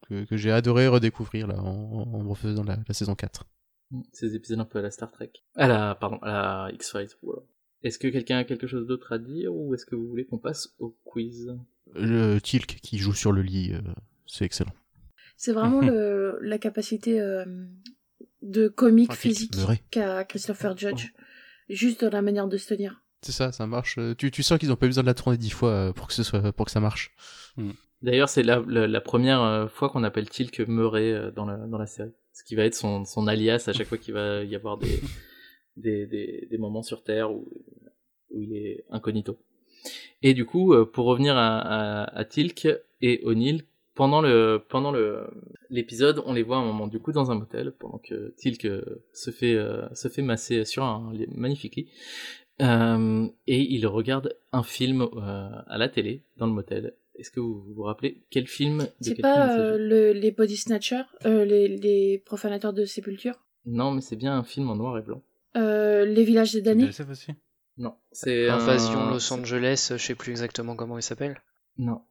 que, 0.08 0.24
que 0.24 0.36
j'ai 0.36 0.50
adoré 0.50 0.88
redécouvrir 0.88 1.46
là, 1.46 1.60
en, 1.62 2.12
en 2.12 2.28
refaisant 2.28 2.64
la, 2.64 2.80
la, 2.88 2.92
saison 2.92 3.14
4. 3.14 3.46
Ces 4.12 4.34
épisodes 4.34 4.58
un 4.58 4.64
peu 4.64 4.80
à 4.80 4.82
la 4.82 4.90
Star 4.90 5.12
Trek. 5.12 5.30
À 5.54 5.68
la, 5.68 5.94
pardon, 5.94 6.18
à 6.22 6.66
la 6.66 6.72
X-Files, 6.74 7.06
voilà. 7.22 7.42
Est-ce 7.84 8.00
que 8.00 8.08
quelqu'un 8.08 8.38
a 8.38 8.44
quelque 8.44 8.66
chose 8.66 8.84
d'autre 8.88 9.12
à 9.12 9.18
dire 9.20 9.54
ou 9.54 9.74
est-ce 9.74 9.86
que 9.86 9.94
vous 9.94 10.08
voulez 10.08 10.26
qu'on 10.26 10.38
passe 10.38 10.74
au 10.80 10.98
quiz? 11.04 11.56
Le 11.94 12.40
Tilk 12.40 12.80
qui 12.82 12.98
joue 12.98 13.14
sur 13.14 13.30
le 13.30 13.42
lit, 13.42 13.72
c'est 14.26 14.44
excellent. 14.44 14.72
C'est 15.40 15.52
vraiment 15.52 15.80
le, 15.90 16.38
la 16.42 16.58
capacité 16.58 17.18
euh, 17.18 17.46
de 18.42 18.68
comique 18.68 19.14
physique 19.14 19.54
qu'a 19.90 20.22
Christopher 20.24 20.76
Judge, 20.76 21.12
juste 21.70 22.04
dans 22.04 22.10
la 22.10 22.20
manière 22.20 22.46
de 22.46 22.58
se 22.58 22.68
tenir. 22.68 23.02
C'est 23.22 23.32
ça, 23.32 23.50
ça 23.50 23.66
marche. 23.66 23.96
Euh, 23.98 24.14
tu, 24.14 24.30
tu 24.30 24.42
sens 24.42 24.58
qu'ils 24.58 24.70
ont 24.70 24.76
pas 24.76 24.86
besoin 24.86 25.02
de 25.02 25.06
la 25.06 25.14
tourner 25.14 25.38
dix 25.38 25.48
fois 25.48 25.70
euh, 25.70 25.92
pour 25.94 26.08
que 26.08 26.12
ce 26.12 26.22
soit 26.22 26.52
pour 26.52 26.66
que 26.66 26.72
ça 26.72 26.80
marche. 26.80 27.12
Hmm. 27.56 27.70
D'ailleurs, 28.02 28.28
c'est 28.28 28.42
la, 28.42 28.62
la, 28.66 28.86
la, 28.86 29.00
première 29.00 29.70
fois 29.70 29.88
qu'on 29.88 30.04
appelle 30.04 30.28
Tilk 30.28 30.60
Murray 30.60 31.32
dans 31.34 31.46
la, 31.46 31.56
dans 31.56 31.78
la 31.78 31.86
série. 31.86 32.12
Ce 32.32 32.44
qui 32.44 32.54
va 32.54 32.64
être 32.64 32.74
son, 32.74 33.04
son 33.06 33.26
alias 33.26 33.64
à 33.66 33.72
chaque 33.72 33.86
fois 33.86 33.98
qu'il 33.98 34.14
va 34.14 34.42
y 34.42 34.54
avoir 34.54 34.76
des, 34.76 35.00
des, 35.76 36.06
des, 36.06 36.48
des, 36.50 36.58
moments 36.58 36.82
sur 36.82 37.02
Terre 37.02 37.30
où, 37.30 37.46
où 38.30 38.40
il 38.40 38.54
est 38.56 38.86
incognito. 38.90 39.38
Et 40.22 40.32
du 40.32 40.46
coup, 40.46 40.74
pour 40.86 41.06
revenir 41.06 41.36
à, 41.36 41.58
à, 41.58 42.18
à 42.18 42.24
Tilk 42.24 42.68
et 43.02 43.20
O'Neill, 43.24 43.64
pendant 43.94 44.20
le 44.20 44.62
pendant 44.68 44.90
le 44.92 45.26
l'épisode, 45.68 46.22
on 46.26 46.32
les 46.32 46.42
voit 46.42 46.56
un 46.56 46.64
moment 46.64 46.86
du 46.86 47.00
coup 47.00 47.12
dans 47.12 47.30
un 47.30 47.34
motel 47.34 47.72
pendant 47.72 47.98
que 47.98 48.34
Tilk 48.36 48.64
euh, 48.64 48.82
se 49.12 49.30
fait 49.30 49.54
euh, 49.54 49.86
se 49.94 50.08
fait 50.08 50.22
masser 50.22 50.64
sur 50.64 50.84
un 50.84 51.12
magnifique 51.34 51.76
lit. 51.76 51.88
Euh, 52.60 53.26
et 53.46 53.60
il 53.74 53.86
regarde 53.86 54.36
un 54.52 54.62
film 54.62 55.02
euh, 55.02 55.48
à 55.66 55.78
la 55.78 55.88
télé 55.88 56.22
dans 56.36 56.46
le 56.46 56.52
motel. 56.52 56.94
Est-ce 57.14 57.30
que 57.30 57.40
vous 57.40 57.64
vous 57.74 57.82
rappelez 57.82 58.22
quel 58.30 58.46
film 58.46 58.86
C'est 59.00 59.20
pas 59.20 59.58
euh, 59.58 59.78
le, 59.78 60.12
les 60.12 60.30
body 60.30 60.56
snatchers, 60.56 61.04
les, 61.24 61.68
les 61.68 62.18
profanateurs 62.24 62.72
de 62.72 62.84
sépulture 62.84 63.34
Non, 63.66 63.90
mais 63.92 64.00
c'est 64.00 64.16
bien 64.16 64.34
un 64.36 64.42
film 64.42 64.68
en 64.70 64.76
noir 64.76 64.98
et 64.98 65.02
blanc. 65.02 65.22
les 65.54 66.24
villages 66.24 66.52
des 66.52 66.62
damnés? 66.62 66.88
Aussi? 67.10 67.32
Non, 67.78 67.94
c'est 68.12 68.48
Invasion 68.48 69.10
Los 69.10 69.32
Angeles, 69.32 69.88
je 69.92 69.96
sais 69.96 70.14
plus 70.14 70.30
exactement 70.30 70.76
comment 70.76 70.98
il 70.98 71.02
s'appelle. 71.02 71.40
Non, 71.78 72.02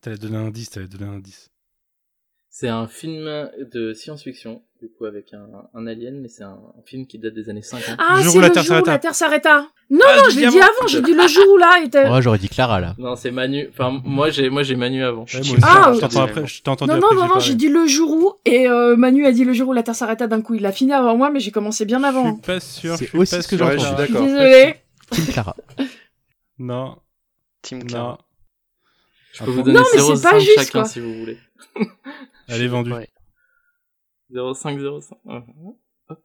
T'avais 0.00 0.16
donné 0.18 0.36
un 0.36 0.46
indice, 0.46 0.70
t'avais 0.70 0.86
donné 0.88 1.04
un 1.04 1.14
indice. 1.16 1.50
C'est 2.50 2.68
un 2.68 2.88
film 2.88 3.24
de 3.72 3.92
science-fiction 3.92 4.62
du 4.80 4.88
coup 4.88 5.04
avec 5.04 5.32
un, 5.32 5.46
un 5.74 5.86
alien, 5.86 6.20
mais 6.20 6.28
c'est 6.28 6.42
un, 6.44 6.58
un 6.76 6.82
film 6.84 7.06
qui 7.06 7.18
date 7.18 7.34
des 7.34 7.48
années 7.50 7.62
50. 7.62 7.96
Ah, 7.98 8.14
Le 8.16 8.22
jour 8.22 8.32
c'est 8.32 8.38
où 8.38 8.40
la 8.40 8.48
le 8.48 8.52
Terre 8.54 8.62
jour 8.64 8.72
où 8.72 8.74
s'arrêta. 8.76 8.92
la 8.92 8.98
Terre 8.98 9.14
s'arrêta. 9.14 9.68
Non, 9.90 10.00
Ah, 10.06 10.16
non, 10.16 10.22
je 10.26 10.30
je 10.34 10.40
l'ai 10.40 10.48
dit 10.48 10.58
avant. 10.60 10.86
j'ai 10.88 11.02
dit 11.02 11.14
le 11.14 11.26
jour 11.28 11.44
où 11.52 11.56
là 11.56 11.80
était... 11.84 12.08
Ouais, 12.08 12.20
j'aurais 12.22 12.38
dit 12.38 12.48
Clara 12.48 12.80
là. 12.80 12.94
Non, 12.98 13.14
c'est 13.16 13.30
Manu. 13.30 13.68
Enfin, 13.70 14.00
moi 14.04 14.30
j'ai 14.30 14.50
moi 14.50 14.62
j'ai 14.64 14.76
Manu 14.76 15.04
avant. 15.04 15.24
Ouais, 15.32 15.40
moi 15.46 15.56
Ah, 15.62 15.92
je 15.94 16.00
t'entends 16.00 16.22
après- 16.22 16.46
je 16.46 16.62
Non, 16.66 16.72
après 16.74 16.86
non, 16.86 17.14
non, 17.14 17.26
non, 17.28 17.38
j'ai 17.40 17.54
dit 17.54 17.68
le 17.68 17.86
jour 17.86 18.10
où, 18.10 18.32
et 18.44 18.68
euh, 18.68 18.96
Manu 18.96 19.24
a 19.26 19.32
dit 19.32 19.44
le 19.44 19.52
jour 19.52 19.68
où 19.68 19.72
la 19.72 19.82
Terre 19.82 19.94
s'arrêta 19.96 20.26
d'un 20.26 20.42
coup. 20.42 20.54
Il 20.54 20.62
l'a 20.62 20.72
fini 20.72 20.92
avant 20.92 21.16
moi, 21.16 21.30
mais 21.30 21.40
j'ai 21.40 21.50
commencé 21.52 21.84
bien 21.84 22.00
Je 22.00 22.04
avant. 22.06 22.32
suis 22.34 22.42
pas 22.42 22.60
sûr. 22.60 22.96
C'est 22.96 23.04
je 23.04 23.08
suis 23.10 23.18
aussi 23.18 23.36
pas 23.36 23.42
ce 23.42 23.48
que 23.48 23.56
Ouais, 23.62 23.78
je 23.78 23.84
suis 23.84 23.94
d'accord. 23.96 24.24
Désolée. 24.24 24.74
Team 25.10 25.24
Clara. 25.26 25.56
Non, 26.58 26.96
Team 27.62 27.84
Clara. 27.84 28.18
Non. 29.28 29.32
Je 29.32 29.44
peux 29.44 29.50
Ah 29.50 29.54
vous 29.54 29.62
donner 29.62 29.78
Non, 29.78 29.84
mais 29.92 29.98
c'est 30.00 30.04
0,5 30.12 30.22
pas 30.22 30.38
juste, 30.38 30.54
chacun 30.58 30.70
quoi. 30.80 30.84
si 30.84 31.00
vous 31.00 31.14
voulez. 31.14 31.38
Elle 32.48 32.62
est 32.62 32.68
vendue. 32.68 32.92
Ouais. 32.92 33.08
0,5 34.32 34.78
0,5. 34.78 35.12
Ouais. 35.24 35.42
Hop. 36.10 36.18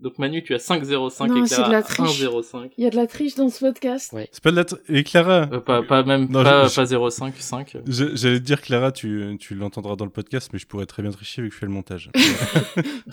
Donc 0.00 0.16
Manu, 0.18 0.44
tu 0.44 0.54
as 0.54 0.58
5,05 0.58 1.26
Non, 1.26 1.42
et 1.44 1.46
c'est 1.48 1.54
Clara 1.56 1.68
de 1.68 1.72
la 1.72 1.82
triche. 1.82 2.22
1,05. 2.22 2.70
Il 2.78 2.84
y 2.84 2.86
a 2.86 2.90
de 2.90 2.96
la 2.96 3.06
triche 3.08 3.34
dans 3.34 3.48
ce 3.48 3.58
podcast. 3.64 4.12
Ouais. 4.12 4.28
C'est 4.30 4.42
pas 4.42 4.52
de 4.52 4.56
la. 4.56 4.62
tr- 4.64 4.78
Et 4.88 5.02
Clara, 5.02 5.48
Euh, 5.52 5.58
pas, 5.60 5.82
pas 5.82 6.04
même 6.04 6.28
Non, 6.30 6.44
pas, 6.44 6.68
pas 6.68 6.84
0,5, 6.84 7.32
5. 7.36 7.76
je- 7.86 8.14
j'allais 8.14 8.38
te 8.38 8.44
dire 8.44 8.60
Clara, 8.62 8.92
tu, 8.92 9.36
tu 9.40 9.54
l'entendras 9.56 9.96
dans 9.96 10.04
le 10.04 10.10
podcast, 10.12 10.50
mais 10.52 10.58
je 10.60 10.66
pourrais 10.68 10.86
très 10.86 11.02
bien 11.02 11.10
tricher 11.10 11.42
vu 11.42 11.48
que 11.48 11.54
je 11.54 11.58
fais 11.60 11.66
le 11.66 11.72
montage. 11.72 12.10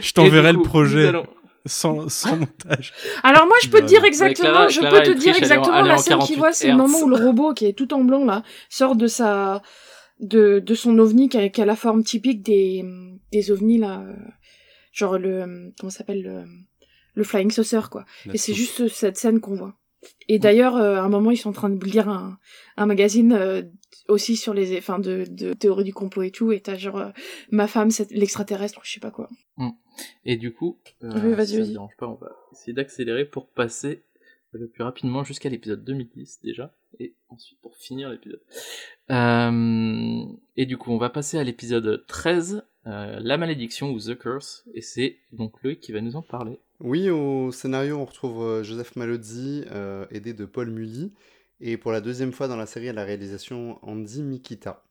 je 0.00 0.12
t'enverrai 0.12 0.52
le 0.52 0.62
projet 0.62 1.12
sans, 1.66 2.08
sans 2.08 2.36
montage. 2.36 2.92
Alors 3.22 3.46
moi, 3.46 3.56
je 3.62 3.68
peux 3.68 3.80
te 3.80 3.86
dire 3.86 4.04
exactement, 4.04 4.50
Clara- 4.50 4.68
je 4.68 4.80
Clara, 4.80 5.00
peux 5.00 5.14
te 5.14 5.18
dire 5.18 5.36
exactement 5.36 5.82
la 5.82 5.96
scène 5.98 6.18
qu'il 6.20 6.36
voit, 6.36 6.48
48 6.48 6.54
c'est 6.54 6.68
le 6.68 6.76
moment 6.76 6.98
où 7.00 7.08
le 7.08 7.16
robot 7.16 7.54
qui 7.54 7.66
est 7.66 7.72
tout 7.72 7.92
en 7.94 8.04
blanc 8.04 8.24
là 8.24 8.42
sort 8.68 8.96
de 8.96 9.06
sa 9.06 9.62
de 10.20 10.60
de 10.60 10.74
son 10.74 10.98
ovni 10.98 11.28
qui 11.28 11.38
a, 11.38 11.48
qui 11.48 11.60
a 11.60 11.64
la 11.64 11.76
forme 11.76 12.04
typique 12.04 12.42
des 12.42 12.84
des 13.32 13.50
ovnis 13.50 13.78
là, 13.78 14.00
euh, 14.00 14.14
genre 14.92 15.18
le 15.18 15.72
comment 15.80 15.90
ça 15.90 15.98
s'appelle 15.98 16.22
le 16.22 16.44
le 17.14 17.24
flying 17.24 17.50
saucer 17.50 17.80
quoi. 17.90 18.04
Et 18.34 18.38
c'est 18.38 18.54
juste 18.54 18.88
cette 18.88 19.16
scène 19.16 19.40
qu'on 19.40 19.54
voit. 19.54 19.74
Et 20.28 20.38
d'ailleurs, 20.38 20.76
euh, 20.76 20.96
à 20.96 21.02
un 21.02 21.08
moment, 21.08 21.30
ils 21.30 21.36
sont 21.38 21.48
en 21.50 21.52
train 21.54 21.70
de 21.70 21.82
lire 21.84 22.08
un, 22.10 22.38
un 22.76 22.86
magazine 22.86 23.32
euh, 23.32 23.62
aussi 24.08 24.36
sur 24.36 24.52
les, 24.52 24.76
enfin, 24.76 24.98
de, 24.98 25.24
de 25.30 25.54
théorie 25.54 25.84
du 25.84 25.94
complot 25.94 26.24
et 26.24 26.30
tout. 26.30 26.52
Et 26.52 26.60
t'as 26.60 26.76
genre 26.76 26.98
euh, 26.98 27.08
ma 27.50 27.66
femme, 27.68 27.88
l'extraterrestre, 28.10 28.78
ou 28.78 28.82
je 28.84 28.92
sais 28.92 29.00
pas 29.00 29.10
quoi. 29.10 29.30
Et 30.24 30.36
du 30.36 30.52
coup, 30.52 30.78
euh, 31.02 31.10
Oui, 31.22 31.34
vas-y, 31.34 31.46
si 31.46 31.52
ça 31.54 31.58
vas-y. 31.58 31.68
te 31.68 31.72
dérange 31.72 31.96
pas, 31.98 32.08
on 32.08 32.14
va 32.14 32.36
essayer 32.52 32.72
d'accélérer 32.72 33.24
pour 33.24 33.46
passer 33.48 34.02
le 34.52 34.68
plus 34.68 34.84
rapidement 34.84 35.24
jusqu'à 35.24 35.48
l'épisode 35.48 35.82
2010 35.84 36.40
déjà, 36.44 36.72
et 37.00 37.14
ensuite 37.28 37.58
pour 37.60 37.76
finir 37.76 38.08
l'épisode. 38.10 38.40
Euh, 39.10 40.24
et 40.56 40.66
du 40.66 40.76
coup, 40.76 40.92
on 40.92 40.98
va 40.98 41.10
passer 41.10 41.38
à 41.38 41.44
l'épisode 41.44 42.04
13, 42.06 42.62
euh, 42.86 43.18
La 43.20 43.36
malédiction 43.36 43.90
ou 43.90 43.98
The 43.98 44.16
Curse, 44.18 44.64
et 44.74 44.80
c'est 44.80 45.16
donc 45.32 45.62
Loïc 45.62 45.80
qui 45.80 45.92
va 45.92 46.00
nous 46.00 46.16
en 46.16 46.22
parler. 46.22 46.58
Oui, 46.80 47.10
au 47.10 47.50
scénario, 47.52 47.96
on 47.98 48.04
retrouve 48.04 48.42
euh, 48.42 48.62
Joseph 48.62 48.96
Malozzi, 48.96 49.64
euh, 49.72 50.06
aidé 50.10 50.34
de 50.34 50.44
Paul 50.44 50.70
Mully, 50.70 51.12
et 51.60 51.76
pour 51.76 51.92
la 51.92 52.00
deuxième 52.00 52.32
fois 52.32 52.48
dans 52.48 52.56
la 52.56 52.66
série, 52.66 52.88
à 52.88 52.92
la 52.92 53.04
réalisation 53.04 53.78
Andy 53.82 54.22
Mikita. 54.22 54.82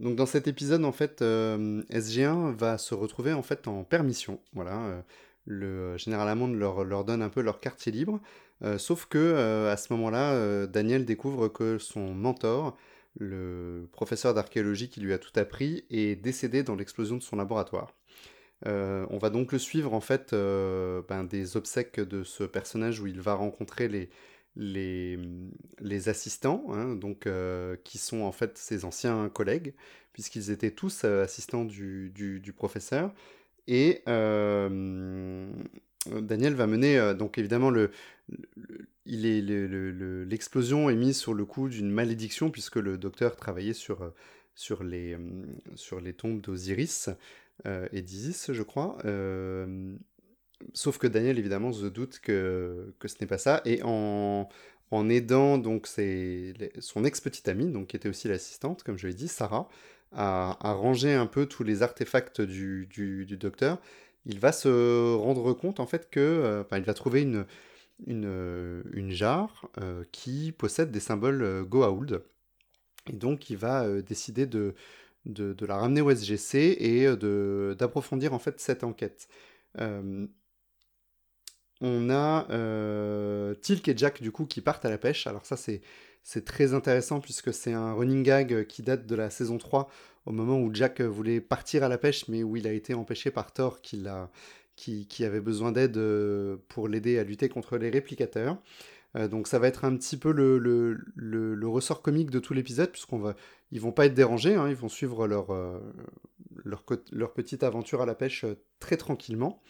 Donc 0.00 0.16
dans 0.16 0.26
cet 0.26 0.46
épisode, 0.46 0.84
en 0.84 0.92
fait, 0.92 1.22
euh, 1.22 1.82
SG1 1.90 2.54
va 2.54 2.78
se 2.78 2.94
retrouver 2.94 3.32
en 3.32 3.42
fait 3.42 3.66
en 3.66 3.82
permission. 3.82 4.40
Voilà, 4.52 4.78
euh, 4.84 5.00
le 5.46 5.96
général 5.96 6.28
Hammond 6.28 6.52
leur, 6.52 7.04
donne 7.04 7.22
un 7.22 7.28
peu 7.30 7.40
leur 7.40 7.60
quartier 7.60 7.92
libre, 7.92 8.20
euh, 8.62 8.78
sauf 8.78 9.06
que 9.06 9.66
à 9.70 9.76
ce 9.76 9.92
moment-là, 9.94 10.66
Daniel 10.66 11.04
découvre 11.04 11.48
que 11.48 11.78
son 11.78 12.14
mentor, 12.14 12.76
le 13.18 13.88
professeur 13.92 14.34
d'archéologie 14.34 14.90
qui 14.90 15.00
lui 15.00 15.14
a 15.14 15.18
tout 15.18 15.38
appris, 15.38 15.84
est 15.90 16.16
décédé 16.16 16.62
dans 16.62 16.76
l'explosion 16.76 17.16
de 17.16 17.22
son 17.22 17.36
laboratoire. 17.36 17.94
On 18.64 19.18
va 19.18 19.30
donc 19.30 19.52
le 19.52 19.58
suivre 19.58 19.94
en 19.94 20.00
fait 20.00 20.32
ben, 20.32 21.24
des 21.24 21.56
obsèques 21.56 22.00
de 22.00 22.24
ce 22.24 22.44
personnage 22.44 23.00
où 23.00 23.06
il 23.06 23.20
va 23.20 23.34
rencontrer 23.34 23.88
les, 23.88 24.10
les, 24.56 25.18
les 25.80 26.08
assistants, 26.08 26.64
hein, 26.70 26.94
donc, 26.96 27.26
euh, 27.26 27.76
qui 27.84 27.98
sont 27.98 28.22
en 28.22 28.32
fait 28.32 28.56
ses 28.58 28.84
anciens 28.84 29.28
collègues, 29.28 29.74
puisqu'ils 30.12 30.50
étaient 30.50 30.70
tous 30.70 31.02
euh, 31.04 31.24
assistants 31.24 31.64
du, 31.64 32.54
professeur. 32.56 33.12
Et 33.68 34.02
euh, 34.08 35.50
Daniel 36.06 36.54
va 36.54 36.66
mener, 36.66 37.14
donc 37.14 37.36
évidemment, 37.36 37.70
le, 37.70 37.90
l'explosion 39.04 40.88
est 40.88 40.94
mise 40.94 41.18
sur 41.18 41.34
le 41.34 41.44
coup 41.44 41.68
d'une 41.68 41.90
malédiction, 41.90 42.50
puisque 42.50 42.76
le 42.76 42.96
docteur 42.96 43.36
travaillait 43.36 43.74
sur, 43.74 44.12
sur, 44.54 44.82
les, 44.82 45.14
euh, 45.14 45.18
sur 45.74 46.00
les 46.00 46.14
tombes 46.14 46.40
d'Osiris 46.40 47.10
et 47.92 48.02
d'Isis, 48.02 48.52
je 48.52 48.62
crois. 48.62 48.98
Sauf 50.74 50.98
que 50.98 51.06
Daniel, 51.06 51.38
évidemment, 51.38 51.72
se 51.72 51.86
doute 51.86 52.20
que, 52.20 52.94
que 52.98 53.08
ce 53.08 53.16
n'est 53.20 53.26
pas 53.26 53.38
ça. 53.38 53.62
Et 53.64 53.80
en, 53.84 54.48
en 54.90 55.08
aidant 55.08 55.58
donc 55.58 55.86
ses- 55.86 56.54
son 56.80 57.04
ex-petite 57.04 57.48
amie, 57.48 57.70
donc, 57.70 57.88
qui 57.88 57.96
était 57.96 58.08
aussi 58.08 58.28
l'assistante, 58.28 58.82
comme 58.82 58.98
je 58.98 59.06
l'ai 59.08 59.14
dit, 59.14 59.28
Sarah, 59.28 59.68
à, 60.12 60.56
à 60.66 60.72
ranger 60.72 61.14
un 61.14 61.26
peu 61.26 61.46
tous 61.46 61.64
les 61.64 61.82
artefacts 61.82 62.40
du, 62.40 62.86
du- 62.90 63.26
docteur, 63.36 63.80
il 64.26 64.38
va 64.40 64.52
se 64.52 65.14
rendre 65.16 65.52
compte 65.52 65.80
en 65.80 65.86
fait 65.86 66.10
que, 66.10 66.20
euh, 66.20 66.64
il 66.76 66.82
va 66.82 66.94
trouver 66.94 67.22
une, 67.22 67.46
une, 68.06 68.24
euh, 68.26 68.82
une 68.94 69.10
jarre 69.12 69.68
euh, 69.80 70.04
qui 70.12 70.52
possède 70.52 70.90
des 70.92 71.00
symboles 71.00 71.42
euh, 71.42 71.64
Goa'uld. 71.64 72.22
Et 73.08 73.14
donc, 73.16 73.50
il 73.50 73.56
va 73.56 74.02
décider 74.02 74.46
de, 74.46 74.74
de, 75.26 75.52
de 75.52 75.66
la 75.66 75.76
ramener 75.76 76.00
au 76.00 76.10
SGC 76.10 76.76
et 76.80 77.06
d'approfondir 77.76 78.34
en 78.34 78.38
fait 78.38 78.60
cette 78.60 78.84
enquête. 78.84 79.28
On 81.80 82.10
a 82.10 82.46
euh, 82.50 83.54
Tilk 83.54 83.88
et 83.88 83.96
Jack 83.96 84.22
du 84.22 84.32
coup 84.32 84.46
qui 84.46 84.60
partent 84.60 84.84
à 84.84 84.90
la 84.90 84.98
pêche. 84.98 85.26
Alors 85.26 85.44
ça 85.44 85.56
c'est 85.56 86.44
très 86.44 86.74
intéressant 86.74 87.20
puisque 87.20 87.52
c'est 87.52 87.72
un 87.72 87.92
running 87.92 88.22
gag 88.22 88.66
qui 88.66 88.82
date 88.82 89.06
de 89.06 89.14
la 89.14 89.30
saison 89.30 89.58
3 89.58 89.88
au 90.26 90.32
moment 90.32 90.60
où 90.60 90.74
Jack 90.74 91.00
voulait 91.00 91.40
partir 91.40 91.84
à 91.84 91.88
la 91.88 91.98
pêche 91.98 92.28
mais 92.28 92.42
où 92.42 92.56
il 92.56 92.66
a 92.66 92.72
été 92.72 92.94
empêché 92.94 93.30
par 93.30 93.52
Thor 93.52 93.80
qui, 93.80 94.04
avait 95.24 95.40
besoin 95.40 95.72
d'aide 95.72 95.96
euh, 95.98 96.56
pour 96.68 96.88
l'aider 96.88 97.18
à 97.18 97.24
lutter 97.24 97.48
contre 97.48 97.76
les 97.76 97.90
réplicateurs. 97.90 98.58
Euh, 99.14 99.28
donc 99.28 99.46
ça 99.46 99.58
va 99.58 99.68
être 99.68 99.84
un 99.84 99.94
petit 99.96 100.16
peu 100.16 100.32
le, 100.32 101.68
ressort 101.68 102.02
comique 102.02 102.30
de 102.30 102.38
tout 102.38 102.54
l'épisode 102.54 102.90
puisqu'on 102.90 103.18
va 103.18 103.36
ils 103.72 103.80
vont 103.80 103.92
pas 103.92 104.06
être 104.06 104.14
dérangés, 104.14 104.54
hein, 104.54 104.68
ils 104.68 104.76
vont 104.76 104.88
suivre 104.88 105.26
leur, 105.26 105.46
petite 107.34 107.62
aventure 107.64 108.00
à 108.00 108.06
la 108.06 108.14
pêche 108.14 108.44
très 108.78 108.96
tranquillement. 108.96 109.60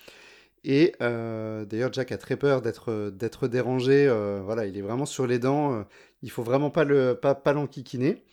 Et 0.67 0.95
euh, 1.03 1.65
d'ailleurs, 1.65 1.93
Jack 1.93 2.13
a 2.13 2.19
très 2.19 2.37
peur 2.37 2.63
d'être 2.63 3.11
d'être 3.11 3.49
dérangé. 3.49 4.07
euh, 4.09 4.43
voilà, 4.45 4.67
il 4.67 4.77
est 4.79 4.83
vraiment 4.83 5.07
sur 5.07 5.27
les 5.27 5.39
dents. 5.39 5.75
euh, 5.75 5.85
il 6.23 6.31
faut 6.31 6.43
vraiment 6.43 6.71
pas 6.71 6.85
le 6.85 7.15
pas, 7.15 7.35
l'enquiquiner. 7.53 8.25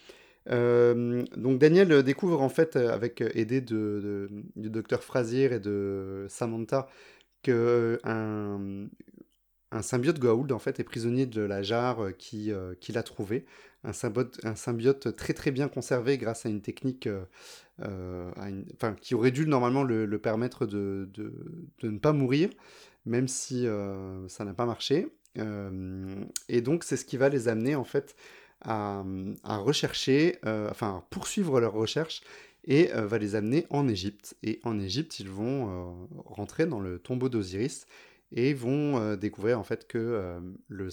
Euh, 0.51 1.23
donc 1.37 1.59
Daniel 1.59 1.91
euh, 1.91 2.03
découvre 2.03 2.41
en 2.41 2.49
fait, 2.49 2.75
euh, 2.77 2.91
avec 2.93 3.21
euh, 3.21 3.29
aidé 3.35 3.61
de, 3.61 3.75
de- 3.75 4.29
du 4.57 4.69
docteur 4.69 5.03
Frazier 5.03 5.45
et 5.53 5.59
de 5.59 6.25
Samantha, 6.29 6.87
que 7.43 7.99
un, 8.05 8.87
un 9.73 9.81
symbiote 9.81 10.19
Goa'uld 10.19 10.51
en 10.51 10.59
fait 10.59 10.79
est 10.79 10.83
prisonnier 10.83 11.25
de 11.25 11.41
la 11.41 11.63
jarre 11.63 12.03
euh, 12.03 12.11
qui 12.11 12.51
euh, 12.51 12.75
qu'il 12.79 12.97
a 12.97 13.03
trouvé. 13.03 13.45
Un 13.85 13.91
symbiote, 13.91 15.13
très 15.17 15.51
bien 15.51 15.67
conservé 15.67 16.17
grâce 16.17 16.45
à 16.45 16.49
une 16.49 16.61
technique 16.61 17.09
euh, 17.81 18.31
qui 19.01 19.13
aurait 19.13 19.31
dû 19.31 19.45
normalement 19.45 19.83
le, 19.83 20.17
permettre 20.19 20.65
de, 20.65 21.09
ne 21.81 21.97
pas 21.97 22.13
mourir, 22.13 22.49
même 23.05 23.27
si 23.27 23.67
ça 24.29 24.45
n'a 24.45 24.53
pas 24.53 24.65
marché. 24.65 25.09
Et 26.47 26.61
donc 26.61 26.85
c'est 26.85 26.95
ce 26.95 27.03
qui 27.03 27.17
va 27.17 27.27
les 27.27 27.49
amener 27.49 27.75
en 27.75 27.83
fait 27.83 28.15
à, 28.61 29.03
à 29.43 29.57
rechercher, 29.57 30.37
enfin 30.45 30.99
à 30.99 31.07
poursuivre 31.09 31.59
leurs 31.59 31.73
recherches 31.73 32.21
et 32.63 32.85
va 32.93 33.17
les 33.17 33.35
amener 33.35 33.67
en 33.69 33.89
Égypte. 33.89 34.37
Et 34.43 34.61
en 34.63 34.79
Égypte, 34.79 35.19
ils 35.19 35.29
vont 35.29 36.07
rentrer 36.23 36.67
dans 36.67 36.79
le 36.79 36.99
tombeau 36.99 37.27
d'Osiris 37.27 37.85
et 38.33 38.53
vont 38.53 38.99
euh, 38.99 39.15
découvrir 39.15 39.59
en 39.59 39.63
fait 39.63 39.87
que 39.87 39.97
euh, 39.97 40.39
le 40.67 40.89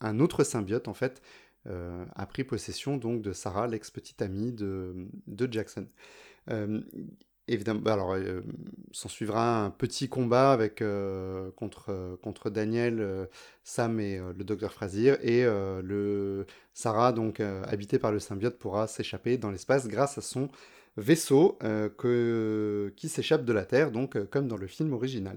un 0.00 0.20
autre 0.20 0.44
symbiote 0.44 0.88
en 0.88 0.94
fait 0.94 1.20
euh, 1.66 2.04
a 2.14 2.26
pris 2.26 2.44
possession 2.44 2.96
donc 2.96 3.22
de 3.22 3.32
Sarah, 3.32 3.66
l'ex-petite 3.66 4.22
amie 4.22 4.52
de, 4.52 4.94
de 5.26 5.52
Jackson. 5.52 5.86
Évidemment, 7.48 7.80
bah 7.80 7.92
alors, 7.92 8.16
s'en 8.90 9.08
suivra 9.08 9.64
un 9.64 9.70
petit 9.70 10.08
combat 10.08 10.50
avec, 10.52 10.82
contre, 11.54 12.18
contre 12.20 12.50
Daniel, 12.50 13.28
Sam 13.62 14.00
et 14.00 14.18
le 14.18 14.42
docteur 14.42 14.72
Frazier, 14.72 15.14
et 15.22 15.44
le 15.44 16.44
Sarah, 16.74 17.12
donc 17.12 17.38
habitée 17.38 18.00
par 18.00 18.10
le 18.10 18.18
symbiote, 18.18 18.58
pourra 18.58 18.88
s'échapper 18.88 19.38
dans 19.38 19.52
l'espace 19.52 19.86
grâce 19.86 20.18
à 20.18 20.22
son 20.22 20.48
vaisseau 20.96 21.56
que, 21.98 22.92
qui 22.96 23.08
s'échappe 23.08 23.44
de 23.44 23.52
la 23.52 23.64
Terre, 23.64 23.92
donc 23.92 24.18
comme 24.30 24.48
dans 24.48 24.56
le 24.56 24.66
film 24.66 24.92
original. 24.92 25.36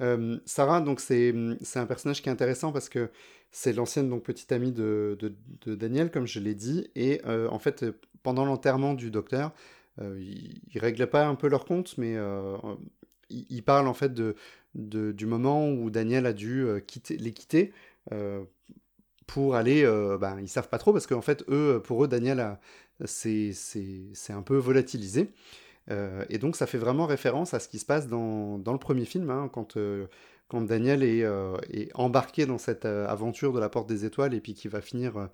Euh, 0.00 0.38
Sarah, 0.44 0.80
donc 0.80 1.00
c'est 1.00 1.34
c'est 1.62 1.78
un 1.78 1.86
personnage 1.86 2.22
qui 2.22 2.28
est 2.28 2.32
intéressant 2.32 2.72
parce 2.72 2.88
que 2.88 3.10
c'est 3.50 3.72
l'ancienne 3.72 4.08
donc 4.08 4.22
petite 4.22 4.52
amie 4.52 4.72
de, 4.72 5.16
Daniel, 5.66 6.10
comme 6.10 6.26
je 6.26 6.40
l'ai 6.40 6.54
dit, 6.54 6.90
et 6.94 7.22
euh, 7.26 7.48
en 7.48 7.58
fait 7.58 7.84
pendant 8.22 8.44
l'enterrement 8.44 8.94
du 8.94 9.10
docteur, 9.10 9.52
ils, 10.00 10.60
ils 10.74 10.78
règlent 10.78 11.06
pas 11.06 11.26
un 11.26 11.34
peu 11.36 11.48
leur 11.48 11.64
compte, 11.64 11.96
mais 11.96 12.16
ils, 13.30 13.46
ils 13.48 13.62
parlent 13.62 13.88
en 13.88 13.94
fait 13.94 14.12
de, 14.12 14.34
du 14.74 15.26
moment 15.26 15.70
où 15.70 15.90
Daniel 15.90 16.26
a 16.26 16.32
dû 16.32 16.66
quitter, 16.86 17.16
les 17.16 17.32
quitter 17.32 17.72
pour 19.26 19.56
aller, 19.56 19.84
euh, 19.84 20.18
ben, 20.18 20.38
ils 20.40 20.48
savent 20.48 20.68
pas 20.68 20.78
trop 20.78 20.92
parce 20.92 21.06
qu'en 21.06 21.20
fait, 21.20 21.44
eux, 21.48 21.82
pour 21.84 22.04
eux, 22.04 22.08
Daniel, 22.08 22.58
c'est 23.04 23.52
un 24.30 24.42
peu 24.42 24.56
volatilisé. 24.56 25.30
Euh, 25.90 26.24
et 26.28 26.38
donc, 26.38 26.56
ça 26.56 26.66
fait 26.66 26.78
vraiment 26.78 27.06
référence 27.06 27.54
à 27.54 27.60
ce 27.60 27.68
qui 27.68 27.78
se 27.78 27.86
passe 27.86 28.08
dans, 28.08 28.58
dans 28.58 28.72
le 28.72 28.78
premier 28.78 29.04
film, 29.04 29.30
hein, 29.30 29.48
quand, 29.52 29.76
euh, 29.76 30.06
quand 30.48 30.60
Daniel 30.62 31.02
est, 31.02 31.22
euh, 31.22 31.56
est, 31.70 31.90
embarqué 31.94 32.46
dans 32.46 32.58
cette 32.58 32.84
aventure 32.84 33.52
de 33.52 33.60
la 33.60 33.68
Porte 33.68 33.88
des 33.88 34.04
Étoiles 34.04 34.34
et 34.34 34.40
puis 34.40 34.54
qui 34.54 34.68
va 34.68 34.80
finir 34.80 35.28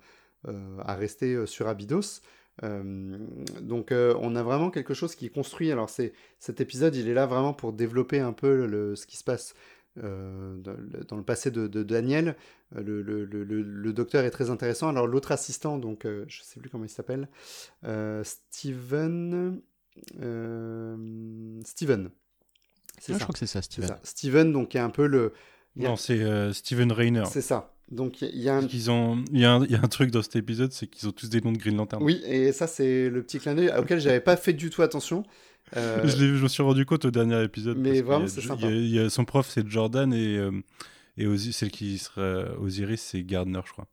à 0.45 0.95
rester 0.95 1.45
sur 1.45 1.67
Abydos. 1.67 2.21
donc, 2.61 3.91
on 3.91 4.35
a 4.35 4.43
vraiment 4.43 4.69
quelque 4.71 4.93
chose 4.93 5.15
qui 5.15 5.27
est 5.27 5.29
construit. 5.29 5.71
Alors, 5.71 5.89
cet 5.89 6.61
épisode, 6.61 6.95
il 6.95 7.07
est 7.07 7.13
là 7.13 7.25
vraiment 7.25 7.53
pour 7.53 7.73
développer 7.73 8.19
un 8.19 8.33
peu 8.33 8.95
ce 8.95 9.05
qui 9.05 9.17
se 9.17 9.23
passe 9.23 9.53
euh, 10.01 10.57
dans, 10.57 11.17
le 11.17 11.23
passé 11.23 11.51
de, 11.51 11.67
Daniel. 11.83 12.35
Euh, 12.75 12.81
le, 12.81 13.01
le, 13.03 13.25
le, 13.43 13.93
docteur 13.93 14.23
est 14.25 14.31
très 14.31 14.49
intéressant. 14.49 14.89
Alors 14.89 15.05
l'autre 15.05 15.31
assistant, 15.31 15.77
donc 15.77 16.05
euh, 16.05 16.25
je 16.27 16.41
sais 16.41 16.59
plus 16.59 16.69
comment 16.69 16.85
il 16.85 16.89
s'appelle, 16.89 17.29
Steven. 18.23 19.61
Steven. 21.65 22.09
C'est 22.99 23.13
ah, 23.13 23.17
Je 23.17 23.23
crois 23.23 23.33
que 23.33 23.39
c'est 23.39 23.47
ça, 23.47 23.61
Steven. 23.61 23.95
Steven, 24.03 24.51
donc 24.51 24.75
est 24.75 24.79
un 24.79 24.89
peu 24.89 25.07
le. 25.07 25.33
Non, 25.75 25.95
c'est 25.95 26.53
Steven 26.53 26.91
Rainer. 26.91 27.25
C'est 27.29 27.41
ça. 27.41 27.73
Donc 27.91 28.21
il 28.21 28.39
y, 28.39 28.49
a 28.49 28.55
un... 28.55 28.67
Ils 28.67 28.89
ont... 28.89 29.23
il, 29.31 29.41
y 29.41 29.45
a 29.45 29.53
un... 29.53 29.65
y 29.65 29.75
a 29.75 29.79
un 29.79 29.87
truc 29.87 30.09
dans 30.09 30.23
cet 30.23 30.37
épisode, 30.37 30.71
c'est 30.71 30.87
qu'ils 30.87 31.07
ont 31.07 31.11
tous 31.11 31.29
des 31.29 31.41
noms 31.41 31.51
de 31.51 31.57
Green 31.57 31.75
Lantern. 31.75 32.01
Oui, 32.01 32.23
et 32.25 32.51
ça 32.51 32.65
c'est 32.65 33.09
le 33.09 33.21
petit 33.21 33.39
clin 33.39 33.53
d'œil 33.53 33.71
auquel 33.77 33.99
j'avais 33.99 34.21
pas 34.21 34.37
fait 34.37 34.53
du 34.53 34.69
tout 34.69 34.81
attention. 34.81 35.23
Euh, 35.77 36.05
je, 36.05 36.35
je, 36.35 36.43
me 36.43 36.47
suis 36.49 36.61
rendu 36.61 36.85
compte 36.85 37.05
au 37.05 37.09
dernier 37.09 37.41
épisode. 37.41 37.77
Mais 37.77 38.01
vraiment, 38.01 38.27
c'est 38.27 38.41
sympa. 38.41 38.67
Y 38.67 38.99
a, 38.99 39.09
son 39.09 39.25
prof, 39.25 39.49
c'est 39.49 39.67
Jordan, 39.67 40.13
et, 40.13 40.37
euh, 40.37 40.51
et 41.17 41.25
celle 41.51 41.71
qui 41.71 41.97
serait 41.97 42.51
Osiris, 42.59 43.01
c'est 43.01 43.23
Gardner, 43.23 43.61
je 43.65 43.71
crois. 43.71 43.87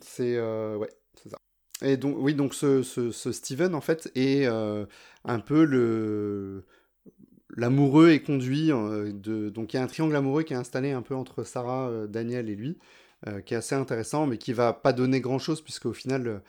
C'est. 0.00 0.36
Euh, 0.36 0.76
ouais, 0.76 0.90
c'est 1.20 1.30
ça. 1.30 1.38
Et 1.82 1.96
donc, 1.96 2.16
oui, 2.18 2.34
donc 2.34 2.54
ce, 2.54 2.82
ce, 2.82 3.32
Steven, 3.32 3.74
en 3.74 3.80
fait, 3.80 4.10
est 4.14 4.46
un 4.46 5.38
peu 5.40 5.64
le 5.64 6.64
l'amoureux 7.56 8.10
est 8.10 8.20
conduit 8.20 8.68
de 8.68 9.50
donc 9.50 9.72
il 9.72 9.76
y 9.76 9.78
a 9.78 9.82
un 9.82 9.86
triangle 9.86 10.16
amoureux 10.16 10.42
qui 10.42 10.52
est 10.52 10.56
installé 10.56 10.90
un 10.92 11.02
peu 11.02 11.14
entre 11.14 11.44
Sarah, 11.44 12.06
Daniel 12.08 12.48
et 12.48 12.56
lui, 12.56 12.78
qui 13.44 13.54
est 13.54 13.56
assez 13.56 13.74
intéressant, 13.74 14.26
mais 14.26 14.38
qui 14.38 14.52
va 14.52 14.72
pas 14.72 14.92
donner 14.92 15.20
grand 15.20 15.38
chose 15.38 15.60
puisque 15.60 15.86
au 15.86 15.92
final 15.92 16.42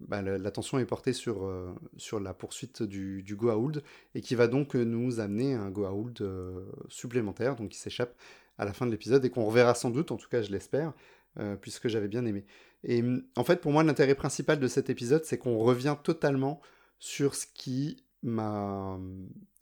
bah, 0.00 0.22
l'attention 0.22 0.78
est 0.78 0.84
portée 0.84 1.12
sur, 1.12 1.44
euh, 1.44 1.74
sur 1.96 2.18
la 2.20 2.34
poursuite 2.34 2.82
du, 2.82 3.22
du 3.22 3.36
Goa'uld 3.36 3.82
et 4.14 4.20
qui 4.20 4.34
va 4.34 4.48
donc 4.48 4.74
nous 4.74 5.20
amener 5.20 5.54
un 5.54 5.70
Goa'uld 5.70 6.20
euh, 6.22 6.66
supplémentaire, 6.88 7.56
donc 7.56 7.70
qui 7.70 7.78
s'échappe 7.78 8.14
à 8.58 8.64
la 8.64 8.72
fin 8.72 8.86
de 8.86 8.90
l'épisode 8.90 9.24
et 9.24 9.30
qu'on 9.30 9.44
reverra 9.44 9.74
sans 9.74 9.90
doute, 9.90 10.10
en 10.10 10.16
tout 10.16 10.28
cas 10.28 10.42
je 10.42 10.50
l'espère, 10.50 10.92
euh, 11.38 11.56
puisque 11.56 11.88
j'avais 11.88 12.08
bien 12.08 12.24
aimé. 12.24 12.44
Et 12.84 13.02
en 13.36 13.44
fait, 13.44 13.60
pour 13.60 13.72
moi, 13.72 13.82
l'intérêt 13.82 14.14
principal 14.14 14.60
de 14.60 14.68
cet 14.68 14.90
épisode, 14.90 15.24
c'est 15.24 15.38
qu'on 15.38 15.58
revient 15.58 15.96
totalement 16.02 16.60
sur 16.98 17.34
ce 17.34 17.46
qui 17.52 18.04
m'a 18.22 18.98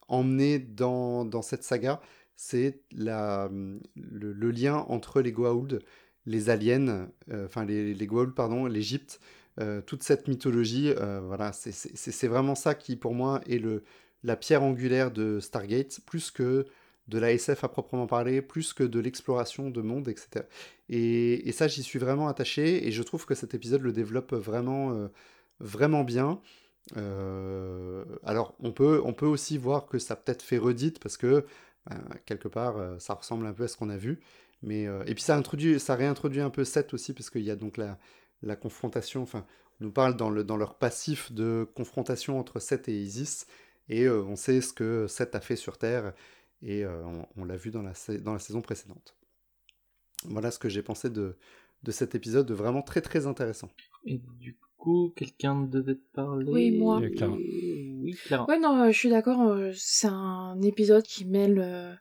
emmené 0.08 0.58
dans, 0.58 1.24
dans 1.24 1.42
cette 1.42 1.64
saga, 1.64 2.00
c'est 2.36 2.80
le, 2.92 3.80
le, 3.94 4.50
lien 4.50 4.76
entre 4.88 5.20
les 5.20 5.32
Goa'uld, 5.32 5.80
les 6.26 6.50
aliens, 6.50 7.08
enfin 7.32 7.64
les, 7.64 7.94
les 7.94 8.06
Goa'uld, 8.06 8.34
pardon, 8.34 8.66
l'Égypte, 8.66 9.20
euh, 9.60 9.82
toute 9.82 10.02
cette 10.02 10.28
mythologie, 10.28 10.92
euh, 10.96 11.20
voilà, 11.20 11.52
c'est 11.52 12.26
vraiment 12.26 12.54
ça 12.54 12.74
qui 12.74 12.96
pour 12.96 13.14
moi 13.14 13.42
est 13.46 13.58
le, 13.58 13.84
la 14.22 14.36
pierre 14.36 14.62
angulaire 14.62 15.10
de 15.10 15.40
Stargate, 15.40 16.00
plus 16.06 16.30
que 16.30 16.66
de 17.12 17.18
la 17.18 17.32
SF 17.32 17.64
à 17.64 17.68
proprement 17.68 18.06
parler, 18.06 18.42
plus 18.42 18.72
que 18.72 18.82
de 18.82 18.98
l'exploration 18.98 19.70
de 19.70 19.82
monde, 19.82 20.08
etc. 20.08 20.46
Et, 20.88 21.52
ça, 21.52 21.68
j'y 21.68 21.82
suis 21.82 21.98
vraiment 21.98 22.28
attaché, 22.28 22.86
et 22.86 22.92
je 22.92 23.02
trouve 23.02 23.26
que 23.26 23.34
cet 23.34 23.54
épisode 23.54 23.82
le 23.82 23.92
développe 23.92 24.32
vraiment, 24.32 24.92
euh, 24.92 25.08
vraiment 25.60 26.04
bien. 26.04 26.40
alors, 28.24 28.54
on 28.60 28.72
peut, 28.72 29.00
on 29.04 29.12
peut 29.12 29.26
aussi 29.26 29.58
voir 29.58 29.86
que 29.86 29.98
ça 29.98 30.16
peut-être 30.16 30.42
fait 30.42 30.58
redite, 30.58 30.98
parce 30.98 31.16
que, 31.16 31.46
ben, 31.86 32.00
quelque 32.26 32.48
part, 32.48 32.76
ça 32.98 33.14
ressemble 33.14 33.46
un 33.46 33.52
peu 33.52 33.64
à 33.64 33.68
ce 33.68 33.76
qu'on 33.76 33.90
a 33.90 33.96
vu. 33.96 34.20
Mais, 34.62 34.84
et 35.06 35.14
puis 35.14 35.22
ça, 35.22 35.36
introduit, 35.36 35.78
ça 35.80 35.94
réintroduit 35.94 36.40
un 36.40 36.50
peu 36.50 36.64
Seth 36.64 36.94
aussi, 36.94 37.12
parce 37.12 37.30
qu'il 37.30 37.42
y 37.42 37.50
a 37.50 37.56
donc 37.56 37.76
la, 37.76 37.98
la 38.42 38.56
confrontation, 38.56 39.22
enfin, 39.22 39.44
on 39.80 39.84
nous 39.84 39.92
parle 39.92 40.16
dans, 40.16 40.30
dans 40.30 40.56
leur 40.56 40.76
passif 40.76 41.32
de 41.32 41.68
confrontation 41.74 42.38
entre 42.38 42.60
Seth 42.60 42.88
et 42.88 43.00
Isis, 43.00 43.46
et 43.88 44.04
euh, 44.04 44.22
on 44.22 44.36
sait 44.36 44.60
ce 44.60 44.72
que 44.72 45.06
Seth 45.06 45.34
a 45.34 45.40
fait 45.40 45.56
sur 45.56 45.78
Terre, 45.78 46.12
et 46.62 46.84
euh, 46.84 47.02
on, 47.36 47.44
l'a 47.44 47.56
vu 47.56 47.70
dans 47.70 47.82
la, 47.82 47.92
dans 48.20 48.32
la 48.32 48.38
saison 48.38 48.60
précédente. 48.60 49.16
Voilà 50.24 50.50
ce 50.50 50.58
que 50.58 50.68
j'ai 50.68 50.82
pensé 50.82 51.10
de, 51.10 51.36
de 51.82 51.90
cet 51.90 52.14
épisode, 52.14 52.50
vraiment 52.52 52.82
très 52.82 53.00
très 53.00 53.26
intéressant. 53.26 53.70
Et 54.04 54.20
du 54.38 54.56
coup, 54.76 55.12
quelqu'un 55.16 55.62
devait 55.62 55.98
parler? 56.12 56.50
Oui, 56.50 56.78
moi. 56.78 57.00
Oui, 57.00 58.16
Clara. 58.24 58.46
Ouais, 58.48 58.58
non, 58.58 58.82
euh, 58.82 58.92
je 58.92 58.98
suis 58.98 59.10
d'accord, 59.10 59.56
c'est 59.74 60.08
un 60.08 60.60
épisode 60.62 61.04
qui 61.04 61.24
mêle... 61.24 61.98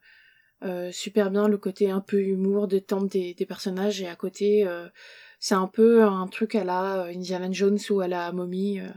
super 0.92 1.32
bien 1.32 1.48
le 1.48 1.58
côté 1.58 1.90
un 1.90 2.02
peu 2.02 2.22
humour, 2.22 2.68
détente 2.68 3.12
des, 3.12 3.34
des 3.34 3.46
personnages 3.48 4.02
et 4.02 4.08
à 4.08 4.16
côté 4.16 4.68
c'est 5.42 5.56
un 5.56 5.68
peu 5.68 6.04
un 6.04 6.28
truc 6.28 6.54
à 6.54 6.64
la 6.64 7.02
euh, 7.02 7.14
Indiana 7.14 7.52
Jones 7.52 7.80
ou 7.90 8.00
à 8.00 8.08
la 8.08 8.32
momie. 8.32 8.80
Euh, 8.80 8.88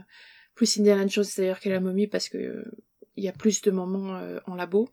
plus 0.53 0.79
Indiana 0.79 1.05
Jones 1.07 1.25
d'ailleurs 1.35 1.59
qu'à 1.59 1.71
la 1.71 1.79
momie 1.79 2.07
parce 2.07 2.29
que 2.29 2.37
euh, 2.37 2.63
il 3.17 3.23
y 3.23 3.27
a 3.27 3.33
plus 3.33 3.61
de 3.63 3.71
moments 3.71 4.21
en 4.45 4.55
labo. 4.55 4.89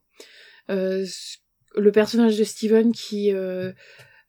Le 0.68 1.90
personnage 1.92 2.38
de 2.38 2.44
Steven 2.44 2.92
qui 2.92 3.32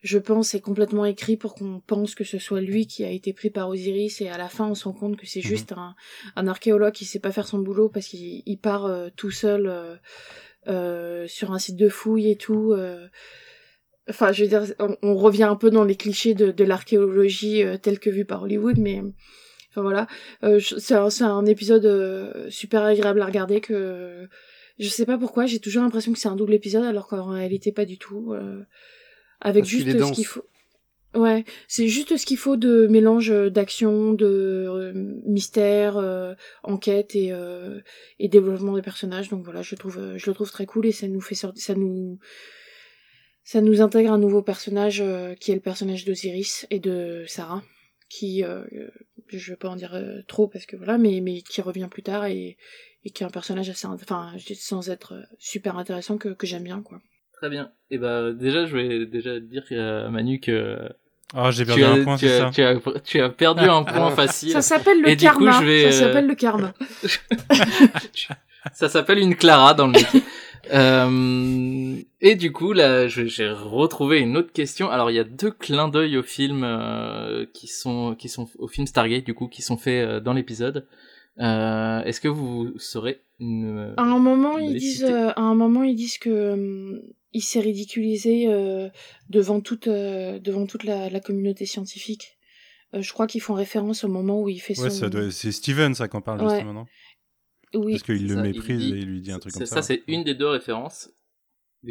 je 0.02 0.18
pense, 0.18 0.54
est 0.54 0.60
complètement 0.60 1.06
écrit 1.06 1.38
pour 1.38 1.56
qu'on 1.56 1.80
pense 1.80 2.14
que 2.14 2.26
ce 2.26 2.38
soit 2.38 2.60
lui 2.60 2.88
qui 2.88 3.06
a 3.06 3.10
été 3.10 3.32
pris 3.32 3.50
par 3.50 3.70
Osiris 3.70 4.20
et 4.20 4.28
à 4.28 4.38
la 4.38 4.50
fin 4.50 4.68
on 4.68 4.76
se 4.76 4.84
rend 4.84 4.94
compte 4.94 5.16
que 5.16 5.26
c'est 5.26 5.40
mhm. 5.40 5.46
juste 5.46 5.72
un, 5.72 5.96
un, 6.36 6.48
archéologue 6.48 6.92
qui 6.92 7.06
sait 7.06 7.20
pas 7.20 7.32
faire 7.32 7.48
son 7.48 7.60
boulot 7.60 7.88
parce 7.88 8.08
qu'il 8.08 8.60
part 8.62 8.92
tout 9.16 9.32
seul 9.32 10.00
sur 10.66 11.52
un 11.54 11.60
site 11.60 11.78
de 11.78 11.88
fouille 11.88 12.30
et 12.30 12.36
tout. 12.36 12.76
Enfin, 14.10 14.34
je 14.34 14.44
veux 14.44 14.50
dire, 14.50 14.64
on, 15.02 15.16
revient 15.16 15.44
un 15.44 15.56
peu 15.56 15.70
dans 15.70 15.86
les 15.86 15.96
clichés 15.96 16.34
de, 16.34 16.52
de 16.52 16.64
l'archéologie 16.66 17.64
euh, 17.64 17.78
telle 17.78 18.00
que 18.00 18.10
vue 18.10 18.26
par 18.26 18.44
Hollywood, 18.44 18.78
mais 18.78 19.02
enfin 19.70 19.82
voilà, 19.82 20.08
euh, 20.44 20.60
c'est 20.60 20.94
un, 20.94 21.08
un, 21.22 21.46
épisode 21.46 21.86
euh, 21.86 22.50
super 22.50 22.84
agréable 22.84 23.22
à 23.22 23.26
regarder 23.26 23.62
que 23.62 24.28
je 24.80 24.88
sais 24.90 25.06
pas 25.06 25.18
pourquoi, 25.18 25.46
j'ai 25.46 25.60
toujours 25.60 25.84
l'impression 25.84 26.14
que 26.14 26.20
c'est 26.20 26.28
un 26.28 26.36
double 26.36 26.54
épisode 26.54 26.84
alors 26.84 27.08
qu'en 27.08 27.30
réalité 27.30 27.72
pas 27.72 27.86
du 27.86 27.98
tout. 27.98 28.34
Euh, 28.34 28.64
avec 29.42 29.66
juste 29.66 29.90
ce 29.90 30.12
qu'il 30.14 30.26
faut. 30.26 30.46
Ouais, 31.16 31.46
c'est 31.68 31.88
juste 31.88 32.18
ce 32.18 32.26
qu'il 32.26 32.38
faut 32.38 32.58
de 32.58 32.88
mélange 32.88 33.30
d'action, 33.30 34.14
de 34.14 34.94
mystère, 35.26 35.98
enquête 36.64 37.16
et, 37.16 37.32
et 38.20 38.28
développement 38.30 38.76
des 38.76 38.82
personnages. 38.82 39.30
Donc 39.30 39.44
voilà, 39.44 39.62
je 39.62 39.76
trouve, 39.76 40.00
je 40.16 40.30
le 40.30 40.34
trouve 40.34 40.50
très 40.50 40.66
cool 40.66 40.88
et 40.88 40.92
ça 40.92 41.08
nous 41.08 41.22
fait 41.22 41.36
sortir, 41.36 41.62
ça 41.62 41.76
nous 41.76 42.18
ça 43.44 43.62
nous 43.62 43.82
intègre 43.82 44.12
un 44.12 44.18
nouveau 44.18 44.42
personnage 44.42 45.02
euh, 45.02 45.36
qui 45.36 45.52
est 45.52 45.56
le 45.56 45.62
personnage 45.62 46.06
d'Osiris 46.06 46.66
et 46.70 46.80
de 46.80 47.26
Sarah, 47.28 47.64
qui, 48.14 48.44
euh, 48.44 48.64
je 49.28 49.52
vais 49.52 49.58
pas 49.58 49.70
en 49.70 49.76
dire 49.76 49.96
euh, 49.96 50.22
trop 50.28 50.48
parce 50.48 50.68
que 50.68 50.76
voilà, 50.76 51.00
mais, 51.00 51.20
mais 51.22 51.42
qui 51.42 51.62
revient 51.62 51.88
plus 51.90 52.04
tard 52.04 52.26
et, 52.26 52.58
et 53.04 53.10
qui 53.10 53.24
est 53.24 53.26
un 53.26 53.32
personnage 53.32 53.70
assez, 53.70 53.88
enfin, 53.88 54.34
sans 54.56 54.90
être 54.92 55.16
super 55.40 55.78
intéressant 55.78 56.18
que, 56.18 56.30
que 56.30 56.46
j'aime 56.46 56.64
bien, 56.64 56.82
quoi. 56.82 57.02
Très 57.34 57.50
bien. 57.50 57.72
Et 57.90 57.98
bah, 57.98 58.32
déjà, 58.32 58.66
je 58.66 58.78
vais 58.78 59.06
déjà 59.08 59.40
dire 59.40 59.64
à 59.72 60.10
Manu 60.10 60.40
que 60.40 60.78
ah, 61.34 61.50
j'ai 61.50 61.66
perdu 61.66 61.84
un 61.84 62.04
point, 62.04 62.18
c'est 62.18 62.38
ça. 62.38 62.52
Tu 62.54 62.62
as, 62.62 62.80
tu 63.04 63.20
as 63.20 63.30
perdu 63.30 63.64
un 63.64 63.84
point 63.84 64.12
facile. 64.16 64.52
Ça 64.52 64.62
s'appelle 64.62 65.02
le 65.02 65.16
karma. 65.16 65.54
ça 65.54 65.92
s'appelle 65.92 66.28
le 66.28 66.36
karma. 66.36 66.74
ça 68.74 68.90
s'appelle 68.90 69.18
une 69.18 69.36
Clara 69.36 69.74
dans 69.74 69.88
le 69.88 69.94
métier. 70.00 70.22
Euh, 70.72 71.98
et 72.22 72.36
du 72.36 72.52
coup, 72.52 72.74
là, 72.74 73.08
j'ai 73.08 73.50
retrouvé 73.50 74.20
une 74.20 74.38
autre 74.38 74.52
question. 74.54 74.90
Alors, 74.90 75.12
il 75.12 75.16
y 75.16 75.20
a 75.20 75.24
deux 75.24 75.52
clins 75.52 75.88
d'œil 75.88 76.18
au 76.18 76.24
film 76.24 76.64
euh, 76.64 77.46
qui 77.54 77.68
sont 77.68 78.16
qui 78.16 78.30
sont 78.30 78.48
au 78.58 78.68
film 78.68 78.88
Stargate, 78.88 79.26
du 79.26 79.34
coup, 79.34 79.48
qui 79.48 79.62
sont 79.62 79.78
faits 79.78 80.08
euh, 80.08 80.20
dans 80.20 80.34
l'épisode. 80.34 80.88
Euh, 81.40 82.04
Est-ce 82.04 82.22
que 82.22 82.28
vous 82.28 82.74
saurez 82.78 83.22
À 83.42 84.04
un 84.04 84.20
moment, 84.20 84.58
ils 84.58 84.78
disent, 84.78 85.04
à 85.04 85.42
un 85.42 85.56
moment, 85.56 85.84
ils 85.84 85.96
disent 85.96 86.18
que 86.18 87.02
il 87.34 87.42
s'est 87.42 87.62
ridiculisé 87.62 88.48
devant 89.30 89.60
toute 89.60 89.90
devant 89.90 90.66
toute 90.66 90.84
la, 90.84 91.10
la 91.10 91.20
communauté 91.20 91.66
scientifique. 91.66 92.38
je 92.94 93.12
crois 93.12 93.26
qu'ils 93.26 93.42
font 93.42 93.56
référence 93.56 94.04
au 94.04 94.08
moment 94.08 94.40
où 94.40 94.50
il 94.50 94.60
fait 94.60 94.80
ouais, 94.80 94.90
son. 94.92 95.10
Ouais, 95.10 95.32
c'est 95.32 95.52
Steven 95.52 95.96
ça 95.96 96.08
qu'on 96.08 96.22
parle 96.22 96.42
ouais. 96.44 96.50
justement, 96.52 96.74
non? 96.74 96.86
Oui. 97.74 97.94
Parce 97.94 98.04
qu'il 98.04 98.28
le 98.28 98.42
méprise 98.42 98.92
et 98.92 98.98
il 98.98 99.06
lui 99.06 99.22
dit 99.22 99.32
un 99.32 99.40
truc 99.40 99.54
comme 99.54 99.66
ça. 99.66 99.76
Ça, 99.76 99.82
c'est 99.82 100.04
une 100.08 100.24
des 100.24 100.36
deux 100.36 100.48
références. 100.48 101.10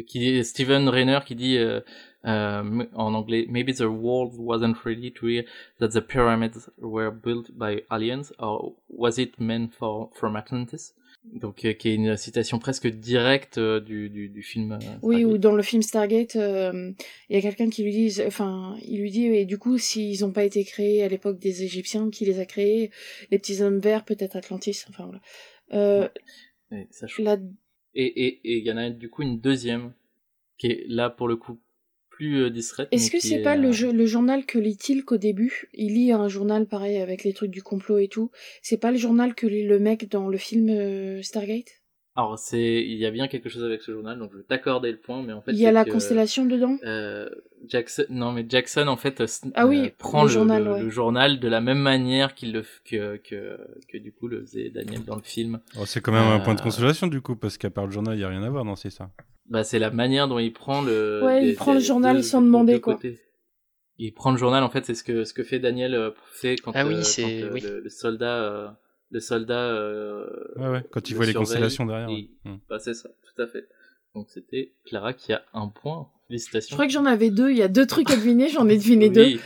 Qui 0.07 0.43
Steven 0.43 0.89
Rainer 0.89 1.19
qui 1.23 1.35
dit 1.35 1.57
euh, 1.57 1.79
euh, 2.25 2.83
en 2.95 3.13
anglais 3.13 3.45
Maybe 3.47 3.75
the 3.75 3.81
world 3.81 4.33
wasn't 4.39 4.75
ready 4.85 5.11
to 5.13 5.27
hear 5.27 5.43
that 5.79 5.89
the 5.89 6.01
pyramids 6.01 6.67
were 6.79 7.11
built 7.11 7.51
by 7.55 7.83
aliens 7.91 8.33
or 8.39 8.73
was 8.89 9.19
it 9.19 9.39
meant 9.39 9.69
for 9.77 10.09
from 10.15 10.35
Atlantis? 10.35 10.93
Donc, 11.31 11.63
euh, 11.63 11.73
qui 11.73 11.89
est 11.89 11.95
une 11.95 12.17
citation 12.17 12.57
presque 12.59 12.87
directe 12.87 13.57
euh, 13.59 13.79
du, 13.79 14.09
du, 14.09 14.29
du 14.29 14.41
film. 14.41 14.73
euh, 14.73 14.77
Oui, 15.03 15.17
Stargate. 15.19 15.31
ou 15.33 15.37
dans 15.37 15.55
le 15.55 15.61
film 15.61 15.81
Stargate, 15.83 16.35
euh, 16.37 16.91
il 17.29 17.35
y 17.35 17.39
a 17.39 17.41
quelqu'un 17.41 17.69
qui 17.69 17.83
lui 17.83 17.91
dit, 17.91 18.21
enfin, 18.25 18.75
il 18.81 18.99
lui 18.99 19.11
dit, 19.11 19.27
et 19.27 19.45
du 19.45 19.57
coup, 19.57 19.77
s'ils 19.77 20.21
n'ont 20.21 20.33
pas 20.33 20.43
été 20.43 20.65
créés 20.65 21.01
à 21.03 21.07
l'époque 21.07 21.39
des 21.39 21.63
Égyptiens, 21.63 22.09
qui 22.09 22.25
les 22.25 22.39
a 22.39 22.45
créés? 22.45 22.89
Les 23.31 23.37
petits 23.37 23.61
hommes 23.61 23.79
verts, 23.79 24.03
peut-être 24.03 24.35
Atlantis, 24.35 24.83
enfin 24.89 25.03
voilà. 25.05 25.21
Euh, 25.71 26.07
Et 26.71 26.87
ça, 26.91 27.07
je- 27.07 27.21
là, 27.21 27.37
Et 27.95 28.41
il 28.43 28.63
y 28.65 28.71
en 28.71 28.77
a 28.77 28.89
du 28.89 29.09
coup 29.09 29.21
une 29.21 29.39
deuxième 29.39 29.93
qui 30.57 30.67
est 30.67 30.85
là 30.87 31.09
pour 31.09 31.27
le 31.27 31.35
coup 31.35 31.59
plus 32.09 32.43
euh, 32.43 32.49
discrète. 32.49 32.89
est-ce 32.91 33.11
que 33.11 33.19
c'est 33.19 33.39
est, 33.39 33.43
pas 33.43 33.55
euh, 33.55 33.61
le, 33.61 33.71
jeu- 33.71 33.91
le 33.91 34.05
journal 34.05 34.45
que 34.45 34.57
lit-il 34.59 35.03
qu'au 35.05 35.17
début 35.17 35.69
Il 35.73 35.93
lit 35.93 36.11
un 36.11 36.27
journal 36.27 36.67
pareil 36.67 36.97
avec 36.97 37.23
les 37.23 37.33
trucs 37.33 37.51
du 37.51 37.61
complot 37.63 37.99
et 37.99 38.07
tout. 38.07 38.31
C'est 38.61 38.77
pas 38.77 38.91
le 38.91 38.97
journal 38.97 39.35
que 39.35 39.47
lit 39.47 39.63
le 39.63 39.79
mec 39.79 40.09
dans 40.09 40.27
le 40.27 40.37
film 40.37 41.21
Stargate? 41.21 41.82
Alors 42.15 42.37
c'est 42.37 42.83
il 42.83 42.97
y 42.97 43.05
a 43.07 43.11
bien 43.11 43.27
quelque 43.27 43.49
chose 43.49 43.63
avec 43.63 43.81
ce 43.81 43.91
journal 43.91 44.19
donc 44.19 44.31
je 44.33 44.37
vais 44.37 44.43
t'accorder 44.43 44.91
le 44.91 44.97
point 44.99 45.23
mais 45.23 45.33
en 45.33 45.41
fait 45.41 45.51
Il 45.51 45.59
y 45.59 45.65
a 45.65 45.71
la 45.71 45.83
que, 45.83 45.89
constellation 45.89 46.45
dedans? 46.45 46.77
euh, 46.83 47.27
Jackson 47.67 48.05
non 48.09 48.31
mais 48.31 48.45
Jackson 48.47 48.87
en 48.87 48.97
fait 48.97 49.21
euh, 49.21 49.25
Ah 49.55 49.65
oui, 49.65 49.79
euh, 49.85 49.89
prend 49.97 50.21
le 50.23 50.27
le, 50.27 50.33
journal, 50.33 50.63
le- 50.63 50.73
ouais. 50.73 50.79
le 50.81 50.89
journal 50.89 51.39
de 51.39 51.47
la 51.47 51.59
même 51.59 51.79
manière 51.79 52.35
qu'il 52.35 52.53
le 52.53 52.63
que, 52.85 53.17
que 53.17 53.57
que 53.87 53.97
du 53.97 54.11
coup 54.11 54.27
le 54.27 54.41
faisait 54.41 54.69
Daniel 54.69 55.03
dans 55.05 55.15
le 55.15 55.23
film. 55.23 55.59
Oh, 55.79 55.85
c'est 55.87 56.01
quand 56.01 56.11
même 56.11 56.21
un 56.29 56.39
point 56.39 56.53
de 56.53 56.59
Euh, 56.59 56.63
consolation 56.63 57.07
du 57.07 57.21
coup, 57.21 57.35
parce 57.35 57.57
qu'à 57.57 57.69
part 57.71 57.85
le 57.87 57.91
journal, 57.91 58.13
il 58.15 58.19
n'y 58.19 58.23
a 58.23 58.29
rien 58.29 58.43
à 58.43 58.49
voir, 58.49 58.63
non, 58.63 58.75
c'est 58.75 58.89
ça? 58.91 59.09
Bah 59.49 59.63
c'est 59.63 59.79
la 59.79 59.89
manière 59.91 60.27
dont 60.27 60.39
il 60.39 60.53
prend 60.53 60.81
le 60.81 61.21
Ouais, 61.23 61.47
il 61.49 61.55
prend 61.55 61.73
le 61.73 61.79
journal 61.79 62.23
sans 62.23 62.41
demander, 62.41 62.79
quoi. 62.79 62.93
côtés. 62.95 63.19
Il 63.97 64.13
prend 64.13 64.31
le 64.31 64.37
journal 64.37 64.63
en 64.63 64.69
fait 64.69 64.85
c'est 64.85 64.95
ce 64.95 65.03
que 65.03 65.23
ce 65.23 65.33
que 65.33 65.43
fait 65.43 65.59
Daniel 65.59 65.93
euh, 65.95 66.11
fait 66.31 66.57
quand, 66.57 66.73
Ah 66.75 66.85
oui, 66.85 66.95
euh, 66.95 67.03
quand, 67.21 67.27
euh, 67.45 67.53
oui. 67.53 67.61
le, 67.61 67.79
le 67.81 67.89
soldat 67.89 68.77
euh, 69.13 69.15
le 69.15 69.19
soldat 69.19 69.69
euh, 69.69 70.25
Ouais, 70.57 70.69
ouais, 70.69 70.85
quand 70.91 71.07
il 71.09 71.13
le 71.13 71.17
voit 71.17 71.25
les 71.25 71.33
constellations 71.33 71.85
derrière. 71.85 72.09
ouais. 72.09 72.29
Bah, 72.69 72.79
c'est 72.79 72.93
ça, 72.93 73.09
tout 73.09 73.41
à 73.41 73.47
fait. 73.47 73.67
Donc 74.15 74.27
c'était 74.29 74.73
Clara 74.85 75.13
qui 75.13 75.33
a 75.33 75.43
un 75.53 75.67
point. 75.67 76.09
Je 76.23 76.27
Félicitations. 76.27 76.75
crois 76.75 76.85
que 76.87 76.93
j'en 76.93 77.05
avais 77.05 77.29
deux, 77.29 77.51
il 77.51 77.57
y 77.57 77.63
a 77.63 77.67
deux 77.67 77.85
trucs 77.87 78.09
à 78.11 78.15
deviner, 78.15 78.47
j'en 78.49 78.67
ai 78.69 78.77
deviné 78.77 79.09
deux. 79.09 79.39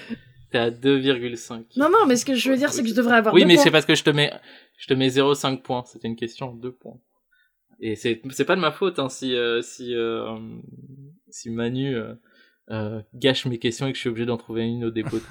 T'es 0.52 0.57
à 0.60 0.72
2,5. 0.72 1.77
Non, 1.77 1.89
non, 1.89 2.06
mais 2.07 2.15
ce 2.15 2.23
que 2.26 2.34
je 2.35 2.49
veux 2.49 2.56
dire, 2.57 2.72
c'est 2.72 2.81
que 2.81 2.88
je 2.88 2.94
devrais 2.94 3.15
avoir 3.18 3.34
Oui, 3.34 3.41
deux 3.41 3.48
mais 3.48 3.57
c'est 3.57 3.72
parce 3.72 3.85
que 3.85 3.95
je 3.95 4.03
te 4.03 4.10
mets, 4.10 4.31
je 4.77 4.88
te 4.88 4.94
mets 4.94 5.10
0,5 5.10 5.61
points. 5.61 5.84
C'était 5.85 6.07
une 6.07 6.15
question 6.15 6.53
de 6.53 6.61
2 6.61 6.72
points. 6.72 6.98
Et 7.81 7.95
c'est, 7.98 8.22
c'est 8.31 8.45
pas 8.45 8.56
de 8.56 8.61
ma 8.61 8.72
faute, 8.72 8.98
hein, 8.99 9.10
si, 9.10 9.35
euh, 9.35 9.61
si, 9.61 9.94
euh, 9.94 10.38
si 11.30 11.49
Manu, 11.49 11.95
gâche 13.14 13.45
mes 13.45 13.60
questions 13.60 13.88
et 13.88 13.91
que 13.91 13.95
je 13.98 14.02
suis 14.02 14.10
obligé 14.10 14.26
d'en 14.26 14.38
trouver 14.38 14.64
une 14.64 14.85
au 14.85 14.89
dépôt. 14.91 15.18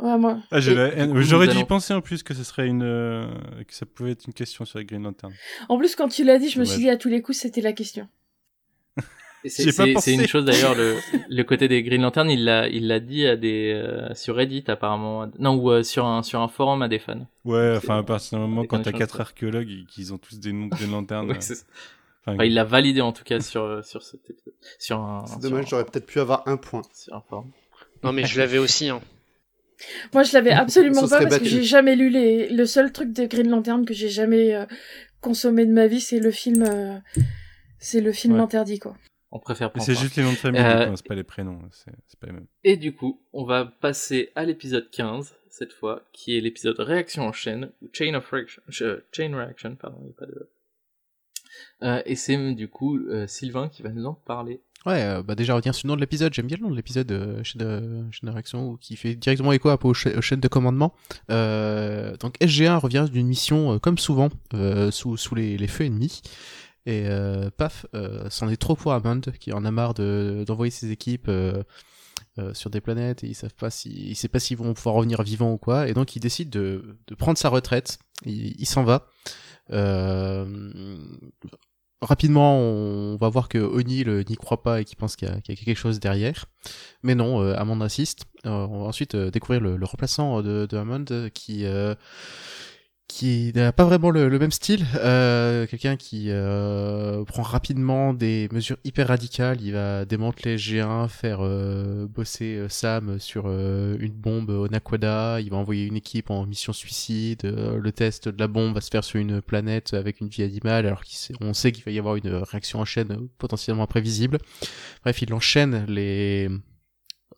Ouais, 0.00 0.16
moi. 0.16 0.38
Ah, 0.50 0.58
haine. 0.58 1.12
coup, 1.12 1.22
J'aurais 1.22 1.48
dû 1.48 1.58
y 1.58 1.64
penser 1.64 1.92
en 1.92 2.00
plus 2.00 2.22
que 2.22 2.34
ce 2.34 2.44
serait 2.44 2.68
une, 2.68 2.82
euh, 2.84 3.26
que 3.66 3.74
ça 3.74 3.84
pouvait 3.84 4.12
être 4.12 4.26
une 4.26 4.32
question 4.32 4.64
sur 4.64 4.78
la 4.78 4.84
Green 4.84 5.02
Lantern. 5.02 5.32
En 5.68 5.78
plus, 5.78 5.96
quand 5.96 6.08
tu 6.08 6.24
l'as 6.24 6.38
dit, 6.38 6.48
je 6.48 6.60
me 6.60 6.64
suis 6.64 6.78
dit 6.80 6.90
à 6.90 6.96
tous 6.96 7.08
les 7.08 7.20
coups, 7.20 7.38
c'était 7.38 7.60
la 7.60 7.72
question. 7.72 8.08
C'est, 9.44 10.14
une 10.14 10.26
chose 10.26 10.44
d'ailleurs, 10.44 10.74
le, 10.74 10.96
le 11.28 11.42
côté 11.44 11.68
des 11.68 11.82
Green 11.82 12.02
Lantern, 12.02 12.28
il 12.28 12.44
l'a, 12.44 12.68
il 12.68 12.88
l'a 12.88 12.98
dit 12.98 13.24
à 13.26 13.36
des, 13.36 13.72
euh, 13.72 14.12
sur 14.14 14.34
Reddit 14.36 14.64
apparemment. 14.66 15.30
Non, 15.38 15.54
ou 15.54 15.70
euh, 15.70 15.82
sur 15.84 16.06
un, 16.06 16.22
sur 16.24 16.40
un 16.40 16.48
forum 16.48 16.82
à 16.82 16.88
des 16.88 16.98
fans. 16.98 17.26
Ouais, 17.44 17.74
enfin, 17.76 17.98
à 17.98 18.02
partir 18.02 18.38
du 18.38 18.42
moment 18.44 18.64
quand 18.64 18.82
t'as 18.82 18.92
quatre 18.92 19.20
archéologues 19.20 19.70
et 19.70 19.84
qu'ils 19.88 20.12
ont 20.12 20.18
tous 20.18 20.40
des 20.40 20.52
noms 20.52 20.66
de 20.66 20.74
Green 20.74 20.90
Lantern. 20.90 21.26
Ouais, 21.28 21.36
euh, 21.36 21.40
c'est 21.40 21.54
ça. 21.54 21.64
enfin, 22.22 22.34
Enfin, 22.34 22.44
il 22.44 22.54
l'a 22.54 22.64
validé 22.64 23.00
en 23.00 23.12
tout 23.12 23.24
cas 23.24 23.40
sur, 23.40 23.84
sur. 23.84 24.02
Sur 24.78 24.98
un, 24.98 25.24
C'est 25.26 25.40
dommage, 25.40 25.66
un- 25.66 25.68
j'aurais 25.68 25.84
peut-être 25.84 26.06
pu 26.06 26.18
avoir 26.18 26.42
un 26.46 26.56
point. 26.56 26.82
sur 26.92 27.14
un 27.14 27.22
forum. 27.28 27.50
Non, 28.02 28.12
mais 28.12 28.24
je 28.24 28.38
l'avais 28.40 28.58
aussi. 28.58 28.88
Hein. 28.88 29.00
Moi, 30.12 30.22
je 30.24 30.32
l'avais 30.32 30.50
absolument 30.52 31.02
pas 31.08 31.20
parce 31.20 31.24
que 31.24 31.30
battu. 31.30 31.46
j'ai 31.46 31.62
jamais 31.62 31.96
lu 31.96 32.08
les. 32.10 32.48
Le 32.48 32.66
seul 32.66 32.92
truc 32.92 33.12
de 33.12 33.26
Green 33.26 33.48
Lantern 33.48 33.84
que 33.84 33.94
j'ai 33.94 34.08
jamais 34.08 34.54
euh, 34.54 34.66
consommé 35.20 35.66
de 35.66 35.72
ma 35.72 35.86
vie, 35.86 36.00
c'est 36.00 36.20
le 36.20 36.30
film. 36.30 36.62
euh, 36.62 36.98
C'est 37.78 38.00
le 38.00 38.12
film 38.12 38.34
Ouais. 38.34 38.40
interdit, 38.40 38.78
quoi. 38.78 38.96
On 39.30 39.38
préfère 39.38 39.70
c'est 39.78 39.94
juste 39.94 40.16
les 40.16 40.22
noms 40.22 40.30
de 40.32 40.36
famille, 40.36 40.60
Euh, 40.60 40.88
hein, 40.88 40.94
c'est 40.96 41.06
pas 41.06 41.14
les 41.14 41.22
prénoms, 41.22 41.60
c'est 41.70 41.92
c'est 42.06 42.18
pas 42.18 42.28
les 42.28 42.32
mêmes. 42.32 42.46
Et 42.64 42.76
du 42.78 42.94
coup, 42.94 43.20
on 43.34 43.44
va 43.44 43.66
passer 43.66 44.30
à 44.34 44.44
l'épisode 44.46 44.88
15, 44.90 45.34
cette 45.50 45.74
fois, 45.74 46.02
qui 46.12 46.36
est 46.36 46.40
l'épisode 46.40 46.80
Réaction 46.80 47.24
en 47.24 47.32
chaîne, 47.32 47.70
ou 47.82 47.88
Chain 47.92 48.14
of 48.14 48.26
Reaction, 48.30 48.62
euh, 48.80 49.00
Chain 49.12 49.36
Reaction, 49.36 49.76
pardon, 49.76 49.98
il 50.00 50.06
n'y 50.06 50.10
a 50.12 50.14
pas 50.18 50.26
de... 50.26 50.50
Euh, 51.82 52.02
et 52.06 52.16
c'est 52.16 52.36
du 52.54 52.68
coup 52.68 52.98
euh, 52.98 53.26
Sylvain 53.26 53.68
qui 53.68 53.82
va 53.82 53.90
nous 53.90 54.06
en 54.06 54.14
parler. 54.14 54.60
Ouais, 54.86 55.02
euh, 55.02 55.22
bah 55.22 55.34
déjà 55.34 55.54
revenir 55.54 55.74
sur 55.74 55.86
le 55.86 55.90
nom 55.90 55.96
de 55.96 56.00
l'épisode, 56.00 56.32
j'aime 56.32 56.46
bien 56.46 56.56
le 56.56 56.62
nom 56.62 56.70
de 56.70 56.76
l'épisode 56.76 57.10
euh, 57.10 57.42
chaîne, 57.42 57.60
de, 57.60 58.04
chaîne 58.12 58.28
de 58.28 58.32
réaction 58.32 58.76
qui 58.76 58.96
fait 58.96 59.14
directement 59.16 59.52
écho 59.52 59.76
peu 59.76 59.88
aux, 59.88 59.90
aux 59.90 60.22
chaînes 60.22 60.40
de 60.40 60.48
commandement. 60.48 60.94
Euh, 61.30 62.16
donc 62.18 62.36
SG1 62.40 62.78
revient 62.78 63.06
d'une 63.12 63.26
mission 63.26 63.74
euh, 63.74 63.78
comme 63.78 63.98
souvent 63.98 64.28
euh, 64.54 64.90
sous, 64.92 65.16
sous 65.16 65.34
les, 65.34 65.58
les 65.58 65.66
feux 65.66 65.84
ennemis. 65.84 66.22
Et 66.86 67.06
euh, 67.06 67.50
paf, 67.54 67.86
euh, 67.94 68.28
c'en 68.30 68.48
est 68.48 68.56
trop 68.56 68.76
pour 68.76 68.92
Hammond 68.92 69.20
qui 69.40 69.52
en 69.52 69.64
a 69.64 69.70
marre 69.70 69.94
de- 69.94 70.44
d'envoyer 70.46 70.70
ses 70.70 70.90
équipes 70.92 71.26
euh, 71.28 71.62
euh, 72.38 72.54
sur 72.54 72.70
des 72.70 72.80
planètes 72.80 73.24
et 73.24 73.26
ils 73.26 73.34
savent 73.34 73.54
pas 73.54 73.68
si, 73.70 73.90
il 73.90 74.14
sait 74.16 74.28
pas 74.28 74.38
s'ils 74.38 74.56
vont 74.56 74.72
pouvoir 74.74 74.94
revenir 74.94 75.22
vivants 75.22 75.52
ou 75.52 75.58
quoi. 75.58 75.88
Et 75.88 75.92
donc 75.92 76.14
il 76.16 76.20
décide 76.20 76.50
de, 76.50 76.96
de 77.08 77.14
prendre 77.16 77.36
sa 77.36 77.48
retraite. 77.48 77.98
Il, 78.24 78.54
il 78.58 78.66
s'en 78.66 78.84
va. 78.84 79.08
Euh, 79.70 80.96
rapidement, 82.00 82.58
on 82.58 83.16
va 83.16 83.28
voir 83.28 83.48
que 83.48 83.58
O'Neill 83.58 84.08
euh, 84.08 84.24
n'y 84.28 84.36
croit 84.36 84.62
pas 84.62 84.80
et 84.80 84.84
qu'il 84.84 84.96
pense 84.96 85.16
qu'il 85.16 85.28
y, 85.28 85.30
a 85.30 85.40
quelque 85.40 85.74
chose 85.74 86.00
derrière. 86.00 86.46
Mais 87.02 87.14
non, 87.14 87.42
euh, 87.42 87.54
Hammond 87.56 87.80
insiste. 87.80 88.24
Euh, 88.46 88.50
on 88.50 88.82
va 88.82 88.86
ensuite 88.86 89.14
euh, 89.14 89.30
découvrir 89.30 89.60
le, 89.60 89.84
remplaçant 89.84 90.42
de, 90.42 90.66
de 90.66 90.76
Hammond 90.76 91.04
euh, 91.10 91.28
qui 91.28 91.64
euh, 91.64 91.94
qui 93.08 93.52
n'a 93.54 93.72
pas 93.72 93.84
vraiment 93.84 94.10
le, 94.10 94.38
même 94.38 94.52
style. 94.52 94.86
Euh, 94.96 95.66
Quelqu'un 95.66 95.96
qui 95.96 96.26
euh, 96.28 97.24
prend 97.24 97.42
rapidement 97.42 98.12
des 98.12 98.48
mesures 98.52 98.76
hyper 98.84 99.08
radicales. 99.08 99.62
Il 99.62 99.72
va 99.72 100.04
démanteler 100.04 100.56
G1, 100.56 101.08
faire 101.08 101.38
euh, 101.40 102.06
bosser 102.06 102.66
Sam 102.68 103.18
sur 103.18 103.48
une 103.48 104.12
bombe 104.12 104.50
au 104.50 104.68
Naquada. 104.68 105.40
Il 105.40 105.50
va 105.50 105.56
envoyer 105.56 105.86
une 105.86 105.96
équipe 105.96 106.30
en 106.30 106.46
mission 106.46 106.74
suicide. 106.74 107.42
Le 107.44 107.92
test 107.92 108.28
de 108.28 108.38
la 108.38 108.46
bombe 108.46 108.74
va 108.74 108.82
se 108.82 108.90
faire 108.90 109.02
sur 109.02 109.18
une 109.18 109.40
planète 109.40 109.94
avec 109.94 110.20
une 110.20 110.28
vie 110.28 110.42
animale, 110.42 110.86
alors 110.86 111.02
qu'on 111.40 111.54
sait 111.54 111.72
qu'il 111.72 111.84
va 111.84 111.90
y 111.90 111.98
avoir 111.98 112.16
une 112.16 112.28
réaction 112.28 112.80
en 112.80 112.84
chaîne 112.84 113.28
potentiellement 113.38 113.84
imprévisible. 113.84 114.38
Bref, 115.02 115.22
il 115.22 115.32
enchaîne 115.32 115.86
les 115.88 116.48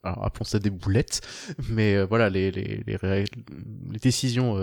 alors 0.03 0.25
appelons 0.25 0.47
ça 0.47 0.59
des 0.59 0.71
boulettes, 0.71 1.21
mais 1.69 2.03
voilà 2.05 2.29
les 2.29 2.51
les, 2.51 2.83
les, 2.87 3.99
décisions 4.01 4.57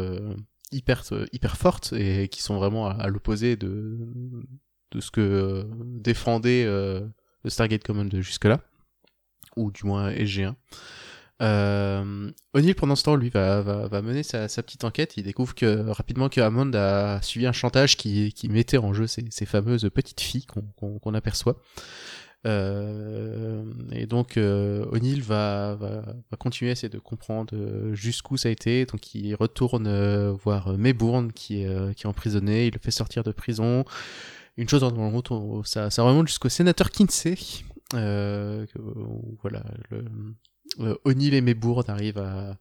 hyper 0.71 1.03
hyper 1.31 1.57
fortes 1.57 1.93
et 1.93 2.27
qui 2.27 2.41
sont 2.41 2.57
vraiment 2.57 2.87
à, 2.87 3.07
l'opposé 3.07 3.55
de 3.55 3.97
de 4.91 5.01
ce 5.01 5.11
que 5.11 5.21
euh, 5.21 5.63
défendait 5.75 6.63
euh, 6.65 7.05
le 7.43 7.49
Stargate 7.49 7.83
Command 7.83 8.13
jusque 8.21 8.45
là 8.45 8.61
ou 9.55 9.71
du 9.71 9.85
moins 9.85 10.11
SG1. 10.11 10.53
Euh, 11.41 12.31
O'Neill 12.53 12.73
pendant 12.73 12.95
ce 12.95 13.03
temps 13.03 13.15
lui 13.15 13.29
va, 13.29 13.61
va, 13.61 13.87
va 13.87 14.01
mener 14.01 14.23
sa, 14.23 14.47
petite 14.47 14.85
enquête 14.85 15.17
il 15.17 15.23
découvre 15.23 15.53
que 15.53 15.87
rapidement 15.89 16.29
que 16.29 16.41
Hammond 16.41 16.71
a 16.73 17.21
suivi 17.21 17.45
un 17.45 17.51
chantage 17.51 17.95
qui, 17.95 18.33
qui 18.33 18.49
mettait 18.49 18.79
en 18.79 18.91
jeu 18.91 19.05
ces, 19.05 19.23
ces 19.29 19.45
fameuses 19.45 19.87
petites 19.93 20.21
filles 20.21 20.47
qu'on 20.47 21.13
aperçoit 21.13 21.57
euh, 21.57 21.61
et 22.45 24.05
donc 24.05 24.37
euh, 24.37 24.85
O'Neill 24.91 25.21
va, 25.21 25.75
va, 25.75 26.01
va 26.01 26.37
continuer 26.37 26.69
à 26.69 26.73
essayer 26.73 26.89
de 26.89 26.99
comprendre 26.99 27.53
euh, 27.55 27.93
jusqu'où 27.93 28.37
ça 28.37 28.49
a 28.49 28.51
été. 28.51 28.85
Donc 28.85 29.13
il 29.15 29.33
retourne 29.35 29.87
euh, 29.87 30.31
voir 30.31 30.69
euh, 30.69 30.77
Maybourne 30.77 31.33
qui 31.33 31.65
euh, 31.65 31.93
qui 31.93 32.03
est 32.03 32.07
emprisonné. 32.07 32.67
Il 32.67 32.73
le 32.73 32.79
fait 32.79 32.91
sortir 32.91 33.23
de 33.23 33.31
prison. 33.31 33.83
Une 34.55 34.69
chose 34.69 34.83
en 34.83 35.09
route, 35.11 35.29
ça, 35.65 35.89
ça 35.89 36.03
remonte 36.03 36.27
jusqu'au 36.27 36.49
sénateur 36.49 36.89
Kinsey. 36.89 37.35
Euh, 37.93 38.65
voilà, 39.41 39.63
le, 39.89 40.05
euh, 40.79 40.95
O'Neill 41.05 41.33
et 41.33 41.41
Maybourne 41.41 41.85
arrivent 41.89 42.17
à, 42.17 42.57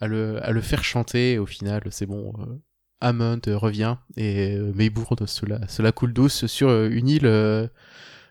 à, 0.00 0.06
le, 0.06 0.42
à 0.44 0.52
le 0.52 0.60
faire 0.60 0.82
chanter. 0.84 1.38
Au 1.38 1.46
final, 1.46 1.82
c'est 1.90 2.06
bon. 2.06 2.32
euh, 2.38 2.56
Hammond 3.00 3.40
revient 3.46 3.96
et 4.16 4.56
euh, 4.56 4.72
Maybourne 4.74 5.26
se 5.26 5.44
la, 5.44 5.68
se 5.68 5.82
la 5.82 5.92
coule 5.92 6.14
douce 6.14 6.46
sur 6.46 6.68
euh, 6.68 6.88
une 6.90 7.08
île 7.08 7.26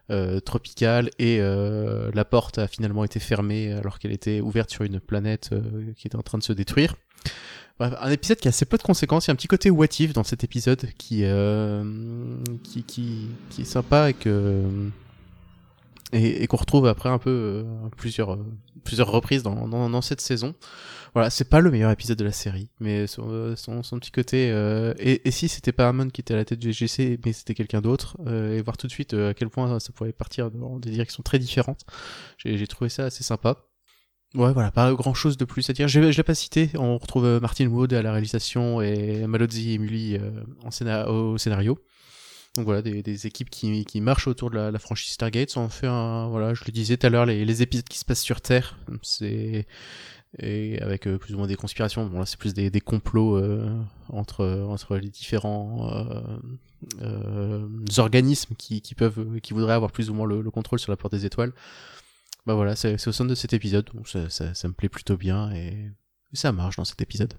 euh, 0.09 0.39
tropicale 0.39 1.09
et 1.17 1.37
euh, 1.39 2.11
la 2.13 2.25
porte 2.25 2.57
a 2.57 2.67
finalement 2.67 3.03
été 3.03 3.19
fermée 3.19 3.71
alors 3.71 3.99
qu'elle 3.99 4.11
était 4.11 4.41
ouverte 4.41 4.69
sur 4.69 4.83
une 4.83 4.99
planète 4.99 5.51
euh, 5.53 5.61
qui 5.95 6.07
était 6.07 6.17
en 6.17 6.21
train 6.21 6.37
de 6.37 6.43
se 6.43 6.53
détruire. 6.53 6.95
Bref, 7.79 7.93
un 7.99 8.11
épisode 8.11 8.37
qui 8.37 8.47
a 8.47 8.49
assez 8.49 8.65
peu 8.65 8.77
de 8.77 8.83
conséquences. 8.83 9.25
Il 9.25 9.29
y 9.29 9.31
a 9.31 9.33
un 9.33 9.35
petit 9.35 9.47
côté 9.47 9.71
what 9.71 9.87
if 9.99 10.13
dans 10.13 10.23
cet 10.23 10.43
épisode 10.43 10.89
qui, 10.97 11.21
euh, 11.23 11.83
qui, 12.63 12.83
qui, 12.83 13.29
qui 13.49 13.61
est 13.61 13.65
sympa 13.65 14.09
et 14.09 14.13
que 14.13 14.63
et, 16.11 16.43
et 16.43 16.47
qu'on 16.47 16.57
retrouve 16.57 16.85
après 16.85 17.09
un 17.09 17.17
peu 17.17 17.31
euh, 17.31 17.63
plusieurs 17.97 18.37
plusieurs 18.83 19.09
reprises 19.09 19.41
dans, 19.41 19.67
dans, 19.67 19.89
dans 19.89 20.01
cette 20.01 20.21
saison. 20.21 20.53
Voilà, 21.13 21.29
c'est 21.29 21.45
pas 21.45 21.61
le 21.61 21.69
meilleur 21.69 21.91
épisode 21.91 22.17
de 22.17 22.23
la 22.23 22.31
série, 22.31 22.69
mais 22.79 23.05
son, 23.05 23.29
euh, 23.29 23.55
son, 23.55 23.81
petit 23.99 24.09
côté. 24.09 24.49
euh, 24.51 24.95
et, 24.97 25.29
si 25.29 25.47
c'était 25.47 25.71
pas 25.71 25.87
Hammond 25.87 26.09
qui 26.09 26.21
était 26.21 26.33
à 26.33 26.37
la 26.37 26.45
tête 26.45 26.57
du 26.57 26.73
GC, 26.73 27.19
mais 27.23 27.33
c'était 27.33 27.53
quelqu'un 27.53 27.81
d'autre, 27.81 28.17
euh, 28.25 28.57
et 28.57 28.61
voir 28.63 28.77
tout 28.77 28.87
de 28.87 28.91
suite 28.91 29.13
euh, 29.13 29.29
à 29.29 29.33
quel 29.35 29.49
point 29.49 29.79
ça 29.79 29.91
pouvait 29.93 30.11
partir 30.11 30.49
dans 30.49 30.79
des 30.79 30.89
directions 30.89 31.21
très 31.21 31.37
différentes. 31.37 31.85
J'ai 32.37 32.65
trouvé 32.67 32.89
ça 32.89 33.05
assez 33.05 33.23
sympa. 33.23 33.57
Ouais, 34.33 34.51
voilà, 34.51 34.71
pas 34.71 34.91
grand 34.93 35.13
chose 35.13 35.37
de 35.37 35.45
plus 35.45 35.69
à 35.69 35.73
dire. 35.73 35.87
Je, 35.87 36.11
je 36.11 36.17
l'ai 36.17 36.23
pas 36.23 36.33
cité. 36.33 36.71
On 36.75 36.97
retrouve 36.97 37.25
euh, 37.25 37.39
Martin 37.39 37.67
Wood 37.67 37.93
à 37.93 38.01
la 38.01 38.11
réalisation 38.11 38.81
et 38.81 39.27
Malozzi 39.27 39.73
et 39.73 39.77
Mully 39.77 40.19
en 40.63 41.05
au 41.07 41.37
scénario. 41.37 41.77
Donc 42.55 42.65
voilà, 42.65 42.81
des, 42.81 43.03
des 43.03 43.27
équipes 43.27 43.51
qui, 43.51 43.85
qui 43.85 44.01
marchent 44.01 44.27
autour 44.27 44.49
de 44.49 44.57
la, 44.57 44.79
franchise 44.79 45.11
Stargate. 45.13 45.55
On 45.57 45.69
fait 45.69 45.87
un, 45.87 46.27
voilà, 46.29 46.55
je 46.55 46.63
le 46.65 46.71
disais 46.71 46.97
tout 46.97 47.05
à 47.05 47.09
l'heure, 47.11 47.27
les, 47.27 47.45
les 47.45 47.61
épisodes 47.61 47.87
qui 47.87 47.99
se 47.99 48.05
passent 48.05 48.21
sur 48.21 48.41
Terre, 48.41 48.79
c'est 49.03 49.67
et 50.39 50.79
avec 50.81 51.07
euh, 51.07 51.17
plus 51.17 51.33
ou 51.33 51.37
moins 51.37 51.47
des 51.47 51.55
conspirations. 51.55 52.05
Bon 52.07 52.19
là, 52.19 52.25
c'est 52.25 52.39
plus 52.39 52.53
des, 52.53 52.69
des 52.69 52.81
complots 52.81 53.37
euh, 53.37 53.79
entre 54.09 54.45
entre 54.67 54.97
les 54.97 55.09
différents 55.09 55.89
euh, 55.91 56.21
euh, 57.01 57.67
organismes 57.97 58.55
qui, 58.55 58.81
qui 58.81 58.95
peuvent, 58.95 59.39
qui 59.41 59.53
voudraient 59.53 59.73
avoir 59.73 59.91
plus 59.91 60.09
ou 60.09 60.13
moins 60.13 60.25
le, 60.27 60.41
le 60.41 60.51
contrôle 60.51 60.79
sur 60.79 60.91
la 60.91 60.97
porte 60.97 61.13
des 61.13 61.25
étoiles. 61.25 61.53
Bah 62.45 62.55
voilà, 62.55 62.75
c'est 62.75 62.95
au 63.07 63.11
centre 63.11 63.29
de 63.29 63.35
cet 63.35 63.53
épisode, 63.53 63.89
ça, 64.05 64.29
ça, 64.29 64.53
ça 64.53 64.67
me 64.67 64.73
plaît 64.73 64.89
plutôt 64.89 65.15
bien 65.15 65.51
et 65.53 65.91
ça 66.33 66.51
marche 66.51 66.75
dans 66.75 66.83
cet 66.85 67.01
épisode. 67.01 67.35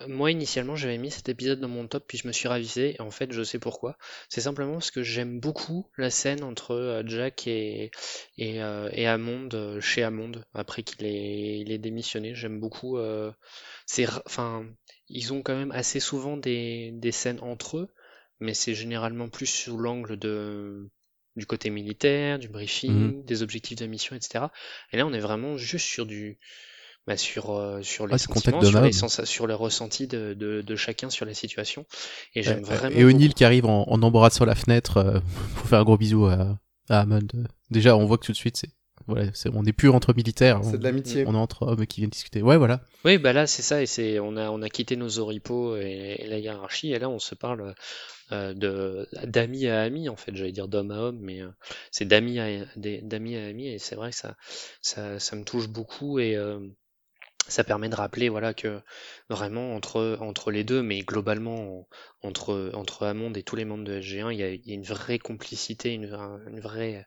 Euh, 0.00 0.08
Moi, 0.08 0.30
initialement, 0.30 0.76
j'avais 0.76 0.98
mis 0.98 1.10
cet 1.10 1.28
épisode 1.28 1.60
dans 1.60 1.68
mon 1.68 1.86
top, 1.86 2.04
puis 2.06 2.18
je 2.18 2.26
me 2.26 2.32
suis 2.32 2.48
ravisé, 2.48 2.94
et 2.96 3.00
en 3.00 3.10
fait, 3.10 3.32
je 3.32 3.42
sais 3.42 3.58
pourquoi. 3.58 3.96
C'est 4.28 4.40
simplement 4.40 4.74
parce 4.74 4.90
que 4.90 5.02
j'aime 5.02 5.40
beaucoup 5.40 5.90
la 5.98 6.10
scène 6.10 6.42
entre 6.44 6.72
euh, 6.72 7.02
Jack 7.06 7.46
et, 7.46 7.90
et, 8.38 8.62
euh, 8.62 8.88
et 8.92 9.06
Hammond, 9.06 9.48
euh, 9.54 9.80
chez 9.80 10.02
Hammond, 10.02 10.32
après 10.54 10.82
qu'il 10.82 11.04
ait, 11.06 11.58
il 11.60 11.72
ait 11.72 11.78
démissionné. 11.78 12.34
J'aime 12.34 12.60
beaucoup. 12.60 12.98
c'est, 13.86 14.06
enfin, 14.26 14.66
ils 15.08 15.32
ont 15.32 15.42
quand 15.42 15.56
même 15.56 15.72
assez 15.72 16.00
souvent 16.00 16.36
des, 16.36 16.90
des 16.92 17.12
scènes 17.12 17.40
entre 17.40 17.78
eux, 17.78 17.88
mais 18.40 18.54
c'est 18.54 18.74
généralement 18.74 19.28
plus 19.28 19.46
sous 19.46 19.76
l'angle 19.76 20.18
de, 20.18 20.90
du 21.36 21.46
côté 21.46 21.70
militaire, 21.70 22.38
du 22.38 22.48
briefing, 22.48 23.24
des 23.24 23.42
objectifs 23.42 23.78
de 23.78 23.86
mission, 23.86 24.16
etc. 24.16 24.46
Et 24.92 24.96
là, 24.96 25.06
on 25.06 25.12
est 25.12 25.20
vraiment 25.20 25.56
juste 25.56 25.86
sur 25.86 26.06
du, 26.06 26.38
bah, 27.06 27.16
sur, 27.16 27.50
euh, 27.50 27.82
sur 27.82 28.06
les 28.06 28.14
Ah, 28.14 28.18
sentiments, 28.18 28.62
sur 28.62 28.80
les, 28.80 28.80
Mab. 28.86 28.92
sensa- 28.92 29.24
sur 29.24 29.46
les 29.46 29.54
ressentis 29.54 30.06
de, 30.06 30.34
de, 30.34 30.62
de 30.62 30.76
chacun 30.76 31.10
sur 31.10 31.26
la 31.26 31.34
situation. 31.34 31.84
Et 32.34 32.42
j'aime 32.42 32.58
Euh, 32.64 32.66
vraiment. 32.66 32.96
et 32.96 33.04
O'Neill 33.04 33.34
qui 33.34 33.44
arrive 33.44 33.66
en, 33.66 33.84
en 33.88 34.02
embrasse 34.02 34.34
sur 34.36 34.46
la 34.46 34.54
fenêtre 34.54 34.98
euh, 34.98 35.20
pour 35.56 35.66
faire 35.68 35.80
un 35.80 35.84
gros 35.84 35.96
bisou 35.98 36.26
à, 36.26 36.58
à 36.88 37.00
Hammond. 37.00 37.26
Déjà, 37.70 37.96
on 37.96 38.06
voit 38.06 38.18
que 38.18 38.26
tout 38.26 38.32
de 38.32 38.36
suite, 38.36 38.56
c'est 38.56 38.70
voilà, 39.08 39.24
c'est 39.34 39.48
on 39.52 39.64
n'est 39.64 39.72
plus 39.72 39.88
entre 39.88 40.14
militaires. 40.14 40.60
C'est 40.62 40.76
on- 40.76 40.78
de 40.78 40.84
l'amitié. 40.84 41.24
On 41.26 41.34
est 41.34 41.38
entre 41.38 41.62
hommes 41.66 41.86
qui 41.86 42.00
viennent 42.02 42.10
discuter. 42.10 42.40
Ouais, 42.40 42.56
voilà. 42.56 42.82
Oui, 43.04 43.18
bah 43.18 43.32
là, 43.32 43.48
c'est 43.48 43.62
ça, 43.62 43.82
et 43.82 43.86
c'est, 43.86 44.20
on 44.20 44.36
a, 44.36 44.48
on 44.50 44.62
a 44.62 44.68
quitté 44.68 44.94
nos 44.94 45.18
oripeaux 45.18 45.76
et, 45.76 46.16
et 46.20 46.26
la 46.28 46.38
hiérarchie, 46.38 46.92
et 46.92 47.00
là, 47.00 47.08
on 47.08 47.18
se 47.18 47.34
parle 47.34 47.74
euh, 48.30 48.54
de, 48.54 49.08
d'amis 49.24 49.66
à 49.66 49.82
amis, 49.82 50.08
en 50.08 50.14
fait, 50.14 50.36
j'allais 50.36 50.52
dire 50.52 50.68
d'homme 50.68 50.92
à 50.92 50.98
homme, 51.00 51.18
mais 51.20 51.42
euh, 51.42 51.48
c'est 51.90 52.04
d'amis 52.04 52.38
à, 52.38 52.46
des- 52.76 53.00
d'amis 53.02 53.36
à 53.36 53.44
amis, 53.46 53.66
et 53.68 53.80
c'est 53.80 53.96
vrai 53.96 54.10
que 54.10 54.16
ça, 54.16 54.36
ça, 54.82 55.18
ça 55.18 55.34
me 55.34 55.42
touche 55.44 55.68
beaucoup, 55.68 56.20
et 56.20 56.36
euh, 56.36 56.60
ça 57.48 57.64
permet 57.64 57.88
de 57.88 57.94
rappeler, 57.94 58.28
voilà, 58.28 58.54
que 58.54 58.80
vraiment, 59.28 59.74
entre, 59.74 60.16
entre 60.20 60.50
les 60.50 60.64
deux, 60.64 60.82
mais 60.82 61.00
globalement, 61.00 61.88
entre, 62.22 62.70
entre 62.74 63.14
et 63.36 63.42
tous 63.42 63.56
les 63.56 63.64
membres 63.64 63.84
de 63.84 64.00
SG1, 64.00 64.32
il 64.32 64.38
y 64.38 64.72
a, 64.72 64.74
une 64.74 64.84
vraie 64.84 65.18
complicité, 65.18 65.92
une, 65.92 66.06
vraie, 66.60 67.06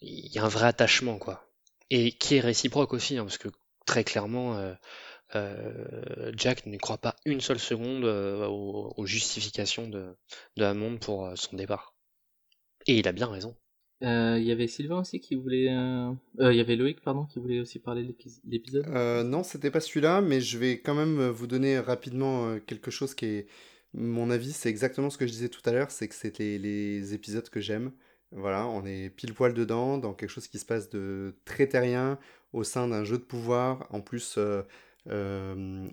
il 0.00 0.32
y 0.32 0.38
a 0.38 0.44
un 0.44 0.48
vrai 0.48 0.66
attachement, 0.66 1.18
quoi. 1.18 1.48
Et 1.90 2.12
qui 2.12 2.36
est 2.36 2.40
réciproque 2.40 2.92
aussi, 2.92 3.16
hein, 3.18 3.24
parce 3.24 3.38
que 3.38 3.48
très 3.86 4.04
clairement, 4.04 4.56
euh, 4.56 4.74
euh, 5.34 6.32
Jack 6.36 6.66
ne 6.66 6.76
croit 6.78 6.98
pas 6.98 7.16
une 7.24 7.40
seule 7.40 7.58
seconde 7.58 8.04
euh, 8.04 8.46
aux, 8.46 9.06
justifications 9.06 9.88
de, 9.88 10.16
de 10.56 10.96
pour 10.98 11.32
son 11.36 11.56
départ. 11.56 11.94
Et 12.86 12.98
il 12.98 13.08
a 13.08 13.12
bien 13.12 13.26
raison. 13.26 13.56
Euh, 14.02 14.38
Il 14.38 14.44
y 14.44 14.52
avait 14.52 14.66
Sylvain 14.66 15.00
aussi 15.00 15.20
qui 15.20 15.34
voulait. 15.34 15.68
euh, 15.70 16.12
euh, 16.40 16.52
Il 16.52 16.56
y 16.56 16.60
avait 16.60 16.76
Loïc, 16.76 17.00
pardon, 17.02 17.26
qui 17.26 17.38
voulait 17.38 17.60
aussi 17.60 17.78
parler 17.78 18.02
de 18.02 18.08
l'épis- 18.08 18.40
de 18.44 18.50
l'épisode. 18.50 18.86
Non, 19.26 19.42
c'était 19.42 19.70
pas 19.70 19.80
celui-là, 19.80 20.20
mais 20.20 20.40
je 20.40 20.58
vais 20.58 20.80
quand 20.80 20.94
même 20.94 21.28
vous 21.28 21.46
donner 21.46 21.78
rapidement 21.78 22.58
quelque 22.66 22.90
chose 22.90 23.14
qui 23.14 23.26
est. 23.26 23.46
Mon 23.92 24.30
avis, 24.30 24.52
c'est 24.52 24.68
exactement 24.70 25.10
ce 25.10 25.18
que 25.18 25.26
je 25.26 25.32
disais 25.32 25.48
tout 25.48 25.62
à 25.64 25.72
l'heure, 25.72 25.90
c'est 25.90 26.06
que 26.08 26.14
c'est 26.14 26.38
les, 26.38 27.14
épisodes 27.14 27.48
que 27.48 27.60
j'aime. 27.60 27.92
Voilà, 28.32 28.66
on 28.68 28.86
est 28.86 29.10
pile 29.10 29.34
poil 29.34 29.52
dedans, 29.52 29.98
dans 29.98 30.14
quelque 30.14 30.30
chose 30.30 30.46
qui 30.46 30.60
se 30.60 30.64
passe 30.64 30.88
de 30.90 31.34
très 31.44 31.66
terrien, 31.66 32.18
au 32.52 32.62
sein 32.62 32.86
d'un 32.86 33.02
jeu 33.04 33.18
de 33.18 33.22
pouvoir. 33.24 33.88
En 33.90 34.00
plus, 34.00 34.38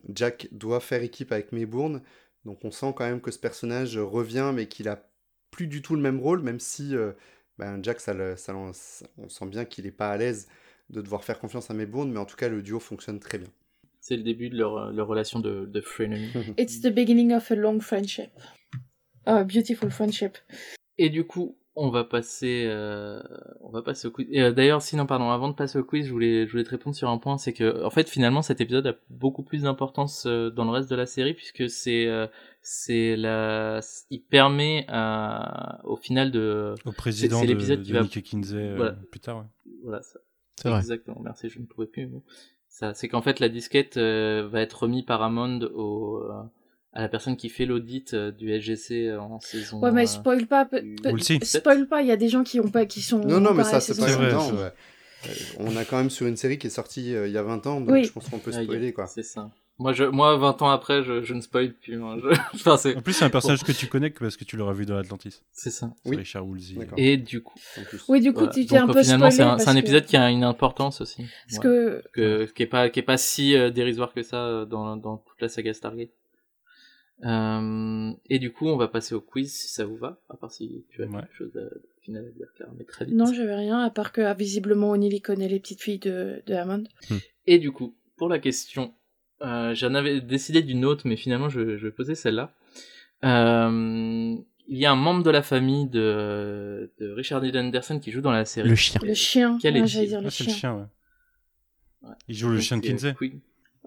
Jack 0.09 0.47
doit 0.51 0.79
faire 0.79 1.01
équipe 1.01 1.31
avec 1.31 1.51
Maybourne, 1.51 2.03
donc 2.45 2.63
on 2.63 2.71
sent 2.71 2.93
quand 2.95 3.05
même 3.05 3.21
que 3.21 3.31
ce 3.31 3.39
personnage 3.39 3.97
revient, 3.97 4.51
mais 4.53 4.67
qu'il 4.67 4.88
a 4.88 5.09
plus 5.49 5.67
du 5.67 5.81
tout 5.81 5.95
le 5.95 6.01
même 6.01 6.19
rôle, 6.19 6.43
même 6.43 6.59
si 6.59 6.93
ben, 7.57 7.79
Jack, 7.84 7.99
ça, 7.99 8.13
le- 8.13 8.35
ça 8.35 8.53
l'en- 8.53 8.71
on 9.17 9.29
sent 9.29 9.45
bien 9.47 9.65
qu'il 9.65 9.85
est 9.85 9.91
pas 9.91 10.09
à 10.11 10.17
l'aise 10.17 10.47
de 10.89 11.01
devoir 11.01 11.23
faire 11.23 11.39
confiance 11.39 11.69
à 11.69 11.73
Maybourne, 11.73 12.11
mais 12.11 12.19
en 12.19 12.25
tout 12.25 12.35
cas, 12.38 12.49
le 12.49 12.61
duo 12.61 12.79
fonctionne 12.79 13.19
très 13.19 13.38
bien. 13.38 13.49
C'est 13.99 14.15
le 14.15 14.23
début 14.23 14.49
de 14.49 14.57
leur, 14.57 14.91
leur 14.93 15.07
relation 15.07 15.39
de, 15.39 15.65
de 15.65 15.81
frenemy. 15.81 16.31
It's 16.57 16.81
the 16.81 16.88
beginning 16.93 17.34
of 17.34 17.49
a 17.51 17.55
long 17.55 17.79
friendship. 17.81 18.29
A 19.25 19.43
beautiful 19.43 19.91
friendship. 19.91 20.38
Et 20.97 21.09
du 21.09 21.25
coup, 21.25 21.57
on 21.79 21.89
va 21.89 22.03
passer, 22.03 22.65
euh, 22.67 23.21
on 23.61 23.69
va 23.69 23.81
passer 23.81 24.07
au 24.07 24.11
quiz. 24.11 24.27
Et, 24.31 24.41
euh, 24.41 24.51
D'ailleurs, 24.51 24.81
sinon, 24.81 25.05
pardon, 25.05 25.29
avant 25.29 25.47
de 25.47 25.53
passer 25.53 25.77
au 25.79 25.83
quiz, 25.83 26.05
je 26.07 26.11
voulais, 26.11 26.45
je 26.47 26.51
voulais 26.51 26.63
te 26.63 26.69
répondre 26.71 26.95
sur 26.95 27.09
un 27.09 27.17
point, 27.17 27.37
c'est 27.37 27.53
que, 27.53 27.83
en 27.85 27.89
fait, 27.89 28.09
finalement, 28.09 28.41
cet 28.41 28.59
épisode 28.61 28.87
a 28.87 28.95
beaucoup 29.09 29.43
plus 29.43 29.61
d'importance 29.63 30.25
euh, 30.25 30.49
dans 30.49 30.65
le 30.65 30.71
reste 30.71 30.89
de 30.89 30.95
la 30.95 31.05
série 31.05 31.33
puisque 31.33 31.69
c'est, 31.69 32.07
euh, 32.07 32.27
c'est 32.61 33.15
la, 33.15 33.79
il 34.09 34.21
permet 34.23 34.85
à, 34.89 35.79
au 35.85 35.95
final 35.95 36.31
de, 36.31 36.73
Au 36.85 36.91
président 36.91 37.39
c'est 37.39 37.45
de, 37.47 37.51
l'épisode 37.53 37.79
de 37.79 37.85
qui 37.85 37.91
va- 37.93 38.01
Nick 38.01 38.23
Kinsey 38.23 38.55
euh, 38.57 38.75
Voilà. 38.75 38.95
plus 39.11 39.19
tard. 39.19 39.37
ouais. 39.37 39.71
voilà, 39.83 40.01
ça, 40.01 40.19
C'est 40.59 40.69
vrai. 40.69 40.79
Exactement, 40.79 41.21
merci, 41.23 41.49
je 41.49 41.59
ne 41.59 41.65
trouvais 41.65 41.87
plus. 41.87 42.09
Ça, 42.69 42.93
c'est 42.93 43.07
qu'en 43.07 43.21
fait 43.21 43.39
la 43.39 43.49
disquette 43.49 43.97
euh, 43.97 44.47
va 44.51 44.61
être 44.61 44.83
remise 44.83 45.03
par 45.05 45.21
Hammond 45.21 45.61
au, 45.73 46.17
euh, 46.23 46.41
à 46.98 47.02
la 47.02 47.10
personne 47.10 47.38
qui 47.38 47.49
fait 47.49 47.65
l'audit 47.65 48.14
euh, 48.15 48.32
du 48.32 48.49
SGC 48.60 49.15
en 49.18 49.40
saison. 49.40 49.80
Ouais, 49.80 49.91
mais 49.91 50.03
euh, 50.03 50.07
spoil 50.07 50.48
pas. 50.48 50.65
du- 50.65 50.95
spoil 51.44 51.88
pas. 51.88 52.02
Il 52.02 52.07
y 52.07 52.11
a 52.11 52.18
des 52.18 52.28
gens 52.28 52.44
qui 52.44 52.60
ont 52.60 52.69
pas, 52.69 52.86
qui 52.88 53.02
sont. 53.02 53.19
Non, 53.19 53.40
non, 53.40 53.53
mais 53.53 53.64
ça, 53.64 53.80
c'est 53.80 53.95
pas 53.98 54.07
vrai, 54.07 54.24
évident. 54.26 54.41
c'est- 54.41 54.53
ouais. 54.53 54.72
Euh, 55.28 55.30
On 55.60 55.76
a 55.78 55.86
quand 55.86 55.98
même 55.98 56.10
sur 56.10 56.26
une 56.28 56.38
série 56.38 56.57
qui 56.57 56.68
est 56.68 56.72
sortie 56.72 57.14
euh, 57.15 57.28
il 57.28 57.34
y 57.34 57.38
a 57.38 57.44
20 57.44 57.65
ans, 57.68 57.82
donc 57.82 57.90
Oui. 57.91 58.03
je 58.06 58.11
pense 58.11 58.28
qu'on 58.30 58.40
peut 58.40 58.52
ah, 58.53 58.64
spoiler, 58.64 58.94
quoi. 58.94 59.06
C'est 59.07 59.24
ça. 59.24 59.49
Moi, 59.80 59.94
je, 59.94 60.06
moi, 60.06 60.36
20 60.38 60.60
ans 60.64 60.69
après, 60.69 61.03
je, 61.03 61.22
je 61.24 61.34
ne 61.36 61.41
spoil 61.41 61.72
plus. 61.74 62.02
hein, 62.03 62.18
je- 62.19 62.30
enfin, 62.56 62.78
c'est, 62.78 62.95
En 62.95 63.02
plus, 63.02 63.14
c'est 63.14 63.26
un 63.26 63.30
personnage 63.30 63.64
que 63.64 63.72
tu 63.72 63.85
connais 63.88 64.09
que 64.09 64.19
parce 64.19 64.35
que 64.38 64.43
tu 64.43 64.58
l'auras 64.58 64.74
vu 64.74 64.88
dans 64.88 64.98
Atlantis. 64.98 65.42
c'est 65.51 65.69
ça. 65.69 65.92
C'est 66.03 66.09
Oui. 66.09 66.17
Richard 66.17 66.48
Woolsey. 66.48 66.77
Et 66.98 67.17
du 67.17 67.42
coup. 67.43 67.53
Oui, 68.09 68.22
du 68.22 68.32
coup, 68.34 68.40
voilà. 68.40 68.53
tu 68.53 68.66
t'es 68.66 68.77
un 68.77 68.88
peu 68.88 69.03
finalement, 69.03 69.30
spoilé. 69.30 69.59
c'est 69.59 69.69
un, 69.69 69.74
que- 69.74 69.80
épisode 69.80 70.06
qui 70.06 70.17
a 70.17 70.30
une 70.32 70.43
importance 70.43 71.01
aussi. 71.01 71.26
Parce 71.48 71.58
Ouais. 71.58 71.64
que 71.64 72.03
que, 72.14 72.45
qui 72.56 72.64
est 72.64 72.67
pas 72.67 72.90
qui 72.90 73.00
est 73.00 73.03
pas 73.03 73.17
si 73.17 73.56
euh, 73.56 73.69
dérisoire 73.69 74.14
que 74.14 74.24
ça 74.24 74.38
euh, 74.45 74.66
dans 74.66 74.98
dans 74.98 75.17
toute 75.17 75.40
la 75.42 75.48
saga 75.50 75.74
Stargate. 75.74 76.09
Euh, 77.25 78.11
et 78.29 78.37
du 78.39 78.51
coup, 78.51 78.67
on 78.67 78.77
va 78.77 78.87
passer 78.87 79.15
au 79.15 79.21
quiz 79.21 79.51
si 79.51 79.69
ça 79.69 79.85
vous 79.85 79.97
va, 79.97 80.21
à 80.29 80.37
part 80.37 80.51
si 80.51 80.85
tu 80.89 81.01
as 81.03 81.07
Ouais. 81.07 81.21
quelque 81.21 81.35
chose 81.35 81.51
de 81.53 81.69
final 82.01 82.25
à 82.25 82.29
dire, 82.29 82.47
Claire, 82.55 82.69
mais 82.77 82.83
très 82.85 83.05
vite. 83.05 83.15
non, 83.15 83.33
j'avais 83.33 83.55
rien 83.55 83.79
à 83.79 83.89
part 83.89 84.11
que 84.11 84.21
ah, 84.21 84.33
visiblement 84.35 84.91
O'Neill 84.91 85.13
il 85.13 85.21
connaît 85.21 85.47
les 85.47 85.59
petites 85.59 85.81
filles 85.81 85.97
de, 85.99 86.43
de 86.45 86.53
Hammond. 86.53 86.83
Et 87.47 87.57
du 87.57 87.71
coup, 87.71 87.95
pour 88.17 88.29
la 88.29 88.37
question, 88.39 88.93
euh, 89.41 89.73
j'en 89.73 89.95
avais 89.95 90.21
décidé 90.21 90.61
d'une 90.61 90.85
autre, 90.85 91.07
mais 91.07 91.15
finalement, 91.15 91.49
je, 91.49 91.77
je 91.77 91.87
vais 91.87 91.91
poser 91.91 92.13
celle-là. 92.15 92.53
Euh, 93.23 94.35
il 94.69 94.77
y 94.77 94.85
a 94.85 94.91
un 94.91 94.95
membre 94.95 95.23
de 95.23 95.29
la 95.31 95.41
famille 95.41 95.87
de, 95.87 96.91
de 96.99 97.11
Richard 97.11 97.41
Dean 97.41 97.55
Anderson 97.67 97.99
qui 97.99 98.11
joue 98.11 98.21
dans 98.21 98.31
la 98.31 98.45
série. 98.45 98.69
Le 98.69 98.75
chien. 98.75 98.99
Le 99.03 99.13
chien. 99.13 99.57
Quel 99.61 99.75
ouais, 99.75 99.83
dire 99.83 100.09
le 100.11 100.17
Ah, 100.17 100.21
le 100.21 100.29
chien. 100.29 100.53
chien, 100.53 100.75
ouais. 100.75 102.09
Ouais. 102.09 102.15
Il 102.27 102.35
joue 102.35 102.49
le 102.49 102.59
chien 102.59 102.77
de 102.77 102.85
Kinsey. 102.85 103.15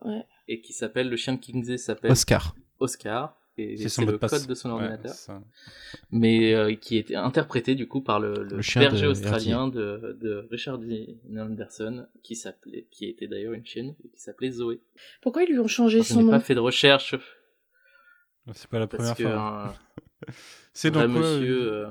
Ouais. 0.02 0.24
Et 0.48 0.60
qui 0.62 0.72
s'appelle, 0.72 1.08
le 1.08 1.16
chien 1.16 1.34
de 1.34 1.38
Kinsey 1.38 1.76
s'appelle 1.78 2.10
Oscar. 2.10 2.56
Oscar. 2.80 3.36
Et 3.58 3.76
C'est 3.76 3.88
son 3.90 4.06
le 4.06 4.12
de 4.12 4.16
passe. 4.16 4.30
code 4.30 4.46
de 4.46 4.54
son 4.54 4.70
ordinateur. 4.70 5.12
mais 6.10 6.54
euh, 6.54 6.74
qui 6.74 6.96
était 6.96 7.16
interprété 7.16 7.74
du 7.74 7.86
coup 7.86 8.00
par 8.00 8.18
le, 8.18 8.32
le 8.44 8.56
Le 8.56 8.62
chien 8.62 8.80
berger 8.82 9.04
de 9.06 9.10
australien 9.10 9.68
de, 9.68 10.16
de 10.18 10.48
Richard 10.50 10.78
Dean 10.78 11.04
Anderson, 11.36 12.06
qui 12.22 12.36
s'appelait, 12.36 12.86
qui 12.90 13.06
était 13.06 13.26
d'ailleurs 13.26 13.52
une 13.52 13.66
chienne, 13.66 13.94
et 14.04 14.08
qui 14.08 14.18
s'appelait 14.20 14.50
Zoé. 14.50 14.80
Pourquoi 15.20 15.42
ils 15.42 15.50
lui 15.50 15.58
ont 15.58 15.66
changé 15.66 15.96
Alors, 15.98 16.06
je 16.06 16.12
son 16.14 16.18
n'ai 16.20 16.24
nom 16.26 16.30
pas 16.30 16.40
fait 16.40 16.54
de 16.54 16.60
recherche 16.60 17.14
C'est 18.54 18.68
pas 18.70 18.78
la 18.78 18.86
première 18.86 19.16
fois. 19.16 19.74
C'est 20.72 20.90
dans 20.90 21.00
quoi 21.00 21.08
monsieur. 21.08 21.62
euh, 21.72 21.86
euh, 21.86 21.90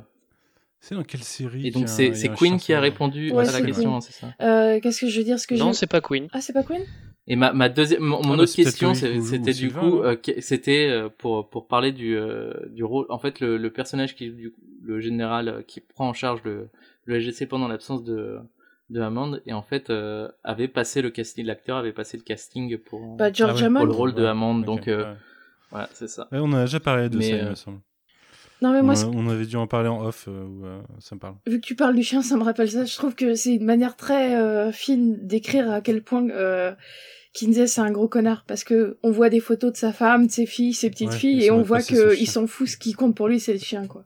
C'est 0.79 0.95
dans 0.95 1.03
quelle 1.03 1.23
série 1.23 1.67
Et 1.67 1.71
donc 1.71 1.87
c'est 1.89 2.11
Queen 2.35 2.57
qui 2.57 2.73
a 2.73 2.79
répondu 2.79 3.31
Ouais, 3.31 3.47
à 3.47 3.51
la 3.51 3.61
question, 3.61 3.95
hein, 3.97 4.01
c'est 4.01 4.13
ça. 4.13 4.33
Euh, 4.41 4.79
Qu'est-ce 4.79 5.01
que 5.01 5.07
je 5.07 5.17
veux 5.19 5.25
dire 5.25 5.37
ce 5.39 5.45
que 5.45 5.55
Non, 5.55 5.73
c'est 5.73 5.87
pas 5.87 6.01
Queen. 6.01 6.29
Ah, 6.31 6.41
c'est 6.41 6.53
pas 6.53 6.63
Queen? 6.63 6.83
Et 7.31 7.35
ma, 7.35 7.53
ma 7.53 7.69
deuxième, 7.69 8.01
mon, 8.01 8.21
mon 8.23 8.33
Ah, 8.33 8.37
bah, 8.37 8.43
autre 8.43 8.55
question, 8.55 8.93
c'était 8.95 9.53
du 9.53 9.71
coup, 9.71 10.01
euh, 10.01 10.15
c'était 10.39 10.87
euh, 10.89 11.09
pour 11.15 11.47
pour 11.49 11.67
parler 11.67 11.91
du 11.91 12.17
euh, 12.17 12.53
du 12.69 12.83
rôle. 12.83 13.05
En 13.09 13.19
fait, 13.19 13.39
le, 13.39 13.57
le 13.57 13.69
personnage 13.71 14.15
qui 14.15 14.29
du 14.31 14.53
le 14.83 14.99
général 14.99 15.63
qui 15.67 15.79
prend 15.81 16.09
en 16.09 16.13
charge 16.13 16.41
le 16.43 16.69
le 17.05 17.19
SGC 17.19 17.45
pendant 17.45 17.67
l'absence 17.67 18.03
de 18.03 18.39
de 18.89 18.99
Hammond 19.01 19.39
et 19.45 19.53
en 19.53 19.61
fait 19.61 19.91
euh, 19.91 20.27
avait 20.43 20.67
passé 20.67 21.03
le 21.03 21.11
casting, 21.11 21.45
l'acteur 21.45 21.77
avait 21.77 21.93
passé 21.93 22.17
le 22.17 22.23
casting 22.23 22.75
pour 22.79 23.17
Bah, 23.17 23.31
George 23.31 23.61
Ah 23.63 23.67
ouais, 23.67 23.73
pour 23.75 23.85
le 23.85 23.91
rôle 23.93 24.15
de 24.15 24.23
Ouais, 24.23 24.29
Hammond, 24.29 24.61
ok, 24.61 24.65
donc 24.65 24.87
euh, 24.87 25.03
ouais. 25.11 25.17
voilà, 25.69 25.89
c'est 25.93 26.07
ça. 26.09 26.27
Ouais, 26.31 26.39
on 26.41 26.51
a 26.53 26.61
déjà 26.61 26.79
parlé 26.79 27.09
de 27.09 27.17
Mais, 27.17 27.29
ça, 27.29 27.35
il 27.35 27.41
euh, 27.45 27.49
me 27.51 27.55
semble. 27.55 27.79
Non, 28.63 28.71
mais 28.73 28.81
moi, 28.81 28.95
on, 29.05 29.27
on 29.27 29.29
avait 29.29 29.45
dû 29.45 29.55
en 29.55 29.67
parler 29.67 29.87
en 29.89 30.03
off, 30.03 30.25
euh, 30.27 30.43
où, 30.43 30.65
euh, 30.65 30.81
ça 30.99 31.13
me 31.15 31.19
parle. 31.19 31.35
vu 31.47 31.61
que 31.61 31.65
tu 31.65 31.75
parles 31.75 31.95
du 31.95 32.03
chien, 32.03 32.21
ça 32.23 32.35
me 32.35 32.43
rappelle 32.43 32.69
ça. 32.71 32.83
Je 32.85 32.95
trouve 32.95 33.13
que 33.15 33.35
c'est 33.35 33.53
une 33.55 33.63
manière 33.65 33.95
très 33.95 34.35
euh, 34.35 34.71
fine 34.71 35.15
d'écrire 35.27 35.71
à 35.71 35.81
quel 35.81 36.01
point 36.03 36.27
euh, 36.31 36.73
Kinsey 37.33 37.67
c'est 37.67 37.81
un 37.81 37.91
gros 37.91 38.07
connard 38.07 38.43
parce 38.47 38.63
que 38.63 38.97
on 39.03 39.11
voit 39.11 39.29
des 39.29 39.39
photos 39.39 39.71
de 39.73 39.77
sa 39.77 39.93
femme, 39.93 40.27
de 40.27 40.31
ses 40.31 40.45
filles, 40.45 40.73
ses 40.73 40.89
petites 40.89 41.09
Ouais, 41.11 41.15
filles 41.17 41.43
et 41.45 41.51
on 41.51 41.61
voit 41.61 41.79
c'est 41.81 41.95
son 41.95 42.01
que 42.03 42.09
chien. 42.15 42.21
il 42.23 42.27
s'en 42.27 42.47
fout. 42.47 42.67
Ce 42.67 42.77
qui 42.77 42.93
compte 42.93 43.15
pour 43.15 43.27
lui, 43.27 43.39
c'est 43.39 43.53
le 43.53 43.59
chien, 43.59 43.85
quoi. 43.87 44.03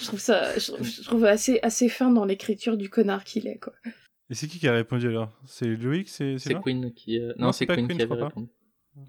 Je 0.00 0.06
trouve 0.06 0.20
ça, 0.20 0.54
je, 0.58 0.72
je 0.82 1.02
trouve 1.02 1.24
assez 1.24 1.58
assez 1.62 1.88
fin 1.88 2.10
dans 2.10 2.24
l'écriture 2.24 2.76
du 2.76 2.88
connard 2.88 3.24
qu'il 3.24 3.46
est, 3.46 3.58
quoi. 3.58 3.72
Et 4.30 4.34
c'est 4.34 4.46
qui 4.48 4.58
qui 4.58 4.66
a 4.68 4.72
répondu 4.72 5.06
alors? 5.08 5.30
C'est 5.46 5.66
Loïc 5.66 6.08
C'est 6.08 6.36
Queen 6.62 6.92
qui. 6.94 7.18
euh, 7.20 7.32
Non, 7.38 7.46
Non, 7.46 7.52
c'est 7.52 7.66
pas 7.66 7.74
Queen 7.74 7.86
Queen, 7.88 7.98
qui 7.98 8.02
avait 8.04 8.18
pas. 8.18 8.26
répondu. 8.28 8.48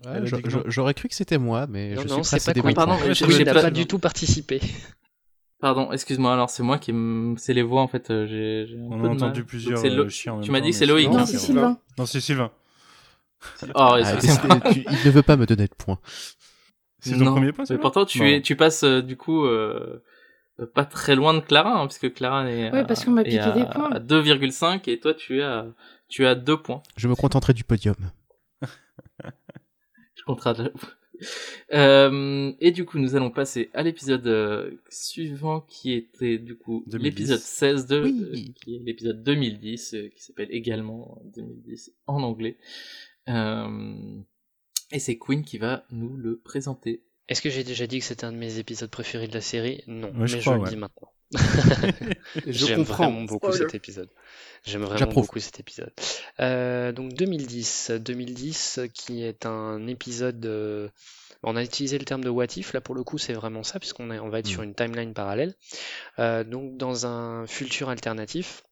Ouais, 0.05 0.19
non. 0.19 0.61
J'aurais 0.67 0.93
cru 0.93 1.07
que 1.07 1.15
c'était 1.15 1.37
moi, 1.37 1.65
mais 1.67 1.95
Non, 1.95 2.01
je 2.03 2.07
non, 2.09 2.23
suis 2.23 2.39
pas 2.41 2.53
des 2.53 2.61
Queen. 2.61 2.73
Pardon, 2.75 2.95
Je 3.07 3.13
j'ai 3.31 3.43
n'a 3.45 3.53
pas- 3.53 3.61
pas 3.63 3.71
du 3.71 3.85
tout 3.87 3.99
participé. 3.99 4.59
Pardon, 5.59 5.91
excuse-moi. 5.91 6.33
Alors 6.33 6.49
c'est 6.49 6.61
moi 6.63 6.77
qui 6.77 6.93
me, 6.93 7.35
c'est 7.37 7.53
les 7.53 7.63
voix 7.63 7.81
en 7.81 7.87
fait. 7.87 8.11
euh, 8.11 8.27
J'ai. 8.27 8.75
On 8.79 8.89
peu 8.99 9.05
a 9.05 9.09
de 9.09 9.13
entendu 9.15 9.39
mal. 9.39 9.45
plusieurs 9.47 9.83
euh, 9.83 10.09
chiens 10.09 10.33
en 10.33 10.35
même 10.37 10.45
Tu 10.45 10.51
m'as 10.51 10.59
dit 10.61 10.69
que 10.69 10.75
c'est 10.75 10.85
Loïc. 10.85 11.09
Non, 11.09 11.19
hein. 11.19 11.25
c'est 11.25 11.37
c'est 11.37 11.45
Sylvain. 11.47 11.79
Non, 11.97 12.05
c'est 12.05 12.19
Sylvain. 12.21 12.51
Oh, 13.63 13.67
Ah, 13.75 14.17
tu- 14.71 14.79
il 14.89 15.05
ne 15.05 15.11
veut 15.11 15.21
pas 15.23 15.35
me 15.37 15.45
donner 15.45 15.67
de 15.67 15.73
points. 15.77 15.99
C'est 16.99 17.17
ton 17.17 17.25
premier 17.25 17.51
point, 17.51 17.65
Mais 17.69 17.77
pourtant, 17.77 18.05
tu 18.05 18.19
Non. 18.19 18.25
es, 18.25 18.41
tu 18.41 18.55
passes 18.55 18.83
euh, 18.83 19.01
du 19.01 19.15
coup 19.17 19.45
euh, 19.45 20.03
pas 20.73 20.85
très 20.85 21.15
loin 21.15 21.33
de 21.35 21.39
Clara, 21.39 21.79
hein, 21.79 21.87
puisque 21.87 22.11
Clara 22.13 22.49
est, 22.49 22.71
Ouais, 22.71 22.79
à- 22.79 22.85
parce 22.85 23.05
qu'on 23.05 23.11
m'a 23.11 23.21
est 23.21 23.25
piqué 23.25 23.39
à, 23.39 23.51
des 23.51 23.65
points. 23.65 23.91
à 23.91 23.99
2,5 23.99 24.87
et 24.89 24.99
toi 24.99 25.13
tu 25.13 25.39
es 25.39 25.43
à, 25.43 25.67
tu 26.09 26.25
as 26.25 26.33
2 26.35 26.57
points. 26.57 26.81
Je 26.95 27.07
me 27.07 27.15
contenterai 27.15 27.53
du 27.53 27.63
podium. 27.63 27.95
Je 30.15 30.23
compterai. 30.25 30.71
Euh, 31.73 32.51
et 32.59 32.71
du 32.71 32.85
coup, 32.85 32.99
nous 32.99 33.15
allons 33.15 33.31
passer 33.31 33.69
à 33.73 33.81
l'épisode 33.83 34.27
euh, 34.27 34.71
suivant 34.89 35.61
qui 35.61 35.93
était 35.93 36.37
du 36.37 36.55
coup 36.55 36.83
2010. 36.87 37.03
l'épisode 37.03 37.39
16 37.39 37.87
de, 37.87 38.01
Oui. 38.03 38.21
euh, 38.21 38.53
qui 38.55 38.75
est 38.75 38.79
l'épisode 38.83 39.23
2010, 39.23 39.93
euh, 39.95 40.09
qui 40.15 40.23
s'appelle 40.23 40.49
également 40.51 41.19
2010 41.35 41.91
en 42.05 42.21
anglais. 42.23 42.57
Euh, 43.29 44.19
et 44.91 44.99
c'est 44.99 45.17
Queen 45.17 45.43
qui 45.43 45.57
va 45.57 45.83
nous 45.91 46.15
le 46.15 46.37
présenter. 46.39 47.03
Est-ce 47.29 47.41
que 47.41 47.49
j'ai 47.49 47.63
déjà 47.65 47.87
dit 47.87 47.99
que 47.99 48.05
c'était 48.05 48.23
un 48.25 48.31
de 48.31 48.37
mes 48.37 48.57
épisodes 48.57 48.89
préférés 48.89 49.27
de 49.27 49.33
la 49.33 49.41
série? 49.41 49.83
Non, 49.87 50.11
Ouais, 50.15 50.27
je 50.27 50.35
mais 50.37 50.41
crois, 50.41 50.57
je 50.57 50.63
le 50.63 50.69
dis 50.69 50.75
maintenant. 50.77 51.11
J'aime 52.47 52.77
comprends. 52.85 53.09
vraiment 53.09 53.23
beaucoup 53.25 53.47
Spoiler. 53.47 53.65
cet 53.65 53.75
épisode. 53.75 54.09
J'aime 54.65 54.83
vraiment 54.83 55.11
beaucoup 55.11 55.39
cet 55.39 55.59
épisode. 55.59 55.91
Euh, 56.39 56.91
donc 56.93 57.13
2010, 57.13 57.91
2010 57.99 58.79
qui 58.93 59.23
est 59.23 59.45
un 59.45 59.87
épisode. 59.87 60.45
euh, 60.45 60.87
on 61.43 61.55
a 61.57 61.63
utilisé 61.63 61.99
le 61.99 62.05
terme 62.05 62.23
de 62.23 62.29
what 62.29 62.45
if, 62.55 62.71
là 62.73 62.79
pour 62.81 62.95
le 62.95 63.03
coup 63.03 63.17
c'est 63.17 63.33
vraiment 63.33 63.61
ça 63.63 63.79
puisqu'on 63.79 64.09
est- 64.11 64.19
on 64.19 64.29
va 64.29 64.39
être 64.39 64.47
Mm. 64.47 64.51
sur 64.51 64.63
une 64.63 64.73
timeline 64.73 65.13
parallèle. 65.13 65.53
Euh, 66.19 66.43
donc 66.45 66.77
dans 66.77 67.05
un 67.05 67.45
futur 67.45 67.89
alternatif 67.89 68.63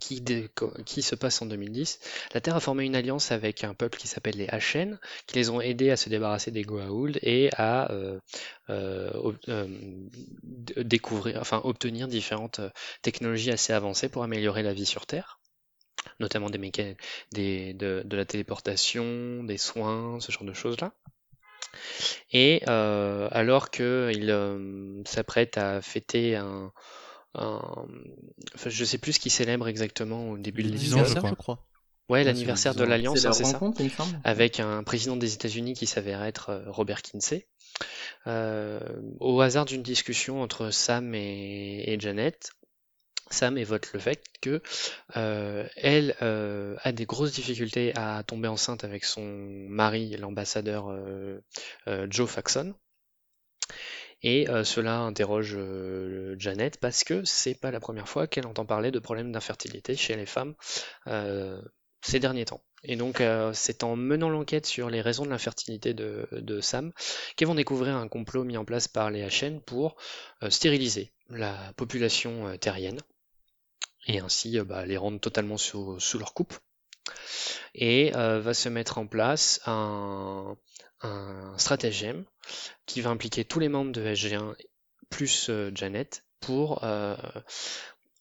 qui, 0.00 1.02
se 1.02 1.14
passe 1.14 1.42
en 1.42 1.46
2010, 1.46 2.00
la 2.34 2.40
Terre 2.40 2.56
a 2.56 2.60
formé 2.60 2.84
une 2.84 2.96
alliance 2.96 3.32
avec 3.32 3.64
un 3.64 3.74
peuple 3.74 3.98
qui 3.98 4.08
s'appelle 4.08 4.36
les 4.36 4.48
Achen, 4.48 4.98
qui 5.26 5.36
les 5.36 5.50
ont 5.50 5.60
aidés 5.60 5.90
à 5.90 5.96
se 5.96 6.08
débarrasser 6.08 6.50
des 6.50 6.62
Goa'uld 6.62 7.18
et 7.22 7.50
à 7.56 7.90
euh, 7.90 8.18
euh, 8.70 9.32
euh, 9.48 9.66
découvrir, 10.76 11.40
enfin 11.40 11.60
obtenir 11.64 12.08
différentes 12.08 12.60
technologies 13.02 13.50
assez 13.50 13.72
avancées 13.72 14.08
pour 14.08 14.22
améliorer 14.22 14.62
la 14.62 14.74
vie 14.74 14.86
sur 14.86 15.06
Terre, 15.06 15.40
notamment 16.20 16.50
des 16.50 16.58
des, 17.32 17.74
de, 17.74 18.02
de 18.04 18.16
la 18.16 18.24
téléportation, 18.24 19.44
des 19.44 19.58
soins, 19.58 20.20
ce 20.20 20.30
genre 20.30 20.44
de 20.44 20.52
choses-là. 20.52 20.92
Et 22.32 22.62
alors 22.66 23.70
qu'il 23.70 24.30
euh, 24.30 25.02
s'apprête 25.04 25.58
à 25.58 25.80
fêter 25.80 26.36
un, 26.36 26.72
un- 27.36 27.86
enfin, 28.54 28.70
je 28.70 28.84
sais 28.84 28.98
plus 28.98 29.14
ce 29.14 29.20
qu'il 29.20 29.32
célèbre 29.32 29.68
exactement 29.68 30.30
au 30.30 30.38
début 30.38 30.62
de 30.62 30.68
Les 30.70 30.78
10 30.78 30.94
ans, 30.94 31.04
je 31.04 31.14
crois. 31.14 31.30
je 31.30 31.34
crois. 31.34 31.66
Ouais, 32.08 32.22
l'anniversaire 32.22 32.74
de 32.74 32.84
les 32.84 32.84
10 32.84 32.88
ans. 32.88 32.90
l'Alliance, 32.90 33.18
c'est 33.20 33.26
hein, 33.26 33.32
ça 33.32 33.60
avec 34.24 34.60
un 34.60 34.82
président 34.84 35.16
des 35.16 35.34
États-Unis 35.34 35.74
qui 35.74 35.86
s'avère 35.86 36.22
être 36.22 36.50
euh, 36.50 36.62
Robert 36.70 37.02
Kinsey. 37.02 37.46
Euh, 38.26 38.78
au 39.20 39.40
hasard 39.40 39.64
d'une 39.64 39.82
discussion 39.82 40.40
entre 40.40 40.70
Sam 40.70 41.14
et, 41.14 41.82
et 41.92 41.98
Janet, 42.00 42.50
Sam 43.30 43.58
évoque 43.58 43.92
le 43.92 43.98
fait 43.98 44.22
que 44.40 44.62
euh, 45.16 45.66
elle 45.76 46.14
euh, 46.22 46.76
a 46.82 46.92
des 46.92 47.06
grosses 47.06 47.32
difficultés 47.32 47.92
à 47.96 48.22
tomber 48.22 48.46
enceinte 48.48 48.84
avec 48.84 49.04
son 49.04 49.22
mari, 49.68 50.16
l'ambassadeur 50.16 50.96
Joe 52.08 52.30
Faxon. 52.30 52.74
Et 54.22 54.48
euh, 54.48 54.64
cela 54.64 54.98
interroge 55.00 55.54
euh, 55.56 56.36
Janet 56.38 56.78
parce 56.78 57.04
que 57.04 57.24
c'est 57.24 57.54
pas 57.54 57.70
la 57.70 57.80
première 57.80 58.08
fois 58.08 58.26
qu'elle 58.26 58.46
entend 58.46 58.64
parler 58.66 58.90
de 58.90 58.98
problèmes 58.98 59.32
d'infertilité 59.32 59.94
chez 59.96 60.16
les 60.16 60.26
femmes 60.26 60.54
euh, 61.06 61.60
ces 62.02 62.20
derniers 62.20 62.44
temps. 62.44 62.62
Et 62.84 62.96
donc, 62.96 63.20
euh, 63.20 63.52
c'est 63.52 63.82
en 63.82 63.96
menant 63.96 64.28
l'enquête 64.28 64.66
sur 64.66 64.90
les 64.90 65.00
raisons 65.00 65.24
de 65.24 65.30
l'infertilité 65.30 65.92
de, 65.92 66.28
de 66.32 66.60
Sam 66.60 66.92
qu'ils 67.36 67.46
vont 67.46 67.54
découvrir 67.54 67.96
un 67.96 68.08
complot 68.08 68.44
mis 68.44 68.56
en 68.56 68.64
place 68.64 68.86
par 68.86 69.10
les 69.10 69.26
HN 69.26 69.60
pour 69.60 69.96
euh, 70.42 70.50
stériliser 70.50 71.12
la 71.28 71.72
population 71.76 72.46
euh, 72.46 72.56
terrienne 72.56 73.00
et 74.06 74.20
ainsi 74.20 74.60
bah, 74.60 74.86
les 74.86 74.96
rendre 74.96 75.18
totalement 75.18 75.56
sous, 75.56 75.98
sous 75.98 76.18
leur 76.18 76.32
coupe. 76.32 76.54
Et 77.74 78.14
euh, 78.16 78.40
va 78.40 78.54
se 78.54 78.68
mettre 78.68 78.98
en 78.98 79.06
place 79.06 79.60
un, 79.66 80.56
stratagème 81.56 82.24
qui 82.86 83.00
va 83.00 83.10
impliquer 83.10 83.44
tous 83.44 83.60
les 83.60 83.68
membres 83.68 83.92
de 83.92 84.02
SG1 84.02 84.54
plus 85.08 85.50
euh, 85.50 85.70
Janet 85.74 86.24
pour 86.40 86.82
euh, 86.84 87.16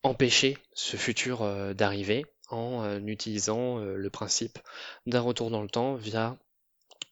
empêcher 0.03 0.57
ce 0.73 0.97
futur 0.97 1.73
d'arriver 1.73 2.25
en 2.49 3.03
utilisant 3.07 3.79
le 3.79 4.09
principe 4.11 4.59
d'un 5.07 5.21
retour 5.21 5.49
dans 5.49 5.63
le 5.63 5.67
temps 5.67 5.95
via 5.95 6.37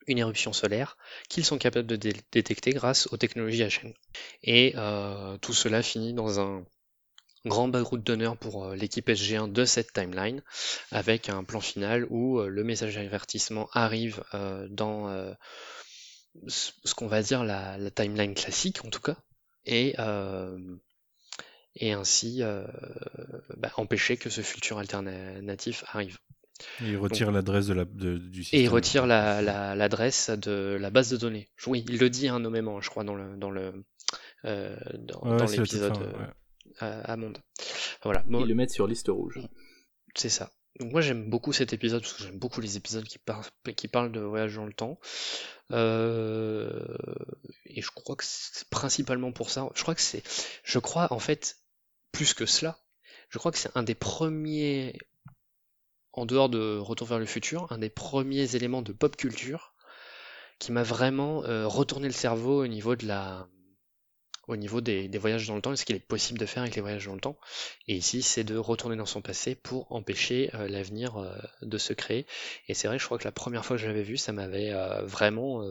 une 0.05 0.19
éruption 0.19 0.53
solaire 0.53 0.95
qu'ils 1.27 1.43
sont 1.43 1.57
capables 1.57 1.87
de 1.87 1.95
dé- 1.95 2.15
détecter 2.31 2.71
grâce 2.71 3.07
aux 3.11 3.17
technologies 3.17 3.63
HN. 3.63 3.93
Et 4.43 4.75
tout 5.41 5.53
cela 5.53 5.81
finit 5.81 6.13
dans 6.13 6.39
un 6.39 6.63
grand 7.45 7.67
background 7.67 8.03
d'honneur 8.03 8.37
pour 8.37 8.65
euh, 8.65 8.75
l'équipe 8.75 9.07
SG1 9.09 9.51
de 9.51 9.65
cette 9.65 9.93
timeline, 9.93 10.41
avec 10.91 11.29
un 11.29 11.43
plan 11.43 11.59
final 11.61 12.05
où 12.09 12.39
euh, 12.39 12.47
le 12.47 12.63
message 12.63 12.95
d'avertissement 12.95 13.69
arrive 13.73 14.23
euh, 14.33 14.67
dans 14.69 15.09
ce 16.47 16.93
qu'on 16.95 17.07
va 17.07 17.21
dire 17.21 17.43
la, 17.43 17.77
la 17.77 17.91
timeline 17.91 18.33
classique 18.33 18.83
en 18.85 18.89
tout 18.89 19.01
cas, 19.01 19.17
et, 19.65 19.95
et 21.75 21.91
ainsi 21.93 22.41
bah, 23.57 23.71
empêcher 23.77 24.17
que 24.17 24.29
ce 24.29 24.41
futur 24.41 24.77
alternatif 24.79 25.83
arrive. 25.87 26.17
Et 26.81 26.91
il 26.91 26.97
retire 26.97 27.31
l'adresse 27.31 27.67
de 27.67 27.73
la, 27.73 27.85
de- 27.85 28.17
du 28.17 28.43
système. 28.43 28.59
Et 28.59 28.63
il 28.63 28.69
retire 28.69 29.05
la- 29.07 29.41
la- 29.41 29.75
l'adresse 29.75 30.29
de 30.29 30.77
la 30.79 30.89
base 30.91 31.09
de 31.09 31.17
données. 31.17 31.49
Oui, 31.65 31.83
il 31.89 31.97
le 31.97 32.09
dit 32.09 32.27
hein, 32.27 32.39
nommément, 32.39 32.79
je 32.79 32.89
crois, 32.89 33.03
dans 33.03 33.15
le 33.15 33.35
dans 33.37 33.49
le 33.49 33.83
euh, 34.45 34.75
dans, 34.99 35.21
Ouais, 35.21 35.47
l'épisode 35.57 35.97
ouais. 35.97 36.27
À, 36.79 37.11
à 37.11 37.15
Monde. 37.17 37.37
Voilà, 38.03 38.23
bon, 38.27 38.41
Ils 38.41 38.47
le 38.47 38.55
mettent 38.55 38.71
sur 38.71 38.87
liste 38.87 39.07
rouge. 39.09 39.39
c'est 40.15 40.29
ça. 40.29 40.51
Donc 40.79 40.91
moi 40.91 41.01
j'aime 41.01 41.29
beaucoup 41.29 41.53
cet 41.53 41.71
épisode 41.71 42.01
parce 42.01 42.13
que 42.13 42.23
j'aime 42.23 42.39
beaucoup 42.39 42.59
les 42.59 42.77
épisodes 42.77 43.03
qui, 43.05 43.19
par- 43.19 43.47
qui 43.77 43.87
parlent 43.87 44.11
de 44.11 44.19
voyage 44.21 44.55
dans 44.55 44.65
le 44.65 44.73
temps. 44.73 44.99
Euh, 45.71 46.69
et 47.65 47.81
je 47.81 47.89
crois 47.91 48.15
que 48.15 48.23
c'est 48.25 48.67
principalement 48.69 49.31
pour 49.31 49.49
ça. 49.49 49.69
Je 49.75 49.81
crois 49.81 49.95
que 49.95 50.01
c'est, 50.01 50.23
je 50.63 50.79
crois 50.79 51.11
en 51.13 51.19
fait 51.19 51.57
plus 52.11 52.33
que 52.33 52.45
cela. 52.45 52.77
Je 53.29 53.37
crois 53.39 53.51
que 53.51 53.57
c'est 53.57 53.75
un 53.75 53.83
des 53.83 53.95
premiers, 53.95 54.97
en 56.11 56.25
dehors 56.25 56.49
de 56.49 56.77
Retour 56.77 57.07
vers 57.07 57.19
le 57.19 57.25
futur, 57.25 57.71
un 57.71 57.77
des 57.79 57.89
premiers 57.89 58.55
éléments 58.55 58.81
de 58.83 58.93
pop 58.93 59.15
culture 59.15 59.73
qui 60.59 60.71
m'a 60.71 60.83
vraiment 60.83 61.43
euh, 61.45 61.67
retourné 61.67 62.07
le 62.07 62.13
cerveau 62.13 62.63
au 62.63 62.67
niveau 62.67 62.95
de 62.95 63.07
la, 63.07 63.47
au 64.47 64.55
niveau 64.55 64.81
des, 64.81 65.07
voyages 65.17 65.47
dans 65.47 65.55
le 65.55 65.61
temps 65.61 65.71
et 65.71 65.75
ce 65.75 65.85
qu'il 65.85 65.95
est 65.95 65.99
possible 65.99 66.39
de 66.39 66.45
faire 66.45 66.63
avec 66.63 66.75
les 66.75 66.81
voyages 66.81 67.05
dans 67.05 67.13
le 67.13 67.21
temps. 67.21 67.37
Et 67.87 67.95
ici, 67.95 68.21
c'est 68.21 68.43
de 68.43 68.57
retourner 68.57 68.95
dans 68.95 69.05
son 69.05 69.21
passé 69.21 69.55
pour 69.55 69.91
empêcher 69.91 70.49
euh, 70.55 70.67
l'avenir 70.67 71.17
euh, 71.17 71.35
de 71.61 71.77
se 71.77 71.93
créer. 71.93 72.25
Et 72.67 72.73
c'est 72.73 72.87
vrai, 72.87 72.99
je 72.99 73.05
crois 73.05 73.17
que 73.17 73.23
la 73.23 73.31
première 73.31 73.65
fois 73.65 73.77
que 73.77 73.81
je 73.81 73.87
l'avais 73.87 74.03
vu, 74.03 74.17
ça 74.17 74.33
m'avait 74.33 74.71
euh, 74.71 75.01
vraiment 75.03 75.63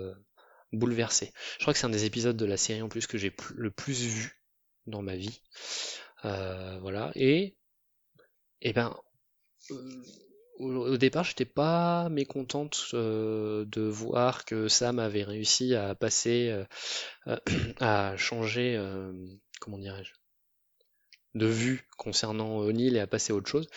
bouleversé. 0.73 1.33
Je 1.59 1.65
crois 1.65 1.75
que 1.75 1.79
c'est 1.79 1.87
un 1.87 1.91
des 1.91 2.05
épisodes 2.05 2.37
de 2.37 2.47
la 2.47 2.57
série 2.57 2.83
en 2.83 2.89
plus 2.89 3.07
que 3.07 3.19
j'ai 3.19 3.35
le 3.55 3.71
plus 3.71 4.03
vu 4.03 4.43
dans 4.87 5.03
ma 5.03 5.17
vie. 5.17 5.41
Voilà. 6.23 7.13
Et, 7.15 7.57
et 8.63 8.73
ben, 8.73 8.97
euh, 9.71 10.03
au, 10.63 10.97
départ, 10.97 11.25
j'étais 11.25 11.45
pas 11.45 12.09
mécontente 12.09 12.87
euh, 12.95 13.65
de 13.67 13.83
voir 13.83 14.45
que 14.45 14.69
Sam 14.69 14.99
avait 14.99 15.25
réussi 15.25 15.75
à 15.75 15.95
passer, 15.95 16.49
euh, 16.51 16.65
euh, 17.27 17.37
à 17.81 18.17
changer, 18.17 18.77
euh, 18.77 19.13
comment 19.61 19.79
dirais-je, 19.79 20.13
de 21.35 21.47
vue 21.47 21.89
concernant 21.97 22.59
O'Neill 22.59 22.97
et 22.97 23.01
à 23.01 23.07
passer 23.07 23.33
à 23.33 23.37
autre 23.37 23.49
chose. 23.49 23.69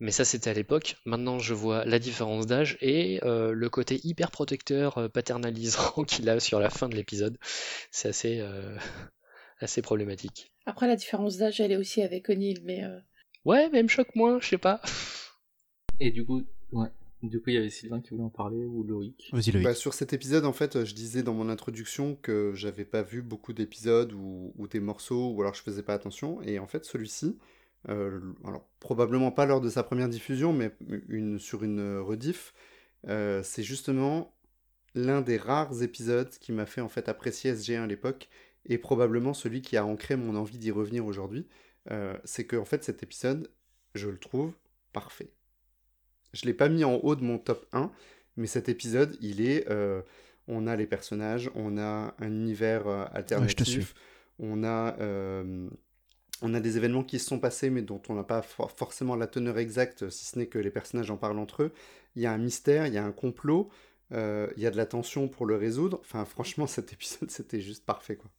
Mais 0.00 0.10
ça, 0.10 0.24
c'était 0.24 0.50
à 0.50 0.54
l'époque. 0.54 0.96
Maintenant, 1.04 1.38
je 1.38 1.54
vois 1.54 1.84
la 1.84 1.98
différence 1.98 2.46
d'âge 2.46 2.76
et 2.80 3.20
le 3.22 3.68
côté 3.68 4.00
hyper 4.02 4.32
protecteur, 4.32 5.08
paternalisant 5.12 6.04
qu'il 6.08 6.28
a 6.28 6.40
sur 6.40 6.58
la 6.58 6.68
fin 6.68 6.88
de 6.88 6.96
l'épisode. 6.96 7.38
C'est 7.92 8.08
assez, 8.08 8.44
assez 9.60 9.82
problématique. 9.82 10.52
Après, 10.66 10.88
la 10.88 10.96
différence 10.96 11.36
d'âge, 11.36 11.60
elle 11.60 11.70
est 11.70 11.76
aussi 11.76 12.02
avec 12.02 12.28
O'Neill, 12.28 12.60
mais. 12.64 12.82
Ouais, 13.44 13.68
mais 13.70 13.78
elle 13.78 13.84
me 13.84 13.88
choque 13.88 14.14
moins, 14.16 14.40
je 14.40 14.48
sais 14.48 14.58
pas. 14.58 14.80
Et 16.00 16.10
du 16.10 16.24
coup, 16.24 16.42
ouais. 16.72 16.88
Du 17.22 17.40
coup, 17.40 17.48
il 17.48 17.54
y 17.54 17.58
avait 17.58 17.70
Sylvain 17.70 18.02
qui 18.02 18.10
voulait 18.10 18.22
en 18.24 18.28
parler 18.28 18.66
ou 18.66 18.82
Loïc. 18.82 19.30
Vas-y, 19.32 19.50
Loïc. 19.50 19.64
Bah, 19.64 19.74
sur 19.74 19.94
cet 19.94 20.12
épisode, 20.12 20.44
en 20.44 20.52
fait, 20.52 20.84
je 20.84 20.94
disais 20.94 21.22
dans 21.22 21.32
mon 21.32 21.48
introduction 21.48 22.16
que 22.16 22.52
j'avais 22.54 22.84
pas 22.84 23.02
vu 23.02 23.22
beaucoup 23.22 23.54
d'épisodes 23.54 24.12
ou, 24.12 24.52
ou 24.56 24.68
des 24.68 24.80
morceaux, 24.80 25.30
ou 25.30 25.40
alors 25.40 25.54
je 25.54 25.62
faisais 25.62 25.82
pas 25.82 25.94
attention. 25.94 26.42
Et 26.42 26.58
en 26.58 26.66
fait, 26.66 26.84
celui-ci, 26.84 27.38
euh, 27.88 28.20
alors 28.44 28.68
probablement 28.78 29.30
pas 29.30 29.46
lors 29.46 29.62
de 29.62 29.70
sa 29.70 29.82
première 29.82 30.10
diffusion, 30.10 30.52
mais 30.52 30.74
une, 31.08 31.38
sur 31.38 31.64
une 31.64 31.98
rediff, 31.98 32.52
euh, 33.08 33.42
c'est 33.42 33.62
justement 33.62 34.34
l'un 34.94 35.22
des 35.22 35.38
rares 35.38 35.82
épisodes 35.82 36.30
qui 36.30 36.52
m'a 36.52 36.66
fait 36.66 36.80
en 36.80 36.88
fait 36.88 37.08
apprécier 37.08 37.52
SG1 37.52 37.82
à 37.82 37.86
l'époque, 37.86 38.28
et 38.66 38.78
probablement 38.78 39.34
celui 39.34 39.62
qui 39.62 39.76
a 39.76 39.84
ancré 39.84 40.16
mon 40.16 40.36
envie 40.36 40.58
d'y 40.58 40.70
revenir 40.70 41.04
aujourd'hui. 41.04 41.46
Euh, 41.90 42.16
c'est 42.24 42.46
que 42.46 42.56
en 42.56 42.64
fait, 42.64 42.84
cet 42.84 43.02
épisode, 43.02 43.50
je 43.94 44.08
le 44.08 44.18
trouve 44.18 44.52
parfait. 44.92 45.30
Je 46.34 46.46
l'ai 46.46 46.54
pas 46.54 46.68
mis 46.68 46.84
en 46.84 46.96
haut 46.96 47.16
de 47.16 47.24
mon 47.24 47.38
top 47.38 47.66
1, 47.72 47.90
mais 48.36 48.46
cet 48.46 48.68
épisode, 48.68 49.16
il 49.22 49.40
est. 49.40 49.70
euh, 49.70 50.02
on 50.48 50.66
a 50.66 50.76
les 50.76 50.86
personnages, 50.86 51.50
on 51.54 51.78
a 51.78 52.14
un 52.18 52.30
univers 52.30 52.86
euh, 52.88 53.04
alternatif, 53.12 53.94
on 54.38 54.64
a. 54.64 54.96
euh, 55.00 55.68
on 56.42 56.52
a 56.54 56.60
des 56.60 56.76
événements 56.76 57.04
qui 57.04 57.18
se 57.18 57.26
sont 57.26 57.38
passés, 57.40 57.70
mais 57.70 57.82
dont 57.82 58.02
on 58.08 58.14
n'a 58.14 58.24
pas 58.24 58.42
for- 58.42 58.70
forcément 58.72 59.16
la 59.16 59.26
teneur 59.28 59.58
exacte, 59.58 60.10
si 60.10 60.26
ce 60.26 60.38
n'est 60.38 60.48
que 60.48 60.58
les 60.58 60.70
personnages 60.70 61.10
en 61.10 61.16
parlent 61.16 61.38
entre 61.38 61.62
eux. 61.64 61.72
Il 62.16 62.22
y 62.22 62.26
a 62.26 62.32
un 62.32 62.38
mystère, 62.38 62.86
il 62.86 62.94
y 62.94 62.98
a 62.98 63.04
un 63.04 63.12
complot, 63.12 63.70
il 64.10 64.52
y 64.58 64.66
a 64.66 64.70
de 64.70 64.76
la 64.76 64.86
tension 64.86 65.28
pour 65.28 65.46
le 65.46 65.56
résoudre. 65.56 65.98
Enfin, 66.02 66.24
franchement, 66.24 66.66
cet 66.68 66.92
épisode, 66.92 67.30
c'était 67.30 67.60
juste 67.60 67.84
parfait, 67.86 68.16
quoi. 68.16 68.30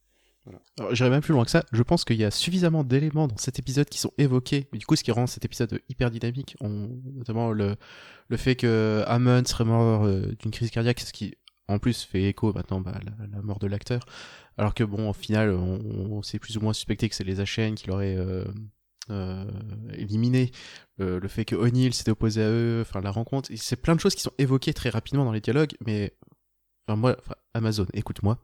Alors, 0.78 0.94
j'irai 0.94 1.10
même 1.10 1.22
plus 1.22 1.32
loin 1.32 1.44
que 1.44 1.50
ça. 1.50 1.64
Je 1.72 1.82
pense 1.82 2.04
qu'il 2.04 2.16
y 2.16 2.24
a 2.24 2.30
suffisamment 2.30 2.84
d'éléments 2.84 3.28
dans 3.28 3.36
cet 3.36 3.58
épisode 3.58 3.88
qui 3.88 3.98
sont 3.98 4.12
évoqués. 4.18 4.68
Du 4.72 4.86
coup, 4.86 4.96
ce 4.96 5.04
qui 5.04 5.10
rend 5.10 5.26
cet 5.26 5.44
épisode 5.44 5.80
hyper 5.88 6.10
dynamique, 6.10 6.56
notamment 6.60 7.52
le, 7.52 7.76
fait 8.36 8.56
que 8.56 9.02
Hammond 9.06 9.44
serait 9.44 9.64
mort 9.64 10.04
euh, 10.04 10.34
d'une 10.38 10.50
crise 10.50 10.70
cardiaque, 10.70 11.00
ce 11.00 11.12
qui 11.12 11.34
en 11.68 11.78
plus 11.78 12.04
fait 12.04 12.22
écho 12.22 12.52
maintenant 12.52 12.80
bah, 12.80 13.00
la, 13.32 13.42
mort 13.42 13.58
de 13.58 13.66
l'acteur. 13.66 14.04
Alors 14.56 14.74
que 14.74 14.84
bon, 14.84 15.10
au 15.10 15.12
final, 15.12 15.50
on, 15.50 16.22
s'est 16.22 16.38
plus 16.38 16.56
ou 16.56 16.60
moins 16.60 16.72
suspecté 16.72 17.08
que 17.08 17.14
c'est 17.14 17.24
les 17.24 17.40
HN 17.40 17.74
qui 17.74 17.88
l'auraient 17.88 18.16
euh, 18.16 18.44
euh, 19.10 19.44
éliminé. 19.94 20.50
Le 20.98 21.28
fait 21.28 21.44
que 21.44 21.56
O'Neill 21.56 21.92
s'était 21.92 22.12
opposé 22.12 22.42
à 22.42 22.48
eux, 22.48 22.82
enfin 22.82 23.00
la 23.00 23.10
rencontre, 23.10 23.50
c'est 23.56 23.76
plein 23.76 23.94
de 23.94 24.00
choses 24.00 24.14
qui 24.14 24.22
sont 24.22 24.32
évoquées 24.38 24.72
très 24.72 24.88
rapidement 24.88 25.24
dans 25.24 25.32
les 25.32 25.42
dialogues, 25.42 25.74
mais 25.84 26.16
enfin, 26.86 26.96
moi, 26.96 27.16
enfin, 27.18 27.34
Amazon, 27.52 27.86
écoute-moi 27.92 28.38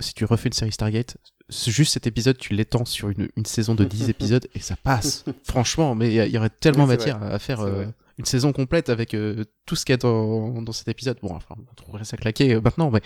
si 0.00 0.14
tu 0.14 0.24
refais 0.24 0.48
une 0.48 0.52
série 0.52 0.72
Stargate, 0.72 1.16
juste 1.48 1.92
cet 1.92 2.06
épisode, 2.06 2.38
tu 2.38 2.54
l'étends 2.54 2.84
sur 2.84 3.08
une, 3.10 3.28
une 3.36 3.46
saison 3.46 3.74
de 3.74 3.84
10 3.84 4.08
épisodes 4.10 4.46
et 4.54 4.60
ça 4.60 4.76
passe. 4.76 5.24
Franchement, 5.44 5.94
mais 5.94 6.14
il 6.14 6.32
y, 6.32 6.38
aurait 6.38 6.50
tellement 6.50 6.84
Oui, 6.84 6.90
matière 6.90 7.18
vrai. 7.18 7.32
à 7.32 7.38
faire 7.38 7.60
euh, 7.60 7.86
une 8.18 8.24
saison 8.24 8.52
complète 8.52 8.88
avec 8.88 9.14
euh, 9.14 9.44
tout 9.66 9.76
ce 9.76 9.84
qu'il 9.84 9.92
y 9.92 9.94
a 9.94 9.98
dans, 9.98 10.62
dans 10.62 10.72
cet 10.72 10.88
épisode. 10.88 11.18
Bon, 11.22 11.34
enfin, 11.34 11.54
on 11.70 11.74
trouverait 11.74 12.04
ça 12.04 12.16
claqué 12.16 12.54
euh, 12.54 12.60
maintenant, 12.60 12.90
mais. 12.90 13.02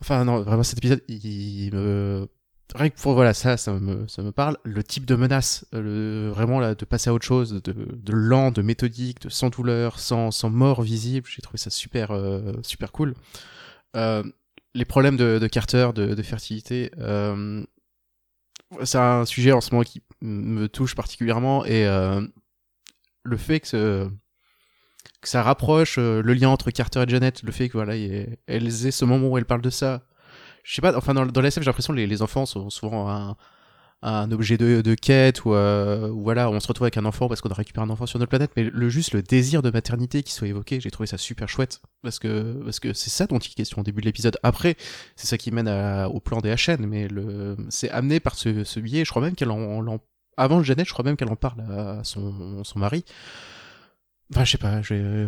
Enfin, 0.00 0.24
non, 0.24 0.40
vraiment, 0.40 0.62
cet 0.62 0.78
épisode, 0.78 1.02
il, 1.08 1.26
il 1.26 1.74
me. 1.74 2.26
Rien 2.74 2.88
que 2.88 3.00
pour, 3.00 3.14
voilà, 3.14 3.34
ça, 3.34 3.56
ça 3.56 3.72
me, 3.72 4.06
ça 4.06 4.22
me 4.22 4.30
parle. 4.30 4.56
Le 4.62 4.84
type 4.84 5.04
de 5.04 5.16
menace, 5.16 5.66
le, 5.72 6.30
vraiment, 6.32 6.60
là, 6.60 6.76
de 6.76 6.84
passer 6.84 7.10
à 7.10 7.12
autre 7.14 7.26
chose, 7.26 7.60
de, 7.64 7.72
de 7.72 8.12
lent, 8.12 8.52
de 8.52 8.62
méthodique, 8.62 9.22
de 9.22 9.28
sans 9.28 9.50
douleur, 9.50 9.98
sans, 9.98 10.30
sans 10.30 10.50
mort 10.50 10.80
visible, 10.80 11.26
j'ai 11.28 11.42
trouvé 11.42 11.58
ça 11.58 11.68
super, 11.68 12.12
super 12.62 12.92
cool. 12.92 13.14
Euh, 13.96 14.22
les 14.74 14.84
problèmes 14.84 15.16
de, 15.16 15.38
de 15.38 15.46
Carter, 15.46 15.90
de, 15.94 16.14
de 16.14 16.22
fertilité, 16.22 16.90
euh, 16.98 17.64
c'est 18.84 18.98
un 18.98 19.24
sujet 19.24 19.52
en 19.52 19.60
ce 19.60 19.72
moment 19.72 19.82
qui 19.82 20.02
me 20.20 20.68
touche 20.68 20.94
particulièrement 20.94 21.64
et 21.64 21.86
euh, 21.86 22.20
le 23.24 23.36
fait 23.36 23.60
que, 23.60 23.66
ce- 23.68 24.08
que 25.20 25.28
ça 25.28 25.42
rapproche 25.42 25.98
euh, 25.98 26.22
le 26.22 26.34
lien 26.34 26.48
entre 26.48 26.70
Carter 26.70 27.02
et 27.06 27.08
Janet, 27.10 27.42
le 27.42 27.52
fait 27.52 27.68
que 27.68 27.74
voilà, 27.74 27.96
il 27.96 28.14
y 28.14 28.26
elles 28.46 28.86
aient 28.86 28.90
ce 28.90 29.04
moment 29.04 29.28
où 29.28 29.38
elles 29.38 29.44
parlent 29.44 29.60
de 29.62 29.70
ça. 29.70 30.02
Je 30.62 30.74
sais 30.74 30.82
pas, 30.82 30.96
enfin 30.96 31.14
dans, 31.14 31.26
dans 31.26 31.40
la 31.40 31.48
SF, 31.48 31.64
j'ai 31.64 31.68
l'impression 31.70 31.92
que 31.94 31.98
les, 31.98 32.06
les 32.06 32.22
enfants 32.22 32.46
sont 32.46 32.70
souvent 32.70 33.08
un, 33.10 33.36
un 34.02 34.30
objet 34.32 34.56
de, 34.56 34.80
de 34.80 34.94
quête 34.94 35.44
ou, 35.44 35.52
euh, 35.54 36.08
voilà, 36.10 36.48
on 36.50 36.58
se 36.60 36.66
retrouve 36.68 36.86
avec 36.86 36.96
un 36.96 37.04
enfant 37.04 37.28
parce 37.28 37.40
qu'on 37.42 37.50
a 37.50 37.54
récupéré 37.54 37.84
un 37.86 37.90
enfant 37.90 38.06
sur 38.06 38.18
notre 38.18 38.30
planète, 38.30 38.50
mais 38.56 38.64
le 38.64 38.88
juste 38.88 39.12
le 39.12 39.22
désir 39.22 39.60
de 39.60 39.70
maternité 39.70 40.22
qui 40.22 40.32
soit 40.32 40.48
évoqué, 40.48 40.80
j'ai 40.80 40.90
trouvé 40.90 41.06
ça 41.06 41.18
super 41.18 41.48
chouette 41.48 41.82
parce 42.02 42.18
que 42.18 42.62
parce 42.64 42.80
que 42.80 42.92
c'est 42.94 43.10
ça 43.10 43.26
dont 43.26 43.38
il 43.38 43.50
est 43.50 43.54
question 43.54 43.80
au 43.80 43.84
début 43.84 44.00
de 44.00 44.06
l'épisode. 44.06 44.38
Après, 44.42 44.76
c'est 45.16 45.26
ça 45.26 45.36
qui 45.36 45.50
mène 45.50 45.68
à- 45.68 46.08
au 46.08 46.20
plan 46.20 46.40
des 46.40 46.50
HN, 46.54 46.86
mais 46.86 47.08
le 47.08 47.56
c'est 47.68 47.90
amené 47.90 48.20
par 48.20 48.34
ce, 48.36 48.64
ce 48.64 48.80
biais. 48.80 49.04
Je 49.04 49.10
crois 49.10 49.22
même 49.22 49.34
qu'elle 49.34 49.50
en, 49.50 49.86
en- 49.86 50.00
avant 50.38 50.62
je 50.62 50.72
crois 50.92 51.04
même 51.04 51.16
qu'elle 51.16 51.28
en 51.30 51.36
parle 51.36 51.60
à 51.70 52.02
son, 52.02 52.64
son 52.64 52.78
mari. 52.78 53.04
Enfin, 54.32 54.44
je 54.44 54.52
sais 54.52 54.58
pas, 54.58 54.80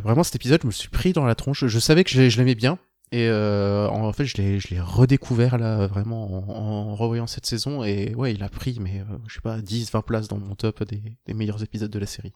vraiment 0.05 0.23
cet 0.23 0.36
épisode, 0.36 0.60
je 0.62 0.67
me 0.68 0.73
suis 0.73 0.89
pris 0.89 1.12
dans 1.12 1.25
la 1.26 1.34
tronche. 1.34 1.67
Je 1.67 1.78
savais 1.78 2.05
que 2.05 2.10
je 2.10 2.39
l'aimais 2.39 2.55
bien. 2.55 2.78
Et 3.12 3.28
euh, 3.28 3.89
en 3.89 4.10
fait, 4.12 4.24
je 4.24 4.36
l'ai, 4.39 4.58
je 4.58 4.68
l'ai 4.74 4.81
redécouvert 4.81 5.58
là, 5.58 5.86
vraiment, 5.86 6.32
en, 6.49 6.91
en 6.92 6.94
revoyant 6.94 7.26
cette 7.26 7.47
saison. 7.47 7.84
Et 7.84 8.15
ouais, 8.15 8.32
il 8.34 8.42
a 8.42 8.49
pris, 8.49 8.78
mais 8.81 9.00
euh, 9.00 9.16
je 9.28 9.34
sais 9.34 9.41
pas, 9.42 9.60
10, 9.60 9.92
20 9.92 10.00
places 10.02 10.28
dans 10.28 10.39
mon 10.39 10.55
top 10.55 10.82
des, 10.84 11.02
des 11.26 11.34
meilleurs 11.34 11.62
épisodes 11.62 11.91
de 11.91 11.99
la 11.99 12.07
série. 12.07 12.32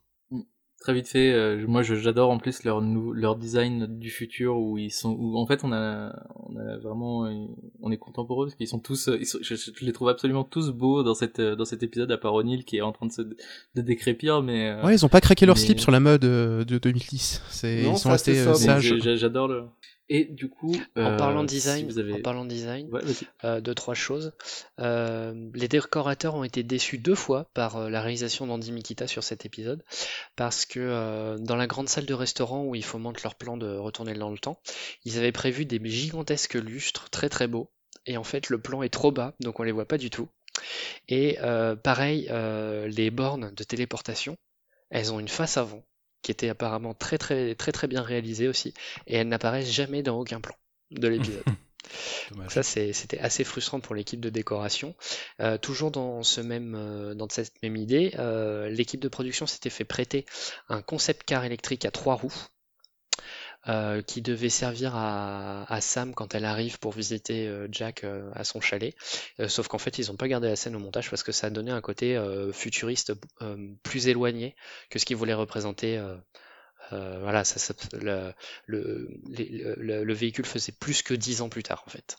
Très 0.79 0.93
vite 0.93 1.09
fait, 1.09 1.33
euh, 1.33 1.65
moi 1.67 1.83
j'adore 1.83 2.31
en 2.31 2.39
plus 2.39 2.63
leur 2.63 2.81
leur 2.83 3.37
design 3.37 3.99
du 3.99 4.11
futur 4.11 4.59
où 4.59 4.77
ils 4.77 4.93
sont 4.93 5.17
où 5.19 5.37
en 5.39 5.47
fait 5.47 5.65
on 5.65 5.73
a 5.73 6.15
on 6.37 6.55
a 6.59 6.77
vraiment 6.77 7.25
euh, 7.25 7.33
on 7.81 7.91
est 7.91 7.97
eux 7.97 8.45
parce 8.45 8.55
qu'ils 8.55 8.69
sont 8.69 8.79
tous 8.79 9.09
ils 9.19 9.25
sont, 9.27 9.39
je, 9.41 9.55
je 9.57 9.85
les 9.85 9.93
trouve 9.93 10.11
absolument 10.11 10.45
tous 10.45 10.71
beaux 10.71 11.03
dans 11.03 11.15
cette 11.15 11.41
dans 11.41 11.65
cet 11.65 11.83
épisode 11.83 12.13
à 12.13 12.19
part 12.19 12.35
O'Neill 12.35 12.65
qui 12.65 12.77
est 12.77 12.83
en 12.83 12.93
train 12.93 13.07
de 13.07 13.11
se 13.13 13.23
de 13.23 13.81
décrépir 13.81 14.43
mais 14.43 14.69
euh, 14.69 14.85
Ouais, 14.85 14.95
ils 14.95 15.05
ont 15.05 15.09
pas 15.09 15.23
craqué 15.23 15.47
leur 15.47 15.57
mais- 15.57 15.63
slip 15.63 15.81
sur 15.81 15.91
la 15.91 15.99
mode 15.99 16.25
euh, 16.27 16.63
de 16.65 16.77
2010. 16.79 17.43
C'est, 17.49 17.83
Non, 17.83 17.93
ils 17.95 17.99
sont 17.99 18.11
ça, 18.11 18.19
c'est 18.19 18.43
restés 18.45 18.55
sages. 18.63 18.95
j'adore 19.17 19.49
le 19.49 19.65
et 20.09 20.25
du 20.25 20.49
coup 20.49 20.75
En 20.97 21.03
euh, 21.03 21.17
parlant 21.17 21.45
de 21.45 21.51
si 21.51 21.57
design, 21.57 21.99
avez 21.99 22.15
en 22.15 22.21
parlant 22.23 22.45
de 22.45 22.51
design, 22.51 22.89
ouais, 22.91 23.61
deux 23.61 23.75
trois 23.75 23.95
choses. 23.95 24.33
Euh, 24.81 25.51
les 25.55 25.69
décorateurs 25.69 26.35
ont 26.35 26.45
été 26.45 26.63
déçus 26.63 26.99
deux 26.99 27.15
fois 27.15 27.51
par 27.55 27.77
euh, 27.77 27.91
la 27.91 28.01
réalisation 28.01 28.47
d'Andy 28.47 28.73
Mikita 28.73 29.07
sur 29.07 29.25
cet 29.25 29.47
épisode, 29.47 29.83
parce 30.37 30.67
que 30.67 31.37
dans 31.41 31.57
la 31.57 31.67
grande 31.67 31.89
salle 31.89 32.07
de 32.07 32.15
restaurant 32.15 32.65
où 32.65 32.75
ils 32.75 32.85
fomentent 32.85 33.23
leur 33.23 33.35
plan 33.35 33.57
de 33.57 33.77
retourner 33.77 34.15
dans 34.15 34.31
le 34.31 34.39
temps, 34.39 34.61
ils 35.05 35.19
avaient 35.19 35.33
prévu 35.33 35.65
des 35.65 35.81
gigantesques 35.85 36.55
lustres 36.55 37.11
très 37.11 37.29
très 37.29 37.49
beaux, 37.49 37.71
et 38.07 38.17
en 38.17 38.25
fait 38.25 38.51
le 38.51 38.59
plan 38.59 38.83
est 38.83 38.89
trop 38.89 39.13
bas, 39.13 39.35
donc 39.41 39.61
on 39.61 39.63
les 39.63 39.73
voit 39.73 39.87
pas 39.87 39.99
du 39.99 40.11
tout. 40.11 40.29
Et 41.09 41.39
euh, 41.41 41.77
pareil, 41.77 42.29
euh, 42.31 42.89
les 42.89 43.11
bornes 43.11 43.53
de 43.55 43.65
téléportation, 43.65 44.37
elles 44.91 45.13
ont 45.13 45.21
une 45.21 45.29
face 45.29 45.57
avant 45.57 45.85
qui 46.23 46.33
était 46.33 46.49
apparemment 46.49 46.95
très 46.95 47.19
très 47.19 47.55
très 47.55 47.73
très 47.73 47.87
bien 47.87 48.03
réalisée 48.03 48.49
aussi, 48.49 48.75
et 49.07 49.17
elles 49.17 49.29
n'apparaissent 49.29 49.71
jamais 49.71 50.03
dans 50.03 50.19
aucun 50.19 50.41
plan 50.41 50.55
de 50.91 51.09
l'épisode. 51.09 51.45
Ça, 52.49 52.63
c'était 52.63 53.19
assez 53.19 53.45
frustrant 53.45 53.81
pour 53.81 53.95
l'équipe 53.95 54.21
de 54.21 54.31
décoration. 54.31 54.95
Euh, 55.41 55.59
toujours 55.59 55.91
dans, 55.91 56.23
ce 56.23 56.41
même, 56.41 56.75
euh, 56.75 57.15
dans 57.15 57.29
cette 57.29 57.63
même 57.63 57.77
idée, 57.77 58.13
euh, 58.19 58.69
l'équipe 58.69 59.01
de 59.01 59.09
production 59.09 59.47
s'était 59.47 59.71
fait 59.71 59.85
prêter 59.85 60.27
un 60.69 60.83
concept 60.83 61.23
car 61.25 61.45
électrique 61.45 61.85
à 61.85 61.91
trois 61.91 62.15
roues 62.15 62.47
euh, 63.69 64.03
qui 64.03 64.23
devait 64.23 64.49
servir 64.49 64.95
à, 64.97 65.65
à 65.73 65.81
Sam 65.81 66.15
quand 66.15 66.35
elle 66.35 66.45
arrive 66.45 66.79
pour 66.79 66.93
visiter 66.93 67.49
euh, 67.49 67.69
Jack 67.71 68.05
euh, 68.05 68.31
à 68.35 68.45
son 68.45 68.61
chalet. 68.61 68.95
Sauf 69.49 69.69
qu'en 69.69 69.79
fait, 69.79 69.99
ils 69.99 70.09
n'ont 70.09 70.17
pas 70.17 70.29
gardé 70.29 70.49
la 70.49 70.57
scène 70.57 70.77
au 70.77 70.79
montage 70.79 71.11
parce 71.11 71.23
que 71.23 71.33
ça 71.33 71.51
donnait 71.51 71.71
un 71.73 71.81
côté 71.81 72.19
futuriste 72.53 73.13
plus 73.83 74.09
éloigné 74.09 74.55
que 74.91 74.99
ce 74.99 75.05
qu'ils 75.05 75.17
voulaient 75.17 75.35
représenter. 75.35 76.01
voilà, 76.91 77.45
ça, 77.45 77.59
ça- 77.59 77.75
le, 77.93 78.33
le, 78.67 79.09
le- 79.77 80.05
le 80.05 80.15
véhicule 80.15 80.47
faisait 80.47 80.73
plus 80.73 81.03
que 81.03 81.15
10 81.15 81.41
ans 81.43 81.49
plus 81.49 81.63
tard 81.63 81.83
en 81.87 81.91
fait, 81.91 82.17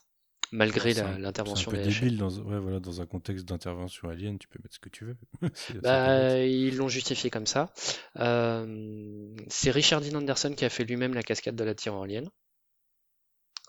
malgré 0.51 0.93
la- 0.93 1.17
l'intervention 1.17 1.71
C'est 1.71 1.77
un 1.77 1.81
des 1.81 1.89
débile 1.89 2.17
dans, 2.17 2.29
ouais, 2.29 2.59
voilà, 2.59 2.79
dans 2.79 3.01
un 3.01 3.05
contexte 3.05 3.45
d'intervention 3.45 4.09
alien, 4.09 4.37
tu 4.39 4.47
peux 4.47 4.59
mettre 4.63 4.75
ce 4.75 4.79
que 4.79 4.89
tu 4.89 5.05
veux. 5.05 5.17
Bah, 5.83 6.39
ils 6.43 6.75
l'ont 6.77 6.87
justifié 6.89 7.29
comme 7.29 7.45
ça. 7.47 7.71
Euh, 8.19 9.35
c'est 9.47 9.71
Richard 9.71 10.01
Dean 10.01 10.15
Anderson 10.17 10.53
qui 10.55 10.65
a 10.65 10.69
fait 10.69 10.83
lui-même 10.85 11.13
la 11.13 11.23
cascade 11.23 11.55
de 11.55 11.63
la 11.63 11.75
tyrolienne 11.75 12.29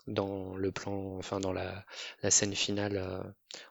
dans 0.07 0.55
le 0.55 0.71
plan, 0.71 1.17
enfin 1.17 1.39
dans 1.39 1.53
la, 1.53 1.85
la 2.23 2.31
scène 2.31 2.55
finale 2.55 2.97
euh, 2.97 3.21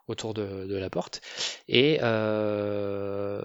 autour 0.07 0.35
de, 0.35 0.67
de 0.67 0.77
la 0.77 0.89
porte. 0.89 1.21
Et 1.67 1.99
euh, 2.03 3.43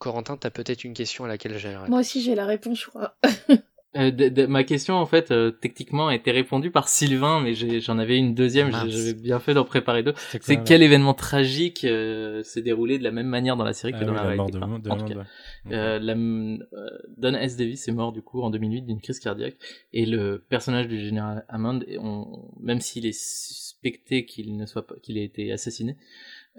Corentin, 0.00 0.36
tu 0.36 0.46
as 0.46 0.50
peut-être 0.50 0.82
une 0.82 0.94
question 0.94 1.24
à 1.24 1.28
laquelle 1.28 1.56
j'ai 1.58 1.76
Moi 1.88 2.00
aussi, 2.00 2.20
j'ai 2.20 2.34
la 2.34 2.46
réponse, 2.46 2.80
je 2.80 2.86
crois. 2.88 3.16
Euh, 3.94 4.10
de- 4.10 4.30
de- 4.30 4.46
ma 4.46 4.64
question, 4.64 4.94
en 4.94 5.04
fait, 5.04 5.30
euh, 5.30 5.50
techniquement, 5.50 6.08
a 6.08 6.14
été 6.14 6.30
répondue 6.30 6.70
par 6.70 6.88
Sylvain, 6.88 7.40
mais 7.42 7.52
j'en 7.54 7.98
avais 7.98 8.16
une 8.16 8.34
deuxième, 8.34 8.70
j'avais 8.72 9.12
bien 9.12 9.38
fait 9.38 9.52
d'en 9.52 9.64
préparer 9.64 10.02
deux. 10.02 10.14
C'est 10.40 10.62
quel 10.64 10.82
événement 10.82 11.12
tragique 11.12 11.84
euh, 11.84 12.42
s'est 12.42 12.62
déroulé 12.62 12.98
de 12.98 13.04
la 13.04 13.10
même 13.10 13.26
manière 13.26 13.54
dans 13.56 13.64
la 13.64 13.74
série 13.74 13.92
Ah 13.94 14.00
que 14.00 14.04
dans 14.06 14.12
oui, 14.12 14.18
la 14.18 14.30
la 14.30 14.34
mort 14.36 14.50
de, 14.50 14.56
Enfin, 14.56 14.78
de 14.78 14.88
en 14.90 14.96
tout 14.96 15.04
cas, 15.04 15.12
Amanda. 15.12 15.26
Ok. 15.66 15.72
euh, 15.74 15.98
la, 15.98 16.12
euh, 16.14 16.88
Don 17.18 17.34
S. 17.34 17.56
Davis 17.58 17.86
est 17.86 17.92
mort 17.92 18.12
du 18.12 18.22
coup 18.22 18.40
en 18.42 18.48
2008 18.48 18.82
d'une 18.82 19.00
crise 19.00 19.20
cardiaque 19.20 19.56
et 19.92 20.06
le 20.06 20.42
personnage 20.48 20.88
du 20.88 20.98
général 20.98 21.44
Hammond, 21.50 21.80
on, 22.00 22.48
même 22.60 22.80
s'il 22.80 23.04
est 23.04 23.12
suspecté 23.18 24.24
qu'il 24.24 24.56
ne 24.56 24.64
soit 24.64 24.86
pas, 24.86 24.94
qu'il 25.02 25.18
ait 25.18 25.24
été 25.24 25.52
assassiné 25.52 25.96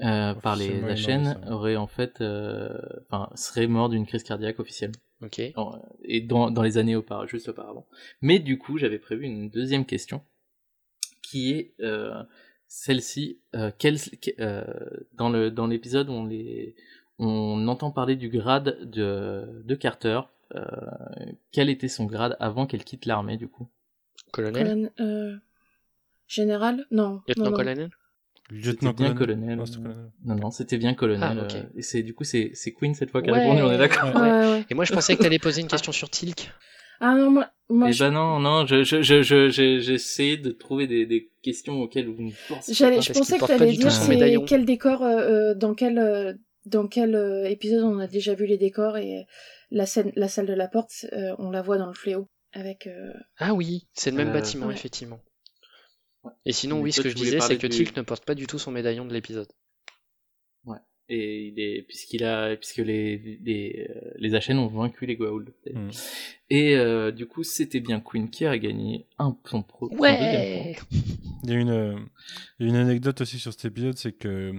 euh, 0.04 0.34
par 0.36 0.56
les 0.56 0.82
la 0.82 0.96
chaîne, 0.96 1.40
aurait 1.50 1.76
en 1.78 1.88
fait, 1.88 2.22
euh, 2.22 2.70
enfin, 3.10 3.30
serait 3.36 3.68
mort 3.68 3.90
d'une 3.90 4.06
crise 4.06 4.24
cardiaque 4.24 4.60
officiellement 4.60 4.96
Ok. 5.24 5.42
en- 5.56 5.82
et 6.04 6.22
dans, 6.22 6.52
dans 6.52 6.62
les 6.62 6.78
années 6.78 6.96
auparavant, 6.96 7.26
juste 7.28 7.48
auparavant. 7.50 7.88
Mais 8.22 8.40
du 8.40 8.58
coup, 8.58 8.78
j'avais 8.78 9.00
prévu 9.00 9.26
une 9.26 9.50
deuxième 9.50 9.86
question 9.86 10.22
qui 11.22 11.52
est 11.54 11.74
euh, 11.80 12.22
celle-ci. 12.68 13.40
Euh, 13.56 13.72
euh, 14.40 14.64
dans 15.14 15.30
le 15.30 15.50
dans 15.50 15.68
l'épisode, 15.68 16.10
on 16.10 16.26
les 16.26 16.76
on 17.20 17.68
entend 17.68 17.92
parler 17.92 18.16
du 18.16 18.30
grade 18.30 18.78
de, 18.90 19.62
de 19.64 19.76
Carter. 19.76 20.20
Euh, 20.56 20.66
quel 21.52 21.70
était 21.70 21.88
son 21.88 22.06
grade 22.06 22.36
avant 22.40 22.68
qu'elle 22.68 22.84
quitte 22.84 23.06
l'armée 23.06 23.38
du 23.38 23.48
coup? 23.48 23.68
Colonel? 24.32 24.68
Colonel, 24.68 24.92
euh, 25.00 25.38
général? 26.28 26.86
Non. 26.92 27.22
Lieutenant 27.28 27.52
non. 28.52 28.58
colonel 28.58 28.66
Lieutenant 28.66 28.92
C'était 28.92 29.04
bien 29.04 29.14
colonel. 29.14 29.58
colonel. 29.58 29.96
Non. 30.26 30.36
Non 30.36 30.52
c'était 30.52 30.78
bien 30.78 30.94
colonel. 30.94 31.38
Ah, 31.40 31.56
euh, 31.56 31.64
et 31.76 31.82
c'est 31.82 32.04
du 32.04 32.14
coup 32.14 32.24
c'est 32.24 32.52
c'est 32.54 32.74
Queen 32.74 32.94
cette 32.94 33.10
fois 33.12 33.22
qui 33.22 33.30
a 33.30 33.34
Ouais. 33.34 33.40
répondu. 33.42 33.62
On 33.64 33.72
est 33.72 33.78
d'accord. 33.78 34.14
Ouais, 34.16 34.22
ouais. 34.52 34.66
Et 34.70 34.74
moi, 34.74 34.86
je 34.86 34.94
pensais 34.94 35.16
que 35.16 35.24
t'allais 35.24 35.40
poser 35.40 35.62
une 35.62 35.68
question 35.68 35.92
sur 35.92 36.10
Tilk. 36.10 36.52
Ah 37.00 37.16
non, 37.16 37.32
moi, 37.32 37.50
moi 37.70 37.88
Eh 37.90 37.94
je- 37.94 38.04
ben 38.04 38.12
non, 38.12 38.40
non, 38.40 38.66
je, 38.66 38.84
je, 38.84 39.02
je, 39.02 39.22
je, 39.24 39.50
je- 39.50 39.80
j'essaie 39.80 40.38
de 40.38 40.52
trouver 40.52 40.88
des, 40.88 41.06
des 41.06 41.32
questions 41.42 41.82
auxquelles 41.82 42.08
vous 42.08 42.22
ne 42.22 42.32
pensez 42.48 42.74
J'allais, 42.74 42.98
pas. 42.98 43.02
je 43.02 43.14
pensais 43.14 43.38
que 43.40 43.66
du 43.68 43.76
tout 43.76 43.82
dire 43.82 43.92
c'est 43.92 44.46
quel 44.48 44.64
décor, 44.66 45.04
euh, 45.04 45.18
euh, 45.52 45.56
dans 45.56 45.74
quel, 45.74 45.98
euh, 45.98 46.34
dans 46.66 46.88
quel 46.88 47.16
euh, 47.16 47.46
épisode 47.50 47.84
on 47.84 48.00
a 48.00 48.08
déjà 48.08 48.36
vu 48.36 48.46
les 48.46 48.58
décors 48.58 48.98
et 48.98 49.26
la 49.72 49.86
scène, 49.86 50.12
la 50.16 50.28
salle 50.30 50.46
de 50.46 50.54
la 50.54 50.68
porte, 50.70 51.06
euh, 51.12 51.36
on 51.40 51.50
la 51.50 51.62
voit 51.62 51.78
dans 51.78 51.88
le 51.88 51.94
fléau 51.94 52.30
avec. 52.54 52.88
euh, 52.88 53.12
Ah 53.38 53.54
oui, 53.54 53.88
c'est 53.94 54.12
le 54.12 54.18
même 54.18 54.30
Euh, 54.30 54.34
bâtiment, 54.34 54.68
ouais. 54.68 54.74
effectivement. 54.74 55.20
Et 56.46 56.54
sinon, 56.54 56.78
Mais 56.78 56.84
oui, 56.84 56.92
ce 56.94 57.02
que 57.02 57.10
je 57.10 57.16
disais, 57.16 57.40
c'est 57.40 57.58
que 57.58 57.68
du- 57.68 57.78
Tilk 57.78 57.98
ne 57.98 58.02
porte 58.02 58.26
pas 58.26 58.36
du 58.36 58.48
tout 58.48 58.60
son 58.60 58.72
médaillon 58.72 59.06
de 59.06 59.14
l'épisode. 59.14 59.48
Et 61.10 61.48
il 61.50 61.60
est, 61.60 61.82
puisqu'il 61.82 62.24
a, 62.24 62.56
puisque 62.56 62.78
les, 62.78 63.18
les, 63.44 63.88
euh, 63.90 64.12
les 64.16 64.36
Achen 64.36 64.58
ont 64.58 64.68
vaincu 64.68 65.06
les 65.06 65.18
Goa'uld. 65.18 65.54
Hmm. 65.74 65.90
Et 66.50 66.78
euh, 66.78 67.12
du 67.12 67.26
coup, 67.26 67.44
c'était 67.44 67.82
bien 67.82 68.00
Queen 68.00 68.30
qui 68.30 68.46
a 68.46 68.58
gagné 68.58 69.06
un 69.20 69.38
son 69.46 69.64
pro. 69.64 69.94
Ouais 69.98 70.78
Il 71.44 71.50
y 71.50 71.54
a 71.54 71.58
une, 71.60 71.70
euh, 71.70 72.00
une 72.60 72.76
anecdote 72.76 73.20
aussi 73.20 73.38
sur 73.38 73.52
cet 73.52 73.66
épisode, 73.66 73.98
c'est 73.98 74.14
que 74.14 74.54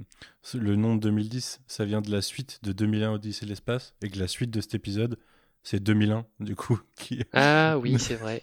le 0.52 0.76
nom 0.76 0.96
de 0.96 1.00
2010, 1.00 1.62
ça 1.66 1.86
vient 1.86 2.02
de 2.02 2.10
la 2.10 2.20
suite 2.20 2.60
de 2.62 2.72
2001 2.72 3.14
Odyssée 3.14 3.46
de 3.46 3.50
l'espace, 3.50 3.94
et 4.02 4.10
que 4.10 4.18
la 4.18 4.28
suite 4.28 4.50
de 4.50 4.60
cet 4.60 4.74
épisode, 4.74 5.18
c'est 5.62 5.82
2001, 5.82 6.26
du 6.40 6.56
coup. 6.56 6.78
Qui... 6.96 7.22
Ah 7.32 7.78
oui, 7.78 7.98
c'est 7.98 8.16
vrai. 8.16 8.42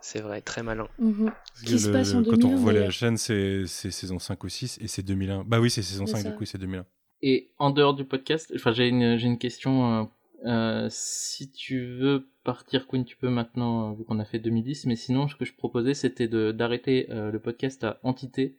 C'est 0.00 0.20
vrai, 0.20 0.40
très 0.40 0.62
malin. 0.62 0.88
mhm. 0.98 1.30
Qui 1.64 1.78
se 1.78 1.88
passe 1.90 2.14
en 2.14 2.22
Quand 2.22 2.32
2001, 2.36 2.48
on 2.48 2.52
revoit 2.56 2.72
la 2.72 2.90
chaîne, 2.90 3.16
c'est 3.16 3.64
c'est 3.66 3.90
saison 3.90 4.18
5 4.18 4.42
ou 4.44 4.48
6, 4.48 4.78
et 4.80 4.88
c'est 4.88 5.02
2001. 5.02 5.44
Bah 5.44 5.60
oui, 5.60 5.70
c'est 5.70 5.82
saison 5.82 6.06
C'est 6.06 6.12
5, 6.12 6.22
ça. 6.22 6.30
du 6.30 6.36
coup, 6.36 6.44
c'est 6.44 6.58
2001. 6.58 6.84
Et 7.22 7.50
en 7.58 7.70
dehors 7.70 7.94
du 7.94 8.04
podcast, 8.04 8.52
enfin 8.54 8.72
j'ai 8.72 8.88
une 8.88 9.16
j'ai 9.16 9.26
une 9.26 9.38
question. 9.38 10.00
euh, 10.02 10.04
euh, 10.46 10.86
si 10.88 11.50
tu 11.50 11.84
veux 11.84 12.28
partir 12.44 12.86
Queen, 12.86 13.04
tu 13.04 13.16
peux 13.16 13.28
maintenant 13.28 13.90
euh, 13.90 13.94
vu 13.96 14.04
qu'on 14.04 14.20
a 14.20 14.24
fait 14.24 14.38
2010. 14.38 14.86
Mais 14.86 14.94
sinon, 14.94 15.26
ce 15.26 15.34
que 15.34 15.44
je 15.44 15.52
proposais, 15.52 15.94
c'était 15.94 16.28
de 16.28 16.52
d'arrêter 16.52 17.08
euh, 17.10 17.32
le 17.32 17.40
podcast 17.40 17.82
à 17.82 17.98
entité 18.04 18.56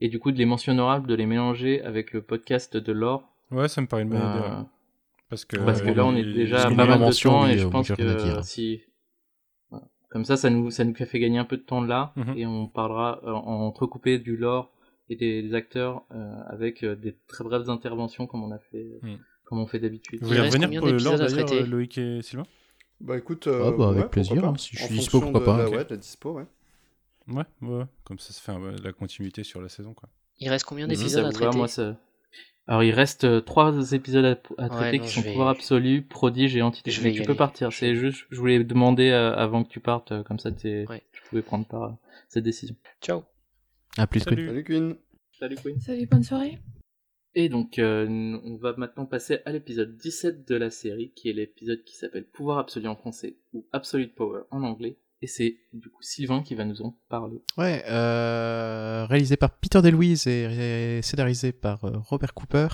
et 0.00 0.08
du 0.08 0.18
coup 0.18 0.32
de 0.32 0.38
les 0.38 0.46
mentions 0.46 0.72
honorables, 0.72 1.06
de 1.06 1.14
les 1.14 1.26
mélanger 1.26 1.82
avec 1.82 2.12
le 2.14 2.22
podcast 2.22 2.76
de 2.78 2.92
l'or. 2.92 3.28
Ouais, 3.50 3.68
ça 3.68 3.82
me 3.82 3.86
paraît 3.86 4.02
une 4.04 4.08
bonne 4.08 4.18
idée. 4.20 4.46
Euh. 4.48 4.62
Parce 5.28 5.44
que, 5.44 5.56
parce 5.58 5.82
que 5.82 5.88
euh, 5.90 5.94
là, 5.94 6.06
on 6.06 6.16
est 6.16 6.24
déjà 6.24 6.56
parce 6.56 6.66
à 6.66 6.70
que 6.70 6.76
pas 6.76 6.86
mal 6.86 7.08
de 7.08 7.22
temps 7.22 7.46
et 7.46 7.58
je 7.58 7.66
pense 7.66 7.88
que 7.88 8.24
dire. 8.24 8.44
si. 8.44 8.80
Comme 10.12 10.24
ça, 10.24 10.36
ça 10.36 10.50
nous 10.50 10.70
ça 10.70 10.84
nous 10.84 10.94
fait 10.94 11.18
gagner 11.18 11.38
un 11.38 11.44
peu 11.44 11.56
de 11.56 11.62
temps 11.62 11.82
là 11.82 12.12
Mhm. 12.16 12.36
et 12.38 12.46
on 12.46 12.68
parlera 12.68 13.20
euh, 13.24 13.32
en 13.32 13.60
entrecoupé 13.66 14.18
du 14.18 14.36
lore 14.36 14.70
et 15.08 15.16
des, 15.16 15.42
des 15.42 15.54
acteurs 15.54 16.04
euh, 16.12 16.34
avec 16.46 16.84
euh, 16.84 16.94
des 16.94 17.16
très 17.26 17.44
brèves 17.44 17.68
interventions 17.68 18.26
comme 18.26 18.44
on 18.44 18.52
a 18.52 18.58
fait 18.58 19.00
comme 19.46 19.58
on 19.58 19.66
fait 19.66 19.78
d'habitude. 19.80 20.20
Vous 20.20 20.28
voulez 20.28 20.40
reste 20.40 20.52
revenir 20.54 20.68
combien 20.68 20.80
pour 20.80 20.88
le 20.88 20.92
lore 20.94 21.12
d'épisodes 21.14 21.20
à 21.20 21.26
d'ailleurs, 21.26 21.48
traiter 21.48 21.66
Loïc 21.66 21.98
et 21.98 22.22
Sylvain? 22.22 22.46
Bah 23.00 23.18
écoute, 23.18 23.48
euh, 23.48 23.68
Ah 23.74 23.76
bah, 23.76 23.88
avec 23.88 24.04
ouais, 24.04 24.08
plaisir, 24.10 24.44
hein, 24.44 24.52
pas. 24.52 24.58
si 24.58 24.76
je 24.76 24.82
suis 24.82 24.94
dispo, 24.98 25.20
pourquoi 25.20 25.40
de 25.40 25.44
pas. 25.46 25.58
la- 25.58 25.66
Ok. 25.68 25.72
Ouais, 25.76 25.84
de 25.84 25.90
la 25.90 25.96
dispo, 25.96 26.32
ouais. 26.32 26.46
Ouais, 27.28 27.44
ouais, 27.62 27.84
comme 28.04 28.18
ça, 28.18 28.32
ça 28.32 28.40
fait 28.40 28.52
un- 28.52 28.76
la 28.82 28.92
continuité 28.92 29.44
sur 29.44 29.60
la 29.60 29.68
saison, 29.68 29.94
quoi. 29.94 30.08
Il 30.40 30.48
reste 30.48 30.64
combien 30.64 30.86
d'épisodes 30.86 31.24
à 31.24 31.32
traiter? 31.32 31.56
moi, 31.56 31.68
ça- 31.68 31.96
Alors 32.68 32.84
il 32.84 32.92
reste 32.92 33.24
euh, 33.24 33.40
trois 33.40 33.92
épisodes 33.92 34.24
à, 34.24 34.38
à 34.58 34.62
Ouais, 34.64 34.68
traiter 34.68 34.98
non, 34.98 35.04
qui 35.04 35.10
sont 35.10 35.20
vais- 35.20 35.30
pouvoir 35.30 35.48
absolu, 35.48 36.02
prodige 36.02 36.56
et 36.56 36.62
entité. 36.62 36.90
Je 36.90 37.00
vais 37.00 37.12
tu 37.12 37.22
peux 37.22 37.30
aller. 37.30 37.36
partir. 37.38 37.70
Je 37.70 37.78
C'est 37.78 37.94
juste, 37.96 38.24
je 38.30 38.38
voulais 38.38 38.62
demander 38.62 39.10
euh, 39.10 39.34
avant 39.34 39.64
que 39.64 39.68
tu 39.68 39.80
partes, 39.80 40.12
euh, 40.12 40.22
comme 40.22 40.38
ça 40.38 40.50
Ouais. 40.50 41.02
tu 41.12 41.22
pouvais 41.28 41.42
prendre 41.42 41.66
part 41.66 41.82
à 41.82 41.98
cette 42.28 42.44
décision. 42.44 42.76
Ciao 43.00 43.24
À 43.98 44.06
plus, 44.06 44.24
Queen. 44.24 44.36
Salut. 44.36 44.46
Salut 44.48 44.64
Queen. 44.64 44.96
Salut 45.38 45.56
Queen. 45.56 45.80
Salut, 45.80 46.06
bonne 46.06 46.22
soirée. 46.22 46.58
Et 47.34 47.48
donc, 47.48 47.78
euh, 47.78 48.06
on 48.44 48.56
va 48.58 48.74
maintenant 48.76 49.06
passer 49.06 49.38
à 49.46 49.52
l'épisode 49.52 49.96
17 49.96 50.46
de 50.46 50.54
la 50.54 50.70
série, 50.70 51.12
qui 51.16 51.30
est 51.30 51.32
l'épisode 51.32 51.82
qui 51.82 51.96
s'appelle 51.96 52.24
Pouvoir 52.26 52.58
absolu 52.58 52.86
en 52.88 52.94
français, 52.94 53.38
ou 53.54 53.66
Absolute 53.72 54.14
Power 54.14 54.42
en 54.50 54.62
anglais. 54.62 54.98
Et 55.22 55.28
c'est 55.28 55.56
du 55.72 55.88
coup 55.88 56.02
Sylvain 56.02 56.42
qui 56.42 56.56
va 56.56 56.64
nous 56.64 56.82
en 56.82 56.98
parler. 57.08 57.40
Ouais, 57.56 57.84
euh, 57.88 59.06
réalisé 59.08 59.36
par 59.36 59.50
Peter 59.50 59.80
DeLuise 59.80 60.26
et 60.26 61.00
scénarisé 61.00 61.52
par 61.52 61.84
euh, 61.84 61.92
Robert 61.98 62.34
Cooper. 62.34 62.66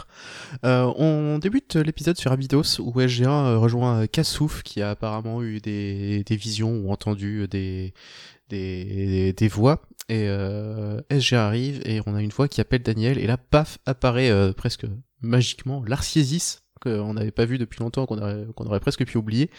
Euh, 0.65 0.91
on 0.97 1.39
débute 1.39 1.77
l'épisode 1.77 2.17
sur 2.17 2.33
Abydos 2.33 2.81
où 2.81 2.91
SG1 2.93 3.29
euh, 3.29 3.59
rejoint 3.59 4.07
Kassouf 4.07 4.63
qui 4.63 4.81
a 4.81 4.91
apparemment 4.91 5.43
eu 5.43 5.61
des, 5.61 6.25
des 6.25 6.37
visions 6.37 6.75
ou 6.79 6.91
entendu 6.91 7.47
des, 7.49 7.93
des, 8.49 9.35
des 9.35 9.49
voix. 9.49 9.83
Et 10.09 10.25
euh, 10.27 11.03
SG1 11.11 11.37
arrive 11.37 11.83
et 11.85 12.01
on 12.07 12.15
a 12.15 12.23
une 12.23 12.31
voix 12.31 12.49
qui 12.49 12.63
appelle 12.63 12.83
Daniel 12.83 13.19
et 13.19 13.27
là, 13.27 13.37
paf, 13.37 13.79
apparaît 13.85 14.31
euh, 14.31 14.55
presque 14.55 14.87
magiquement 15.21 15.85
l'Arciésis 15.87 16.63
qu'on 16.81 17.15
n'avait 17.15 17.33
pas 17.33 17.45
vu 17.45 17.59
depuis 17.59 17.81
longtemps, 17.81 18.07
qu'on 18.07 18.67
aurait 18.67 18.81
presque 18.81 19.05
pu 19.05 19.19
oublier. 19.19 19.51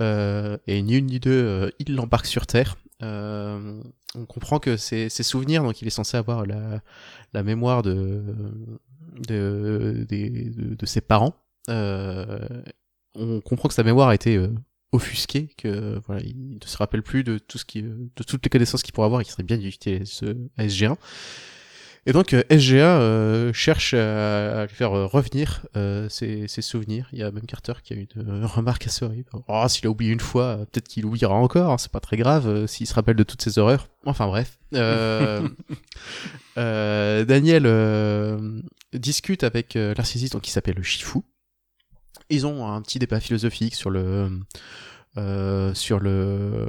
Euh, 0.00 0.56
et 0.66 0.80
ni 0.82 0.96
une 0.96 1.06
ni 1.06 1.20
deux, 1.20 1.30
euh, 1.30 1.70
il 1.78 1.94
l'embarque 1.94 2.26
sur 2.26 2.46
Terre. 2.46 2.76
Euh, 3.02 3.80
on 4.14 4.26
comprend 4.26 4.58
que 4.58 4.76
c'est 4.76 5.08
ses 5.08 5.22
souvenirs, 5.22 5.62
donc 5.62 5.80
il 5.82 5.86
est 5.86 5.90
censé 5.90 6.16
avoir 6.16 6.46
la, 6.46 6.80
la 7.32 7.42
mémoire 7.42 7.82
de, 7.82 8.22
de, 9.28 10.06
de, 10.08 10.74
de 10.74 10.86
ses 10.86 11.00
parents. 11.00 11.34
Euh, 11.68 12.62
on 13.14 13.40
comprend 13.40 13.68
que 13.68 13.74
sa 13.74 13.82
mémoire 13.82 14.08
a 14.08 14.14
été 14.14 14.36
euh, 14.36 14.48
offusquée, 14.92 15.48
que 15.58 16.00
voilà, 16.06 16.22
il 16.22 16.58
ne 16.62 16.66
se 16.66 16.76
rappelle 16.76 17.02
plus 17.02 17.24
de 17.24 17.38
tout 17.38 17.58
ce 17.58 17.64
qui, 17.64 17.82
de 17.82 18.22
toutes 18.26 18.44
les 18.44 18.50
connaissances 18.50 18.82
qu'il 18.82 18.92
pourrait 18.94 19.06
avoir 19.06 19.20
et 19.20 19.24
qui 19.24 19.30
serait 19.30 19.42
bien 19.42 19.58
d'utiliser 19.58 20.04
ce 20.04 20.36
à 20.56 20.64
SG1. 20.66 20.96
Et 22.08 22.12
donc 22.12 22.32
euh, 22.32 22.42
SGA 22.50 23.00
euh, 23.00 23.52
cherche 23.52 23.92
à, 23.92 24.62
à 24.62 24.66
faire 24.66 24.94
euh, 24.94 25.04
revenir 25.04 25.66
euh, 25.76 26.08
ses, 26.08 26.48
ses 26.48 26.62
souvenirs. 26.62 27.06
Il 27.12 27.18
y 27.18 27.22
a 27.22 27.30
même 27.30 27.44
Carter 27.44 27.74
qui 27.84 27.92
a 27.92 27.96
une 27.96 28.06
euh, 28.16 28.46
remarque 28.46 28.86
assez 28.86 29.04
horrible. 29.04 29.28
Oh, 29.46 29.64
s'il 29.68 29.86
a 29.86 29.90
oublié 29.90 30.10
une 30.12 30.20
fois, 30.20 30.56
peut-être 30.72 30.88
qu'il 30.88 31.04
oubliera 31.04 31.34
encore. 31.34 31.70
hein, 31.70 31.76
c'est 31.76 31.92
pas 31.92 32.00
très 32.00 32.16
grave 32.16 32.66
s'il 32.66 32.86
se 32.86 32.94
rappelle 32.94 33.16
de 33.16 33.24
toutes 33.24 33.42
ses 33.42 33.58
horreurs. 33.58 33.88
Enfin 34.06 34.26
bref. 34.26 34.58
Euh, 34.72 35.46
euh, 36.56 37.26
Daniel 37.26 37.64
euh, 37.66 38.58
discute 38.94 39.44
avec 39.44 39.74
l'arcésiste 39.74 40.32
donc 40.32 40.40
qui 40.40 40.50
s'appelle 40.50 40.76
le 40.76 40.82
Shifu. 40.82 41.18
Ils 42.30 42.46
ont 42.46 42.66
un 42.72 42.80
petit 42.80 42.98
débat 42.98 43.20
philosophique 43.20 43.74
sur 43.74 43.90
le 43.90 44.30
euh, 45.18 45.74
sur 45.74 45.98
le 45.98 46.68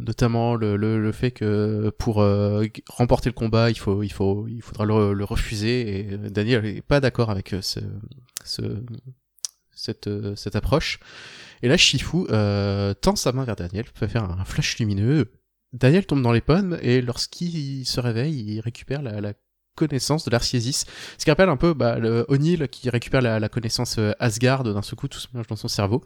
notamment 0.00 0.54
le, 0.54 0.76
le, 0.76 1.12
fait 1.12 1.30
que 1.30 1.90
pour 1.98 2.22
euh, 2.22 2.64
remporter 2.88 3.28
le 3.28 3.34
combat 3.34 3.70
il 3.70 3.78
faut 3.78 4.02
il 4.02 4.12
faut 4.12 4.46
il 4.48 4.62
faudra 4.62 4.84
le, 4.86 5.24
refuser. 5.24 5.98
Et 5.98 6.16
Daniel 6.16 6.64
est 6.64 6.80
pas 6.80 7.00
d'accord 7.00 7.30
avec 7.30 7.54
ce, 7.60 7.80
ce 8.44 8.62
cette 9.74 10.06
euh, 10.06 10.34
cette 10.36 10.56
approche. 10.56 11.00
Et 11.62 11.68
là 11.68 11.76
Shifu 11.76 12.26
euh, 12.30 12.94
tend 12.94 13.14
sa 13.14 13.32
main 13.32 13.44
vers 13.44 13.56
Daniel 13.56 13.84
peut 13.92 14.08
faire 14.08 14.24
un 14.24 14.44
flash 14.44 14.78
lumineux. 14.78 15.30
Daniel 15.72 16.06
tombe 16.06 16.22
dans 16.22 16.32
les 16.32 16.40
pommes 16.40 16.78
et 16.80 17.02
lorsqu'il 17.02 17.84
se 17.86 18.00
réveille 18.00 18.54
il 18.54 18.60
récupère 18.60 19.02
la 19.02 19.34
connaissance 19.74 20.24
de 20.24 20.30
l'Arciésis. 20.30 20.84
Ce 21.18 21.24
qui 21.24 21.30
rappelle 21.30 21.48
un 21.48 21.56
peu 21.56 21.74
bah, 21.74 21.98
le 21.98 22.24
O'Neill 22.28 22.68
qui 22.68 22.90
récupère 22.90 23.22
la, 23.22 23.48
connaissance 23.48 23.96
euh, 23.98 24.12
Asgard 24.18 24.64
d'un 24.64 24.82
seul 24.82 24.96
coup, 24.96 25.08
tout 25.08 25.18
se 25.18 25.28
mélange 25.32 25.46
dans 25.46 25.56
son 25.56 25.68
cerveau. 25.68 26.02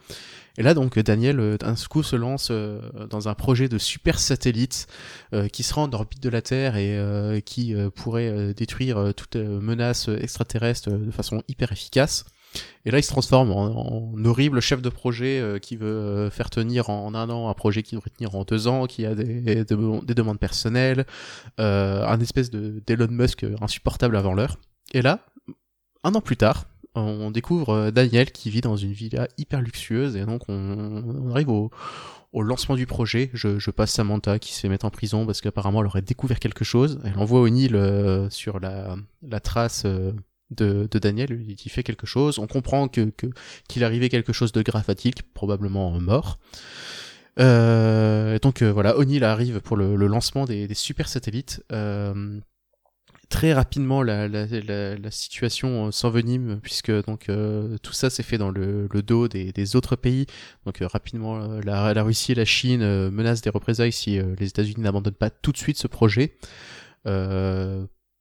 Et 0.59 0.63
là 0.63 0.75
donc 0.75 0.99
Daniel 0.99 1.41
euh, 1.41 1.59
d'un 1.59 1.77
seul 1.77 2.05
se 2.05 2.17
lance 2.17 2.49
euh, 2.51 2.81
dans 3.11 3.29
un 3.29 3.35
projet 3.35 3.69
de 3.69 3.79
super 3.79 4.19
satellite 4.19 4.87
euh, 5.33 5.49
qui 5.49 5.63
sera 5.63 5.83
en 5.83 5.93
orbite 5.93 6.23
de 6.23 6.29
la 6.29 6.43
Terre 6.43 6.77
et 6.77 7.43
qui 7.45 7.75
pourrait 7.95 8.55
détruire 8.55 9.13
toute 9.15 9.37
menace 9.37 10.09
extraterrestre 10.09 10.91
de 10.91 11.11
façon 11.11 11.43
hyper 11.49 11.73
efficace. 11.73 12.25
Et 12.85 12.91
là, 12.91 12.99
il 12.99 13.03
se 13.03 13.09
transforme 13.09 13.51
en, 13.51 14.13
horrible 14.25 14.61
chef 14.61 14.83
de 14.83 14.89
projet 14.89 15.41
euh, 15.41 15.59
qui 15.59 15.77
veut 15.77 15.87
euh, 15.87 16.31
faire 16.31 16.51
tenir 16.51 16.91
en, 16.91 17.15
un 17.15 17.31
an 17.31 17.49
un 17.49 17.55
projet 17.55 17.83
qui 17.83 17.95
devrait 17.95 18.11
tenir 18.11 18.35
en 18.35 18.45
deux 18.45 18.69
ans, 18.69 18.87
qui 18.87 19.07
a 19.07 19.15
des, 19.15 19.65
des, 19.65 19.65
demandes 19.65 20.39
personnelles, 20.39 21.07
euh, 21.61 22.05
un 22.07 22.21
espèce 22.21 22.51
de 22.51 22.83
d'Elon 22.87 23.09
Musk 23.11 23.47
insupportable 23.61 24.17
avant 24.17 24.35
l'heure. 24.35 24.59
Et 24.93 25.03
là, 25.03 25.21
un 26.05 26.15
an 26.15 26.21
plus 26.21 26.37
tard, 26.37 26.67
on 26.95 27.31
découvre 27.31 27.91
Daniel 27.91 28.31
qui 28.33 28.51
vit 28.51 28.63
dans 28.63 28.77
une 28.77 28.93
villa 28.93 29.29
hyper 29.37 29.61
luxueuse 29.61 30.17
et 30.17 30.25
donc 30.25 30.43
on, 30.49 30.55
on 30.55 31.31
arrive 31.31 31.51
au, 31.51 31.71
au 32.37 32.43
lancement 32.43 32.75
du 32.75 32.85
projet, 32.87 33.31
je, 33.33 33.59
je, 33.59 33.71
passe 33.71 33.93
Samantha 33.93 34.39
qui 34.39 34.53
se 34.53 34.61
fait 34.61 34.69
mettre 34.69 34.85
en 34.85 34.91
prison 34.91 35.25
parce 35.25 35.41
qu'apparemment 35.41 35.81
elle 35.81 35.87
aurait 35.87 36.03
découvert 36.03 36.39
quelque 36.39 36.65
chose. 36.65 37.01
Elle 37.03 37.19
envoie 37.19 37.41
O'Neill 37.41 37.75
euh, 37.75 38.29
sur 38.29 38.61
la, 38.61 38.97
la 39.23 39.41
trace 39.41 39.85
euh, 39.87 40.13
de, 40.51 40.89
Daniel 40.93 41.45
qui 41.57 41.69
fait 41.69 41.83
quelque 41.83 42.07
chose. 42.07 42.39
On 42.39 42.47
comprend 42.47 42.89
que 42.89 43.13
qu'il 43.69 43.85
arrivait 43.85 44.09
quelque 44.09 44.33
chose 44.33 44.53
de 44.53 44.63
grave 44.63 44.85
probablement 45.35 45.99
mort. 46.01 46.39
Euh, 47.39 48.39
donc 48.39 48.63
euh, 48.63 48.73
voilà, 48.73 48.97
O'Neill 48.97 49.25
arrive 49.25 49.61
pour 49.61 49.77
le, 49.77 49.95
lancement 49.95 50.47
des, 50.47 50.67
des, 50.67 50.75
super 50.75 51.09
satellites. 51.09 51.63
Euh, 51.71 52.41
très 53.29 53.53
rapidement 53.53 54.03
la, 54.03 54.29
la, 54.29 54.47
la, 54.47 54.97
la 54.97 55.11
situation 55.11 55.89
euh, 55.89 55.91
s'envenime 55.91 56.61
puisque 56.63 56.93
donc 57.07 57.29
euh, 57.29 57.77
tout 57.83 57.93
ça 57.93 58.09
s'est 58.11 58.23
fait 58.23 58.39
dans 58.39 58.51
le, 58.51 58.89
dos 59.03 59.29
des, 59.29 59.53
des, 59.53 59.77
autres 59.77 59.97
pays. 59.97 60.27
Donc 60.65 60.81
euh, 60.81 60.87
rapidement 60.87 61.39
la, 61.39 61.93
la, 61.93 62.03
Russie 62.03 62.33
et 62.33 62.35
la 62.35 62.45
Chine 62.45 63.11
menacent 63.11 63.43
des 63.43 63.51
représailles 63.51 63.93
si 63.93 64.19
les 64.19 64.47
États-Unis 64.49 64.83
n'abandonnent 64.83 65.15
pas 65.15 65.31
tout 65.31 65.53
de 65.53 65.59
suite 65.59 65.79
ce 65.79 65.87
projet. 65.87 66.37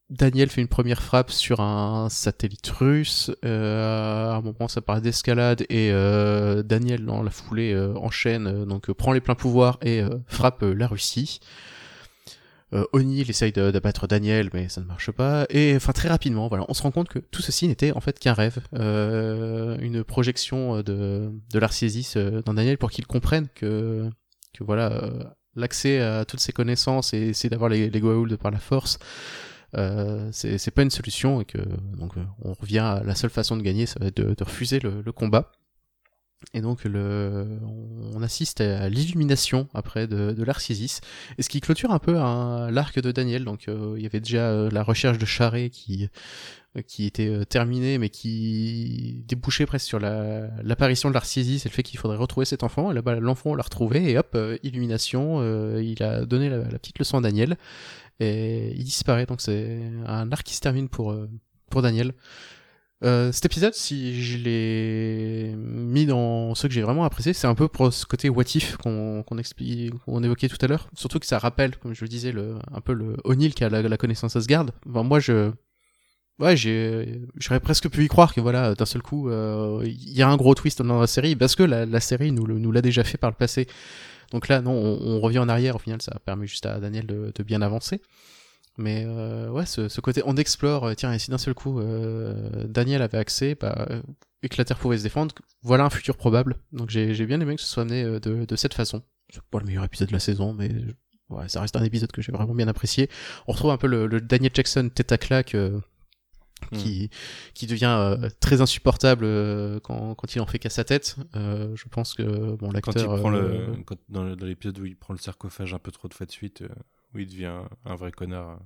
Daniel 0.09 0.49
fait 0.49 0.61
une 0.61 0.67
première 0.67 1.01
frappe 1.01 1.31
sur 1.31 1.61
un 1.61 2.09
satellite 2.09 2.67
russe. 2.67 3.31
à 3.43 4.35
un 4.35 4.41
moment, 4.41 4.67
ça 4.67 4.81
paraît 4.81 5.01
d'escalade 5.01 5.65
et 5.69 5.91
Daniel, 6.63 7.05
dans 7.05 7.23
la 7.23 7.31
foulée, 7.31 7.75
enchaîne, 7.95 8.65
donc 8.65 8.91
prend 8.91 9.13
les 9.13 9.21
pleins 9.21 9.35
pouvoirs 9.35 9.79
et 9.81 10.03
frappe 10.27 10.61
la 10.61 10.87
Russie. 10.87 11.39
Euh, 12.73 12.83
O'Neill 12.93 13.29
essaye 13.29 13.51
d'abattre 13.51 14.07
Daniel, 14.07 14.49
mais 14.53 14.69
ça 14.69 14.81
ne 14.81 14.85
marche 14.85 15.11
pas. 15.11 15.45
Et 15.49 15.73
enfin 15.75 15.93
très 15.93 16.09
rapidement, 16.09 16.47
voilà, 16.47 16.65
on 16.67 16.73
se 16.73 16.81
rend 16.81 16.91
compte 16.91 17.09
que 17.09 17.19
tout 17.19 17.41
ceci 17.41 17.67
n'était 17.67 17.91
en 17.91 18.01
fait 18.01 18.17
qu'un 18.19 18.33
rêve, 18.33 18.59
euh, 18.73 19.77
une 19.79 20.03
projection 20.03 20.81
de, 20.81 21.31
de 21.53 21.59
euh, 22.17 22.41
dans 22.41 22.53
Daniel 22.53 22.77
pour 22.77 22.91
qu'il 22.91 23.05
comprenne 23.05 23.47
que, 23.53 24.09
voilà, 24.59 24.91
euh, 24.91 25.23
l'accès 25.55 26.01
à 26.01 26.25
toutes 26.25 26.39
ses 26.39 26.53
connaissances 26.53 27.13
et 27.13 27.29
essayer 27.29 27.49
d'avoir 27.49 27.69
les, 27.69 27.89
les 27.89 27.99
Goa'uld 27.99 28.35
par 28.37 28.51
la 28.51 28.59
force, 28.59 28.99
euh, 29.75 30.29
c'est 30.31 30.71
pas 30.71 30.83
une 30.83 30.89
solution 30.89 31.41
et 31.41 31.45
que 31.45 31.57
donc 31.97 32.13
on 32.41 32.53
revient 32.53 32.79
à 32.79 33.03
la 33.03 33.15
seule 33.15 33.29
façon 33.29 33.57
de 33.57 33.61
gagner, 33.61 33.85
ça 33.85 33.99
va 33.99 34.07
être 34.07 34.17
de, 34.17 34.33
de 34.33 34.43
refuser 34.43 34.79
le, 34.79 35.01
le 35.01 35.11
combat. 35.11 35.51
Et 36.53 36.61
donc 36.61 36.83
le, 36.83 37.59
on 38.13 38.21
assiste 38.21 38.61
à 38.61 38.87
l'illumination 38.89 39.67
après 39.73 40.07
de, 40.07 40.31
de 40.31 40.43
l'Arcésis, 40.43 41.01
et 41.37 41.43
ce 41.43 41.49
qui 41.49 41.59
clôture 41.59 41.91
un 41.91 41.99
peu 41.99 42.13
l'arc 42.13 42.99
de 42.99 43.11
Daniel. 43.11 43.45
Donc 43.45 43.67
euh, 43.67 43.95
il 43.97 44.03
y 44.03 44.05
avait 44.05 44.19
déjà 44.19 44.49
euh, 44.49 44.69
la 44.71 44.83
recherche 44.83 45.17
de 45.17 45.25
Charret 45.25 45.69
qui 45.69 46.09
euh, 46.77 46.81
qui 46.81 47.05
était 47.05 47.45
terminée, 47.45 47.97
mais 47.97 48.09
qui 48.09 49.23
débouchait 49.27 49.65
presque 49.65 49.87
sur 49.87 49.99
l'apparition 49.99 51.09
de 51.09 51.13
l'Arcésis 51.13 51.65
et 51.65 51.69
le 51.69 51.73
fait 51.73 51.83
qu'il 51.83 51.99
faudrait 51.99 52.17
retrouver 52.17 52.45
cet 52.45 52.63
enfant. 52.63 52.91
Et 52.91 52.93
là-bas, 52.93 53.15
l'enfant 53.15 53.55
l'a 53.55 53.63
retrouvé, 53.63 54.11
et 54.11 54.17
hop, 54.17 54.37
illumination. 54.61 55.41
il 55.79 56.03
a 56.03 56.25
donné 56.25 56.49
la, 56.49 56.57
la, 56.57 56.77
petite 56.77 56.99
leçon 56.99 57.17
à 57.17 57.21
Daniel, 57.21 57.55
et 58.19 58.73
il 58.75 58.83
disparaît. 58.83 59.25
Donc 59.25 59.41
c'est 59.41 59.81
un 60.07 60.31
arc 60.31 60.43
qui 60.45 60.55
se 60.55 60.61
termine 60.61 60.89
pour 60.89 61.15
pour 61.69 61.81
Daniel. 61.81 62.13
Euh, 63.03 63.31
cet 63.31 63.45
épisode, 63.45 63.73
si 63.73 64.23
je 64.23 64.37
l'ai 64.37 65.53
mis 65.57 66.05
dans 66.05 66.55
ce 66.55 66.67
que 66.67 66.73
j'ai 66.73 66.81
vraiment 66.81 67.03
apprécié, 67.03 67.33
c'est 67.33 67.45
un 67.45 67.53
peu 67.53 67.67
pour 67.67 67.91
ce 67.93 68.05
côté 68.05 68.29
what 68.29 68.43
if 68.55 68.77
qu'on 68.77 69.23
qu'on 69.23 70.23
évoquait 70.23 70.47
tout 70.47 70.57
à 70.61 70.67
l'heure. 70.67 70.89
Surtout 70.95 71.19
que 71.19 71.25
ça 71.25 71.37
rappelle, 71.37 71.75
comme 71.77 71.93
je 71.93 72.03
le 72.03 72.07
disais, 72.07 72.31
le, 72.31 72.55
un 72.71 72.81
peu 72.81 72.93
le 72.93 73.17
O'Neill 73.25 73.53
qui 73.53 73.63
a 73.63 73.69
la, 73.69 73.81
la 73.81 73.97
connaissance 73.97 74.35
Asgard. 74.35 74.67
Enfin, 74.89 75.03
moi, 75.03 75.19
je, 75.19 75.51
ouais, 76.39 76.55
j'aurais 77.35 77.59
presque 77.59 77.89
pu 77.89 78.05
y 78.05 78.07
croire 78.07 78.33
que 78.33 78.41
voilà, 78.41 78.75
d'un 78.75 78.85
seul 78.85 79.01
coup, 79.01 79.29
euh, 79.29 79.81
il 79.85 80.13
y 80.13 80.21
a 80.21 80.29
un 80.29 80.37
gros 80.37 80.55
twist 80.55 80.81
dans 80.81 80.99
la 80.99 81.07
série 81.07 81.35
parce 81.35 81.55
que 81.55 81.63
la, 81.63 81.99
série 81.99 82.31
nous 82.31 82.71
l'a 82.71 82.81
déjà 82.81 83.03
fait 83.03 83.17
par 83.17 83.29
le 83.29 83.35
passé. 83.35 83.67
Donc 84.31 84.47
là, 84.47 84.61
non, 84.61 84.71
on, 84.71 85.19
revient 85.19 85.39
en 85.39 85.49
arrière. 85.49 85.75
Au 85.75 85.79
final, 85.79 86.01
ça 86.01 86.11
a 86.15 86.19
permis 86.19 86.47
juste 86.47 86.65
à 86.65 86.79
Daniel 86.79 87.05
de, 87.05 87.43
bien 87.43 87.61
avancer. 87.61 88.01
Mais 88.77 89.05
euh, 89.05 89.49
ouais, 89.49 89.65
ce, 89.65 90.01
côté, 90.01 90.21
on 90.25 90.35
explore, 90.35 90.85
euh, 90.85 90.93
tiens, 90.95 91.13
et 91.13 91.19
si 91.19 91.31
d'un 91.31 91.37
seul 91.37 91.53
coup 91.53 91.79
euh, 91.79 92.65
Daniel 92.67 93.01
avait 93.01 93.17
accès, 93.17 93.55
bah, 93.55 93.87
et 94.43 94.49
que 94.49 94.55
la 94.57 94.65
Terre 94.65 94.77
pouvait 94.77 94.97
se 94.97 95.03
défendre, 95.03 95.33
voilà 95.61 95.85
un 95.85 95.89
futur 95.89 96.17
probable. 96.17 96.57
Donc 96.73 96.89
j'ai 96.89 97.25
bien 97.25 97.39
aimé 97.39 97.55
que 97.55 97.61
ce 97.61 97.67
soit 97.67 97.83
amené 97.83 98.03
de, 98.03 98.45
de 98.45 98.55
cette 98.55 98.73
façon. 98.73 99.01
C'est 99.33 99.41
pas 99.43 99.59
le 99.59 99.65
meilleur 99.65 99.85
épisode 99.85 100.09
de 100.09 100.13
la 100.13 100.19
saison, 100.19 100.53
mais 100.53 100.69
ouais, 101.29 101.47
ça 101.47 101.61
reste 101.61 101.75
un 101.77 101.83
épisode 101.83 102.11
que 102.11 102.21
j'ai 102.21 102.33
vraiment 102.33 102.53
bien 102.53 102.67
apprécié. 102.67 103.09
On 103.47 103.53
retrouve 103.53 103.71
un 103.71 103.77
peu 103.77 103.87
le, 103.87 104.07
le 104.07 104.19
Daniel 104.19 104.51
Jackson 104.53 104.89
tête 104.93 105.11
à 105.13 105.17
claque. 105.17 105.55
Hmm. 106.71 106.77
Qui, 106.77 107.09
qui 107.53 107.67
devient 107.67 108.17
très 108.39 108.61
insupportable 108.61 109.25
quand, 109.81 110.15
quand 110.15 110.35
il 110.35 110.41
en 110.41 110.47
fait 110.47 110.57
qu'à 110.57 110.69
sa 110.69 110.83
tête. 110.83 111.17
je 111.33 111.87
pense 111.89 112.13
que 112.13 112.55
bon 112.55 112.71
l'acteur. 112.71 112.93
Quand 112.93 113.15
il 113.15 113.19
prend 113.19 113.29
le, 113.29 113.67
quand, 113.85 113.97
dans 114.09 114.23
l'épisode 114.23 114.79
où 114.79 114.85
il 114.85 114.95
prend 114.95 115.13
le 115.13 115.19
sarcophage 115.19 115.73
un 115.73 115.79
peu 115.79 115.91
trop 115.91 116.07
de 116.07 116.13
fois 116.13 116.25
de 116.25 116.31
suite, 116.31 116.63
où 117.13 117.19
il 117.19 117.27
devient 117.27 117.59
un 117.85 117.95
vrai 117.95 118.11
connard. 118.11 118.57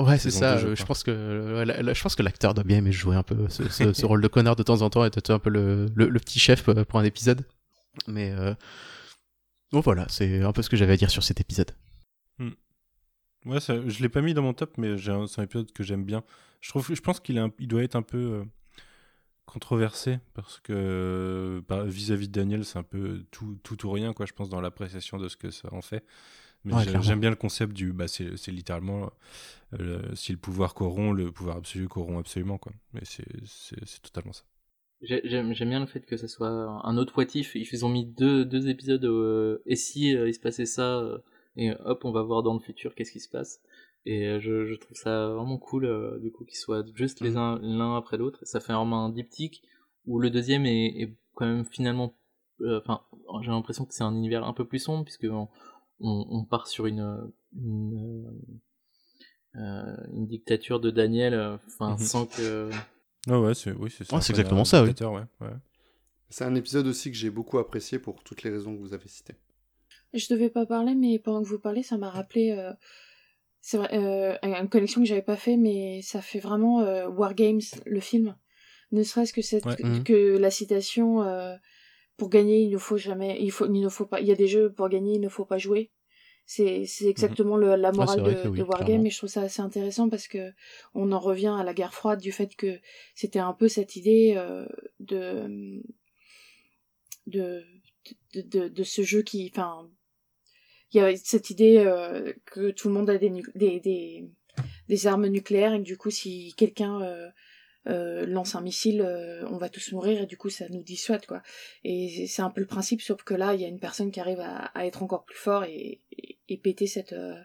Ouais, 0.00 0.18
c'est 0.18 0.30
ça. 0.30 0.56
je 0.56 0.84
pense 0.84 1.02
que 1.02 1.64
je 1.92 2.02
pense 2.02 2.14
que 2.14 2.22
l'acteur 2.22 2.54
doit 2.54 2.64
bien 2.64 2.78
aimer 2.78 2.92
jouer 2.92 3.16
un 3.16 3.22
peu 3.22 3.48
ce, 3.48 3.92
ce, 3.92 4.06
rôle 4.06 4.22
de 4.22 4.28
connard 4.28 4.56
de 4.56 4.62
temps 4.62 4.82
en 4.82 4.90
temps 4.90 5.04
et 5.04 5.08
être 5.08 5.30
un 5.30 5.38
peu 5.38 5.50
le, 5.50 5.86
le, 5.94 6.18
petit 6.18 6.38
chef 6.38 6.68
euh, 6.68 6.84
pour 6.84 6.98
un 6.98 7.04
épisode. 7.04 7.44
Mais 8.06 8.30
euh... 8.32 8.54
bon, 9.72 9.80
voilà, 9.80 10.06
c'est 10.08 10.42
un 10.42 10.52
peu 10.52 10.62
ce 10.62 10.70
que 10.70 10.76
j'avais 10.76 10.94
à 10.94 10.96
dire 10.96 11.10
sur 11.10 11.22
cet 11.22 11.40
épisode. 11.40 11.72
Hmm. 12.38 12.50
Ouais, 13.46 13.60
ça, 13.60 13.76
je 13.88 14.02
l'ai 14.02 14.08
pas 14.08 14.20
mis 14.20 14.34
dans 14.34 14.42
mon 14.42 14.52
top, 14.52 14.76
mais 14.78 14.98
c'est 14.98 15.10
un 15.10 15.44
épisode 15.44 15.72
que 15.72 15.82
j'aime 15.82 16.04
bien. 16.04 16.22
Je 16.60 16.68
trouve, 16.68 16.94
je 16.94 17.00
pense 17.00 17.20
qu'il 17.20 17.42
il 17.58 17.68
doit 17.68 17.82
être 17.82 17.96
un 17.96 18.02
peu 18.02 18.18
euh, 18.18 18.44
controversé 19.46 20.18
parce 20.34 20.60
que 20.60 21.62
bah, 21.68 21.84
vis-à-vis 21.84 22.28
de 22.28 22.32
Daniel, 22.32 22.64
c'est 22.64 22.78
un 22.78 22.82
peu 22.82 23.24
tout, 23.30 23.58
tout 23.62 23.86
ou 23.86 23.90
rien, 23.90 24.12
quoi. 24.12 24.26
Je 24.26 24.32
pense 24.32 24.50
dans 24.50 24.60
l'appréciation 24.60 25.18
de 25.18 25.28
ce 25.28 25.36
que 25.36 25.50
ça 25.50 25.68
en 25.72 25.82
fait. 25.82 26.04
Mais 26.64 26.74
j'aime 27.00 27.20
bien 27.20 27.30
le 27.30 27.36
concept 27.36 27.72
du. 27.72 27.92
Bah, 27.92 28.08
c'est 28.08 28.48
littéralement. 28.48 29.10
Euh, 29.80 30.02
si 30.14 30.32
le 30.32 30.38
pouvoir 30.38 30.74
corrompt, 30.74 31.16
le 31.16 31.32
pouvoir 31.32 31.56
absolu 31.56 31.88
corrompt 31.88 32.18
absolument, 32.18 32.58
quoi. 32.58 32.72
Mais 32.92 33.02
c'est 33.04 34.02
totalement 34.02 34.32
ça. 34.32 34.44
J'aime 35.02 35.52
bien 35.54 35.80
le 35.80 35.86
fait 35.86 36.04
que 36.04 36.16
ça 36.18 36.28
soit 36.28 36.48
un 36.84 36.96
autre 36.98 37.14
poitif. 37.14 37.54
Ils 37.54 37.84
ont 37.86 37.88
mis 37.88 38.04
deux, 38.04 38.44
deux 38.44 38.68
épisodes 38.68 39.04
euh, 39.04 39.62
et 39.64 39.76
si 39.76 40.14
euh, 40.14 40.28
il 40.28 40.34
se 40.34 40.40
passait 40.40 40.66
ça, 40.66 40.98
euh, 40.98 41.18
et 41.56 41.72
hop, 41.84 42.04
on 42.04 42.12
va 42.12 42.22
voir 42.22 42.42
dans 42.42 42.54
le 42.54 42.60
futur 42.60 42.94
qu'est-ce 42.94 43.12
qui 43.12 43.20
se 43.20 43.28
passe. 43.28 43.60
Et 44.06 44.40
je, 44.40 44.64
je, 44.64 44.74
trouve 44.76 44.96
ça 44.96 45.28
vraiment 45.28 45.58
cool, 45.58 46.18
du 46.22 46.32
coup, 46.32 46.44
qu'ils 46.44 46.58
soient 46.58 46.84
juste 46.94 47.20
les 47.20 47.32
mm. 47.32 47.36
uns 47.36 47.58
l'un 47.62 47.96
après 47.96 48.16
l'autre. 48.16 48.38
Ça 48.44 48.60
fait 48.60 48.72
vraiment 48.72 49.04
un 49.04 49.10
diptyque 49.10 49.62
où 50.06 50.18
le 50.18 50.30
deuxième 50.30 50.64
est, 50.64 50.86
est 50.86 51.16
quand 51.34 51.46
même 51.46 51.66
finalement. 51.66 52.16
Enfin, 52.64 53.02
j'ai 53.42 53.50
l'impression 53.50 53.84
que 53.84 53.94
c'est 53.94 54.04
un 54.04 54.14
univers 54.14 54.44
un 54.44 54.52
peu 54.52 54.66
plus 54.66 54.78
sombre, 54.78 55.04
puisque 55.04 55.24
on, 55.24 55.48
on 56.00 56.44
part 56.44 56.66
sur 56.66 56.86
une, 56.86 57.30
une, 57.54 58.26
euh, 59.56 59.96
une 60.12 60.26
dictature 60.26 60.78
de 60.78 60.90
Daniel, 60.90 61.34
euh, 61.34 61.56
enfin, 61.66 61.92
mhm. 61.92 61.98
sans 61.98 62.26
que. 62.26 62.70
Ah 63.28 63.40
ouais, 63.40 63.54
c'est 63.54 63.72
oui, 63.72 63.90
c'est 63.90 64.04
ça. 64.04 64.20
c'est 64.20 64.32
exactement 64.32 64.64
ça, 64.64 64.82
oui. 64.82 64.94
Ouais, 65.00 65.24
ouais. 65.40 65.56
C'est 66.28 66.44
un 66.44 66.54
épisode 66.54 66.86
aussi 66.86 67.10
que 67.10 67.16
j'ai 67.16 67.30
beaucoup 67.30 67.58
apprécié 67.58 67.98
pour 67.98 68.22
toutes 68.22 68.44
les 68.44 68.50
raisons 68.50 68.74
que 68.74 68.80
vous 68.80 68.94
avez 68.94 69.08
citées. 69.08 69.34
Je 70.12 70.26
devais 70.32 70.50
pas 70.50 70.66
parler, 70.66 70.94
mais 70.94 71.18
pendant 71.18 71.42
que 71.42 71.48
vous 71.48 71.58
parlez, 71.58 71.82
ça 71.82 71.96
m'a 71.96 72.10
rappelé. 72.10 72.50
Euh, 72.50 72.72
c'est 73.60 73.76
vrai, 73.76 73.88
euh, 73.92 74.36
une 74.42 74.68
connexion 74.68 75.00
que 75.00 75.06
j'avais 75.06 75.22
pas 75.22 75.36
fait, 75.36 75.56
mais 75.56 76.00
ça 76.02 76.20
fait 76.20 76.40
vraiment 76.40 76.80
euh, 76.80 77.08
War 77.08 77.34
Games, 77.34 77.60
le 77.86 78.00
film. 78.00 78.36
Ne 78.92 79.02
serait-ce 79.02 79.32
que 79.32 79.42
cette, 79.42 79.66
mhm. 79.66 80.02
que 80.02 80.36
la 80.36 80.50
citation 80.50 81.24
pour 82.16 82.28
gagner, 82.28 82.60
il 82.60 82.72
ne 82.72 82.78
faut 82.78 82.98
jamais, 82.98 83.38
il 83.40 83.50
faut, 83.50 83.66
il 83.66 83.80
ne 83.80 83.88
faut 83.88 84.04
pas, 84.04 84.20
il 84.20 84.26
y 84.26 84.32
a 84.32 84.34
des 84.34 84.48
jeux 84.48 84.72
pour 84.72 84.88
gagner, 84.88 85.14
il 85.14 85.20
ne 85.20 85.28
faut 85.28 85.44
pas 85.44 85.58
jouer. 85.58 85.90
C'est, 86.44 86.84
c'est 86.84 87.04
mhm. 87.04 87.10
exactement 87.10 87.56
le, 87.56 87.76
la 87.76 87.92
morale 87.92 88.24
de, 88.24 88.48
oui, 88.48 88.58
de, 88.58 88.64
Wargame 88.64 89.06
et 89.06 89.10
je 89.10 89.16
trouve 89.16 89.30
ça 89.30 89.42
assez 89.42 89.62
intéressant 89.62 90.08
parce 90.08 90.26
que 90.26 90.50
on 90.94 91.12
en 91.12 91.20
revient 91.20 91.54
à 91.56 91.62
la 91.62 91.72
guerre 91.72 91.94
froide 91.94 92.20
du 92.20 92.32
fait 92.32 92.56
que 92.56 92.80
c'était 93.14 93.38
un 93.38 93.52
peu 93.52 93.68
cette 93.68 93.94
idée 93.94 94.34
euh, 94.36 94.66
de, 94.98 95.80
de, 97.28 97.62
de, 98.34 98.66
de, 98.66 98.82
ce 98.82 99.02
jeu 99.02 99.22
qui, 99.22 99.48
enfin, 99.54 99.88
il 100.92 100.96
y 100.96 101.00
a 101.00 101.16
cette 101.16 101.50
idée 101.50 101.78
euh, 101.78 102.32
que 102.46 102.70
tout 102.70 102.88
le 102.88 102.94
monde 102.94 103.10
a 103.10 103.18
des, 103.18 103.30
des, 103.54 103.80
des, 103.80 104.28
des, 104.88 105.06
armes 105.06 105.26
nucléaires 105.26 105.74
et 105.74 105.78
que 105.78 105.84
du 105.84 105.96
coup 105.96 106.10
si 106.10 106.54
quelqu'un 106.56 107.00
euh, 107.02 107.28
euh, 107.86 108.26
lance 108.26 108.54
un 108.56 108.60
missile, 108.60 109.00
euh, 109.00 109.46
on 109.48 109.56
va 109.56 109.70
tous 109.70 109.92
mourir 109.92 110.20
et 110.20 110.26
du 110.26 110.36
coup 110.36 110.50
ça 110.50 110.68
nous 110.68 110.82
dissuade 110.82 111.24
quoi. 111.24 111.42
Et 111.82 112.26
c'est 112.26 112.42
un 112.42 112.50
peu 112.50 112.60
le 112.60 112.66
principe, 112.66 113.00
sauf 113.00 113.22
que 113.22 113.32
là 113.32 113.54
il 113.54 113.60
y 113.60 113.64
a 113.64 113.68
une 113.68 113.80
personne 113.80 114.10
qui 114.10 114.20
arrive 114.20 114.40
à, 114.40 114.66
à 114.66 114.84
être 114.84 115.02
encore 115.02 115.24
plus 115.24 115.38
fort 115.38 115.64
et, 115.64 116.02
et, 116.48 116.58
péter 116.58 116.86
cette 116.86 117.14
euh, 117.14 117.40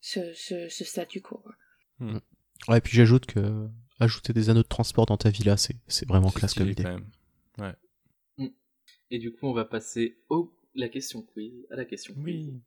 ce, 0.00 0.32
ce, 0.32 0.70
ce, 0.70 0.84
statu 0.84 1.20
quo. 1.20 1.44
Hmm. 1.98 2.18
Ouais, 2.68 2.78
et 2.78 2.80
puis 2.80 2.96
j'ajoute 2.96 3.26
que 3.26 3.68
ajouter 4.00 4.32
des 4.32 4.48
anneaux 4.48 4.62
de 4.62 4.68
transport 4.68 5.04
dans 5.04 5.18
ta 5.18 5.28
villa, 5.28 5.58
c'est 5.58 5.76
c'est 5.86 6.08
vraiment 6.08 6.30
classe 6.30 6.54
comme 6.54 6.70
idée. 6.70 6.82
quand 6.82 6.98
même. 7.58 7.74
Et 9.10 9.18
du 9.18 9.32
coup, 9.32 9.46
on 9.46 9.52
va 9.52 9.66
passer 9.66 10.18
au 10.30 10.53
la 10.74 10.88
question 10.88 11.22
quiz, 11.22 11.66
à 11.70 11.76
la 11.76 11.84
question 11.84 12.14
quiz. 12.14 12.52
Oui. 12.52 12.60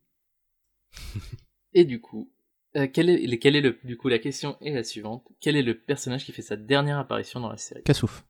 Et 1.74 1.84
du 1.84 2.00
coup, 2.00 2.30
euh, 2.76 2.86
quel 2.92 3.10
est, 3.10 3.38
quel 3.38 3.56
est 3.56 3.60
le, 3.60 3.78
du 3.84 3.96
coup, 3.96 4.08
la 4.08 4.18
question 4.18 4.58
est 4.60 4.72
la 4.72 4.84
suivante. 4.84 5.26
Quel 5.40 5.56
est 5.56 5.62
le 5.62 5.78
personnage 5.78 6.24
qui 6.24 6.32
fait 6.32 6.42
sa 6.42 6.56
dernière 6.56 6.98
apparition 6.98 7.40
dans 7.40 7.50
la 7.50 7.56
série? 7.56 7.82
Cassouf. 7.82 8.24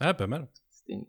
Ah, 0.00 0.14
pas 0.14 0.26
mal. 0.26 0.48
C'était 0.70 0.92
une, 0.94 1.06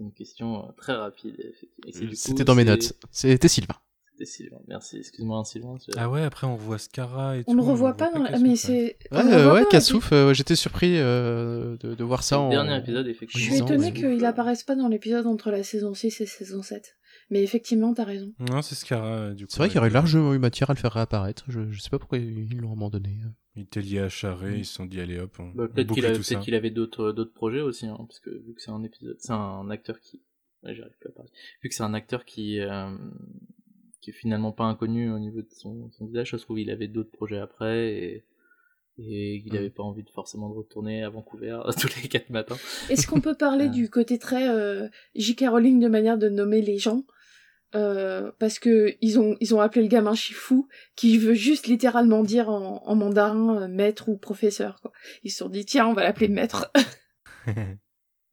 une 0.00 0.12
question 0.12 0.68
euh, 0.68 0.72
très 0.72 0.94
rapide. 0.94 1.54
coup, 1.82 2.14
C'était 2.14 2.44
dans 2.44 2.54
mes 2.54 2.64
notes. 2.64 2.92
C'était 3.10 3.48
Sylvain. 3.48 3.76
C'était 4.18 4.30
Sylvain. 4.30 4.58
Merci. 4.66 4.98
Excuse-moi, 4.98 5.44
Sylvain. 5.44 5.76
je- 5.86 5.92
Ah 5.96 6.10
ouais, 6.10 6.22
après 6.22 6.46
on 6.46 6.56
voit 6.56 6.78
Scara 6.78 7.36
et 7.36 7.44
tout. 7.44 7.50
On 7.50 7.54
ne 7.54 7.62
revoit 7.62 7.94
pas 7.94 8.10
dans 8.12 8.22
la... 8.22 8.38
Mais 8.38 8.50
ouais. 8.50 8.56
c'est... 8.56 8.98
on 9.12 9.16
Ouais, 9.18 9.24
le 9.24 9.32
euh, 9.32 9.52
ouais, 9.54 9.62
pas, 9.64 9.70
Cassouf, 9.70 10.12
euh, 10.12 10.32
j'étais 10.34 10.56
surpris 10.56 10.98
euh, 10.98 11.76
de, 11.78 11.94
de 11.94 12.04
voir 12.04 12.22
ça 12.24 12.36
le 12.36 12.42
en. 12.42 12.48
dernier 12.50 12.76
épisode, 12.78 13.06
Je 13.06 13.10
effectivement. 13.10 13.42
suis 13.44 13.52
Disons, 13.52 13.66
étonnée 13.66 13.86
ouais. 13.86 13.92
qu'il 14.16 14.24
apparaisse 14.24 14.64
pas 14.64 14.74
dans 14.74 14.88
l'épisode 14.88 15.26
entre 15.26 15.50
la 15.50 15.62
saison 15.62 15.94
6 15.94 16.20
et 16.20 16.26
saison 16.26 16.62
7. 16.62 16.96
Mais 17.30 17.42
effectivement, 17.42 17.92
t'as 17.94 18.04
raison. 18.04 18.32
Non, 18.50 18.62
c'est 18.62 18.74
Scara, 18.74 19.30
du 19.34 19.44
coup. 19.46 19.52
C'est 19.52 19.58
vrai 19.58 19.68
qu'il 19.68 19.76
y 19.76 19.78
aurait 19.80 19.90
largement 19.90 20.32
eu 20.34 20.38
matière 20.38 20.70
à 20.70 20.72
le 20.74 20.78
faire 20.78 20.92
réapparaître. 20.92 21.44
Je, 21.48 21.70
je 21.70 21.80
sais 21.80 21.90
pas 21.90 21.98
pourquoi 21.98 22.18
ils 22.18 22.56
l'ont 22.56 22.72
abandonné. 22.72 23.18
Il 23.54 23.62
était 23.62 23.82
lié 23.82 23.98
à 24.00 24.08
Charret, 24.08 24.58
ils 24.58 24.64
se 24.64 24.74
sont 24.74 24.86
dit, 24.86 25.00
allez 25.00 25.18
hop, 25.18 25.36
on, 25.38 25.48
Bah, 25.50 25.64
on 25.64 25.68
peut-être 25.68 25.74
qu'il 25.74 25.86
boucle 26.02 26.06
a- 26.06 26.16
tout 26.16 26.22
ça. 26.22 26.34
peut-être 26.34 26.44
qu'il 26.44 26.54
avait 26.54 26.70
d'autres 26.70 27.12
d'autres 27.12 27.34
projets 27.34 27.60
aussi, 27.60 27.86
hein, 27.86 27.96
parce 27.98 28.20
que 28.20 28.30
vu 28.30 28.54
que 28.54 28.62
c'est 28.62 28.70
un 28.70 28.82
épisode, 28.82 29.16
c'est 29.18 29.32
un 29.32 29.68
acteur 29.70 29.98
qui, 30.00 30.22
ouais, 30.62 30.74
j'arrive 30.74 30.94
plus 31.00 31.08
à 31.10 31.12
parler. 31.12 31.30
Vu 31.62 31.68
que 31.68 31.74
c'est 31.74 31.82
un 31.82 31.92
acteur 31.94 32.24
qui 32.24 32.60
euh, 32.60 32.88
qui 34.00 34.10
est 34.10 34.14
finalement 34.14 34.52
pas 34.52 34.64
inconnu 34.64 35.10
au 35.10 35.18
niveau 35.18 35.42
de 35.42 35.48
son, 35.50 35.90
son 35.92 36.06
visage, 36.06 36.30
ça 36.30 36.38
se 36.38 36.44
trouve 36.44 36.60
il 36.60 36.70
avait 36.70 36.88
d'autres 36.88 37.10
projets 37.10 37.38
après 37.38 37.92
et 37.94 38.24
et 39.00 39.36
il 39.46 39.52
Mm. 39.52 39.56
avait 39.56 39.70
pas 39.70 39.84
envie 39.84 40.02
de 40.02 40.10
forcément 40.10 40.48
de 40.50 40.54
retourner 40.54 41.04
à 41.04 41.08
Vancouver 41.08 41.60
tous 41.80 41.88
les 42.02 42.08
quatre 42.08 42.30
matins. 42.30 42.56
Est-ce 42.90 43.06
qu'on 43.06 43.20
peut 43.20 43.36
parler 43.36 43.66
Ah. 43.68 43.68
du 43.68 43.88
côté 43.90 44.18
très 44.18 44.48
euh, 44.48 44.88
J.K. 45.14 45.44
Rowling 45.50 45.78
de 45.78 45.86
manière 45.88 46.18
de 46.18 46.28
nommer 46.28 46.62
les 46.62 46.78
gens? 46.78 47.04
Euh, 47.74 48.32
parce 48.38 48.58
que 48.58 48.96
ils 49.02 49.20
ont 49.20 49.36
ils 49.40 49.54
ont 49.54 49.60
appelé 49.60 49.82
le 49.82 49.88
gamin 49.88 50.14
Chifou 50.14 50.68
qui 50.96 51.18
veut 51.18 51.34
juste 51.34 51.66
littéralement 51.66 52.24
dire 52.24 52.48
en, 52.48 52.82
en 52.84 52.94
mandarin 52.96 53.62
euh, 53.62 53.68
maître 53.68 54.08
ou 54.08 54.16
professeur 54.16 54.80
quoi. 54.80 54.90
Ils 55.22 55.30
se 55.30 55.36
sont 55.38 55.48
dit 55.50 55.66
tiens 55.66 55.86
on 55.86 55.92
va 55.92 56.02
l'appeler 56.02 56.28
maître. 56.28 56.72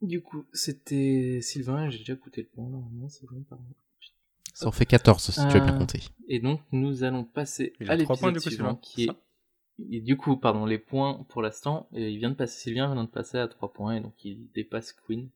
Du 0.01 0.21
coup, 0.21 0.45
c'était 0.53 1.39
Sylvain, 1.41 1.89
j'ai 1.89 1.99
déjà 1.99 2.15
coûté 2.15 2.41
le 2.41 2.47
point, 2.49 2.69
normalement, 2.69 3.07
c'est 3.09 3.25
bon, 3.27 3.43
pardon. 3.49 3.63
Ça 4.55 4.67
en 4.67 4.71
fait 4.71 4.85
14 4.85 5.21
si 5.21 5.31
tu 5.47 5.53
veux 5.53 5.59
bien 5.65 5.75
Euh, 5.75 5.77
compter. 5.77 5.99
Et 6.29 6.39
donc, 6.39 6.61
nous 6.71 7.03
allons 7.03 7.23
passer 7.25 7.73
Il 7.81 7.91
à 7.91 7.95
l'épisode 7.95 8.39
suivant, 8.39 8.55
Sylvain, 8.55 8.79
qui 8.81 9.03
est... 9.03 9.09
Et 9.91 9.99
du 9.99 10.15
coup, 10.15 10.37
pardon, 10.37 10.65
les 10.65 10.77
points 10.79 11.25
pour 11.29 11.41
l'instant, 11.41 11.87
il 11.91 12.17
vient 12.17 12.29
de 12.29 12.35
passer, 12.35 12.57
Sylvain 12.61 12.93
vient 12.93 13.03
de 13.03 13.09
passer 13.09 13.37
à 13.37 13.47
3 13.49 13.73
points, 13.73 13.95
et 13.97 13.99
donc 13.99 14.13
il 14.23 14.49
dépasse 14.55 14.93
Queen. 14.93 15.29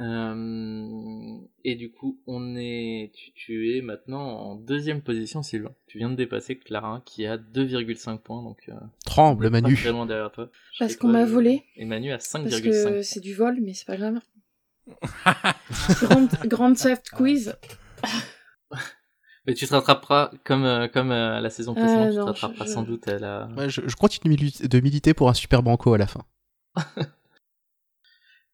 Euh, 0.00 1.36
et 1.64 1.76
du 1.76 1.92
coup, 1.92 2.18
on 2.26 2.56
est, 2.56 3.12
tu, 3.14 3.32
tu 3.34 3.76
es 3.76 3.82
maintenant 3.82 4.22
en 4.22 4.54
deuxième 4.56 5.02
position, 5.02 5.42
Sylvain. 5.42 5.74
Tu 5.86 5.98
viens 5.98 6.08
de 6.10 6.16
dépasser 6.16 6.56
Clara, 6.58 7.02
qui 7.04 7.26
a 7.26 7.36
2,5 7.36 8.18
points, 8.18 8.42
donc 8.42 8.58
euh, 8.70 8.74
Tremble, 9.04 9.50
Manu. 9.50 9.76
très 9.76 9.90
loin 9.92 10.06
derrière 10.06 10.32
toi. 10.32 10.48
Je 10.72 10.78
Parce 10.78 10.96
qu'on 10.96 11.08
m'a 11.08 11.26
je- 11.26 11.30
volé. 11.32 11.62
Et 11.76 11.84
Manu 11.84 12.10
a 12.12 12.16
Parce 12.16 12.32
5,5 12.32 12.62
que 12.62 12.82
points. 12.88 13.02
c'est 13.02 13.20
du 13.20 13.34
vol 13.34 13.58
mais 13.60 13.74
c'est 13.74 13.86
pas 13.86 13.96
grave. 13.98 14.20
grande 16.00 16.28
grande 16.46 16.76
theft 16.76 17.10
quiz. 17.10 17.54
Mais 19.46 19.52
tu 19.54 19.66
te 19.66 19.74
rattraperas 19.74 20.30
comme 20.44 20.64
euh, 20.64 20.88
comme 20.88 21.10
euh, 21.12 21.40
la 21.40 21.50
saison 21.50 21.74
précédente, 21.74 22.06
Euh, 22.06 22.10
tu 22.10 22.14
te 22.14 22.20
non, 22.20 22.26
rattraperas 22.26 22.64
je- 22.64 22.70
sans 22.70 22.82
doute 22.82 23.06
à 23.08 23.18
la. 23.18 23.48
Ouais, 23.56 23.68
je, 23.68 23.82
je 23.86 23.94
continue 23.96 24.36
de 24.36 24.42
mili- 24.42 24.68
de 24.68 24.80
militer 24.80 25.12
pour 25.14 25.28
un 25.28 25.34
super 25.34 25.62
banco 25.62 25.92
à 25.92 25.98
la 25.98 26.06
fin. 26.06 26.24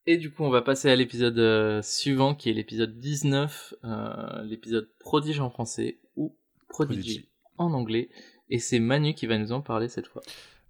Et 0.06 0.16
du 0.16 0.32
coup, 0.32 0.42
on 0.44 0.50
va 0.50 0.62
passer 0.62 0.90
à 0.90 0.96
l'épisode 0.96 1.38
euh, 1.38 1.82
suivant, 1.82 2.34
qui 2.34 2.50
est 2.50 2.52
l'épisode 2.54 2.98
19, 2.98 3.74
euh, 3.84 4.42
l'épisode 4.44 4.88
Prodige 4.98 5.40
en 5.40 5.50
français 5.50 6.00
ou 6.16 6.36
Prodigy, 6.68 7.00
Prodigy. 7.00 7.28
en 7.58 7.72
anglais. 7.72 8.08
Et 8.48 8.58
c'est 8.58 8.80
Manu 8.80 9.14
qui 9.14 9.26
va 9.26 9.38
nous 9.38 9.52
en 9.52 9.60
parler 9.60 9.88
cette 9.88 10.06
fois. 10.08 10.22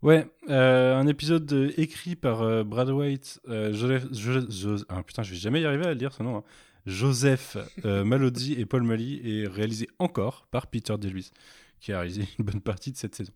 Ouais, 0.02 0.26
euh, 0.48 0.96
un 0.96 1.06
épisode 1.06 1.50
euh, 1.52 1.72
écrit 1.76 2.16
par 2.16 2.42
euh, 2.42 2.64
Brad 2.64 2.90
White, 2.90 3.40
euh, 3.48 3.72
Joseph, 3.72 4.06
Jo- 4.12 4.50
Jo- 4.50 4.84
ah, 4.88 5.02
putain, 5.02 5.22
je 5.22 5.30
vais 5.30 5.36
jamais 5.38 5.60
y 5.60 5.64
arriver 5.66 5.86
à 5.86 5.90
le 5.90 5.94
dire 5.96 6.12
ce 6.12 6.22
nom, 6.22 6.38
hein. 6.38 6.44
Joseph 6.86 7.56
euh, 7.84 8.04
Malodi 8.04 8.54
et 8.54 8.66
Paul 8.66 8.82
Mali, 8.82 9.20
et 9.24 9.46
réalisé 9.46 9.88
encore 9.98 10.46
par 10.50 10.66
Peter 10.66 10.96
DeLuise, 10.98 11.32
qui 11.80 11.92
a 11.92 11.98
réalisé 12.00 12.24
une 12.38 12.44
bonne 12.44 12.60
partie 12.60 12.92
de 12.92 12.96
cette 12.96 13.14
saison. 13.14 13.32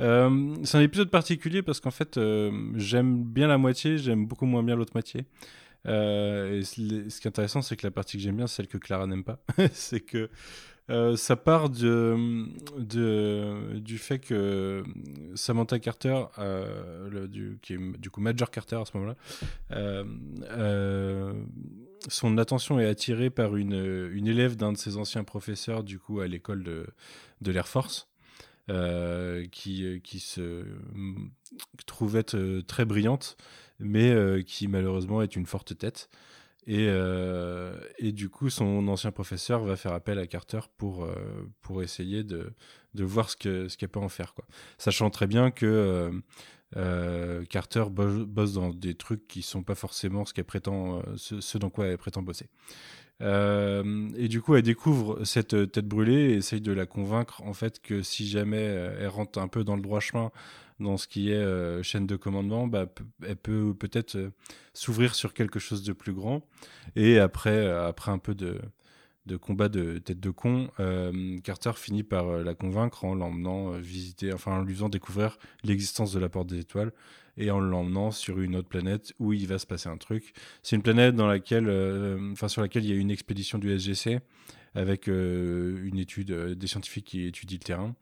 Euh, 0.00 0.54
c'est 0.64 0.78
un 0.78 0.82
épisode 0.82 1.10
particulier 1.10 1.62
parce 1.62 1.80
qu'en 1.80 1.90
fait, 1.90 2.16
euh, 2.16 2.50
j'aime 2.76 3.22
bien 3.24 3.48
la 3.48 3.58
moitié, 3.58 3.98
j'aime 3.98 4.26
beaucoup 4.26 4.46
moins 4.46 4.62
bien 4.62 4.76
l'autre 4.76 4.92
moitié. 4.94 5.26
Euh, 5.86 6.58
et 6.58 6.62
ce 6.64 6.74
qui 6.74 7.26
est 7.26 7.26
intéressant, 7.26 7.62
c'est 7.62 7.76
que 7.76 7.86
la 7.86 7.90
partie 7.90 8.16
que 8.16 8.22
j'aime 8.22 8.36
bien, 8.36 8.46
c'est 8.46 8.56
celle 8.56 8.68
que 8.68 8.78
Clara 8.78 9.06
n'aime 9.06 9.24
pas. 9.24 9.42
c'est 9.72 10.00
que 10.00 10.30
ça 11.14 11.36
part 11.36 11.70
de, 11.70 12.48
du 13.78 13.98
fait 13.98 14.18
que 14.18 14.82
Samantha 15.36 15.78
Carter, 15.78 16.24
du, 17.28 17.58
qui 17.62 17.74
est 17.74 17.98
du 17.98 18.10
coup 18.10 18.20
Major 18.20 18.50
Carter 18.50 18.76
à 18.76 18.84
ce 18.84 18.96
moment-là, 18.96 19.14
son 22.08 22.38
attention 22.38 22.78
est 22.80 22.86
attirée 22.86 23.30
par 23.30 23.56
une, 23.56 24.10
une 24.12 24.26
élève 24.28 24.56
d'un 24.56 24.72
de 24.72 24.78
ses 24.78 24.96
anciens 24.96 25.24
professeurs 25.24 25.84
du 25.84 25.98
coup 25.98 26.20
à 26.20 26.26
l'école 26.26 26.62
de, 26.64 26.86
de 27.40 27.52
l'Air 27.52 27.68
Force. 27.68 28.08
euh, 28.70 29.46
qui, 29.50 30.00
qui 30.02 30.20
se 30.20 30.64
mm, 30.94 31.30
euh, 32.34 32.62
très 32.62 32.84
brillante, 32.84 33.36
mais 33.78 34.10
euh, 34.10 34.42
qui 34.42 34.68
malheureusement 34.68 35.22
est 35.22 35.36
une 35.36 35.46
forte 35.46 35.76
tête. 35.76 36.08
Et, 36.66 36.86
euh, 36.88 37.74
et 37.98 38.12
du 38.12 38.28
coup, 38.28 38.50
son 38.50 38.86
ancien 38.88 39.10
professeur 39.10 39.64
va 39.64 39.76
faire 39.76 39.92
appel 39.92 40.18
à 40.18 40.26
Carter 40.26 40.60
pour, 40.76 41.04
euh, 41.04 41.14
pour 41.62 41.82
essayer 41.82 42.22
de, 42.22 42.52
de 42.94 43.04
voir 43.04 43.30
ce 43.30 43.36
que 43.36 43.68
ce 43.68 43.76
qu'elle 43.76 43.88
peut 43.88 43.98
en 44.00 44.08
faire. 44.10 44.34
Quoi. 44.34 44.44
Sachant 44.78 45.10
très 45.10 45.26
bien 45.26 45.50
que 45.50 46.12
euh, 46.76 47.44
Carter 47.44 47.84
bo- 47.90 48.24
bosse 48.26 48.52
dans 48.52 48.70
des 48.70 48.94
trucs 48.94 49.26
qui 49.26 49.42
sont 49.42 49.62
pas 49.62 49.74
forcément 49.74 50.24
ce, 50.24 50.32
qu'elle 50.32 50.44
prétend, 50.44 50.98
euh, 50.98 51.02
ce, 51.16 51.58
dans 51.58 51.70
quoi 51.70 51.86
elle 51.86 51.98
prétend 51.98 52.22
bosser. 52.22 52.46
Euh, 53.22 54.08
et 54.16 54.28
du 54.28 54.40
coup, 54.40 54.54
elle 54.54 54.62
découvre 54.62 55.24
cette 55.24 55.72
tête 55.72 55.86
brûlée 55.86 56.30
et 56.30 56.34
essaye 56.36 56.60
de 56.60 56.72
la 56.72 56.86
convaincre 56.86 57.42
en 57.42 57.52
fait 57.52 57.80
que 57.80 58.02
si 58.02 58.26
jamais 58.28 58.62
elle 58.62 59.08
rentre 59.08 59.38
un 59.38 59.48
peu 59.48 59.62
dans 59.62 59.76
le 59.76 59.82
droit 59.82 60.00
chemin 60.00 60.30
dans 60.78 60.96
ce 60.96 61.06
qui 61.06 61.30
est 61.30 61.82
chaîne 61.82 62.06
de 62.06 62.16
commandement, 62.16 62.66
bah, 62.66 62.86
elle 63.26 63.36
peut 63.36 63.74
peut-être 63.74 64.16
s'ouvrir 64.72 65.14
sur 65.14 65.34
quelque 65.34 65.58
chose 65.58 65.82
de 65.82 65.92
plus 65.92 66.14
grand. 66.14 66.48
Et 66.96 67.18
après, 67.18 67.68
après 67.68 68.10
un 68.10 68.16
peu 68.18 68.34
de, 68.34 68.58
de 69.30 69.36
combat 69.36 69.68
de 69.68 69.98
tête 69.98 70.18
de 70.18 70.30
con, 70.30 70.70
euh, 70.80 71.38
Carter 71.44 71.72
finit 71.76 72.02
par 72.02 72.28
euh, 72.28 72.42
la 72.42 72.54
convaincre 72.54 73.04
en 73.04 73.14
l'emmenant 73.14 73.72
euh, 73.72 73.78
visiter, 73.78 74.32
enfin 74.32 74.58
en 74.58 74.62
lui 74.62 74.74
faisant 74.74 74.88
découvrir 74.88 75.38
l'existence 75.62 76.12
de 76.12 76.18
la 76.18 76.28
porte 76.28 76.48
des 76.48 76.58
étoiles 76.58 76.90
et 77.36 77.52
en 77.52 77.60
l'emmenant 77.60 78.10
sur 78.10 78.40
une 78.40 78.56
autre 78.56 78.68
planète 78.68 79.12
où 79.20 79.32
il 79.32 79.46
va 79.46 79.58
se 79.58 79.66
passer 79.66 79.88
un 79.88 79.96
truc. 79.96 80.32
C'est 80.64 80.74
une 80.74 80.82
planète 80.82 81.14
dans 81.14 81.28
laquelle, 81.28 81.70
enfin 82.32 82.48
sur 82.48 82.60
laquelle 82.60 82.84
il 82.84 82.90
y 82.90 82.92
a 82.92 82.96
une 82.96 83.10
expédition 83.10 83.58
du 83.58 83.78
SGC 83.78 84.18
avec 84.74 85.06
une 85.06 85.98
étude 85.98 86.32
des 86.32 86.66
scientifiques 86.66 87.06
qui 87.06 87.26
étudient 87.26 87.58
le 87.58 87.64
terrain 87.64 87.94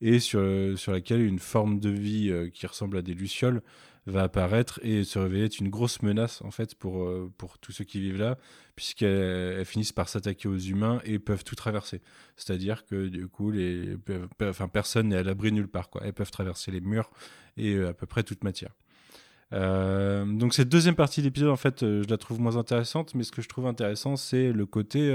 et 0.00 0.18
sur, 0.18 0.42
sur 0.76 0.92
laquelle 0.92 1.22
une 1.22 1.38
forme 1.38 1.78
de 1.78 1.88
vie 1.88 2.50
qui 2.52 2.66
ressemble 2.66 2.98
à 2.98 3.02
des 3.02 3.14
lucioles 3.14 3.62
va 4.06 4.22
apparaître 4.22 4.80
et 4.82 5.04
se 5.04 5.18
révéler 5.18 5.44
être 5.44 5.60
une 5.60 5.68
grosse 5.68 6.02
menace 6.02 6.42
en 6.42 6.50
fait 6.50 6.74
pour, 6.74 7.04
euh, 7.04 7.30
pour 7.38 7.58
tous 7.58 7.72
ceux 7.72 7.84
qui 7.84 8.00
vivent 8.00 8.18
là, 8.18 8.36
puisqu'elles 8.74 9.56
elles 9.58 9.64
finissent 9.64 9.92
par 9.92 10.08
s'attaquer 10.08 10.48
aux 10.48 10.58
humains 10.58 11.00
et 11.04 11.18
peuvent 11.18 11.44
tout 11.44 11.54
traverser. 11.54 12.00
C'est-à-dire 12.36 12.84
que 12.84 13.08
du 13.08 13.28
coup, 13.28 13.50
les, 13.50 13.96
enfin, 14.42 14.68
personne 14.68 15.08
n'est 15.08 15.16
à 15.16 15.22
l'abri 15.22 15.52
nulle 15.52 15.68
part. 15.68 15.88
Quoi. 15.88 16.02
Elles 16.04 16.12
peuvent 16.12 16.30
traverser 16.30 16.70
les 16.70 16.80
murs 16.80 17.10
et 17.56 17.74
euh, 17.74 17.90
à 17.90 17.94
peu 17.94 18.06
près 18.06 18.24
toute 18.24 18.42
matière. 18.42 18.72
Euh, 19.52 20.24
donc 20.24 20.54
cette 20.54 20.68
deuxième 20.68 20.96
partie 20.96 21.20
de 21.20 21.26
l'épisode, 21.26 21.50
en 21.50 21.56
fait, 21.56 21.80
je 21.80 22.08
la 22.08 22.16
trouve 22.16 22.40
moins 22.40 22.56
intéressante, 22.56 23.14
mais 23.14 23.22
ce 23.22 23.30
que 23.30 23.42
je 23.42 23.48
trouve 23.48 23.66
intéressant, 23.66 24.16
c'est 24.16 24.50
le 24.50 24.66
côté 24.66 25.14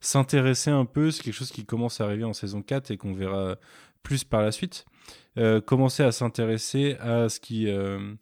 s'intéresser 0.00 0.70
un 0.70 0.86
peu, 0.86 1.10
c'est 1.10 1.22
quelque 1.22 1.34
chose 1.34 1.50
qui 1.50 1.66
commence 1.66 2.00
à 2.00 2.04
arriver 2.04 2.24
en 2.24 2.32
saison 2.32 2.62
4 2.62 2.90
et 2.90 2.96
qu'on 2.96 3.12
verra 3.12 3.56
plus 4.02 4.24
par 4.24 4.42
la 4.42 4.52
suite, 4.52 4.86
commencer 5.66 6.02
à 6.02 6.12
s'intéresser 6.12 6.96
à 7.00 7.28
ce 7.28 7.40
qui... 7.40 7.68
euh, 7.68 8.14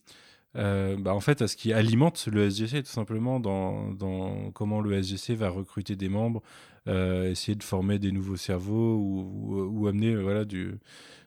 euh, 0.56 0.96
bah, 0.98 1.14
en 1.14 1.20
fait, 1.20 1.42
à 1.42 1.48
ce 1.48 1.56
qui 1.56 1.72
alimente 1.72 2.26
le 2.28 2.48
SGC, 2.48 2.82
tout 2.82 2.90
simplement, 2.90 3.40
dans, 3.40 3.90
dans 3.92 4.50
comment 4.52 4.80
le 4.80 5.02
SGC 5.02 5.34
va 5.34 5.50
recruter 5.50 5.96
des 5.96 6.08
membres, 6.08 6.42
euh, 6.88 7.30
essayer 7.30 7.54
de 7.56 7.62
former 7.62 7.98
des 7.98 8.12
nouveaux 8.12 8.36
cerveaux 8.36 8.96
ou, 8.96 9.68
ou, 9.70 9.86
amener 9.86 10.12
euh, 10.14 10.22
voilà, 10.22 10.44
du, 10.44 10.78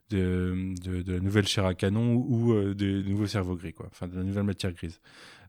de, 0.09 0.74
de, 0.82 1.14
la 1.14 1.19
nouvelle 1.19 1.48
chair 1.48 1.66
à 1.66 1.76
canon 1.76 2.16
ou, 2.16 2.53
euh, 2.53 2.74
des 2.74 3.03
nouveaux 3.03 3.27
cerveaux 3.27 3.56
gris, 3.56 3.74
quoi. 3.74 3.88
enfin 3.92 4.08
de 4.08 4.16
la 4.16 4.24
nouvelle 4.24 4.43
matière 4.43 4.74
grise. 4.74 5.00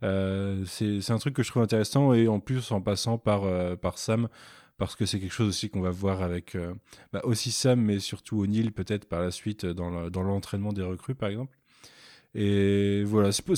Euh, 0.03 0.65
c'est 0.67 1.11
un 1.11 1.19
truc 1.19 1.35
que 1.35 1.43
je 1.43 1.51
trouve 1.51 1.63
intéressant 1.63 2.13
et 2.13 2.29
en 2.29 2.41
plus 2.41 2.73
en 2.73 2.81
passant 2.81 3.19
par, 3.19 3.45
euh, 3.45 3.77
par 3.77 3.99
Sam, 3.99 4.29
parce 4.81 4.97
que 4.97 5.07
c'est 5.07 5.21
quelque 5.21 5.31
chose 5.33 5.47
aussi 5.49 5.71
qu'on 5.71 5.81
va 5.81 5.91
voir 5.91 6.23
avec 6.23 6.57
euh, 6.57 6.75
bah, 7.13 7.21
aussi 7.23 7.53
Sam, 7.53 7.81
mais 7.81 8.01
surtout 8.01 8.41
O'Neill 8.41 8.73
peut-être 8.73 9.05
par 9.09 9.21
la 9.21 9.31
suite 9.31 9.63
euh, 9.65 9.75
dans 9.75 9.91
le- 9.91 10.11
dans 10.11 10.23
l'entraînement 10.25 10.73
des 10.73 10.83
recrues 10.83 11.15
par 11.15 11.29
exemple. 11.29 11.57
Et 12.35 13.03
voilà, 13.05 13.33
c'est 13.33 13.45
pour, 13.45 13.57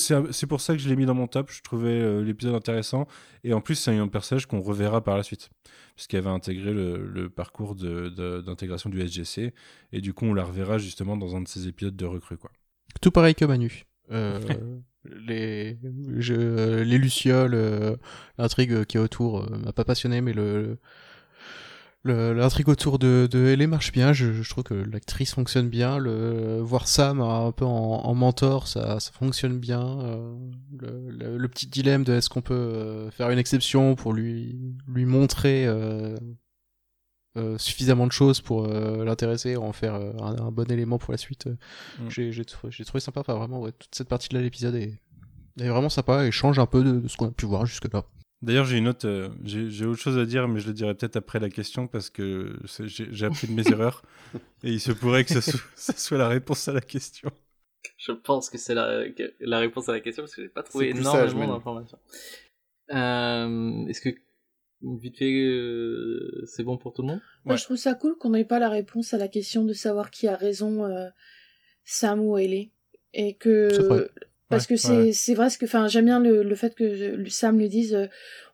pour 0.49 0.61
ça 0.61 0.73
que 0.75 0.79
je 0.81 0.89
l'ai 0.89 0.97
mis 0.97 1.05
dans 1.05 1.15
mon 1.15 1.27
top. 1.27 1.51
Je 1.51 1.61
trouvais 1.63 1.91
euh, 1.91 2.23
l'épisode 2.23 2.55
intéressant. 2.55 3.07
Et 3.45 3.53
en 3.53 3.61
plus, 3.61 3.75
c'est 3.75 3.95
un 3.95 4.09
personnage 4.09 4.47
qu'on 4.47 4.61
reverra 4.61 5.05
par 5.05 5.17
la 5.19 5.23
suite. 5.23 5.51
Puisqu'elle 5.95 6.23
va 6.23 6.31
intégrer 6.31 6.73
le, 6.73 7.07
le 7.07 7.29
parcours 7.29 7.75
de- 7.75 8.09
de- 8.09 8.41
d'intégration 8.41 8.89
du 8.89 8.99
SGC. 9.07 9.53
Et 9.93 10.01
du 10.01 10.15
coup, 10.15 10.25
on 10.25 10.33
la 10.33 10.45
reverra 10.45 10.79
justement 10.79 11.19
dans 11.19 11.37
un 11.37 11.43
de 11.43 11.49
ces 11.49 11.69
épisodes 11.69 11.95
de 11.95 12.07
recrue. 12.07 12.39
Quoi. 12.39 12.51
Tout 13.03 13.11
pareil 13.11 13.35
que 13.35 13.45
Manu. 13.45 13.85
Euh, 14.11 14.41
les, 15.05 15.77
je, 16.17 16.81
les 16.83 16.97
lucioles, 16.99 17.55
euh, 17.55 17.97
l'intrigue 18.39 18.85
qui 18.87 18.97
est 18.97 19.01
autour 19.01 19.43
euh, 19.43 19.59
m'a 19.59 19.73
pas 19.75 19.85
passionné, 19.85 20.23
mais 20.23 20.33
le, 20.33 20.63
le- 20.63 20.79
l'intrigue 22.05 22.69
autour 22.69 22.99
de, 22.99 23.29
de 23.31 23.47
Ellie 23.47 23.67
marche 23.67 23.93
bien. 23.93 24.13
Je, 24.13 24.33
je 24.33 24.51
trouve 24.51 24.65
que 24.65 24.75
l'actrice 24.75 25.35
fonctionne 25.35 25.69
bien. 25.69 25.99
Le, 25.99 26.61
voir 26.61 26.89
Sam 26.89 27.21
un 27.21 27.53
peu 27.53 27.65
en, 27.65 27.69
en 28.05 28.15
mentor, 28.15 28.67
ça, 28.69 28.99
ça 29.01 29.13
fonctionne 29.13 29.59
bien. 29.59 30.01
Euh, 30.01 30.35
le, 30.79 31.11
le- 31.11 31.39
le 31.39 31.49
petit 31.49 31.67
dilemme 31.67 32.03
de 32.05 32.13
est-ce 32.15 32.29
qu'on 32.29 32.43
peut 32.43 32.55
euh, 32.55 33.11
faire 33.11 33.31
une 33.31 33.39
exception 33.39 33.95
pour 33.95 34.13
lui, 34.13 34.59
lui 34.89 35.05
montrer 35.05 35.67
euh, 35.67 36.17
euh, 37.39 37.57
suffisamment 37.57 38.07
de 38.07 38.13
choses 38.13 38.41
pour 38.41 38.65
euh, 38.67 39.05
l'intéresser, 39.05 39.57
en 39.57 39.73
faire 39.73 39.95
euh, 39.95 40.13
un, 40.21 40.37
un 40.47 40.51
bon 40.51 40.71
élément 40.71 40.99
pour 40.99 41.13
la 41.13 41.19
suite. 41.19 41.47
Mm. 42.01 42.09
J'ai 42.09 42.45
trouvé, 42.45 42.73
j'ai 42.73 42.85
trouvé 42.85 43.01
sympa, 43.01 43.21
enfin 43.21 43.35
vraiment, 43.35 43.61
ouais, 43.61 43.73
toute 43.73 43.95
cette 43.95 44.09
partie 44.09 44.29
de 44.29 44.39
l'épisode 44.39 44.75
est, 44.75 45.01
est 45.61 45.69
vraiment 45.69 45.89
sympa 45.89 46.27
et 46.27 46.31
change 46.31 46.59
un 46.59 46.67
peu 46.67 46.83
de, 46.85 47.01
de 47.01 47.09
ce 47.09 47.17
qu'on 47.17 47.29
a 47.29 47.31
pu 47.31 47.47
voir 47.47 47.65
jusque-là. 47.65 48.05
D'ailleurs, 48.43 48.65
j'ai 48.65 48.77
une 48.79 48.89
autre, 48.89 49.07
euh, 49.07 49.29
j'ai 49.45 49.87
autre 49.87 50.01
chose 50.01 50.19
à 50.19 50.27
dire, 50.27 50.49
mais 50.49 50.59
je 50.61 50.67
le 50.67 50.73
dirai 50.73 50.95
peut-être 50.95 51.17
après 51.17 51.39
la 51.39 51.49
question 51.49 51.87
parce 51.87 52.11
que 52.11 52.59
j'ai 52.87 53.25
appris 53.27 53.47
de 53.47 53.53
mes 53.53 53.63
erreurs 53.71 54.03
et 54.65 54.71
il 54.73 54.81
se 54.81 54.91
pourrait 54.93 55.25
que 55.25 55.31
ça, 55.31 55.41
soit- 55.41 55.61
ça 55.77 55.93
soit 55.97 56.19
la 56.19 56.29
réponse 56.29 56.67
à 56.67 56.73
la 56.73 56.81
question. 56.81 57.31
Je 57.99 58.11
pense 58.13 58.51
que 58.51 58.59
c'est 58.59 58.75
la, 58.75 59.59
réponse 59.59 59.89
à 59.89 59.93
la 59.93 60.01
question 60.01 60.25
parce 60.25 60.35
que 60.35 60.43
j'ai 60.43 60.49
pas 60.49 60.63
trouvé 60.65 60.91
énormément 60.91 61.47
d'informations. 61.55 61.99
Euh, 62.91 63.87
Est-ce 63.87 64.01
que 64.01 64.11
vite 64.83 65.19
fait 65.19 65.33
euh, 65.33 66.43
c'est 66.47 66.65
bon 66.65 66.77
pour 66.79 66.93
tout 66.95 67.03
le 67.03 67.09
monde? 67.09 67.21
Moi, 67.45 67.55
Ouais. 67.55 67.59
je 67.59 67.65
trouve 67.65 67.77
ça 67.77 67.95
cool 67.95 68.17
qu'on 68.19 68.31
n'ait 68.31 68.45
pas 68.45 68.59
la 68.59 68.69
réponse 68.69 69.15
à 69.15 69.19
la 69.19 69.29
question 69.29 69.65
de 69.65 69.73
savoir 69.73 70.11
qui 70.11 70.27
a 70.27 70.35
raison, 70.37 70.85
euh, 70.85 71.09
Sam 71.85 72.21
ou 72.21 72.37
Ellie. 72.39 72.73
Et 73.15 73.35
que. 73.35 74.09
Parce 74.53 74.65
Ouais, 74.69 74.77
que 74.77 74.77
c'est 74.81 74.97
ouais. 74.97 75.13
c'est 75.13 75.35
vrai 75.35 75.51
ce 75.51 75.59
que. 75.59 75.65
Enfin, 75.65 75.89
j'aime 75.89 76.05
bien 76.07 76.21
le, 76.21 76.43
le 76.43 76.55
fait 76.55 76.75
que 76.75 76.85
le- 76.85 77.29
Sam 77.29 77.59
lui 77.59 77.69
dise 77.69 77.95
euh, 77.95 78.07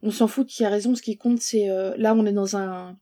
on 0.03 0.11
s'en 0.11 0.27
fout 0.29 0.47
de 0.47 0.51
qui 0.53 0.65
a 0.65 0.71
raison, 0.71 0.95
ce 0.95 1.03
qui 1.03 1.17
compte, 1.19 1.41
c'est. 1.41 1.69
euh, 1.71 1.95
là, 1.99 2.15
on 2.15 2.25
est 2.27 2.33
dans 2.33 2.57
un. 2.57 2.97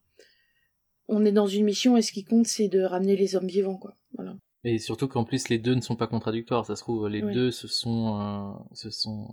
On 1.09 1.25
est 1.25 1.33
dans 1.33 1.47
une 1.47 1.65
mission 1.65 1.97
et 1.97 2.03
ce 2.03 2.11
qui 2.13 2.25
compte, 2.25 2.47
c'est 2.47 2.69
de 2.69 2.83
ramener 2.83 3.17
les 3.17 3.37
hommes 3.37 3.47
vivants, 3.47 3.77
quoi. 3.77 3.95
Voilà. 4.15 4.37
Et 4.65 4.79
surtout 4.79 5.07
qu'en 5.07 5.23
plus 5.25 5.49
les 5.49 5.59
deux 5.59 5.75
ne 5.75 5.81
sont 5.81 5.95
pas 5.95 6.09
contradictoires, 6.09 6.67
ça 6.67 6.75
se 6.75 6.81
trouve 6.83 7.07
les 7.09 7.23
Oui. 7.23 7.33
deux 7.33 7.53
se 7.53 7.69
sont 7.69 8.21
euh, 8.21 8.53
se 8.75 8.91
sont 8.91 9.29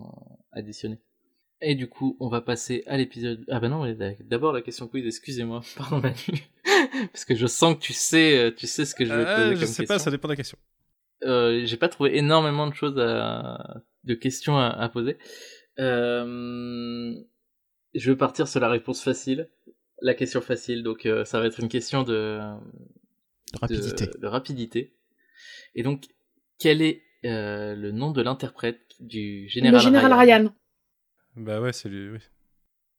additionnés. 0.52 1.00
Et 1.62 1.74
du 1.76 1.88
coup, 1.88 2.18
on 2.20 2.28
va 2.28 2.42
passer 2.42 2.84
à 2.88 2.98
l'épisode. 2.98 3.44
Ah 3.50 3.60
bah 3.60 3.70
non, 3.70 3.86
d'abord 4.30 4.52
la 4.54 4.62
question 4.62 4.88
quiz. 4.88 5.06
Excusez-moi, 5.08 5.62
pardon 5.78 6.00
Manu, 6.02 6.44
parce 7.12 7.26
que 7.26 7.34
je 7.36 7.48
sens 7.48 7.76
que 7.76 7.80
tu 7.80 7.94
sais, 7.94 8.54
tu 8.56 8.68
sais 8.68 8.86
ce 8.86 8.94
que 8.94 9.06
je 9.06 9.14
vais 9.14 9.24
te 9.26 9.36
poser 9.36 9.50
comme 9.54 9.60
je 9.62 9.66
sais 9.66 9.86
pas, 9.86 9.98
ça 9.98 10.12
dépend 10.12 10.28
de 10.28 10.34
la 10.34 10.38
question. 10.38 10.58
Euh, 11.26 11.66
j'ai 11.66 11.78
pas 11.78 11.90
trouvé 11.90 12.18
énormément 12.18 12.68
de 12.68 12.74
choses 12.74 13.00
à, 13.00 13.82
de 14.04 14.14
questions 14.14 14.58
à, 14.58 14.68
à 14.68 14.90
poser. 14.90 15.18
Euh, 15.80 17.14
je 17.96 18.12
vais 18.12 18.18
partir 18.18 18.48
sur 18.48 18.60
la 18.60 18.70
réponse 18.70 19.04
facile, 19.04 19.50
la 20.02 20.14
question 20.14 20.42
facile. 20.42 20.84
Donc 20.84 21.06
euh, 21.06 21.26
ça 21.26 21.40
va 21.40 21.46
être 21.48 21.60
une 21.60 21.70
question 21.70 22.04
de, 22.04 22.40
De 22.40 23.60
rapidité. 23.60 24.06
de, 24.08 24.18
de 24.20 24.28
rapidité. 24.28 24.94
Et 25.76 25.84
donc, 25.84 26.06
quel 26.60 26.82
est 26.82 27.04
euh, 27.26 27.76
le 27.76 27.92
nom 27.92 28.12
de 28.12 28.22
l'interprète 28.22 28.82
du 29.00 29.48
général, 29.48 29.76
le 29.76 29.84
général 29.84 30.14
Ryan, 30.14 30.38
Ryan. 30.40 30.56
Bah 31.36 31.62
ouais, 31.62 31.74
c'est 31.74 31.90
lui. 31.90 32.10
Oui. 32.10 32.20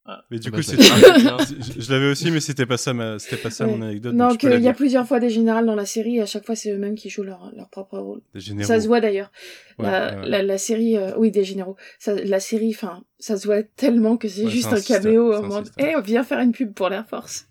Ah. 0.07 0.23
Mais 0.29 0.37
du 0.37 0.51
Bah, 0.51 0.57
coup, 0.57 0.61
je 0.61 0.67
c'est- 0.69 0.77
je, 1.77 1.81
je 1.81 1.91
l'avais 1.91 2.11
aussi, 2.11 2.29
mais 2.29 2.39
c'était 2.39 2.67
pas 2.67 2.77
ça, 2.77 2.93
ma... 2.93 3.17
c'était 3.17 3.37
pas 3.37 3.49
ça 3.49 3.65
Ouais. 3.65 3.75
mon 3.75 3.81
anecdote. 3.81 4.13
Non, 4.13 4.27
donc 4.29 4.37
qu'il 4.37 4.59
y 4.61 4.67
a 4.67 4.73
plusieurs 4.73 5.07
fois 5.07 5.19
des 5.19 5.31
générales 5.31 5.65
dans 5.65 5.73
la 5.75 5.85
série 5.87 6.17
et 6.17 6.21
à 6.21 6.25
chaque 6.27 6.45
fois, 6.45 6.55
c'est 6.55 6.71
eux-mêmes 6.71 6.93
qui 6.95 7.09
jouent 7.09 7.23
leur, 7.23 7.51
leur 7.55 7.69
propre 7.69 7.97
rôle. 7.97 8.21
Des 8.35 8.39
généraux. 8.39 8.67
Ça 8.67 8.79
se 8.79 8.85
voit 8.87 9.01
d'ailleurs. 9.01 9.31
Ouais, 9.79 9.85
la, 9.89 10.15
ouais, 10.15 10.21
ouais. 10.21 10.29
La, 10.29 10.43
la 10.43 10.57
série, 10.59 10.95
euh, 10.95 11.13
oui, 11.17 11.31
des 11.31 11.43
généraux. 11.43 11.75
Ça, 11.97 12.13
la 12.13 12.39
série, 12.39 12.69
enfin, 12.75 13.03
ça 13.17 13.35
se 13.37 13.47
voit 13.47 13.63
tellement 13.63 14.15
que 14.17 14.27
c'est 14.27 14.45
Ouais, 14.45 14.51
juste 14.51 14.71
un 14.71 14.79
caméo 14.81 15.33
en 15.33 15.41
mode, 15.41 15.69
eh, 15.79 15.95
on 15.95 16.01
vient 16.01 16.23
faire 16.23 16.39
une 16.39 16.51
pub 16.51 16.73
pour 16.73 16.89
l'Air 16.89 17.07
Force. 17.07 17.47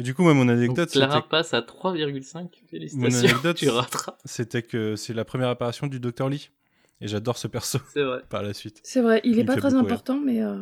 Et 0.00 0.02
du 0.02 0.14
coup, 0.14 0.22
moi, 0.22 0.34
mon 0.34 0.44
Donc, 0.44 0.56
anecdote, 0.56 0.90
c'était 0.90 1.06
Clara 1.06 1.28
passe 1.28 1.54
à 1.54 1.60
3,5. 1.60 2.34
Mon 2.42 2.48
Félicitations, 2.70 3.28
anecdote, 3.28 3.56
tu 3.56 3.68
rattrapes. 3.68 4.20
c'était 4.24 4.62
que 4.62 4.94
c'est 4.96 5.12
la 5.14 5.24
première 5.24 5.48
apparition 5.48 5.86
du 5.86 5.98
Docteur 6.00 6.28
Lee. 6.28 6.50
Et 7.00 7.06
j'adore 7.08 7.36
ce 7.38 7.46
perso 7.46 7.78
C'est 7.94 8.02
vrai. 8.02 8.20
par 8.28 8.42
la 8.42 8.52
suite. 8.54 8.80
C'est 8.82 9.00
vrai, 9.00 9.20
il 9.24 9.32
Il 9.32 9.38
est 9.40 9.44
pas 9.44 9.56
très 9.56 9.74
important, 9.74 10.18
mais 10.24 10.42
euh, 10.42 10.56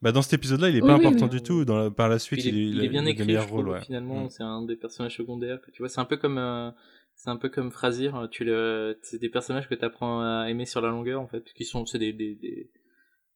Bah, 0.00 0.12
dans 0.12 0.22
cet 0.22 0.34
épisode-là, 0.34 0.68
il 0.68 0.76
est 0.76 0.80
Oui, 0.82 0.86
pas 0.88 0.96
oui, 0.96 1.06
important 1.06 1.24
mais- 1.26 1.30
du 1.38 1.42
tout. 1.42 1.64
Dans 1.64 1.76
la- 1.76 1.90
Par 1.90 2.08
la 2.08 2.18
suite, 2.18 2.44
il, 2.44 2.56
est, 2.56 2.66
il 2.68 2.84
est 2.84 2.88
bien 2.88 3.04
écrit, 3.04 3.24
je 3.32 3.38
ouais. 3.54 3.80
finalement. 3.82 4.28
C'est 4.28 4.44
un 4.44 4.62
des 4.62 4.76
personnages 4.76 5.16
secondaires 5.16 5.60
que 5.60 5.70
tu 5.72 5.82
vois. 5.82 5.88
C'est 5.88 6.00
un 6.00 6.04
peu 6.04 6.16
comme, 6.16 6.38
euh, 6.38 6.70
c'est 7.16 7.30
un 7.30 7.36
peu 7.36 7.48
comme 7.48 7.70
Frasier. 7.72 8.10
Tu 8.30 8.44
le, 8.44 8.96
c'est 9.02 9.18
des 9.20 9.28
personnages 9.28 9.68
que 9.68 9.74
tu 9.74 9.84
apprends 9.84 10.20
à 10.20 10.46
aimer 10.48 10.66
sur 10.66 10.80
la 10.80 10.88
longueur, 10.90 11.20
en 11.20 11.26
fait, 11.26 11.44
qui 11.52 11.64
sont, 11.64 11.84
c'est 11.84 11.98
des, 11.98 12.12
des, 12.12 12.36
des, 12.36 12.70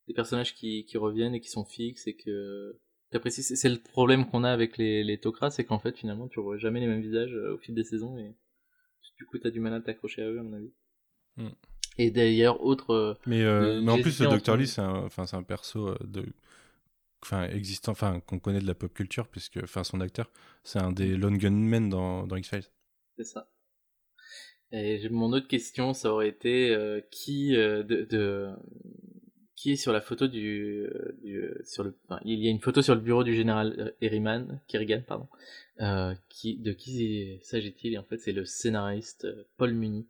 des 0.07 0.15
personnages 0.15 0.55
qui, 0.55 0.85
qui 0.85 0.99
reviennent 0.99 1.35
et 1.35 1.41
qui 1.41 1.49
sont 1.51 1.65
fixes 1.65 2.07
et 2.07 2.15
que 2.15 2.79
t'apprécies. 3.11 3.43
C'est 3.43 3.57
c'est 3.57 3.69
le 3.69 3.79
problème 3.79 4.27
qu'on 4.31 4.45
a 4.45 4.51
avec 4.51 4.79
les, 4.79 5.03
les 5.03 5.19
Tok'ra, 5.19 5.51
c'est 5.51 5.65
qu'en 5.65 5.81
fait, 5.81 5.97
finalement, 5.99 6.29
tu 6.29 6.41
vois 6.41 6.59
jamais 6.59 6.79
les 6.79 6.87
mêmes 6.87 7.03
visages 7.03 7.35
euh, 7.35 7.55
au 7.55 7.59
fil 7.59 7.75
des 7.75 7.85
saisons 7.85 8.17
et 8.19 8.35
du 9.19 9.27
coup, 9.27 9.39
t'as 9.39 9.51
du 9.51 9.59
mal 9.61 9.75
à 9.75 9.81
t'accrocher 9.81 10.23
à 10.23 10.29
eux, 10.29 10.39
à 10.39 10.43
mon 10.45 10.53
avis. 10.55 10.73
Mm. 11.37 11.49
Et 11.99 12.11
d'ailleurs, 12.11 12.63
autre, 12.65 12.91
euh, 12.91 13.15
Mais, 13.27 13.43
euh, 13.43 13.81
mais 13.83 13.93
en 13.93 14.01
plus, 14.01 14.19
le 14.21 14.27
Docteur 14.29 14.55
entre- 14.55 14.63
Lee, 14.63 14.67
c'est 14.69 14.81
un, 14.81 14.95
enfin, 15.05 15.27
c'est 15.27 15.37
un 15.37 15.43
perso 15.43 15.95
de, 16.05 16.25
enfin, 17.23 17.44
existant, 17.49 17.92
enfin, 17.92 18.20
qu'on 18.20 18.39
connaît 18.39 18.60
de 18.60 18.67
la 18.67 18.75
pop 18.75 18.92
culture, 18.92 19.28
puisque, 19.28 19.59
enfin, 19.62 19.84
son 19.84 20.01
acteur, 20.01 20.31
c'est 20.65 20.78
un 20.81 20.92
des 20.92 21.17
lone 21.17 21.39
gunmen 21.39 21.89
dans, 21.89 22.26
dans 22.26 22.36
X-Files. 22.36 22.65
C'est 23.17 23.25
ça. 23.25 23.49
Et 24.73 25.07
mon 25.10 25.33
autre 25.33 25.49
question, 25.49 25.92
ça 25.92 26.10
aurait 26.12 26.28
été 26.28 26.70
euh, 26.70 27.01
qui 27.10 27.57
euh, 27.57 27.83
de, 27.83 28.07
de 28.09 28.49
qui 29.55 29.73
est 29.73 29.76
sur 29.76 29.92
la 29.92 30.01
photo 30.01 30.28
du, 30.28 30.84
euh, 30.84 31.15
du 31.23 31.51
sur 31.65 31.84
le 31.84 31.94
enfin, 32.09 32.20
il 32.25 32.42
y 32.42 32.49
a 32.49 32.51
une 32.51 32.59
photo 32.59 32.81
sur 32.81 32.94
le 32.94 33.02
bureau 33.02 33.23
du 33.23 33.34
général 33.34 33.94
Herriman, 34.01 34.62
Kerrigan 34.68 35.02
pardon. 35.07 35.28
Euh, 35.81 36.15
qui 36.31 36.57
de 36.57 36.73
qui 36.73 37.39
s'agit-il? 37.42 37.92
Et 37.92 37.99
en 37.99 38.02
fait, 38.02 38.17
c'est 38.17 38.33
le 38.33 38.47
scénariste 38.47 39.26
Paul 39.59 39.75
Muni. 39.75 40.09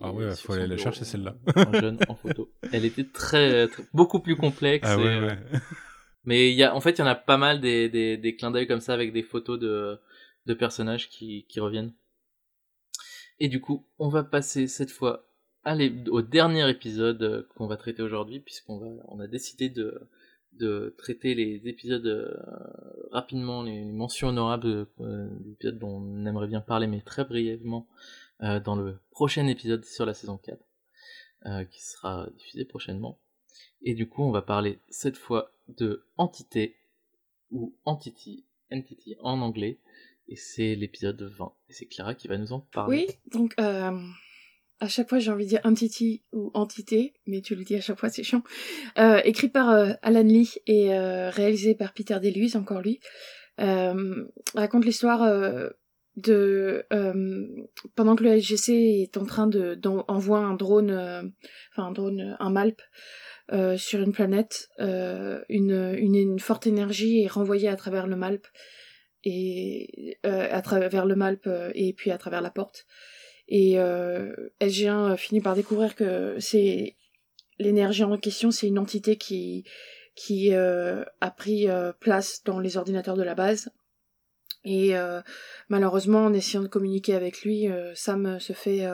Ah 0.00 0.12
ouais, 0.12 0.34
sur 0.34 0.46
faut 0.46 0.52
aller 0.54 0.66
la 0.66 0.76
chercher, 0.76 1.04
celle-là. 1.04 1.36
En 1.54 1.72
jeune 1.72 1.98
en 2.08 2.16
photo. 2.16 2.50
Elle 2.72 2.84
était 2.84 3.04
très, 3.04 3.68
très- 3.68 3.84
beaucoup 3.92 4.18
plus 4.18 4.36
complexe. 4.36 4.84
Ah 4.88 4.94
et, 4.94 5.04
ouais, 5.04 5.20
ouais. 5.20 5.38
Mais 6.24 6.50
il 6.50 6.54
y 6.56 6.62
a, 6.62 6.74
en 6.74 6.80
fait, 6.80 6.92
il 6.92 6.98
y 7.00 7.02
en 7.02 7.06
a 7.06 7.14
pas 7.14 7.36
mal 7.36 7.60
des, 7.60 7.88
des, 7.88 8.16
des 8.16 8.36
clins 8.36 8.50
d'œil 8.50 8.66
comme 8.66 8.80
ça 8.80 8.94
avec 8.94 9.12
des 9.12 9.22
photos 9.22 9.58
de, 9.58 9.98
de 10.46 10.54
personnages 10.54 11.08
qui, 11.08 11.44
qui 11.48 11.60
reviennent. 11.60 11.92
Et 13.40 13.48
du 13.48 13.60
coup, 13.60 13.86
on 13.98 14.08
va 14.08 14.22
passer 14.22 14.66
cette 14.68 14.90
fois 14.90 15.26
à 15.64 15.74
l'é- 15.74 15.92
au 16.10 16.22
dernier 16.22 16.68
épisode 16.70 17.22
euh, 17.22 17.42
qu'on 17.56 17.66
va 17.66 17.76
traiter 17.76 18.02
aujourd'hui, 18.02 18.40
puisqu'on 18.40 18.78
va, 18.78 18.86
on 19.08 19.20
a 19.20 19.26
décidé 19.26 19.68
de, 19.68 20.08
de 20.52 20.94
traiter 20.98 21.34
les 21.34 21.66
épisodes 21.68 22.06
euh, 22.06 22.34
rapidement, 23.10 23.62
les 23.62 23.84
mentions 23.84 24.28
honorables 24.28 24.86
euh, 25.00 25.28
d'épisodes 25.40 25.78
dont 25.78 25.96
on 26.02 26.26
aimerait 26.26 26.46
bien 26.48 26.60
parler, 26.60 26.86
mais 26.86 27.00
très 27.00 27.24
brièvement, 27.24 27.88
euh, 28.42 28.60
dans 28.60 28.76
le 28.76 28.98
prochain 29.10 29.46
épisode 29.46 29.84
sur 29.84 30.04
la 30.06 30.14
saison 30.14 30.36
4, 30.36 30.58
euh, 31.46 31.64
qui 31.64 31.82
sera 31.82 32.28
diffusé 32.36 32.64
prochainement. 32.64 33.18
Et 33.82 33.94
du 33.94 34.08
coup, 34.08 34.22
on 34.22 34.30
va 34.30 34.42
parler 34.42 34.78
cette 34.88 35.16
fois 35.16 35.52
de 35.68 36.04
Entité, 36.16 36.76
ou 37.50 37.74
Entity, 37.84 38.44
Entity 38.70 39.16
en 39.20 39.40
anglais, 39.40 39.78
et 40.28 40.36
c'est 40.36 40.74
l'épisode 40.74 41.20
20. 41.22 41.52
Et 41.68 41.72
c'est 41.72 41.86
Clara 41.86 42.14
qui 42.14 42.28
va 42.28 42.38
nous 42.38 42.52
en 42.52 42.60
parler. 42.60 43.06
oui, 43.08 43.14
donc 43.30 43.54
euh, 43.60 43.98
à 44.80 44.88
chaque 44.88 45.08
fois 45.08 45.18
j'ai 45.18 45.30
envie 45.30 45.44
de 45.44 45.50
dire 45.50 45.60
entity 45.64 46.22
ou 46.32 46.50
entité, 46.54 47.14
mais 47.26 47.40
tu 47.40 47.54
le 47.54 47.64
dis 47.64 47.74
à 47.74 47.80
chaque 47.80 47.98
fois, 47.98 48.08
c'est 48.08 48.22
chiant. 48.22 48.42
Euh, 48.98 49.20
écrit 49.24 49.48
par 49.48 49.70
euh, 49.70 49.92
Alan 50.02 50.22
Lee 50.22 50.54
et 50.66 50.96
réalisé 50.96 51.74
par 51.74 51.92
Peter 51.92 52.18
DeLuise, 52.20 52.56
encore 52.56 52.80
lui, 52.80 53.00
raconte 53.58 54.84
l'histoire 54.84 55.72
de 56.16 56.86
pendant 57.94 58.16
que 58.16 58.24
le 58.24 58.40
SGC 58.40 59.02
est 59.02 59.16
en 59.16 59.24
train 59.24 59.46
de 59.46 59.74
d'envoie 59.74 60.40
un 60.40 60.54
drone, 60.54 60.90
enfin 61.72 61.88
un 61.88 61.92
drone, 61.92 62.36
un 62.38 62.50
MALP 62.50 62.80
euh, 63.50 63.76
sur 63.76 64.00
une 64.00 64.12
planète, 64.12 64.68
euh, 64.78 65.42
une, 65.48 65.94
une, 65.98 66.38
forte 66.38 66.66
énergie 66.66 67.22
est 67.22 67.28
renvoyée 67.28 67.68
à 67.68 67.76
travers 67.76 68.06
le 68.06 68.14
MALP 68.14 68.46
et 69.24 70.16
euh, 70.24 70.48
à 70.50 70.62
travers 70.62 71.06
le 71.06 71.16
MALP 71.16 71.48
et 71.74 71.92
puis 71.92 72.12
à 72.12 72.18
travers 72.18 72.40
la 72.40 72.50
porte. 72.50 72.86
Et 73.48 73.78
euh, 73.78 74.32
SG1 74.60 75.16
finit 75.16 75.40
par 75.40 75.56
découvrir 75.56 75.96
que 75.96 76.36
c'est 76.38 76.96
l'énergie 77.58 78.04
en 78.04 78.16
question, 78.16 78.50
c'est 78.50 78.68
une 78.68 78.78
entité 78.78 79.16
qui 79.16 79.64
qui 80.14 80.54
a 80.54 81.30
pris 81.36 81.68
place 81.98 82.42
dans 82.44 82.60
les 82.60 82.76
ordinateurs 82.76 83.16
de 83.16 83.22
la 83.22 83.34
base. 83.34 83.70
Et 84.64 84.92
malheureusement, 85.70 86.26
en 86.26 86.34
essayant 86.34 86.62
de 86.62 86.68
communiquer 86.68 87.14
avec 87.14 87.42
lui, 87.42 87.68
Sam 87.94 88.38
se 88.38 88.52
fait 88.52 88.86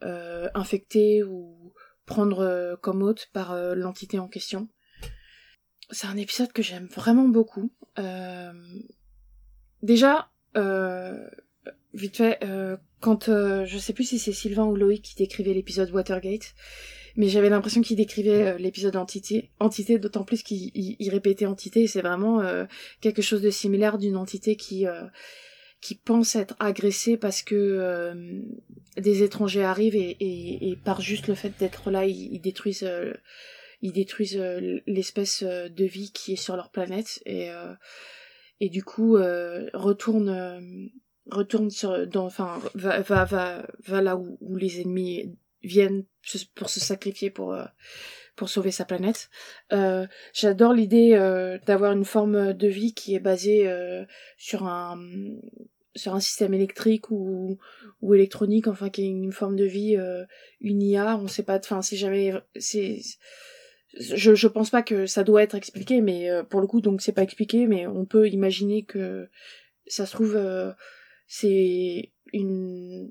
infecter 0.00 1.24
ou 1.24 1.74
prendre 2.08 2.76
comme 2.82 3.02
hôte 3.02 3.28
par 3.32 3.54
l'entité 3.74 4.18
en 4.18 4.26
question. 4.26 4.68
C'est 5.90 6.06
un 6.06 6.16
épisode 6.16 6.52
que 6.52 6.62
j'aime 6.62 6.88
vraiment 6.88 7.28
beaucoup. 7.28 7.70
déjà, 9.82 10.30
vite 11.94 12.16
fait, 12.16 12.40
quand 13.00 13.26
je 13.26 13.78
sais 13.78 13.92
plus 13.92 14.04
si 14.04 14.18
c'est 14.18 14.32
Sylvain 14.32 14.64
ou 14.64 14.74
Loïc 14.74 15.02
qui 15.02 15.14
décrivait 15.14 15.54
l'épisode 15.54 15.90
Watergate, 15.90 16.54
mais 17.18 17.28
j'avais 17.28 17.50
l'impression 17.50 17.82
qu'il 17.82 17.96
décrivait 17.96 18.46
euh, 18.46 18.58
l'épisode 18.58 18.94
entité, 18.94 19.50
entité 19.58 19.98
d'autant 19.98 20.22
plus 20.22 20.44
qu'il 20.44 21.10
répétait 21.10 21.46
entité, 21.46 21.88
c'est 21.88 22.00
vraiment 22.00 22.40
euh, 22.40 22.64
quelque 23.00 23.22
chose 23.22 23.42
de 23.42 23.50
similaire 23.50 23.98
d'une 23.98 24.16
entité 24.16 24.54
qui 24.54 24.86
euh, 24.86 25.02
qui 25.80 25.94
pense 25.94 26.36
être 26.36 26.56
agressée 26.58 27.16
parce 27.16 27.42
que 27.42 28.12
des 28.96 29.22
étrangers 29.22 29.64
arrivent 29.64 29.94
et, 29.94 30.16
et, 30.20 30.76
par 30.76 31.00
juste 31.00 31.28
le 31.28 31.34
fait 31.34 31.52
d'être 31.58 31.90
là, 31.90 32.04
ils, 32.04 32.40
détruisent 32.40 32.88
ils 33.80 33.92
détruisent 33.92 34.42
l'espèce 34.86 35.42
de 35.44 35.84
vie 35.84 36.10
qui 36.12 36.32
est 36.32 36.36
sur 36.36 36.56
leur 36.56 36.70
planète 36.70 37.20
et 37.26 37.50
et 38.60 38.68
du 38.70 38.82
coup 38.82 39.16
retourne 39.72 40.90
retourne 41.30 41.70
sur 41.70 42.06
dans 42.06 42.26
enfin 42.26 42.60
va 42.74 43.00
va 43.02 43.24
va, 43.24 43.66
va 43.86 44.02
là 44.02 44.16
où, 44.16 44.36
où 44.40 44.56
les 44.56 44.80
ennemis 44.80 45.36
viennent 45.62 46.04
pour 46.54 46.70
se 46.70 46.80
sacrifier 46.80 47.30
pour 47.30 47.54
euh, 47.54 47.64
pour 48.38 48.48
sauver 48.48 48.70
sa 48.70 48.84
planète. 48.84 49.28
Euh, 49.72 50.06
J'adore 50.32 50.72
l'idée 50.72 51.10
euh, 51.14 51.58
d'avoir 51.66 51.92
une 51.92 52.04
forme 52.04 52.54
de 52.54 52.68
vie 52.68 52.94
qui 52.94 53.14
est 53.14 53.20
basée 53.20 53.68
euh, 53.68 54.04
sur 54.38 54.64
un 54.64 54.98
sur 55.96 56.14
un 56.14 56.20
système 56.20 56.54
électrique 56.54 57.10
ou 57.10 57.58
ou 58.00 58.14
électronique, 58.14 58.68
enfin 58.68 58.88
qui 58.88 59.02
est 59.02 59.08
une 59.08 59.32
forme 59.32 59.56
de 59.56 59.64
vie, 59.64 59.96
une 60.60 60.80
IA. 60.80 61.18
On 61.18 61.26
sait 61.26 61.42
pas, 61.42 61.58
enfin 61.58 61.82
c'est 61.82 61.96
jamais 61.96 62.32
c'est 62.56 63.00
je, 63.98 64.34
je 64.34 64.46
pense 64.46 64.70
pas 64.70 64.82
que 64.82 65.06
ça 65.06 65.24
doit 65.24 65.42
être 65.42 65.56
expliqué, 65.56 66.00
mais 66.00 66.28
pour 66.50 66.60
le 66.60 66.68
coup, 66.68 66.80
donc 66.80 67.02
c'est 67.02 67.12
pas 67.12 67.24
expliqué, 67.24 67.66
mais 67.66 67.88
on 67.88 68.04
peut 68.04 68.28
imaginer 68.28 68.84
que 68.84 69.28
ça 69.88 70.06
se 70.06 70.12
trouve, 70.12 70.38
c'est 71.26 72.12
une, 72.32 73.10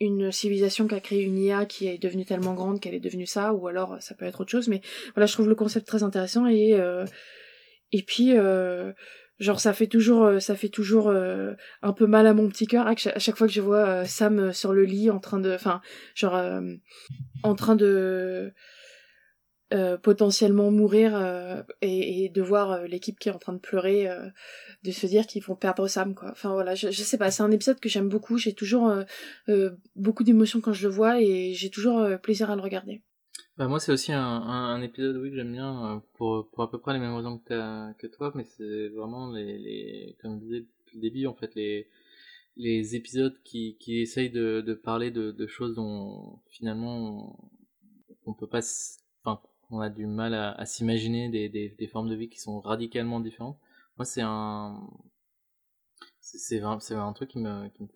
une 0.00 0.32
civilisation 0.32 0.88
qui 0.88 0.94
a 0.94 1.00
créé 1.00 1.22
une 1.22 1.38
IA 1.38 1.66
qui 1.66 1.86
est 1.86 1.98
devenue 1.98 2.24
tellement 2.24 2.54
grande 2.54 2.80
qu'elle 2.80 2.94
est 2.94 3.00
devenue 3.00 3.26
ça, 3.26 3.52
ou 3.52 3.68
alors 3.68 3.98
ça 4.00 4.14
peut 4.14 4.24
être 4.24 4.40
autre 4.40 4.50
chose. 4.50 4.68
Mais 4.68 4.80
voilà, 5.14 5.26
je 5.26 5.34
trouve 5.34 5.48
le 5.48 5.54
concept 5.54 5.86
très 5.86 6.02
intéressant 6.02 6.46
et 6.46 6.74
euh, 6.74 7.04
et 7.92 8.02
puis 8.02 8.36
euh, 8.36 8.92
genre 9.38 9.60
ça 9.60 9.72
fait 9.72 9.86
toujours 9.86 10.24
euh, 10.24 10.38
ça 10.38 10.56
fait 10.56 10.68
toujours 10.68 11.10
un 11.10 11.92
peu 11.92 12.06
mal 12.06 12.26
à 12.26 12.34
mon 12.34 12.48
petit 12.48 12.66
cœur 12.66 12.86
à 12.86 12.94
chaque 12.96 13.36
fois 13.36 13.46
que 13.46 13.52
je 13.52 13.60
vois 13.60 14.06
Sam 14.06 14.52
sur 14.52 14.72
le 14.72 14.84
lit 14.84 15.10
en 15.10 15.18
train 15.18 15.38
de, 15.38 15.52
enfin 15.52 15.82
genre 16.14 16.40
en 17.42 17.54
train 17.54 17.76
de 17.76 18.52
euh, 19.72 19.96
potentiellement 19.96 20.72
mourir 20.72 21.14
euh, 21.14 21.62
et, 21.80 22.24
et, 22.24 22.28
de 22.28 22.42
voir 22.42 22.72
euh, 22.72 22.86
l'équipe 22.86 23.20
qui 23.20 23.28
est 23.28 23.32
en 23.32 23.38
train 23.38 23.52
de 23.52 23.60
pleurer, 23.60 24.08
de 24.82 24.90
se 24.90 25.06
dire 25.06 25.28
qu'ils 25.28 25.44
vont 25.44 25.54
perdre 25.54 25.86
Sam 25.86 26.14
quoi. 26.14 26.30
Enfin 26.32 26.52
voilà, 26.52 26.74
je, 26.74 26.90
je 26.90 27.02
sais 27.02 27.16
pas, 27.18 27.30
c'est 27.30 27.44
un 27.44 27.52
épisode 27.52 27.78
que 27.78 27.88
j'aime 27.88 28.08
beaucoup. 28.08 28.36
J'ai 28.36 28.52
toujours 28.52 28.92
beaucoup 29.94 30.24
d'émotions 30.24 30.60
quand 30.60 30.72
je 30.72 30.88
le 30.88 30.92
vois 30.92 31.22
et 31.22 31.52
j'ai 31.54 31.70
toujours 31.70 32.18
plaisir 32.20 32.50
à 32.50 32.56
le 32.56 32.62
regarder. 32.62 33.02
Bah 33.56 33.68
moi 33.68 33.78
c'est 33.78 33.92
aussi 33.92 34.12
un, 34.12 34.20
un, 34.20 34.82
épisode 34.82 35.16
oui 35.18 35.30
que 35.30 35.36
j'aime 35.36 35.52
bien 35.52 36.02
pour, 36.14 36.48
pour 36.50 36.64
à 36.64 36.70
peu 36.70 36.78
près 36.78 36.92
les 36.94 36.98
mêmes 36.98 37.14
raisons 37.14 37.38
que, 37.38 37.92
que 37.92 38.06
toi, 38.08 38.32
mais 38.34 38.44
c'est 38.44 38.88
vraiment 38.88 39.30
les, 39.30 39.56
les 39.58 40.16
comme 40.20 40.40
je 40.40 40.44
disais 40.44 40.60
depuis 40.60 40.96
le 40.96 41.02
début 41.02 41.26
en 41.26 41.34
fait 41.34 41.54
les 41.54 41.86
les 42.56 42.96
épisodes 42.96 43.36
qui, 43.44 43.76
qui 43.78 44.00
essayent 44.00 44.30
de, 44.30 44.60
de 44.60 44.74
parler 44.74 45.10
de, 45.10 45.30
de 45.30 45.46
choses 45.46 45.76
dont 45.76 46.40
finalement 46.48 47.38
on 48.26 48.34
peut 48.34 48.48
pas 48.48 48.60
enfin 49.22 49.40
on 49.70 49.80
a 49.80 49.88
du 49.90 50.06
mal 50.06 50.34
à, 50.34 50.52
à 50.52 50.66
s'imaginer 50.66 51.28
des, 51.28 51.48
des, 51.48 51.70
des, 51.70 51.86
formes 51.86 52.08
de 52.08 52.14
vie 52.14 52.28
qui 52.28 52.40
sont 52.40 52.60
radicalement 52.60 53.20
différentes. 53.20 53.58
Moi, 53.96 54.04
c'est 54.04 54.22
un, 54.22 54.80
c'est 56.20 56.62
c'est 56.80 56.94
un 56.94 57.12
truc 57.12 57.30
qui 57.30 57.38
me, 57.38 57.68
qui 57.68 57.82
me, 57.82 57.88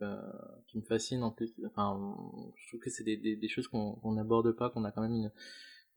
qui 0.68 0.78
me 0.78 0.82
fascine 0.82 1.22
en 1.22 1.30
plus. 1.30 1.52
Enfin, 1.66 2.16
je 2.56 2.68
trouve 2.68 2.80
que 2.80 2.90
c'est 2.90 3.04
des, 3.04 3.16
des, 3.16 3.48
choses 3.48 3.68
qu'on 3.68 4.12
n'aborde 4.12 4.52
pas, 4.52 4.70
qu'on 4.70 4.84
a 4.84 4.92
quand 4.92 5.02
même 5.02 5.14
une, 5.14 5.32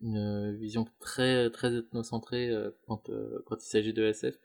une 0.01 0.55
vision 0.57 0.85
très, 0.99 1.49
très 1.51 1.75
ethnocentrée 1.75 2.49
euh, 2.49 2.71
quand, 2.87 3.09
euh, 3.09 3.43
quand 3.45 3.57
il 3.57 3.67
s'agit 3.67 3.93
de 3.93 4.03
SF. 4.03 4.35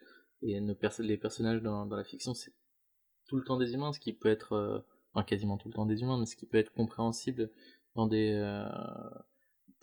Et 0.42 0.60
nos 0.60 0.76
les 0.98 1.16
personnages 1.16 1.62
dans, 1.62 1.86
dans 1.86 1.96
la 1.96 2.04
fiction, 2.04 2.34
c'est 2.34 2.52
tout 3.26 3.36
le 3.36 3.44
temps 3.44 3.56
des 3.56 3.74
humains, 3.74 3.92
ce 3.92 4.00
qui 4.00 4.12
peut 4.12 4.28
être, 4.28 4.54
euh, 4.54 4.80
enfin 5.14 5.24
quasiment 5.24 5.56
tout 5.56 5.68
le 5.68 5.74
temps 5.74 5.86
des 5.86 6.02
humains, 6.02 6.18
mais 6.18 6.26
ce 6.26 6.36
qui 6.36 6.46
peut 6.46 6.58
être 6.58 6.72
compréhensible 6.72 7.50
dans 7.94 8.06
des, 8.06 8.34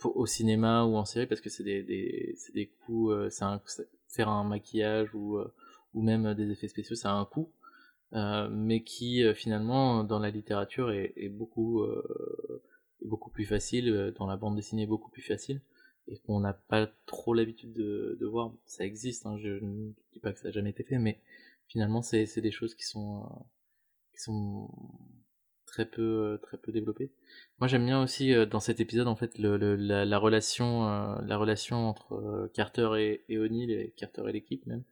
au 0.08 0.26
cinéma 0.26 0.84
ou 0.84 0.96
en 0.96 1.04
série 1.04 1.26
parce 1.26 1.40
que 1.40 1.50
c'est 1.50 1.64
des, 1.64 1.82
des, 1.82 2.36
des 2.54 2.66
coups, 2.66 3.12
euh, 3.12 3.30
c'est 3.30 3.44
un, 3.44 3.60
faire 4.08 4.28
un 4.28 4.44
maquillage 4.44 5.14
ou, 5.14 5.38
euh, 5.38 5.52
ou 5.94 6.02
même 6.02 6.34
des 6.34 6.50
effets 6.50 6.68
spéciaux, 6.68 6.96
ça 6.96 7.10
a 7.10 7.14
un 7.14 7.24
coût, 7.24 7.52
euh, 8.12 8.48
mais 8.50 8.82
qui 8.82 9.22
finalement 9.34 10.04
dans 10.04 10.18
la 10.18 10.30
littérature 10.30 10.90
est, 10.90 11.12
est 11.16 11.28
beaucoup, 11.28 11.84
beaucoup 13.02 13.30
plus 13.30 13.46
facile, 13.46 14.14
dans 14.18 14.26
la 14.26 14.36
bande 14.36 14.56
dessinée 14.56 14.86
beaucoup 14.86 15.10
plus 15.10 15.22
facile 15.22 15.60
et 16.08 16.18
qu'on 16.18 16.40
n'a 16.40 16.54
pas 16.54 16.88
trop 17.06 17.34
l'habitude 17.34 17.72
de, 17.72 18.16
de, 18.20 18.26
voir. 18.26 18.52
Ça 18.66 18.84
existe, 18.84 19.26
hein, 19.26 19.36
je 19.38 19.48
ne 19.48 19.92
dis 20.12 20.18
pas 20.20 20.32
que 20.32 20.38
ça 20.38 20.48
n'a 20.48 20.52
jamais 20.52 20.70
été 20.70 20.82
fait, 20.82 20.98
mais 20.98 21.20
finalement 21.68 22.02
c'est 22.02 22.40
des 22.40 22.50
choses 22.50 22.74
qui 22.74 22.84
sont, 22.84 23.28
qui 24.12 24.20
sont 24.20 24.70
très 25.70 25.86
peu 25.86 26.02
euh, 26.02 26.36
très 26.38 26.56
peu 26.58 26.72
développé. 26.72 27.10
Moi 27.60 27.68
j'aime 27.68 27.86
bien 27.86 28.02
aussi 28.02 28.34
euh, 28.34 28.46
dans 28.46 28.60
cet 28.60 28.80
épisode 28.80 29.06
en 29.08 29.16
fait 29.16 29.38
le, 29.38 29.56
la, 29.56 30.04
la, 30.04 30.18
relation 30.18 30.88
euh, 30.88 31.16
la 31.22 31.36
relation 31.36 31.88
entre 31.88 32.50
Carter 32.54 32.90
et, 32.98 33.24
et 33.28 33.38
O'Neill 33.38 33.92
Carter 33.96 34.22
et 34.28 34.32
l'équipe 34.32 34.66
même 34.66 34.84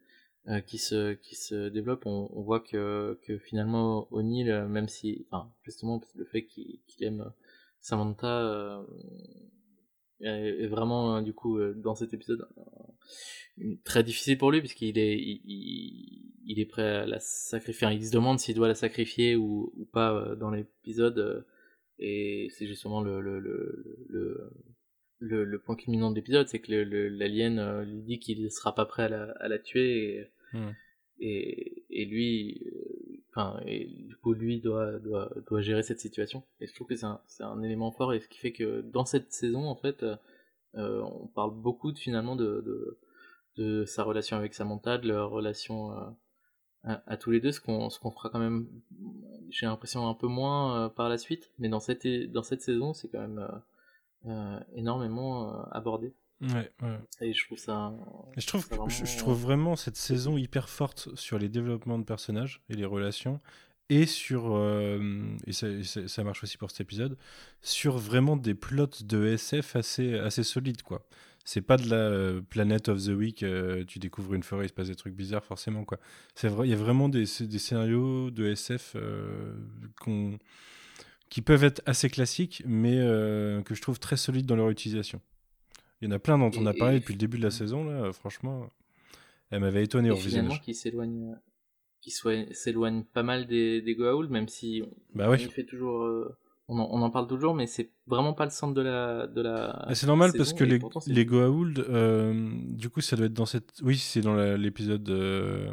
qui 0.67 0.79
se 0.79 1.13
qui 1.13 1.35
se 1.35 1.69
développe. 1.69 2.07
On, 2.07 2.31
on 2.33 2.41
voit 2.43 2.61
que 2.61 3.19
que 3.23 3.37
finalement 3.39 4.09
O'Neill 4.11 4.67
même 4.69 4.89
si 4.89 5.27
enfin 5.31 5.51
justement 5.63 6.01
le 6.15 6.25
fait 6.25 6.47
qu'il 6.47 6.81
aime 7.01 7.31
Samantha 7.81 8.83
est 10.21 10.67
vraiment 10.67 11.23
du 11.23 11.33
coup 11.33 11.59
dans 11.75 11.95
cet 11.95 12.13
épisode 12.15 12.49
très 13.85 14.03
difficile 14.03 14.39
pour 14.39 14.51
lui 14.51 14.61
puisqu'il 14.61 14.99
est 14.99 15.19
il, 15.19 16.33
il, 16.45 16.61
est 16.61 16.67
prêt 16.67 16.83
à 16.83 17.07
la 17.07 17.19
sacrifier 17.21 17.89
il 17.93 18.07
se 18.07 18.13
demande 18.13 18.39
s'il 18.39 18.55
doit 18.55 18.69
la 18.69 18.75
sacrifier 18.75 19.37
ou, 19.37 19.73
ou 19.77 19.85
pas 19.87 20.13
euh, 20.13 20.37
dans 20.37 20.51
l'épisode 20.51 21.19
euh, 21.19 21.43
et 21.99 22.49
c'est 22.57 22.67
justement 22.67 23.01
le 23.01 23.21
le, 23.21 23.41
le, 23.41 24.53
le, 25.19 25.45
le, 25.45 25.59
point 25.59 25.77
culminant 25.77 26.11
de 26.11 26.17
l'épisode 26.17 26.49
c'est 26.49 26.61
que 26.61 26.73
l'alien 26.73 27.59
euh, 27.59 27.85
lui 27.85 28.03
dit 28.03 28.19
qu'il 28.19 28.43
ne 28.43 28.49
sera 28.49 28.75
pas 28.75 28.87
prêt 28.87 29.05
à 29.05 29.09
la, 29.09 29.33
à 29.41 29.49
la 29.49 29.59
tuer 29.59 30.15
et, 30.15 30.31
hmm. 30.53 30.71
et, 31.21 31.85
et, 31.91 32.05
lui 32.05 32.63
enfin 33.39 33.61
et 33.67 33.87
du 33.87 34.17
coup 34.17 34.33
lui 34.35 34.61
doit, 34.61 34.99
doit, 34.99 35.31
doit 35.47 35.61
gérer 35.61 35.83
cette 35.83 36.01
situation 36.01 36.43
et 36.61 36.67
je 36.67 36.75
trouve 36.75 36.89
que 36.89 36.97
c'est 36.97 37.07
un, 37.07 37.21
un 37.41 37.63
élément 37.63 37.93
fort 37.93 38.13
et 38.13 38.21
ce 38.21 38.29
qui 38.29 38.39
fait 38.39 38.53
que 38.53 38.81
dans 38.81 39.05
cette 39.05 39.33
saison 39.33 39.67
en 39.67 39.77
fait 39.77 40.05
euh, 40.75 41.03
on 41.03 41.27
parle 41.29 41.55
beaucoup 41.55 41.93
de, 41.93 41.99
finalement 41.99 42.37
de, 42.37 42.99
de, 43.57 43.85
sa 43.85 44.05
relation 44.05 44.37
avec 44.37 44.55
Samantha, 44.55 44.99
de 44.99 45.09
leur 45.09 45.31
relation 45.31 45.93
euh, 45.93 46.95
à, 47.07 47.17
tous 47.17 47.31
les 47.31 47.41
deux, 47.41 47.53
ce 47.53 47.61
qu'on 47.61 47.91
ce 47.91 47.99
qu'on 47.99 48.11
fera 48.11 48.31
quand 48.31 48.39
même, 48.39 48.69
j'ai 49.51 49.67
l'impression 49.67 50.09
un 50.09 50.15
peu 50.15 50.29
moins 50.29 50.85
euh, 50.85 50.89
par 50.89 51.09
la 51.09 51.19
suite, 51.19 51.53
mais 51.59 51.69
dans 51.69 51.81
cette 51.81 52.07
dans 52.07 52.43
cette 52.43 52.63
saison, 52.63 52.93
c'est 52.95 53.09
quand 53.09 53.21
même 53.21 53.63
énormément 54.75 55.65
abordé. 55.71 56.15
Ouais, 56.41 56.71
ouais. 56.83 56.99
Et 57.21 57.33
je 57.33 57.45
trouve 57.47 57.59
ça. 57.59 57.93
je 58.37 58.47
trouve, 58.47 58.69
je, 58.89 59.19
trouve 59.19 59.41
vraiment 59.41 59.75
cette 59.75 59.97
saison 59.97 60.37
hyper 60.37 60.69
forte 60.69 61.15
sur 61.17 61.39
les 61.39 61.49
développements 61.49 61.99
de 61.99 62.05
personnages 62.05 62.63
et 62.69 62.75
les 62.75 62.85
relations, 62.85 63.41
et 63.91 64.07
sur 64.07 64.55
euh, 64.55 65.23
et 65.47 65.53
ça, 65.53 65.67
ça, 65.83 66.25
marche 66.25 66.43
aussi 66.43 66.59
pour 66.59 66.71
cet 66.71 66.83
épisode 66.83 67.17
sur 67.63 67.97
vraiment 67.97 68.37
des 68.37 68.55
plots 68.55 68.87
de 69.03 69.27
SF 69.27 69.77
assez 69.77 70.15
assez 70.19 70.43
solides 70.43 70.83
quoi 70.83 71.07
c'est 71.45 71.63
pas 71.63 71.79
de 71.79 71.89
la 71.89 71.97
euh, 71.97 72.43
Planet 72.43 72.89
of 72.91 73.03
the 73.03 73.09
Week 73.09 73.43
euh, 73.43 73.85
tu 73.87 73.99
découvres 73.99 74.35
une 74.35 74.43
forêt 74.43 74.67
il 74.67 74.69
se 74.69 74.75
passe 74.75 74.89
des 74.89 74.95
trucs 74.95 75.15
bizarres 75.15 75.45
forcément 75.45 75.85
quoi 75.85 75.99
c'est 76.35 76.49
vrai 76.49 76.67
il 76.67 76.71
y 76.71 76.75
a 76.75 76.77
vraiment 76.77 77.09
des, 77.09 77.25
des 77.41 77.59
scénarios 77.59 78.31
de 78.31 78.47
SF 78.49 78.97
qu'on 80.01 80.39
qui 81.31 81.41
peuvent 81.41 81.65
être 81.65 81.83
assez 81.87 82.11
classiques 82.11 82.63
mais 82.67 82.99
que 82.99 83.75
je 83.75 83.81
trouve 83.81 83.99
très 83.99 84.19
solides 84.19 84.47
dans 84.47 84.57
leur 84.57 84.69
utilisation 84.69 85.21
il 86.01 86.09
y 86.09 86.13
en 86.13 86.15
a 86.15 86.19
plein 86.19 86.39
dont 86.39 86.51
on 86.57 86.67
a 86.67 86.75
parlé 86.75 87.01
depuis 87.01 87.15
le 87.15 87.19
début 87.19 87.39
de 87.39 87.43
la 87.43 87.51
saison 87.51 87.85
là 87.85 88.13
franchement 88.13 88.71
elle 89.51 89.61
m'avait 89.61 89.85
étonné 89.85 90.09
et 90.09 90.11
au 90.13 90.17
visionnage 90.17 90.61
qui 90.61 90.75
s'éloigne 90.75 91.37
qui 92.01 92.11
s'éloigne 92.53 93.05
pas 93.05 93.23
mal 93.23 93.47
des, 93.47 93.83
des 93.83 93.95
Goa'uld, 93.95 94.31
même 94.31 94.49
si 94.49 94.83
bah 95.15 95.29
on, 95.31 95.37
fait 95.37 95.65
toujours, 95.65 96.05
euh, 96.05 96.37
on, 96.69 96.79
en, 96.79 96.89
on, 96.91 97.03
en, 97.03 97.11
parle 97.11 97.27
toujours, 97.27 97.55
mais 97.55 97.67
c'est 97.67 97.91
vraiment 98.07 98.35
pas 98.35 98.45
le 98.45 98.51
centre 98.51 98.75
de 98.75 98.83
la. 98.83 99.27
De 99.27 99.43
la 99.43 99.87
c'est 99.93 100.07
normal 100.07 100.33
parce 100.37 100.53
que 100.53 100.65
les, 100.65 100.79
les 101.07 101.27
Goa'uld, 101.27 101.79
euh, 101.81 102.51
du 102.69 102.89
coup, 102.89 103.01
ça 103.01 103.17
doit 103.17 103.27
être 103.27 103.35
dans 103.35 103.47
cette. 103.47 103.81
Oui, 103.83 103.97
c'est 103.99 104.21
dans 104.21 104.37
l'épisode. 104.57 105.09
Euh, 105.11 105.69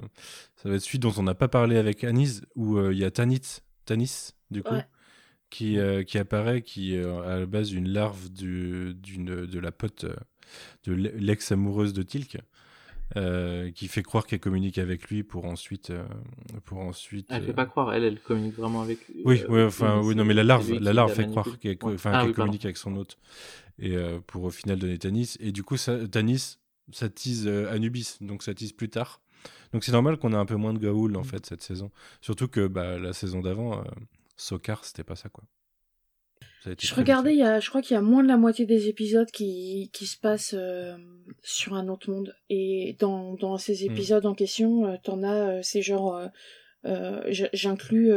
ça 0.56 0.70
doit 0.70 0.78
être 0.78 0.84
celui 0.84 1.00
dont 1.00 1.14
on 1.18 1.24
n'a 1.24 1.36
pas 1.36 1.48
parlé 1.48 1.78
avec 1.78 2.04
Anis, 2.04 2.42
où 2.56 2.80
il 2.90 2.98
y 2.98 3.04
a 3.04 3.12
Tanit, 3.12 3.62
Tanis, 3.86 4.32
du 4.50 4.64
coup, 4.64 4.76
qui, 5.56 5.78
euh, 5.78 6.04
qui 6.04 6.18
apparaît, 6.18 6.62
qui 6.62 6.96
est 6.96 7.00
euh, 7.04 7.22
à 7.22 7.40
la 7.40 7.46
base 7.46 7.72
une 7.72 7.88
larve 7.88 8.30
du, 8.30 8.94
d'une, 8.96 9.46
de 9.46 9.60
la 9.60 9.72
pote, 9.72 10.04
euh, 10.04 10.16
de 10.86 10.94
l'ex-amoureuse 10.94 11.94
de 11.94 12.04
Tilk, 12.04 12.38
euh, 13.16 13.72
qui 13.72 13.88
fait 13.88 14.04
croire 14.04 14.26
qu'elle 14.26 14.42
communique 14.42 14.78
avec 14.78 15.08
lui 15.10 15.24
pour 15.24 15.46
ensuite. 15.46 15.92
euh, 15.92 16.04
pour 16.66 16.80
ensuite 16.80 17.28
Elle 17.30 17.44
euh, 17.44 17.46
fait 17.46 17.54
pas 17.54 17.66
croire, 17.66 17.94
elle, 17.94 18.04
elle 18.04 18.20
communique 18.20 18.56
vraiment 18.58 18.82
avec 18.82 19.08
lui. 19.08 19.22
Oui, 19.24 19.44
oui, 19.48 19.62
enfin, 19.64 20.00
mais 20.02 20.08
oui, 20.08 20.16
non, 20.16 20.26
mais 20.26 20.34
la 20.34 20.44
larve, 20.44 20.70
la 20.74 20.92
larve 20.92 21.10
la 21.12 21.16
fait 21.16 21.28
croire 21.28 21.58
qu'elle, 21.60 21.78
Ouais. 21.84 21.94
enfin, 21.94 22.12
Ah 22.14 22.20
qu'elle 22.20 22.30
oui, 22.30 22.34
pardon. 22.34 22.48
communique 22.48 22.66
avec 22.66 22.78
son 22.78 22.96
hôte, 22.98 23.18
et 23.80 23.96
pour 24.28 24.44
au 24.44 24.50
final 24.50 24.78
donner 24.80 24.98
Tanis. 24.98 25.36
Et 25.40 25.52
du 25.54 25.64
coup, 25.64 25.78
ça, 25.78 26.06
Tanis, 26.08 26.58
ça 26.92 27.08
tease 27.08 27.48
Anubis, 27.48 28.18
donc 28.20 28.44
ça 28.44 28.54
tease 28.54 28.74
plus 28.74 28.90
tard. 28.90 29.22
Donc 29.72 29.84
c'est 29.84 29.92
normal 29.92 30.18
qu'on 30.18 30.34
ait 30.34 30.38
un 30.38 30.46
peu 30.46 30.56
moins 30.56 30.74
de 30.74 30.80
Gaoul 30.80 31.16
en 31.16 31.22
Mm. 31.22 31.26
fait 31.26 31.46
cette 31.46 31.62
saison. 31.62 31.92
Surtout 32.22 32.48
que 32.48 32.68
bah, 32.68 32.98
la 32.98 33.14
saison 33.14 33.40
d'avant, 33.42 33.84
Sokar, 34.38 34.84
c'était 34.86 35.04
pas 35.04 35.16
ça 35.16 35.30
quoi. 35.30 35.44
Ça 36.64 36.72
Je 36.78 36.96
regardais, 36.96 37.34
il 37.34 37.40
y 37.40 37.44
a, 37.44 37.60
je 37.60 37.70
crois 37.70 37.82
qu'il 37.82 37.94
y 37.94 37.98
a 37.98 38.02
moins 38.02 38.24
de 38.24 38.28
la 38.28 38.38
moitié 38.38 38.66
des 38.66 38.88
épisodes 38.90 39.30
qui, 39.32 39.90
qui 39.94 40.06
se 40.08 40.18
passent 40.18 40.56
euh, 40.58 40.98
sur 41.44 41.76
un 41.76 41.88
autre 41.88 42.10
monde. 42.10 42.36
Et 42.50 42.96
dans, 43.00 43.36
dans 43.36 43.58
ces 43.58 43.86
Hmm. 43.86 43.92
épisodes 43.92 44.26
en 44.26 44.34
question, 44.34 44.86
euh, 44.86 44.98
t'en 45.04 45.22
as, 45.24 45.58
euh, 45.58 45.60
c'est 45.62 45.82
genre, 45.82 46.20
j'inclus 47.54 48.12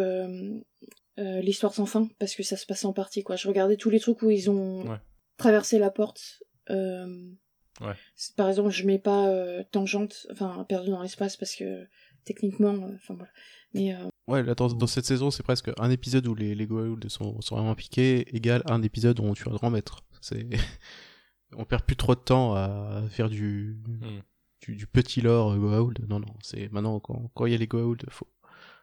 l'histoire 1.17 1.75
sans 1.75 1.87
fin 1.87 2.09
parce 2.19 2.35
que 2.35 2.43
ça 2.43 2.57
se 2.57 2.65
passe 2.67 2.85
en 2.85 2.93
partie. 2.93 3.23
Quoi. 3.23 3.37
Je 3.37 3.49
regardais 3.49 3.77
tous 3.77 3.91
les 3.91 4.01
trucs 4.01 4.23
où 4.23 4.31
ils 4.31 4.51
ont 4.51 4.89
Ouais. 4.89 4.99
traversé 5.37 5.79
la 5.79 5.91
porte. 5.91 6.43
Ouais. 6.71 7.95
Par 8.37 8.49
exemple, 8.49 8.71
je 8.71 8.85
mets 8.87 8.99
pas 8.99 9.63
tangente, 9.71 10.27
enfin 10.33 10.65
perdu 10.69 10.91
dans 10.91 11.03
l'espace 11.03 11.37
parce 11.37 11.55
que 11.55 11.87
techniquement, 12.25 12.75
enfin 12.95 13.15
voilà. 13.15 13.31
Mais 13.75 13.95
Ouais, 14.29 14.43
là, 14.43 14.55
dans, 14.55 14.69
dans 14.69 14.87
cette 14.87 15.07
saison, 15.07 15.31
c'est 15.31 15.43
presque 15.43 15.71
un 15.79 15.91
épisode 15.91 16.27
où 16.27 16.35
les, 16.35 16.55
les 16.55 16.67
Goa'uld 16.67 17.09
sont, 17.09 17.41
sont 17.41 17.57
vraiment 17.57 17.75
piqués, 17.75 18.37
égale 18.37 18.63
un 18.67 18.83
épisode 18.83 19.19
où 19.21 19.25
on 19.25 19.33
tue 19.35 19.49
un 19.49 19.53
grand 19.55 19.71
maître. 19.71 20.05
C'est... 20.21 20.47
on 21.57 21.65
perd 21.65 21.83
plus 21.85 21.97
trop 21.97 22.15
de 22.15 22.21
temps 22.21 22.55
à 22.55 23.03
faire 23.11 23.31
du, 23.31 23.79
Mm. 23.87 24.21
du, 24.61 24.77
du 24.77 24.87
petit 24.87 25.23
lore 25.23 25.57
Goa'uld. 25.57 26.07
Non, 26.09 26.21
non, 26.21 26.35
c'est 26.43 26.71
maintenant, 26.73 27.01
quand, 27.01 27.31
quand 27.35 27.47
il 27.47 27.53
y 27.53 27.55
a 27.55 27.59
les 27.59 27.67
Goa'uld, 27.67 28.05
faut, 28.11 28.29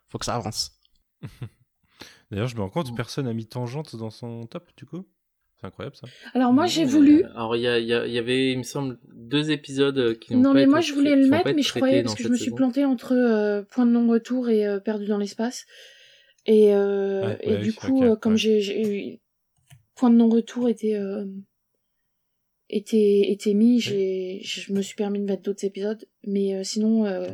faut 0.09 0.17
que 0.17 0.25
ça 0.25 0.35
avance. 0.35 0.79
D'ailleurs, 2.31 2.47
je 2.47 2.55
me 2.55 2.61
rends 2.61 2.69
compte, 2.69 2.95
personne 2.95 3.25
n'a 3.25 3.33
mis 3.33 3.45
Tangente 3.45 3.95
dans 3.95 4.09
son 4.09 4.47
top 4.47 4.69
du 4.75 4.85
coup. 4.85 5.07
C'est 5.61 5.67
incroyable 5.67 5.95
ça. 5.95 6.07
alors 6.33 6.51
moi 6.51 6.65
j'ai 6.67 6.83
voulu. 6.85 7.23
Alors, 7.35 7.55
il 7.55 7.61
y, 7.61 7.67
a- 7.67 7.79
il 7.79 7.85
y, 7.87 8.17
avait, 8.17 8.51
il 8.51 8.57
me 8.57 8.63
semble, 8.63 8.97
deux 9.13 9.51
épisodes 9.51 9.97
euh, 9.97 10.13
qui 10.13 10.33
n'ont 10.35 10.41
Non 10.41 10.53
mais 10.53 10.65
moi 10.65 10.81
je 10.81 10.93
voulais 10.93 11.15
le 11.15 11.27
mettre 11.27 11.53
mais 11.55 11.61
je 11.61 11.73
croyais 11.73 12.03
parce 12.03 12.15
que 12.15 12.23
je 12.23 12.29
me 12.29 12.35
suis 12.37 12.51
plantée 12.51 12.83
entre 12.85 13.13
euh, 13.13 13.63
Point 13.63 13.85
de 13.85 13.91
non-retour 13.91 14.49
et 14.49 14.67
euh, 14.67 14.79
Perdu 14.79 15.05
dans 15.05 15.17
l'espace 15.17 15.65
et 16.45 16.73
euh, 16.75 17.27
Ouais, 17.29 17.37
et 17.41 17.51
ouais, 17.53 17.57
du 17.59 17.73
coup 17.73 18.03
euh, 18.03 18.15
comme 18.15 18.33
ouais. 18.33 18.37
j'ai 18.37 19.21
Point 19.95 20.09
de 20.09 20.15
non-retour 20.17 20.67
était 20.67 20.95
euh, 20.95 21.25
était 22.69 23.31
était 23.31 23.53
mis 23.53 23.79
j'ai 23.79 24.41
je 24.43 24.73
me 24.73 24.81
suis 24.81 24.95
permis 24.95 25.19
de 25.19 25.25
mettre 25.25 25.43
d'autres 25.43 25.63
épisodes 25.65 26.03
mais 26.25 26.55
euh, 26.55 26.63
sinon 26.63 27.05
euh. 27.05 27.27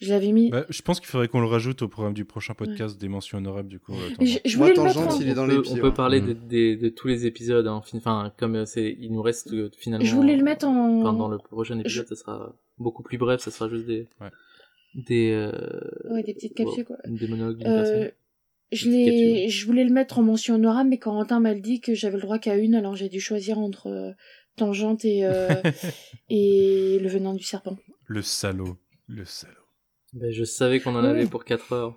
Je 0.00 0.10
l'avais 0.10 0.32
mis 0.32 0.50
Bah, 0.50 0.64
je 0.68 0.82
pense 0.82 1.00
qu'il 1.00 1.08
faudrait 1.08 1.28
qu'on 1.28 1.40
le 1.40 1.46
rajoute 1.46 1.82
au 1.82 1.88
programme 1.88 2.14
du 2.14 2.24
prochain 2.24 2.54
podcast 2.54 2.98
des 3.00 3.08
mentions 3.08 3.38
honorables 3.38 3.68
du 3.68 3.80
coup. 3.80 3.92
euh, 3.92 4.08
je, 4.20 4.38
Tangente. 4.38 4.40
je 4.44 4.58
Moi, 4.58 4.66
voulais 4.68 4.76
le 4.76 4.82
mettre 4.84 4.94
Tangente, 4.94 5.12
en... 5.12 5.20
il 5.20 5.28
est 5.28 5.34
dans 5.34 5.42
on 5.44 5.46
les 5.46 5.56
peut, 5.56 5.62
on 5.70 5.76
peut 5.76 5.94
parler 5.94 6.20
de, 6.20 6.88
tous 6.90 7.08
les 7.08 7.26
épisodes. 7.26 7.66
hein. 7.66 7.82
Enfin, 7.94 8.32
comme 8.38 8.54
euh, 8.56 8.64
c'est, 8.66 8.96
il 9.00 9.12
nous 9.12 9.22
reste 9.22 9.52
euh, 9.52 9.70
finalement. 9.76 10.04
je 10.04 10.14
voulais 10.14 10.36
le 10.36 10.44
mettre 10.44 10.66
en 10.66 11.00
Enfin, 11.00 11.12
dans 11.12 11.28
le 11.28 11.38
prochain 11.38 11.78
épisode, 11.78 12.06
ça 12.08 12.16
sera 12.16 12.54
beaucoup 12.78 13.02
plus 13.02 13.18
bref. 13.18 13.40
Ça 13.40 13.50
sera 13.50 13.68
juste 13.68 13.86
des, 13.86 14.06
Ouais. 14.20 14.28
des, 14.94 15.32
euh, 15.32 15.50
ouais, 16.10 16.22
des 16.22 16.34
petites 16.34 16.54
capsules 16.54 16.84
quoi 16.84 16.96
des 17.06 17.26
monologues 17.26 17.58
d'une 17.58 17.66
Euh, 17.68 17.76
personne. 17.82 18.10
je 18.72 18.88
l'ai, 18.90 19.48
je 19.48 19.66
voulais 19.66 19.84
le 19.84 19.92
mettre 19.92 20.18
en 20.18 20.22
mention 20.22 20.54
honorable, 20.54 20.90
mais 20.90 20.98
Corentin 20.98 21.40
m'a 21.40 21.54
dit 21.54 21.80
que 21.80 21.94
j'avais 21.94 22.16
le 22.16 22.22
droit 22.22 22.38
qu'à 22.38 22.56
une, 22.56 22.74
alors 22.74 22.94
j'ai 22.94 23.08
dû 23.08 23.20
choisir 23.20 23.58
entre 23.58 24.14
Tangente 24.56 25.04
et, 25.04 25.24
euh, 25.24 25.48
et 26.30 26.98
Le 27.00 27.08
Venin 27.08 27.34
du 27.34 27.42
Serpent. 27.44 27.76
Le 28.06 28.22
salaud, 28.22 28.76
le 29.08 29.24
salaud. 29.24 29.54
Ben, 30.14 30.30
je 30.30 30.44
savais 30.44 30.80
qu'on 30.80 30.94
en 30.96 31.02
Oui. 31.02 31.08
avait 31.08 31.26
pour 31.26 31.44
4 31.44 31.72
heures. 31.72 31.94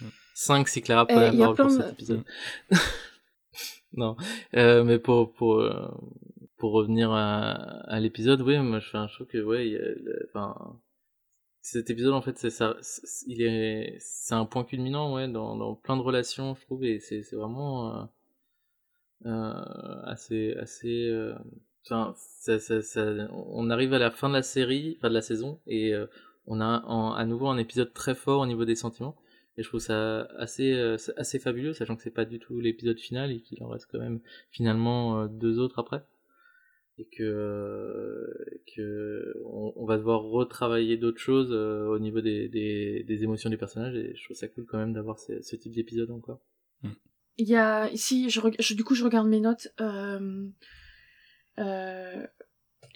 Mm. 0.00 0.06
5 0.34 0.68
si 0.68 0.82
Clara 0.82 1.06
prenait 1.06 1.28
y 1.28 1.36
la 1.36 1.46
parole 1.52 1.56
pour 1.56 1.70
cet 1.70 1.92
épisode. 1.92 2.22
non, 3.92 4.16
euh, 4.56 4.82
mais 4.84 4.98
pour 4.98 5.32
pour 5.32 5.60
euh, 5.60 5.88
pour 6.56 6.72
revenir 6.72 7.12
à, 7.12 7.52
à 7.52 8.00
l'épisode, 8.00 8.40
oui, 8.40 8.58
moi 8.58 8.80
je 8.80 8.88
fais 8.90 8.98
un 8.98 9.08
show 9.08 9.24
que 9.24 9.38
ouais, 9.38 9.68
y 9.68 9.76
a 9.76 9.80
le- 9.80 10.26
enfin 10.28 10.80
cet 11.60 11.88
épisode 11.90 12.12
en 12.12 12.20
fait 12.22 12.36
c'est 12.38 12.50
ça, 12.50 12.76
il 13.26 13.40
est 13.42 13.96
c'est 14.00 14.34
un 14.34 14.44
point 14.44 14.64
culminant 14.64 15.14
ouais 15.14 15.28
dans 15.28 15.56
dans 15.56 15.74
plein 15.74 15.96
de 15.96 16.02
relations 16.02 16.54
je 16.54 16.60
trouve 16.62 16.84
et 16.84 16.98
c'est 17.00 17.22
c'est 17.22 17.36
vraiment 17.36 17.96
euh, 17.96 18.04
euh, 19.26 20.02
assez 20.04 20.54
assez 20.60 21.08
euh, 21.08 21.34
enfin 21.86 22.14
ça, 22.18 22.58
ça, 22.58 22.82
ça- 22.82 23.28
on 23.32 23.70
arrive 23.70 23.94
à 23.94 23.98
la 23.98 24.10
fin 24.10 24.28
de 24.28 24.34
la 24.34 24.42
série, 24.42 24.96
enfin 24.98 25.08
de 25.08 25.14
la 25.14 25.22
saison 25.22 25.58
et 25.66 25.94
euh, 25.94 26.06
on 26.46 26.60
a 26.60 26.84
à 27.16 27.24
nouveau 27.24 27.48
un 27.48 27.58
épisode 27.58 27.92
très 27.92 28.14
fort 28.14 28.40
au 28.40 28.46
niveau 28.46 28.64
des 28.64 28.76
sentiments. 28.76 29.16
Et 29.56 29.62
je 29.62 29.68
trouve 29.68 29.80
ça 29.80 30.22
assez 30.36 30.72
euh, 30.72 30.96
assez 31.16 31.38
fabuleux 31.38 31.74
sachant 31.74 31.94
que 31.94 32.02
c'est 32.02 32.10
pas 32.10 32.24
du 32.24 32.40
tout 32.40 32.58
l'épisode 32.58 32.98
final 32.98 33.30
et 33.30 33.40
qu'il 33.40 33.62
en 33.62 33.68
reste 33.68 33.86
quand 33.90 34.00
même 34.00 34.20
finalement 34.50 35.20
euh, 35.20 35.28
deux 35.28 35.60
autres 35.60 35.78
après. 35.78 36.02
Et 36.98 37.06
que 37.06 37.22
euh, 37.22 39.42
on, 39.44 39.84
va 39.84 39.96
devoir 39.96 40.22
retravailler 40.22 40.96
d'autres 40.96 41.18
choses 41.18 41.50
au 41.50 41.98
niveau 41.98 42.20
des, 42.20 42.48
des, 42.48 43.02
des 43.02 43.24
émotions 43.24 43.50
du 43.50 43.58
personnage. 43.58 43.96
Et 43.96 44.14
je 44.14 44.24
trouve 44.24 44.36
ça 44.36 44.46
cool 44.46 44.64
quand 44.64 44.78
même 44.78 44.92
d'avoir 44.92 45.18
ce, 45.18 45.56
type 45.56 45.72
d'épisode 45.72 46.12
encore. 46.12 46.38
Il 47.36 47.48
y 47.48 47.56
a, 47.56 47.90
ici, 47.90 48.28
du 48.28 48.84
coup, 48.84 48.94
je 48.94 49.02
regarde 49.02 49.26
mes 49.26 49.40
notes. 49.40 49.74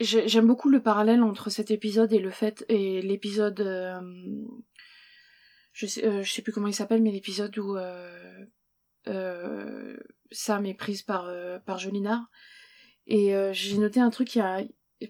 J'aime 0.00 0.46
beaucoup 0.46 0.68
le 0.68 0.80
parallèle 0.80 1.22
entre 1.22 1.50
cet 1.50 1.70
épisode 1.70 2.12
et 2.12 2.20
le 2.20 2.30
fait 2.30 2.64
et 2.68 3.02
l'épisode. 3.02 3.60
euh, 3.60 4.00
je 5.72 5.86
sais, 5.86 6.04
euh, 6.04 6.22
je 6.24 6.32
sais 6.32 6.42
plus 6.42 6.52
comment 6.52 6.66
il 6.66 6.74
s'appelle, 6.74 7.02
mais 7.02 7.12
l'épisode 7.12 7.56
où 7.58 7.76
euh, 7.76 8.44
euh, 9.06 9.96
Sam 10.32 10.66
est 10.66 10.74
prise 10.74 11.02
par 11.02 11.30
par 11.64 11.78
Jolinard. 11.78 12.24
Et 13.06 13.32
j'ai 13.52 13.78
noté 13.78 14.00
un 14.00 14.10
truc, 14.10 14.34
il 14.34 14.38
y 14.38 14.42
a, 14.42 14.62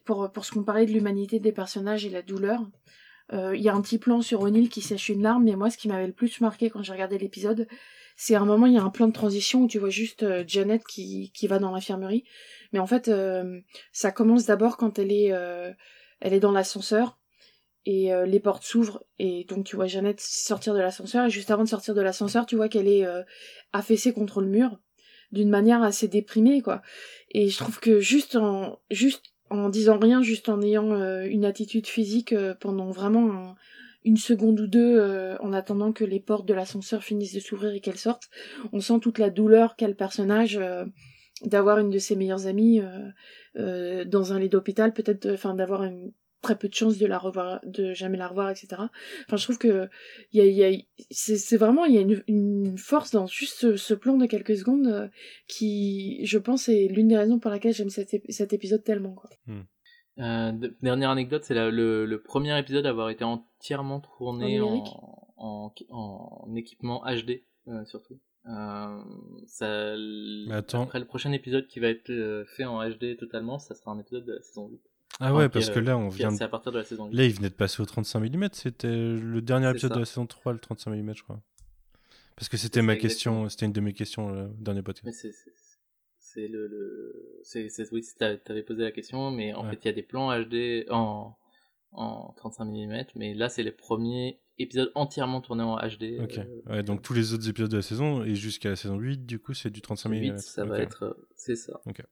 pour, 0.04 0.30
pour 0.30 0.44
se 0.44 0.52
comparer 0.52 0.86
de 0.86 0.92
l'humanité 0.92 1.40
des 1.40 1.50
personnages 1.52 2.06
et 2.06 2.10
la 2.10 2.22
douleur. 2.22 2.60
Il 3.32 3.60
y 3.60 3.68
a 3.68 3.74
un 3.74 3.80
petit 3.82 3.98
plan 3.98 4.22
sur 4.22 4.40
O'Neill 4.42 4.68
qui 4.68 4.82
sèche 4.82 5.08
une 5.08 5.22
larme, 5.22 5.42
mais 5.44 5.56
moi, 5.56 5.68
ce 5.68 5.76
qui 5.78 5.88
m'avait 5.88 6.06
le 6.06 6.12
plus 6.12 6.40
marqué 6.40 6.70
quand 6.70 6.82
j'ai 6.82 6.92
regardé 6.92 7.18
l'épisode, 7.18 7.66
c'est 8.16 8.36
à 8.36 8.40
un 8.40 8.44
moment, 8.44 8.66
il 8.66 8.74
y 8.74 8.78
a 8.78 8.84
un 8.84 8.90
plan 8.90 9.08
de 9.08 9.12
transition 9.12 9.64
où 9.64 9.68
tu 9.68 9.80
vois 9.80 9.90
juste 9.90 10.24
Janet 10.46 10.84
qui, 10.86 11.32
qui 11.32 11.48
va 11.48 11.58
dans 11.58 11.72
l'infirmerie. 11.72 12.22
Mais 12.72 12.78
en 12.78 12.86
fait, 12.86 13.08
euh, 13.08 13.60
ça 13.92 14.10
commence 14.10 14.46
d'abord 14.46 14.76
quand 14.76 14.98
elle 14.98 15.12
est, 15.12 15.32
euh, 15.32 15.72
elle 16.20 16.34
est 16.34 16.40
dans 16.40 16.52
l'ascenseur 16.52 17.18
et 17.86 18.12
euh, 18.12 18.26
les 18.26 18.40
portes 18.40 18.64
s'ouvrent 18.64 19.04
et 19.18 19.44
donc 19.44 19.64
tu 19.64 19.76
vois 19.76 19.86
Janet 19.86 20.20
sortir 20.20 20.74
de 20.74 20.80
l'ascenseur 20.80 21.26
et 21.26 21.30
juste 21.30 21.50
avant 21.50 21.64
de 21.64 21.68
sortir 21.68 21.94
de 21.94 22.02
l'ascenseur, 22.02 22.44
tu 22.44 22.56
vois 22.56 22.68
qu'elle 22.68 22.88
est 22.88 23.06
affaissée 23.72 24.12
contre 24.12 24.40
le 24.40 24.48
mur 24.48 24.78
d'une 25.32 25.48
manière 25.48 25.82
assez 25.82 26.08
déprimée 26.08 26.60
quoi. 26.60 26.82
Et 27.30 27.48
je 27.48 27.56
trouve 27.56 27.80
que 27.80 28.00
juste 28.00 28.36
en 28.36 28.78
juste 28.90 29.32
en 29.50 29.70
disant 29.70 29.98
rien, 29.98 30.20
juste 30.20 30.48
en 30.50 30.60
ayant 30.60 31.22
une 31.24 31.46
attitude 31.46 31.86
physique 31.86 32.34
pendant 32.60 32.90
vraiment 32.90 33.32
un- 33.32 33.54
une 34.04 34.16
seconde 34.18 34.60
ou 34.60 34.66
deux 34.66 35.36
en 35.40 35.52
attendant 35.52 35.92
que 35.92 36.04
les 36.04 36.20
portes 36.20 36.46
de 36.46 36.54
l'ascenseur 36.54 37.02
finissent 37.02 37.34
de 37.34 37.40
s'ouvrir 37.40 37.72
et 37.72 37.80
qu'elle 37.80 37.96
sorte, 37.96 38.24
on 38.72 38.80
sent 38.80 39.00
toute 39.00 39.18
la 39.18 39.30
douleur 39.30 39.76
qu'a 39.76 39.88
le 39.88 39.94
personnage 39.94 40.60
d'avoir 41.44 41.78
une 41.78 41.90
de 41.90 41.98
ses 41.98 42.16
meilleures 42.16 42.46
amies 42.46 42.80
euh, 42.80 43.08
euh, 43.56 44.04
dans 44.04 44.32
un 44.32 44.38
lit 44.38 44.48
d'hôpital, 44.48 44.92
peut-être, 44.92 45.26
de- 45.28 45.34
enfin 45.34 45.54
d'avoir 45.54 45.84
une 45.84 46.12
très 46.40 46.56
peu 46.56 46.68
de 46.68 46.74
chance 46.74 46.98
de 46.98 47.06
la 47.06 47.18
revoir, 47.18 47.60
de 47.64 47.92
jamais 47.94 48.16
la 48.16 48.28
revoir, 48.28 48.48
etc. 48.50 48.68
Enfin, 49.26 49.36
je 49.36 49.42
trouve 49.42 49.58
que 49.58 49.88
il 50.32 50.38
y 50.38 50.40
a, 50.40 50.46
il 50.46 50.54
y 50.56 50.64
a, 50.64 50.78
c'est, 51.10 51.56
vraiment 51.56 51.84
il 51.84 51.94
y 51.94 51.98
a 51.98 52.00
une, 52.00 52.22
une 52.28 52.78
force 52.78 53.10
dans 53.10 53.26
juste 53.26 53.54
ce, 53.58 53.76
ce 53.76 53.92
plan 53.94 54.16
de 54.16 54.26
quelques 54.26 54.56
secondes 54.56 54.86
euh, 54.86 55.08
qui, 55.48 56.24
je 56.24 56.38
pense, 56.38 56.68
est 56.68 56.86
l'une 56.88 57.08
des 57.08 57.16
raisons 57.16 57.38
pour 57.40 57.50
laquelle 57.50 57.72
j'aime 57.74 57.90
cet, 57.90 58.12
ép- 58.12 58.30
cet 58.30 58.52
épisode 58.52 58.84
tellement. 58.84 59.14
Quoi. 59.14 59.30
Euh, 60.20 60.52
de- 60.52 60.76
dernière 60.82 61.10
anecdote, 61.10 61.42
c'est 61.44 61.54
le, 61.54 62.04
le 62.06 62.22
premier 62.22 62.56
épisode 62.58 62.86
à 62.86 62.90
avoir 62.90 63.10
été 63.10 63.24
entièrement 63.24 64.00
tourné 64.00 64.60
En 64.60 64.66
en, 64.66 64.68
numérique 64.70 64.92
en, 65.36 65.72
en 65.90 66.54
équipement 66.54 67.02
HD, 67.04 67.42
euh, 67.68 67.84
surtout. 67.84 68.18
Euh, 68.48 69.02
ça, 69.46 69.94
attends. 70.56 70.82
Après 70.84 70.98
le 70.98 71.04
prochain 71.04 71.32
épisode 71.32 71.66
qui 71.66 71.80
va 71.80 71.88
être 71.88 72.10
euh, 72.10 72.44
fait 72.46 72.64
en 72.64 72.82
HD 72.88 73.16
totalement, 73.18 73.58
ça 73.58 73.74
sera 73.74 73.90
un 73.92 73.98
épisode 73.98 74.24
de 74.24 74.32
la 74.34 74.42
saison 74.42 74.68
8. 74.68 74.80
Ah 75.20 75.32
ouais, 75.34 75.44
Enfin, 75.44 75.48
parce 75.50 75.70
que 75.70 75.78
euh, 75.80 75.82
là, 75.82 75.98
on 75.98 76.08
vient 76.08 76.30
de... 76.32 76.36
C'est 76.36 76.44
à 76.44 76.48
partir 76.48 76.70
de 76.72 76.78
la 76.78 76.84
saison 76.84 77.06
8. 77.08 77.14
Là, 77.16 77.24
il 77.24 77.32
venait 77.34 77.48
de 77.50 77.54
passer 77.54 77.82
au 77.82 77.86
35 77.86 78.20
mm. 78.20 78.48
C'était 78.52 78.88
le 78.88 79.40
dernier 79.42 79.68
épisode 79.70 79.90
ça. 79.90 79.94
de 79.96 80.00
la 80.00 80.06
saison 80.06 80.26
3, 80.26 80.52
le 80.52 80.58
35 80.60 80.90
mm, 80.92 81.14
je 81.16 81.22
crois. 81.22 81.40
Parce 82.36 82.48
que 82.48 82.56
c'était 82.56 82.82
ma 82.82 82.96
question, 82.96 83.48
c'était 83.48 83.66
une 83.66 83.72
de 83.72 83.80
mes 83.80 83.92
questions 83.94 84.32
euh, 84.34 84.46
au 84.46 84.62
dernier 84.62 84.82
podcast. 84.82 85.26
C'est 86.20 86.46
le, 86.46 86.66
le 86.68 87.40
c'est 87.42 87.68
c'est 87.70 87.90
oui, 87.92 88.02
c'est- 88.04 88.44
t'avais 88.44 88.62
posé 88.62 88.82
la 88.82 88.92
question, 88.92 89.30
mais 89.30 89.54
en 89.54 89.64
Ouais. 89.64 89.70
fait 89.70 89.76
il 89.84 89.86
y 89.86 89.88
a 89.88 89.92
des 89.92 90.02
plans 90.02 90.30
HD 90.38 90.84
en 90.90 91.34
en 91.92 92.32
35 92.36 92.66
mm, 92.66 93.04
mais 93.16 93.32
là 93.34 93.48
c'est 93.48 93.62
les 93.62 93.72
premiers 93.72 94.38
épisodes 94.58 94.90
entièrement 94.94 95.40
tournés 95.40 95.62
en 95.62 95.76
HD. 95.76 96.20
Ok. 96.20 96.38
euh, 96.38 96.60
Ouais, 96.66 96.82
donc 96.82 97.02
tous 97.02 97.14
les 97.14 97.32
autres 97.32 97.48
épisodes 97.48 97.70
de 97.70 97.76
la 97.76 97.82
saison 97.82 98.24
et 98.24 98.34
jusqu'à 98.34 98.70
la 98.70 98.76
saison 98.76 98.96
8, 98.96 99.26
du 99.26 99.38
coup, 99.38 99.54
c'est 99.54 99.70
du 99.70 99.80
35 99.80 100.08
mm. 100.08 100.12
8, 100.14 100.38
ça 100.38 100.64
va 100.64 100.80
être, 100.80 101.04
euh, 101.04 101.28
c'est 101.36 101.56
ça. 101.56 101.80
Ok. 101.86 102.02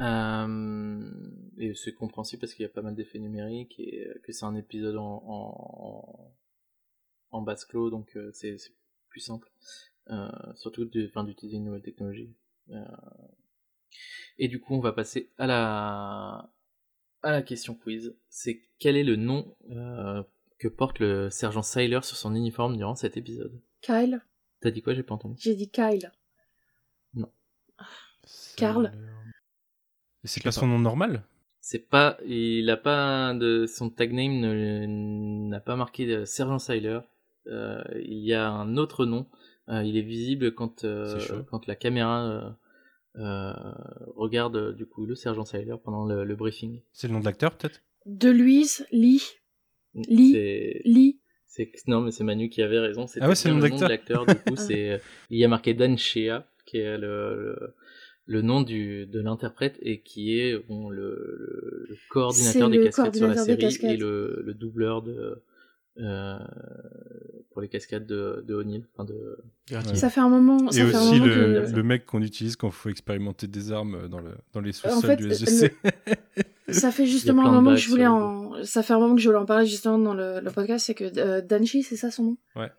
Euh, 0.00 1.10
et 1.58 1.74
c'est 1.74 1.94
compréhensible 1.94 2.40
parce 2.40 2.54
qu'il 2.54 2.62
y 2.62 2.66
a 2.66 2.68
pas 2.68 2.82
mal 2.82 2.94
d'effets 2.94 3.18
numériques 3.18 3.78
et 3.78 4.08
que 4.22 4.32
c'est 4.32 4.44
un 4.44 4.54
épisode 4.54 4.96
en, 4.96 5.22
en, 5.26 6.34
en 7.30 7.42
basse 7.42 7.64
clos, 7.64 7.90
donc 7.90 8.16
c'est 8.32 8.56
plus 9.08 9.20
simple. 9.20 9.50
Euh, 10.10 10.28
surtout 10.56 10.84
d'utiliser 10.84 11.56
une 11.56 11.64
nouvelle 11.64 11.82
technologie. 11.82 12.34
Euh, 12.70 12.84
et 14.38 14.48
du 14.48 14.60
coup, 14.60 14.74
on 14.74 14.80
va 14.80 14.92
passer 14.92 15.30
à 15.38 15.46
la, 15.46 16.52
à 17.22 17.30
la 17.30 17.42
question 17.42 17.74
quiz. 17.74 18.16
C'est 18.28 18.62
quel 18.78 18.96
est 18.96 19.04
le 19.04 19.16
nom 19.16 19.54
que 20.62 20.68
porte 20.68 21.00
le 21.00 21.28
sergent 21.28 21.62
Sailor 21.62 22.04
sur 22.04 22.16
son 22.16 22.34
uniforme 22.36 22.76
durant 22.76 22.94
cet 22.94 23.16
épisode 23.16 23.60
Kyle 23.80 24.22
T'as 24.60 24.70
dit 24.70 24.80
quoi? 24.80 24.94
J'ai 24.94 25.02
pas 25.02 25.14
entendu. 25.14 25.34
J'ai 25.40 25.56
dit 25.56 25.68
Kyle. 25.68 26.12
Karl 28.56 28.92
Et 30.24 30.28
C'est 30.28 30.42
pas 30.44 30.52
son 30.52 30.68
nom 30.68 30.78
normal? 30.78 31.24
C'est 31.60 31.88
pas, 31.88 32.16
il 32.26 32.68
a 32.70 32.76
pas 32.76 33.34
de 33.34 33.66
son 33.66 33.90
tag 33.90 34.12
name 34.12 34.38
ne- 34.40 35.48
n'a 35.48 35.60
pas 35.60 35.74
marqué 35.76 36.06
de 36.06 36.24
Sergent 36.24 36.58
Sailor. 36.60 37.02
Euh, 37.48 37.82
il 37.96 38.18
y 38.18 38.32
a 38.34 38.48
un 38.48 38.76
autre 38.76 39.04
nom. 39.04 39.26
Euh, 39.68 39.82
il 39.82 39.96
est 39.96 40.02
visible 40.02 40.54
quand 40.54 40.84
euh, 40.84 41.42
quand 41.50 41.66
la 41.66 41.74
caméra 41.76 42.24
euh, 42.28 42.50
euh, 43.16 43.52
regarde 44.16 44.74
du 44.76 44.86
coup 44.86 45.06
le 45.06 45.14
Sergent 45.16 45.44
Sailor 45.44 45.80
pendant 45.82 46.04
le, 46.04 46.24
le 46.24 46.36
briefing. 46.36 46.82
C'est 46.92 47.08
le 47.08 47.14
nom 47.14 47.20
de 47.20 47.24
l'acteur, 47.24 47.56
peut-être? 47.56 47.80
De 48.06 48.30
Louise 48.30 48.86
Lee. 48.92 49.22
Lee. 49.94 50.32
C'est 50.32 50.80
Lee. 50.84 51.20
c'est 51.46 51.70
non 51.86 52.00
mais 52.00 52.10
c'est 52.10 52.24
Manu 52.24 52.48
qui 52.48 52.62
avait 52.62 52.78
raison. 52.78 53.06
C'était 53.06 53.24
Ah 53.24 53.28
ouais, 53.28 53.34
c'est 53.34 53.48
le 53.48 53.54
nom 53.56 53.60
le 53.62 53.68
nom 53.70 53.76
de 53.76 53.84
l'acteur. 53.86 54.26
Du 54.26 54.34
coup, 54.34 54.40
Ah. 54.56 54.56
c'est 54.56 55.00
il 55.30 55.38
y 55.38 55.44
a 55.44 55.48
marqué 55.48 55.74
Dan 55.74 55.96
Shea 55.98 56.46
qui 56.66 56.78
est 56.78 56.96
le, 56.98 57.36
le 57.36 57.74
le 58.24 58.40
nom 58.40 58.62
du, 58.62 59.06
de 59.06 59.20
l'interprète 59.20 59.78
et 59.82 60.00
qui 60.00 60.38
est 60.38 60.56
bon, 60.68 60.88
le, 60.90 61.00
le, 61.00 61.86
le 61.88 61.96
coordinateur 62.08 62.68
C'est 62.68 62.70
des 62.70 62.78
le 62.78 62.84
cascades 62.84 63.16
sur 63.16 63.26
la 63.26 63.34
coordinateur 63.34 63.70
série 63.72 63.94
et 63.94 63.96
le, 63.96 64.42
le 64.44 64.54
doubleur 64.54 65.02
de 65.02 65.42
euh, 65.98 66.38
pour 67.50 67.60
les 67.60 67.68
cascades 67.68 68.06
de, 68.06 68.42
de 68.46 68.54
O'Neill. 68.54 68.86
Enfin 68.94 69.04
de... 69.04 69.38
Ouais. 69.72 69.94
Ça 69.96 70.08
fait 70.08 70.20
un 70.20 70.28
moment. 70.28 70.70
Et 70.70 70.72
ça 70.72 70.86
fait 70.86 70.94
un 70.94 71.00
aussi 71.00 71.20
moment 71.20 71.26
le, 71.26 71.62
que... 71.66 71.76
le 71.76 71.82
mec 71.82 72.06
qu'on 72.06 72.22
utilise 72.22 72.56
quand 72.56 72.68
il 72.68 72.72
faut 72.72 72.88
expérimenter 72.88 73.46
des 73.48 73.72
armes 73.72 74.08
dans, 74.08 74.20
le, 74.20 74.30
dans 74.52 74.60
les 74.60 74.70
En 74.70 75.00
sous-sols 75.00 75.10
fait, 75.10 75.16
du 75.16 75.30
SGC. 75.34 75.74
Ça 76.80 76.90
fait 76.90 77.06
justement 77.06 77.46
un 77.46 77.52
moment 77.52 77.70
que 77.70 77.80
je 77.80 77.88
voulais 77.88 78.06
en. 78.06 78.64
Ça 78.64 78.82
fait 78.82 78.92
un 78.92 78.98
moment 78.98 79.14
que 79.14 79.20
je 79.20 79.28
voulais 79.28 79.40
en 79.40 79.46
parler 79.46 79.66
justement 79.66 79.98
dans 79.98 80.14
le, 80.14 80.40
le 80.40 80.50
podcast, 80.50 80.86
c'est 80.86 80.94
que 80.94 81.18
euh, 81.18 81.40
Danchi, 81.40 81.82
c'est 81.82 81.96
ça 81.96 82.10
son 82.10 82.24
nom? 82.24 82.36
Ouais. 82.56 82.70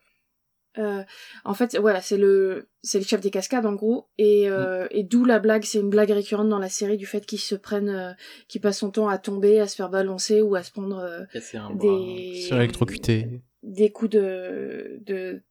Euh, 0.79 1.03
en 1.45 1.53
fait, 1.53 1.77
voilà, 1.77 2.01
c'est 2.01 2.17
le 2.17 2.69
c'est 2.81 2.97
le 2.97 3.05
chef 3.05 3.21
des 3.21 3.29
cascades 3.29 3.65
en 3.65 3.73
gros, 3.73 4.07
et 4.17 4.49
euh, 4.49 4.87
et 4.89 5.03
d'où 5.03 5.23
la 5.23 5.39
blague, 5.39 5.63
c'est 5.63 5.79
une 5.79 5.89
blague 5.89 6.09
récurrente 6.09 6.49
dans 6.49 6.59
la 6.59 6.69
série 6.69 6.97
du 6.97 7.05
fait 7.05 7.25
qu'il 7.25 7.39
se 7.39 7.53
prenne, 7.53 7.89
euh, 7.89 8.11
qu'il 8.47 8.59
passe 8.59 8.79
son 8.79 8.89
temps 8.89 9.07
à 9.07 9.19
tomber, 9.19 9.59
à 9.59 9.67
se 9.67 9.75
faire 9.75 9.89
balancer 9.89 10.41
ou 10.41 10.55
à 10.55 10.63
se 10.63 10.71
prendre 10.71 10.97
euh, 10.97 11.25
casser 11.31 11.57
un 11.57 11.69
bras. 11.69 11.77
des 11.77 12.47
électrocuté. 12.51 13.41
des 13.61 13.91
coups 13.91 14.11
de 14.11 14.99
de 15.05 15.43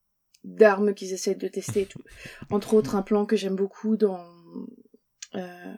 d'armes 0.43 0.93
qu'ils 0.93 1.13
essaient 1.13 1.37
de 1.37 1.47
tester 1.47 1.83
et 1.83 1.87
tout. 1.87 2.03
Entre 2.51 2.75
autres, 2.75 2.97
un 2.97 3.03
plan 3.03 3.25
que 3.25 3.37
j'aime 3.37 3.55
beaucoup 3.55 3.97
dans 3.97 4.27
euh, 5.37 5.75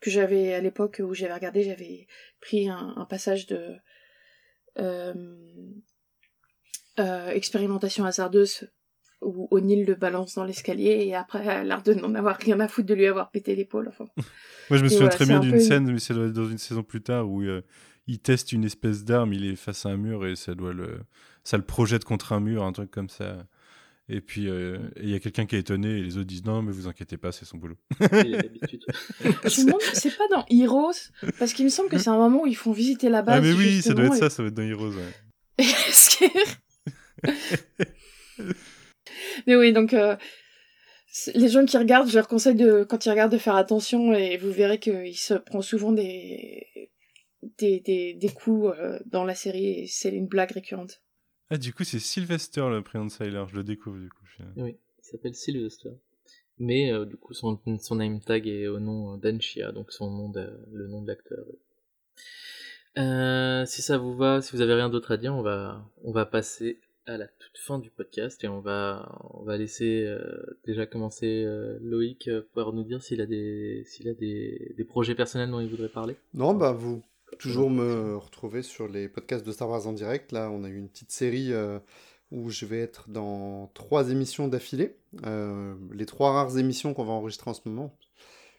que 0.00 0.10
j'avais 0.10 0.54
à 0.54 0.60
l'époque 0.60 1.00
où 1.04 1.14
j'avais 1.14 1.34
regardé, 1.34 1.62
j'avais 1.62 2.06
pris 2.40 2.68
un, 2.68 2.94
un 2.96 3.04
passage 3.04 3.46
de 3.46 3.76
euh, 4.78 5.14
euh, 6.98 7.28
expérimentation 7.30 8.04
hasardeuse 8.04 8.68
où 9.22 9.48
O'Neill 9.50 9.84
le 9.84 9.94
balance 9.94 10.34
dans 10.34 10.44
l'escalier 10.44 11.04
et 11.04 11.14
après 11.14 11.64
l'air 11.64 11.82
de 11.82 11.92
n'en 11.92 12.14
avoir 12.14 12.36
rien 12.36 12.58
à 12.60 12.68
foutre 12.68 12.88
de 12.88 12.94
lui 12.94 13.06
avoir 13.06 13.30
pété 13.30 13.54
l'épaule. 13.54 13.88
Enfin, 13.88 14.06
Moi, 14.70 14.78
je 14.78 14.82
me 14.82 14.88
souviens 14.88 15.06
voilà, 15.06 15.14
très 15.14 15.26
bien 15.26 15.36
un 15.36 15.40
d'une 15.40 15.52
peu 15.52 15.60
scène, 15.60 15.90
mais 15.90 15.98
c'est 15.98 16.14
dans 16.14 16.28
dans 16.28 16.48
une 16.48 16.58
saison 16.58 16.82
plus 16.82 17.02
tard, 17.02 17.28
où 17.28 17.42
euh, 17.42 17.62
il 18.06 18.18
teste 18.18 18.52
une 18.52 18.64
espèce 18.64 19.04
d'arme, 19.04 19.32
il 19.34 19.44
est 19.44 19.56
face 19.56 19.84
à 19.84 19.90
un 19.90 19.96
mur 19.96 20.26
et 20.26 20.36
ça 20.36 20.54
doit 20.54 20.72
le, 20.72 21.00
ça 21.44 21.58
le 21.58 21.64
projette 21.64 22.04
contre 22.04 22.32
un 22.32 22.40
mur, 22.40 22.64
un 22.64 22.72
truc 22.72 22.90
comme 22.90 23.10
ça. 23.10 23.46
Et 24.12 24.20
puis, 24.20 24.48
euh, 24.48 24.76
il 25.00 25.08
y 25.08 25.14
a 25.14 25.20
quelqu'un 25.20 25.46
qui 25.46 25.54
est 25.54 25.60
étonné 25.60 25.88
et 25.88 26.02
les 26.02 26.16
autres 26.16 26.26
disent 26.26 26.44
non, 26.44 26.62
mais 26.62 26.72
vous 26.72 26.88
inquiétez 26.88 27.16
pas, 27.16 27.30
c'est 27.30 27.44
son 27.44 27.58
boulot. 27.58 27.76
Il 28.00 28.34
a 28.34 28.42
l'habitude. 28.42 28.84
je 29.20 29.60
me 29.60 29.66
demande 29.66 29.80
si 29.82 29.94
c'est 29.94 30.16
pas 30.16 30.26
dans 30.28 30.44
Heroes 30.50 31.12
parce 31.38 31.52
qu'il 31.52 31.64
me 31.64 31.70
semble 31.70 31.90
que 31.90 31.98
c'est 31.98 32.10
un 32.10 32.18
moment 32.18 32.42
où 32.42 32.46
ils 32.48 32.56
font 32.56 32.72
visiter 32.72 33.08
la 33.08 33.22
base. 33.22 33.38
ah, 33.38 33.40
mais 33.40 33.52
oui, 33.52 33.82
ça 33.82 33.94
doit 33.94 34.06
être 34.06 34.16
ça, 34.16 34.28
ça 34.28 34.42
va 34.42 34.48
être 34.48 34.54
dans 34.54 34.64
Heroes. 34.64 34.90
ouais. 34.90 35.12
Mais 39.46 39.54
oui, 39.54 39.72
donc 39.72 39.94
euh, 39.94 40.16
les 41.34 41.48
gens 41.48 41.64
qui 41.64 41.78
regardent, 41.78 42.08
je 42.08 42.16
leur 42.16 42.26
conseille 42.26 42.56
de, 42.56 42.84
quand 42.88 43.06
ils 43.06 43.10
regardent, 43.10 43.32
de 43.32 43.38
faire 43.38 43.54
attention 43.54 44.12
et 44.12 44.38
vous 44.38 44.50
verrez 44.50 44.80
qu'il 44.80 45.16
se 45.16 45.34
prend 45.34 45.62
souvent 45.62 45.92
des 45.92 46.66
des, 47.58 47.80
des, 47.80 48.14
des 48.14 48.28
coups 48.28 48.74
euh, 48.76 48.98
dans 49.06 49.24
la 49.24 49.34
série 49.34 49.66
et 49.66 49.86
c'est 49.86 50.10
une 50.10 50.26
blague 50.26 50.52
récurrente. 50.52 51.00
Ah, 51.50 51.58
du 51.58 51.72
coup, 51.74 51.84
c'est 51.84 51.98
Sylvester, 51.98 52.68
le 52.70 52.82
prénom 52.82 53.06
de 53.06 53.10
Sailor, 53.10 53.48
je 53.48 53.56
le 53.56 53.64
découvre, 53.64 53.98
du 53.98 54.08
coup. 54.08 54.24
je- 54.38 54.62
Oui, 54.62 54.76
il 54.98 55.04
s'appelle 55.04 55.34
Sylvester. 55.34 55.90
Mais 56.58 56.92
euh, 56.92 57.04
du 57.06 57.16
coup, 57.16 57.32
son, 57.34 57.58
son 57.80 57.94
name 57.96 58.20
tag 58.20 58.46
est 58.46 58.66
au 58.68 58.78
nom 58.78 59.16
d'Anchia, 59.16 59.72
donc 59.72 59.90
son 59.92 60.10
nom 60.10 60.28
de, 60.28 60.48
le 60.72 60.86
nom 60.86 61.02
de 61.02 61.08
l'acteur. 61.08 61.44
Euh, 62.98 63.64
si 63.66 63.82
ça 63.82 63.98
vous 63.98 64.14
va, 64.16 64.42
si 64.42 64.54
vous 64.54 64.60
avez 64.62 64.74
rien 64.74 64.88
d'autre 64.90 65.12
à 65.12 65.16
dire, 65.16 65.34
on 65.34 65.42
va, 65.42 65.84
on 66.02 66.12
va 66.12 66.26
passer 66.26 66.78
à 67.06 67.16
la 67.16 67.26
toute 67.26 67.56
fin 67.56 67.78
du 67.78 67.88
podcast 67.90 68.42
et 68.44 68.48
on 68.48 68.60
va, 68.60 69.18
on 69.32 69.42
va 69.42 69.56
laisser 69.56 70.04
euh, 70.06 70.58
déjà 70.66 70.86
commencer 70.86 71.44
euh, 71.46 71.78
Loïc 71.80 72.28
euh, 72.28 72.42
pouvoir 72.42 72.72
nous 72.72 72.84
dire 72.84 73.02
s'il 73.02 73.20
a 73.20 73.26
des, 73.26 73.84
s'il 73.86 74.08
a 74.08 74.14
des, 74.14 74.74
des 74.76 74.84
projets 74.84 75.14
personnels 75.14 75.50
dont 75.50 75.60
il 75.60 75.68
voudrait 75.68 75.88
parler. 75.88 76.16
Non, 76.34 76.52
bah 76.54 76.72
vous 76.72 77.02
toujours 77.38 77.70
me 77.70 78.16
retrouver 78.16 78.62
sur 78.62 78.88
les 78.88 79.08
podcasts 79.08 79.46
de 79.46 79.52
Star 79.52 79.68
Wars 79.68 79.86
en 79.86 79.92
direct. 79.92 80.32
Là, 80.32 80.50
on 80.50 80.64
a 80.64 80.68
eu 80.68 80.76
une 80.76 80.88
petite 80.88 81.12
série 81.12 81.52
euh, 81.52 81.78
où 82.30 82.50
je 82.50 82.66
vais 82.66 82.80
être 82.80 83.08
dans 83.08 83.70
trois 83.74 84.10
émissions 84.10 84.48
d'affilée. 84.48 84.96
Euh, 85.24 85.74
les 85.92 86.06
trois 86.06 86.32
rares 86.32 86.58
émissions 86.58 86.94
qu'on 86.94 87.04
va 87.04 87.12
enregistrer 87.12 87.50
en 87.50 87.54
ce 87.54 87.62
moment. 87.64 87.96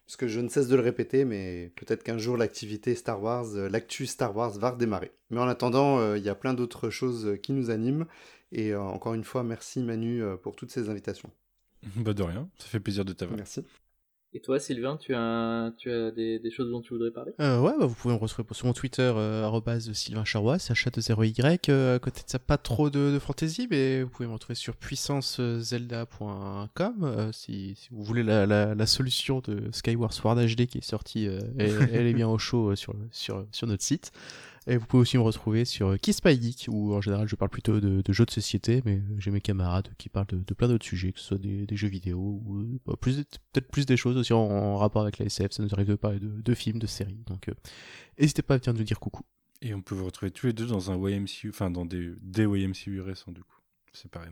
Parce 0.06 0.18
que 0.18 0.28
je 0.28 0.40
ne 0.40 0.50
cesse 0.50 0.68
de 0.68 0.76
le 0.76 0.82
répéter, 0.82 1.24
mais 1.24 1.72
peut-être 1.76 2.04
qu'un 2.04 2.18
jour 2.18 2.36
l'activité 2.36 2.96
Star 2.96 3.22
Wars, 3.22 3.56
euh, 3.56 3.70
l'actu 3.70 4.06
Star 4.06 4.36
Wars 4.36 4.52
va 4.52 4.72
redémarrer. 4.72 5.12
Mais 5.30 5.40
en 5.40 5.48
attendant, 5.48 6.16
il 6.16 6.24
y 6.24 6.30
a 6.30 6.36
plein 6.36 6.54
d'autres 6.54 6.90
choses 6.90 7.38
qui 7.42 7.54
nous 7.54 7.70
animent. 7.70 8.06
Et 8.52 8.76
encore 8.76 9.14
une 9.14 9.24
fois, 9.24 9.44
merci 9.44 9.82
Manu 9.82 10.22
pour 10.44 10.56
toutes 10.56 10.72
ces 10.72 10.90
invitations. 10.90 11.32
Bah, 11.96 12.14
de 12.14 12.22
rien, 12.22 12.48
ça 12.60 12.68
fait 12.68 12.80
plaisir 12.80 13.06
de 13.06 13.14
t'avoir. 13.14 13.38
Merci. 13.38 13.64
Et 14.34 14.40
toi, 14.40 14.62
Sylvain, 14.62 14.96
tu 14.96 15.14
as, 15.14 15.74
tu 15.78 15.92
as 15.92 16.10
des, 16.12 16.40
des 16.40 16.52
choses 16.52 16.72
dont 16.72 16.80
tu 16.80 16.94
voudrais 16.94 17.12
parler? 17.12 17.34
Euh, 17.42 17.60
ouais, 17.60 17.74
bah, 17.78 17.86
vous 17.86 17.96
pouvez 17.96 18.14
me 18.14 18.20
retrouver 18.20 18.48
sur 18.54 18.66
mon 18.66 18.72
Twitter, 18.72 19.12
euh, 19.14 19.60
Sylvain 19.94 20.24
Charrois, 20.24 20.56
CH0Y. 20.56 21.70
Euh, 21.70 21.98
à 21.98 22.00
côté 22.00 22.22
de 22.24 22.30
ça, 22.30 22.40
pas 22.40 22.58
trop 22.58 22.90
de, 22.90 23.12
de 23.12 23.20
fantasy, 23.20 23.68
mais 23.70 24.04
vous 24.04 24.10
pouvez 24.10 24.30
me 24.30 24.34
retrouver 24.34 24.56
sur 24.56 24.78
puissancezelda.com 24.78 26.94
euh, 27.04 27.30
si, 27.34 27.76
si 27.76 27.90
vous 27.92 28.04
voulez 28.04 28.24
la, 28.24 28.46
la, 28.46 28.74
la 28.74 28.86
solution 28.86 29.42
de 29.42 29.64
Skyward 29.74 30.14
Sword 30.14 30.38
HD 30.38 30.66
qui 30.66 30.78
est 30.78 30.82
sortie, 30.82 31.28
euh, 31.28 31.42
elle, 31.60 31.90
elle 31.92 32.08
est 32.08 32.14
bien 32.14 32.30
au 32.30 32.38
chaud 32.38 32.72
euh, 32.72 32.78
sur, 32.78 32.96
sur, 33.12 33.46
sur 33.52 33.68
notre 33.68 33.84
site. 33.84 34.14
Et 34.68 34.78
vous 34.78 34.86
pouvez 34.86 35.02
aussi 35.02 35.18
me 35.18 35.24
retrouver 35.24 35.66
sur 35.66 35.98
Kiss 36.00 36.24
My 36.24 36.40
Geek, 36.40 36.68
où 36.70 36.94
en 36.94 37.02
général 37.02 37.28
je 37.28 37.36
parle 37.36 37.50
plutôt 37.50 37.80
de, 37.80 38.02
de 38.02 38.14
jeux 38.14 38.26
de 38.26 38.32
société, 38.32 38.84
mais 38.86 39.02
j'ai 39.18 39.32
mes 39.32 39.42
camarades 39.42 39.90
qui 39.98 40.08
parlent 40.08 40.28
de, 40.28 40.38
de 40.38 40.54
plein 40.54 40.68
d'autres 40.68 40.86
sujets, 40.86 41.12
que 41.12 41.20
ce 41.20 41.26
soit 41.26 41.40
des, 41.40 41.66
des 41.66 41.76
jeux 41.76 41.88
vidéo, 41.88 42.42
ou 42.46 42.60
euh, 42.60 42.80
bah, 42.86 42.94
plus 43.00 43.24
peut-être 43.52 43.70
plus 43.70 43.88
des 43.88 43.98
choses 43.98 44.18
aussi 44.18 44.34
en, 44.34 44.40
en 44.40 44.78
rapport 44.78 45.02
avec 45.02 45.18
la 45.18 45.26
SF, 45.26 45.52
ça 45.52 45.64
nous 45.64 45.74
arrive 45.74 45.88
de 45.88 45.96
parler 45.96 46.20
de, 46.20 46.42
de 46.42 46.54
films, 46.54 46.78
de 46.78 46.86
séries, 46.86 47.24
donc 47.26 47.50
euh, 47.50 47.54
n'hésitez 48.20 48.44
pas 48.44 48.54
à 48.54 48.58
venir 48.58 48.74
nous 48.74 48.84
dire 48.84 49.00
coucou. 49.00 49.24
Et 49.64 49.74
on 49.74 49.82
peut 49.82 49.96
vous 49.96 50.06
retrouver 50.06 50.32
tous 50.32 50.48
les 50.48 50.54
deux 50.54 50.68
dans 50.68 50.92
un 50.92 50.96
YMCU, 50.96 51.50
enfin 51.50 51.72
dans 51.72 51.86
des, 51.86 52.14
des 52.22 52.44
YMCU 52.44 53.02
récents, 53.02 53.32
du 53.32 53.42
coup. 53.42 53.60
C'est 53.94 54.10
pareil. 54.10 54.32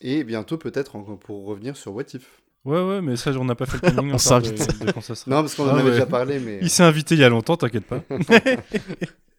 Et 0.00 0.24
bientôt, 0.24 0.58
peut-être, 0.58 0.96
encore 0.96 1.18
pour 1.18 1.46
revenir 1.46 1.76
sur 1.76 1.94
What 1.94 2.14
If. 2.14 2.42
Ouais, 2.64 2.82
ouais, 2.82 3.02
mais 3.02 3.16
ça, 3.16 3.30
on 3.32 3.44
n'a 3.44 3.54
pas 3.54 3.66
fait 3.66 3.76
le 3.86 3.92
planning 3.92 4.12
On 4.14 4.18
s'invite. 4.18 4.80
de 4.84 4.92
quand 4.92 5.00
ça 5.02 5.14
sera. 5.14 5.30
Non, 5.30 5.42
parce 5.42 5.54
qu'on 5.54 5.64
en 5.64 5.68
Ah 5.68 5.74
avait 5.74 5.84
ouais. 5.84 5.90
déjà 5.92 6.06
parlé, 6.06 6.38
mais. 6.40 6.58
Il 6.62 6.70
s'est 6.70 6.82
invité 6.82 7.14
il 7.14 7.20
y 7.20 7.24
a 7.24 7.28
longtemps, 7.28 7.56
t'inquiète 7.56 7.84
pas. 7.86 8.02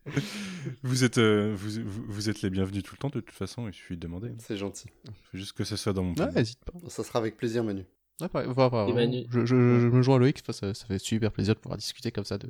vous, 0.83 1.03
êtes, 1.03 1.17
euh, 1.17 1.53
vous, 1.57 1.81
vous- 2.07 2.29
êtes 2.29 2.41
les 2.43 2.49
bienvenus 2.49 2.83
tout 2.83 2.93
le 2.93 2.99
temps, 2.99 3.09
de 3.09 3.19
toute 3.21 3.31
façon, 3.35 3.67
il 3.67 3.73
suffit 3.73 3.95
de 3.95 4.01
demander. 4.01 4.29
C'est 4.39 4.57
gentil. 4.57 4.87
faut 5.31 5.37
juste 5.37 5.53
que 5.53 5.63
ce 5.63 5.75
soit 5.75 5.93
dans 5.93 6.03
mon 6.03 6.09
Ouais, 6.09 6.15
planning. 6.15 6.35
n'hésite 6.35 6.59
pas. 6.63 6.73
Ça 6.89 7.03
sera 7.03 7.19
avec 7.19 7.37
plaisir, 7.37 7.63
Manu. 7.63 7.85
Ouais, 8.21 8.29
pareil, 8.29 8.93
Manu. 8.93 9.25
je, 9.29 9.39
je, 9.41 9.45
je, 9.45 9.79
je 9.81 9.87
me 9.87 10.01
joins 10.01 10.15
à 10.15 10.19
Loïc, 10.19 10.41
ça, 10.49 10.73
ça 10.73 10.85
fait 10.85 10.99
super 10.99 11.31
plaisir 11.31 11.53
de 11.55 11.59
pouvoir 11.59 11.77
discuter 11.77 12.11
comme 12.11 12.23
ça 12.23 12.37
de, 12.37 12.47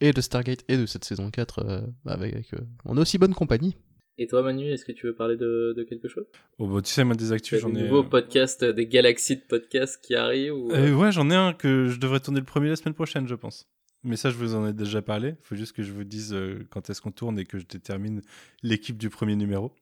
et 0.00 0.12
de 0.12 0.20
Stargate 0.20 0.64
et 0.68 0.76
de 0.76 0.84
cette 0.84 1.04
saison 1.04 1.30
4 1.30 1.58
euh, 1.64 1.80
avec, 2.06 2.52
euh, 2.52 2.58
on 2.84 2.96
a 2.98 3.00
aussi 3.00 3.16
bonne 3.16 3.32
compagnie. 3.34 3.76
Et 4.18 4.26
toi, 4.26 4.42
Manu, 4.42 4.70
est-ce 4.70 4.84
que 4.84 4.92
tu 4.92 5.06
veux 5.06 5.14
parler 5.14 5.36
de, 5.36 5.72
de 5.76 5.82
quelque 5.84 6.08
chose? 6.08 6.26
Oh, 6.58 6.66
bah, 6.66 6.82
tu 6.82 6.90
sais, 6.92 7.04
moi, 7.04 7.14
des 7.14 7.32
Tu 7.32 7.34
actus, 7.34 7.60
j'en 7.60 7.72
des 7.72 7.80
ai. 7.80 7.82
nouveaux 7.82 8.02
euh, 8.02 8.08
podcasts, 8.08 8.64
des 8.64 8.86
galaxies 8.86 9.36
de 9.36 9.42
podcasts 9.42 10.02
qui 10.04 10.14
arrivent 10.14 10.54
ou... 10.54 10.70
euh, 10.72 10.92
ouais, 10.94 11.12
j'en 11.12 11.30
ai 11.30 11.34
un 11.34 11.52
que 11.52 11.88
je 11.88 11.98
devrais 11.98 12.20
tourner 12.20 12.40
le 12.40 12.46
premier 12.46 12.68
la 12.68 12.76
semaine 12.76 12.94
prochaine, 12.94 13.26
je 13.28 13.34
pense. 13.34 13.68
Mais 14.04 14.16
ça, 14.16 14.30
je 14.30 14.36
vous 14.36 14.54
en 14.54 14.66
ai 14.66 14.72
déjà 14.72 15.02
parlé. 15.02 15.30
Il 15.30 15.44
faut 15.44 15.56
juste 15.56 15.72
que 15.72 15.82
je 15.82 15.92
vous 15.92 16.04
dise 16.04 16.32
euh, 16.32 16.66
quand 16.70 16.88
est-ce 16.90 17.00
qu'on 17.00 17.10
tourne 17.10 17.38
et 17.38 17.44
que 17.44 17.58
je 17.58 17.66
détermine 17.66 18.22
l'équipe 18.62 18.96
du 18.96 19.10
premier 19.10 19.34
numéro. 19.36 19.72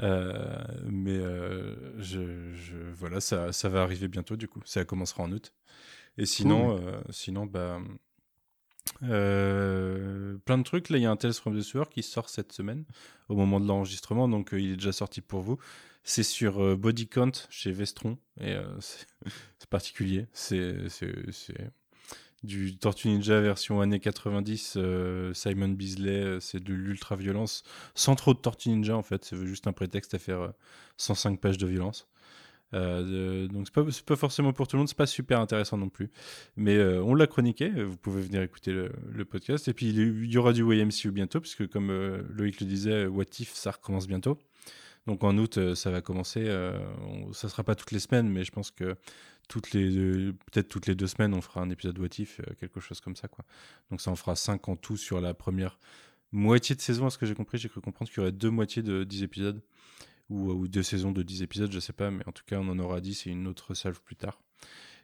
Euh, 0.00 0.58
mais 0.86 1.16
euh, 1.16 1.74
je, 2.00 2.52
je- 2.54 2.76
voilà, 2.94 3.20
ça, 3.20 3.52
ça 3.52 3.68
va 3.68 3.82
arriver 3.82 4.08
bientôt 4.08 4.36
du 4.36 4.48
coup. 4.48 4.60
Ça 4.64 4.84
commencera 4.84 5.22
en 5.22 5.32
août. 5.32 5.52
Et 6.18 6.26
sinon, 6.26 6.76
euh, 6.78 7.00
sinon 7.10 7.46
bah, 7.46 7.80
euh, 9.02 10.36
plein 10.44 10.58
de 10.58 10.62
trucs. 10.62 10.90
Là, 10.90 10.98
il 10.98 11.02
y 11.02 11.06
a 11.06 11.10
un 11.10 11.16
Tales 11.16 11.34
from 11.34 11.58
the 11.58 11.88
qui 11.90 12.02
sort 12.02 12.28
cette 12.28 12.52
semaine 12.52 12.84
au 13.28 13.36
moment 13.36 13.60
de 13.60 13.66
l'enregistrement, 13.66 14.28
donc 14.28 14.52
euh, 14.54 14.60
il 14.60 14.72
est 14.72 14.76
déjà 14.76 14.92
sorti 14.92 15.20
pour 15.20 15.42
vous. 15.42 15.58
C'est 16.04 16.22
sur 16.22 16.62
euh, 16.62 16.76
Body 16.76 17.08
Count 17.08 17.32
chez 17.50 17.72
Vestron 17.72 18.18
et 18.40 18.56
c'est 19.58 19.68
particulier. 19.68 20.26
C'est 20.32 20.76
du 22.46 22.76
Tortue 22.76 23.08
Ninja 23.08 23.40
version 23.40 23.80
années 23.80 24.00
90, 24.00 24.74
euh, 24.76 25.34
Simon 25.34 25.68
Beasley, 25.68 26.38
c'est 26.40 26.62
de 26.62 26.72
l'ultra 26.72 27.16
violence 27.16 27.64
sans 27.94 28.14
trop 28.14 28.34
de 28.34 28.38
Tortue 28.38 28.70
Ninja 28.70 28.96
en 28.96 29.02
fait. 29.02 29.24
C'est 29.24 29.36
juste 29.46 29.66
un 29.66 29.72
prétexte 29.72 30.14
à 30.14 30.18
faire 30.18 30.40
euh, 30.40 30.50
105 30.96 31.40
pages 31.40 31.58
de 31.58 31.66
violence. 31.66 32.08
Euh, 32.74 33.46
donc 33.48 33.66
c'est 33.66 33.74
pas, 33.74 33.84
pas 34.06 34.16
forcément 34.16 34.52
pour 34.52 34.66
tout 34.66 34.76
le 34.76 34.78
monde, 34.78 34.88
c'est 34.88 34.96
pas 34.96 35.06
super 35.06 35.40
intéressant 35.40 35.78
non 35.78 35.88
plus. 35.88 36.10
Mais 36.56 36.76
euh, 36.76 37.02
on 37.02 37.14
l'a 37.14 37.26
chroniqué, 37.26 37.68
vous 37.70 37.96
pouvez 37.96 38.20
venir 38.22 38.42
écouter 38.42 38.72
le, 38.72 39.24
podcast. 39.24 39.68
Et 39.68 39.72
puis 39.72 39.88
il 39.88 40.30
y 40.30 40.38
aura 40.38 40.52
du 40.52 40.62
YMCU 40.62 41.10
bientôt, 41.10 41.40
puisque 41.40 41.68
comme 41.68 41.90
euh, 41.90 42.22
Loïc 42.34 42.60
le 42.60 42.66
disait, 42.66 43.06
What 43.06 43.24
If, 43.38 43.54
ça 43.54 43.70
recommence 43.72 44.06
bientôt. 44.06 44.38
Donc 45.06 45.22
en 45.22 45.36
août, 45.38 45.58
euh, 45.58 45.74
ça 45.74 45.90
va 45.90 46.00
commencer. 46.00 46.44
euh, 46.46 46.78
on- 47.06 47.32
ça 47.32 47.48
sera 47.48 47.62
pas 47.62 47.74
toutes 47.76 47.92
les 47.92 48.00
semaines, 48.00 48.28
mais 48.28 48.44
je 48.44 48.50
pense 48.50 48.70
que 48.72 48.96
toutes 49.48 49.72
les 49.72 50.32
peut-être 50.50 50.68
toutes 50.68 50.86
les 50.88 50.96
deux 50.96 51.06
semaines, 51.06 51.32
on 51.34 51.40
fera 51.40 51.60
un 51.60 51.70
épisode 51.70 51.96
What 52.00 52.08
If, 52.18 52.40
euh, 52.40 52.54
quelque 52.58 52.80
chose 52.80 53.00
comme 53.00 53.14
ça. 53.14 53.28
Donc 53.90 54.00
ça 54.00 54.10
en 54.10 54.16
fera 54.16 54.34
5 54.34 54.68
en 54.68 54.74
tout 54.76 54.96
sur 54.96 55.20
la 55.20 55.34
première 55.34 55.78
moitié 56.32 56.74
de 56.74 56.80
saison. 56.80 57.06
À 57.06 57.10
ce 57.10 57.18
que 57.18 57.26
j'ai 57.26 57.34
compris, 57.34 57.58
j'ai 57.58 57.68
cru 57.68 57.80
comprendre 57.80 58.10
qu'il 58.10 58.18
y 58.18 58.22
aurait 58.22 58.32
deux 58.32 58.50
moitiés 58.50 58.82
de 58.82 59.04
10 59.04 59.22
épisodes. 59.22 59.62
Ou, 60.28 60.50
ou 60.50 60.66
deux 60.68 60.82
saisons 60.82 61.12
de 61.12 61.22
10 61.22 61.42
épisodes, 61.42 61.70
je 61.70 61.78
sais 61.78 61.92
pas, 61.92 62.10
mais 62.10 62.26
en 62.26 62.32
tout 62.32 62.42
cas, 62.46 62.58
on 62.58 62.68
en 62.68 62.78
aura 62.78 63.00
10 63.00 63.26
et 63.26 63.30
une 63.30 63.46
autre 63.46 63.74
salve 63.74 64.00
plus 64.00 64.16
tard. 64.16 64.40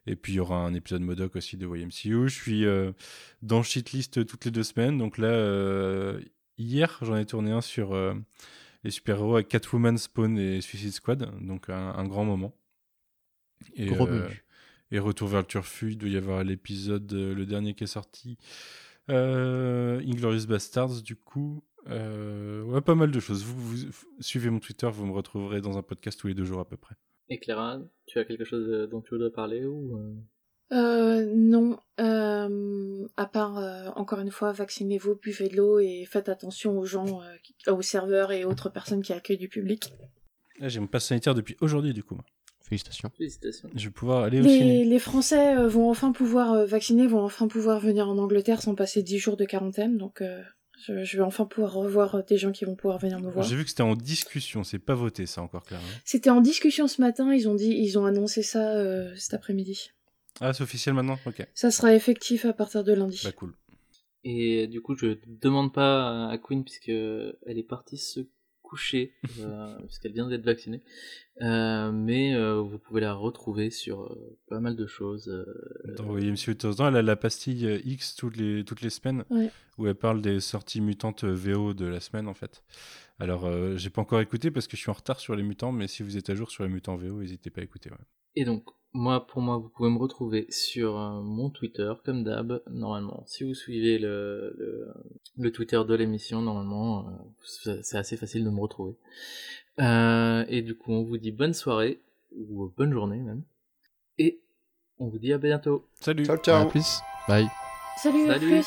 Et 0.07 0.17
puis 0.17 0.33
il 0.33 0.37
y 0.37 0.41
aura 0.41 0.57
un 0.57 0.75
épisode 0.75 1.03
Modoc 1.03 1.37
aussi 1.37 1.57
de 1.57 1.67
YMCU. 1.67 2.29
Je 2.29 2.35
suis 2.35 2.67
euh, 2.67 2.93
dans 3.41 3.63
Shitlist 3.63 4.27
toutes 4.27 4.45
les 4.45 4.51
deux 4.51 4.65
semaines. 4.65 4.99
Donc 4.99 5.17
là, 5.17 5.29
euh, 5.29 6.21
hier, 6.59 6.99
j'en 7.03 7.17
ai 7.17 7.25
tourné 7.25 7.53
un 7.53 7.61
sur 7.61 7.95
euh, 7.95 8.15
les 8.83 8.91
super-héros 8.91 9.37
avec 9.37 9.49
Catwoman, 9.49 9.97
Spawn 9.97 10.39
et 10.39 10.61
Suicide 10.61 10.93
Squad. 10.93 11.31
Donc 11.41 11.69
un, 11.71 11.91
un 11.95 12.05
grand 12.05 12.25
moment. 12.25 12.53
Et, 13.75 13.87
Gros 13.87 14.09
euh, 14.09 14.29
et 14.91 14.99
Retour 14.99 15.29
vers 15.29 15.41
le 15.41 15.47
Turfu, 15.47 15.93
il 15.93 15.99
doit 15.99 16.09
y 16.09 16.17
avoir 16.17 16.45
l'épisode, 16.45 17.13
euh, 17.13 17.35
le 17.35 17.47
dernier 17.47 17.75
qui 17.75 17.85
est 17.85 17.89
sorti. 17.89 18.37
Euh, 19.11 20.01
Inglorious 20.01 20.47
Bastards, 20.47 21.03
du 21.03 21.17
coup. 21.17 21.65
Euh, 21.89 22.63
ouais, 22.63 22.81
pas 22.81 22.95
mal 22.95 23.11
de 23.11 23.21
choses. 23.21 23.45
Vous, 23.45 23.91
suivez 24.21 24.51
mon 24.51 24.61
Twitter, 24.61 24.89
vous 24.93 25.05
me 25.07 25.13
retrouverez 25.13 25.61
dans 25.61 25.77
un 25.79 25.83
podcast 25.83 26.19
tous 26.21 26.29
les 26.29 26.35
deux 26.35 26.45
jours 26.45 26.61
à 26.61 26.65
peu 26.65 26.77
près. 26.77 26.95
Et 27.29 27.39
Clara, 27.39 27.81
tu 28.07 28.19
as 28.19 28.25
quelque 28.25 28.45
chose 28.45 28.69
euh, 28.69 28.87
dont 28.87 29.01
tu 29.01 29.11
voudrais 29.15 29.31
parler 29.31 29.65
ou 29.65 29.99
euh, 30.73 31.27
non, 31.35 31.79
euh, 32.01 33.07
à 33.19 33.27
part, 33.27 33.59
euh, 33.59 33.91
encore 33.95 34.21
une 34.21 34.31
fois, 34.31 34.53
vaccinez-vous, 34.53 35.17
buvez 35.17 35.49
de 35.49 35.57
l'eau 35.57 35.79
et 35.79 36.07
faites 36.09 36.31
attention 36.31 36.79
aux 36.79 36.87
gens, 36.87 37.21
euh, 37.21 37.35
qui- 37.43 37.55
aux 37.69 37.83
serveurs 37.83 38.33
et 38.33 38.47
autres 38.47 38.71
personnes 38.71 39.03
qui 39.03 39.13
accueillent 39.13 39.37
du 39.37 39.51
public. 39.51 39.93
Là, 40.61 40.69
j'ai 40.69 40.81
mon 40.81 40.87
passe 40.87 41.07
sanitaire 41.07 41.35
depuis 41.35 41.57
aujourd'hui, 41.61 41.93
du 41.93 42.03
coup. 42.03 42.17
Félicitations. 42.73 43.11
Félicitations. 43.19 43.69
Je 43.75 43.85
vais 43.85 43.91
pouvoir 43.93 44.25
aller 44.25 44.41
au 44.41 44.43
Les, 44.43 44.59
ciné. 44.59 44.85
les 44.87 44.99
Français 44.99 45.57
euh, 45.57 45.69
vont 45.69 45.91
enfin 45.91 46.13
pouvoir 46.13 46.53
euh, 46.53 46.65
vacciner, 46.65 47.07
vont 47.07 47.21
enfin 47.23 47.47
pouvoir 47.49 47.81
venir 47.81 48.09
en 48.09 48.17
Angleterre 48.17 48.63
sans 48.63 48.75
passer 48.75 49.03
10 49.03 49.19
jours 49.19 49.37
de 49.37 49.45
quarantaine, 49.45 49.99
donc 49.99 50.23
euh, 50.23 50.41
je, 50.87 51.05
je 51.05 51.17
vais 51.19 51.23
enfin 51.23 51.45
pouvoir 51.45 51.75
revoir 51.75 52.25
des 52.25 52.39
gens 52.39 52.51
qui 52.51 52.65
vont 52.65 52.75
pouvoir 52.75 52.99
venir 52.99 53.21
me 53.21 53.31
voir. 53.31 53.45
J'ai 53.45 53.57
vu 53.57 53.65
que 53.65 53.69
c'était 53.71 53.83
en 53.83 53.95
discussion, 53.95 54.65
c'est 54.65 54.79
pas 54.79 54.95
voté 54.95 55.27
ça 55.27 55.43
encore, 55.43 55.65
Clara. 55.65 55.83
hein. 55.85 56.01
C'était 56.07 56.31
en 56.31 56.41
discussion 56.41 56.89
ce 56.89 57.01
matin, 57.03 57.33
ils 57.35 57.47
ont 57.49 57.55
dit, 57.55 57.73
ils 57.77 57.99
ont 57.99 58.07
annoncé 58.07 58.43
ça 58.43 58.73
euh, 58.77 59.13
cet 59.17 59.35
après-midi. 59.35 59.91
Ah, 60.41 60.55
c'est 60.55 60.63
officiel 60.63 60.95
maintenant 60.95 61.19
Ok, 61.27 61.47
Ça 61.53 61.71
sera 61.71 61.95
effectif 61.95 62.47
à 62.47 62.55
partir 62.55 62.85
de 62.85 62.95
lundi. 62.95 63.21
bah 63.23 63.33
cool. 63.33 63.53
Et 64.25 64.67
du 64.69 64.81
coup, 64.81 64.97
je 64.97 65.19
demande 65.27 65.75
pas 65.75 66.29
à 66.31 66.39
Queen 66.39 66.65
puisque 66.65 66.89
elle 66.89 67.59
est 67.59 67.67
partie 67.69 67.99
se 67.99 68.21
coucher 68.73 69.13
euh, 69.41 69.79
puisqu'elle 69.87 70.13
vient 70.13 70.29
d'être 70.29 70.45
vaccinée. 70.45 70.83
Euh, 71.43 71.93
mais 71.93 72.35
euh, 72.35 72.61
vous 72.61 72.79
pouvez 72.79 73.01
la 73.01 73.13
retrouver 73.15 73.71
sur 73.71 74.03
euh, 74.03 74.39
pas 74.49 74.61
mal 74.61 74.77
de 74.77 74.87
choses. 74.87 75.29
euh, 75.29 75.95
Dans 75.97 76.05
en 76.65 76.75
temps, 76.75 76.89
elle 76.89 76.97
a 76.97 77.03
la 77.03 77.17
pastille 77.17 77.81
X 77.85 78.15
toutes 78.17 78.37
les, 78.37 78.65
toutes 78.65 78.81
les 78.81 78.91
semaines, 78.91 79.25
Ouais. 79.31 79.51
où 79.79 79.87
elle 79.87 79.95
parle 79.95 80.21
des 80.23 80.41
sorties 80.41 80.81
mutantes 80.81 81.25
VO 81.25 81.75
de 81.75 81.87
la 81.87 82.01
semaine, 82.01 82.29
en 82.29 82.35
fait. 82.35 82.63
Alors, 83.19 83.45
euh, 83.47 83.77
j'ai 83.77 83.91
pas 83.91 84.01
encore 84.03 84.21
écouté 84.21 84.51
parce 84.51 84.67
que 84.67 84.77
je 84.77 84.83
suis 84.83 84.91
en 84.91 84.95
retard 84.95 85.21
sur 85.21 85.35
les 85.37 85.43
mutants, 85.43 85.73
mais 85.73 85.87
si 85.87 86.03
vous 86.03 86.17
êtes 86.17 86.31
à 86.31 86.35
jour 86.35 86.51
sur 86.51 86.65
les 86.65 86.71
mutants 86.71 86.97
VO, 86.97 87.21
n'hésitez 87.21 87.51
pas 87.51 87.61
à 87.61 87.65
écouter. 87.65 87.91
ouais. 87.91 87.97
Et 88.37 88.45
donc, 88.45 88.65
moi, 88.95 89.27
pour 89.27 89.41
moi, 89.41 89.57
vous 89.57 89.69
pouvez 89.69 89.91
me 89.91 89.99
retrouver 89.99 90.47
sur 90.51 90.99
euh, 90.99 91.21
mon 91.23 91.49
Twitter, 91.51 91.93
comme 92.05 92.25
d'hab, 92.25 92.63
normalement. 92.71 93.25
Si 93.27 93.45
vous 93.45 93.55
suivez 93.55 93.99
le, 93.99 94.55
le, 94.59 94.93
le 95.39 95.53
Twitter 95.53 95.81
de 95.87 95.95
l'émission, 95.95 96.43
normalement, 96.43 97.09
euh, 97.67 97.81
c'est 97.83 97.97
assez 97.97 98.17
facile 98.17 98.45
de 98.45 98.51
me 98.51 98.61
retrouver. 98.61 98.95
Euh, 99.81 100.45
et 100.49 100.63
du 100.63 100.75
coup, 100.75 100.93
on 100.93 101.03
vous 101.03 101.17
dit 101.19 101.33
bonne 101.33 101.55
soirée, 101.55 102.01
ou 102.37 102.71
bonne 102.77 102.93
journée 102.93 103.19
même. 103.19 103.43
Et 104.19 104.41
on 104.99 105.09
vous 105.09 105.19
dit 105.19 105.33
à 105.33 105.39
bientôt. 105.39 105.87
Salut 106.01 106.27
Ciao, 106.27 106.37
À 106.37 106.39
ciao. 106.41 106.69
plus. 106.69 107.01
Bye. 107.29 107.49
Salut, 107.99 108.29
à 108.29 108.35
Salut. 108.35 108.47
plus 108.49 108.67